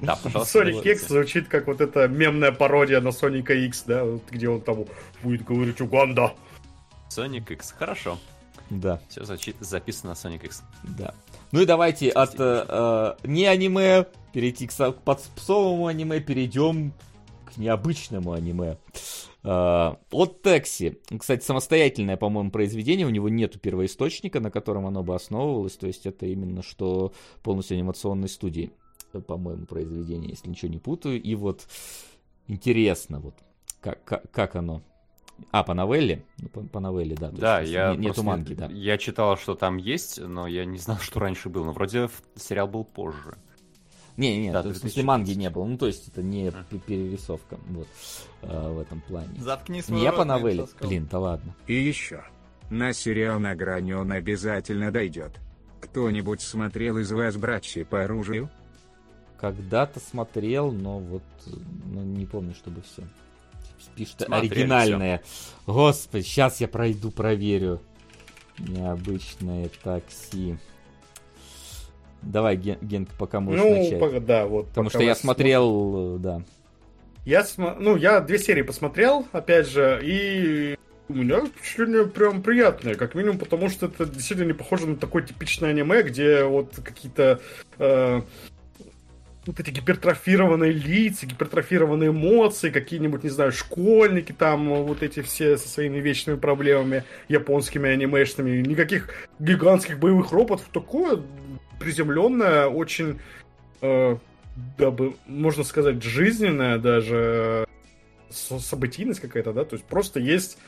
Да, 0.00 0.16
пожалуйста. 0.22 0.60
Sonic. 0.62 0.82
X 0.92 1.08
звучит 1.08 1.48
как 1.48 1.66
вот 1.66 1.80
эта 1.80 2.06
мемная 2.08 2.52
пародия 2.52 3.00
на 3.00 3.12
Соника 3.12 3.54
X, 3.54 3.84
да, 3.86 4.04
где 4.30 4.48
он 4.48 4.60
там 4.60 4.84
будет 5.22 5.44
говорить 5.44 5.80
Уганда. 5.80 6.34
Соник 7.08 7.50
X. 7.50 7.74
Хорошо. 7.78 8.18
Да, 8.70 9.00
Все 9.08 9.24
записано 9.60 10.10
на 10.10 10.14
Соник 10.14 10.44
X. 10.44 10.62
да. 10.98 11.14
Ну 11.52 11.60
и 11.62 11.66
давайте 11.66 12.10
от 12.10 12.34
э, 12.38 12.64
э, 12.68 13.14
не 13.24 13.46
аниме 13.46 14.06
перейти 14.34 14.66
к 14.66 14.72
со- 14.72 14.92
подпсовому 14.92 15.86
аниме, 15.86 16.20
перейдем 16.20 16.92
к 17.46 17.56
необычному 17.56 18.32
аниме. 18.32 18.76
Э, 19.42 19.94
от 20.12 20.42
Текси. 20.42 20.98
Кстати, 21.18 21.42
самостоятельное, 21.44 22.18
по-моему, 22.18 22.50
произведение. 22.50 23.06
У 23.06 23.10
него 23.10 23.30
нету 23.30 23.58
первоисточника, 23.58 24.40
на 24.40 24.50
котором 24.50 24.86
оно 24.86 25.02
бы 25.02 25.14
основывалось. 25.14 25.78
То 25.78 25.86
есть 25.86 26.04
это 26.04 26.26
именно 26.26 26.62
что 26.62 27.14
полностью 27.42 27.76
анимационной 27.76 28.28
студии, 28.28 28.70
по-моему, 29.12 29.66
произведение, 29.66 30.30
если 30.30 30.48
ничего 30.48 30.70
не 30.70 30.78
путаю. 30.78 31.20
И 31.22 31.34
вот 31.34 31.66
интересно, 32.46 33.20
вот 33.20 33.34
как, 33.80 34.02
как, 34.04 34.30
как 34.30 34.56
оно. 34.56 34.82
А, 35.52 35.62
по 35.62 35.72
новелле? 35.72 36.24
Ну, 36.38 36.48
по, 36.48 36.60
по 36.62 36.80
новелле, 36.80 37.14
да. 37.14 37.30
Да, 37.30 37.60
есть, 37.60 37.72
я 37.72 37.94
не- 37.94 38.06
Нету 38.06 38.24
манги, 38.24 38.54
да. 38.54 38.66
Я 38.66 38.98
читал, 38.98 39.36
что 39.36 39.54
там 39.54 39.76
есть, 39.76 40.20
но 40.20 40.46
я 40.48 40.64
не 40.64 40.78
знал, 40.78 40.98
что 41.00 41.20
раньше 41.20 41.48
был. 41.48 41.64
Но 41.64 41.72
вроде 41.72 42.10
сериал 42.36 42.66
был 42.66 42.84
позже. 42.84 43.36
Не, 44.16 44.36
не, 44.36 44.50
Да, 44.50 44.62
то 44.62 44.68
есть, 44.70 44.80
в 44.80 44.82
2014. 44.82 44.92
смысле 44.92 45.02
манги 45.04 45.32
не 45.38 45.48
было. 45.48 45.64
Ну, 45.64 45.78
то 45.78 45.86
есть 45.86 46.08
это 46.08 46.22
не 46.24 46.48
А. 46.48 46.64
пе- 46.68 46.78
перерисовка. 46.78 47.56
Вот. 47.68 47.86
э, 48.42 48.68
в 48.72 48.80
этом 48.80 49.00
плане. 49.00 49.28
Заткни 49.38 49.80
свой 49.80 50.00
Не 50.00 50.08
рот 50.08 50.16
по 50.16 50.24
новелле. 50.24 50.66
Блин, 50.80 51.06
да 51.08 51.20
ладно. 51.20 51.54
И 51.68 51.74
еще. 51.74 52.24
На 52.68 52.92
сериал 52.92 53.38
на 53.38 53.54
грани 53.54 53.92
он 53.92 54.10
обязательно 54.10 54.90
дойдет. 54.90 55.38
Кто-нибудь 55.80 56.40
смотрел 56.40 56.98
из 56.98 57.12
вас 57.12 57.36
братья 57.36 57.84
по 57.84 58.02
оружию? 58.02 58.50
Когда-то 59.40 60.00
смотрел, 60.00 60.72
но 60.72 60.98
вот 60.98 61.22
ну, 61.86 62.02
не 62.02 62.26
помню, 62.26 62.54
чтобы 62.54 62.82
все. 62.82 63.02
Пишет 63.94 64.22
Смотрели 64.22 64.52
оригинальное. 64.52 65.22
Господи, 65.66 66.22
сейчас 66.22 66.60
я 66.60 66.68
пройду, 66.68 67.10
проверю. 67.10 67.80
Необычное 68.58 69.70
такси. 69.82 70.56
Давай, 72.22 72.56
Ген- 72.56 72.78
Генка, 72.80 73.12
пока 73.16 73.38
можешь 73.38 73.62
Ну, 73.62 73.76
начать. 73.76 74.00
по- 74.00 74.20
да, 74.20 74.46
вот. 74.46 74.66
Потому 74.68 74.88
пока 74.88 74.98
что 74.98 75.06
я 75.06 75.14
смотрел, 75.14 76.16
э, 76.16 76.18
да. 76.18 76.42
Я 77.24 77.42
смо- 77.42 77.76
ну, 77.78 77.94
я 77.96 78.20
две 78.20 78.38
серии 78.38 78.62
посмотрел, 78.62 79.26
опять 79.32 79.68
же, 79.68 80.00
и 80.02 80.76
у 81.08 81.14
меня 81.14 81.44
впечатление 81.46 82.06
прям 82.06 82.42
приятное, 82.42 82.96
как 82.96 83.14
минимум, 83.14 83.38
потому 83.38 83.68
что 83.68 83.86
это 83.86 84.06
действительно 84.06 84.48
не 84.48 84.52
похоже 84.54 84.88
на 84.88 84.96
такое 84.96 85.22
типичное 85.22 85.70
аниме, 85.70 86.02
где 86.02 86.42
вот 86.44 86.74
какие-то 86.82 87.40
э, 87.78 88.22
вот 89.48 89.60
эти 89.60 89.70
гипертрофированные 89.70 90.72
лица, 90.72 91.24
гипертрофированные 91.24 92.10
эмоции, 92.10 92.68
какие-нибудь, 92.68 93.24
не 93.24 93.30
знаю, 93.30 93.50
школьники 93.50 94.32
там, 94.32 94.68
вот 94.84 95.02
эти 95.02 95.22
все 95.22 95.56
со 95.56 95.68
своими 95.68 95.96
вечными 95.96 96.36
проблемами 96.36 97.04
японскими 97.28 97.88
анимешными, 97.88 98.60
никаких 98.60 99.08
гигантских 99.38 99.98
боевых 99.98 100.32
роботов, 100.32 100.68
такое 100.70 101.22
приземленное, 101.80 102.66
очень 102.66 103.20
э, 103.80 104.16
дабы, 104.76 105.14
можно 105.26 105.64
сказать, 105.64 106.02
жизненная 106.02 106.76
даже 106.76 107.66
с- 108.28 108.60
событийность 108.60 109.20
какая-то, 109.20 109.54
да, 109.54 109.64
то 109.64 109.76
есть 109.76 109.86
просто 109.86 110.20
есть 110.20 110.58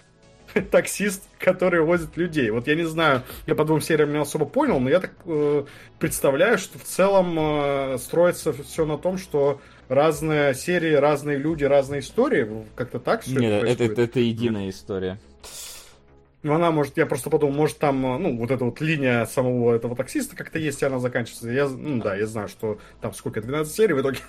таксист, 0.71 1.23
который 1.39 1.81
возит 1.81 2.17
людей. 2.17 2.51
Вот 2.51 2.67
я 2.67 2.75
не 2.75 2.85
знаю, 2.85 3.23
я 3.47 3.55
по 3.55 3.65
двум 3.65 3.81
сериям 3.81 4.13
не 4.13 4.19
особо 4.19 4.47
понял, 4.47 4.81
но 4.81 4.89
я 4.89 5.01
так 5.01 5.13
э, 5.25 5.65
представляю, 5.99 6.59
что 6.59 6.79
в 6.79 6.85
целом 6.85 7.37
э, 7.39 7.99
строится 7.99 8.53
все 8.53 8.87
на 8.87 8.99
том, 8.99 9.19
что 9.19 9.61
разные 9.89 10.55
серии, 10.55 10.95
разные 10.95 11.37
люди, 11.37 11.65
разные 11.65 12.01
истории, 12.01 12.49
как-то 12.77 12.99
так 12.99 13.23
все 13.23 13.39
Нет, 13.39 13.65
это, 13.65 13.85
это, 13.85 14.03
это 14.03 14.21
единая 14.21 14.71
история. 14.71 15.19
Ну, 16.43 16.55
она 16.55 16.71
может, 16.71 16.97
я 16.97 17.05
просто 17.05 17.29
подумал, 17.29 17.55
может 17.55 17.79
там, 17.79 18.01
ну, 18.01 18.37
вот 18.39 18.51
эта 18.51 18.65
вот 18.65 18.81
линия 18.81 19.27
самого 19.27 19.75
этого 19.75 19.95
таксиста 19.95 20.35
как-то 20.37 20.59
есть, 20.59 20.81
и 20.81 20.87
она 20.87 20.99
заканчивается. 20.99 21.51
Я, 21.51 21.69
ну, 21.69 22.03
да, 22.03 22.17
я 22.17 22.27
знаю, 22.27 22.49
что 22.49 22.79
там 23.03 23.13
сколько, 23.13 23.43
12 23.43 23.75
серий 23.75 23.93
в 23.93 24.01
итоге. 24.01 24.21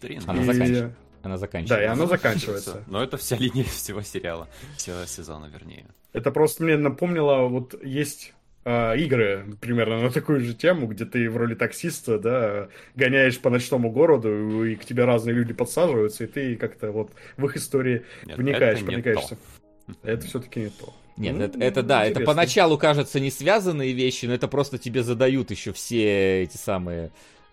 13. 0.00 0.28
Она 0.28 0.42
И- 0.42 0.44
заканчивается. 0.44 0.96
Она 1.22 1.38
заканчивается. 1.38 1.76
Да, 1.76 1.82
и 1.82 1.86
оно 1.86 2.06
заканчивается. 2.06 2.84
Но 2.86 3.02
это 3.02 3.16
вся 3.16 3.36
линия 3.36 3.64
всего 3.64 4.02
сериала, 4.02 4.48
всего 4.76 5.04
сезона, 5.06 5.50
вернее. 5.52 5.86
Это 6.12 6.30
просто 6.30 6.64
мне 6.64 6.76
напомнило, 6.76 7.48
вот 7.48 7.74
есть 7.82 8.34
а, 8.64 8.94
игры 8.94 9.56
примерно 9.60 10.00
на 10.00 10.10
такую 10.10 10.40
же 10.40 10.54
тему, 10.54 10.86
где 10.86 11.04
ты 11.04 11.28
в 11.28 11.36
роли 11.36 11.54
таксиста, 11.54 12.18
да, 12.18 12.68
гоняешь 12.94 13.38
по 13.40 13.50
ночному 13.50 13.90
городу, 13.90 14.64
и 14.64 14.76
к 14.76 14.84
тебе 14.84 15.04
разные 15.04 15.34
люди 15.34 15.52
подсаживаются, 15.52 16.24
и 16.24 16.26
ты 16.28 16.56
как-то 16.56 16.92
вот 16.92 17.10
в 17.36 17.44
их 17.46 17.56
истории 17.56 18.04
Нет, 18.24 18.38
вникаешь, 18.38 18.78
это 18.78 18.86
проникаешься. 18.86 19.36
то. 19.86 20.08
Это 20.08 20.26
все-таки 20.26 20.60
не 20.60 20.68
то. 20.70 20.94
Нет, 21.16 21.36
Ну, 21.36 21.42
это, 21.44 21.58
это 21.58 21.82
да, 21.82 22.02
это 22.02 22.10
интересно. 22.12 22.34
поначалу 22.34 22.78
кажется 22.78 23.20
не 23.20 23.30
связанные 23.30 23.92
вещи, 23.92 24.26
но 24.26 24.34
это 24.34 24.48
просто 24.48 24.78
тебе 24.78 25.02
задают 25.02 25.50
еще 25.50 25.72
все 25.72 26.42
эти 26.42 26.56
самые 26.56 27.10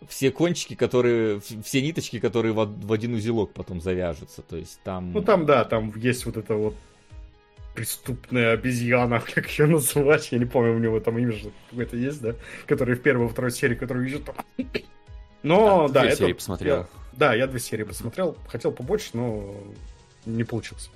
все 0.08 0.32
кончики, 0.32 0.76
которые, 0.76 1.42
все 1.64 1.82
ниточки, 1.82 2.20
которые 2.20 2.54
в, 2.54 2.58
од- 2.60 2.84
в 2.84 2.92
один 2.94 3.14
узелок 3.16 3.52
потом 3.54 3.82
завяжутся. 3.82 4.42
То 4.42 4.56
есть 4.58 4.80
там... 4.84 5.12
Ну 5.14 5.22
там, 5.22 5.46
да, 5.46 5.66
там 5.66 5.92
есть 5.96 6.26
вот 6.26 6.38
это 6.38 6.54
вот 6.56 6.76
преступная 7.76 8.54
обезьяна, 8.54 9.20
как 9.34 9.48
ее 9.58 9.66
называть, 9.68 10.32
я 10.32 10.40
не 10.40 10.46
помню, 10.46 10.76
у 10.76 10.80
него 10.80 11.00
там 11.00 11.18
имя 11.20 11.32
же 11.34 11.52
какое-то 11.70 11.98
есть, 11.98 12.22
да, 12.22 12.36
который 12.66 12.96
в 12.96 13.02
первой 13.02 13.28
и 13.28 13.30
второй 13.30 13.52
серии, 13.52 13.76
который 13.76 14.04
вижу 14.04 14.20
там. 14.20 14.36
Но, 15.44 15.88
Да, 15.88 15.94
да, 15.94 16.00
две 16.02 16.10
это... 16.10 16.18
серии 16.18 16.34
посмотрел. 16.34 16.76
я- 16.78 16.88
да, 17.14 17.34
я 17.34 17.48
две 17.48 17.60
серии 17.60 17.84
посмотрел, 17.84 18.38
хотел 18.48 18.72
побольше, 18.72 19.10
но 19.14 19.54
не 20.26 20.44
получилось. 20.44 20.90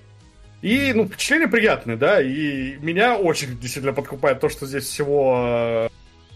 И, 0.62 0.94
ну, 0.94 1.06
впечатление 1.08 1.50
приятное, 1.50 1.98
да, 1.98 2.22
и 2.22 2.78
меня 2.78 3.18
очень 3.18 3.58
действительно 3.60 3.94
подкупает 3.94 4.40
то, 4.40 4.48
что 4.50 4.66
здесь 4.66 4.86
всего... 4.86 5.90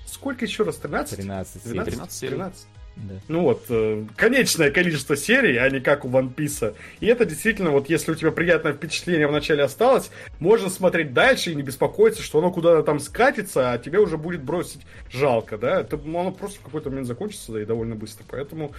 э, 0.08 0.10
Сколько 0.10 0.46
еще 0.46 0.64
раз? 0.64 0.78
13? 0.78 1.18
13 1.18 1.64
серий. 1.64 1.74
12? 1.74 1.94
13 1.94 2.14
серий. 2.18 2.32
13. 2.32 2.68
Да. 2.98 3.14
Ну 3.28 3.42
вот, 3.42 3.66
э, 3.70 4.06
конечное 4.16 4.72
количество 4.72 5.16
серий, 5.16 5.58
а 5.58 5.70
не 5.70 5.80
как 5.80 6.04
у 6.06 6.10
One 6.10 6.34
Piece. 6.34 6.76
И 7.00 7.06
это 7.06 7.26
действительно, 7.26 7.72
вот 7.72 7.90
если 7.90 8.12
у 8.12 8.16
тебя 8.16 8.32
приятное 8.32 8.74
впечатление 8.74 9.28
вначале 9.28 9.64
осталось, 9.64 10.10
можно 10.40 10.70
смотреть 10.70 11.14
дальше 11.14 11.52
и 11.52 11.56
не 11.56 11.62
беспокоиться, 11.62 12.24
что 12.24 12.40
оно 12.40 12.52
куда-то 12.52 12.84
там 12.84 13.00
скатится, 13.00 13.72
а 13.72 13.78
тебе 13.78 14.00
уже 14.00 14.18
будет 14.18 14.42
бросить 14.42 14.82
жалко, 15.12 15.58
да? 15.58 15.82
Это, 15.82 15.98
оно 16.04 16.32
просто 16.32 16.60
в 16.60 16.64
какой-то 16.64 16.90
момент 16.90 17.08
закончится, 17.08 17.52
да, 17.52 17.62
и 17.62 17.66
довольно 17.66 17.96
быстро. 17.96 18.26
Поэтому, 18.28 18.72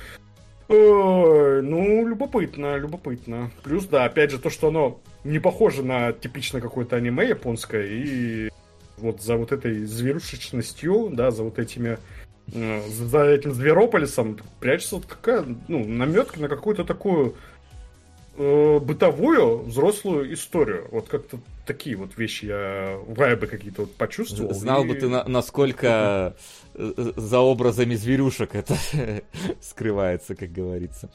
ой, 0.68 1.62
ну, 1.62 2.06
любопытно, 2.06 2.76
любопытно. 2.76 3.52
Плюс, 3.62 3.84
да, 3.86 4.04
опять 4.04 4.32
же, 4.32 4.38
то, 4.38 4.50
что 4.50 4.68
оно 4.68 5.00
не 5.22 5.38
похоже 5.38 5.84
на 5.84 6.12
типично 6.12 6.60
какое-то 6.60 6.96
аниме 6.96 7.28
японское, 7.28 7.86
и 7.86 8.50
вот 9.00 9.22
за 9.22 9.36
вот 9.36 9.52
этой 9.52 9.84
зверушечностью, 9.84 11.10
да, 11.12 11.30
за 11.30 11.42
вот 11.42 11.58
этими 11.58 11.98
э, 12.52 12.82
за 12.88 13.24
этим 13.24 13.52
Зверополисом 13.52 14.38
прячется 14.60 14.96
вот 14.96 15.06
какая, 15.06 15.44
ну, 15.68 15.84
наметка 15.84 16.40
на 16.40 16.48
какую-то 16.48 16.84
такую 16.84 17.34
э, 18.36 18.78
бытовую 18.78 19.58
взрослую 19.64 20.32
историю. 20.32 20.88
Вот 20.90 21.08
как-то 21.08 21.38
такие 21.68 21.94
вот 21.96 22.16
вещи 22.16 22.46
я, 22.46 22.98
вайбы 23.06 23.46
какие-то 23.46 23.82
вот 23.82 23.94
почувствовал. 23.94 24.52
Знал 24.52 24.82
и- 24.84 24.88
бы 24.88 24.94
ты, 24.96 25.08
на- 25.08 25.22
насколько 25.28 26.34
э, 26.74 26.92
э, 26.96 27.12
за 27.16 27.38
образами 27.38 27.94
зверюшек 27.94 28.54
это 28.56 28.76
скрывается, 29.60 30.34
как 30.34 30.50
говорится. 30.50 31.10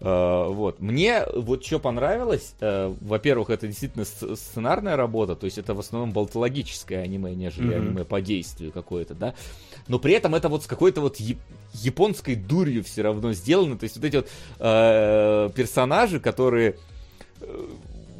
А, 0.00 0.48
Вот. 0.48 0.80
Мне 0.80 1.24
вот 1.36 1.64
что 1.64 1.78
понравилось, 1.78 2.54
э, 2.60 2.92
во-первых, 3.00 3.50
это 3.50 3.68
действительно 3.68 4.02
сц- 4.02 4.34
сценарная 4.36 4.96
работа, 4.96 5.36
то 5.36 5.44
есть 5.44 5.58
это 5.58 5.74
в 5.74 5.78
основном 5.80 6.12
болтологическое 6.12 7.02
аниме, 7.02 7.34
нежели 7.34 7.74
аниме 7.74 8.04
по 8.04 8.20
действию 8.20 8.72
какое-то, 8.72 9.14
да. 9.14 9.34
Но 9.88 9.98
при 9.98 10.14
этом 10.14 10.34
это 10.34 10.48
вот 10.48 10.64
с 10.64 10.66
какой-то 10.66 11.00
вот 11.02 11.20
яп- 11.20 11.38
японской 11.74 12.34
дурью 12.34 12.82
все 12.82 13.02
равно 13.02 13.32
сделано. 13.34 13.78
То 13.78 13.84
есть 13.84 13.96
вот 13.96 14.04
эти 14.06 14.16
вот 14.16 14.28
персонажи, 15.54 16.18
которые 16.20 16.76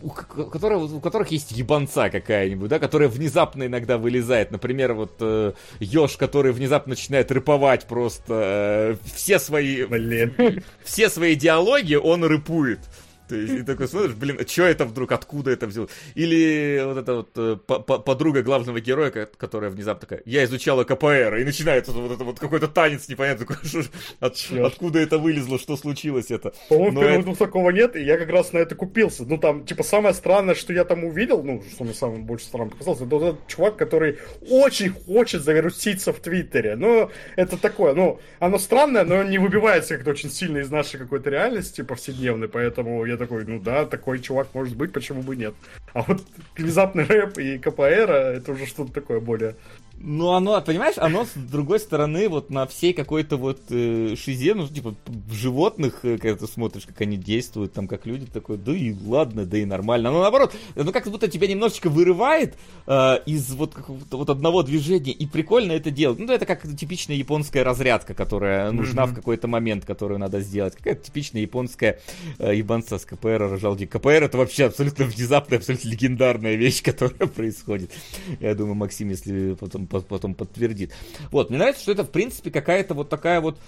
у, 0.02 0.10
ко- 0.10 0.44
которые, 0.44 0.82
у 0.82 1.00
которых 1.00 1.28
есть 1.31 1.52
ебанца 1.52 2.10
какая-нибудь, 2.10 2.68
да, 2.68 2.78
которая 2.78 3.08
внезапно 3.08 3.66
иногда 3.66 3.98
вылезает. 3.98 4.50
Например, 4.50 4.94
вот 4.94 5.16
э, 5.20 5.52
Ёж, 5.81 6.16
который 6.16 6.52
внезапно 6.52 6.90
начинает 6.90 7.31
рэповать 7.31 7.86
просто 7.86 8.98
э, 9.05 9.08
все 9.14 9.39
свои 9.39 9.84
Блин. 9.84 10.62
все 10.84 11.08
свои 11.08 11.34
диалоги 11.34 11.94
он 11.94 12.24
рэпует. 12.24 12.81
То 13.28 13.36
есть, 13.36 13.55
и 13.55 13.62
такой 13.62 13.89
смотришь, 13.89 14.15
блин, 14.15 14.36
а 14.41 14.47
что 14.47 14.65
это 14.65 14.84
вдруг, 14.84 15.12
откуда 15.12 15.51
это 15.52 15.67
взял? 15.67 15.89
Или 16.15 16.83
вот 16.84 16.99
эта 16.99 17.15
вот 17.15 17.31
э, 17.36 17.57
по- 17.67 17.78
по- 17.81 17.99
подруга 17.99 18.42
главного 18.42 18.81
героя, 18.81 19.10
ко- 19.10 19.26
которая 19.36 19.70
внезапно 19.70 20.01
такая, 20.01 20.23
я 20.26 20.44
изучала 20.44 20.84
КПР, 20.84 21.36
и 21.41 21.44
начинается 21.44 21.92
вот 21.92 22.12
это 22.12 22.25
вот 22.25 22.39
какой-то 22.39 22.68
танец 22.68 23.09
ж- 23.09 23.89
от- 24.20 24.51
откуда 24.65 24.99
это 24.99 25.18
вылезло, 25.18 25.59
что 25.59 25.76
случилось 25.76 26.31
это. 26.31 26.52
По-моему, 26.68 27.01
в 27.01 27.02
первых 27.02 27.26
это- 27.28 27.39
такого 27.39 27.70
нет, 27.70 27.97
и 27.97 28.02
я 28.02 28.18
как 28.18 28.28
раз 28.31 28.52
на 28.52 28.59
это 28.59 28.75
купился. 28.75 29.25
Ну, 29.25 29.39
там, 29.39 29.65
типа, 29.65 29.83
самое 29.83 30.15
странное, 30.15 30.55
что 30.55 30.73
я 30.73 30.84
там 30.84 31.05
увидел, 31.05 31.42
ну, 31.42 31.62
что 31.75 31.84
мне 31.84 31.94
самое 31.94 32.20
больше 32.20 32.47
странно 32.47 32.70
показалось, 32.70 33.01
это 33.01 33.17
вот 33.17 33.23
этот 33.23 33.47
чувак, 33.47 33.76
который 33.76 34.18
очень 34.51 34.91
хочет 34.91 35.42
завируситься 35.42 36.12
в 36.12 36.20
Твиттере. 36.20 36.76
Ну, 36.76 37.10
это 37.36 37.57
такое, 37.57 37.94
ну, 37.94 38.20
оно 38.41 38.59
странное, 38.59 39.05
но 39.05 39.23
не 39.23 39.39
выбивается 39.39 39.94
как-то 39.97 40.10
очень 40.10 40.31
сильно 40.31 40.59
из 40.59 40.70
нашей 40.70 40.99
какой-то 40.99 41.31
реальности 41.31 41.83
повседневной, 41.83 42.49
поэтому 42.49 43.05
я 43.07 43.11
такой, 43.16 43.44
ну 43.44 43.60
да, 43.60 43.86
такой 43.86 44.20
чувак 44.20 44.49
может 44.55 44.76
быть, 44.76 44.92
почему 44.92 45.23
бы 45.23 45.36
нет. 45.36 45.55
А 45.92 46.02
вот 46.02 46.23
внезапный 46.57 47.05
рэп 47.05 47.39
и 47.39 47.58
КПР, 47.58 48.10
это 48.10 48.52
уже 48.52 48.66
что-то 48.66 48.92
такое 48.92 49.20
более... 49.20 49.57
Ну, 50.05 50.32
оно, 50.32 50.60
понимаешь, 50.60 50.97
оно, 50.98 51.24
с 51.24 51.31
другой 51.34 51.78
стороны, 51.78 52.28
вот 52.28 52.50
на 52.50 52.66
всей 52.66 52.92
какой-то 52.92 53.36
вот 53.36 53.60
э, 53.70 54.14
шизе, 54.16 54.55
ну, 54.55 54.66
типа, 54.66 54.97
в 55.06 55.32
животных, 55.32 56.00
э, 56.02 56.18
когда 56.18 56.36
ты 56.36 56.47
смотришь, 56.52 56.86
как 56.86 57.00
они 57.02 57.16
действуют, 57.16 57.72
там, 57.72 57.86
как 57.86 58.05
люди, 58.05 58.26
такой, 58.26 58.56
да 58.56 58.74
и 58.74 58.92
ладно, 59.06 59.47
да 59.47 59.58
и 59.58 59.64
нормально. 59.64 60.10
Но 60.10 60.22
наоборот, 60.22 60.55
ну, 60.74 60.90
как 60.92 61.06
будто 61.06 61.28
тебя 61.28 61.47
немножечко 61.47 61.89
вырывает 61.89 62.56
э, 62.86 63.18
из 63.26 63.52
вот 63.52 63.74
какого-то 63.74 64.16
вот 64.16 64.31
одного 64.31 64.62
движения, 64.62 65.12
и 65.12 65.26
прикольно 65.26 65.72
это 65.72 65.90
делать. 65.90 66.18
Ну, 66.18 66.32
это 66.32 66.47
как 66.47 66.62
типичная 66.76 67.16
японская 67.16 67.62
разрядка, 67.62 68.14
которая 68.14 68.72
нужна 68.72 69.06
в 69.06 69.14
какой-то 69.14 69.47
момент, 69.47 69.84
которую 69.84 70.18
надо 70.18 70.40
сделать. 70.40 70.74
Какая-то 70.74 71.05
типичная 71.05 71.42
японская 71.42 72.00
э, 72.39 72.56
ебанца 72.56 72.98
с 72.98 73.05
КПР 73.05 73.48
рожал 73.50 73.76
Ди. 73.76 73.86
КПР 73.86 74.24
это 74.24 74.36
вообще 74.39 74.64
абсолютно 74.64 75.05
внезапная, 75.05 75.58
абсолютно 75.58 75.89
легендарная 75.89 76.56
вещь, 76.56 76.82
которая 76.84 77.28
происходит. 77.28 77.92
Я 78.40 78.55
думаю, 78.55 78.74
Максим, 78.74 79.10
если 79.10 79.55
потом, 79.55 79.86
по- 79.86 79.91
потом 80.00 80.34
подтвердит. 80.34 80.92
Вот, 81.30 81.50
мне 81.50 81.58
нравится, 81.58 81.82
что 81.82 81.92
это, 81.92 82.04
в 82.04 82.10
принципе, 82.10 82.50
какая-то 82.50 82.94
вот 82.94 83.08
такая 83.08 83.40
вот 83.40 83.58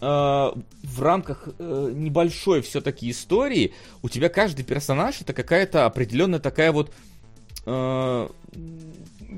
э, 0.00 0.04
в 0.04 1.02
рамках 1.02 1.48
э, 1.58 1.92
небольшой 1.94 2.62
все-таки 2.62 3.10
истории 3.10 3.74
у 4.02 4.08
тебя 4.08 4.28
каждый 4.28 4.64
персонаж 4.64 5.20
это 5.20 5.32
какая-то 5.32 5.86
определенная 5.86 6.40
такая 6.40 6.72
вот 6.72 6.92
э, 7.66 8.28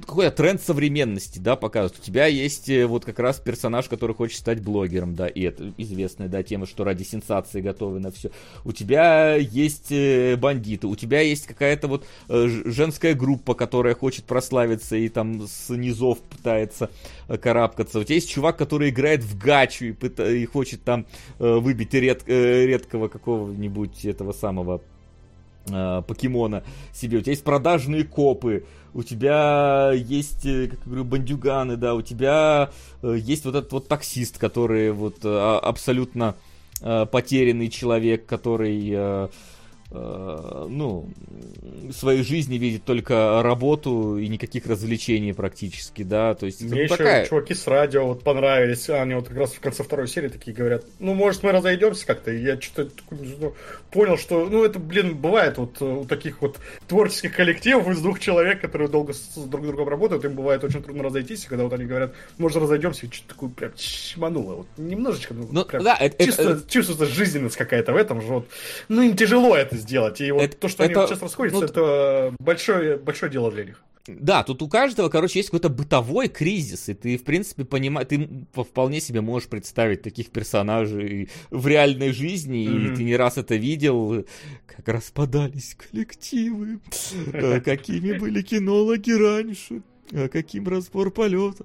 какой-то 0.07 0.31
тренд 0.37 0.61
современности, 0.63 1.39
да, 1.39 1.57
показывает. 1.57 2.01
У 2.01 2.05
тебя 2.05 2.27
есть 2.27 2.69
э, 2.69 2.87
вот 2.87 3.05
как 3.05 3.19
раз 3.19 3.39
персонаж, 3.39 3.89
который 3.89 4.15
хочет 4.15 4.39
стать 4.39 4.61
блогером, 4.61 5.15
да, 5.15 5.27
и 5.27 5.43
это 5.43 5.73
известная, 5.77 6.29
да, 6.29 6.43
тема, 6.43 6.67
что 6.67 6.85
ради 6.85 7.03
сенсации 7.03 7.61
готовы 7.61 8.01
на 8.01 8.11
все. 8.11 8.31
У 8.65 8.73
тебя 8.73 9.35
есть 9.35 9.91
э, 9.91 10.37
бандиты, 10.37 10.87
у 10.87 10.97
тебя 10.97 11.21
есть 11.21 11.47
какая-то 11.47 11.89
вот 11.89 12.07
э, 12.29 12.49
женская 12.65 13.15
группа, 13.15 13.55
которая 13.55 13.95
хочет 13.95 14.25
прославиться 14.25 14.97
и 14.97 15.09
там 15.09 15.47
с 15.47 15.71
низов 15.71 16.19
пытается 16.21 16.91
карабкаться. 17.41 17.99
У 17.99 18.05
тебя 18.05 18.17
есть 18.17 18.31
чувак, 18.31 18.57
который 18.57 18.91
играет 18.91 19.23
в 19.23 19.39
гачу 19.39 19.87
и, 19.87 19.93
пыта- 19.93 20.35
и 20.35 20.45
хочет 20.47 20.83
там 20.83 21.07
выбить 21.39 21.95
ред- 21.95 22.27
редкого 22.27 23.09
какого-нибудь 23.09 24.05
этого 24.05 24.33
самого 24.33 24.81
э, 25.71 26.03
покемона 26.07 26.63
себе. 26.93 27.19
У 27.19 27.21
тебя 27.21 27.33
есть 27.33 27.45
продажные 27.45 28.05
копы, 28.05 28.65
у 28.95 29.03
тебя 29.03 29.93
есть, 29.95 30.45
э, 30.47 30.69
как 30.69 30.79
я 30.81 30.85
говорю, 30.87 31.05
бандюганы, 31.05 31.77
да, 31.77 31.95
у 31.95 32.03
тебя 32.03 32.71
э, 33.03 33.17
есть 33.19 33.45
вот 33.45 33.55
этот 33.55 33.73
вот 33.73 33.89
таксист, 33.89 34.39
который 34.39 34.93
вот 34.93 35.19
а- 35.25 35.61
абсолютно 35.61 36.37
потерянный 36.81 37.71
человек, 37.71 38.25
который, 38.25 39.31
ну, 39.91 41.09
в 41.89 41.93
своей 41.93 42.23
жизни 42.23 42.57
видит 42.59 42.85
только 42.85 43.41
работу 43.43 44.19
и 44.19 44.29
никаких 44.29 44.67
развлечений 44.67 45.33
практически, 45.33 46.03
да, 46.03 46.35
то 46.35 46.45
есть 46.47 46.61
Мне 46.61 46.71
ну, 46.71 46.79
еще 46.81 46.97
такая... 46.97 47.27
чуваки 47.27 47.55
с 47.55 47.67
радио 47.67 48.07
вот 48.07 48.23
понравились. 48.23 48.91
Они 48.91 49.15
вот 49.15 49.29
как 49.29 49.37
раз 49.39 49.53
в 49.53 49.61
конце 49.61 49.83
второй 49.83 50.07
серии 50.09 50.29
такие 50.29 50.55
говорят, 50.55 50.85
ну, 50.99 51.15
может, 51.15 51.43
мы 51.43 51.53
разойдемся 51.53 52.07
как-то. 52.07 52.31
И 52.31 52.43
я 52.43 52.61
что-то 52.61 52.91
такое, 52.97 53.19
ну, 53.41 53.55
понял, 53.91 54.19
что, 54.19 54.47
ну, 54.47 54.63
это, 54.65 54.79
блин, 54.79 55.17
бывает 55.17 55.57
вот 55.57 55.81
э, 55.81 55.85
у 55.85 56.05
таких 56.05 56.43
вот 56.43 56.59
творческих 56.87 57.35
коллективов 57.35 57.89
из 57.89 58.01
двух 58.01 58.21
человек, 58.21 58.61
которые 58.61 58.89
долго 58.89 59.15
с 59.15 59.37
друг 59.37 59.65
другом 59.65 59.89
работают, 59.89 60.25
им 60.27 60.35
бывает 60.35 60.63
очень 60.65 60.83
трудно 60.83 61.05
разойтись, 61.05 61.45
и 61.45 61.49
когда 61.49 61.65
вот 61.65 61.73
они 61.73 61.87
говорят, 61.87 62.13
может, 62.37 62.59
разойдемся, 62.59 63.07
и 63.07 63.11
что-то 63.11 63.29
такое 63.35 63.49
прям 63.51 63.73
чмануло. 63.75 64.55
Вот 64.57 64.67
немножечко, 64.77 65.33
ну, 65.33 65.49
Ну, 65.51 65.65
прям 65.65 65.83
да, 65.83 65.97
это- 65.99 66.23
чисто, 66.25 66.43
это- 66.43 66.71
чувствуется 66.71 67.07
жизненность 67.07 67.57
какая-то 67.57 67.95
в 67.95 67.97
этом 67.97 68.21
же. 68.21 68.27
Вот. 68.29 68.49
Ну, 68.89 69.01
им 69.01 69.17
тяжело 69.17 69.57
это 69.57 69.78
сделать. 69.79 70.21
И 70.21 70.31
вот 70.31 70.43
Это- 70.43 70.57
то, 70.57 70.69
что 70.69 70.83
они 70.85 70.93
это- 70.93 71.01
вот 71.01 71.09
сейчас 71.09 71.23
расходятся, 71.23 71.61
ну, 71.61 71.67
это 71.67 72.35
большое, 72.39 72.97
большое 72.97 73.31
дело 73.33 73.51
для 73.51 73.65
них. 73.65 73.83
да, 74.07 74.43
тут 74.43 74.63
у 74.63 74.69
каждого, 74.69 75.11
короче, 75.11 75.39
есть 75.39 75.51
какой-то 75.51 75.69
бытовой 75.69 76.29
кризис, 76.29 76.89
и 76.89 76.95
ты, 76.95 77.19
в 77.19 77.25
принципе, 77.25 77.65
понимаешь, 77.65 78.09
ты 78.09 78.47
вполне 78.55 79.01
себе 79.01 79.21
можешь 79.21 79.49
представить 79.49 80.01
таких 80.01 80.31
персонажей 80.31 81.29
в 81.51 81.67
реальной 81.67 82.13
жизни, 82.13 82.67
mm-hmm. 82.67 82.93
и 82.93 82.97
ты 82.97 83.05
не 83.05 83.17
раз 83.17 83.37
это 83.37 83.57
видел, 83.57 84.25
как 84.67 84.89
распадались 84.89 85.75
коллективы, 85.75 86.81
э, 87.33 87.61
какими 87.61 88.17
были 88.17 88.41
кинологи 88.41 89.11
раньше. 89.11 89.83
А 90.13 90.29
каким 90.29 90.67
разбор 90.69 91.11
полета. 91.11 91.65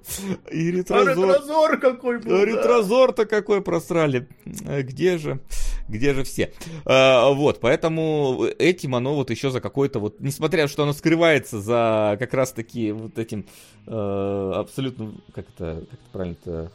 И 0.50 0.70
ретрозор. 0.70 1.08
А 1.08 1.12
ретрозор 1.12 1.78
какой 1.78 2.18
был. 2.18 2.34
А 2.34 2.44
ретрозор-то 2.44 3.26
какой 3.26 3.62
просрали. 3.62 4.28
А 4.66 4.82
где 4.82 5.18
же? 5.18 5.40
Где 5.88 6.14
же 6.14 6.24
все? 6.24 6.52
А, 6.84 7.30
вот, 7.30 7.60
поэтому 7.60 8.46
этим 8.58 8.94
оно 8.94 9.14
вот 9.14 9.30
еще 9.30 9.50
за 9.50 9.60
какой-то 9.60 9.98
вот, 9.98 10.20
несмотря 10.20 10.68
что 10.68 10.82
оно 10.82 10.92
скрывается 10.92 11.60
за 11.60 12.16
как 12.18 12.32
раз 12.34 12.52
таки 12.52 12.92
вот 12.92 13.18
этим 13.18 13.46
э, 13.86 14.52
абсолютно, 14.54 15.14
как 15.34 15.46
это, 15.50 15.84
как 15.90 16.00
это 16.00 16.10
правильно-то, 16.12 16.72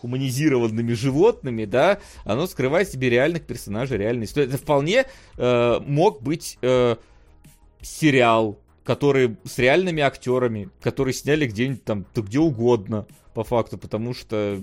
хуманизированными 0.00 0.92
животными, 0.92 1.64
да, 1.64 1.98
оно 2.24 2.46
скрывает 2.46 2.88
себе 2.88 3.10
реальных 3.10 3.46
персонажей, 3.46 3.98
реальной 3.98 4.26
истории. 4.26 4.48
Это 4.48 4.58
вполне 4.58 5.06
э, 5.36 5.80
мог 5.80 6.22
быть 6.22 6.58
э, 6.62 6.96
сериал, 7.80 8.58
которые 8.86 9.36
с 9.44 9.58
реальными 9.58 10.02
актерами, 10.02 10.70
которые 10.80 11.12
сняли 11.12 11.46
где-нибудь 11.46 11.84
там, 11.84 12.06
то 12.14 12.22
где 12.22 12.38
угодно, 12.38 13.06
по 13.36 13.44
факту, 13.44 13.76
потому 13.76 14.14
что, 14.14 14.62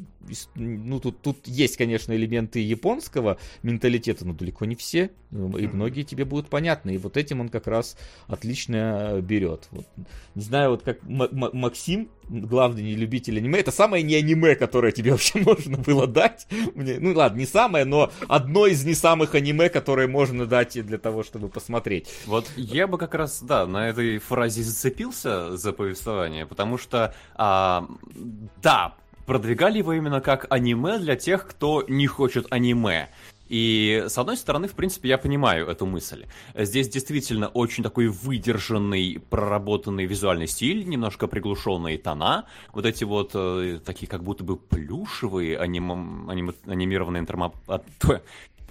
ну, 0.56 1.00
тут, 1.00 1.22
тут 1.22 1.48
есть, 1.48 1.78
конечно, 1.78 2.12
элементы 2.12 2.60
японского 2.60 3.38
менталитета, 3.62 4.26
но 4.26 4.34
далеко 4.34 4.66
не 4.66 4.76
все, 4.76 5.12
ну, 5.30 5.56
и 5.58 5.68
многие 5.68 6.02
тебе 6.02 6.26
будут 6.26 6.50
понятны, 6.50 6.96
и 6.96 6.98
вот 6.98 7.16
этим 7.16 7.40
он 7.40 7.50
как 7.50 7.68
раз 7.68 7.96
отлично 8.26 9.20
берет. 9.22 9.68
Вот. 9.70 9.86
Не 10.34 10.42
знаю, 10.42 10.72
вот 10.72 10.82
как 10.82 10.98
Максим, 11.04 12.10
главный 12.30 12.94
любитель 12.94 13.38
аниме, 13.38 13.60
это 13.60 13.72
самое 13.72 14.04
не 14.04 14.16
аниме, 14.16 14.56
которое 14.56 14.92
тебе 14.92 15.12
вообще 15.12 15.40
можно 15.46 15.78
было 15.78 16.08
дать. 16.08 16.48
Мне, 16.74 16.98
ну 17.00 17.14
ладно, 17.14 17.40
не 17.40 17.46
самое, 17.46 17.86
но 17.86 18.12
одно 18.28 18.66
из 18.68 18.84
не 18.86 18.96
самых 18.96 19.36
аниме, 19.36 19.70
которые 19.70 20.08
можно 20.08 20.46
дать 20.46 20.84
для 20.86 20.98
того, 20.98 21.24
чтобы 21.24 21.50
посмотреть. 21.50 22.10
Вот 22.26 22.50
я 22.56 22.88
бы 22.88 22.98
как 22.98 23.14
раз, 23.14 23.42
да, 23.44 23.68
на 23.68 23.90
этой 23.90 24.18
фразе 24.18 24.64
зацепился 24.64 25.58
за 25.58 25.74
повествование, 25.74 26.46
потому 26.46 26.78
что 26.78 27.14
а, 27.36 27.88
да, 28.64 28.96
продвигали 29.26 29.80
его 29.80 29.94
именно 29.94 30.22
как 30.22 30.48
аниме 30.50 30.98
для 30.98 31.16
тех, 31.16 31.46
кто 31.48 31.84
не 31.88 32.08
хочет 32.08 32.48
аниме. 32.50 33.10
И, 33.50 34.06
с 34.08 34.18
одной 34.18 34.38
стороны, 34.38 34.68
в 34.68 34.72
принципе, 34.72 35.10
я 35.10 35.18
понимаю 35.18 35.68
эту 35.68 35.86
мысль. 35.86 36.26
Здесь 36.56 36.88
действительно 36.88 37.50
очень 37.50 37.84
такой 37.84 38.08
выдержанный, 38.08 39.22
проработанный 39.30 40.06
визуальный 40.06 40.48
стиль, 40.48 40.88
немножко 40.88 41.28
приглушенные 41.28 41.98
тона, 41.98 42.46
вот 42.72 42.86
эти 42.86 43.04
вот 43.04 43.32
э, 43.36 43.80
такие 43.86 44.08
как 44.08 44.24
будто 44.24 44.44
бы 44.44 44.56
плюшевые 44.56 45.60
аним... 45.60 46.30
аним... 46.30 46.56
анимированные 46.66 47.20
интерма 47.20 47.52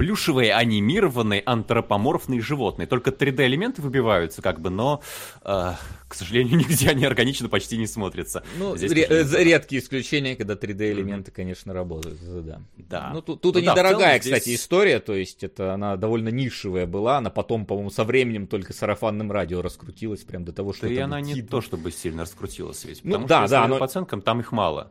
плюшевые 0.03 0.53
анимированные 0.53 1.45
антропоморфные 1.47 2.41
животные. 2.41 2.89
Только 2.89 3.11
3D-элементы 3.11 3.83
выбиваются, 3.83 4.43
как 4.43 4.61
бы, 4.61 4.69
но, 4.69 5.01
э, 5.45 5.75
к 6.09 6.15
сожалению, 6.15 6.57
нигде 6.59 6.91
они 6.91 7.05
органично 7.05 7.49
почти 7.49 7.79
не 7.79 7.87
смотрятся. 7.87 8.43
Ну, 8.59 8.77
Здесь, 8.77 8.91
ре- 8.91 9.45
редкие 9.45 9.81
исключения, 9.81 10.35
когда 10.35 10.55
3D-элементы, 10.55 11.31
mm-hmm. 11.31 11.35
конечно, 11.35 11.73
работают, 11.73 12.19
да. 12.45 12.63
да. 12.79 13.11
Ну, 13.15 13.23
тут, 13.23 13.43
тут 13.43 13.55
ну, 13.55 13.61
и 13.61 13.65
да, 13.65 13.73
недорогая, 13.75 14.19
целом, 14.19 14.39
кстати, 14.39 14.57
история, 14.57 14.99
то 14.99 15.15
есть 15.15 15.45
это 15.45 15.73
она 15.73 15.97
довольно 15.97 16.31
нишевая 16.31 16.87
была, 16.87 17.19
она 17.19 17.31
потом, 17.31 17.65
по-моему, 17.65 17.91
со 17.91 18.03
временем 18.03 18.49
только 18.49 18.73
сарафанным 18.73 19.31
радио 19.31 19.63
раскрутилась 19.63 20.23
прям 20.23 20.45
до 20.45 20.53
того, 20.53 20.73
что... 20.73 20.89
Да 20.89 20.93
и 20.93 20.99
она 20.99 21.21
не 21.21 21.43
то, 21.43 21.61
чтобы 21.61 21.93
сильно 21.93 22.23
раскрутилась 22.23 22.85
ведь, 22.85 23.05
ну, 23.05 23.25
да, 23.25 23.47
что, 23.47 23.51
да, 23.53 23.69
но... 23.69 23.79
по 23.79 23.85
оценкам, 23.85 24.21
там 24.21 24.41
их 24.41 24.51
мало. 24.51 24.91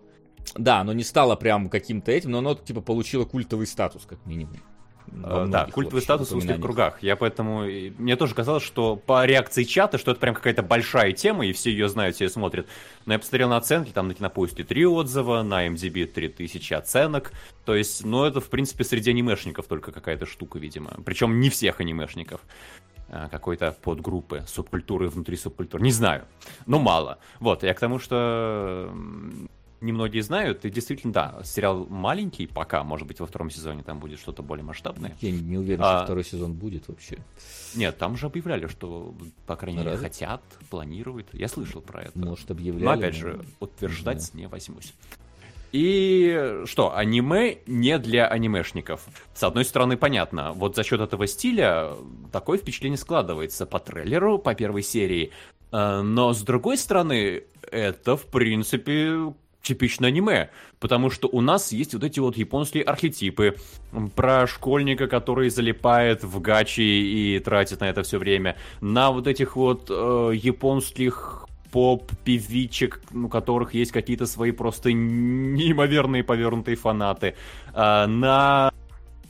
Да, 0.55 0.79
оно 0.79 0.93
не 0.93 1.03
стало 1.03 1.35
прям 1.35 1.69
каким-то 1.69 2.13
этим, 2.13 2.31
но 2.31 2.37
оно, 2.37 2.55
типа, 2.55 2.79
получило 2.79 3.25
культовый 3.25 3.67
статус, 3.67 4.05
как 4.05 4.25
минимум. 4.25 4.55
Да, 5.07 5.67
культовый 5.71 6.01
статус 6.01 6.31
в 6.31 6.37
узких 6.37 6.59
кругах. 6.59 7.01
Я 7.03 7.15
поэтому... 7.15 7.63
Мне 7.97 8.15
тоже 8.15 8.33
казалось, 8.33 8.63
что 8.63 8.95
по 8.95 9.25
реакции 9.25 9.63
чата, 9.63 9.97
что 9.97 10.11
это 10.11 10.19
прям 10.19 10.35
какая-то 10.35 10.63
большая 10.63 11.11
тема, 11.11 11.45
и 11.45 11.53
все 11.53 11.71
ее 11.71 11.89
знают, 11.89 12.15
все 12.15 12.25
ее 12.25 12.29
смотрят. 12.29 12.67
Но 13.05 13.13
я 13.13 13.19
посмотрел 13.19 13.49
на 13.49 13.57
оценки, 13.57 13.91
там 13.91 14.07
на 14.07 14.13
Кинопоиске 14.13 14.63
3 14.63 14.85
отзыва, 14.85 15.43
на 15.43 15.67
MDB 15.67 16.05
3000 16.05 16.73
оценок. 16.73 17.33
То 17.65 17.75
есть, 17.75 18.05
ну, 18.05 18.25
это, 18.25 18.39
в 18.39 18.49
принципе, 18.49 18.83
среди 18.83 19.11
анимешников 19.11 19.67
только 19.67 19.91
какая-то 19.91 20.25
штука, 20.25 20.59
видимо. 20.59 20.91
Причем 21.05 21.39
не 21.39 21.49
всех 21.49 21.79
анимешников 21.79 22.41
а, 23.09 23.27
какой-то 23.27 23.75
подгруппы, 23.81 24.45
субкультуры 24.47 25.09
внутри 25.09 25.35
субкультуры. 25.35 25.83
Не 25.83 25.91
знаю, 25.91 26.25
но 26.65 26.79
мало. 26.79 27.19
Вот, 27.39 27.63
я 27.63 27.73
к 27.73 27.79
тому, 27.79 27.99
что 27.99 28.93
немногие 29.81 30.23
знают, 30.23 30.63
и 30.65 30.69
действительно, 30.69 31.11
да, 31.13 31.41
сериал 31.43 31.85
маленький 31.89 32.47
пока, 32.47 32.83
может 32.83 33.07
быть, 33.07 33.19
во 33.19 33.25
втором 33.25 33.49
сезоне 33.49 33.83
там 33.83 33.99
будет 33.99 34.19
что-то 34.19 34.43
более 34.43 34.63
масштабное. 34.63 35.17
Я 35.21 35.31
не 35.31 35.57
уверен, 35.57 35.81
а... 35.83 35.97
что 35.97 36.05
второй 36.05 36.23
сезон 36.23 36.53
будет 36.53 36.87
вообще. 36.87 37.17
Нет, 37.75 37.97
там 37.97 38.15
же 38.15 38.27
объявляли, 38.27 38.67
что, 38.67 39.13
по 39.47 39.55
крайней 39.55 39.79
мере, 39.79 39.97
хотят, 39.97 40.41
планируют. 40.69 41.27
Я 41.33 41.47
слышал 41.47 41.81
про 41.81 42.03
это. 42.03 42.17
Может, 42.17 42.51
объявляли. 42.51 42.85
Но, 42.85 42.91
опять 42.91 43.15
же, 43.15 43.43
утверждать 43.59 44.33
не, 44.33 44.41
не 44.41 44.47
возьмусь. 44.47 44.93
И 45.71 46.63
что, 46.65 46.95
аниме 46.95 47.59
не 47.65 47.97
для 47.97 48.27
анимешников. 48.27 49.05
С 49.33 49.43
одной 49.43 49.63
стороны, 49.63 49.95
понятно, 49.95 50.51
вот 50.51 50.75
за 50.75 50.83
счет 50.83 50.99
этого 50.99 51.27
стиля 51.27 51.93
такое 52.31 52.57
впечатление 52.57 52.97
складывается 52.97 53.65
по 53.65 53.79
трейлеру, 53.79 54.37
по 54.37 54.53
первой 54.53 54.83
серии. 54.83 55.31
Э, 55.71 56.01
но 56.01 56.33
с 56.33 56.41
другой 56.41 56.77
стороны, 56.77 57.43
это, 57.71 58.17
в 58.17 58.25
принципе, 58.25 59.33
типично 59.61 60.07
аниме, 60.07 60.49
потому 60.79 61.09
что 61.09 61.27
у 61.27 61.41
нас 61.41 61.71
есть 61.71 61.93
вот 61.93 62.03
эти 62.03 62.19
вот 62.19 62.37
японские 62.37 62.83
архетипы. 62.83 63.55
Про 64.15 64.47
школьника, 64.47 65.07
который 65.07 65.49
залипает 65.49 66.23
в 66.23 66.39
гачи 66.41 66.81
и 66.81 67.39
тратит 67.39 67.81
на 67.81 67.89
это 67.89 68.03
все 68.03 68.17
время, 68.17 68.55
на 68.81 69.11
вот 69.11 69.27
этих 69.27 69.55
вот 69.55 69.87
э, 69.89 70.31
японских 70.35 71.47
поп-певичек, 71.71 73.01
у 73.13 73.29
которых 73.29 73.73
есть 73.73 73.91
какие-то 73.91 74.25
свои 74.25 74.51
просто 74.51 74.91
неимоверные 74.91 76.23
повернутые 76.23 76.75
фанаты, 76.75 77.35
э, 77.73 78.05
на 78.07 78.71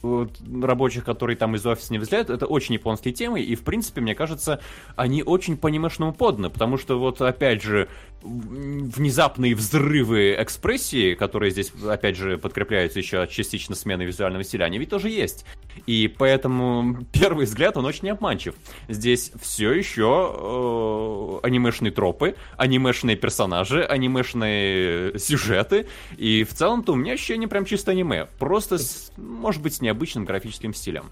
рабочих, 0.03 1.05
которые 1.05 1.37
там 1.37 1.55
из 1.55 1.65
офиса 1.65 1.93
не 1.93 1.99
взлетают, 1.99 2.29
это 2.29 2.45
очень 2.45 2.73
японские 2.73 3.13
темы, 3.13 3.41
и, 3.41 3.55
в 3.55 3.63
принципе, 3.63 4.01
мне 4.01 4.15
кажется, 4.15 4.59
они 4.95 5.23
очень 5.23 5.57
по 5.57 5.67
анимешному 5.67 6.13
поданы, 6.13 6.49
потому 6.49 6.77
что, 6.77 6.99
вот, 6.99 7.21
опять 7.21 7.61
же, 7.61 7.87
внезапные 8.24 9.56
взрывы 9.56 10.35
экспрессии, 10.38 11.16
которые 11.16 11.51
здесь, 11.51 11.72
опять 11.88 12.16
же, 12.16 12.38
подкрепляются 12.38 13.00
еще 13.00 13.27
частично 13.30 13.75
сменой 13.75 14.06
визуального 14.06 14.43
стиля, 14.43 14.66
они 14.66 14.77
ведь 14.77 14.90
тоже 14.90 15.09
есть. 15.09 15.45
И 15.88 16.14
поэтому 16.17 17.03
первый 17.11 17.45
взгляд, 17.45 17.77
он 17.77 17.85
очень 17.85 18.09
обманчив. 18.09 18.56
Здесь 18.88 19.32
все 19.41 19.72
еще 19.72 20.32
э, 20.33 21.40
анимешные 21.48 21.91
тропы, 21.91 22.35
анимешные 22.58 23.16
персонажи, 23.16 23.83
анимешные 23.83 25.17
сюжеты, 25.17 25.88
и 26.17 26.43
в 26.43 26.53
целом-то 26.53 26.93
у 26.93 26.95
меня 26.95 27.14
ощущение 27.14 27.48
прям 27.48 27.66
чисто 27.66 27.91
аниме. 27.91 28.27
Просто, 28.40 28.77
с, 28.77 29.11
может 29.17 29.61
быть, 29.61 29.75
с 29.75 29.82
необычным 29.82 30.25
графическим 30.25 30.74
стилем. 30.74 31.06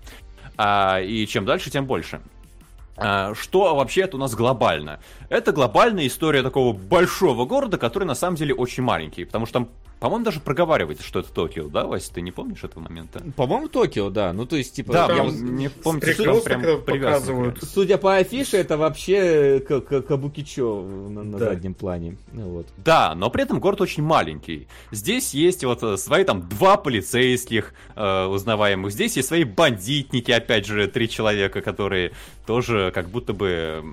А, 0.57 1.01
и 1.01 1.25
чем 1.25 1.45
дальше, 1.45 1.71
тем 1.71 1.85
больше. 1.85 2.21
А, 3.01 3.33
что 3.33 3.75
вообще 3.75 4.01
это 4.01 4.17
у 4.17 4.19
нас 4.19 4.35
глобально? 4.35 4.99
Это 5.29 5.51
глобальная 5.51 6.07
история 6.07 6.43
такого 6.43 6.73
большого 6.73 7.45
города, 7.45 7.77
который 7.77 8.05
на 8.05 8.15
самом 8.15 8.35
деле 8.35 8.53
очень 8.53 8.83
маленький, 8.83 9.25
потому 9.25 9.45
что 9.45 9.53
там 9.53 9.69
по-моему, 9.99 10.23
даже 10.23 10.39
проговаривается, 10.39 11.03
что 11.03 11.19
это 11.19 11.31
Токио, 11.31 11.67
да, 11.67 11.85
Вася, 11.85 12.13
ты 12.13 12.21
не 12.21 12.31
помнишь 12.31 12.63
этого 12.63 12.83
момента? 12.83 13.21
По-моему, 13.35 13.67
Токио, 13.67 14.09
да. 14.09 14.31
Ну, 14.31 14.45
то 14.45 14.55
есть, 14.55 14.73
типа... 14.73 14.93
Да, 14.93 15.13
я 15.13 15.25
не 15.25 15.69
помню, 15.69 16.13
что 16.13 16.39
прям 16.41 16.81
показывают. 16.81 17.59
Судя 17.61 17.97
по 17.97 18.15
афише, 18.15 18.57
это 18.57 18.77
вообще 18.77 19.59
Кабукичо 19.59 20.81
на, 20.83 21.23
на 21.23 21.37
да. 21.37 21.49
заднем 21.49 21.73
плане. 21.73 22.15
Ну, 22.31 22.43
вот. 22.49 22.67
Да, 22.77 23.13
но 23.13 23.29
при 23.29 23.43
этом 23.43 23.59
город 23.59 23.81
очень 23.81 24.03
маленький. 24.03 24.69
Здесь 24.91 25.33
есть 25.33 25.65
вот 25.65 25.83
э, 25.83 25.97
свои 25.97 26.23
там 26.23 26.47
два 26.47 26.77
полицейских 26.77 27.73
э, 27.95 28.25
узнаваемых. 28.25 28.93
Здесь 28.93 29.17
есть 29.17 29.27
свои 29.27 29.43
бандитники, 29.43 30.31
опять 30.31 30.65
же, 30.65 30.87
три 30.87 31.09
человека, 31.09 31.61
которые 31.61 32.13
тоже 32.45 32.91
как 32.95 33.09
будто 33.09 33.33
бы 33.33 33.83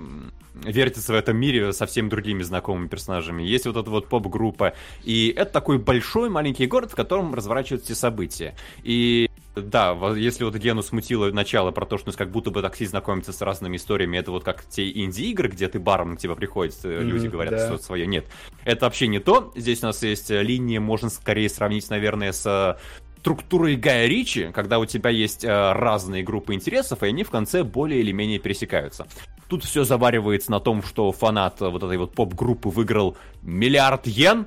вертится 0.65 1.13
в 1.13 1.17
этом 1.17 1.37
мире 1.37 1.73
со 1.73 1.87
всеми 1.87 2.09
другими 2.09 2.43
знакомыми 2.43 2.89
персонажами. 2.89 3.43
Есть 3.43 3.67
вот 3.67 3.77
эта 3.77 3.91
вот 3.91 4.09
поп-группа. 4.09 4.75
И 5.05 5.33
это 5.37 5.53
такой 5.53 5.79
большой 5.79 6.31
маленький 6.31 6.67
город, 6.67 6.93
в 6.93 6.95
котором 6.95 7.35
разворачиваются 7.35 7.87
все 7.87 7.95
события. 7.95 8.55
И 8.83 9.31
да, 9.55 9.97
если 10.15 10.45
вот 10.45 10.55
Гену 10.57 10.83
смутило 10.83 11.31
начало 11.31 11.71
про 11.71 11.87
то, 11.87 11.97
что 11.97 12.13
как 12.13 12.31
будто 12.31 12.51
бы 12.51 12.61
такси 12.61 12.85
знакомится 12.85 13.33
с 13.33 13.41
разными 13.41 13.77
историями, 13.77 14.19
это 14.19 14.31
вот 14.31 14.45
как 14.45 14.65
те 14.69 14.91
инди-игры, 14.91 15.49
где 15.49 15.69
ты 15.69 15.79
баром 15.79 16.17
к 16.17 16.21
тебе 16.21 16.35
приходит, 16.35 16.75
mm-hmm, 16.75 17.03
люди 17.03 17.27
говорят 17.29 17.55
да. 17.55 17.67
что-то 17.67 17.83
свое. 17.83 18.07
Нет, 18.07 18.27
это 18.65 18.85
вообще 18.85 19.09
не 19.09 19.19
то. 19.19 19.53
Здесь 19.57 19.83
у 19.83 19.87
нас 19.87 20.03
есть 20.03 20.29
линия, 20.29 20.81
можно 20.81 21.09
скорее 21.09 21.49
сравнить, 21.49 21.89
наверное, 21.89 22.33
с 22.33 22.79
структурой 23.27 23.75
Гая 23.75 24.07
Ричи, 24.07 24.53
когда 24.55 24.79
у 24.79 24.87
тебя 24.87 25.11
есть 25.11 25.45
э, 25.45 25.73
разные 25.73 26.23
группы 26.23 26.55
интересов, 26.55 27.03
и 27.03 27.07
они 27.07 27.25
в 27.25 27.31
конце 27.31 27.65
более 27.65 27.99
или 27.99 28.13
менее 28.13 28.39
пересекаются. 28.39 29.09
Тут 29.49 29.65
все 29.65 29.83
заваривается 29.83 30.53
на 30.53 30.61
том, 30.61 30.81
что 30.81 31.11
фанат 31.11 31.61
вот 31.61 31.83
этой 31.83 31.99
вот 31.99 32.15
поп-группы 32.15 32.69
выиграл 32.69 33.17
миллиард 33.43 34.07
йен. 34.07 34.47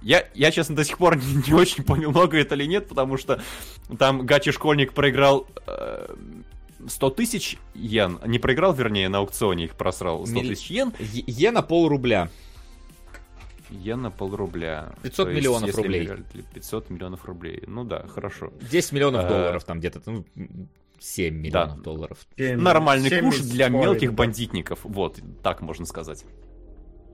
Я, 0.00 0.24
я, 0.32 0.50
честно, 0.50 0.74
до 0.74 0.84
сих 0.84 0.96
пор 0.96 1.16
не, 1.22 1.42
не 1.46 1.52
очень 1.52 1.84
понял, 1.84 2.08
много 2.08 2.38
это 2.38 2.54
или 2.54 2.64
нет, 2.64 2.88
потому 2.88 3.18
что 3.18 3.42
там 3.98 4.24
Гачи-школьник 4.24 4.94
проиграл 4.94 5.46
э, 5.66 6.14
100 6.88 7.10
тысяч 7.10 7.58
йен. 7.74 8.18
Не 8.24 8.38
проиграл, 8.38 8.72
вернее, 8.72 9.10
на 9.10 9.18
аукционе 9.18 9.64
их 9.64 9.74
просрал 9.74 10.26
100 10.26 10.40
тысяч 10.40 10.70
йен. 10.70 10.94
Йена 10.98 11.60
пол 11.60 11.86
рубля. 11.86 12.30
Йен 13.70 14.02
на 14.02 14.10
полрубля. 14.10 14.94
500 15.02 15.28
миллионов 15.28 15.74
рублей. 15.74 16.10
500 16.54 16.90
миллионов 16.90 17.24
рублей. 17.24 17.62
Ну 17.66 17.84
да, 17.84 18.06
хорошо. 18.06 18.52
10 18.70 18.92
миллионов 18.92 19.24
а... 19.24 19.28
долларов 19.28 19.64
там 19.64 19.78
где-то. 19.78 20.00
Ну, 20.06 20.24
7 20.98 21.34
миллионов 21.34 21.76
да. 21.76 21.82
долларов. 21.82 22.18
7, 22.36 22.60
Нормальный 22.60 23.08
7 23.08 23.24
куш 23.24 23.40
для 23.40 23.68
мелких 23.68 24.10
да. 24.10 24.16
бандитников. 24.16 24.80
Вот, 24.84 25.18
так 25.42 25.60
можно 25.60 25.86
сказать. 25.86 26.24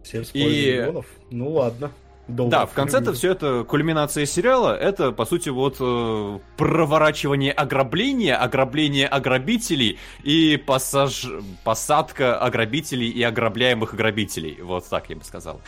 7,5 0.05 0.31
И... 0.35 0.73
миллионов? 0.73 1.07
Ну 1.31 1.51
ладно. 1.51 1.91
Долларов. 2.29 2.53
Да, 2.53 2.67
в 2.67 2.73
конце-то 2.73 3.13
все 3.15 3.33
это 3.33 3.65
кульминация 3.65 4.27
сериала. 4.27 4.77
Это, 4.77 5.11
по 5.11 5.25
сути, 5.25 5.49
вот 5.49 5.79
э, 5.81 6.39
проворачивание 6.57 7.53
ограбления, 7.53 8.37
ограбление 8.37 9.09
ограбителей 9.09 9.99
и 10.23 10.57
пассаж... 10.57 11.27
посадка 11.65 12.39
ограбителей 12.39 13.11
и 13.11 13.23
ограбляемых 13.25 13.95
ограбителей. 13.95 14.63
Вот 14.63 14.89
так 14.89 15.11
я 15.11 15.17
бы 15.17 15.25
сказал. 15.25 15.61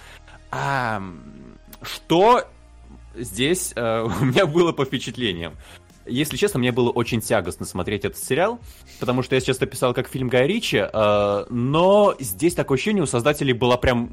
А, 0.56 1.02
что 1.82 2.44
здесь 3.16 3.72
э, 3.74 4.02
у 4.20 4.24
меня 4.24 4.46
было 4.46 4.70
по 4.72 4.84
впечатлениям? 4.84 5.54
Если 6.06 6.36
честно, 6.36 6.60
мне 6.60 6.70
было 6.70 6.90
очень 6.90 7.20
тягостно 7.20 7.66
смотреть 7.66 8.04
этот 8.04 8.18
сериал, 8.18 8.60
потому 9.00 9.22
что 9.22 9.34
я 9.34 9.40
сейчас 9.40 9.60
описал 9.60 9.94
как 9.94 10.06
фильм 10.06 10.28
Гая 10.28 10.46
Ричи, 10.46 10.76
э, 10.76 11.44
но 11.48 12.14
здесь 12.20 12.54
такое 12.54 12.76
ощущение 12.76 13.02
у 13.02 13.06
создателей 13.06 13.52
была 13.52 13.76
прям 13.78 14.12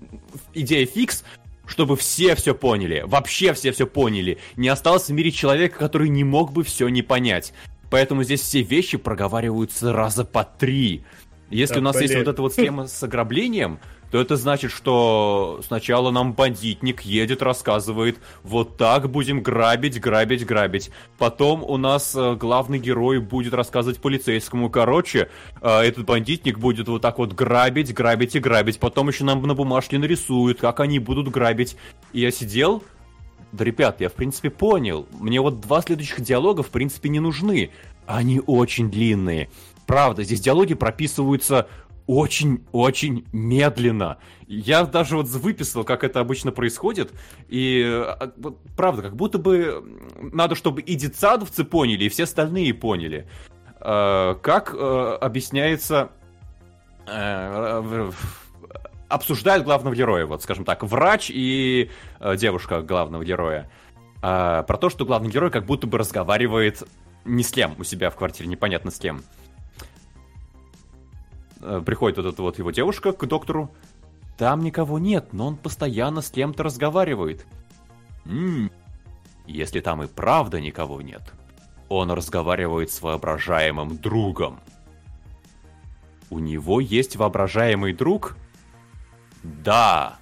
идея 0.54 0.86
фикс, 0.88 1.24
чтобы 1.68 1.96
все 1.96 2.34
все 2.36 2.56
поняли, 2.56 3.04
вообще 3.06 3.54
все 3.54 3.72
все 3.72 3.86
поняли. 3.86 4.40
Не 4.56 4.70
осталось 4.70 5.10
в 5.10 5.14
мире 5.14 5.32
человека, 5.32 5.78
который 5.78 6.10
не 6.10 6.24
мог 6.24 6.54
бы 6.54 6.64
все 6.64 6.88
не 6.88 7.04
понять. 7.04 7.54
Поэтому 7.92 8.24
здесь 8.24 8.42
все 8.42 8.62
вещи 8.62 8.98
проговариваются 8.98 9.94
раза 9.94 10.26
по 10.26 10.44
три. 10.44 11.04
Если 11.52 11.76
да, 11.76 11.80
у 11.82 11.84
нас 11.84 11.98
блин. 11.98 12.04
есть 12.10 12.16
вот 12.16 12.28
эта 12.28 12.42
вот 12.42 12.54
схема 12.54 12.88
с 12.88 13.04
ограблением, 13.04 13.80
то 14.12 14.20
это 14.20 14.36
значит, 14.36 14.72
что 14.72 15.62
сначала 15.66 16.12
нам 16.12 16.34
бандитник 16.34 17.02
едет, 17.02 17.42
рассказывает, 17.42 18.20
вот 18.44 18.76
так 18.76 19.10
будем 19.10 19.42
грабить, 19.42 20.00
грабить, 20.02 20.46
грабить. 20.46 20.92
Потом 21.18 21.64
у 21.64 21.78
нас 21.78 22.14
э, 22.14 22.36
главный 22.36 22.78
герой 22.78 23.20
будет 23.20 23.54
рассказывать 23.54 24.02
полицейскому, 24.02 24.70
короче, 24.70 25.30
э, 25.62 25.80
этот 25.80 26.06
бандитник 26.06 26.60
будет 26.60 26.90
вот 26.90 27.02
так 27.02 27.20
вот 27.20 27.32
грабить, 27.32 27.94
грабить 27.94 28.36
и 28.36 28.40
грабить. 28.40 28.80
Потом 28.80 29.08
еще 29.08 29.24
нам 29.24 29.42
на 29.44 29.56
бумажке 29.56 29.98
нарисуют, 29.98 30.60
как 30.60 30.82
они 30.82 31.00
будут 31.00 31.30
грабить. 31.30 31.78
И 32.12 32.20
я 32.20 32.32
сидел, 32.32 32.84
да, 33.54 33.64
ребят, 33.64 34.02
я 34.02 34.10
в 34.10 34.14
принципе 34.14 34.50
понял. 34.50 35.08
Мне 35.20 35.40
вот 35.40 35.62
два 35.62 35.82
следующих 35.82 36.20
диалога 36.20 36.64
в 36.64 36.70
принципе 36.70 37.08
не 37.08 37.22
нужны. 37.22 37.72
Они 38.06 38.42
очень 38.46 38.92
длинные. 38.92 39.50
Правда, 39.88 40.24
здесь 40.24 40.42
диалоги 40.42 40.74
прописываются 40.74 41.68
очень-очень 42.08 43.26
медленно. 43.32 44.18
Я 44.48 44.84
даже 44.86 45.18
вот 45.18 45.28
выписал, 45.28 45.84
как 45.84 46.04
это 46.04 46.20
обычно 46.20 46.52
происходит, 46.52 47.12
и 47.48 47.84
а, 47.86 48.32
правда, 48.76 49.04
как 49.04 49.16
будто 49.16 49.38
бы 49.38 49.84
надо, 50.20 50.56
чтобы 50.56 50.82
и 50.82 50.96
детсадовцы 50.96 51.64
поняли, 51.64 52.06
и 52.06 52.10
все 52.10 52.24
остальные 52.24 52.74
поняли. 52.74 53.28
Э, 53.80 54.36
как 54.42 54.74
э, 54.74 55.18
объясняется... 55.22 56.12
Э, 57.08 58.12
обсуждают 59.08 59.66
главного 59.66 59.94
героя, 59.96 60.26
вот, 60.26 60.42
скажем 60.42 60.64
так, 60.64 60.84
врач 60.84 61.30
и 61.30 61.90
э, 62.20 62.38
девушка 62.38 62.82
главного 62.82 63.26
героя. 63.26 63.70
Э, 64.22 64.64
про 64.66 64.78
то, 64.78 64.90
что 64.90 65.06
главный 65.06 65.30
герой 65.30 65.52
как 65.52 65.66
будто 65.66 65.88
бы 65.88 65.98
разговаривает 65.98 66.84
не 67.26 67.44
с 67.44 67.52
кем 67.52 67.76
у 67.78 67.84
себя 67.84 68.10
в 68.10 68.16
квартире, 68.16 68.50
непонятно 68.50 68.92
с 68.92 68.98
кем. 68.98 69.24
Приходит 71.86 72.18
вот 72.18 72.26
эта 72.26 72.42
вот 72.42 72.58
его 72.60 72.72
девушка 72.72 73.14
к 73.14 73.26
доктору. 73.28 73.72
Там 74.38 74.62
никого 74.62 75.00
нет, 75.00 75.34
но 75.34 75.48
он 75.48 75.58
постоянно 75.58 76.22
с 76.22 76.32
кем-то 76.32 76.64
разговаривает. 76.64 77.46
Ммм, 78.26 78.72
если 79.46 79.80
там 79.82 80.04
и 80.04 80.08
правда 80.08 80.60
никого 80.60 81.02
нет, 81.02 81.34
он 81.90 82.12
разговаривает 82.12 82.92
с 82.92 83.02
воображаемым 83.02 83.98
другом. 83.98 84.60
У 86.30 86.40
него 86.40 86.80
есть 86.80 87.18
воображаемый 87.18 87.94
друг? 87.94 88.38
Да. 89.44 90.18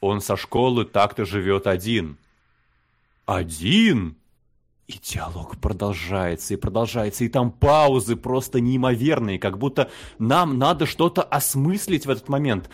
Он 0.00 0.20
со 0.20 0.36
школы 0.36 0.84
так-то 0.84 1.24
живет 1.24 1.66
один. 1.66 2.18
Один? 3.24 4.16
И 4.86 4.98
диалог 5.02 5.56
продолжается 5.56 6.52
и 6.52 6.56
продолжается, 6.58 7.24
и 7.24 7.28
там 7.28 7.50
паузы 7.50 8.16
просто 8.16 8.60
неимоверные, 8.60 9.38
как 9.38 9.56
будто 9.56 9.90
нам 10.18 10.58
надо 10.58 10.84
что-то 10.84 11.22
осмыслить 11.22 12.04
в 12.04 12.10
этот 12.10 12.28
момент. 12.28 12.68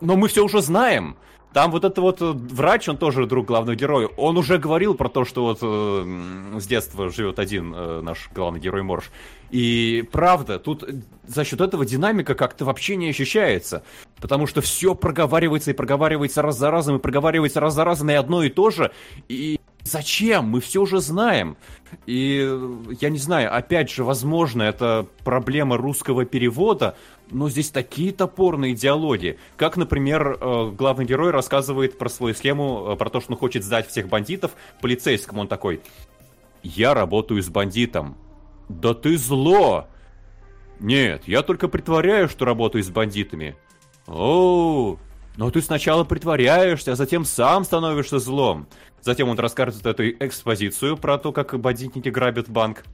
Но 0.00 0.16
мы 0.16 0.28
все 0.28 0.44
уже 0.44 0.62
знаем. 0.62 1.16
Там 1.52 1.70
вот 1.70 1.84
это 1.84 2.00
вот 2.00 2.22
э, 2.22 2.32
врач, 2.32 2.88
он 2.88 2.96
тоже 2.96 3.26
друг 3.26 3.46
главного 3.46 3.76
героя, 3.76 4.06
он 4.16 4.38
уже 4.38 4.56
говорил 4.56 4.94
про 4.94 5.08
то, 5.08 5.24
что 5.24 5.42
вот 5.42 5.58
э, 5.60 6.58
с 6.60 6.66
детства 6.66 7.10
живет 7.10 7.38
один 7.38 7.74
э, 7.74 8.00
наш 8.02 8.30
главный 8.34 8.60
герой 8.60 8.82
Морж. 8.82 9.10
И 9.50 10.08
правда, 10.12 10.58
тут 10.58 10.84
за 11.26 11.44
счет 11.44 11.60
этого 11.60 11.84
динамика 11.84 12.34
как-то 12.34 12.64
вообще 12.64 12.96
не 12.96 13.10
ощущается. 13.10 13.82
Потому 14.18 14.46
что 14.46 14.62
все 14.62 14.94
проговаривается 14.94 15.72
и 15.72 15.74
проговаривается 15.74 16.40
раз 16.40 16.56
за 16.56 16.70
разом, 16.70 16.96
и 16.96 17.00
проговаривается 17.00 17.60
раз 17.60 17.74
за 17.74 17.84
разом, 17.84 18.08
и 18.10 18.14
одно 18.14 18.42
и 18.44 18.48
то 18.48 18.70
же. 18.70 18.92
И 19.28 19.60
Зачем? 19.84 20.46
Мы 20.46 20.60
все 20.60 20.82
уже 20.82 21.00
знаем. 21.00 21.56
И 22.06 22.48
я 23.00 23.10
не 23.10 23.18
знаю, 23.18 23.54
опять 23.54 23.90
же, 23.90 24.04
возможно, 24.04 24.62
это 24.62 25.06
проблема 25.24 25.76
русского 25.76 26.24
перевода, 26.24 26.96
но 27.30 27.50
здесь 27.50 27.70
такие 27.70 28.12
топорные 28.12 28.74
диалоги. 28.74 29.38
Как, 29.56 29.76
например, 29.76 30.38
э, 30.40 30.70
главный 30.70 31.04
герой 31.04 31.30
рассказывает 31.30 31.98
про 31.98 32.08
свою 32.08 32.34
схему, 32.34 32.92
э, 32.92 32.96
про 32.96 33.10
то, 33.10 33.20
что 33.20 33.32
он 33.32 33.38
хочет 33.38 33.64
сдать 33.64 33.88
всех 33.88 34.08
бандитов 34.08 34.52
полицейскому. 34.80 35.42
Он 35.42 35.48
такой, 35.48 35.80
я 36.62 36.94
работаю 36.94 37.42
с 37.42 37.48
бандитом. 37.48 38.16
Да 38.68 38.94
ты 38.94 39.16
зло! 39.16 39.88
Нет, 40.80 41.24
я 41.26 41.42
только 41.42 41.68
притворяю, 41.68 42.28
что 42.28 42.44
работаю 42.44 42.82
с 42.82 42.88
бандитами. 42.88 43.56
О, 44.06 44.96
но 45.36 45.50
ты 45.50 45.62
сначала 45.62 46.04
притворяешься, 46.04 46.92
а 46.92 46.96
затем 46.96 47.24
сам 47.24 47.64
становишься 47.64 48.18
злом. 48.18 48.66
Затем 49.02 49.28
он 49.28 49.38
рассказывает 49.38 49.84
эту 49.84 50.08
экспозицию 50.24 50.96
про 50.96 51.18
то, 51.18 51.32
как 51.32 51.58
бандитники 51.58 52.08
грабят 52.08 52.48
банк. 52.48 52.84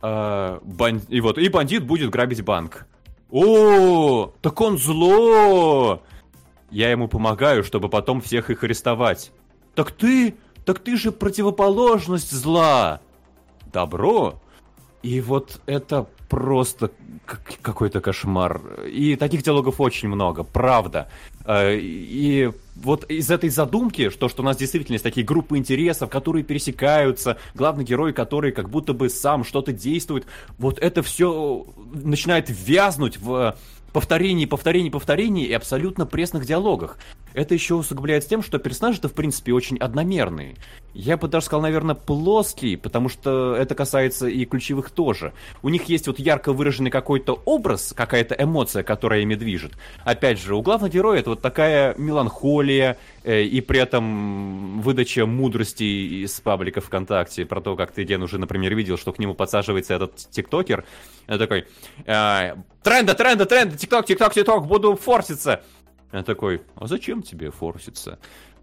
А, 0.00 0.60
бан... 0.62 1.02
И 1.08 1.20
вот, 1.20 1.36
и 1.36 1.48
бандит 1.48 1.84
будет 1.84 2.10
грабить 2.10 2.42
банк. 2.42 2.86
О, 3.30 4.32
так 4.40 4.60
он 4.60 4.78
зло! 4.78 6.02
Я 6.70 6.90
ему 6.90 7.08
помогаю, 7.08 7.64
чтобы 7.64 7.88
потом 7.88 8.20
всех 8.20 8.50
их 8.50 8.62
арестовать. 8.62 9.32
Так 9.74 9.90
ты, 9.90 10.36
так 10.64 10.78
ты 10.78 10.96
же 10.96 11.12
противоположность 11.12 12.30
зла. 12.30 13.00
Добро? 13.72 14.40
И 15.02 15.20
вот 15.20 15.60
это 15.66 16.08
просто 16.28 16.90
какой-то 17.62 18.00
кошмар. 18.00 18.60
И 18.86 19.16
таких 19.16 19.42
диалогов 19.42 19.80
очень 19.80 20.08
много, 20.08 20.42
правда. 20.42 21.08
Э, 21.44 21.76
и 21.78 22.50
вот 22.76 23.04
из 23.10 23.30
этой 23.30 23.50
задумки, 23.50 24.08
что, 24.10 24.28
что 24.28 24.42
у 24.42 24.44
нас 24.44 24.56
действительно 24.56 24.94
есть 24.94 25.04
такие 25.04 25.26
группы 25.26 25.58
интересов, 25.58 26.10
которые 26.10 26.44
пересекаются, 26.44 27.38
главный 27.54 27.84
герой, 27.84 28.12
который 28.12 28.52
как 28.52 28.70
будто 28.70 28.92
бы 28.92 29.08
сам 29.08 29.44
что-то 29.44 29.72
действует, 29.72 30.26
вот 30.58 30.78
это 30.78 31.02
все 31.02 31.66
начинает 31.92 32.46
вязнуть 32.48 33.18
в 33.18 33.56
повторений, 33.92 34.46
повторений, 34.46 34.90
повторений 34.90 35.44
и 35.44 35.52
абсолютно 35.52 36.06
пресных 36.06 36.44
диалогах. 36.44 36.98
Это 37.34 37.54
еще 37.54 37.74
усугубляется 37.74 38.28
тем, 38.28 38.42
что 38.42 38.58
персонажи-то, 38.58 39.08
в 39.08 39.12
принципе, 39.12 39.52
очень 39.52 39.78
одномерные. 39.78 40.56
Я 40.94 41.16
бы 41.16 41.28
даже 41.28 41.46
сказал, 41.46 41.62
наверное, 41.62 41.94
плоские, 41.94 42.76
потому 42.76 43.08
что 43.08 43.54
это 43.54 43.74
касается 43.74 44.26
и 44.26 44.44
ключевых 44.44 44.90
тоже. 44.90 45.32
У 45.62 45.68
них 45.68 45.84
есть 45.84 46.06
вот 46.08 46.18
ярко 46.18 46.52
выраженный 46.52 46.90
какой-то 46.90 47.40
образ, 47.44 47.92
какая-то 47.94 48.34
эмоция, 48.34 48.82
которая 48.82 49.20
ими 49.20 49.34
движет. 49.34 49.72
Опять 50.04 50.40
же, 50.40 50.56
у 50.56 50.62
главного 50.62 50.90
героя 50.90 51.20
это 51.20 51.30
вот 51.30 51.42
такая 51.42 51.94
меланхолия, 51.96 52.96
э, 53.22 53.42
и 53.42 53.60
при 53.60 53.78
этом 53.78 54.80
выдача 54.80 55.26
мудрости 55.26 56.24
из 56.24 56.40
паблика 56.40 56.80
ВКонтакте 56.80 57.44
про 57.44 57.60
то, 57.60 57.76
как 57.76 57.92
ты, 57.92 58.04
Ден, 58.04 58.22
уже, 58.22 58.38
например, 58.38 58.74
видел, 58.74 58.96
что 58.96 59.12
к 59.12 59.18
нему 59.18 59.34
подсаживается 59.34 59.94
этот 59.94 60.16
тиктокер. 60.30 60.84
Я 61.28 61.38
такой, 61.38 61.66
э, 62.06 62.54
тренда, 62.82 63.14
тренда, 63.14 63.46
тренда, 63.46 63.76
тикток, 63.76 64.06
тикток, 64.06 64.34
тикток, 64.34 64.66
буду 64.66 64.96
форситься. 64.96 65.62
Я 66.12 66.22
такой, 66.22 66.62
а 66.74 66.86
зачем 66.86 67.22
тебе 67.22 67.50
форситься? 67.50 68.18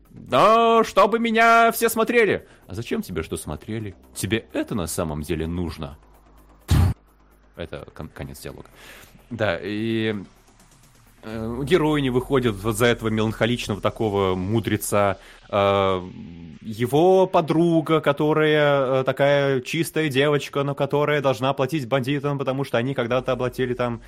Да, 0.09 0.83
чтобы 0.83 1.19
меня 1.19 1.72
все 1.72 1.90
смотрели. 1.90 2.48
А 2.67 2.74
зачем 2.74 3.01
тебе 3.01 3.22
что 3.22 3.38
смотрели? 3.38 3.95
Тебе 4.14 4.45
это 4.53 4.74
на 4.74 4.88
самом 4.88 5.22
деле 5.22 5.45
нужно? 5.45 5.98
Это 7.56 7.88
кон- 7.93 8.09
конец 8.09 8.40
диалога. 8.40 8.69
Да, 9.30 9.59
и 9.61 10.15
э, 11.24 11.61
герои 11.64 12.01
не 12.01 12.09
выходят 12.09 12.56
вот 12.56 12.77
за 12.77 12.85
этого 12.88 13.09
меланхоличного 13.09 13.82
такого 13.82 14.35
мудреца. 14.35 15.17
Э, 15.49 16.01
его 16.61 17.27
подруга, 17.27 18.01
которая 18.01 19.01
э, 19.01 19.03
такая 19.03 19.61
чистая 19.61 20.09
девочка, 20.09 20.64
но 20.64 20.75
которая 20.75 21.22
должна 21.22 21.53
платить 21.53 21.88
бандитам, 21.88 22.38
потому 22.38 22.64
что 22.64 22.77
они 22.77 22.93
когда-то 22.93 23.33
оплатили 23.33 23.74
там 23.74 24.01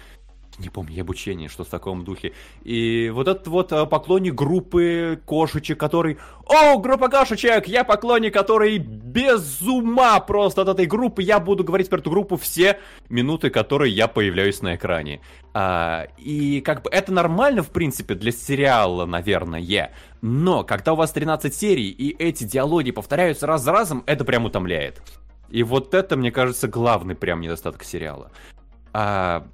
не 0.60 0.69
помню, 0.69 1.02
обучение, 1.02 1.50
что 1.50 1.64
в 1.64 1.68
таком 1.68 2.03
духе. 2.03 2.34
И 2.64 3.11
вот 3.14 3.27
этот 3.27 3.48
вот 3.48 3.72
э, 3.72 3.86
поклонник 3.86 4.34
группы 4.34 5.22
кошечек, 5.26 5.80
который... 5.80 6.18
О, 6.45 6.80
группа 6.80 7.10
кошечек! 7.10 7.68
Я 7.68 7.84
поклонник, 7.84 8.34
который 8.34 8.80
без 8.80 9.61
ума 9.61 10.19
просто 10.19 10.64
от 10.64 10.69
этой 10.69 10.88
группы. 10.88 11.22
Я 11.22 11.40
буду 11.40 11.64
говорить 11.64 11.90
про 11.90 12.00
эту 12.00 12.10
группу 12.10 12.38
все 12.38 12.80
минуты, 13.10 13.52
которые 13.52 13.94
я 13.94 14.08
появляюсь 14.08 14.61
на 14.64 14.76
экране. 14.76 15.22
А, 15.53 16.08
и 16.18 16.61
как 16.61 16.82
бы 16.82 16.90
это 16.90 17.14
нормально, 17.14 17.61
в 17.61 17.69
принципе, 17.69 18.16
для 18.16 18.32
сериала, 18.32 19.06
наверное. 19.06 19.92
Но 20.22 20.64
когда 20.64 20.94
у 20.94 20.95
вас 20.95 21.11
13 21.11 21.53
серий, 21.53 21.90
и 21.90 22.16
эти 22.18 22.45
диалоги 22.45 22.90
повторяются 22.90 23.45
раз 23.45 23.61
за 23.61 23.72
разом, 23.72 24.03
это 24.08 24.26
прям 24.26 24.45
утомляет. 24.45 25.02
И 25.50 25.61
вот 25.61 25.94
это, 25.94 26.18
мне 26.18 26.32
кажется, 26.32 26.68
главный 26.68 27.16
прям 27.16 27.42
недостаток 27.42 27.84
сериала. 27.84 28.32
А, 28.92 29.48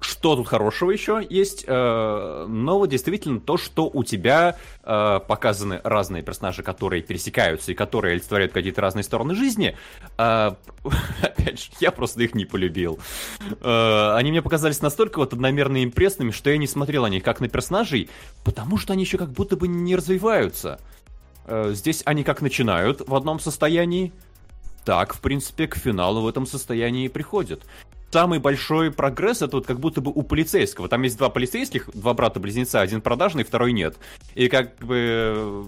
что 0.00 0.36
тут 0.36 0.46
хорошего 0.46 0.90
еще 0.90 1.24
есть? 1.28 1.64
Э, 1.66 2.46
но 2.48 2.84
действительно 2.86 3.40
то, 3.40 3.56
что 3.56 3.90
у 3.92 4.04
тебя 4.04 4.56
э, 4.82 5.20
показаны 5.26 5.80
разные 5.84 6.22
персонажи, 6.22 6.62
которые 6.62 7.02
пересекаются 7.02 7.72
и 7.72 7.74
которые 7.74 8.12
олицетворяют 8.12 8.52
какие-то 8.52 8.80
разные 8.80 9.02
стороны 9.02 9.34
жизни. 9.34 9.76
Э, 10.18 10.52
опять 11.22 11.60
же, 11.60 11.70
я 11.80 11.90
просто 11.92 12.22
их 12.22 12.34
не 12.34 12.44
полюбил. 12.44 12.98
Они 13.62 14.30
мне 14.30 14.42
показались 14.42 14.80
настолько 14.82 15.18
вот 15.18 15.32
одномерно 15.32 15.82
импрессными, 15.82 16.30
что 16.30 16.50
я 16.50 16.58
не 16.58 16.66
смотрел 16.66 17.02
на 17.02 17.08
них 17.08 17.22
как 17.22 17.40
на 17.40 17.48
персонажей, 17.48 18.10
потому 18.44 18.78
что 18.78 18.92
они 18.92 19.04
еще 19.04 19.18
как 19.18 19.30
будто 19.30 19.56
бы 19.56 19.68
не 19.68 19.96
развиваются. 19.96 20.80
Здесь 21.48 22.02
они 22.04 22.24
как 22.24 22.42
начинают 22.42 23.06
в 23.06 23.14
одном 23.14 23.38
состоянии, 23.38 24.12
так, 24.84 25.14
в 25.14 25.20
принципе, 25.20 25.66
к 25.66 25.76
финалу 25.76 26.22
в 26.22 26.28
этом 26.28 26.46
состоянии 26.46 27.06
и 27.06 27.08
приходят 27.08 27.62
самый 28.10 28.38
большой 28.38 28.90
прогресс 28.90 29.42
это 29.42 29.56
вот 29.56 29.66
как 29.66 29.80
будто 29.80 30.00
бы 30.00 30.10
у 30.14 30.22
полицейского. 30.22 30.88
Там 30.88 31.02
есть 31.02 31.18
два 31.18 31.28
полицейских, 31.28 31.90
два 31.92 32.14
брата-близнеца, 32.14 32.80
один 32.80 33.00
продажный, 33.00 33.44
второй 33.44 33.72
нет. 33.72 33.96
И 34.34 34.48
как 34.48 34.76
бы 34.78 35.66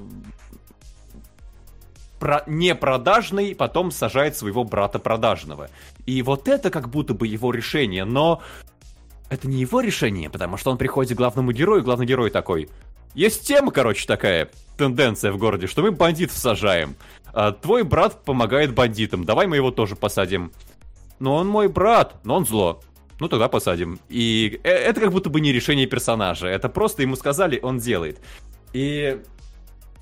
про 2.18 2.42
непродажный 2.46 3.54
потом 3.54 3.90
сажает 3.90 4.36
своего 4.36 4.64
брата 4.64 4.98
продажного. 4.98 5.70
И 6.06 6.22
вот 6.22 6.48
это 6.48 6.70
как 6.70 6.88
будто 6.88 7.14
бы 7.14 7.26
его 7.26 7.52
решение, 7.52 8.04
но 8.04 8.42
это 9.30 9.46
не 9.46 9.60
его 9.60 9.80
решение, 9.80 10.30
потому 10.30 10.56
что 10.56 10.70
он 10.70 10.78
приходит 10.78 11.14
к 11.14 11.18
главному 11.18 11.52
герою, 11.52 11.82
и 11.82 11.84
главный 11.84 12.06
герой 12.06 12.30
такой. 12.30 12.68
Есть 13.14 13.46
тема, 13.46 13.70
короче, 13.72 14.06
такая, 14.06 14.50
тенденция 14.76 15.32
в 15.32 15.38
городе, 15.38 15.66
что 15.66 15.82
мы 15.82 15.90
бандитов 15.90 16.36
сажаем. 16.36 16.96
А 17.32 17.52
твой 17.52 17.82
брат 17.82 18.24
помогает 18.24 18.74
бандитам, 18.74 19.24
давай 19.24 19.46
мы 19.46 19.56
его 19.56 19.70
тоже 19.70 19.96
посадим 19.96 20.50
но 21.18 21.36
он 21.36 21.48
мой 21.48 21.68
брат, 21.68 22.16
но 22.24 22.36
он 22.36 22.46
зло. 22.46 22.80
Ну 23.20 23.28
тогда 23.28 23.48
посадим. 23.48 23.98
И 24.08 24.60
э, 24.62 24.70
это 24.70 25.00
как 25.00 25.12
будто 25.12 25.28
бы 25.30 25.40
не 25.40 25.52
решение 25.52 25.86
персонажа. 25.86 26.46
Это 26.46 26.68
просто 26.68 27.02
ему 27.02 27.16
сказали, 27.16 27.58
он 27.62 27.78
делает. 27.78 28.20
И 28.72 29.20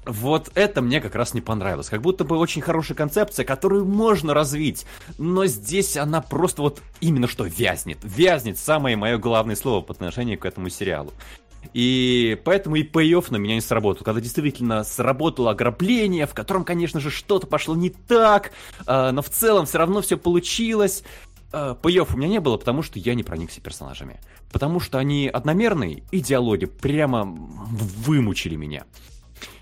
вот 0.06 0.50
это 0.54 0.82
мне 0.82 1.00
как 1.00 1.14
раз 1.14 1.34
не 1.34 1.40
понравилось. 1.40 1.88
Как 1.88 2.00
будто 2.00 2.24
бы 2.24 2.36
очень 2.36 2.62
хорошая 2.62 2.96
концепция, 2.96 3.44
которую 3.44 3.84
можно 3.84 4.34
развить. 4.34 4.86
Но 5.18 5.46
здесь 5.46 5.96
она 5.96 6.20
просто 6.20 6.62
вот 6.62 6.80
именно 7.00 7.26
что 7.26 7.44
вязнет. 7.44 7.98
Вязнет 8.02 8.58
самое 8.58 8.96
мое 8.96 9.18
главное 9.18 9.56
слово 9.56 9.82
по 9.82 9.92
отношению 9.92 10.38
к 10.38 10.44
этому 10.44 10.68
сериалу. 10.68 11.12
И 11.76 12.40
поэтому 12.42 12.76
и 12.76 12.84
пей 12.84 13.14
на 13.28 13.36
меня 13.36 13.54
не 13.54 13.60
сработал. 13.60 14.02
Когда 14.02 14.22
действительно 14.22 14.82
сработало 14.82 15.50
ограбление, 15.50 16.24
в 16.24 16.32
котором, 16.32 16.64
конечно 16.64 17.00
же, 17.00 17.10
что-то 17.10 17.46
пошло 17.46 17.76
не 17.76 17.90
так, 17.90 18.52
э, 18.86 19.10
но 19.10 19.20
в 19.20 19.28
целом 19.28 19.66
все 19.66 19.76
равно 19.76 20.00
все 20.00 20.16
получилось. 20.16 21.04
Э, 21.52 21.74
у 22.14 22.16
меня 22.16 22.28
не 22.28 22.40
было, 22.40 22.56
потому 22.56 22.80
что 22.82 22.98
я 22.98 23.14
не 23.14 23.22
проникся 23.22 23.60
персонажами. 23.60 24.20
Потому 24.50 24.80
что 24.80 24.96
они 24.96 25.28
одномерные, 25.28 26.02
и 26.12 26.20
диалоги 26.20 26.64
прямо 26.64 27.24
вымучили 27.26 28.56
меня. 28.56 28.86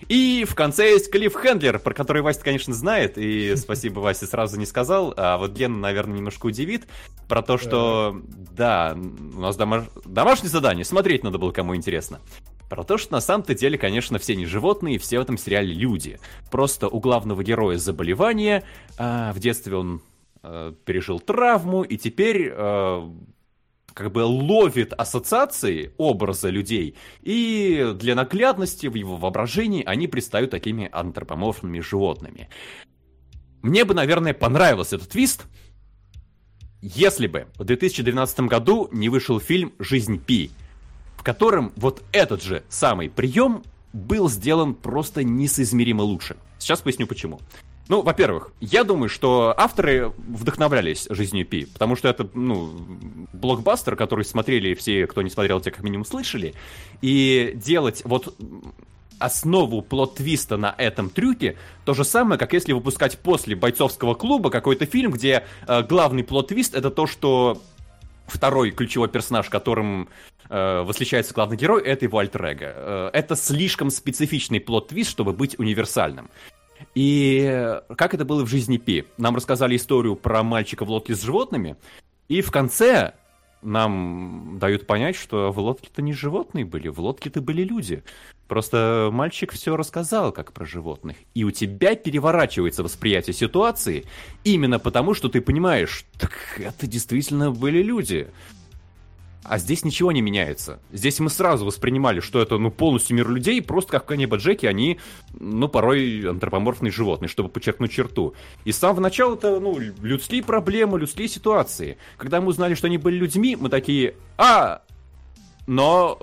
И 0.09 0.45
в 0.49 0.55
конце 0.55 0.91
есть 0.91 1.11
Клифф 1.11 1.35
Хендлер, 1.35 1.79
про 1.79 1.95
который 1.95 2.23
Вася, 2.23 2.41
конечно, 2.41 2.75
знает, 2.75 3.17
и 3.17 3.57
спасибо, 3.57 4.01
Вася 4.01 4.27
сразу 4.27 4.59
не 4.59 4.67
сказал, 4.67 5.15
а 5.17 5.39
вот 5.39 5.53
Ген, 5.53 5.81
наверное, 5.81 6.19
немножко 6.19 6.47
удивит, 6.47 6.87
про 7.29 7.43
то, 7.43 7.59
что, 7.59 8.21
да, 8.53 8.97
у 8.97 9.41
нас 9.41 9.57
домаш... 9.57 9.85
домашнее 10.05 10.51
задание, 10.51 10.85
смотреть 10.85 11.25
надо 11.25 11.39
было, 11.39 11.53
кому 11.53 11.75
интересно. 11.75 12.21
Про 12.69 12.83
то, 12.83 12.99
что 12.99 13.13
на 13.13 13.21
самом-то 13.21 13.55
деле, 13.55 13.79
конечно, 13.79 14.19
все 14.19 14.35
не 14.35 14.47
животные, 14.47 14.99
все 14.99 15.19
в 15.19 15.23
этом 15.23 15.39
сериале 15.39 15.73
люди. 15.73 16.19
Просто 16.51 16.89
у 16.89 16.99
главного 16.99 17.45
героя 17.45 17.77
заболевание, 17.77 18.65
а 18.99 19.33
в 19.33 19.39
детстве 19.39 19.77
он 19.77 20.03
э, 20.43 20.73
пережил 20.85 21.21
травму, 21.21 21.83
и 21.83 21.97
теперь 21.97 22.51
э, 22.51 23.09
как 23.95 24.11
бы 24.11 24.21
ловит 24.21 24.93
ассоциации 24.93 25.93
образа 25.97 26.51
людей, 26.51 26.97
и 27.23 27.95
для 27.95 28.15
наглядности 28.15 28.89
в 28.89 28.95
его 28.95 29.17
воображении 29.17 29.85
они 29.85 30.09
предстают 30.09 30.51
такими 30.51 30.91
антропоморфными 30.93 31.81
животными. 31.81 32.49
Мне 33.63 33.85
бы, 33.85 33.95
наверное, 33.95 34.35
понравился 34.35 34.97
этот 34.97 35.11
твист, 35.11 35.47
если 36.83 37.29
бы 37.29 37.47
в 37.57 37.65
2012 37.65 38.41
году 38.41 38.89
не 38.93 39.09
вышел 39.09 39.41
фильм 39.41 39.73
«Жизнь 39.79 40.21
Пи», 40.21 40.51
в 41.17 41.23
котором 41.23 41.73
вот 41.77 42.03
этот 42.13 42.43
же 42.43 42.63
самый 42.69 43.09
прием 43.09 43.63
был 43.95 44.29
сделан 44.29 44.75
просто 44.75 45.25
несоизмеримо 45.25 46.03
лучше. 46.03 46.37
Сейчас 46.59 46.83
поясню 46.83 47.07
почему. 47.07 47.41
Ну, 47.89 48.01
во-первых, 48.01 48.53
я 48.61 48.83
думаю, 48.83 49.11
что 49.11 49.55
авторы 49.57 50.13
вдохновлялись 50.17 51.07
жизнью 51.11 51.45
Пи, 51.47 51.67
потому 51.67 51.97
что 51.97 52.09
это, 52.09 52.29
ну, 52.33 52.73
блокбастер, 53.33 53.95
который 53.95 54.25
смотрели 54.25 54.73
все, 54.75 55.07
кто 55.07 55.21
не 55.21 55.29
смотрел, 55.29 55.61
те 55.61 55.71
как 55.71 55.83
минимум 55.83 56.07
слышали, 56.07 56.55
и 57.03 57.53
делать 57.55 58.03
вот 58.05 58.35
основу 59.19 59.83
плот-твиста 59.83 60.57
на 60.57 60.75
этом 60.77 61.11
трюке 61.11 61.57
то 61.85 61.95
же 61.95 62.05
самое, 62.05 62.39
как 62.39 62.53
если 62.53 62.73
выпускать 62.73 63.19
после 63.19 63.55
бойцовского 63.55 64.15
клуба 64.15 64.51
какой-то 64.51 64.87
фильм, 64.87 65.13
где 65.13 65.45
э, 65.67 65.83
главный 65.83 66.25
плот-твист 66.25 66.75
это 66.75 66.91
то, 66.91 67.07
что 67.07 67.61
второй 68.27 68.71
ключевой 68.71 69.09
персонаж, 69.09 69.49
которым 69.51 70.09
э, 70.49 70.83
восхищается 70.83 71.35
главный 71.35 71.57
герой, 71.57 71.83
это 71.83 72.07
его 72.07 72.19
альтер 72.19 72.45
-эго. 72.45 72.73
э, 72.75 73.11
Это 73.13 73.37
слишком 73.37 73.91
специфичный 73.91 74.61
плот-твист, 74.61 75.11
чтобы 75.11 75.33
быть 75.33 75.59
универсальным. 75.59 76.29
И 76.95 77.81
как 77.97 78.15
это 78.15 78.25
было 78.25 78.45
в 78.45 78.49
жизни 78.49 78.77
Пи? 78.77 79.05
Нам 79.17 79.37
рассказали 79.37 79.77
историю 79.77 80.17
про 80.17 80.43
мальчика 80.43 80.85
в 80.85 80.91
лодке 80.91 81.15
с 81.15 81.23
животными, 81.23 81.77
и 82.29 82.41
в 82.41 82.51
конце 82.51 83.15
нам 83.65 84.59
дают 84.61 84.87
понять, 84.87 85.17
что 85.17 85.51
в 85.51 85.59
лодке-то 85.59 86.03
не 86.03 86.13
животные 86.13 86.65
были, 86.65 86.89
в 86.89 87.01
лодке-то 87.01 87.41
были 87.41 87.63
люди. 87.65 88.05
Просто 88.47 89.09
мальчик 89.11 89.53
все 89.53 89.77
рассказал, 89.77 90.31
как 90.33 90.53
про 90.53 90.67
животных. 90.67 91.17
И 91.35 91.45
у 91.45 91.51
тебя 91.51 91.97
переворачивается 91.97 92.83
восприятие 92.83 93.33
ситуации 93.33 94.05
именно 94.45 94.79
потому, 94.79 95.15
что 95.15 95.29
ты 95.29 95.41
понимаешь, 95.41 96.05
так 96.19 96.33
это 96.59 96.87
действительно 96.87 97.51
были 97.51 97.83
люди. 97.83 98.29
А 99.45 99.59
здесь 99.59 99.85
ничего 99.85 100.11
не 100.11 100.23
меняется. 100.23 100.81
Здесь 100.91 101.21
мы 101.21 101.29
сразу 101.29 101.67
воспринимали, 101.67 102.21
что 102.21 102.41
это 102.41 102.57
ну, 102.57 102.71
полностью 102.71 103.15
мир 103.15 103.29
людей, 103.29 103.61
просто 103.61 103.93
как 103.93 104.11
в 104.11 104.15
небо 104.15 104.39
Джеки, 104.39 104.65
они, 104.65 104.99
ну, 105.39 105.69
порой 105.69 106.31
антропоморфные 106.31 106.91
животные, 106.91 107.29
чтобы 107.29 107.51
подчеркнуть 107.51 107.93
черту. 107.93 108.35
И 108.65 108.73
с 108.73 108.79
самого 108.79 109.01
начала 109.01 109.35
это, 109.35 109.61
ну, 109.61 109.79
людские 109.79 110.43
проблемы, 110.43 110.99
людские 110.99 111.29
ситуации. 111.29 111.99
Когда 112.17 112.41
мы 112.41 112.49
узнали, 112.49 112.75
что 112.75 112.87
они 112.87 112.97
были 112.97 113.17
людьми, 113.17 113.55
мы 113.55 113.69
такие, 113.69 114.15
а, 114.39 114.81
но 115.67 116.19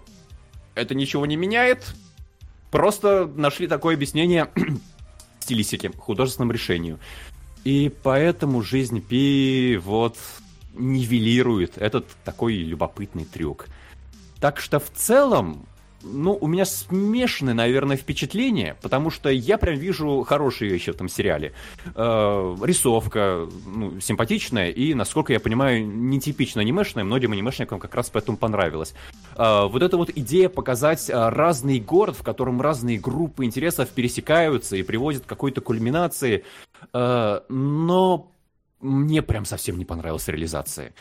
это 0.73 0.95
ничего 0.95 1.27
не 1.27 1.35
меняет. 1.35 1.93
Просто 2.71 3.31
нашли 3.35 3.67
такое 3.67 3.93
объяснение 3.95 4.49
стилистике, 5.39 5.91
художественному 5.95 6.53
решению. 6.53 6.99
И 7.63 7.91
поэтому 8.01 8.63
жизнь 8.63 8.99
Пи 8.99 9.79
вот 9.83 10.17
нивелирует 10.73 11.77
этот 11.77 12.07
такой 12.23 12.55
любопытный 12.55 13.25
трюк. 13.25 13.67
Так 14.39 14.59
что 14.59 14.79
в 14.79 14.89
целом, 14.89 15.67
ну, 16.03 16.37
у 16.39 16.47
меня 16.47 16.65
смешанное, 16.65 17.53
наверное, 17.53 17.95
впечатление, 17.95 18.75
потому 18.81 19.09
что 19.11 19.29
я 19.29 19.57
прям 19.57 19.77
вижу 19.77 20.23
хорошие 20.23 20.71
вещи 20.71 20.91
в 20.91 20.95
этом 20.95 21.07
сериале. 21.09 21.53
Э, 21.95 22.55
рисовка 22.63 23.47
ну, 23.67 23.99
симпатичная 23.99 24.71
и, 24.71 24.93
насколько 24.93 25.33
я 25.33 25.39
понимаю, 25.39 25.85
нетипично 25.85 26.61
анимешная. 26.61 27.03
Многим 27.03 27.33
анимешникам 27.33 27.79
как 27.79 27.93
раз 27.93 28.09
поэтому 28.09 28.37
понравилось. 28.37 28.93
Э, 29.35 29.67
вот 29.67 29.83
эта 29.83 29.97
вот 29.97 30.09
идея 30.09 30.49
показать 30.49 31.09
э, 31.09 31.29
разный 31.29 31.79
город, 31.79 32.15
в 32.17 32.23
котором 32.23 32.61
разные 32.61 32.97
группы 32.97 33.45
интересов 33.45 33.89
пересекаются 33.89 34.75
и 34.75 34.83
приводят 34.83 35.23
к 35.23 35.29
какой-то 35.29 35.61
кульминации. 35.61 36.43
Э, 36.93 37.41
но 37.49 38.31
мне 38.81 39.21
прям 39.21 39.45
совсем 39.45 39.77
не 39.77 39.85
понравилась 39.85 40.27
реализация. 40.27 40.93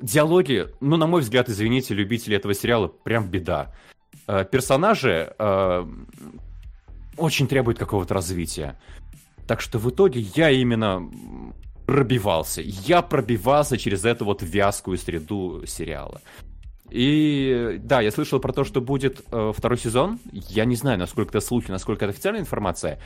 диалоги, 0.00 0.68
ну, 0.80 0.96
на 0.96 1.06
мой 1.06 1.22
взгляд, 1.22 1.48
извините, 1.48 1.94
любители 1.94 2.36
этого 2.36 2.54
сериала, 2.54 2.88
прям 2.88 3.28
беда. 3.28 3.74
Э, 4.26 4.44
персонажи 4.44 5.34
э, 5.38 5.86
очень 7.16 7.48
требуют 7.48 7.78
какого-то 7.78 8.14
развития. 8.14 8.78
Так 9.46 9.60
что 9.60 9.78
в 9.78 9.90
итоге 9.90 10.20
я 10.20 10.50
именно 10.50 11.10
пробивался. 11.86 12.60
Я 12.62 13.02
пробивался 13.02 13.78
через 13.78 14.04
эту 14.04 14.24
вот 14.24 14.42
вязкую 14.42 14.98
среду 14.98 15.62
сериала. 15.66 16.20
И 16.90 17.78
да, 17.82 18.00
я 18.00 18.10
слышал 18.10 18.40
про 18.40 18.52
то, 18.52 18.64
что 18.64 18.80
будет 18.80 19.22
э, 19.30 19.52
второй 19.56 19.78
сезон. 19.78 20.18
Я 20.32 20.64
не 20.64 20.76
знаю, 20.76 20.98
насколько 20.98 21.30
это 21.30 21.46
слухи, 21.46 21.70
насколько 21.70 22.04
это 22.04 22.12
официальная 22.12 22.42
информация. 22.42 22.98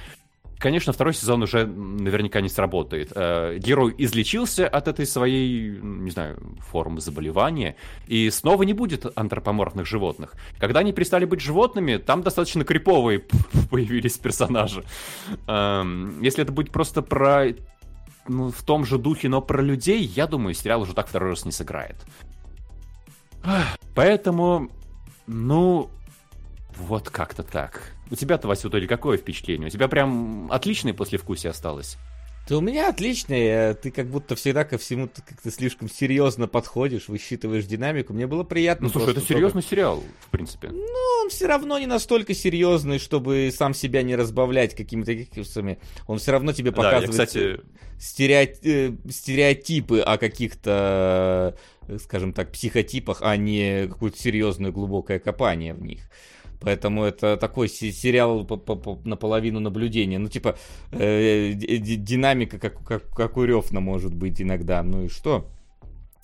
Конечно, 0.62 0.92
второй 0.92 1.12
сезон 1.12 1.42
уже 1.42 1.66
наверняка 1.66 2.40
не 2.40 2.48
сработает. 2.48 3.10
Э, 3.16 3.58
герой 3.58 3.96
излечился 3.98 4.68
от 4.68 4.86
этой 4.86 5.06
своей, 5.06 5.70
не 5.82 6.12
знаю, 6.12 6.38
формы 6.60 7.00
заболевания, 7.00 7.74
и 8.06 8.30
снова 8.30 8.62
не 8.62 8.72
будет 8.72 9.06
антропоморфных 9.18 9.86
животных. 9.86 10.34
Когда 10.60 10.78
они 10.78 10.92
перестали 10.92 11.24
быть 11.24 11.40
животными, 11.40 11.96
там 11.96 12.22
достаточно 12.22 12.64
криповые 12.64 13.24
появились 13.70 14.18
персонажи. 14.18 14.84
Эм, 15.48 16.22
если 16.22 16.44
это 16.44 16.52
будет 16.52 16.70
просто 16.70 17.02
про 17.02 17.46
ну, 18.28 18.52
в 18.52 18.62
том 18.62 18.84
же 18.84 18.98
духе, 18.98 19.28
но 19.28 19.42
про 19.42 19.62
людей, 19.62 20.04
я 20.04 20.28
думаю, 20.28 20.54
сериал 20.54 20.82
уже 20.82 20.94
так 20.94 21.08
второй 21.08 21.30
раз 21.30 21.44
не 21.44 21.50
сыграет. 21.50 21.96
Поэтому, 23.96 24.70
ну, 25.26 25.90
вот 26.76 27.10
как-то 27.10 27.42
так. 27.42 27.94
У 28.12 28.14
тебя-то, 28.14 28.46
Вася, 28.46 28.68
итоге 28.68 28.86
какое 28.86 29.16
впечатление? 29.16 29.68
У 29.68 29.70
тебя 29.70 29.88
прям 29.88 30.52
отличное 30.52 30.92
послевкусие 30.92 31.48
осталось? 31.48 31.96
Да 32.46 32.58
у 32.58 32.60
меня 32.60 32.90
отличное, 32.90 33.72
ты 33.72 33.90
как 33.90 34.08
будто 34.08 34.36
всегда 34.36 34.64
ко 34.64 34.76
всему 34.76 35.08
как-то 35.08 35.50
слишком 35.50 35.88
серьезно 35.88 36.46
подходишь, 36.46 37.08
высчитываешь 37.08 37.64
динамику. 37.64 38.12
Мне 38.12 38.26
было 38.26 38.44
приятно. 38.44 38.88
Ну 38.88 38.92
слушай, 38.92 39.12
это 39.12 39.22
серьезный 39.22 39.62
только... 39.62 39.68
сериал, 39.70 40.02
в 40.20 40.28
принципе. 40.28 40.68
Ну, 40.68 41.22
он 41.22 41.30
все 41.30 41.46
равно 41.46 41.78
не 41.78 41.86
настолько 41.86 42.34
серьезный, 42.34 42.98
чтобы 42.98 43.50
сам 43.50 43.72
себя 43.72 44.02
не 44.02 44.14
разбавлять 44.14 44.74
какими-то 44.74 45.14
кексами. 45.14 45.78
Он 46.06 46.18
все 46.18 46.32
равно 46.32 46.52
тебе 46.52 46.70
показывает 46.70 47.16
да, 47.16 47.22
я, 47.22 47.26
кстати... 47.26 47.60
стереотипы, 47.98 48.68
э, 48.68 49.10
стереотипы 49.10 50.00
о 50.00 50.18
каких-то, 50.18 51.56
э, 51.88 51.96
скажем 51.98 52.34
так, 52.34 52.52
психотипах, 52.52 53.22
а 53.22 53.38
не 53.38 53.86
какое-то 53.86 54.18
серьезное 54.18 54.70
глубокое 54.70 55.18
копание 55.18 55.72
в 55.72 55.80
них. 55.80 56.10
Поэтому 56.62 57.04
это 57.04 57.36
такой 57.36 57.68
сериал 57.68 58.46
наполовину 59.04 59.60
наблюдения. 59.60 60.18
Ну, 60.18 60.28
типа, 60.28 60.56
э, 60.92 61.52
динамика, 61.52 62.58
как, 62.58 62.84
как, 62.84 63.08
как 63.10 63.36
у 63.36 63.44
Рёфна 63.44 63.80
может 63.80 64.14
быть 64.14 64.40
иногда. 64.40 64.82
Ну 64.82 65.04
и 65.04 65.08
что? 65.08 65.50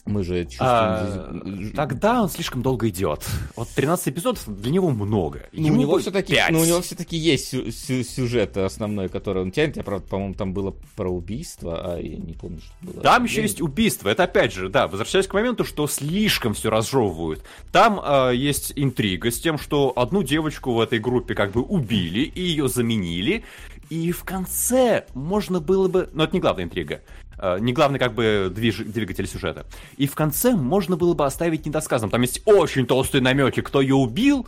Мы 0.09 0.25
же 0.25 0.45
чувствуем... 0.45 0.69
А, 0.71 1.43
тогда 1.77 2.23
он 2.23 2.31
слишком 2.31 2.63
долго 2.63 2.89
идет. 2.89 3.25
Вот 3.57 3.69
13 3.69 4.09
эпизодов 4.09 4.43
для 4.47 4.71
него 4.71 4.91
много. 4.91 5.49
Ну, 5.53 5.69
у 5.69 5.77
него 5.77 5.99
все-таки, 5.99 6.37
ну, 6.51 6.61
у 6.61 6.65
него 6.65 6.81
все-таки 6.81 7.17
есть 7.17 7.49
сю- 7.49 7.71
сю- 7.71 8.03
сюжет 8.03 8.57
основной, 8.57 9.09
который 9.09 9.43
он 9.43 9.51
тянет. 9.51 9.77
Я, 9.77 9.83
правда, 9.83 10.07
по-моему, 10.09 10.35
там 10.35 10.55
было 10.55 10.75
про 10.97 11.11
убийство, 11.11 11.95
а 11.95 12.01
я 12.01 12.17
не 12.17 12.33
помню, 12.33 12.61
что 12.61 12.73
было. 12.81 13.03
Там 13.03 13.25
еще 13.25 13.43
есть 13.43 13.61
убийство. 13.61 14.09
Это 14.09 14.25
опять 14.25 14.53
же, 14.53 14.69
да, 14.69 14.89
возвращаясь 14.89 15.27
к 15.27 15.35
моменту, 15.35 15.65
что 15.65 15.87
слишком 15.87 16.55
все 16.55 16.71
разжевывают. 16.71 17.45
Там 17.71 18.01
э, 18.03 18.33
есть 18.35 18.73
интрига 18.77 19.31
с 19.31 19.39
тем, 19.39 19.59
что 19.59 19.93
одну 19.95 20.23
девочку 20.23 20.73
в 20.73 20.81
этой 20.81 20.99
группе 20.99 21.35
как 21.35 21.53
бы 21.53 21.61
убили 21.63 22.21
и 22.21 22.41
ее 22.41 22.69
заменили. 22.69 23.45
И 23.91 24.13
в 24.13 24.25
конце 24.25 25.07
можно 25.15 25.61
было 25.61 25.89
бы... 25.89 26.09
Но 26.13 26.25
это 26.25 26.35
не 26.35 26.41
главная 26.41 26.65
интрига. 26.65 27.03
Э, 27.39 27.59
не 27.61 27.73
главный 27.73 27.99
как 27.99 28.15
бы 28.15 28.51
движ... 28.55 28.79
двигатель 28.79 29.27
сюжета. 29.27 29.67
И 29.97 30.07
в 30.07 30.15
конце 30.15 30.53
можно 30.53 30.97
было 30.97 31.15
бы 31.15 31.25
оставить 31.25 31.67
недосказанным. 31.67 32.11
Там 32.11 32.23
есть 32.23 32.43
очень 32.45 32.87
толстые 32.87 33.23
намеки, 33.23 33.61
кто 33.61 33.81
ее 33.81 33.95
убил, 33.95 34.47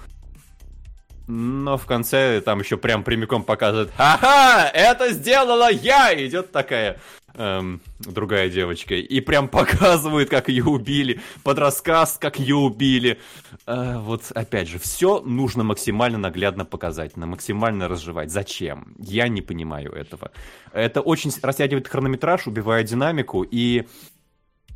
но 1.30 1.78
в 1.78 1.86
конце 1.86 2.40
там 2.40 2.60
еще 2.60 2.76
прям 2.76 3.04
прямиком 3.04 3.44
показывают 3.44 3.92
«Ага, 3.96 4.68
это 4.74 5.12
сделала 5.12 5.70
я!» 5.70 6.12
Идет 6.26 6.50
такая 6.50 6.98
эм, 7.34 7.80
другая 8.00 8.48
девочка. 8.48 8.94
И 8.94 9.20
прям 9.20 9.48
показывают, 9.48 10.28
как 10.28 10.48
ее 10.48 10.64
убили. 10.64 11.20
Под 11.42 11.58
рассказ, 11.58 12.18
как 12.20 12.38
ее 12.38 12.56
убили. 12.56 13.18
Э, 13.66 13.98
вот 13.98 14.30
опять 14.34 14.68
же, 14.68 14.78
все 14.78 15.20
нужно 15.20 15.64
максимально 15.64 16.18
наглядно 16.18 16.64
показать, 16.64 17.16
на 17.16 17.26
максимально 17.26 17.88
разжевать. 17.88 18.30
Зачем? 18.30 18.94
Я 18.98 19.28
не 19.28 19.42
понимаю 19.42 19.92
этого. 19.92 20.30
Это 20.72 21.00
очень 21.00 21.32
растягивает 21.42 21.88
хронометраж, 21.88 22.46
убивая 22.46 22.82
динамику 22.82 23.42
и 23.42 23.86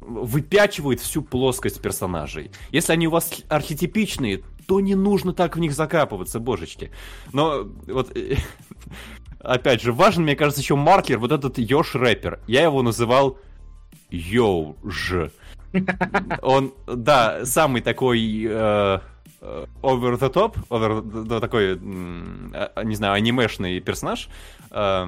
выпячивает 0.00 1.00
всю 1.00 1.22
плоскость 1.22 1.80
персонажей. 1.80 2.50
Если 2.70 2.92
они 2.92 3.08
у 3.08 3.10
вас 3.10 3.42
архетипичные, 3.48 4.42
то 4.66 4.80
не 4.80 4.94
нужно 4.94 5.32
так 5.32 5.56
в 5.56 5.60
них 5.60 5.72
закапываться, 5.72 6.38
божечки. 6.40 6.90
Но 7.32 7.64
вот 7.86 8.16
опять 9.44 9.82
же, 9.82 9.92
важен, 9.92 10.22
мне 10.22 10.36
кажется, 10.36 10.60
еще 10.60 10.76
маркер, 10.76 11.18
вот 11.18 11.32
этот 11.32 11.58
Ёж 11.58 11.94
рэпер. 11.94 12.40
Я 12.46 12.62
его 12.62 12.82
называл 12.82 13.38
Йоуж. 14.10 15.30
Он, 16.42 16.72
да, 16.86 17.44
самый 17.44 17.82
такой 17.82 18.44
э, 18.48 18.98
э, 19.40 19.66
over 19.82 20.18
the 20.18 20.32
top, 20.32 20.56
over, 20.68 21.24
да, 21.24 21.40
такой, 21.40 21.72
э, 21.72 22.84
не 22.84 22.94
знаю, 22.94 23.14
анимешный 23.14 23.80
персонаж. 23.80 24.28
Э, 24.70 25.06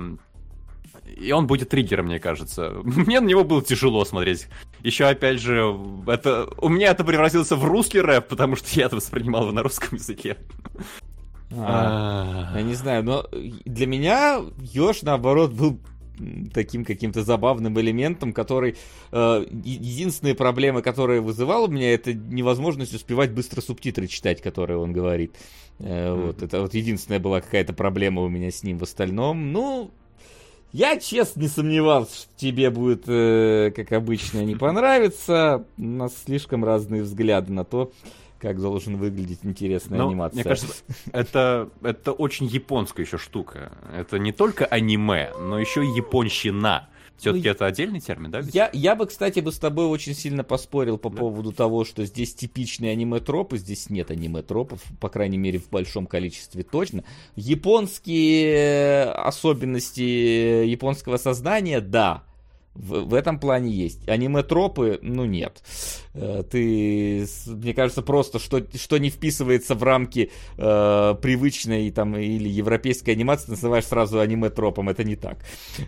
и 1.16 1.32
он 1.32 1.47
будет 1.47 1.68
триггером, 1.68 2.06
мне 2.06 2.18
кажется. 2.18 2.73
Мне 2.84 3.20
на 3.20 3.26
него 3.26 3.44
было 3.44 3.62
тяжело 3.62 4.05
смотреть. 4.05 4.48
Еще, 4.82 5.06
опять 5.06 5.40
же, 5.40 5.78
это 6.06 6.48
у 6.58 6.68
меня 6.68 6.90
это 6.90 7.05
превратился 7.05 7.56
в 7.56 7.65
русский 7.65 8.00
рэп, 8.00 8.28
потому 8.28 8.56
что 8.56 8.68
я 8.73 8.86
это 8.86 8.97
воспринимал 8.97 9.42
его 9.42 9.52
на 9.52 9.62
русском 9.62 9.97
языке. 9.97 10.36
А, 11.52 12.52
я 12.55 12.62
не 12.62 12.75
знаю, 12.75 13.05
но 13.05 13.26
для 13.65 13.86
меня 13.86 14.41
Ёж, 14.58 15.02
наоборот, 15.02 15.52
был 15.52 15.78
таким 16.52 16.84
каким-то 16.84 17.23
забавным 17.23 17.78
элементом, 17.81 18.33
который... 18.33 18.76
Э, 19.12 19.44
единственные 19.65 20.34
проблемы, 20.34 20.83
которые 20.83 21.20
вызывал 21.20 21.65
у 21.65 21.68
меня, 21.68 21.92
это 21.92 22.15
невозможность 22.15 22.94
успевать 22.94 23.33
быстро 23.33 23.60
субтитры 23.60 24.07
читать, 24.07 24.41
которые 24.41 24.78
он 24.78 24.92
говорит. 24.92 25.34
Э, 25.78 25.84
mm-hmm. 25.84 26.26
Вот, 26.26 26.42
это 26.42 26.60
вот 26.62 26.75
единственная 26.75 27.20
была 27.20 27.41
какая-то 27.41 27.73
проблема 27.73 28.23
у 28.23 28.28
меня 28.28 28.50
с 28.50 28.62
ним. 28.62 28.78
В 28.78 28.83
остальном, 28.83 29.52
ну... 29.52 29.91
Я, 30.73 30.99
честно, 30.99 31.41
не 31.41 31.49
сомневался, 31.49 32.15
что 32.15 32.28
тебе 32.36 32.68
будет, 32.70 33.05
э, 33.07 33.73
как 33.75 33.92
обычно, 33.92 34.44
не 34.44 34.57
понравится. 34.57 35.65
У 35.78 35.83
нас 35.83 36.12
слишком 36.25 36.65
разные 36.65 37.02
взгляды 37.02 37.52
на 37.52 37.65
то, 37.65 37.92
как 38.47 38.60
должен 38.60 38.97
выглядеть 38.97 39.41
интересная 39.42 39.99
Но, 39.99 40.08
анимация. 40.08 40.36
Мне 40.36 40.44
кажется, 40.44 40.75
это, 41.12 41.68
это 41.83 42.12
очень 42.12 42.47
японская 42.47 43.05
еще 43.05 43.18
штука. 43.18 43.73
Это 43.92 44.20
не 44.20 44.31
только 44.31 44.66
аниме, 44.66 45.33
но 45.36 45.58
еще 45.58 45.84
и 45.84 45.89
японщина. 45.89 46.89
Все-таки 47.16 47.47
ну, 47.47 47.50
это 47.50 47.66
отдельный 47.66 47.99
термин, 47.99 48.31
да? 48.31 48.42
Я, 48.52 48.70
я 48.73 48.94
бы, 48.94 49.07
кстати, 49.07 49.41
бы 49.41 49.50
с 49.50 49.58
тобой 49.58 49.86
очень 49.86 50.15
сильно 50.15 50.44
поспорил 50.44 50.97
по 50.97 51.10
да. 51.10 51.16
поводу 51.16 51.50
того, 51.50 51.84
что 51.84 52.05
здесь 52.05 52.34
типичные 52.34 52.92
аниме-тропы, 52.92 53.57
здесь 53.57 53.91
нет 53.91 54.12
аниме-тропов, 54.12 54.81
по 55.00 55.08
крайней 55.08 55.39
мере, 55.39 55.58
в 55.58 55.68
большом 55.68 56.07
количестве 56.07 56.62
точно. 56.62 57.02
Японские 57.34 59.10
особенности 59.10 60.66
японского 60.66 61.16
сознания, 61.16 61.81
да, 61.81 62.23
в, 62.76 63.08
в 63.08 63.14
этом 63.14 63.38
плане 63.38 63.70
есть. 63.70 64.08
Аниме-тропы, 64.08 64.98
ну 65.02 65.24
нет. 65.24 65.62
Э, 66.14 66.42
ты, 66.48 67.26
мне 67.46 67.74
кажется, 67.74 68.02
просто 68.02 68.38
что, 68.38 68.62
что 68.74 68.98
не 68.98 69.10
вписывается 69.10 69.74
в 69.74 69.82
рамки 69.82 70.30
э, 70.56 71.14
привычной 71.20 71.90
там, 71.90 72.16
или 72.16 72.48
европейской 72.48 73.10
анимации, 73.10 73.50
называешь 73.50 73.86
сразу 73.86 74.20
аниме-тропом. 74.20 74.88
Это 74.88 75.05
не 75.05 75.16
так. 75.16 75.38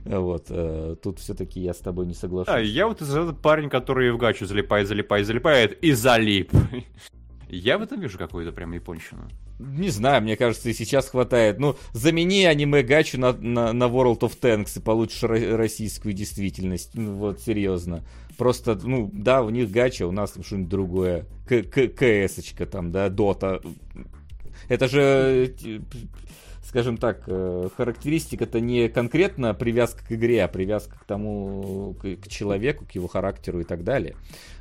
Вот. 0.05 0.47
Э, 0.49 0.97
тут 1.02 1.18
все-таки 1.18 1.60
я 1.60 1.75
с 1.75 1.78
тобой 1.78 2.07
не 2.07 2.15
соглашусь. 2.15 2.55
А, 2.55 2.60
я 2.60 2.86
вот 2.86 3.02
этот 3.02 3.41
парень, 3.41 3.68
который 3.68 4.12
в 4.12 4.18
гачу 4.18 4.47
залипает, 4.47 4.89
залипает, 4.89 5.26
залипает 5.26 5.78
и 5.83 5.92
залип. 5.92 6.52
Я 7.49 7.78
в 7.78 7.83
этом 7.83 8.01
вижу 8.01 8.18
какую-то 8.18 8.52
прям 8.52 8.73
японщину. 8.73 9.28
Не 9.59 9.89
знаю, 9.89 10.23
мне 10.23 10.36
кажется, 10.36 10.68
и 10.68 10.73
сейчас 10.73 11.09
хватает. 11.09 11.59
Ну, 11.59 11.77
замени 11.93 12.44
аниме-гачу 12.44 13.18
на, 13.18 13.33
на, 13.33 13.73
на 13.73 13.85
World 13.85 14.20
of 14.20 14.39
Tanks 14.41 14.78
и 14.78 14.83
получишь 14.83 15.23
российскую 15.23 16.12
действительность. 16.15 16.91
Ну, 16.94 17.15
вот, 17.15 17.41
серьезно. 17.41 18.05
Просто, 18.36 18.78
ну, 18.81 19.10
да, 19.12 19.43
у 19.43 19.51
них 19.51 19.70
гача, 19.70 20.07
у 20.07 20.12
нас 20.12 20.35
что-нибудь 20.41 20.68
другое. 20.68 21.27
КС-очка 21.49 22.67
там, 22.67 22.93
да, 22.93 23.09
Дота. 23.09 23.60
Это 24.68 24.86
же 24.86 25.55
скажем 26.69 26.99
так, 26.99 27.23
э, 27.27 27.69
характеристика 27.77 28.45
это 28.45 28.61
не 28.61 28.89
конкретно 28.89 29.55
привязка 29.55 30.05
к 30.05 30.13
игре, 30.13 30.45
а 30.45 30.49
привязка 30.49 30.99
к 30.99 31.05
тому, 31.05 31.95
к, 31.95 32.29
человеку, 32.29 32.85
к 32.85 32.93
его 32.93 33.09
характеру 33.09 33.61
и 33.61 33.65
так 33.65 33.85
далее. 33.85 34.17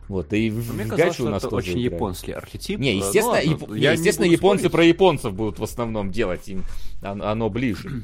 Вот, 0.08 0.32
и 0.32 0.50
в, 0.50 0.74
Мне 0.74 0.86
в 0.86 0.90
казалось, 0.90 1.19
у 1.19 1.30
нас 1.30 1.44
это 1.44 1.50
тоже 1.50 1.72
очень 1.72 1.82
играет. 1.82 1.94
японский 1.94 2.32
архетип. 2.32 2.80
Не, 2.80 2.95
естественно, 2.95 3.42
ну, 3.44 3.52
яп... 3.52 3.77
я 3.77 3.92
естественно 3.92 4.26
японцы 4.26 4.69
спорить. 4.69 4.72
про 4.72 4.86
японцев 4.86 5.34
будут 5.34 5.60
в 5.60 5.64
основном 5.64 6.11
делать, 6.11 6.48
им 6.48 6.64
оно 7.02 7.50
ближе. 7.50 8.03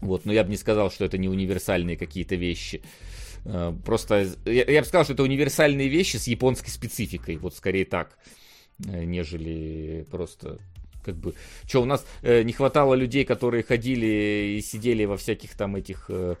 Вот, 0.00 0.24
но 0.24 0.32
я 0.32 0.42
бы 0.42 0.50
не 0.50 0.56
сказал, 0.56 0.90
что 0.90 1.04
это 1.04 1.16
не 1.16 1.28
универсальные 1.28 1.96
какие-то 1.96 2.34
вещи. 2.34 2.82
Э, 3.44 3.72
просто, 3.84 4.26
я, 4.46 4.64
я 4.64 4.80
бы 4.80 4.86
сказал, 4.86 5.04
что 5.04 5.12
это 5.12 5.22
универсальные 5.22 5.86
вещи 5.86 6.16
с 6.16 6.26
японской 6.26 6.70
спецификой, 6.70 7.36
вот 7.36 7.54
скорее 7.54 7.84
так, 7.84 8.18
э, 8.84 9.04
нежели 9.04 10.04
просто 10.10 10.58
как 11.04 11.16
бы, 11.16 11.34
что 11.66 11.82
у 11.82 11.84
нас 11.84 12.04
э, 12.22 12.42
не 12.42 12.52
хватало 12.52 12.94
людей, 12.94 13.24
которые 13.24 13.62
ходили 13.62 14.56
и 14.56 14.60
сидели 14.62 15.04
во 15.04 15.16
всяких 15.16 15.56
там 15.56 15.76
этих 15.76 16.06
э, 16.08 16.36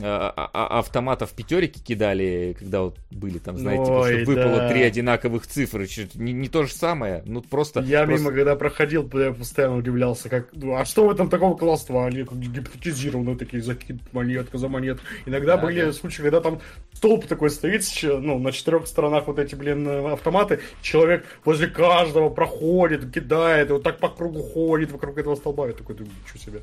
автоматов 0.00 1.30
пятерики 1.30 1.80
кидали, 1.82 2.54
когда 2.58 2.82
вот 2.82 2.96
были 3.10 3.38
там, 3.38 3.56
знаете, 3.56 3.90
Ой, 3.90 4.22
что 4.22 4.30
выпало 4.30 4.56
да. 4.56 4.68
три 4.68 4.82
одинаковых 4.82 5.46
цифры, 5.46 5.88
не, 6.14 6.32
не 6.32 6.48
то 6.48 6.64
же 6.64 6.72
самое, 6.72 7.22
ну 7.24 7.40
просто... 7.40 7.80
Я 7.80 8.04
просто... 8.04 8.22
мимо, 8.22 8.34
когда 8.34 8.54
проходил, 8.54 9.08
я 9.14 9.32
постоянно 9.32 9.76
удивлялся, 9.76 10.28
как, 10.28 10.48
ну, 10.52 10.74
а 10.76 10.84
что 10.84 11.06
в 11.06 11.10
этом 11.10 11.30
такого 11.30 11.56
класства? 11.56 12.06
Они 12.06 12.24
как 12.24 12.38
гипнотизированные 12.38 13.36
такие, 13.36 13.62
закид 13.62 13.96
монетка 14.12 14.58
за 14.58 14.68
монет. 14.68 15.00
Иногда 15.24 15.56
да, 15.56 15.62
были 15.62 15.86
да. 15.86 15.92
случаи, 15.92 16.22
когда 16.22 16.40
там 16.40 16.60
столб 16.92 17.26
такой 17.26 17.48
стоит, 17.48 17.82
ну, 18.02 18.38
на 18.38 18.52
четырех 18.52 18.86
сторонах 18.86 19.26
вот 19.26 19.38
эти, 19.38 19.54
блин, 19.54 19.88
автоматы, 19.88 20.60
человек 20.82 21.24
возле 21.44 21.68
каждого 21.68 22.28
проходит, 22.28 23.10
кидает, 23.12 23.70
и 23.70 23.72
вот 23.72 23.82
так 23.82 23.98
по 23.98 24.08
кругу 24.08 24.42
ходит 24.42 24.92
вокруг 24.92 25.16
этого 25.16 25.34
столба, 25.36 25.68
я 25.68 25.72
такой 25.72 25.96
думаю, 25.96 26.12
ничего 26.24 26.38
себе. 26.38 26.60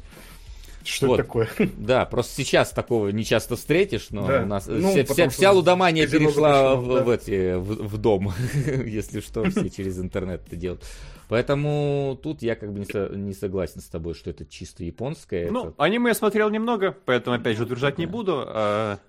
Что 0.86 1.08
вот. 1.08 1.20
это 1.20 1.24
такое? 1.24 1.50
Да, 1.78 2.06
просто 2.06 2.34
сейчас 2.36 2.70
такого 2.70 3.10
не 3.10 3.24
часто 3.24 3.56
встретишь, 3.56 4.08
но 4.12 4.28
да. 4.28 4.44
у 4.44 4.46
нас 4.46 4.68
ну, 4.68 4.92
вся, 4.92 5.06
вся, 5.06 5.30
вся 5.30 5.52
лудомания 5.52 6.08
перешла 6.08 6.76
в, 6.76 6.96
да. 6.96 7.04
в, 7.04 7.10
эти, 7.10 7.56
в, 7.56 7.88
в 7.88 7.98
дом, 7.98 8.34
если 8.86 9.20
что, 9.20 9.44
все 9.50 9.70
через 9.76 10.00
интернет 10.00 10.44
это 10.46 10.56
делают. 10.56 10.84
Поэтому 11.28 12.20
тут 12.22 12.44
я 12.44 12.56
как 12.56 12.72
бы 12.72 12.80
не, 12.80 12.86
со, 12.86 13.10
не 13.10 13.34
согласен 13.34 13.82
с 13.82 13.86
тобой, 13.86 14.14
что 14.14 14.30
это 14.30 14.46
чисто 14.46 14.84
японское. 14.84 15.50
Ну, 15.50 15.70
это... 15.70 15.84
аниме 15.84 16.10
я 16.10 16.14
смотрел 16.14 16.50
немного, 16.50 16.96
поэтому 17.06 17.36
опять 17.36 17.58
же 17.58 17.64
утверждать 17.64 17.98
не 17.98 18.06
буду. 18.06 18.44
А... 18.46 19.00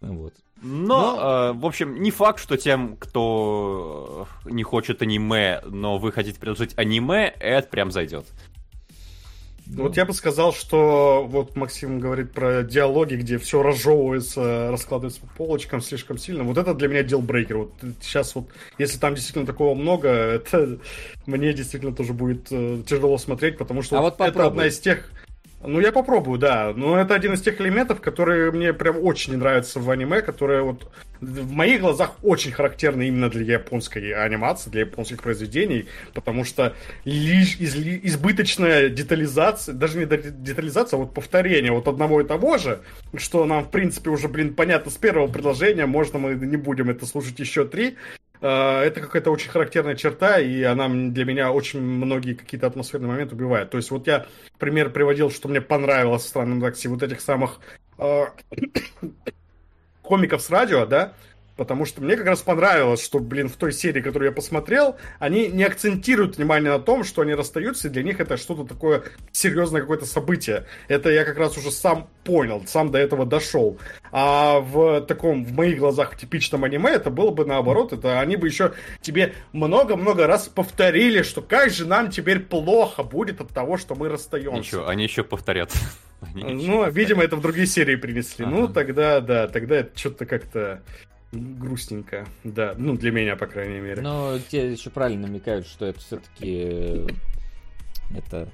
Вот. 0.00 0.34
Но, 0.62 1.16
но... 1.16 1.50
Э, 1.50 1.52
в 1.52 1.66
общем, 1.66 2.02
не 2.02 2.10
факт, 2.10 2.40
что 2.40 2.56
тем, 2.56 2.96
кто 2.96 4.26
не 4.44 4.62
хочет 4.62 5.02
аниме, 5.02 5.60
но 5.64 5.98
вы 5.98 6.12
хотите 6.12 6.40
предложить 6.40 6.76
аниме, 6.76 7.34
это 7.38 7.68
прям 7.68 7.90
зайдет. 7.90 8.26
Ну. 9.66 9.82
Вот 9.84 9.96
я 9.96 10.04
бы 10.04 10.12
сказал, 10.12 10.52
что 10.52 11.26
вот 11.28 11.56
Максим 11.56 11.98
говорит 11.98 12.32
про 12.32 12.62
диалоги, 12.62 13.16
где 13.16 13.38
все 13.38 13.62
разжевывается, 13.62 14.70
раскладывается 14.70 15.20
по 15.22 15.26
полочкам 15.26 15.80
слишком 15.80 16.18
сильно. 16.18 16.44
Вот 16.44 16.56
это 16.56 16.72
для 16.72 16.88
меня 16.88 17.02
дилбрейкер. 17.02 17.56
Вот 17.56 17.72
сейчас 18.00 18.34
вот, 18.36 18.48
если 18.78 18.98
там 18.98 19.14
действительно 19.14 19.44
такого 19.44 19.74
много, 19.74 20.08
это 20.08 20.78
мне 21.26 21.52
действительно 21.52 21.94
тоже 21.94 22.12
будет 22.12 22.46
э, 22.50 22.82
тяжело 22.86 23.18
смотреть, 23.18 23.58
потому 23.58 23.82
что 23.82 23.98
а 23.98 24.02
вот 24.02 24.20
это 24.20 24.46
одна 24.46 24.66
из 24.66 24.78
тех 24.78 25.10
ну, 25.66 25.80
я 25.80 25.92
попробую, 25.92 26.38
да. 26.38 26.72
Но 26.74 26.98
это 26.98 27.14
один 27.14 27.34
из 27.34 27.42
тех 27.42 27.60
элементов, 27.60 28.00
которые 28.00 28.50
мне 28.52 28.72
прям 28.72 28.98
очень 28.98 29.32
не 29.32 29.38
нравятся 29.38 29.80
в 29.80 29.90
аниме, 29.90 30.22
которые 30.22 30.62
вот 30.62 30.90
в 31.20 31.52
моих 31.52 31.80
глазах 31.80 32.12
очень 32.22 32.52
характерны 32.52 33.08
именно 33.08 33.30
для 33.30 33.54
японской 33.54 34.12
анимации, 34.12 34.70
для 34.70 34.80
японских 34.82 35.22
произведений, 35.22 35.86
потому 36.14 36.44
что 36.44 36.74
лишь 37.04 37.56
из, 37.56 37.74
избыточная 37.76 38.88
детализация, 38.88 39.74
даже 39.74 39.98
не 39.98 40.04
детализация, 40.06 40.98
а 40.98 41.00
вот 41.00 41.14
повторение 41.14 41.72
вот 41.72 41.88
одного 41.88 42.20
и 42.20 42.24
того 42.24 42.58
же, 42.58 42.80
что 43.16 43.44
нам, 43.44 43.64
в 43.64 43.70
принципе, 43.70 44.10
уже, 44.10 44.28
блин, 44.28 44.54
понятно 44.54 44.90
с 44.90 44.96
первого 44.96 45.28
предложения, 45.28 45.86
можно 45.86 46.18
мы 46.18 46.34
не 46.34 46.56
будем 46.56 46.90
это 46.90 47.06
слушать 47.06 47.38
еще 47.38 47.64
три, 47.64 47.96
это 48.40 49.00
какая-то 49.00 49.30
очень 49.30 49.50
характерная 49.50 49.94
черта, 49.94 50.38
и 50.38 50.62
она 50.62 50.88
для 50.88 51.24
меня 51.24 51.52
очень 51.52 51.80
многие 51.80 52.34
какие-то 52.34 52.66
атмосферные 52.66 53.08
моменты 53.08 53.34
убивает. 53.34 53.70
То 53.70 53.76
есть 53.76 53.90
вот 53.90 54.06
я 54.06 54.26
пример 54.58 54.90
приводил, 54.90 55.30
что 55.30 55.48
мне 55.48 55.60
понравилось 55.60 56.22
в 56.22 56.28
странном 56.28 56.60
такси, 56.60 56.88
вот 56.88 57.02
этих 57.02 57.20
самых 57.20 57.60
э, 57.98 58.26
комиков 60.02 60.42
с 60.42 60.50
радио, 60.50 60.86
да, 60.86 61.14
Потому 61.56 61.86
что 61.86 62.02
мне 62.02 62.16
как 62.16 62.26
раз 62.26 62.42
понравилось, 62.42 63.02
что, 63.02 63.18
блин, 63.18 63.48
в 63.48 63.56
той 63.56 63.72
серии, 63.72 64.02
которую 64.02 64.28
я 64.28 64.34
посмотрел, 64.34 64.96
они 65.18 65.48
не 65.48 65.64
акцентируют 65.64 66.36
внимание 66.36 66.70
на 66.70 66.78
том, 66.78 67.02
что 67.02 67.22
они 67.22 67.34
расстаются, 67.34 67.88
и 67.88 67.90
для 67.90 68.02
них 68.02 68.20
это 68.20 68.36
что-то 68.36 68.64
такое 68.64 69.04
серьезное 69.32 69.80
какое-то 69.80 70.04
событие. 70.04 70.66
Это 70.88 71.10
я 71.10 71.24
как 71.24 71.38
раз 71.38 71.56
уже 71.56 71.70
сам 71.70 72.08
понял, 72.24 72.62
сам 72.66 72.90
до 72.90 72.98
этого 72.98 73.24
дошел. 73.24 73.78
А 74.12 74.60
в 74.60 75.00
таком, 75.02 75.44
в 75.44 75.52
моих 75.52 75.78
глазах, 75.78 76.12
в 76.12 76.18
типичном 76.18 76.64
аниме, 76.64 76.90
это 76.90 77.10
было 77.10 77.30
бы 77.30 77.46
наоборот. 77.46 77.92
Это 77.92 78.20
они 78.20 78.36
бы 78.36 78.46
еще 78.46 78.72
тебе 79.00 79.32
много-много 79.52 80.26
раз 80.26 80.48
повторили, 80.48 81.22
что 81.22 81.40
как 81.40 81.70
же 81.70 81.86
нам 81.86 82.10
теперь 82.10 82.40
плохо 82.40 83.02
будет 83.02 83.40
от 83.40 83.48
того, 83.48 83.78
что 83.78 83.94
мы 83.94 84.08
расстаемся. 84.10 84.58
Ничего, 84.58 84.88
они 84.88 85.04
еще 85.04 85.24
повторят. 85.24 85.72
Они 86.34 86.66
ну, 86.66 86.90
видимо, 86.90 87.22
это 87.22 87.36
в 87.36 87.42
другие 87.42 87.66
серии 87.66 87.94
принесли. 87.94 88.46
Ну, 88.46 88.52
ага. 88.52 88.60
Ну, 88.60 88.68
тогда, 88.68 89.20
да, 89.20 89.48
тогда 89.48 89.76
это 89.76 89.98
что-то 89.98 90.24
как-то 90.24 90.82
грустненько, 91.36 92.26
да, 92.44 92.74
ну 92.76 92.96
для 92.96 93.10
меня, 93.10 93.36
по 93.36 93.46
крайней 93.46 93.80
мере. 93.80 94.02
Но 94.02 94.38
те 94.38 94.72
еще 94.72 94.90
правильно 94.90 95.26
намекают, 95.26 95.66
что 95.66 95.86
это 95.86 96.00
все-таки 96.00 96.44
э, 96.44 97.06
это 98.14 98.48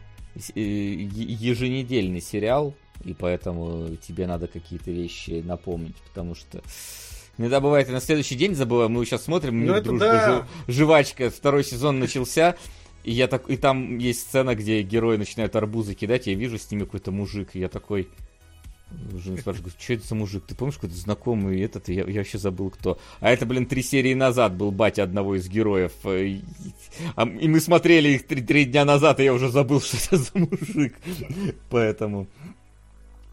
э, 0.54 0.60
еженедельный 0.60 2.20
сериал, 2.20 2.74
и 3.04 3.14
поэтому 3.14 3.96
тебе 3.96 4.26
надо 4.26 4.46
какие-то 4.46 4.90
вещи 4.90 5.42
напомнить, 5.44 5.96
потому 6.08 6.34
что 6.34 6.62
Иногда 7.38 7.60
бывает, 7.60 7.88
и 7.88 7.92
на 7.92 8.00
следующий 8.00 8.34
день 8.34 8.54
забываю, 8.54 8.90
мы 8.90 9.04
сейчас 9.06 9.24
смотрим, 9.24 9.64
ну, 9.64 9.80
дружба, 9.80 9.98
да. 9.98 10.46
жвачка, 10.68 11.30
второй 11.30 11.64
сезон 11.64 11.98
начался, 11.98 12.56
и 13.04 13.12
я 13.12 13.26
так, 13.26 13.48
и 13.48 13.56
там 13.56 13.96
есть 13.96 14.20
сцена, 14.20 14.54
где 14.54 14.82
герои 14.82 15.16
начинают 15.16 15.56
арбузы 15.56 15.94
кидать, 15.94 16.26
я 16.26 16.34
вижу 16.34 16.58
с 16.58 16.70
ними 16.70 16.84
какой-то 16.84 17.10
мужик, 17.10 17.50
и 17.54 17.60
я 17.60 17.70
такой, 17.70 18.10
Жена 19.18 19.36
спрашивает, 19.38 19.74
что 19.78 19.94
это 19.94 20.06
за 20.06 20.14
мужик? 20.14 20.44
Ты 20.46 20.54
помнишь, 20.54 20.76
какой-то 20.76 20.96
знакомый 20.96 21.60
этот? 21.60 21.88
Я, 21.88 22.04
я 22.04 22.20
вообще 22.20 22.38
забыл, 22.38 22.70
кто. 22.70 22.98
А 23.20 23.30
это, 23.30 23.46
блин, 23.46 23.66
три 23.66 23.82
серии 23.82 24.14
назад 24.14 24.54
был 24.54 24.70
батя 24.70 25.02
одного 25.02 25.36
из 25.36 25.48
героев. 25.48 25.92
Э, 26.04 26.24
и, 26.24 26.44
и 27.40 27.48
мы 27.48 27.60
смотрели 27.60 28.10
их 28.10 28.26
три, 28.26 28.42
три 28.42 28.64
дня 28.64 28.84
назад, 28.84 29.20
и 29.20 29.24
я 29.24 29.34
уже 29.34 29.48
забыл, 29.48 29.80
что 29.82 29.96
это 29.96 30.16
за 30.16 30.30
мужик. 30.34 30.94
Поэтому... 31.70 32.26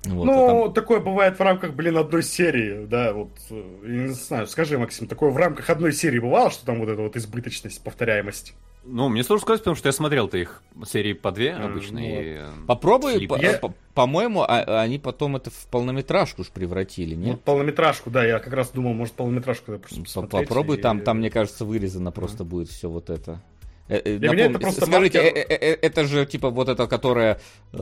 Вот, 0.05 0.25
ну, 0.25 0.45
а 0.45 0.63
там... 0.65 0.73
такое 0.73 1.01
бывает 1.01 1.37
в 1.37 1.41
рамках, 1.41 1.73
блин, 1.73 1.97
одной 1.97 2.23
серии, 2.23 2.85
да, 2.85 3.11
вот, 3.11 3.31
э, 3.49 3.63
я 3.83 4.03
не 4.03 4.13
знаю, 4.13 4.47
скажи, 4.47 4.77
Максим, 4.77 5.07
такое 5.07 5.29
в 5.29 5.35
рамках 5.35 5.69
одной 5.69 5.91
серии 5.91 6.19
бывало, 6.19 6.51
что 6.51 6.65
там 6.65 6.79
вот 6.79 6.87
эта 6.87 7.01
вот 7.01 7.17
избыточность, 7.17 7.83
повторяемость? 7.83 8.53
Ну, 8.83 9.09
мне 9.09 9.23
сложно 9.23 9.43
сказать, 9.43 9.61
потому 9.61 9.75
что 9.75 9.89
я 9.89 9.93
смотрел-то 9.93 10.37
их 10.37 10.63
серии 10.85 11.13
по 11.13 11.31
две 11.31 11.53
обычно. 11.53 11.99
Ну, 11.99 12.05
и... 12.05 12.39
Попробуй, 12.65 13.27
по- 13.27 13.35
я... 13.35 13.59
по-моему, 13.93 14.41
а- 14.41 14.81
они 14.81 14.97
потом 14.99 15.35
это 15.35 15.49
в 15.49 15.67
полнометражку 15.67 16.41
уж 16.41 16.49
превратили, 16.49 17.13
нет? 17.13 17.33
Ну, 17.33 17.37
полнометражку, 17.37 18.09
да, 18.09 18.25
я 18.25 18.39
как 18.39 18.53
раз 18.53 18.69
думал, 18.71 18.93
может, 18.93 19.13
полнометражку 19.13 19.73
просто 19.77 20.21
Попробуй, 20.21 20.77
и... 20.77 20.81
там, 20.81 21.01
там, 21.01 21.17
мне 21.19 21.29
кажется, 21.29 21.65
вырезано 21.65 22.11
просто 22.11 22.43
будет 22.45 22.69
все 22.69 22.89
вот 22.89 23.09
это. 23.09 23.41
Э, 23.89 23.97
э, 23.97 24.17
Для 24.17 24.29
Напом... 24.29 24.35
меня 24.35 24.45
это 24.45 24.59
просто 24.59 24.85
Скажите, 24.85 25.21
маркер... 25.21 25.45
э, 25.49 25.77
это 25.81 26.05
же 26.05 26.25
типа 26.25 26.49
вот 26.51 26.69
это, 26.69 26.87
которое 26.87 27.39
э, 27.73 27.77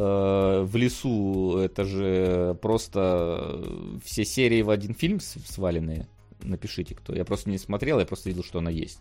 в 0.63 0.75
лесу, 0.75 1.57
это 1.57 1.83
же 1.83 2.57
просто 2.61 3.61
все 4.03 4.25
серии 4.25 4.61
в 4.61 4.69
один 4.69 4.95
фильм 4.95 5.19
сваленные. 5.19 6.07
Напишите, 6.41 6.95
кто. 6.95 7.13
Я 7.13 7.25
просто 7.25 7.49
не 7.49 7.57
смотрел, 7.57 7.99
я 7.99 8.05
просто 8.05 8.29
видел, 8.29 8.43
что 8.43 8.59
она 8.59 8.69
есть. 8.69 8.99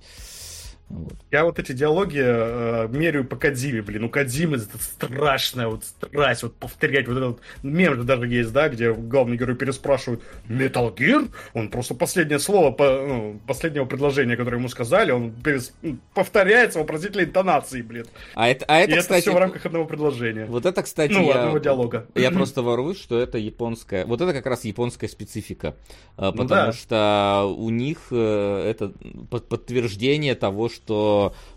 Вот. 0.89 1.15
Я 1.33 1.45
вот 1.45 1.59
эти 1.59 1.73
диалоги 1.73 2.23
э, 2.23 2.89
меряю 2.89 3.25
по 3.25 3.35
Кадзиме, 3.35 3.83
блин. 3.83 4.05
У 4.05 4.09
Кадзимы 4.09 4.57
это 4.57 4.79
страшная 4.79 5.67
вот 5.67 5.85
страсть, 5.85 6.45
вот 6.45 6.55
повторять 6.55 7.09
вот 7.09 7.17
этот 7.17 7.41
мем 7.65 7.97
же 7.97 8.05
даже 8.05 8.29
есть, 8.29 8.53
да, 8.53 8.69
где 8.69 8.93
главный 8.93 9.37
герой 9.37 9.57
переспрашивает 9.57 10.23
Metal 10.49 10.95
Gear? 10.95 11.29
Он 11.55 11.71
просто 11.71 11.95
последнее 11.95 12.39
слово, 12.39 12.71
по, 12.71 12.85
ну, 12.85 13.41
последнего 13.49 13.85
предложения, 13.85 14.37
которое 14.37 14.59
ему 14.59 14.69
сказали, 14.69 15.11
он 15.11 15.33
перес... 15.33 15.75
повторяет 16.15 16.75
с 16.75 16.77
вопросительной 16.77 17.25
интонацией, 17.25 17.83
блин. 17.83 18.07
А 18.35 18.49
это, 18.49 18.65
а 18.69 18.79
это, 18.79 18.95
И 18.95 18.99
кстати, 18.99 19.23
это 19.23 19.31
все 19.31 19.35
в 19.35 19.41
рамках 19.41 19.67
одного 19.67 19.87
предложения. 19.87 20.47
Вот 20.47 20.67
это, 20.67 20.85
кстати, 20.85 21.13
ну, 21.13 21.27
я, 21.27 21.35
одного 21.35 21.59
диалога. 21.59 22.07
Я 22.15 22.31
просто 22.31 22.63
ворую, 22.63 22.95
что 22.95 23.19
это 23.19 23.39
японская, 23.39 24.07
вот 24.07 24.21
это 24.21 24.33
как 24.33 24.47
раз 24.47 24.65
японская 24.65 25.11
специфика, 25.11 25.75
а, 26.17 26.31
потому 26.31 26.43
ну, 26.43 26.49
да. 26.49 26.73
что 26.73 27.55
у 27.59 27.71
них 27.71 27.99
э, 28.13 28.71
это 28.71 28.93
подтверждение 29.31 30.37
того, 30.37 30.69
что 30.69 30.76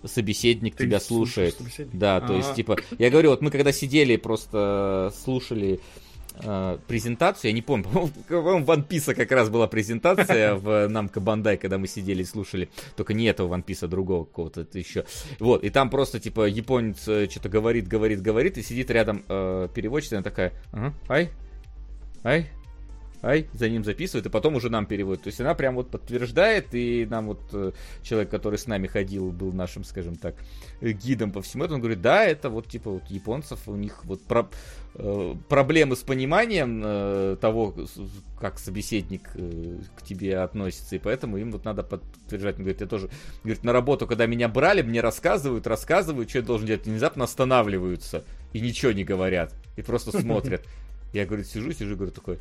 собеседник 0.06 0.76
Ты 0.76 0.86
тебя 0.86 1.00
слушает. 1.00 1.58
Да, 1.94 2.18
А-а-а. 2.18 2.28
то 2.28 2.34
есть, 2.36 2.56
типа, 2.56 2.78
я 2.98 3.10
говорю, 3.10 3.32
вот 3.32 3.42
мы 3.42 3.52
когда 3.52 3.72
сидели, 3.72 4.16
просто 4.16 5.14
слушали 5.24 5.80
э, 6.42 6.78
презентацию, 6.88 7.50
я 7.50 7.56
не 7.56 7.62
помню, 7.62 7.86
по-моему, 7.86 8.66
One 8.66 8.88
Piece 8.88 9.14
как 9.14 9.32
раз 9.32 9.50
была 9.50 9.68
презентация 9.68 10.56
в 10.56 10.88
Намка 10.88 11.20
Бандай, 11.20 11.58
когда 11.58 11.78
мы 11.78 11.88
сидели 11.88 12.22
и 12.22 12.26
слушали, 12.26 12.70
только 12.96 13.14
не 13.14 13.26
этого 13.26 13.56
One 13.56 13.66
Piece, 13.66 13.86
а 13.86 13.88
другого 13.88 14.26
какого-то 14.26 14.66
еще. 14.74 15.06
Вот, 15.40 15.64
и 15.64 15.70
там 15.70 15.90
просто, 15.90 16.20
типа, 16.20 16.48
японец 16.48 17.08
э, 17.08 17.28
что-то 17.30 17.50
говорит, 17.50 17.88
говорит, 17.88 18.22
говорит, 18.22 18.58
и 18.58 18.62
сидит 18.62 18.90
рядом 18.92 19.24
э, 19.28 19.68
переводчица, 19.74 20.18
она 20.18 20.24
такая, 20.24 20.54
ага, 20.72 20.94
ай, 21.08 21.30
ай, 22.24 22.50
ай, 23.22 23.48
за 23.54 23.70
ним 23.70 23.84
записывает, 23.84 24.26
и 24.26 24.30
потом 24.30 24.56
уже 24.56 24.70
нам 24.70 24.86
переводит. 24.86 25.24
То 25.24 25.28
есть 25.28 25.42
она 25.42 25.54
прям 25.54 25.76
вот 25.76 25.90
подтверждает, 25.90 26.68
и 26.74 27.06
нам 27.10 27.28
вот 27.28 27.42
э, 27.54 27.72
человек, 28.02 28.30
который 28.30 28.58
с 28.58 28.68
нами 28.68 28.88
ходил, 28.88 29.32
был 29.32 29.52
нашим, 29.52 29.84
скажем 29.84 30.16
так, 30.16 30.36
э, 30.82 30.92
гидом 30.92 31.32
по 31.32 31.42
всему 31.42 31.64
этому, 31.64 31.76
он 31.76 31.82
говорит, 31.82 32.02
да, 32.02 32.26
это 32.26 32.50
вот 32.50 32.68
типа 32.68 32.92
вот 32.92 33.06
японцев, 33.10 33.60
у 33.68 33.76
них 33.76 34.06
вот 34.06 34.22
про, 34.24 34.50
э, 34.96 35.36
проблемы 35.50 35.96
с 35.96 36.00
пониманием 36.00 37.38
того, 37.38 37.76
как 38.40 38.60
собеседник 38.60 39.32
к 39.32 40.02
тебе 40.04 40.40
относится, 40.40 40.96
и 40.96 41.00
поэтому 41.00 41.38
им 41.38 41.52
вот 41.52 41.66
надо 41.66 41.84
подтверждать. 41.84 42.56
Он 42.56 42.64
говорит, 42.64 42.82
я 42.82 42.88
тоже, 42.88 43.10
говорит, 43.44 43.64
на 43.64 43.74
работу, 43.74 44.08
когда 44.08 44.26
меня 44.26 44.48
брали, 44.48 44.82
мне 44.82 45.02
рассказывают, 45.02 45.68
рассказывают, 45.68 46.30
что 46.30 46.40
я 46.40 46.46
должен 46.46 46.68
делать, 46.68 46.86
внезапно 46.86 47.26
останавливаются 47.26 48.24
и 48.54 48.62
ничего 48.62 48.92
не 48.92 49.04
говорят, 49.04 49.54
и 49.76 49.82
просто 49.82 50.18
смотрят. 50.18 50.66
Я, 51.14 51.26
говорит, 51.26 51.48
сижу, 51.48 51.72
сижу, 51.72 51.96
говорю, 51.96 52.12
такой, 52.12 52.38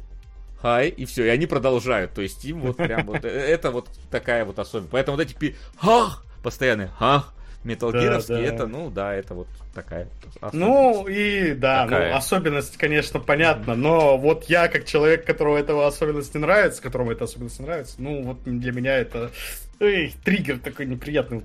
хай, 0.61 0.89
и 0.89 1.05
все, 1.05 1.27
и 1.27 1.29
они 1.29 1.47
продолжают. 1.47 2.13
То 2.13 2.23
есть 2.23 2.45
им 2.45 2.61
вот 2.61 2.77
прям 2.77 3.07
вот, 3.07 3.25
э, 3.25 3.29
это 3.29 3.71
вот 3.71 3.89
такая 4.11 4.45
вот 4.45 4.59
особенность. 4.59 4.93
Поэтому 4.93 5.17
вот 5.17 5.23
эти 5.27 5.35
пи... 5.35 5.57
Хах! 5.79 6.25
Постоянные 6.43 6.89
хах! 6.89 7.35
Металлгировские, 7.65 8.39
Да, 8.39 8.45
да. 8.45 8.55
это, 8.55 8.67
ну 8.67 8.91
да, 8.91 9.15
это 9.15 9.35
вот 9.35 9.49
такая. 9.75 10.09
Ну 10.53 11.07
и 11.09 11.55
да, 11.55 11.85
Такая. 11.85 12.13
ну 12.13 12.17
особенность, 12.17 12.77
конечно, 12.77 13.19
понятна, 13.19 13.75
но 13.75 14.17
вот 14.17 14.45
я 14.45 14.69
как 14.69 14.85
человек, 14.85 15.25
которого 15.25 15.59
этого 15.59 15.87
особенность 15.87 16.35
не 16.35 16.41
нравится, 16.41 16.81
которому 16.81 17.11
эта 17.11 17.25
особенность 17.25 17.59
не 17.59 17.67
нравится, 17.67 17.97
ну 17.99 18.23
вот 18.23 18.45
для 18.45 18.73
меня 18.73 18.97
это 18.97 19.33
эй, 19.81 20.15
триггер 20.25 20.59
такой 20.59 20.87
неприятный. 20.87 21.43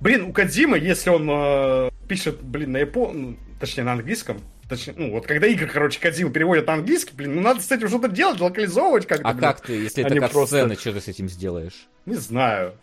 Блин, 0.00 0.24
у 0.24 0.32
Кадзимы, 0.32 0.78
если 0.78 1.10
он 1.10 1.28
э, 1.30 1.90
пишет, 2.08 2.42
блин, 2.42 2.72
на 2.72 2.78
япон, 2.78 3.22
ну, 3.22 3.36
точнее 3.60 3.84
на 3.84 3.92
английском, 3.92 4.40
точнее, 4.68 4.94
ну 4.96 5.12
вот 5.12 5.26
когда 5.26 5.46
игры, 5.46 5.66
короче, 5.66 6.00
Кадзиму 6.00 6.30
переводят 6.30 6.66
на 6.66 6.74
английский, 6.74 7.14
блин, 7.14 7.36
ну 7.36 7.42
надо 7.42 7.60
с 7.60 7.70
этим 7.70 7.88
что-то 7.88 8.08
делать, 8.08 8.40
локализовывать 8.40 9.06
как-то. 9.06 9.28
А 9.28 9.32
блин. 9.32 9.40
как 9.42 9.60
ты, 9.60 9.72
если 9.74 10.04
это 10.04 10.14
как 10.20 10.30
просто- 10.32 10.56
сцена, 10.56 10.74
что 10.74 10.92
ты 10.92 11.00
с 11.00 11.08
этим 11.08 11.28
сделаешь? 11.28 11.88
Не 12.06 12.16
знаю. 12.16 12.74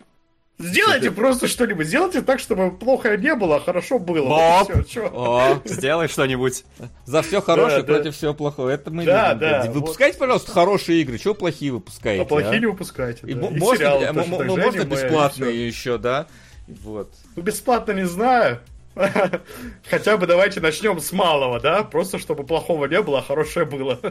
Сделайте 0.58 1.10
просто 1.10 1.48
что-нибудь, 1.48 1.86
сделайте 1.86 2.22
так, 2.22 2.40
чтобы 2.40 2.70
плохо 2.70 3.14
не 3.18 3.34
было, 3.34 3.56
а 3.56 3.60
хорошо 3.60 3.98
было. 3.98 4.26
Боб! 4.26 4.74
Вот 4.74 4.88
чё? 4.88 5.10
О, 5.12 5.60
сделай 5.66 6.08
что-нибудь. 6.08 6.64
За 7.04 7.20
все 7.20 7.42
хорошее 7.42 7.82
да. 7.82 7.92
против 7.94 8.16
всего 8.16 8.32
плохого. 8.32 8.70
Это 8.70 8.90
мы 8.90 9.04
Да, 9.04 9.34
любим. 9.34 9.40
да. 9.40 9.70
Выпускайте, 9.70 10.16
пожалуйста, 10.16 10.50
хорошие 10.52 11.02
игры. 11.02 11.18
Чего 11.18 11.34
плохие 11.34 11.72
выпускаете? 11.72 12.22
А 12.22 12.24
плохие 12.24 12.52
а? 12.52 12.58
не 12.58 12.66
выпускайте. 12.66 13.26
И 13.26 13.34
да. 13.34 13.48
И 13.48 13.58
можно, 13.58 13.76
сериалы 13.76 14.12
можно 14.12 14.80
и 14.80 14.84
бесплатные 14.86 15.66
еще, 15.66 15.98
да? 15.98 16.26
Вот. 16.66 17.12
Ну, 17.36 17.42
Бесплатно 17.42 17.92
не 17.92 18.06
знаю. 18.06 18.60
Хотя 19.90 20.16
бы 20.16 20.26
давайте 20.26 20.60
начнем 20.60 20.98
с 21.00 21.12
малого, 21.12 21.60
да? 21.60 21.84
Просто 21.84 22.18
чтобы 22.18 22.44
плохого 22.44 22.86
не 22.86 23.00
было, 23.02 23.18
а 23.18 23.22
хорошее 23.22 23.66
было. 23.66 24.00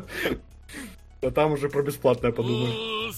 А 1.21 1.31
там 1.31 1.53
уже 1.53 1.69
про 1.69 1.81
бесплатное 1.81 2.31
подумаю. 2.31 3.11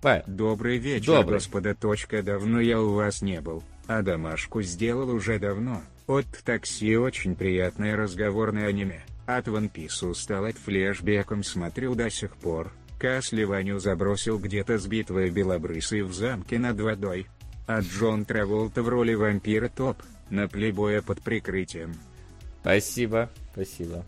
Па, 0.00 0.22
Добрый 0.26 0.78
вечер, 0.78 1.16
Добрый. 1.16 1.34
господа. 1.34 1.74
Точка, 1.74 2.22
давно 2.22 2.60
я 2.60 2.80
у 2.80 2.94
вас 2.94 3.20
не 3.20 3.42
был, 3.42 3.62
а 3.88 4.00
домашку 4.00 4.62
сделал 4.62 5.10
уже 5.10 5.38
давно. 5.38 5.82
От 6.06 6.26
такси 6.44 6.96
очень 6.96 7.36
приятное 7.36 7.94
разговорное 7.94 8.68
аниме. 8.68 9.04
От 9.26 9.48
One 9.48 9.70
Piece 9.70 10.06
устал 10.08 10.46
от 10.46 10.56
флешбеком 10.56 11.42
смотрю 11.42 11.94
до 11.94 12.08
сих 12.08 12.36
пор. 12.36 12.72
Касли 12.98 13.44
Ваню 13.44 13.78
забросил 13.78 14.38
где-то 14.38 14.78
с 14.78 14.86
битвой 14.86 15.28
белобрысый 15.28 16.02
в 16.02 16.14
замке 16.14 16.58
над 16.58 16.80
водой. 16.80 17.26
А 17.66 17.80
Джон 17.80 18.24
Траволта 18.24 18.82
в 18.82 18.88
роли 18.88 19.14
вампира 19.14 19.68
топ, 19.68 19.96
на 20.30 20.48
плейбоя 20.48 21.02
под 21.02 21.20
прикрытием. 21.22 21.94
Спасибо, 22.60 23.28
спасибо. 23.52 24.04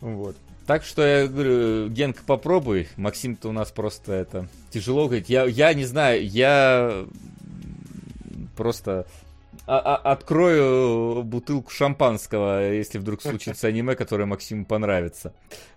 Вот. 0.00 0.36
Так 0.66 0.84
что 0.84 1.04
я 1.04 1.26
говорю, 1.26 1.88
Генка, 1.88 2.22
попробуй. 2.24 2.88
Максим-то 2.96 3.48
у 3.48 3.52
нас 3.52 3.70
просто 3.70 4.12
это 4.12 4.48
тяжело 4.70 5.06
говорит. 5.06 5.28
Я, 5.28 5.44
я 5.44 5.74
не 5.74 5.84
знаю, 5.84 6.26
я 6.26 7.04
просто 8.56 9.06
а- 9.66 9.78
а- 9.78 10.12
открою 10.12 11.22
бутылку 11.22 11.70
шампанского, 11.70 12.72
если 12.72 12.98
вдруг 12.98 13.22
случится 13.22 13.68
аниме, 13.68 13.94
которое 13.94 14.24
Максиму 14.24 14.64
понравится. 14.64 15.32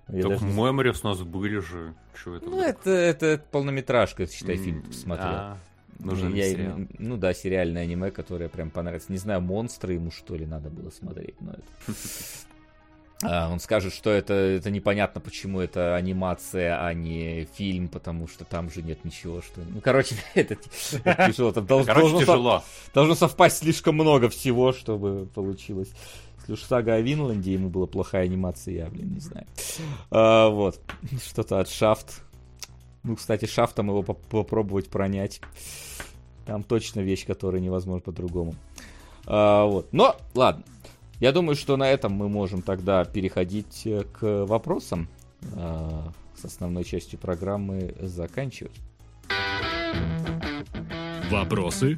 Я 0.07 0.23
Так 0.23 0.31
даже 0.31 0.45
не 0.45 0.53
Меморис 0.53 1.03
у 1.03 1.07
нас 1.07 1.21
были 1.21 1.59
же. 1.59 1.93
Что 2.13 2.35
это? 2.35 2.45
Ну, 2.45 2.51
было? 2.51 2.61
это, 2.61 2.89
это 2.89 3.41
полнометражка, 3.51 4.27
считай, 4.27 4.57
фильм 4.57 4.83
посмотрел. 4.83 5.27
а, 5.27 5.57
Нужен 5.99 6.33
Я- 6.33 6.49
сериал. 6.49 6.79
Ну 6.99 7.17
да, 7.17 7.33
сериальное 7.33 7.83
аниме, 7.83 8.11
которое 8.11 8.49
прям 8.49 8.69
понравится. 8.69 9.11
Не 9.11 9.17
знаю, 9.17 9.41
монстры 9.41 9.93
ему 9.93 10.11
что 10.11 10.35
ли 10.35 10.45
надо 10.45 10.69
было 10.69 10.89
смотреть, 10.89 11.35
но 11.41 11.51
это... 11.53 11.63
А, 13.23 13.49
он 13.49 13.61
скажет, 13.61 13.93
что 13.93 14.09
это, 14.09 14.33
это 14.33 14.69
непонятно, 14.69 15.21
почему 15.21 15.61
это 15.61 15.95
анимация, 15.95 16.85
а 16.85 16.93
не 16.93 17.47
фильм, 17.55 17.87
потому 17.87 18.27
что 18.27 18.43
там 18.43 18.69
же 18.69 18.81
нет 18.81 19.05
ничего, 19.05 19.41
что... 19.41 19.61
Ну, 19.61 19.79
короче, 19.79 20.15
это, 20.35 20.57
это 21.05 21.31
тяжело. 21.31 21.53
Там 21.53 21.63
долж- 21.65 21.85
Короче, 21.85 22.09
должно, 22.09 22.19
сов- 22.19 22.25
тяжело. 22.27 22.63
должно 22.93 23.15
совпасть 23.15 23.57
слишком 23.59 23.95
много 23.95 24.27
всего, 24.29 24.73
чтобы 24.73 25.27
получилось. 25.33 25.89
Если 26.41 26.53
уж 26.53 26.61
сага 26.63 26.95
о 26.95 27.01
Винланде, 27.01 27.53
ему 27.53 27.69
была 27.69 27.87
плохая 27.87 28.25
анимация, 28.25 28.73
я, 28.75 28.85
блин, 28.87 29.13
не 29.13 29.21
знаю. 29.21 29.47
А, 30.11 30.49
вот. 30.49 30.79
Что-то 31.25 31.61
от 31.61 31.69
Шафт. 31.69 32.21
Ну, 33.05 33.15
кстати, 33.15 33.45
Шафтом 33.45 33.89
его 33.89 34.01
поп- 34.01 34.25
попробовать 34.27 34.89
пронять. 34.89 35.39
Там 36.45 36.63
точно 36.63 37.01
вещь, 37.01 37.25
которая 37.25 37.61
невозможно 37.61 38.01
по-другому. 38.01 38.55
А, 39.27 39.65
вот. 39.65 39.87
Но, 39.93 40.15
ладно. 40.33 40.63
Я 41.19 41.31
думаю, 41.31 41.55
что 41.55 41.77
на 41.77 41.89
этом 41.89 42.11
мы 42.11 42.27
можем 42.27 42.61
тогда 42.61 43.05
переходить 43.05 43.83
э, 43.85 44.03
к 44.11 44.45
вопросам. 44.45 45.07
А, 45.55 46.11
с 46.35 46.45
основной 46.45 46.83
частью 46.83 47.19
программы 47.19 47.95
заканчивать. 48.01 48.75
Вопросы? 51.31 51.97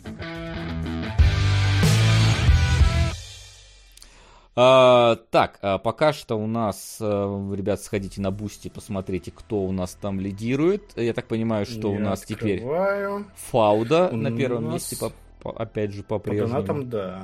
А, 4.60 5.18
так, 5.30 5.60
а, 5.62 5.78
пока 5.78 6.14
что 6.14 6.36
у 6.36 6.48
нас, 6.48 6.98
а, 7.00 7.54
ребят, 7.54 7.80
сходите 7.80 8.20
на 8.22 8.32
Бусти, 8.32 8.70
посмотрите, 8.70 9.32
кто 9.32 9.58
у 9.60 9.72
нас 9.72 9.94
там 9.94 10.20
лидирует. 10.20 10.82
Я 10.96 11.14
так 11.14 11.28
понимаю, 11.28 11.68
что 11.68 11.92
у 11.92 11.94
Я 11.94 12.00
нас 12.00 12.22
теперь 12.24 12.56
открываю. 12.56 13.28
Фауда 13.52 14.10
У 14.12 14.16
на 14.16 14.36
первом 14.36 14.64
нас 14.66 14.74
месте, 14.74 14.98
по- 14.98 15.12
по- 15.44 15.62
опять 15.62 15.92
же, 15.94 16.02
По 16.02 16.18
по-прежнему. 16.18 16.50
донатам, 16.54 16.90
да. 16.90 17.22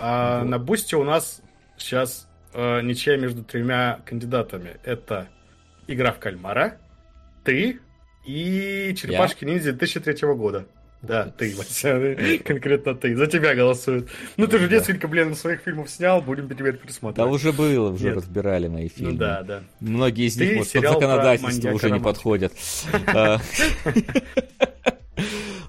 А 0.00 0.42
на 0.42 0.58
Бусти 0.58 0.96
у 0.96 1.04
нас 1.04 1.42
сейчас 1.76 2.26
э, 2.54 2.80
ничья 2.80 3.18
между 3.18 3.44
тремя 3.44 4.00
кандидатами. 4.06 4.78
Это 4.84 5.28
игра 5.86 6.12
в 6.12 6.18
кальмара, 6.18 6.78
ты 7.44 7.80
и 8.24 8.94
черепашки 8.96 9.44
ниндзя 9.44 9.72
2003 9.72 10.32
года. 10.34 10.64
Да, 11.06 11.24
ты, 11.38 11.54
Вася, 11.56 12.16
конкретно 12.44 12.94
ты. 12.94 13.16
За 13.16 13.26
тебя 13.26 13.54
голосуют. 13.54 14.08
Ну, 14.36 14.46
ты 14.46 14.58
же 14.58 14.68
несколько, 14.68 15.08
блин, 15.08 15.34
своих 15.34 15.60
фильмов 15.60 15.90
снял, 15.90 16.20
будем 16.22 16.48
теперь 16.48 16.72
Да 16.72 16.78
пересматривать. 16.78 17.32
уже 17.32 17.52
было, 17.52 17.90
уже 17.90 18.06
Нет. 18.08 18.16
разбирали 18.16 18.68
мои 18.68 18.88
фильмы. 18.88 19.12
Ну 19.12 19.18
да, 19.18 19.42
да. 19.42 19.62
Многие 19.80 20.26
из 20.26 20.36
Ты 20.36 20.46
них 20.46 20.58
вот, 20.58 20.72
под 20.72 20.82
законодательство 20.92 21.72
уже 21.72 21.90
не 21.90 22.00
подходят. 22.00 22.52
А. 23.06 23.38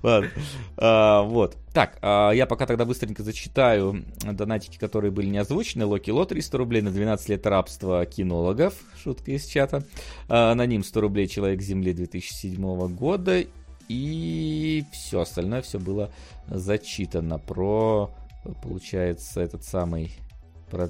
Ладно. 0.02 0.30
А, 0.78 1.22
Вот. 1.24 1.58
Так, 1.74 1.98
а, 2.02 2.32
я 2.32 2.46
пока 2.46 2.66
тогда 2.66 2.86
быстренько 2.86 3.24
зачитаю 3.24 4.06
донатики, 4.24 4.78
которые 4.78 5.12
были 5.12 5.28
не 5.28 5.38
озвучены. 5.40 5.86
Локи 5.86 6.10
Ло 6.12 6.26
300 6.26 6.58
рублей 6.58 6.82
на 6.82 6.92
12 6.92 7.30
лет 7.30 7.46
рабства 7.46 8.06
кинологов. 8.06 8.76
Шутка 9.04 9.32
из 9.32 9.46
чата. 9.46 9.84
А, 10.30 10.52
Аноним 10.52 10.84
100 10.84 11.02
рублей 11.02 11.28
Человек 11.28 11.62
Земли 11.62 11.94
2007 11.94 12.88
года. 12.96 13.44
И 13.88 14.84
все 14.92 15.22
остальное 15.22 15.62
все 15.62 15.80
было 15.80 16.12
зачитано 16.48 17.40
про, 17.40 18.12
получается, 18.64 19.42
этот 19.42 19.64
самый 19.64 20.12
про 20.70 20.90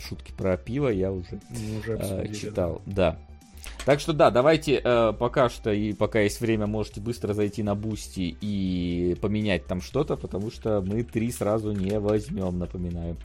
шутки 0.00 0.32
про 0.32 0.56
пиво 0.56 0.88
я 0.88 1.12
уже 1.12 1.40
Мы 1.50 1.78
уже 1.78 1.92
э, 1.92 2.32
читал, 2.32 2.82
да. 2.86 3.18
Так 3.84 4.00
что 4.00 4.12
да, 4.12 4.30
давайте 4.30 4.80
э, 4.82 5.12
пока 5.18 5.48
что 5.48 5.72
и 5.72 5.92
пока 5.92 6.20
есть 6.20 6.40
время, 6.40 6.66
можете 6.66 7.00
быстро 7.00 7.34
зайти 7.34 7.62
на 7.62 7.74
Бусти 7.74 8.36
и 8.40 9.16
поменять 9.20 9.66
там 9.66 9.80
что-то, 9.80 10.16
потому 10.16 10.50
что 10.50 10.82
мы 10.86 11.02
три 11.02 11.30
сразу 11.30 11.72
не 11.72 11.98
возьмем, 11.98 12.58
напоминаю. 12.58 13.16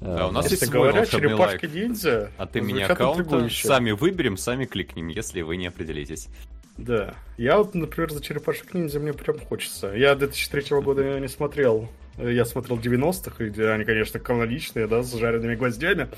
Э, 0.00 0.16
Да, 0.16 0.28
у 0.28 0.32
нас 0.32 0.50
есть 0.50 0.68
говоря, 0.68 1.04
черепашки 1.06 1.66
лайк. 1.66 1.74
ниндзя 1.74 2.30
От 2.38 2.56
имени 2.56 2.78
звучат 2.78 2.90
аккаунта 2.92 3.48
сами 3.50 3.90
выберем, 3.92 4.36
сами 4.36 4.64
кликнем, 4.64 5.08
если 5.08 5.42
вы 5.42 5.56
не 5.56 5.66
определитесь. 5.66 6.28
Да. 6.78 7.14
Я 7.36 7.58
вот, 7.58 7.74
например, 7.74 8.10
за 8.10 8.22
черепашек 8.22 8.72
ниндзя 8.72 9.00
мне 9.00 9.12
прям 9.12 9.38
хочется. 9.40 9.88
Я 9.88 10.14
2003 10.14 10.80
года 10.80 11.20
не 11.20 11.28
смотрел. 11.28 11.88
Я 12.16 12.44
смотрел 12.44 12.78
90-х, 12.78 13.44
и 13.44 13.62
они, 13.62 13.84
конечно, 13.84 14.18
каноничные, 14.18 14.86
да, 14.86 15.02
с 15.02 15.12
жареными 15.14 15.54
гвоздями. 15.54 16.08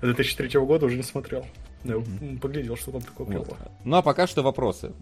А 0.00 0.06
2003 0.06 0.60
года 0.60 0.86
уже 0.86 0.96
не 0.96 1.02
смотрел. 1.02 1.44
Я 1.84 1.96
поглядел, 2.40 2.76
что 2.76 2.92
там 2.92 3.02
такое 3.02 3.26
вот. 3.26 3.48
было. 3.48 3.56
Ну 3.84 3.96
а 3.96 4.02
пока 4.02 4.26
что 4.26 4.42
вопросы. 4.42 4.92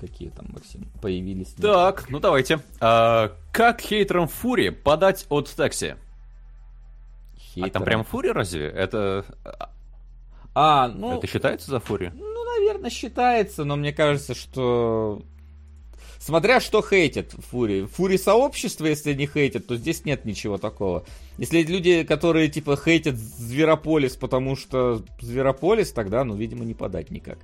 Какие 0.00 0.30
там, 0.30 0.46
Максим, 0.52 0.88
появились? 1.00 1.52
Так, 1.52 2.08
ну 2.10 2.18
давайте. 2.18 2.58
А, 2.80 3.32
как 3.52 3.80
хейтерам 3.80 4.26
Фури 4.26 4.70
подать 4.70 5.26
от 5.28 5.48
такси? 5.54 5.94
А 7.60 7.70
там 7.70 7.84
прям 7.84 8.02
Фури 8.04 8.28
разве? 8.28 8.66
Это, 8.66 9.24
А, 10.54 10.88
ну, 10.88 11.18
это 11.18 11.26
считается 11.26 11.70
за 11.70 11.80
Фури? 11.80 12.12
Наверное, 12.62 12.90
считается, 12.90 13.64
но 13.64 13.76
мне 13.76 13.92
кажется, 13.92 14.34
что 14.34 15.22
Смотря 16.24 16.60
что 16.60 16.82
хейтят 16.82 17.32
Фури. 17.50 17.84
Фури 17.86 18.16
сообщество, 18.16 18.86
если 18.86 19.12
не 19.12 19.26
хейтят, 19.26 19.66
то 19.66 19.74
здесь 19.74 20.04
нет 20.04 20.24
ничего 20.24 20.56
такого. 20.56 21.04
Если 21.36 21.62
люди, 21.62 22.04
которые 22.04 22.48
типа 22.48 22.76
хейтят 22.76 23.16
Зверополис, 23.16 24.16
потому 24.16 24.54
что 24.54 25.02
Зверополис, 25.20 25.90
тогда, 25.90 26.22
ну, 26.22 26.36
видимо, 26.36 26.64
не 26.64 26.74
подать 26.74 27.10
никак. 27.10 27.38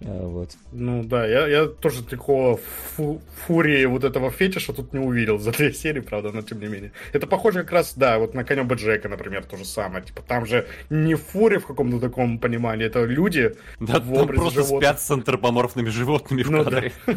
Э, 0.00 0.26
вот. 0.26 0.56
Ну 0.72 1.04
да, 1.04 1.26
я, 1.26 1.46
я 1.46 1.66
тоже 1.66 2.02
такого 2.02 2.58
фу 2.96 3.20
фурии 3.46 3.84
вот 3.84 4.02
этого 4.02 4.32
фетиша 4.32 4.72
тут 4.72 4.92
не 4.92 4.98
увидел 4.98 5.38
за 5.38 5.52
две 5.52 5.72
серии, 5.72 6.00
правда, 6.00 6.32
но 6.32 6.42
тем 6.42 6.58
не 6.60 6.66
менее. 6.66 6.92
Это 7.12 7.28
похоже 7.28 7.60
как 7.62 7.70
раз, 7.70 7.94
да, 7.94 8.18
вот 8.18 8.34
на 8.34 8.42
конем 8.42 8.66
Джека, 8.66 9.08
например, 9.08 9.44
то 9.44 9.56
же 9.56 9.64
самое. 9.64 10.04
Типа 10.04 10.22
там 10.22 10.44
же 10.44 10.66
не 10.90 11.14
фури 11.14 11.58
в 11.58 11.66
каком-то 11.66 12.00
таком 12.00 12.40
понимании, 12.40 12.86
это 12.86 13.04
люди 13.04 13.54
да, 13.78 14.00
в 14.00 14.12
образе 14.12 14.40
просто 14.40 14.62
животных. 14.62 14.90
спят 14.90 15.00
с 15.00 15.10
антропоморфными 15.10 15.88
животными 15.88 16.42
в 16.42 16.50
ну, 16.50 16.64
кадре. 16.64 16.92
Да. 17.06 17.14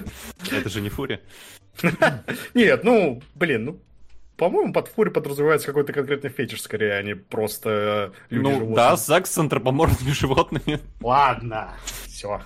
Это 0.51 0.69
же 0.69 0.81
не 0.81 0.90
фури. 0.91 1.19
Нет, 2.53 2.83
ну, 2.83 3.21
блин, 3.35 3.65
ну 3.65 3.79
по-моему, 4.37 4.73
под 4.73 4.87
фури 4.87 5.09
подразумевается 5.09 5.67
какой-то 5.67 5.93
конкретный 5.93 6.31
фетиш, 6.31 6.63
скорее, 6.63 6.93
а 6.93 7.03
не 7.03 7.15
просто 7.15 8.13
э, 8.29 8.33
люди 8.33 8.43
Ну, 8.43 8.51
животные. 8.53 8.75
да, 8.75 8.97
секс 8.97 9.29
с 9.31 9.37
антропоморфными 9.37 10.11
животными. 10.19 10.79
Ладно, 10.99 11.73
все. 12.07 12.41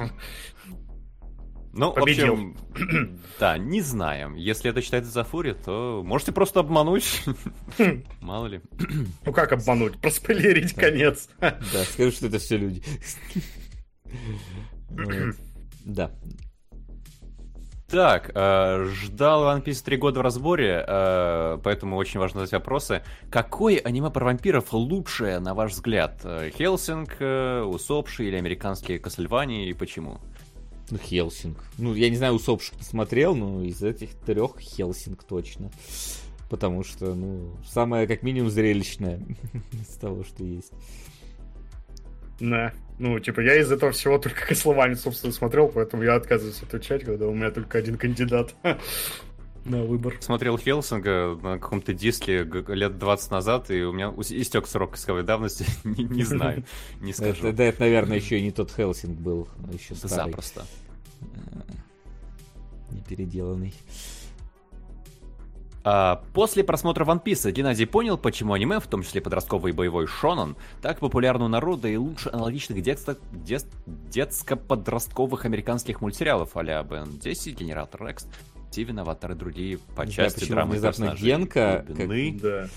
Ну, 1.72 1.94
Победил. 1.94 2.36
в 2.36 2.72
общем, 2.72 3.20
да, 3.40 3.58
не 3.58 3.82
знаем. 3.82 4.36
Если 4.36 4.70
это 4.72 4.82
считается 4.82 5.12
за 5.12 5.24
фури, 5.24 5.54
то 5.54 6.04
можете 6.06 6.34
просто 6.34 6.60
обмануть. 6.62 7.24
Мало 8.22 8.48
ли. 8.48 8.62
Ну 9.26 9.32
как 9.34 9.54
обмануть? 9.54 9.98
Проспойлерить 10.02 10.74
конец. 10.74 11.30
Да, 11.40 11.58
скажу, 11.94 12.12
что 12.12 12.28
это 12.28 12.40
все 12.40 12.58
люди. 12.58 12.84
Да, 15.86 16.12
так, 17.96 18.32
э, 18.36 18.84
ждал 18.94 19.46
One 19.46 19.64
Piece 19.64 19.82
три 19.82 19.96
года 19.96 20.20
в 20.20 20.22
разборе, 20.22 20.84
э, 20.86 21.58
поэтому 21.64 21.96
очень 21.96 22.20
важно 22.20 22.42
задать 22.42 22.52
вопросы. 22.52 23.04
Какое 23.30 23.80
аниме 23.80 24.10
про 24.10 24.26
вампиров 24.26 24.74
лучшее, 24.74 25.40
на 25.40 25.54
ваш 25.54 25.72
взгляд? 25.72 26.20
Э, 26.26 26.50
Хелсинг, 26.54 27.16
э, 27.22 27.62
Усопший 27.62 28.28
или 28.28 28.36
американские 28.36 29.00
Кассельвании 29.00 29.70
и 29.70 29.74
почему? 29.74 30.20
Ну, 30.92 30.98
Хелсинг. 30.98 31.64
Ну, 31.78 31.94
я 31.94 32.10
не 32.10 32.18
знаю, 32.18 32.34
Усопших 32.34 32.76
не 32.76 32.84
смотрел, 32.84 33.34
но 33.34 33.64
из 33.64 33.82
этих 33.82 34.10
трех 34.14 34.60
Хелсинг 34.60 35.24
точно. 35.24 35.72
Потому 36.50 36.84
что, 36.84 37.16
ну, 37.16 37.56
самое 37.66 38.08
как 38.08 38.24
минимум 38.24 38.50
зрелищное 38.50 39.22
из 39.72 39.96
того, 39.96 40.26
что 40.26 40.44
есть. 40.44 40.74
Да. 42.42 42.74
Ну, 42.98 43.20
типа, 43.20 43.42
я 43.42 43.60
из 43.60 43.72
этого 43.72 43.92
всего 43.92 44.18
только 44.18 44.46
Кословане, 44.48 44.96
собственно, 44.96 45.34
смотрел, 45.34 45.68
поэтому 45.68 46.04
я 46.04 46.16
отказываюсь 46.16 46.62
отвечать, 46.62 47.04
когда 47.04 47.28
у 47.28 47.34
меня 47.34 47.52
только 47.52 47.78
один 47.78 47.98
кандидат 47.98 48.56
на 49.66 49.84
выбор. 49.84 50.16
Смотрел 50.22 50.58
Хелсинга 50.58 51.38
на 51.42 51.60
каком-то 51.60 51.94
диске 51.94 52.44
лет 52.44 52.98
20 52.98 53.32
назад, 53.32 53.70
и 53.72 53.84
у 53.84 53.92
меня 53.92 54.14
истек 54.18 54.68
срок 54.68 54.96
исковой 54.96 55.24
давности. 55.24 55.66
не, 55.84 56.06
не 56.06 56.24
знаю, 56.24 56.64
не 57.02 57.12
скажу. 57.12 57.48
Это, 57.48 57.54
да, 57.54 57.64
это, 57.66 57.82
наверное, 57.82 58.18
еще 58.18 58.40
и 58.40 58.42
не 58.42 58.52
тот 58.52 58.72
Хелсинг 58.72 59.20
был, 59.20 59.50
а 59.68 59.74
еще 59.74 59.96
старый. 59.96 60.32
Запросто. 60.32 60.66
Не 62.92 63.02
переделанный. 63.02 63.74
А, 65.88 66.24
после 66.34 66.64
просмотра 66.64 67.06
One 67.06 67.24
Piece 67.24 67.52
Геннадий 67.52 67.86
понял, 67.86 68.18
почему 68.18 68.54
аниме, 68.54 68.80
в 68.80 68.88
том 68.88 69.04
числе 69.04 69.22
подростковый 69.22 69.72
и 69.72 69.76
боевой 69.76 70.08
шонон, 70.08 70.58
так 70.82 70.98
популярно 70.98 71.46
у 71.46 71.48
народа 71.48 71.88
и 71.88 71.96
лучше 71.96 72.30
аналогичных 72.34 72.80
детско- 72.80 73.20
дет- 73.32 73.68
детско-подростковых 73.86 75.46
американских 75.46 76.02
мультсериалов 76.02 76.58
а-ля 76.58 76.82
Бен 76.82 77.20
10, 77.20 77.60
Генератор 77.60 78.08
Рекс, 78.08 78.28
Стивен, 78.72 78.98
Аватар 78.98 79.34
и 79.34 79.36
другие 79.36 79.78
по 79.96 80.08
части 80.08 80.50
драмы 80.50 80.72
внезапно 80.74 81.16
Генка, 81.16 81.86
как... 81.88 82.42
Да. 82.42 82.68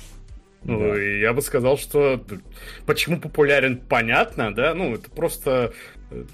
Ну, 0.64 0.78
да. 0.78 1.00
я 1.00 1.32
бы 1.32 1.40
сказал, 1.40 1.78
что 1.78 2.22
почему 2.84 3.18
популярен, 3.20 3.78
понятно, 3.78 4.54
да, 4.54 4.74
ну, 4.74 4.94
это 4.94 5.10
просто 5.10 5.72
э, 6.10 6.24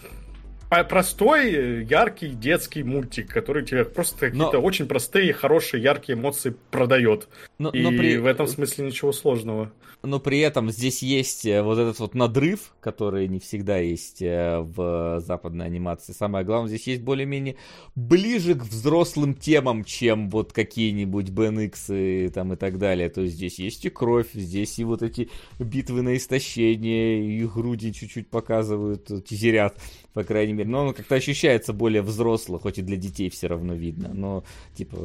простой, 0.82 1.84
яркий 1.84 2.30
детский 2.30 2.82
мультик, 2.82 3.32
который 3.32 3.64
тебе 3.64 3.84
просто 3.84 4.30
какие-то 4.30 4.58
очень 4.58 4.86
простые, 4.86 5.32
хорошие, 5.32 5.82
яркие 5.82 6.18
эмоции 6.18 6.56
продает. 6.72 7.28
Но, 7.58 7.70
И 7.70 7.82
но 7.82 7.90
при... 7.90 8.16
в 8.16 8.26
этом 8.26 8.48
смысле 8.48 8.86
ничего 8.86 9.12
сложного 9.12 9.70
но 10.04 10.20
при 10.20 10.38
этом 10.40 10.70
здесь 10.70 11.02
есть 11.02 11.46
э, 11.46 11.62
вот 11.62 11.78
этот 11.78 11.98
вот 11.98 12.14
надрыв, 12.14 12.74
который 12.80 13.26
не 13.28 13.38
всегда 13.38 13.78
есть 13.78 14.20
э, 14.22 14.60
в 14.60 15.20
западной 15.20 15.66
анимации. 15.66 16.12
Самое 16.12 16.44
главное, 16.44 16.68
здесь 16.68 16.86
есть 16.86 17.02
более-менее 17.02 17.56
ближе 17.94 18.54
к 18.54 18.62
взрослым 18.62 19.34
темам, 19.34 19.84
чем 19.84 20.30
вот 20.30 20.52
какие-нибудь 20.52 21.30
BNX 21.30 22.26
и 22.26 22.28
там 22.28 22.52
и 22.52 22.56
так 22.56 22.78
далее. 22.78 23.08
То 23.08 23.22
есть 23.22 23.36
здесь 23.36 23.58
есть 23.58 23.84
и 23.84 23.90
кровь, 23.90 24.28
здесь 24.34 24.78
и 24.78 24.84
вот 24.84 25.02
эти 25.02 25.30
битвы 25.58 26.02
на 26.02 26.16
истощение, 26.16 27.24
и 27.24 27.44
груди 27.46 27.92
чуть-чуть 27.92 28.28
показывают, 28.28 29.10
э, 29.10 29.20
тизерят, 29.20 29.78
по 30.14 30.24
крайней 30.24 30.54
мере. 30.54 30.70
Но 30.70 30.86
он 30.86 30.94
как-то 30.94 31.16
ощущается 31.16 31.72
более 31.72 32.02
взросло, 32.02 32.58
хоть 32.58 32.78
и 32.78 32.82
для 32.82 32.96
детей 32.96 33.28
все 33.28 33.48
равно 33.48 33.74
видно. 33.74 34.10
Но, 34.14 34.44
типа, 34.74 34.96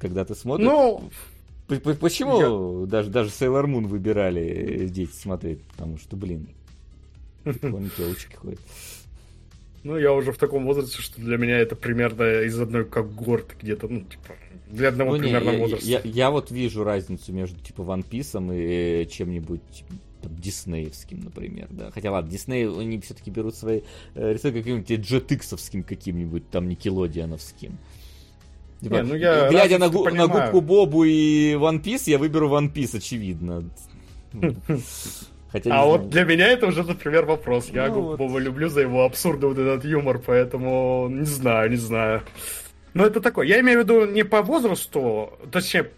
когда 0.00 0.24
ты 0.24 0.34
смотришь... 0.34 0.66
Ну, 0.66 1.10
Почему 2.00 2.84
я... 2.84 2.86
даже, 2.86 3.10
даже 3.10 3.30
Sailor 3.30 3.66
Moon 3.66 3.86
выбирали 3.86 4.86
дети 4.86 5.12
смотреть? 5.12 5.62
Потому 5.62 5.98
что, 5.98 6.16
блин, 6.16 6.48
вон 7.44 7.90
телочки 7.96 8.36
ходят. 8.36 8.60
Ну, 9.82 9.98
я 9.98 10.12
уже 10.12 10.32
в 10.32 10.38
таком 10.38 10.64
возрасте, 10.64 11.02
что 11.02 11.20
для 11.20 11.36
меня 11.36 11.58
это 11.58 11.74
примерно 11.74 12.42
из 12.42 12.58
одной 12.58 12.84
когорты 12.84 13.54
где-то, 13.60 13.88
ну, 13.88 14.00
типа, 14.02 14.34
для 14.68 14.88
одного 14.88 15.16
ну, 15.16 15.18
примерно 15.18 15.50
не, 15.50 15.58
возраста. 15.58 15.86
Я, 15.86 16.00
я, 16.04 16.10
я 16.10 16.30
вот 16.30 16.52
вижу 16.52 16.84
разницу 16.84 17.32
между, 17.32 17.60
типа, 17.60 17.82
One 17.82 18.04
Piece 18.08 19.02
и 19.02 19.08
чем-нибудь 19.08 19.84
там, 20.26 20.36
диснеевским, 20.36 21.20
например, 21.20 21.68
да. 21.70 21.90
Хотя 21.90 22.10
ладно, 22.10 22.30
Дисней, 22.30 22.68
они 22.68 23.00
все-таки 23.00 23.30
берут 23.30 23.54
свои 23.54 23.82
э, 24.14 24.32
рисунки 24.32 24.58
каким-нибудь 24.58 24.90
джетиксовским 24.90 25.82
каким-нибудь, 25.82 26.50
там, 26.50 26.68
никелодиановским. 26.68 27.78
Типа, 28.80 28.94
не, 28.94 29.02
ну 29.02 29.14
я 29.14 29.48
глядя 29.48 29.78
на, 29.78 29.88
гу- 29.88 30.08
на 30.10 30.26
губку 30.26 30.60
Бобу 30.60 31.04
и 31.04 31.54
One 31.54 31.82
Piece, 31.82 32.02
я 32.06 32.18
выберу 32.18 32.50
One 32.50 32.72
Piece, 32.72 32.96
очевидно. 32.96 33.64
Хотя, 35.52 35.80
а 35.80 35.86
вот 35.86 35.96
знаю. 35.98 36.10
для 36.10 36.24
меня 36.24 36.48
это 36.48 36.66
уже, 36.66 36.82
например, 36.82 37.24
вопрос. 37.24 37.70
Я 37.72 37.88
ну, 37.88 38.02
вот. 38.02 38.18
Боба 38.18 38.38
люблю 38.38 38.68
за 38.68 38.82
его 38.82 39.04
абсурдный 39.04 39.48
вот 39.48 39.58
этот 39.58 39.84
юмор, 39.84 40.18
поэтому 40.18 41.08
не 41.08 41.24
знаю, 41.24 41.70
не 41.70 41.76
знаю. 41.76 42.22
Но 42.96 43.04
это 43.04 43.20
такое. 43.20 43.46
Я 43.46 43.60
имею 43.60 43.80
в 43.80 43.82
виду 43.82 44.06
не 44.06 44.24
по 44.24 44.40
возрасту, 44.40 45.38
точнее, 45.52 45.90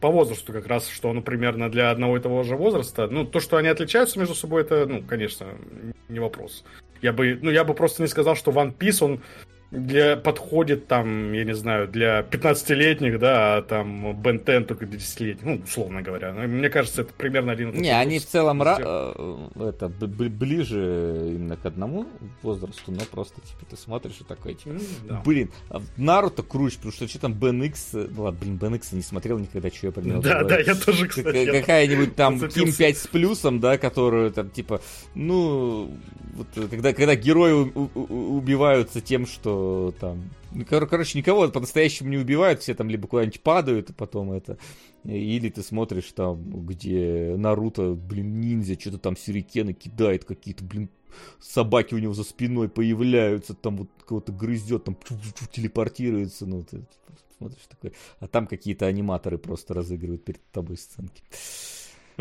по 0.00 0.08
возрасту 0.08 0.54
как 0.54 0.66
раз, 0.68 0.88
что, 0.88 1.12
ну, 1.12 1.20
примерно 1.20 1.70
для 1.70 1.90
одного 1.90 2.16
и 2.16 2.20
того 2.20 2.44
же 2.44 2.56
возраста. 2.56 3.08
Ну, 3.10 3.26
то, 3.26 3.40
что 3.40 3.58
они 3.58 3.68
отличаются 3.68 4.18
между 4.18 4.34
собой, 4.34 4.62
это, 4.62 4.86
ну, 4.86 5.02
конечно, 5.02 5.48
не 6.08 6.18
вопрос. 6.18 6.64
Я 7.02 7.12
бы, 7.12 7.38
ну, 7.42 7.50
я 7.50 7.62
бы 7.62 7.74
просто 7.74 8.00
не 8.00 8.08
сказал, 8.08 8.36
что 8.36 8.52
One 8.52 8.74
Piece, 8.74 9.04
он 9.04 9.20
для 9.70 10.16
подходит 10.16 10.88
там, 10.88 11.32
я 11.32 11.44
не 11.44 11.54
знаю, 11.54 11.86
для 11.86 12.20
15-летних, 12.20 13.18
да, 13.20 13.56
а 13.56 13.62
там 13.62 14.20
Бен 14.20 14.40
Тен 14.40 14.64
только 14.64 14.86
для 14.86 14.98
10-летних, 14.98 15.44
ну, 15.44 15.62
условно 15.64 16.02
говоря. 16.02 16.32
Ну, 16.32 16.42
мне 16.48 16.68
кажется, 16.68 17.02
это 17.02 17.12
примерно 17.12 17.52
один... 17.52 17.72
Не, 17.72 17.96
они 17.96 18.18
в 18.18 18.26
целом 18.26 18.62
ра- 18.62 19.14
э, 19.54 19.68
это 19.68 19.88
ближе 19.88 21.34
именно 21.34 21.56
к 21.56 21.64
одному 21.66 22.06
возрасту, 22.42 22.90
но 22.90 23.00
просто, 23.04 23.40
типа, 23.42 23.64
ты 23.70 23.76
смотришь 23.76 24.16
и 24.20 24.24
такой, 24.24 24.54
типа, 24.54 24.74
mm, 24.74 24.82
да. 25.08 25.22
блин, 25.24 25.50
а 25.68 25.80
Наруто 25.96 26.42
круче, 26.42 26.76
потому 26.76 26.92
что 26.92 27.06
что 27.06 27.20
там 27.20 27.34
Бен 27.34 27.62
Икс, 27.62 27.90
ну 27.92 28.22
ладно, 28.22 28.40
блин, 28.40 28.56
Бен 28.56 28.74
Икс 28.74 28.90
не 28.90 29.02
смотрел 29.02 29.38
никогда, 29.38 29.70
что 29.70 29.86
я 29.86 29.92
про 29.92 30.02
него 30.02 30.20
Да, 30.20 30.42
да, 30.42 30.58
я 30.58 30.74
тоже, 30.74 31.06
кстати. 31.06 31.46
Какая-нибудь 31.46 32.16
там 32.16 32.40
Ким 32.48 32.72
5 32.72 32.98
с 32.98 33.06
плюсом, 33.06 33.60
да, 33.60 33.78
которую 33.78 34.32
там, 34.32 34.50
типа, 34.50 34.80
ну, 35.14 35.96
вот, 36.34 36.48
когда, 36.70 36.92
когда 36.92 37.14
герои 37.14 37.52
убиваются 37.52 39.00
тем, 39.00 39.26
что 39.26 39.59
там... 40.00 40.30
Ну, 40.52 40.64
кор- 40.64 40.86
короче, 40.86 41.18
никого 41.18 41.48
по-настоящему 41.48 42.10
не 42.10 42.16
убивают, 42.16 42.60
все 42.60 42.74
там 42.74 42.88
либо 42.88 43.06
куда-нибудь 43.06 43.40
падают, 43.40 43.90
и 43.90 43.92
потом 43.92 44.32
это... 44.32 44.58
Или 45.04 45.48
ты 45.48 45.62
смотришь 45.62 46.12
там, 46.12 46.66
где 46.66 47.34
Наруто, 47.36 47.94
блин, 47.94 48.40
ниндзя, 48.40 48.78
что-то 48.78 48.98
там 48.98 49.16
сюрикены 49.16 49.72
кидает 49.72 50.24
какие-то, 50.24 50.64
блин, 50.64 50.90
собаки 51.40 51.94
у 51.94 51.98
него 51.98 52.12
за 52.12 52.24
спиной 52.24 52.68
появляются, 52.68 53.54
там 53.54 53.78
вот 53.78 53.88
кого-то 54.06 54.32
грызет, 54.32 54.84
там 54.84 54.96
телепортируется, 55.52 56.46
ну, 56.46 56.62
ты 56.62 56.84
смотришь 57.38 57.66
такой, 57.68 57.92
а 58.18 58.28
там 58.28 58.46
какие-то 58.46 58.86
аниматоры 58.86 59.38
просто 59.38 59.74
разыгрывают 59.74 60.24
перед 60.24 60.44
тобой 60.52 60.76
сценки. 60.76 61.22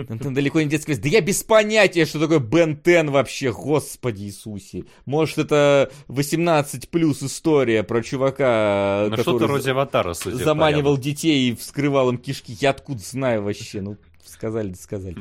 Антон 0.08 0.34
далеко 0.34 0.62
не 0.62 0.68
детский 0.68 0.96
Да 0.96 1.10
я 1.10 1.22
без 1.22 1.44
понятия, 1.44 2.06
что 2.06 2.20
такое 2.20 2.40
Бен 2.40 2.78
Тен 2.78 3.12
вообще, 3.12 3.52
господи 3.52 4.24
Иисусе. 4.24 4.86
Может, 5.06 5.38
это 5.40 5.92
18 6.08 6.90
плюс 6.90 7.24
история 7.24 7.84
про 7.84 8.02
чувака, 8.02 9.08
ну, 9.10 9.16
который 9.16 9.48
вроде 9.48 9.72
аватара, 9.72 10.14
заманивал 10.14 10.98
детей 10.98 11.50
и 11.50 11.56
вскрывал 11.56 12.10
им 12.10 12.18
кишки. 12.18 12.56
Я 12.60 12.72
откуда 12.72 13.02
знаю 13.02 13.44
вообще? 13.44 13.82
Ну, 13.82 13.98
сказали, 14.26 14.74
сказали. 14.74 15.18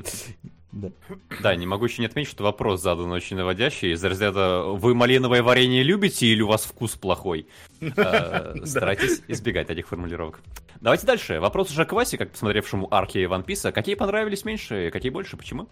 Да. 0.73 0.91
Да, 1.43 1.57
не 1.57 1.67
могу 1.67 1.87
еще 1.87 2.03
не 2.03 2.07
отметить, 2.07 2.31
что 2.31 2.45
вопрос 2.45 2.83
задан 2.83 3.11
очень 3.11 3.37
наводящий. 3.37 3.93
Из 3.93 4.05
разряда 4.05 4.65
«Вы 4.65 4.95
малиновое 4.95 5.43
варенье 5.43 5.83
любите 5.83 6.27
или 6.27 6.43
у 6.43 6.49
вас 6.49 6.65
вкус 6.65 6.97
плохой?» 6.97 7.47
Э, 7.97 8.55
Старайтесь 8.65 9.23
избегать 9.29 9.67
таких 9.67 9.89
формулировок. 9.89 10.41
Давайте 10.81 11.07
дальше. 11.07 11.41
Вопрос 11.41 11.71
уже 11.71 11.85
к 11.85 11.93
Васе, 11.93 12.19
как 12.19 12.33
посмотревшему 12.33 12.87
арки 12.91 13.19
One 13.19 13.45
Piece. 13.45 13.73
Какие 13.73 13.95
понравились 13.95 14.45
меньше, 14.45 14.91
какие 14.93 15.11
больше, 15.11 15.37
почему? 15.37 15.69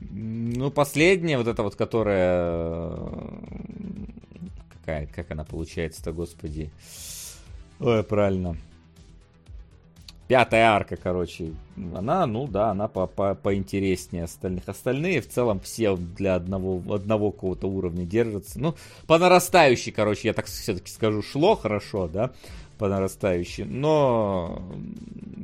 Ну, 0.00 0.70
последняя, 0.70 1.38
вот 1.38 1.46
эта 1.46 1.62
вот, 1.62 1.76
которая... 1.76 2.96
Какая, 4.72 5.06
как 5.06 5.30
она 5.30 5.44
получается-то, 5.44 6.12
господи. 6.12 6.70
Ой, 7.78 8.02
правильно. 8.02 8.56
Пятая 10.30 10.70
арка, 10.70 10.94
короче. 10.94 11.54
Она, 11.92 12.24
ну 12.24 12.46
да, 12.46 12.70
она 12.70 12.86
по 12.86 13.00
-по 13.00 13.34
поинтереснее 13.34 14.22
остальных. 14.22 14.68
Остальные 14.68 15.22
в 15.22 15.28
целом 15.28 15.58
все 15.58 15.96
для 15.96 16.36
одного, 16.36 16.94
одного 16.94 17.32
какого-то 17.32 17.66
уровня 17.66 18.06
держатся. 18.06 18.60
Ну, 18.60 18.76
по 19.08 19.18
нарастающей, 19.18 19.90
короче, 19.90 20.28
я 20.28 20.32
так 20.32 20.46
все-таки 20.46 20.88
скажу, 20.88 21.20
шло 21.20 21.56
хорошо, 21.56 22.06
да, 22.06 22.30
по 22.78 22.86
нарастающей. 22.86 23.64
Но, 23.64 24.62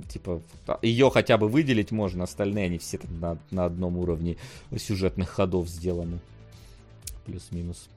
типа, 0.08 0.40
ее 0.82 1.10
хотя 1.10 1.36
бы 1.36 1.48
выделить 1.48 1.90
можно, 1.90 2.23
остальные 2.23 2.66
они 2.66 2.78
все 2.78 3.00
на, 3.08 3.39
на 3.50 3.65
одном 3.65 3.98
уровне 3.98 4.36
сюжетных 4.76 5.31
ходов 5.31 5.66
сделаны. 5.66 6.20
Плюс-минус. 7.24 7.89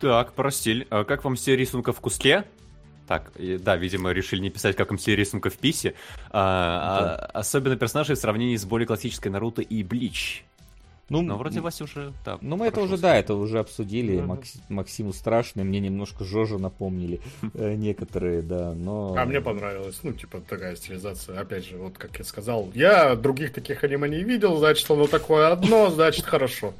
Так, 0.00 0.34
про 0.34 0.50
стиль. 0.50 0.86
А 0.90 1.04
как 1.04 1.24
вам 1.24 1.36
все 1.36 1.56
рисунка 1.56 1.94
в 1.94 2.00
куске? 2.00 2.44
Так, 3.06 3.32
да, 3.60 3.76
видимо, 3.76 4.10
решили 4.10 4.40
не 4.40 4.50
писать, 4.50 4.76
как 4.76 4.90
им 4.90 4.96
все 4.96 5.16
рисунка 5.16 5.50
в 5.50 5.58
писе. 5.58 5.94
А, 6.30 7.00
да. 7.00 7.26
а, 7.26 7.38
особенно 7.40 7.76
персонажей 7.76 8.16
в 8.16 8.18
сравнении 8.18 8.56
с 8.56 8.64
более 8.64 8.86
классической 8.86 9.28
Наруто 9.28 9.62
и 9.62 9.82
Блич. 9.82 10.44
Ну, 11.12 11.20
Но 11.20 11.36
вроде 11.36 11.60
Вася 11.60 11.84
уже, 11.84 12.14
да. 12.24 12.38
Ну, 12.40 12.56
мы 12.56 12.68
это 12.68 12.80
уже, 12.80 12.96
сказать. 12.96 13.02
да, 13.02 13.16
это 13.16 13.34
уже 13.34 13.58
обсудили. 13.58 14.16
Да, 14.16 14.24
Макс, 14.24 14.54
Максиму 14.70 15.12
страшно, 15.12 15.62
мне 15.62 15.78
немножко 15.78 16.24
Жожу 16.24 16.58
напомнили 16.58 17.20
э, 17.54 17.74
некоторые, 17.74 18.40
да, 18.40 18.72
но... 18.72 19.14
А 19.18 19.26
мне 19.26 19.42
понравилось, 19.42 20.00
ну, 20.02 20.14
типа, 20.14 20.40
такая 20.40 20.74
стилизация. 20.74 21.38
Опять 21.38 21.66
же, 21.66 21.76
вот 21.76 21.98
как 21.98 22.18
я 22.18 22.24
сказал, 22.24 22.70
я 22.74 23.14
других 23.14 23.52
таких 23.52 23.84
аниме 23.84 24.08
не 24.08 24.22
видел, 24.22 24.56
значит, 24.56 24.90
оно 24.90 25.06
такое 25.06 25.52
одно, 25.52 25.90
значит, 25.90 26.24
хорошо. 26.24 26.72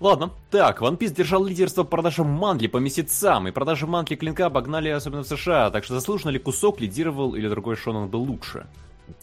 Ладно, 0.00 0.30
так, 0.50 0.80
One 0.80 0.96
Piece 0.96 1.12
держал 1.12 1.44
лидерство 1.44 1.82
по 1.82 1.90
продажам 1.90 2.28
манги 2.28 2.68
по 2.68 2.76
месяцам, 2.76 3.48
и 3.48 3.50
продажи 3.50 3.86
манги 3.86 4.14
клинка 4.14 4.46
обогнали 4.46 4.88
особенно 4.90 5.24
в 5.24 5.26
США, 5.26 5.70
так 5.70 5.82
что 5.82 5.94
заслуженно 5.94 6.30
ли 6.30 6.38
кусок 6.38 6.80
лидировал 6.80 7.34
или 7.34 7.48
другой 7.48 7.74
шонан 7.74 8.08
был 8.08 8.22
лучше? 8.22 8.66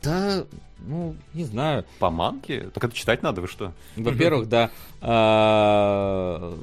Да, 0.03 0.45
ну, 0.79 1.15
не 1.33 1.45
знаю. 1.45 1.85
По 1.99 2.09
манге? 2.09 2.69
Так 2.73 2.83
это 2.83 2.93
читать 2.93 3.23
надо, 3.23 3.39
вы 3.41 3.47
что? 3.47 3.71
Во-первых, 3.95 4.49
да. 4.49 4.71
А, 4.99 6.57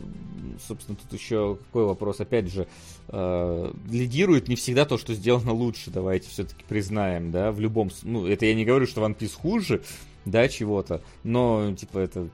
собственно, 0.67 0.97
тут 0.97 1.19
еще 1.19 1.57
какой 1.67 1.87
вопрос? 1.87 2.21
Опять 2.21 2.53
же, 2.53 2.67
а, 3.09 3.73
лидирует 3.91 4.49
не 4.49 4.57
всегда 4.57 4.85
то, 4.85 4.99
что 4.99 5.15
сделано 5.15 5.53
лучше, 5.53 5.91
давайте 5.91 6.29
все-таки 6.29 6.65
признаем, 6.69 7.31
да, 7.31 7.51
в 7.51 7.61
любом... 7.61 7.91
Ну, 8.03 8.27
это 8.27 8.45
я 8.45 8.55
не 8.55 8.67
говорю, 8.67 8.87
что 8.87 9.01
One 9.01 9.17
Piece 9.17 9.41
хуже, 9.41 9.83
да, 10.27 10.49
чего-то, 10.49 11.01
но, 11.25 11.73
типа, 11.75 11.99
это 11.99 12.29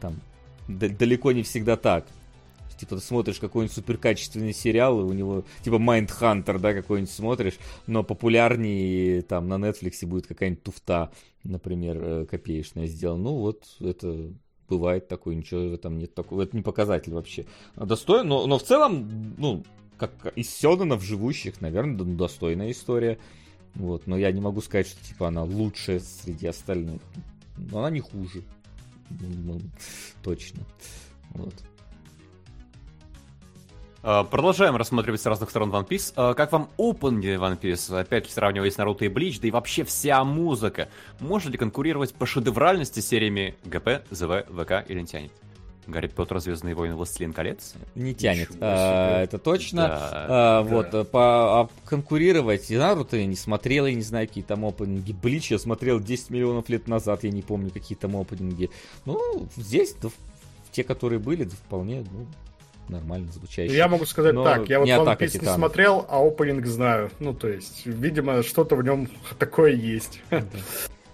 там 0.00 0.16
далеко 0.68 1.32
не 1.32 1.42
всегда 1.42 1.76
так. 1.76 2.06
Типа 2.78 2.96
ты 2.96 3.02
смотришь 3.02 3.38
какой-нибудь 3.38 3.74
суперкачественный 3.74 4.52
сериал, 4.52 5.00
и 5.00 5.04
у 5.04 5.12
него, 5.12 5.44
типа 5.62 5.76
Mindhunter, 5.76 6.58
да, 6.58 6.74
какой-нибудь 6.74 7.12
смотришь, 7.12 7.58
но 7.86 8.02
популярнее 8.02 9.22
там 9.22 9.46
на 9.46 9.54
Netflix 9.54 10.04
будет 10.04 10.26
какая-нибудь 10.26 10.64
туфта, 10.64 11.12
например, 11.44 11.98
э, 12.00 12.26
копеечная 12.26 12.88
сделана. 12.88 13.22
Ну 13.22 13.36
вот, 13.36 13.64
это 13.78 14.32
бывает 14.68 15.06
такое, 15.06 15.36
ничего 15.36 15.68
в 15.68 15.74
этом 15.74 15.96
нет 15.96 16.14
такого, 16.14 16.42
это 16.42 16.56
не 16.56 16.62
показатель 16.62 17.12
вообще. 17.12 17.46
Достойно, 17.76 18.24
но, 18.24 18.46
но 18.46 18.58
в 18.58 18.64
целом, 18.64 19.36
ну, 19.38 19.64
как 19.96 20.32
из 20.34 20.50
Сёданов 20.50 21.04
живущих, 21.04 21.60
наверное, 21.60 21.96
достойная 21.96 22.72
история. 22.72 23.18
Вот, 23.74 24.06
но 24.06 24.18
я 24.18 24.32
не 24.32 24.40
могу 24.40 24.60
сказать, 24.60 24.88
что 24.88 25.02
типа 25.04 25.28
она 25.28 25.44
лучшая 25.44 26.00
среди 26.00 26.48
остальных. 26.48 27.00
Но 27.56 27.78
она 27.78 27.90
не 27.90 28.00
хуже. 28.00 28.42
Ну, 29.20 29.60
точно. 30.22 30.62
Вот. 31.30 31.54
А, 34.04 34.24
продолжаем 34.24 34.74
рассматривать 34.76 35.20
с 35.20 35.26
разных 35.26 35.50
сторон 35.50 35.70
One 35.70 35.86
Piece. 35.86 36.12
А, 36.16 36.34
как 36.34 36.50
вам 36.50 36.70
опенинги 36.76 37.36
One 37.36 37.58
Piece? 37.58 37.96
Опять 37.98 38.28
сравнивая 38.28 38.70
с 38.70 38.76
Наруто 38.76 39.04
и 39.04 39.08
Блич, 39.08 39.40
да 39.40 39.48
и 39.48 39.50
вообще 39.52 39.84
вся 39.84 40.24
музыка. 40.24 40.88
Может 41.20 41.52
ли 41.52 41.58
конкурировать 41.58 42.12
по 42.14 42.26
шедевральности 42.26 43.00
с 43.00 43.06
сериями 43.06 43.54
ГП, 43.64 44.04
ЗВ, 44.10 44.44
ВК 44.48 44.84
или 44.88 45.00
не 45.00 45.06
тянет? 45.06 45.32
Гарри 45.86 46.06
Поттер, 46.06 46.38
Звездные 46.38 46.74
войны, 46.74 46.94
Властелин 46.94 47.32
колец? 47.32 47.74
Не 47.94 48.14
тянет. 48.14 48.50
А, 48.60 49.22
это 49.22 49.38
точно. 49.38 49.88
Да, 49.88 50.10
а, 50.12 50.62
да. 50.62 50.68
Вот, 50.68 51.10
по, 51.10 51.62
а 51.62 51.68
конкурировать. 51.84 52.70
Наруто 52.70 53.16
я 53.16 53.26
не 53.26 53.36
смотрел, 53.36 53.86
я 53.86 53.94
не 53.94 54.02
знаю, 54.02 54.28
какие 54.28 54.44
там 54.44 54.64
опенинги. 54.64 55.12
Блич 55.12 55.50
я 55.50 55.58
смотрел 55.58 55.98
10 55.98 56.30
миллионов 56.30 56.68
лет 56.68 56.86
назад, 56.86 57.24
я 57.24 57.30
не 57.30 57.42
помню, 57.42 57.70
какие 57.70 57.98
там 57.98 58.16
опенинги. 58.16 58.70
Ну, 59.04 59.48
здесь, 59.56 59.94
да, 60.00 60.08
те, 60.70 60.84
которые 60.84 61.18
были, 61.18 61.44
да, 61.44 61.56
вполне, 61.56 62.04
ну, 62.12 62.26
нормально 62.88 63.32
звучащие. 63.32 63.76
Я 63.76 63.88
могу 63.88 64.04
сказать 64.06 64.34
Но 64.34 64.44
так, 64.44 64.68
я 64.68 64.78
вот 64.78 64.88
One 64.88 65.18
Piece 65.18 65.40
не 65.40 65.52
смотрел, 65.52 66.06
а 66.08 66.24
опенинг 66.24 66.66
знаю. 66.66 67.10
Ну, 67.18 67.34
то 67.34 67.48
есть, 67.48 67.86
видимо, 67.86 68.42
что-то 68.42 68.76
в 68.76 68.84
нем 68.84 69.08
такое 69.38 69.72
есть. 69.72 70.20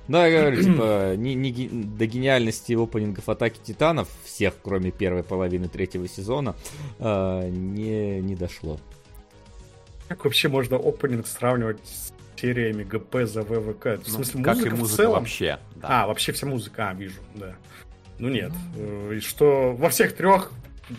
Да, 0.08 0.26
я 0.26 0.40
говорю, 0.40 0.62
типа, 0.64 1.16
не, 1.16 1.34
не, 1.34 1.68
до 1.68 2.06
гениальности 2.06 2.72
опенингов 2.72 3.28
Атаки 3.28 3.60
Титанов, 3.62 4.08
всех, 4.24 4.54
кроме 4.62 4.90
первой 4.90 5.22
половины 5.22 5.68
третьего 5.68 6.08
сезона, 6.08 6.56
э, 6.98 7.48
не, 7.50 8.20
не 8.20 8.34
дошло. 8.34 8.80
Как 10.08 10.24
вообще 10.24 10.48
можно 10.48 10.76
опенинг 10.76 11.26
сравнивать 11.26 11.80
с 11.84 12.12
сериями 12.40 12.82
ГП 12.82 13.24
за 13.24 13.42
ВВК? 13.42 13.84
В 13.84 14.08
ну, 14.08 14.14
смысле, 14.14 14.40
музыка, 14.40 14.54
как 14.54 14.66
и 14.66 14.70
музыка 14.70 14.84
в 14.84 14.96
целом? 14.96 15.18
вообще. 15.20 15.58
Да. 15.76 16.02
А, 16.02 16.06
вообще 16.06 16.32
вся 16.32 16.46
музыка, 16.46 16.88
а, 16.88 16.94
вижу, 16.94 17.20
да. 17.34 17.54
Ну 18.18 18.28
нет. 18.28 18.52
Mm. 18.76 19.16
И 19.16 19.20
что 19.20 19.74
во 19.74 19.90
всех 19.90 20.16
трех 20.16 20.52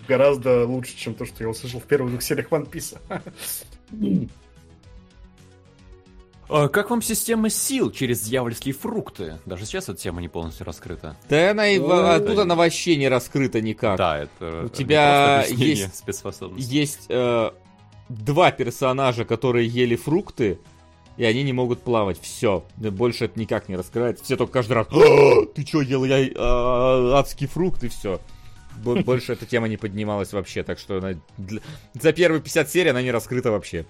гораздо 0.08 0.66
лучше, 0.66 0.96
чем 0.96 1.16
то, 1.16 1.26
что 1.26 1.44
я 1.44 1.50
услышал 1.50 1.80
в 1.80 1.86
первых 1.86 2.12
двух 2.12 2.22
сериях 2.22 2.50
One 2.50 2.70
Piece. 2.70 2.98
А 6.50 6.68
как 6.68 6.90
вам 6.90 7.02
система 7.02 7.50
сил 7.50 7.92
через 7.92 8.22
дьявольские 8.22 8.74
фрукты? 8.74 9.40
Даже 9.46 9.66
сейчас 9.66 9.88
эта 9.88 10.00
тема 10.00 10.20
не 10.20 10.28
полностью 10.28 10.66
раскрыта. 10.66 11.16
Да 11.30 11.52
она 11.52 11.68
и 11.68 11.78
Ой, 11.78 12.16
оттуда 12.16 12.38
да. 12.38 12.42
она 12.42 12.56
вообще 12.56 12.96
не 12.96 13.08
раскрыта 13.08 13.62
никак. 13.62 13.98
Да, 13.98 14.18
это 14.18 14.64
у 14.66 14.70
тебя 14.70 15.46
есть 15.48 16.04
есть 16.58 17.06
э, 17.10 17.52
два 18.10 18.52
персонажа, 18.52 19.26
которые 19.26 19.68
ели 19.68 19.96
фрукты, 19.96 20.60
и 21.18 21.24
они 21.24 21.44
не 21.44 21.54
могут 21.54 21.82
плавать. 21.84 22.20
Все, 22.20 22.66
больше 22.78 23.26
это 23.26 23.40
никак 23.40 23.70
не 23.70 23.76
раскрывается. 23.76 24.24
Все 24.24 24.36
только 24.36 24.54
каждый 24.54 24.74
раз. 24.74 24.88
«А, 24.90 25.46
ты 25.54 25.66
что 25.66 25.82
ел? 25.82 26.04
Я 26.04 26.20
э, 26.20 26.34
адский 27.14 27.46
фрукт 27.46 27.84
и 27.84 27.90
все. 27.90 28.20
Больше 28.78 29.34
эта 29.34 29.46
тема 29.46 29.68
не 29.68 29.78
поднималась 29.78 30.34
вообще, 30.34 30.64
так 30.64 30.80
что 30.80 30.98
она, 30.98 31.20
за 31.94 32.14
первые 32.14 32.42
50 32.42 32.70
серий 32.70 32.90
она 32.90 33.02
не 33.02 33.12
раскрыта 33.12 33.52
вообще. 33.52 33.86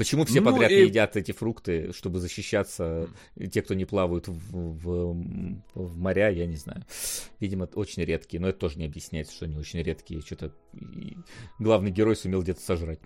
Почему 0.00 0.24
все 0.24 0.40
ну, 0.40 0.50
подряд 0.50 0.70
и... 0.70 0.84
едят 0.84 1.14
эти 1.14 1.32
фрукты, 1.32 1.92
чтобы 1.92 2.20
защищаться? 2.20 3.10
Те, 3.52 3.60
кто 3.60 3.74
не 3.74 3.84
плавают 3.84 4.28
в, 4.28 4.32
в, 4.32 5.14
в 5.74 5.98
моря, 5.98 6.30
я 6.30 6.46
не 6.46 6.56
знаю. 6.56 6.86
Видимо, 7.38 7.68
очень 7.74 8.02
редкие. 8.04 8.40
Но 8.40 8.48
это 8.48 8.60
тоже 8.60 8.78
не 8.78 8.86
объясняется, 8.86 9.34
что 9.34 9.44
они 9.44 9.58
очень 9.58 9.82
редкие. 9.82 10.22
Что-то 10.22 10.54
главный 11.58 11.90
герой 11.90 12.16
сумел 12.16 12.40
где-то 12.40 12.62
сожрать. 12.62 12.98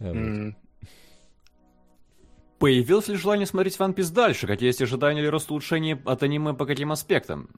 Mm. 0.00 0.56
Появилось 2.58 3.06
ли 3.06 3.14
желание 3.14 3.46
смотреть 3.46 3.76
One 3.76 3.94
Piece 3.94 4.12
дальше? 4.12 4.48
Какие 4.48 4.66
есть 4.66 4.82
ожидания 4.82 5.20
или 5.20 5.28
рост 5.28 5.48
улучшений 5.48 5.96
от 6.04 6.24
аниме 6.24 6.54
по 6.54 6.66
каким 6.66 6.90
аспектам? 6.90 7.50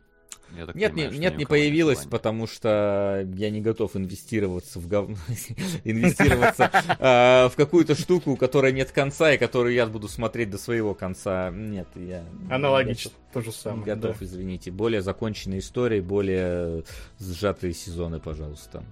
Я 0.56 0.66
так 0.66 0.74
нет, 0.74 0.92
понимаю, 0.92 1.12
не, 1.12 1.18
нет, 1.18 1.36
не 1.36 1.46
появилось, 1.46 1.98
желания. 1.98 2.10
потому 2.10 2.46
что 2.46 3.28
я 3.34 3.50
не 3.50 3.60
готов 3.60 3.96
инвестироваться 3.96 4.78
в 4.78 4.86
гов... 4.86 5.10
инвестироваться 5.84 6.70
а, 6.98 7.48
в 7.48 7.56
какую-то 7.56 7.94
штуку, 7.94 8.32
у 8.32 8.36
которой 8.36 8.72
нет 8.72 8.92
конца 8.92 9.32
и 9.32 9.38
которую 9.38 9.74
я 9.74 9.86
буду 9.86 10.08
смотреть 10.08 10.50
до 10.50 10.58
своего 10.58 10.94
конца. 10.94 11.50
Нет, 11.50 11.88
я 11.96 12.24
аналогично 12.50 13.10
то 13.32 13.40
же 13.40 13.52
самое. 13.52 13.84
Готов, 13.84 14.22
извините, 14.22 14.70
более 14.70 15.02
законченные 15.02 15.60
истории, 15.60 16.00
более 16.00 16.84
сжатые 17.18 17.74
сезоны, 17.74 18.20
пожалуйста. 18.20 18.84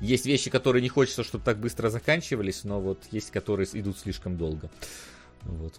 Есть 0.00 0.26
вещи, 0.26 0.48
которые 0.48 0.80
не 0.80 0.88
хочется, 0.88 1.24
чтобы 1.24 1.44
так 1.44 1.58
быстро 1.58 1.90
заканчивались, 1.90 2.64
но 2.64 2.80
вот 2.80 3.02
есть, 3.10 3.30
которые 3.30 3.68
идут 3.72 3.98
слишком 3.98 4.36
долго. 4.36 4.70
Вот 5.42 5.74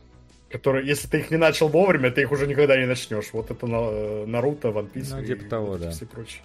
которые, 0.50 0.88
если 0.88 1.08
ты 1.08 1.20
их 1.20 1.32
не 1.32 1.38
начал 1.38 1.68
вовремя, 1.68 2.12
ты 2.12 2.22
их 2.22 2.32
уже 2.32 2.48
никогда 2.48 2.78
не 2.78 2.86
начнешь. 2.86 3.30
Вот 3.34 3.52
это 3.52 3.68
на, 3.68 4.26
Наруто, 4.26 4.70
One 4.70 4.92
Piece 4.92 5.16
ну, 5.16 5.26
типа 5.26 5.44
и, 5.44 5.48
того, 5.48 5.78
да. 5.78 5.92
все 5.92 6.06
прочее. 6.06 6.42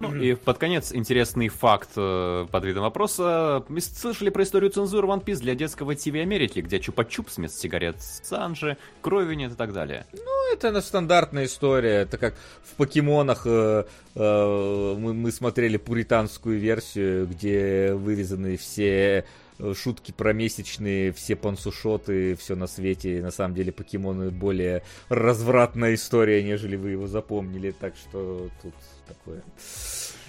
Ну, 0.00 0.14
и 0.16 0.34
под 0.34 0.58
конец 0.58 0.92
интересный 0.94 1.48
факт 1.48 1.90
э, 1.96 2.46
под 2.50 2.64
видом 2.64 2.82
вопроса. 2.82 3.64
Мы 3.68 3.80
слышали 3.80 4.30
про 4.30 4.42
историю 4.42 4.70
цензуры 4.70 5.06
One 5.06 5.22
Piece 5.22 5.40
для 5.40 5.54
детского 5.54 5.94
ТВ 5.94 6.14
Америки, 6.14 6.60
где 6.60 6.78
чупа-чупс 6.78 7.34
вместо 7.36 7.58
сигарет 7.58 7.96
Санжи, 8.00 8.76
крови 9.02 9.34
нет 9.34 9.52
и 9.52 9.56
так 9.56 9.72
далее. 9.72 10.06
Ну, 10.12 10.52
это 10.54 10.70
на 10.70 10.80
стандартная 10.80 11.44
история. 11.44 12.02
Это 12.02 12.18
как 12.18 12.34
в 12.64 12.76
покемонах 12.76 13.42
э, 13.46 13.84
э, 14.14 14.94
мы, 14.98 15.12
мы 15.12 15.32
смотрели 15.32 15.76
пуританскую 15.76 16.58
версию, 16.58 17.26
где 17.26 17.92
вырезаны 17.92 18.56
все 18.56 19.18
э, 19.18 19.24
шутки 19.74 20.12
про 20.12 20.32
месячные, 20.32 21.12
все 21.12 21.36
пансушоты, 21.36 22.34
все 22.36 22.56
на 22.56 22.66
свете. 22.66 23.22
На 23.22 23.30
самом 23.30 23.54
деле 23.54 23.72
покемоны 23.72 24.30
более 24.30 24.82
развратная 25.08 25.94
история, 25.94 26.42
нежели 26.42 26.76
вы 26.76 26.90
его 26.90 27.06
запомнили. 27.06 27.70
Так 27.70 27.94
что 27.96 28.48
тут 28.62 28.74
такое. 29.06 29.42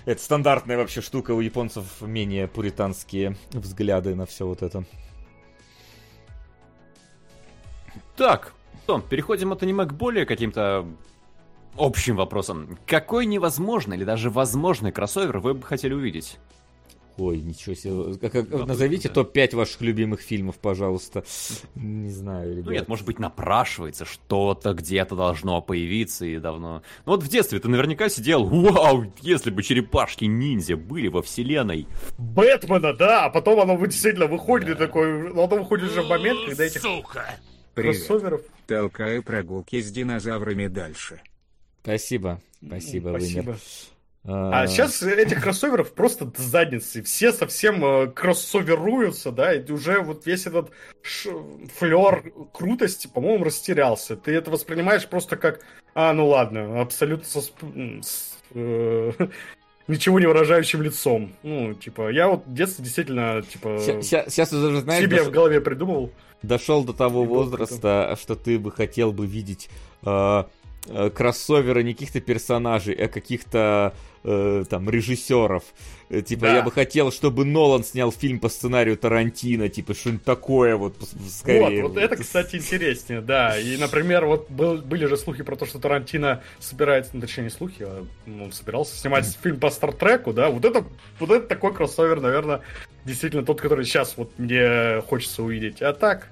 Это 0.06 0.22
стандартная 0.22 0.78
вообще 0.78 1.02
штука 1.02 1.32
у 1.32 1.42
японцев 1.42 2.02
менее 2.02 2.48
пуританские 2.48 3.36
взгляды 3.52 4.14
на 4.14 4.26
все 4.26 4.46
вот 4.46 4.62
это. 4.62 4.86
Так, 8.16 8.54
Том, 8.86 9.02
переходим 9.02 9.52
от 9.52 9.64
аниме 9.64 9.86
к 9.86 9.94
более 9.94 10.26
каким-то 10.26 10.86
общим 11.76 12.16
вопросам. 12.16 12.78
Какой 12.86 13.26
невозможный 13.26 13.98
или 13.98 14.04
даже 14.04 14.30
возможный 14.30 14.92
кроссовер 14.92 15.40
вы 15.40 15.56
бы 15.56 15.64
хотели 15.64 15.94
увидеть? 15.94 16.38
Ой, 17.18 17.40
ничего 17.40 17.76
себе. 17.76 18.18
Как, 18.20 18.32
как, 18.32 18.50
да, 18.50 18.66
назовите 18.66 19.08
да. 19.08 19.16
топ-5 19.16 19.56
ваших 19.56 19.82
любимых 19.82 20.20
фильмов, 20.20 20.58
пожалуйста. 20.58 21.24
Не 21.76 22.10
знаю, 22.10 22.52
ребят. 22.52 22.66
Ну 22.66 22.72
нет, 22.72 22.88
может 22.90 23.06
быть, 23.06 23.20
напрашивается, 23.20 24.04
что-то 24.04 24.74
где-то 24.74 25.16
должно 25.16 25.62
появиться 25.62 26.26
и 26.26 26.38
давно. 26.40 26.82
Ну 27.06 27.14
вот 27.14 27.24
в 27.24 27.28
детстве 27.30 27.60
ты 27.60 27.70
наверняка 27.70 28.10
сидел, 28.10 28.44
вау, 28.46 29.14
если 29.22 29.50
бы 29.50 29.64
черепашки-ниндзя 29.64 30.76
были 30.76 31.08
во 31.08 31.22
вселенной. 31.22 31.88
Бэтмена, 32.18 32.94
да, 32.94 33.26
а 33.26 33.30
потом 33.30 33.62
оно 33.62 33.78
действительно 33.86 34.28
выходит 34.28 34.68
да. 34.68 34.74
и 34.74 34.88
такой, 34.88 35.34
ну, 35.34 35.44
оно 35.44 35.58
выходит 35.58 35.92
уже 35.92 36.02
в 36.02 36.10
момент, 36.10 36.40
когда 36.48 36.66
этих 36.66 36.82
Сука! 36.82 37.36
кроссоверов... 37.76 38.42
Толкаю 38.68 39.24
прогулки 39.24 39.80
с 39.80 39.92
динозаврами 39.92 40.68
дальше. 40.68 41.22
Спасибо, 41.84 42.42
спасибо, 42.66 43.10
Спасибо. 43.10 43.42
Вымер. 43.42 43.60
А 44.28 44.66
сейчас 44.68 45.04
этих 45.04 45.44
кроссоверов 45.44 45.94
просто 45.94 46.26
до 46.26 46.42
задницы. 46.42 47.04
Все 47.04 47.32
совсем 47.32 47.86
э, 47.86 48.08
кроссоверуются, 48.08 49.32
да, 49.32 49.54
и 49.54 49.72
уже 49.72 50.00
вот 50.02 50.26
весь 50.26 50.48
этот 50.48 50.72
ш... 51.04 51.30
флер 51.78 52.32
крутости, 52.52 53.08
по-моему, 53.08 53.44
растерялся. 53.46 54.16
Ты 54.16 54.34
это 54.34 54.50
воспринимаешь 54.50 55.08
просто 55.08 55.36
как, 55.38 55.60
а, 55.94 56.12
ну 56.14 56.28
ладно, 56.28 56.82
абсолютно 56.82 57.26
со... 57.26 57.42
с, 57.42 58.38
э... 58.56 59.12
ничего 59.88 60.20
не 60.20 60.26
выражающим 60.26 60.82
лицом. 60.82 61.32
Ну, 61.44 61.74
типа, 61.74 62.10
я 62.10 62.28
вот 62.28 62.46
в 62.48 62.54
детстве 62.54 62.84
действительно, 62.84 63.44
типа, 63.44 63.78
Сейчас, 63.80 64.34
сейчас 64.34 64.52
уже, 64.52 64.82
знаешь, 64.82 65.04
себе 65.04 65.18
дош- 65.18 65.26
в 65.26 65.32
голове 65.32 65.62
придумывал. 65.62 66.12
дошел 66.42 66.84
до 66.84 66.94
того 66.94 67.24
возраста, 67.24 68.18
что 68.20 68.36
ты 68.36 68.58
бы 68.58 68.72
хотел 68.72 69.12
бы 69.12 69.28
видеть 69.28 69.70
э, 70.04 70.44
э, 70.88 71.10
кроссоверы 71.10 71.84
не 71.84 71.94
каких-то 71.94 72.22
персонажей, 72.22 72.94
а 72.96 73.08
каких-то 73.08 73.94
э, 74.28 74.64
там 74.70 74.90
режиссеров. 74.90 75.64
Э, 76.10 76.22
Типа, 76.24 76.48
Да. 76.48 76.56
я 76.56 76.62
бы 76.64 76.72
хотел, 76.72 77.12
чтобы 77.12 77.46
Нолан 77.46 77.84
снял 77.84 78.12
фильм 78.12 78.40
по 78.40 78.50
сценарию 78.50 78.98
Тарантино, 78.98 79.70
типа, 79.70 79.94
что-нибудь 79.94 80.24
такое 80.24 80.76
вот 80.78 80.96
скорее. 81.30 81.84
Вот, 81.84 81.92
вот 81.94 82.02
это, 82.02 82.16
кстати, 82.16 82.56
интереснее, 82.56 83.22
да. 83.22 83.60
И, 83.60 83.78
например, 83.78 84.26
вот 84.26 84.50
был- 84.50 84.78
были 84.80 85.06
же 85.06 85.18
слухи 85.18 85.44
про 85.44 85.56
то, 85.56 85.66
что 85.68 85.78
Тарантино 85.80 86.42
собирается, 86.60 87.12
ну, 87.14 87.22
точнее, 87.22 87.44
не 87.46 87.50
слухи, 87.52 87.84
а 87.84 88.04
ну, 88.26 88.46
он 88.46 88.52
собирался 88.52 88.96
снимать 88.98 89.26
фильм 89.44 89.60
по 89.60 89.70
Стартреку, 89.70 90.34
да. 90.34 90.50
Вот 90.50 90.66
это, 90.66 90.84
вот 91.20 91.30
это 91.30 91.48
такой 91.48 91.74
кроссовер, 91.74 92.20
наверное, 92.20 92.62
действительно 93.06 93.46
тот, 93.46 93.62
который 93.62 93.86
сейчас 93.86 94.18
вот 94.18 94.32
мне 94.40 95.02
хочется 95.08 95.44
увидеть. 95.44 95.82
А 95.84 95.94
так, 95.94 96.30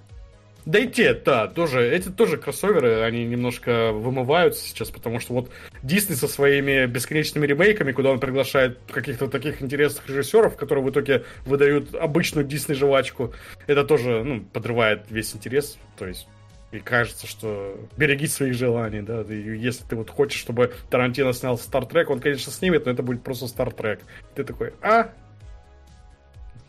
да 0.65 0.79
и 0.79 0.87
те, 0.87 1.13
да, 1.13 1.47
тоже, 1.47 1.83
эти 1.89 2.09
тоже 2.09 2.37
кроссоверы, 2.37 3.01
они 3.01 3.25
немножко 3.25 3.91
вымываются 3.91 4.65
сейчас, 4.65 4.89
потому 4.89 5.19
что 5.19 5.33
вот 5.33 5.49
Дисней 5.81 6.15
со 6.15 6.27
своими 6.27 6.85
бесконечными 6.85 7.45
ремейками, 7.45 7.91
куда 7.91 8.11
он 8.11 8.19
приглашает 8.19 8.79
каких-то 8.91 9.27
таких 9.27 9.61
интересных 9.61 10.07
режиссеров, 10.07 10.55
которые 10.55 10.85
в 10.85 10.89
итоге 10.89 11.25
выдают 11.45 11.93
обычную 11.95 12.45
Дисней 12.45 12.75
жвачку, 12.75 13.33
это 13.67 13.83
тоже, 13.83 14.23
ну, 14.23 14.41
подрывает 14.41 15.03
весь 15.09 15.35
интерес, 15.35 15.77
то 15.97 16.05
есть 16.05 16.27
и 16.73 16.79
кажется, 16.79 17.27
что 17.27 17.79
береги 17.97 18.25
своих 18.25 18.55
желаний, 18.55 19.01
да, 19.01 19.21
и 19.21 19.57
если 19.57 19.83
ты 19.83 19.95
вот 19.95 20.09
хочешь, 20.09 20.39
чтобы 20.39 20.73
Тарантино 20.89 21.31
снял 21.33 21.57
Стартрек, 21.57 22.09
он, 22.09 22.19
конечно, 22.19 22.51
снимет, 22.51 22.85
но 22.85 22.91
это 22.91 23.03
будет 23.03 23.21
просто 23.21 23.47
Стартрек. 23.47 23.99
Ты 24.33 24.43
такой, 24.43 24.73
а? 24.81 25.13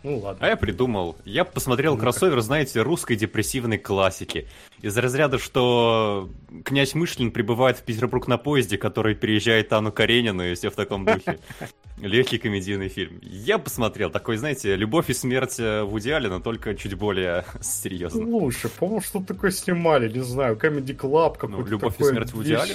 Ну 0.04 0.18
ладно. 0.18 0.46
А 0.46 0.50
я 0.50 0.56
придумал. 0.56 1.16
Я 1.24 1.46
посмотрел 1.46 1.96
кроссовер, 1.96 2.38
знаете, 2.42 2.82
русской 2.82 3.16
депрессивной 3.16 3.78
классики. 3.78 4.46
Из 4.82 4.94
разряда, 4.98 5.38
что 5.38 6.28
князь 6.62 6.94
Мышлин 6.94 7.30
прибывает 7.30 7.78
в 7.78 7.84
Петербург 7.84 8.28
на 8.28 8.36
поезде, 8.36 8.76
который 8.76 9.14
переезжает 9.14 9.72
Анну 9.72 9.92
Каренину, 9.92 10.44
и 10.44 10.54
все 10.54 10.68
в 10.68 10.74
таком 10.74 11.06
духе. 11.06 11.38
Легкий 11.96 12.36
комедийный 12.36 12.88
фильм. 12.88 13.18
Я 13.22 13.56
посмотрел 13.56 14.10
такой, 14.10 14.36
знаете, 14.36 14.76
«Любовь 14.76 15.08
и 15.08 15.14
смерть» 15.14 15.58
э, 15.58 15.84
Вуди 15.84 16.10
Аллена, 16.10 16.40
только 16.40 16.74
чуть 16.74 16.94
более 16.94 17.46
серьезно. 17.62 18.24
Слушай, 18.24 18.70
по-моему, 18.78 19.00
что 19.00 19.24
такое 19.24 19.52
снимали, 19.52 20.12
не 20.12 20.22
знаю, 20.22 20.56
Comedy 20.56 20.94
Club 20.94 21.38
какой-то 21.38 21.62
Ну, 21.62 21.66
«Любовь 21.66 21.94
и 21.94 21.98
такой 21.98 22.12
смерть» 22.12 22.32
Вуди 22.34 22.50
вещь. 22.50 22.74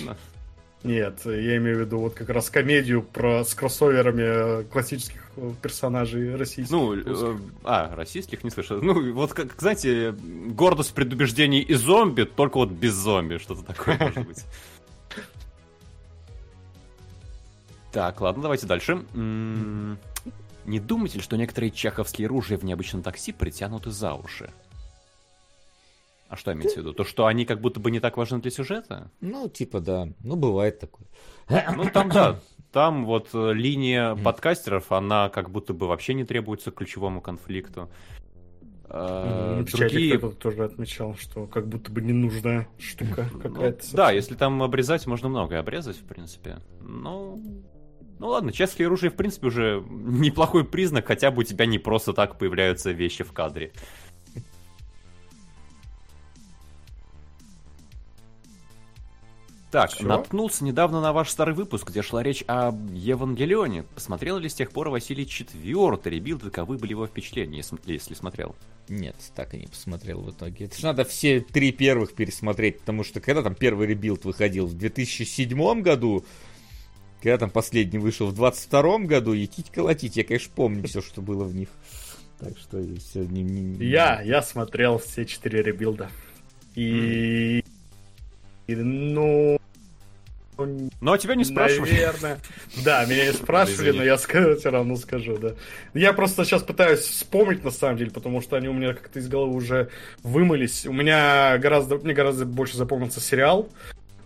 Нет, 0.83 1.19
я 1.25 1.57
имею 1.57 1.77
в 1.77 1.79
виду 1.81 1.99
вот 1.99 2.13
как 2.13 2.29
раз 2.29 2.49
комедию 2.49 3.03
про 3.03 3.43
с 3.43 3.53
кроссоверами 3.53 4.61
э, 4.61 4.63
классических 4.63 5.21
э, 5.35 5.51
персонажей 5.61 6.35
российских. 6.37 6.71
Ну, 6.71 6.95
э, 6.95 7.37
а, 7.65 7.93
российских 7.95 8.45
не 8.45 8.49
слышал. 8.49 8.81
Ну, 8.81 9.11
вот 9.13 9.33
как, 9.33 9.59
знаете, 9.59 10.13
гордость 10.13 10.93
предубеждений 10.93 11.59
и 11.59 11.73
зомби, 11.73 12.23
только 12.23 12.57
вот 12.57 12.69
без 12.69 12.93
зомби, 12.93 13.39
что-то 13.39 13.63
такое 13.63 13.97
может 13.99 14.25
быть. 14.25 14.45
Так, 17.91 18.21
ладно, 18.21 18.43
давайте 18.43 18.65
дальше. 18.65 19.03
Не 19.13 20.79
думаете 20.79 21.17
ли, 21.17 21.23
что 21.23 21.35
некоторые 21.35 21.71
чеховские 21.71 22.27
ружья 22.27 22.57
в 22.57 22.63
необычном 22.63 23.01
такси 23.01 23.33
притянуты 23.33 23.91
за 23.91 24.13
уши? 24.13 24.49
А 26.29 26.35
что 26.35 26.53
имеется 26.53 26.77
в 26.77 26.81
виду? 26.81 26.93
То, 26.93 27.03
что 27.03 27.25
они 27.25 27.43
как 27.45 27.59
будто 27.59 27.79
бы 27.79 27.89
не 27.89 27.99
так 27.99 28.15
важны 28.15 28.39
для 28.39 28.51
сюжета? 28.51 29.11
Ну, 29.19 29.49
типа, 29.49 29.79
да. 29.79 30.09
Ну, 30.23 30.35
бывает 30.35 30.79
такое. 30.79 31.07
Ну, 31.75 31.89
там, 31.91 32.09
да. 32.09 32.39
Там 32.71 33.05
вот 33.07 33.29
э, 33.33 33.53
линия 33.53 34.13
подкастеров, 34.13 34.91
она 34.91 35.29
как 35.29 35.49
будто 35.49 35.73
бы 35.73 35.87
вообще 35.87 36.13
не 36.13 36.23
требуется 36.23 36.69
к 36.69 36.75
ключевому 36.75 37.19
конфликту. 37.19 37.89
Чате 38.87 39.77
Другие 39.77 40.17
кто-то 40.19 40.35
тоже 40.35 40.65
отмечал, 40.65 41.15
что 41.15 41.47
как 41.47 41.67
будто 41.67 41.91
бы 41.91 42.01
ненужная 42.01 42.67
штука 42.77 43.27
какая-то. 43.41 43.83
Ну, 43.91 43.97
Да, 43.97 44.11
если 44.11 44.35
там 44.35 44.61
обрезать, 44.61 45.07
можно 45.07 45.29
многое 45.29 45.59
обрезать, 45.59 45.97
в 45.97 46.05
принципе. 46.05 46.57
Ну, 46.81 47.39
ну 48.19 48.27
ладно, 48.27 48.51
чешские 48.51 48.87
оружие, 48.87 49.09
в 49.09 49.15
принципе, 49.15 49.47
уже 49.47 49.83
неплохой 49.89 50.65
признак, 50.65 51.07
хотя 51.07 51.31
бы 51.31 51.41
у 51.41 51.43
тебя 51.43 51.65
не 51.65 51.79
просто 51.79 52.13
так 52.13 52.37
появляются 52.37 52.91
вещи 52.91 53.23
в 53.23 53.31
кадре. 53.31 53.71
Так, 59.71 59.91
Всё? 59.91 60.07
наткнулся 60.07 60.63
недавно 60.63 60.99
на 60.99 61.13
ваш 61.13 61.29
старый 61.29 61.53
выпуск, 61.53 61.89
где 61.91 62.01
шла 62.01 62.23
речь 62.23 62.43
о 62.47 62.71
Евангелионе. 62.91 63.83
Посмотрел 63.93 64.39
ли 64.39 64.49
с 64.49 64.55
тех 64.55 64.71
пор 64.71 64.89
Василий 64.89 65.27
четвертый 65.27 66.13
rebuild, 66.13 66.39
каковы 66.39 66.77
были 66.77 66.91
его 66.91 67.05
впечатления, 67.05 67.61
если- 67.85 68.13
смотрел? 68.15 68.55
Нет, 68.87 69.15
так 69.35 69.53
и 69.53 69.57
не 69.57 69.67
посмотрел 69.67 70.21
в 70.21 70.31
итоге. 70.31 70.65
Это 70.65 70.75
ж 70.79 70.81
надо 70.81 71.05
все 71.05 71.41
три 71.41 71.71
первых 71.71 72.15
пересмотреть, 72.15 72.79
потому 72.79 73.03
что 73.03 73.19
когда 73.21 73.43
там 73.43 73.53
первый 73.53 73.85
rebuild 73.85 74.25
выходил? 74.25 74.65
В 74.65 74.73
2007 74.73 75.81
году? 75.81 76.25
Когда 77.21 77.37
там 77.37 77.51
последний 77.51 77.99
вышел? 77.99 78.25
В 78.27 78.33
22 78.33 78.99
году? 78.99 79.33
Етить 79.33 79.69
колотить. 79.69 80.15
Я, 80.17 80.23
конечно, 80.23 80.51
помню 80.55 80.87
все, 80.87 81.01
что 81.01 81.21
было 81.21 81.43
в 81.43 81.53
них. 81.53 81.69
Так 82.39 82.57
что 82.57 82.81
все 82.97 83.19
не, 83.25 83.43
не- 83.43 83.61
не- 83.61 83.85
Я, 83.85 84.21
я 84.21 84.41
смотрел 84.41 84.97
все 84.97 85.25
четыре 85.25 85.61
rebuild 85.61 85.99
а. 85.99 86.09
И... 86.75 87.59
и, 87.59 87.63
ну... 88.75 89.59
Ну, 90.57 91.13
а 91.13 91.17
тебя 91.17 91.35
не 91.35 91.45
спрашивали. 91.45 91.91
Наверное. 91.91 92.39
Да, 92.83 93.05
меня 93.05 93.27
не 93.27 93.33
спрашивали, 93.33 93.91
но 93.91 94.03
я 94.03 94.17
все 94.17 94.69
равно 94.69 94.97
скажу, 94.97 95.37
да. 95.37 95.53
Я 95.93 96.11
просто 96.11 96.43
сейчас 96.43 96.63
пытаюсь 96.63 96.99
вспомнить, 96.99 97.63
на 97.63 97.71
самом 97.71 97.97
деле, 97.97 98.11
потому 98.11 98.41
что 98.41 98.57
они 98.57 98.67
у 98.67 98.73
меня 98.73 98.93
как-то 98.93 99.19
из 99.19 99.29
головы 99.29 99.55
уже 99.55 99.89
вымылись. 100.21 100.85
У 100.85 100.91
меня 100.91 101.57
гораздо, 101.59 101.95
мне 101.97 102.13
гораздо 102.13 102.45
больше 102.45 102.75
запомнился 102.75 103.21
сериал. 103.21 103.69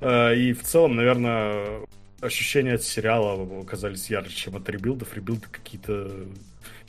э, 0.02 0.36
И 0.36 0.54
в 0.54 0.64
целом, 0.64 0.96
наверное, 0.96 1.82
ощущения 2.20 2.74
от 2.74 2.84
сериала 2.84 3.62
оказались 3.62 4.10
ярче, 4.10 4.36
чем 4.36 4.56
от 4.56 4.68
ребилдов. 4.70 5.16
Ребилды 5.16 5.46
какие-то 5.52 6.12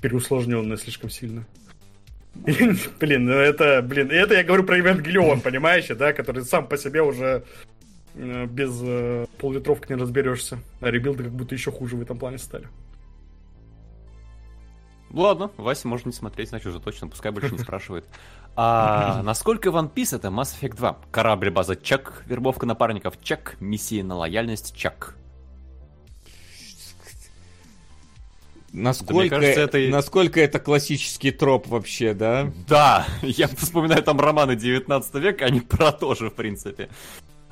переусложненные 0.00 0.78
слишком 0.78 1.10
сильно. 1.10 1.44
Блин, 2.34 3.24
ну 3.26 3.32
это, 3.32 3.80
блин, 3.82 4.10
это 4.10 4.34
я 4.34 4.44
говорю 4.44 4.64
про 4.64 4.76
Евангелион, 4.76 5.40
понимаешь, 5.40 5.86
да, 5.88 6.12
который 6.12 6.44
сам 6.44 6.66
по 6.66 6.76
себе 6.76 7.02
уже 7.02 7.44
э, 8.14 8.46
без 8.46 8.80
э, 8.82 9.26
поллитровки 9.38 9.92
не 9.92 9.98
разберешься. 9.98 10.58
А 10.80 10.90
ребилды 10.90 11.24
как 11.24 11.32
будто 11.32 11.54
еще 11.54 11.70
хуже 11.70 11.96
в 11.96 12.02
этом 12.02 12.18
плане 12.18 12.38
стали. 12.38 12.68
Ладно, 15.10 15.52
Вася 15.56 15.86
может 15.86 16.06
не 16.06 16.12
смотреть, 16.12 16.48
значит 16.48 16.66
уже 16.66 16.80
точно, 16.80 17.08
пускай 17.08 17.30
больше 17.30 17.52
не 17.52 17.58
спрашивает. 17.60 18.04
А 18.56 19.22
насколько 19.24 19.68
One 19.68 19.92
Piece 19.92 20.16
это 20.16 20.28
Mass 20.28 20.60
Effect 20.60 20.76
2? 20.76 20.98
Корабль 21.12 21.50
база 21.50 21.76
Чак, 21.76 22.24
вербовка 22.26 22.66
напарников 22.66 23.14
Чак, 23.22 23.56
миссия 23.60 24.02
на 24.02 24.16
лояльность 24.16 24.76
Чак. 24.76 25.14
Насколько, 28.74 29.36
кажется, 29.36 29.60
это 29.60 29.78
и- 29.78 29.88
насколько 29.88 30.40
это 30.40 30.58
классический 30.58 31.30
троп 31.30 31.68
вообще, 31.68 32.12
да? 32.12 32.52
Да, 32.68 33.06
я 33.22 33.46
вспоминаю 33.48 34.02
там 34.02 34.20
романы 34.20 34.56
19 34.56 35.14
века, 35.14 35.44
они 35.46 35.60
про 35.62 35.92
то 35.92 36.14
же, 36.14 36.28
в 36.30 36.34
принципе. 36.34 36.88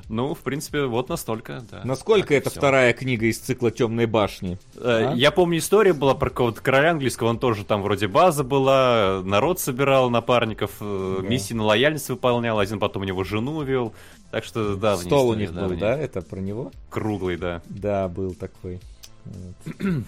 Ну, 0.09 0.35
в 0.35 0.41
принципе, 0.41 0.85
вот 0.85 1.09
настолько, 1.09 1.63
да. 1.71 1.81
Насколько 1.85 2.29
Так 2.29 2.39
это 2.39 2.51
всё. 2.51 2.59
вторая 2.61 2.93
книга 2.93 3.27
из 3.27 3.39
цикла 3.39 3.71
Темной 3.71 4.05
башни? 4.07 4.59
Э, 4.75 5.13
А? 5.13 5.15
Я 5.15 5.31
помню, 5.31 5.59
история 5.59 5.93
была 5.95 6.15
про 6.15 6.29
какого-то 6.29 6.61
короля 6.61 6.91
английского, 6.91 7.29
он 7.29 7.39
тоже 7.39 7.65
там 7.65 7.81
вроде 7.83 8.09
база 8.09 8.43
была, 8.45 9.23
народ 9.25 9.59
собирал 9.61 10.11
напарников, 10.11 10.73
э, 10.81 11.19
Да. 11.23 11.27
миссии 11.27 11.55
на 11.55 11.63
лояльность 11.65 12.11
выполнял, 12.11 12.59
один 12.59 12.79
потом 12.79 13.03
у 13.03 13.07
него 13.07 13.23
жену 13.25 13.63
вел. 13.63 13.95
Так 14.33 14.45
что 14.45 14.75
да, 14.75 14.97
Стол 14.97 15.29
у 15.31 15.35
них 15.35 15.53
был, 15.53 15.71
да? 15.79 15.97
Это 15.97 16.21
про 16.21 16.41
него? 16.41 16.73
Круглый, 16.91 17.37
да. 17.37 17.63
Да, 17.67 18.09
был 18.09 18.35
такой. 18.35 18.81
Вот. 19.25 19.75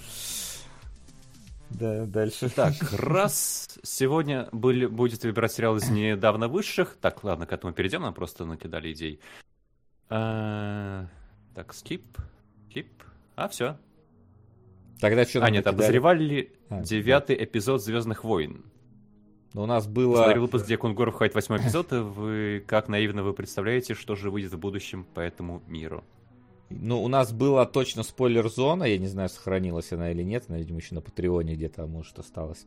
Да, 1.74 2.06
дальше. 2.06 2.48
Так, 2.50 2.74
раз 2.92 3.78
сегодня 3.82 4.48
были, 4.52 4.86
будет 4.86 5.24
выбирать 5.24 5.52
сериал 5.52 5.76
из 5.76 5.88
недавно 5.90 6.48
высших. 6.48 6.96
Так, 7.00 7.24
ладно, 7.24 7.46
к 7.46 7.52
этому 7.52 7.72
перейдем, 7.72 8.02
нам 8.02 8.14
просто 8.14 8.44
накидали 8.44 8.92
идей. 8.92 9.20
А, 10.08 11.06
Так, 11.54 11.74
скип, 11.74 12.04
скип. 12.70 13.02
А, 13.36 13.48
все. 13.48 13.76
Тогда 15.00 15.24
что 15.24 15.44
А, 15.44 15.50
нет, 15.50 15.66
обозревали 15.66 16.24
ли 16.24 16.52
А, 16.68 16.80
девятый 16.80 17.42
эпизод 17.42 17.82
Звездных 17.82 18.24
войн? 18.24 18.64
У 19.54 19.66
нас 19.66 19.84
Смотрел 19.84 20.10
было... 20.12 20.34
выпуск, 20.40 20.64
где 20.64 20.76
Кунгуров 20.76 21.14
ходит 21.14 21.34
восьмой 21.34 21.60
эпизод, 21.60 21.92
и 21.92 21.96
вы, 21.96 22.64
как 22.66 22.88
наивно 22.88 23.22
вы 23.22 23.32
представляете, 23.32 23.94
что 23.94 24.16
же 24.16 24.30
выйдет 24.30 24.52
в 24.52 24.58
будущем 24.58 25.04
по 25.14 25.20
этому 25.20 25.62
миру? 25.68 26.04
Ну, 26.80 27.02
у 27.02 27.08
нас 27.08 27.32
была 27.32 27.66
точно 27.66 28.02
спойлер-зона, 28.02 28.84
я 28.84 28.98
не 28.98 29.06
знаю, 29.06 29.28
сохранилась 29.28 29.92
она 29.92 30.10
или 30.10 30.22
нет, 30.22 30.44
она, 30.48 30.58
видимо, 30.58 30.78
еще 30.78 30.94
на 30.94 31.00
Патреоне 31.00 31.54
где-то, 31.54 31.86
может, 31.86 32.18
осталась. 32.18 32.66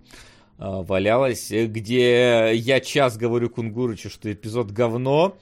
а, 0.57 0.83
Валялась, 0.83 1.49
где 1.51 2.51
я 2.53 2.79
час 2.79 3.17
говорю 3.17 3.49
Кунгурычу, 3.49 4.09
что 4.09 4.31
эпизод 4.31 4.71
говно. 4.71 5.37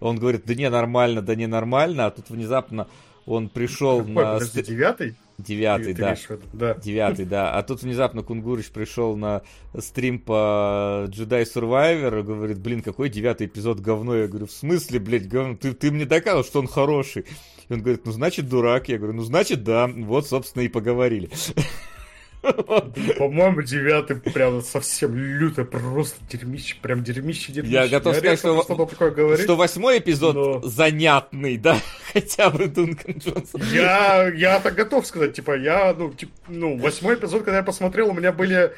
Он 0.00 0.16
говорит, 0.16 0.42
да 0.46 0.54
не, 0.54 0.68
нормально, 0.70 1.22
да 1.22 1.34
не 1.34 1.46
нормально, 1.46 2.06
а 2.06 2.10
тут 2.10 2.30
внезапно 2.30 2.86
он 3.28 3.48
пришел 3.50 3.98
Какой, 3.98 4.14
на... 4.14 4.32
подожди, 4.34 4.62
девятый? 4.62 5.16
Девятый, 5.36 5.94
Ты 5.94 6.00
да. 6.00 6.16
Да. 6.52 6.74
Девятый, 6.74 7.26
да. 7.26 7.52
А 7.52 7.62
тут 7.62 7.82
внезапно 7.82 8.22
Кунгурыч 8.22 8.70
пришел 8.70 9.16
на 9.16 9.42
стрим 9.78 10.18
по 10.18 11.04
Jedi 11.08 11.44
Survivor 11.44 12.20
и 12.20 12.22
говорит, 12.22 12.58
блин, 12.58 12.82
какой 12.82 13.08
девятый 13.08 13.46
эпизод 13.46 13.80
говно. 13.80 14.16
Я 14.16 14.28
говорю, 14.28 14.46
в 14.46 14.52
смысле, 14.52 14.98
блядь, 14.98 15.28
говно? 15.28 15.56
Ты, 15.56 15.74
ты 15.74 15.92
мне 15.92 16.06
доказал, 16.06 16.42
что 16.42 16.58
он 16.58 16.66
хороший. 16.66 17.26
И 17.68 17.72
он 17.74 17.80
говорит, 17.82 18.02
ну, 18.04 18.12
значит, 18.12 18.48
дурак. 18.48 18.88
Я 18.88 18.98
говорю, 18.98 19.14
ну, 19.14 19.22
значит, 19.22 19.62
да. 19.64 19.86
Вот, 19.88 20.26
собственно, 20.26 20.62
и 20.62 20.68
поговорили. 20.68 21.28
По-моему, 23.18 23.62
девятый 23.62 24.16
прям 24.16 24.62
совсем 24.62 25.14
люто, 25.16 25.64
просто 25.64 26.16
дерьмище, 26.30 26.76
прям 26.80 27.02
дерьмище, 27.02 27.52
дерьмище. 27.52 27.74
Я 27.74 27.88
готов 27.88 28.14
сказать, 28.14 28.32
редко 28.44 28.48
что- 28.48 28.62
что-то 28.62 28.86
такое 28.86 29.10
говорить. 29.10 29.44
Что 29.44 29.56
восьмой 29.56 29.98
эпизод 29.98 30.34
Но- 30.36 30.62
занятный, 30.62 31.56
да? 31.56 31.78
Хотя 32.12 32.50
бы 32.50 32.68
Дункан 32.68 33.16
Джонсон. 33.18 33.60
Я, 33.72 34.28
я 34.28 34.60
так 34.60 34.74
готов 34.76 35.04
сказать, 35.06 35.34
типа, 35.34 35.58
я, 35.58 35.92
ну, 35.98 36.12
тип, 36.12 36.30
ну, 36.46 36.78
восьмой 36.78 37.16
эпизод, 37.16 37.42
когда 37.42 37.58
я 37.58 37.62
посмотрел, 37.64 38.10
у 38.10 38.14
меня 38.14 38.30
были, 38.32 38.72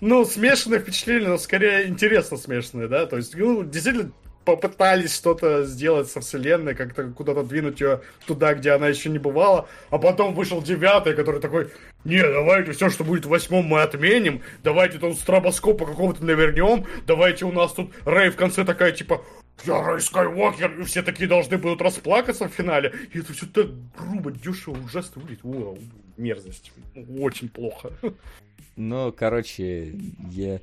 ну, 0.00 0.24
смешанные 0.24 0.80
впечатления, 0.80 1.28
но 1.28 1.38
скорее 1.38 1.88
интересно 1.88 2.38
смешанные, 2.38 2.88
да, 2.88 3.04
то 3.04 3.18
есть, 3.18 3.36
ну, 3.36 3.62
действительно 3.62 4.10
попытались 4.44 5.14
что-то 5.14 5.64
сделать 5.64 6.10
со 6.10 6.20
вселенной, 6.20 6.74
как-то 6.74 7.04
куда-то 7.04 7.42
двинуть 7.42 7.80
ее 7.80 8.00
туда, 8.26 8.54
где 8.54 8.72
она 8.72 8.88
еще 8.88 9.08
не 9.08 9.18
бывала, 9.18 9.68
а 9.90 9.98
потом 9.98 10.34
вышел 10.34 10.62
девятый, 10.62 11.14
который 11.14 11.40
такой, 11.40 11.70
не, 12.04 12.20
давайте 12.20 12.72
все, 12.72 12.90
что 12.90 13.04
будет 13.04 13.26
в 13.26 13.28
восьмом, 13.28 13.66
мы 13.66 13.82
отменим, 13.82 14.42
давайте 14.62 14.98
тут 14.98 15.18
стробоскопа 15.18 15.86
какого-то 15.86 16.24
навернем, 16.24 16.86
давайте 17.06 17.44
у 17.44 17.52
нас 17.52 17.72
тут 17.72 17.92
Рэй 18.04 18.30
в 18.30 18.36
конце 18.36 18.64
такая, 18.64 18.92
типа, 18.92 19.22
я 19.64 19.82
Рэй 19.82 20.00
Скайуокер, 20.00 20.80
и 20.80 20.84
все 20.84 21.02
такие 21.02 21.28
должны 21.28 21.58
будут 21.58 21.82
расплакаться 21.82 22.48
в 22.48 22.52
финале. 22.52 22.92
И 23.12 23.20
это 23.20 23.32
все 23.32 23.46
так 23.46 23.66
грубо, 23.96 24.32
дешево, 24.32 24.76
ужасно 24.84 25.22
выглядит. 25.22 25.44
О, 25.44 25.76
мерзость. 26.16 26.72
Очень 27.18 27.48
плохо. 27.48 27.92
Ну, 28.76 29.12
короче, 29.12 29.94
я... 30.30 30.60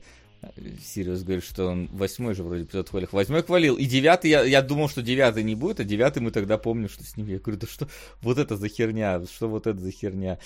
Сириус 0.84 1.24
говорит, 1.24 1.44
что 1.44 1.68
он 1.68 1.88
восьмой 1.92 2.34
же 2.34 2.44
вроде 2.44 2.64
эпизод 2.64 2.90
хвалил. 2.90 3.10
Восьмой 3.12 3.44
хвалил. 3.44 3.76
И 3.76 3.86
девятый, 3.86 4.32
я, 4.32 4.44
я 4.44 4.62
думал, 4.62 4.90
что 4.90 5.02
девятый 5.02 5.44
не 5.44 5.56
будет, 5.56 5.80
а 5.80 5.84
девятый 5.84 6.22
мы 6.22 6.32
тогда 6.32 6.58
помним, 6.58 6.90
что 6.90 7.04
с 7.04 7.18
ним. 7.18 7.28
Я 7.28 7.40
говорю, 7.40 7.60
да 7.60 7.68
что 7.68 7.88
вот 8.22 8.38
это 8.38 8.56
за 8.56 8.70
херня, 8.70 9.22
что 9.26 9.50
вот 9.50 9.68
это 9.68 9.80
за 9.80 9.92
херня. 9.92 10.40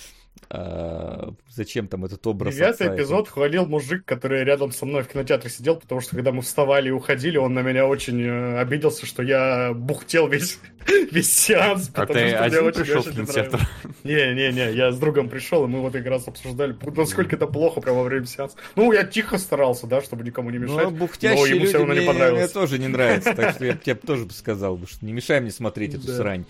А, 0.55 1.33
зачем 1.49 1.87
там 1.87 2.05
этот 2.05 2.25
образ 2.27 2.53
Девятый 2.53 2.87
отца? 2.87 2.95
эпизод 2.95 3.27
хвалил 3.27 3.65
мужик, 3.65 4.05
который 4.05 4.43
рядом 4.43 4.71
со 4.71 4.85
мной 4.85 5.01
в 5.01 5.07
кинотеатре 5.07 5.49
сидел, 5.49 5.77
потому 5.77 5.99
что 5.99 6.15
когда 6.15 6.31
мы 6.31 6.43
вставали 6.43 6.89
и 6.89 6.91
уходили, 6.91 7.37
он 7.37 7.55
на 7.55 7.61
меня 7.61 7.87
очень 7.87 8.21
э, 8.21 8.59
обиделся, 8.59 9.07
что 9.07 9.23
я 9.23 9.73
бухтел 9.73 10.27
весь, 10.27 10.59
весь 11.11 11.33
сеанс, 11.33 11.89
А 11.95 12.05
ты 12.05 12.33
один 12.33 12.65
очень, 12.65 12.81
пришел 12.83 13.01
в 13.01 13.07
очень 13.07 13.19
не 13.21 13.25
кинотеатр? 13.25 13.67
Не-не-не, 14.03 14.73
я 14.73 14.91
с 14.91 14.99
другом 14.99 15.29
пришел, 15.29 15.65
и 15.65 15.67
мы 15.67 15.81
вот 15.81 15.93
как 15.93 16.05
раз 16.05 16.27
обсуждали, 16.27 16.75
насколько 16.95 17.35
это 17.35 17.47
плохо 17.47 17.81
прямо 17.81 17.99
во 17.99 18.03
время 18.03 18.27
сеанса. 18.27 18.55
Ну, 18.75 18.91
я 18.91 19.05
тихо 19.05 19.39
старался, 19.39 19.87
да, 19.87 20.01
чтобы 20.01 20.23
никому 20.23 20.51
не 20.51 20.59
мешать. 20.59 20.83
Ну, 20.83 20.91
бухтящие 20.91 21.49
ему 21.49 21.61
люди 21.61 21.67
всё 21.67 21.79
равно 21.79 21.93
не 21.93 21.99
мне, 22.01 22.07
понравилось. 22.07 22.43
мне 22.43 22.47
тоже 22.49 22.77
не 22.77 22.87
нравится, 22.89 23.33
так 23.33 23.55
что 23.55 23.65
я 23.65 23.73
тебе 23.83 23.95
тоже 23.95 24.25
бы 24.25 24.33
сказал, 24.33 24.77
бы, 24.77 24.85
что 24.85 25.03
не 25.03 25.13
мешай 25.13 25.41
мне 25.41 25.49
смотреть 25.49 25.95
эту 25.95 26.09
срань. 26.09 26.45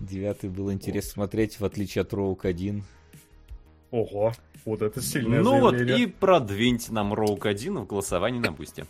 Девятый 0.01 0.51
было 0.51 0.73
интересно 0.73 1.13
смотреть, 1.13 1.61
в 1.61 1.65
отличие 1.65 2.03
от 2.03 2.13
Роук 2.13 2.45
1. 2.45 2.85
Ого, 3.91 4.33
вот 4.65 4.83
это 4.83 5.01
сильное 5.01 5.41
Ну 5.41 5.61
вот, 5.61 5.81
и 5.81 6.07
продвиньте 6.07 6.93
нам 6.93 7.15
Роук 7.15 7.47
1 7.47 7.79
в 7.79 7.87
голосовании 7.87 8.39
на 8.39 8.53
бусте. 8.53 8.87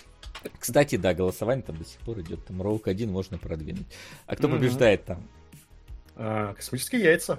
Кстати, 0.59 0.97
да, 0.97 1.15
голосование 1.15 1.65
там 1.65 1.77
до 1.77 1.85
сих 1.85 1.99
пор 2.01 2.21
идет. 2.21 2.45
Там 2.47 2.63
Роук 2.63 2.89
1 2.89 3.11
можно 3.11 3.39
продвинуть. 3.39 3.87
А 4.27 4.37
кто 4.37 4.49
побеждает 4.49 5.05
там? 5.05 5.23
А, 6.21 6.53
космические 6.55 7.03
яйца. 7.03 7.39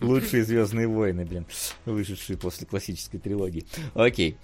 Лучшие 0.00 0.44
Звездные 0.44 0.88
войны, 0.88 1.24
блин, 1.24 1.46
вышедшие 1.84 2.36
после 2.36 2.66
классической 2.66 3.18
трилогии. 3.18 3.66
Окей. 3.94 4.36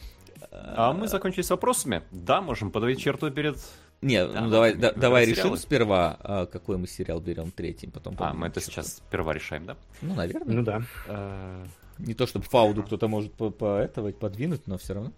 А 0.52 0.92
мы 0.92 1.08
закончили 1.08 1.42
с 1.42 1.50
вопросами. 1.50 2.02
Да, 2.12 2.40
можем 2.40 2.70
подавить 2.70 3.00
черту 3.00 3.31
перед... 3.31 3.56
Не, 4.05 4.26
Да, 4.26 4.41
ну 4.42 4.50
давай, 4.50 4.73
да- 4.73 4.89
выбираем 4.89 5.00
давай 5.00 5.24
решим 5.24 5.57
сперва, 5.57 6.18
а, 6.20 6.47
какой 6.47 6.76
мы 6.76 6.86
сериал 6.86 7.20
берем 7.20 7.50
третьим, 7.50 7.91
потом. 7.91 8.15
А, 8.18 8.34
мы 8.34 8.49
это 8.49 8.60
сейчас 8.60 8.97
сперва 8.99 9.33
решаем, 9.33 9.65
да? 9.66 9.76
Ну, 10.02 10.15
наверное. 10.15 10.55
Ну 10.57 10.62
да. 10.62 10.83
Э, 11.07 11.65
Не 11.99 12.15
то, 12.15 12.26
чтобы 12.26 12.44
Фауду 12.44 12.83
кто-то 12.83 13.08
может 13.08 13.33
по, 13.33 13.50
по 13.50 13.78
этого 13.78 14.10
подвинуть, 14.12 14.66
но 14.66 14.76
все 14.78 14.94
равно. 14.94 15.12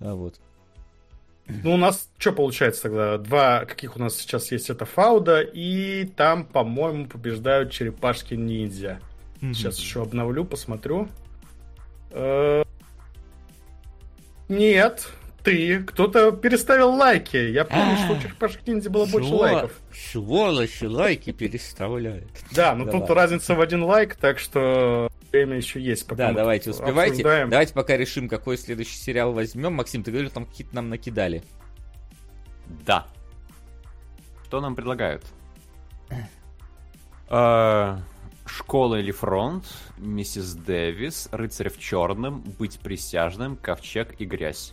А, 0.00 0.14
вот. 0.14 0.40
Ну, 1.46 1.74
у 1.74 1.76
нас 1.76 2.08
что 2.18 2.32
получается 2.32 2.82
тогда? 2.82 3.18
Два, 3.18 3.64
каких 3.64 3.96
у 3.96 3.98
нас 3.98 4.16
сейчас 4.16 4.52
есть, 4.52 4.70
это 4.70 4.84
Фауда, 4.84 5.40
и 5.40 6.04
там, 6.04 6.44
по-моему, 6.44 7.06
побеждают 7.06 7.72
черепашки-ниндзя. 7.72 9.00
Сейчас 9.40 9.78
еще 9.78 10.02
обновлю, 10.02 10.44
посмотрю. 10.44 11.08
Э, 12.10 12.62
Нет, 14.48 15.08
ты. 15.42 15.82
Кто-то 15.82 16.32
переставил 16.32 16.90
лайки. 16.90 17.36
Я 17.36 17.64
помню, 17.64 17.96
что 17.96 18.12
у 18.14 18.18
черепашек-ниндзя 18.20 18.90
было 18.90 19.06
больше 19.06 19.32
лайков. 19.34 19.72
Сволочи 20.12 20.84
лайки 20.84 21.32
переставляют. 21.32 22.30
Да, 22.52 22.74
но 22.74 22.84
Давай. 22.84 23.00
тут 23.00 23.10
разница 23.10 23.54
в 23.54 23.60
один 23.60 23.82
лайк, 23.82 24.16
так 24.16 24.38
что 24.38 25.10
время 25.32 25.56
еще 25.56 25.80
есть. 25.80 26.06
Пока 26.06 26.24
Да, 26.24 26.28
мы 26.30 26.34
давайте, 26.34 26.70
успевайте. 26.70 27.10
обсуждаем. 27.12 27.50
Давайте 27.50 27.74
пока 27.74 27.96
решим, 27.96 28.28
какой 28.28 28.56
следующий 28.58 28.96
сериал 28.96 29.32
возьмем. 29.32 29.74
Максим, 29.74 30.02
ты 30.02 30.10
говорил, 30.10 30.30
там 30.30 30.46
какие-то 30.46 30.74
нам 30.74 30.88
накидали. 30.88 31.42
Да. 32.86 33.06
Что 34.46 34.60
нам 34.60 34.74
предлагают? 34.74 35.24
Э, 37.28 37.98
Школа 38.46 38.96
или 38.96 39.12
фронт, 39.12 39.64
миссис 39.96 40.54
Дэвис, 40.54 41.28
рыцарь 41.30 41.68
в 41.68 41.78
черном, 41.78 42.40
быть 42.58 42.80
присяжным, 42.80 43.56
ковчег 43.56 44.20
и 44.20 44.24
грязь. 44.24 44.72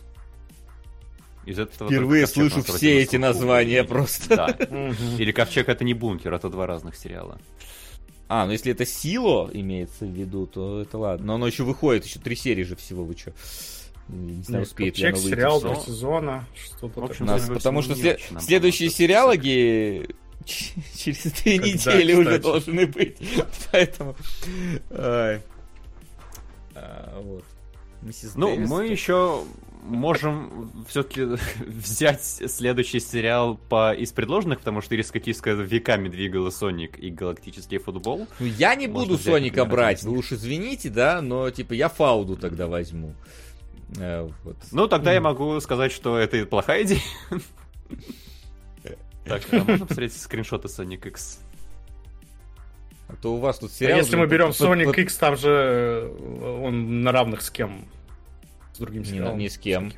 Из 1.48 1.58
этого 1.58 1.88
Впервые 1.90 2.26
«Ковчег» 2.26 2.52
слышу 2.52 2.76
все 2.76 2.98
эти 3.00 3.10
слуху. 3.10 3.22
названия 3.22 3.84
просто. 3.84 4.36
Да. 4.36 4.46
Или 5.18 5.32
ковчег 5.32 5.68
это 5.68 5.82
не 5.84 5.94
бункер, 5.94 6.34
это 6.34 6.50
два 6.50 6.66
разных 6.66 6.94
сериала. 6.96 7.38
А, 8.28 8.44
ну 8.44 8.52
если 8.52 8.72
это 8.72 8.84
Сило 8.84 9.48
имеется 9.52 10.04
в 10.04 10.10
виду, 10.10 10.46
то 10.46 10.82
это 10.82 10.98
ладно. 10.98 11.26
Но 11.28 11.34
оно 11.36 11.46
еще 11.46 11.62
выходит, 11.64 12.04
еще 12.04 12.18
три 12.18 12.36
серии 12.36 12.64
же 12.64 12.76
всего, 12.76 13.04
вы 13.04 13.16
что? 13.16 13.32
Не 14.08 14.42
знаю, 14.42 14.64
успеет 14.64 14.96
ли 14.98 15.02
Чек, 15.02 15.14
оно 15.14 15.22
выйти. 15.22 15.34
сериал, 15.34 15.60
два 15.62 15.76
сезона, 15.76 16.46
что-то 16.54 17.00
В 17.00 17.04
общем, 17.04 17.24
нас- 17.26 17.48
потому 17.48 17.80
что 17.82 17.94
не 17.94 18.02
сле- 18.02 18.14
очень 18.16 18.34
нам 18.34 18.42
следующие 18.42 18.90
сериалоги 18.90 20.08
через 20.96 21.22
две 21.32 21.58
Когда, 21.58 21.68
недели 21.72 22.12
уже 22.14 22.38
должны 22.38 22.86
быть. 22.86 23.16
Поэтому... 23.72 24.14
А, 24.90 25.40
Вот. 27.22 27.44
Миссис 28.02 28.34
Ну, 28.36 28.54
Дэвис 28.54 28.68
мы 28.68 28.86
еще 28.86 29.42
можем 29.88 30.70
все-таки 30.88 31.22
взять 31.66 32.22
следующий 32.22 33.00
сериал 33.00 33.56
по 33.68 33.92
из 33.94 34.12
предложенных, 34.12 34.58
потому 34.58 34.80
что 34.80 34.94
Ириска 34.94 35.18
Киска 35.20 35.50
веками 35.52 36.08
двигала 36.08 36.50
Соник 36.50 36.98
и 36.98 37.10
Галактический 37.10 37.78
футбол. 37.78 38.28
Ну, 38.38 38.46
я 38.46 38.74
не 38.74 38.86
Можно 38.86 39.06
буду 39.06 39.14
взять, 39.18 39.34
Соника 39.34 39.60
например, 39.60 39.76
брать, 39.76 40.02
вы 40.02 40.18
уж 40.18 40.32
извините, 40.32 40.90
да, 40.90 41.20
но 41.22 41.50
типа 41.50 41.72
я 41.72 41.88
Фауду 41.88 42.36
тогда 42.36 42.66
возьму. 42.66 43.14
Э, 43.98 44.28
вот. 44.44 44.56
Ну, 44.70 44.86
тогда 44.86 45.12
я 45.12 45.20
могу 45.20 45.58
сказать, 45.60 45.92
что 45.92 46.18
это 46.18 46.44
плохая 46.46 46.84
идея. 46.84 47.00
Так, 49.24 49.42
а 49.52 49.56
можно 49.56 49.78
посмотреть 49.80 50.16
скриншоты 50.16 50.68
Sonic 50.68 51.06
X? 51.06 51.40
А 53.08 53.14
то 53.16 53.34
у 53.34 53.38
вас 53.38 53.58
тут 53.58 53.70
А 53.70 53.74
сериал... 53.74 53.98
если 53.98 54.12
же 54.12 54.16
мы 54.16 54.26
берем 54.26 54.48
под- 54.48 54.56
Sonic 54.60 54.84
под- 54.84 54.98
X, 54.98 55.16
там 55.16 55.36
же 55.36 55.50
э, 55.50 56.60
он 56.62 57.02
на 57.02 57.12
равных 57.12 57.42
с 57.42 57.50
кем? 57.50 57.84
С 58.78 58.80
другим 58.80 59.02
Не, 59.02 59.08
сериалом? 59.08 59.38
ни 59.38 59.48
с 59.48 59.58
кем. 59.58 59.92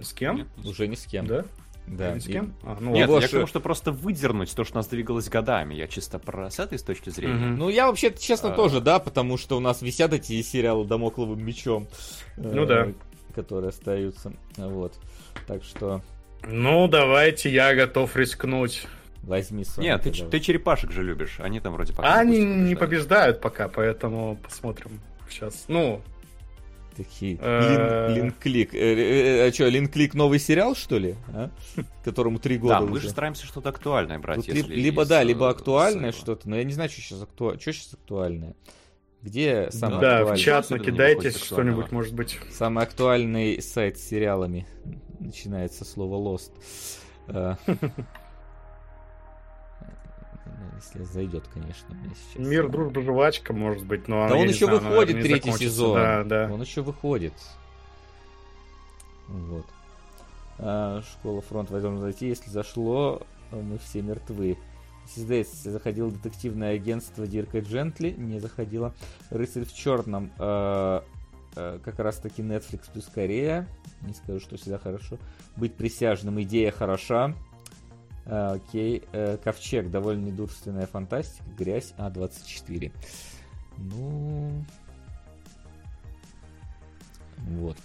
С 0.00 0.12
кем? 0.12 0.36
Нет. 0.36 0.46
Уже 0.64 0.86
ни 0.86 0.94
с 0.94 1.04
кем. 1.04 1.26
Да? 1.26 1.44
Да. 1.88 2.12
Ни 2.14 2.20
с 2.20 2.28
И- 2.28 2.32
кем? 2.32 2.54
А, 2.62 2.76
ну 2.80 2.92
Нет, 2.94 3.10
я 3.10 3.20
ж- 3.20 3.26
к 3.26 3.30
тому, 3.32 3.46
что 3.48 3.58
просто 3.58 3.90
выдернуть 3.90 4.54
то, 4.54 4.62
что 4.62 4.76
нас 4.76 4.86
двигалось 4.86 5.28
годами. 5.28 5.74
Я 5.74 5.88
чисто 5.88 6.20
про 6.20 6.48
с 6.48 6.60
этой 6.60 6.78
с 6.78 6.84
точки 6.84 7.10
зрения. 7.10 7.34
Мгм. 7.34 7.56
Ну, 7.58 7.68
я 7.68 7.88
вообще, 7.88 8.14
честно, 8.16 8.52
А. 8.52 8.56
тоже, 8.56 8.80
да, 8.80 9.00
потому 9.00 9.36
что 9.36 9.56
у 9.56 9.60
нас 9.60 9.82
висят 9.82 10.12
эти 10.12 10.40
сериалы 10.42 10.84
домокловым 10.86 11.44
мечом. 11.44 11.88
Ну 12.36 12.62
э, 12.62 12.66
да. 12.66 12.88
Которые 13.34 13.70
остаются. 13.70 14.32
Вот. 14.56 14.94
Так 15.48 15.64
что 15.64 16.00
Ну, 16.46 16.86
давайте, 16.86 17.50
я 17.50 17.74
готов 17.74 18.14
рискнуть. 18.16 18.86
возьми 19.22 19.64
Соника. 19.64 19.94
Нет, 19.94 20.02
ты, 20.02 20.24
ты 20.30 20.38
черепашек 20.40 20.92
же 20.92 21.02
любишь. 21.02 21.40
Они 21.40 21.58
там 21.60 21.72
вроде 21.74 21.92
пока 21.92 22.14
они 22.20 22.42
не 22.44 22.74
побеждают 22.76 23.40
пока, 23.40 23.68
поэтому 23.68 24.38
посмотрим 24.42 25.00
сейчас. 25.28 25.64
Ну, 25.68 26.00
Такие. 27.00 27.38
Э. 27.40 28.08
Лин- 28.12 28.24
Линклик. 28.24 28.74
Э, 28.74 28.78
э, 28.78 29.48
А 29.48 29.52
что, 29.52 29.68
Линклик 29.68 30.12
новый 30.12 30.38
сериал, 30.38 30.74
что 30.74 30.98
ли? 30.98 31.14
а? 31.28 31.50
Которому 32.04 32.38
три 32.38 32.58
года 32.58 32.74
Да, 32.74 32.80
мы 32.82 33.00
же 33.00 33.08
стараемся 33.08 33.46
что-то 33.46 33.70
актуальное 33.70 34.18
брать. 34.18 34.46
Либо 34.48 35.06
да, 35.06 35.22
э, 35.22 35.24
либо 35.24 35.48
актуальное 35.48 36.12
что-то, 36.12 36.46
но 36.48 36.56
я 36.56 36.64
не 36.64 36.74
знаю, 36.74 36.90
что 36.90 37.00
сейчас, 37.00 37.22
актуальное. 37.94 38.54
Где 39.22 39.70
самое 39.70 40.00
да, 40.00 40.08
в 40.10 40.14
актуальное? 40.18 40.36
чат 40.36 40.64
Особенно 40.64 40.82
не 40.82 40.86
накидайте 40.90 41.16
выходит 41.16 41.42
что-нибудь, 41.42 41.92
может 41.92 42.14
быть. 42.14 42.38
Самый 42.50 42.84
актуальный 42.84 43.62
сайт 43.62 43.98
с 43.98 44.02
сериалами 44.02 44.66
начинается 45.18 45.86
слово 45.86 46.16
Lost. 46.16 46.52
Э, 50.80 50.98
Если 50.98 51.04
зайдет, 51.12 51.44
конечно, 51.52 51.94
мне 51.94 52.14
сейчас. 52.14 52.46
Мир, 52.46 52.68
дружба, 52.68 53.02
жвачка, 53.02 53.52
может 53.52 53.84
быть, 53.86 54.08
но 54.08 54.28
Да 54.28 54.36
он 54.36 54.48
еще 54.48 54.66
знаю, 54.66 54.80
выходит 54.80 55.22
третий 55.22 55.52
сезон. 55.52 55.94
Да, 55.94 56.24
да. 56.24 56.50
Он 56.52 56.60
еще 56.60 56.82
выходит. 56.82 57.34
Вот. 59.28 59.66
А, 60.58 61.02
Школа 61.02 61.40
фронт 61.40 61.70
возможно 61.70 62.00
зайти. 62.00 62.28
Если 62.28 62.50
зашло, 62.50 63.22
мы 63.52 63.78
все 63.78 64.02
мертвы. 64.02 64.58
Здесь 65.14 65.52
заходило 65.62 66.10
детективное 66.10 66.74
агентство 66.74 67.26
Дирка 67.26 67.60
Джентли. 67.60 68.10
Не 68.10 68.38
заходило. 68.38 68.94
Рыцарь 69.30 69.64
в 69.64 69.74
черном. 69.74 70.30
а, 70.38 71.04
а, 71.56 71.78
как 71.80 71.98
раз 71.98 72.16
таки 72.18 72.42
Netflix 72.42 72.90
плюс 72.92 73.06
Корея. 73.06 73.66
Не 74.02 74.14
скажу, 74.14 74.40
что 74.40 74.56
всегда 74.56 74.78
хорошо. 74.78 75.18
Быть 75.56 75.74
присяжным. 75.74 76.40
Идея 76.42 76.70
хороша. 76.70 77.34
А, 78.26 78.52
окей. 78.54 79.02
Э, 79.12 79.36
Ковчег. 79.42 79.90
Довольно 79.90 80.26
недурственная 80.26 80.86
фантастика. 80.86 81.44
Грязь 81.56 81.94
А24. 81.98 82.92
Ну... 83.78 84.64
Вот. 87.48 87.76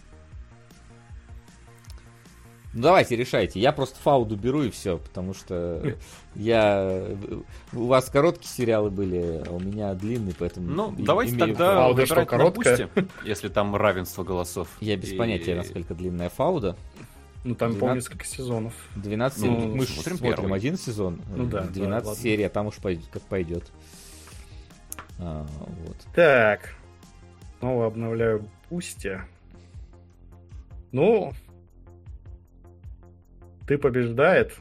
Ну 2.73 2.81
давайте, 2.81 3.15
решайте. 3.15 3.61
Я 3.61 3.71
просто 3.71 3.97
фауду 3.97 4.35
беру 4.35 4.63
и 4.63 4.69
все, 4.69 4.97
потому 4.97 5.33
что 5.33 5.95
я... 6.35 7.07
У 7.71 7.85
вас 7.85 8.09
короткие 8.09 8.49
сериалы 8.49 8.89
были, 8.89 9.41
а 9.47 9.51
у 9.53 9.59
меня 9.61 9.93
длинные, 9.93 10.35
поэтому... 10.37 10.67
Ну, 10.67 10.93
и- 10.97 11.03
давайте 11.03 11.37
тогда. 11.37 11.75
Фауда 11.75 12.05
что, 12.05 12.15
выбирать 12.15 12.31
на 12.31 12.37
короткая? 12.37 12.89
Бусти, 12.93 13.07
если 13.23 13.47
там 13.47 13.73
равенство 13.77 14.25
голосов. 14.25 14.67
Я 14.81 14.97
без 14.97 15.13
И- 15.13 15.15
понятия, 15.17 15.55
насколько 15.55 15.93
длинная 15.95 16.27
фауда. 16.27 16.75
Ну, 17.45 17.53
там, 17.53 17.73
12. 17.73 17.79
по 17.79 17.95
несколько 17.95 18.25
сезонов. 18.25 18.73
12 18.95 19.43
Ну, 19.43 19.59
серий. 19.61 19.67
Мы 19.75 19.85
смотрим 19.85 20.17
смотрим 20.17 20.35
первый. 20.43 20.57
один 20.57 20.77
сезон. 20.77 21.21
Ну 21.35 21.45
да, 21.45 21.61
12 21.61 22.09
да, 22.09 22.15
серий, 22.15 22.43
а 22.43 22.49
там 22.49 22.67
уж 22.67 22.75
пойдет, 22.77 23.05
как 23.11 23.21
пойдет. 23.21 23.71
А, 25.19 25.45
вот. 25.85 25.95
Так. 26.15 26.73
Снова 27.59 27.85
обновляю 27.87 28.49
Бусти. 28.67 29.11
Ну, 30.91 31.33
ты 33.67 33.77
побеждает. 33.77 34.53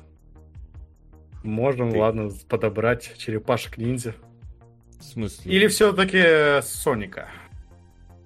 Можем, 1.43 1.91
Ты. 1.91 1.99
ладно, 1.99 2.31
подобрать 2.49 3.17
черепашек 3.17 3.79
ниндзя. 3.79 4.15
В 4.99 5.05
смысле? 5.05 5.53
Или 5.53 5.69
все-таки 5.69 6.61
Соника. 6.63 7.29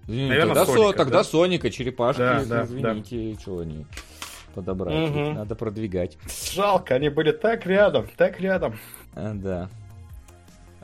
Извините, 0.06 0.28
наверное, 0.30 0.54
тогда, 0.54 0.66
Со- 0.66 0.72
Соника, 0.72 0.96
тогда 0.98 1.18
да? 1.18 1.24
Соника, 1.24 1.70
черепашки, 1.70 2.18
Да, 2.18 2.44
да, 2.44 2.64
извините, 2.64 3.36
чего 3.36 3.60
они 3.60 3.86
подобрать. 4.54 5.10
Их 5.10 5.34
Надо 5.34 5.54
продвигать. 5.54 6.16
Жалко, 6.52 6.94
они 6.94 7.08
были 7.08 7.32
так 7.32 7.66
рядом, 7.66 8.06
так 8.16 8.40
рядом. 8.40 8.78
А, 9.14 9.32
да. 9.34 9.68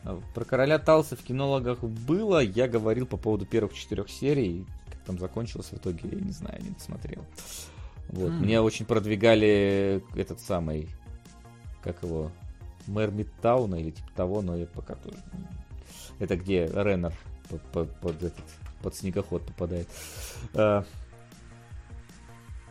А, 0.05 0.21
Про 0.35 0.45
короля 0.45 0.79
Талса 0.79 1.17
в 1.17 1.21
кинологах 1.23 1.83
было. 1.83 2.41
Я 2.41 2.69
говорил 2.69 3.07
по 3.07 3.17
поводу 3.17 3.47
первых 3.47 3.75
четырех 3.75 4.09
серий. 4.11 4.67
Как 4.91 5.01
там 5.03 5.19
закончилось 5.19 5.69
в 5.71 5.75
итоге, 5.75 6.09
я 6.11 6.21
не 6.21 6.33
знаю, 6.33 6.63
не 6.63 6.71
досмотрел. 6.71 7.25
Вот. 8.09 8.29
М. 8.31 8.41
Мне 8.41 8.61
очень 8.61 8.85
продвигали 8.87 10.03
этот 10.15 10.41
самый, 10.41 10.89
как 11.83 12.03
его, 12.03 12.31
мэр 12.87 13.11
Мидтауна 13.11 13.77
или 13.77 13.91
типа 13.93 14.11
того, 14.15 14.43
но 14.43 14.57
я 14.57 14.67
пока 14.67 14.95
тоже... 14.95 15.17
Это 16.21 16.37
где 16.37 16.67
Реннер 16.67 17.13
под, 17.49 17.63
под- 17.63 17.97
под 18.01 18.17
этот, 18.23 18.45
под 18.83 18.95
снегоход 18.95 19.43
попадает. 19.47 19.89
А, 20.55 20.85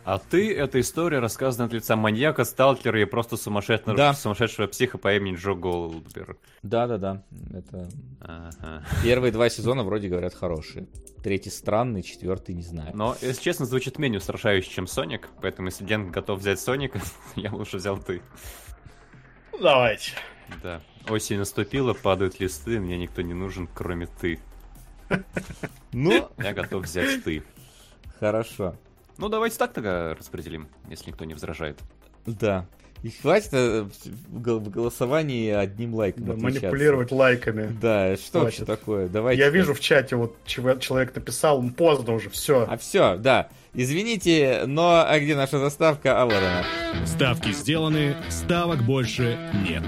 А 0.04 0.18
ты, 0.18 0.54
эта 0.54 0.80
история 0.80 1.18
рассказана 1.18 1.64
от 1.64 1.72
лица 1.72 1.96
маньяка, 1.96 2.44
сталкера 2.44 3.00
и 3.00 3.06
просто 3.06 3.38
сумасшедшего, 3.38 3.96
Да. 3.96 4.12
сумасшедшего 4.12 4.66
психа 4.66 4.98
по 4.98 5.14
имени 5.14 5.36
Джо 5.36 5.54
Голдберг. 5.54 6.36
Да-да-да. 6.62 7.22
Это 7.54 7.88
Ага. 8.20 8.84
первые 9.02 9.32
два 9.32 9.48
сезона 9.48 9.82
вроде 9.82 10.08
говорят 10.08 10.34
хорошие. 10.34 10.88
Третий 11.22 11.48
странный, 11.48 12.02
четвертый 12.02 12.54
не 12.54 12.62
знаю. 12.62 12.90
Но, 12.94 13.16
если 13.22 13.40
честно, 13.42 13.64
звучит 13.64 13.98
менее 13.98 14.18
устрашающе, 14.18 14.68
чем 14.70 14.86
Соник, 14.86 15.30
поэтому 15.40 15.68
если 15.68 15.84
Ген 15.86 16.10
готов 16.10 16.40
взять 16.40 16.60
Соника, 16.60 17.00
я 17.36 17.50
лучше 17.50 17.78
взял 17.78 17.96
ты. 17.98 18.20
Ну, 19.52 19.58
давайте. 19.60 20.12
Да. 20.62 20.82
Осень 21.08 21.38
наступила, 21.38 21.94
падают 21.94 22.40
листы, 22.40 22.78
мне 22.78 22.98
никто 22.98 23.22
не 23.22 23.32
нужен, 23.32 23.66
кроме 23.74 24.06
ты. 24.06 24.38
Ну, 25.92 26.28
Я 26.38 26.52
готов 26.52 26.84
взять 26.84 27.24
ты. 27.24 27.42
хорошо. 28.20 28.76
Ну, 29.18 29.28
давайте 29.28 29.56
так 29.58 29.72
тогда 29.72 30.14
распределим, 30.14 30.68
если 30.88 31.10
никто 31.10 31.24
не 31.24 31.34
возражает. 31.34 31.78
Да. 32.26 32.66
И 33.02 33.10
хватит 33.10 33.50
э, 33.52 33.82
в 34.30 34.40
гол- 34.40 34.60
в 34.60 34.70
голосовании 34.70 35.50
одним 35.50 35.94
лайком 35.94 36.24
Да, 36.24 36.32
отличаться. 36.32 36.60
манипулировать 36.62 37.12
лайками. 37.12 37.68
Да, 37.80 38.16
что 38.16 38.40
вообще 38.40 38.64
Хватит. 38.64 38.66
такое? 38.80 39.08
Давайте. 39.08 39.42
Я 39.42 39.50
вижу 39.50 39.74
в 39.74 39.80
чате, 39.80 40.16
вот 40.16 40.36
чего- 40.46 40.74
человек 40.76 41.14
написал, 41.14 41.60
м, 41.60 41.70
поздно 41.74 42.14
уже, 42.14 42.30
все. 42.30 42.66
А 42.68 42.78
все, 42.78 43.16
да. 43.18 43.48
Извините, 43.74 44.62
но 44.66 45.04
а 45.06 45.18
где 45.20 45.36
наша 45.36 45.58
заставка? 45.58 46.20
А 46.22 46.24
вот 46.24 46.34
она. 46.34 46.64
Ставки 47.06 47.52
сделаны, 47.52 48.16
ставок 48.30 48.82
больше 48.82 49.38
нет. 49.68 49.82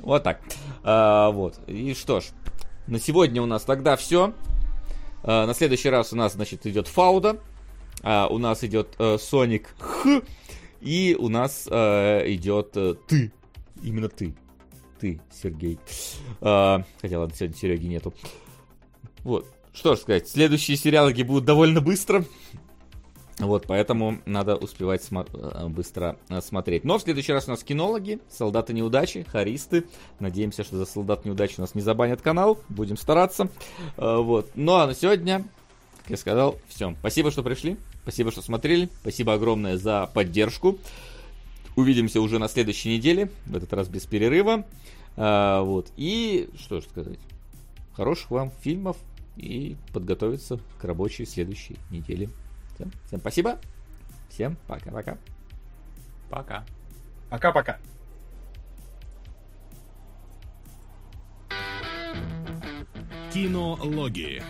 Вот 0.00 0.22
так. 0.22 0.40
А, 0.84 1.30
вот. 1.30 1.58
И 1.66 1.94
что 1.94 2.20
ж, 2.20 2.24
на 2.86 2.98
сегодня 2.98 3.42
у 3.42 3.46
нас 3.46 3.62
тогда 3.64 3.96
все. 3.96 4.32
На 5.24 5.54
следующий 5.54 5.90
раз 5.90 6.12
у 6.12 6.16
нас, 6.16 6.34
значит, 6.34 6.66
идет 6.66 6.88
Фауда. 6.88 7.40
А, 8.02 8.28
у 8.28 8.38
нас 8.38 8.62
идет 8.64 8.94
э, 8.98 9.18
Соник 9.18 9.74
Х. 9.78 10.22
И 10.80 11.16
у 11.18 11.28
нас 11.28 11.68
э, 11.70 12.22
идет 12.32 12.76
э, 12.76 12.94
ты. 13.06 13.32
Именно 13.82 14.08
ты. 14.08 14.34
Ты, 15.00 15.20
Сергей. 15.32 15.78
А, 16.40 16.84
хотя, 17.00 17.18
ладно, 17.18 17.34
сегодня 17.36 17.56
Сереги 17.56 17.86
нету. 17.86 18.14
Вот. 19.24 19.46
Что 19.72 19.94
ж 19.94 20.00
сказать, 20.00 20.28
следующие 20.28 20.76
сериалы 20.76 21.12
будут 21.24 21.44
довольно 21.44 21.80
быстро. 21.80 22.24
Вот, 23.38 23.66
поэтому 23.68 24.18
надо 24.26 24.56
успевать 24.56 25.00
смо- 25.08 25.28
э, 25.32 25.68
быстро 25.68 26.16
э, 26.28 26.40
смотреть. 26.40 26.82
Но 26.84 26.98
в 26.98 27.02
следующий 27.02 27.32
раз 27.32 27.46
у 27.46 27.52
нас 27.52 27.62
кинологи, 27.62 28.18
солдаты 28.28 28.72
неудачи, 28.72 29.24
харисты. 29.30 29.84
Надеемся, 30.18 30.64
что 30.64 30.76
за 30.76 30.86
солдат 30.86 31.24
неудачи 31.24 31.54
у 31.58 31.60
нас 31.60 31.76
не 31.76 31.80
забанят 31.80 32.20
канал. 32.20 32.58
Будем 32.68 32.96
стараться. 32.96 33.48
Э, 33.96 34.16
Вот. 34.16 34.50
Ну 34.56 34.74
а 34.74 34.86
на 34.88 34.94
сегодня 34.94 35.44
как 36.02 36.10
я 36.10 36.16
сказал, 36.16 36.58
все. 36.68 36.94
Спасибо, 37.00 37.30
что 37.30 37.42
пришли. 37.42 37.76
Спасибо, 38.02 38.32
что 38.32 38.42
смотрели. 38.42 38.88
Спасибо 39.02 39.34
огромное 39.34 39.76
за 39.76 40.10
поддержку. 40.12 40.78
Увидимся 41.76 42.20
уже 42.20 42.38
на 42.38 42.48
следующей 42.48 42.96
неделе, 42.96 43.30
в 43.46 43.54
этот 43.54 43.72
раз 43.72 43.88
без 43.88 44.06
перерыва. 44.06 44.64
Вот. 45.16 45.92
И 45.96 46.48
что 46.58 46.80
же 46.80 46.88
сказать? 46.88 47.18
Хороших 47.92 48.30
вам 48.30 48.50
фильмов 48.62 48.96
и 49.36 49.76
подготовиться 49.92 50.58
к 50.80 50.84
рабочей 50.84 51.26
следующей 51.26 51.76
неделе. 51.90 52.30
Всем, 52.78 52.92
всем 53.06 53.18
спасибо. 53.18 53.58
Всем 54.28 54.56
пока-пока. 54.68 55.18
Пока. 56.30 56.64
Пока-пока. 57.28 57.78
Кинологии. 63.32 64.42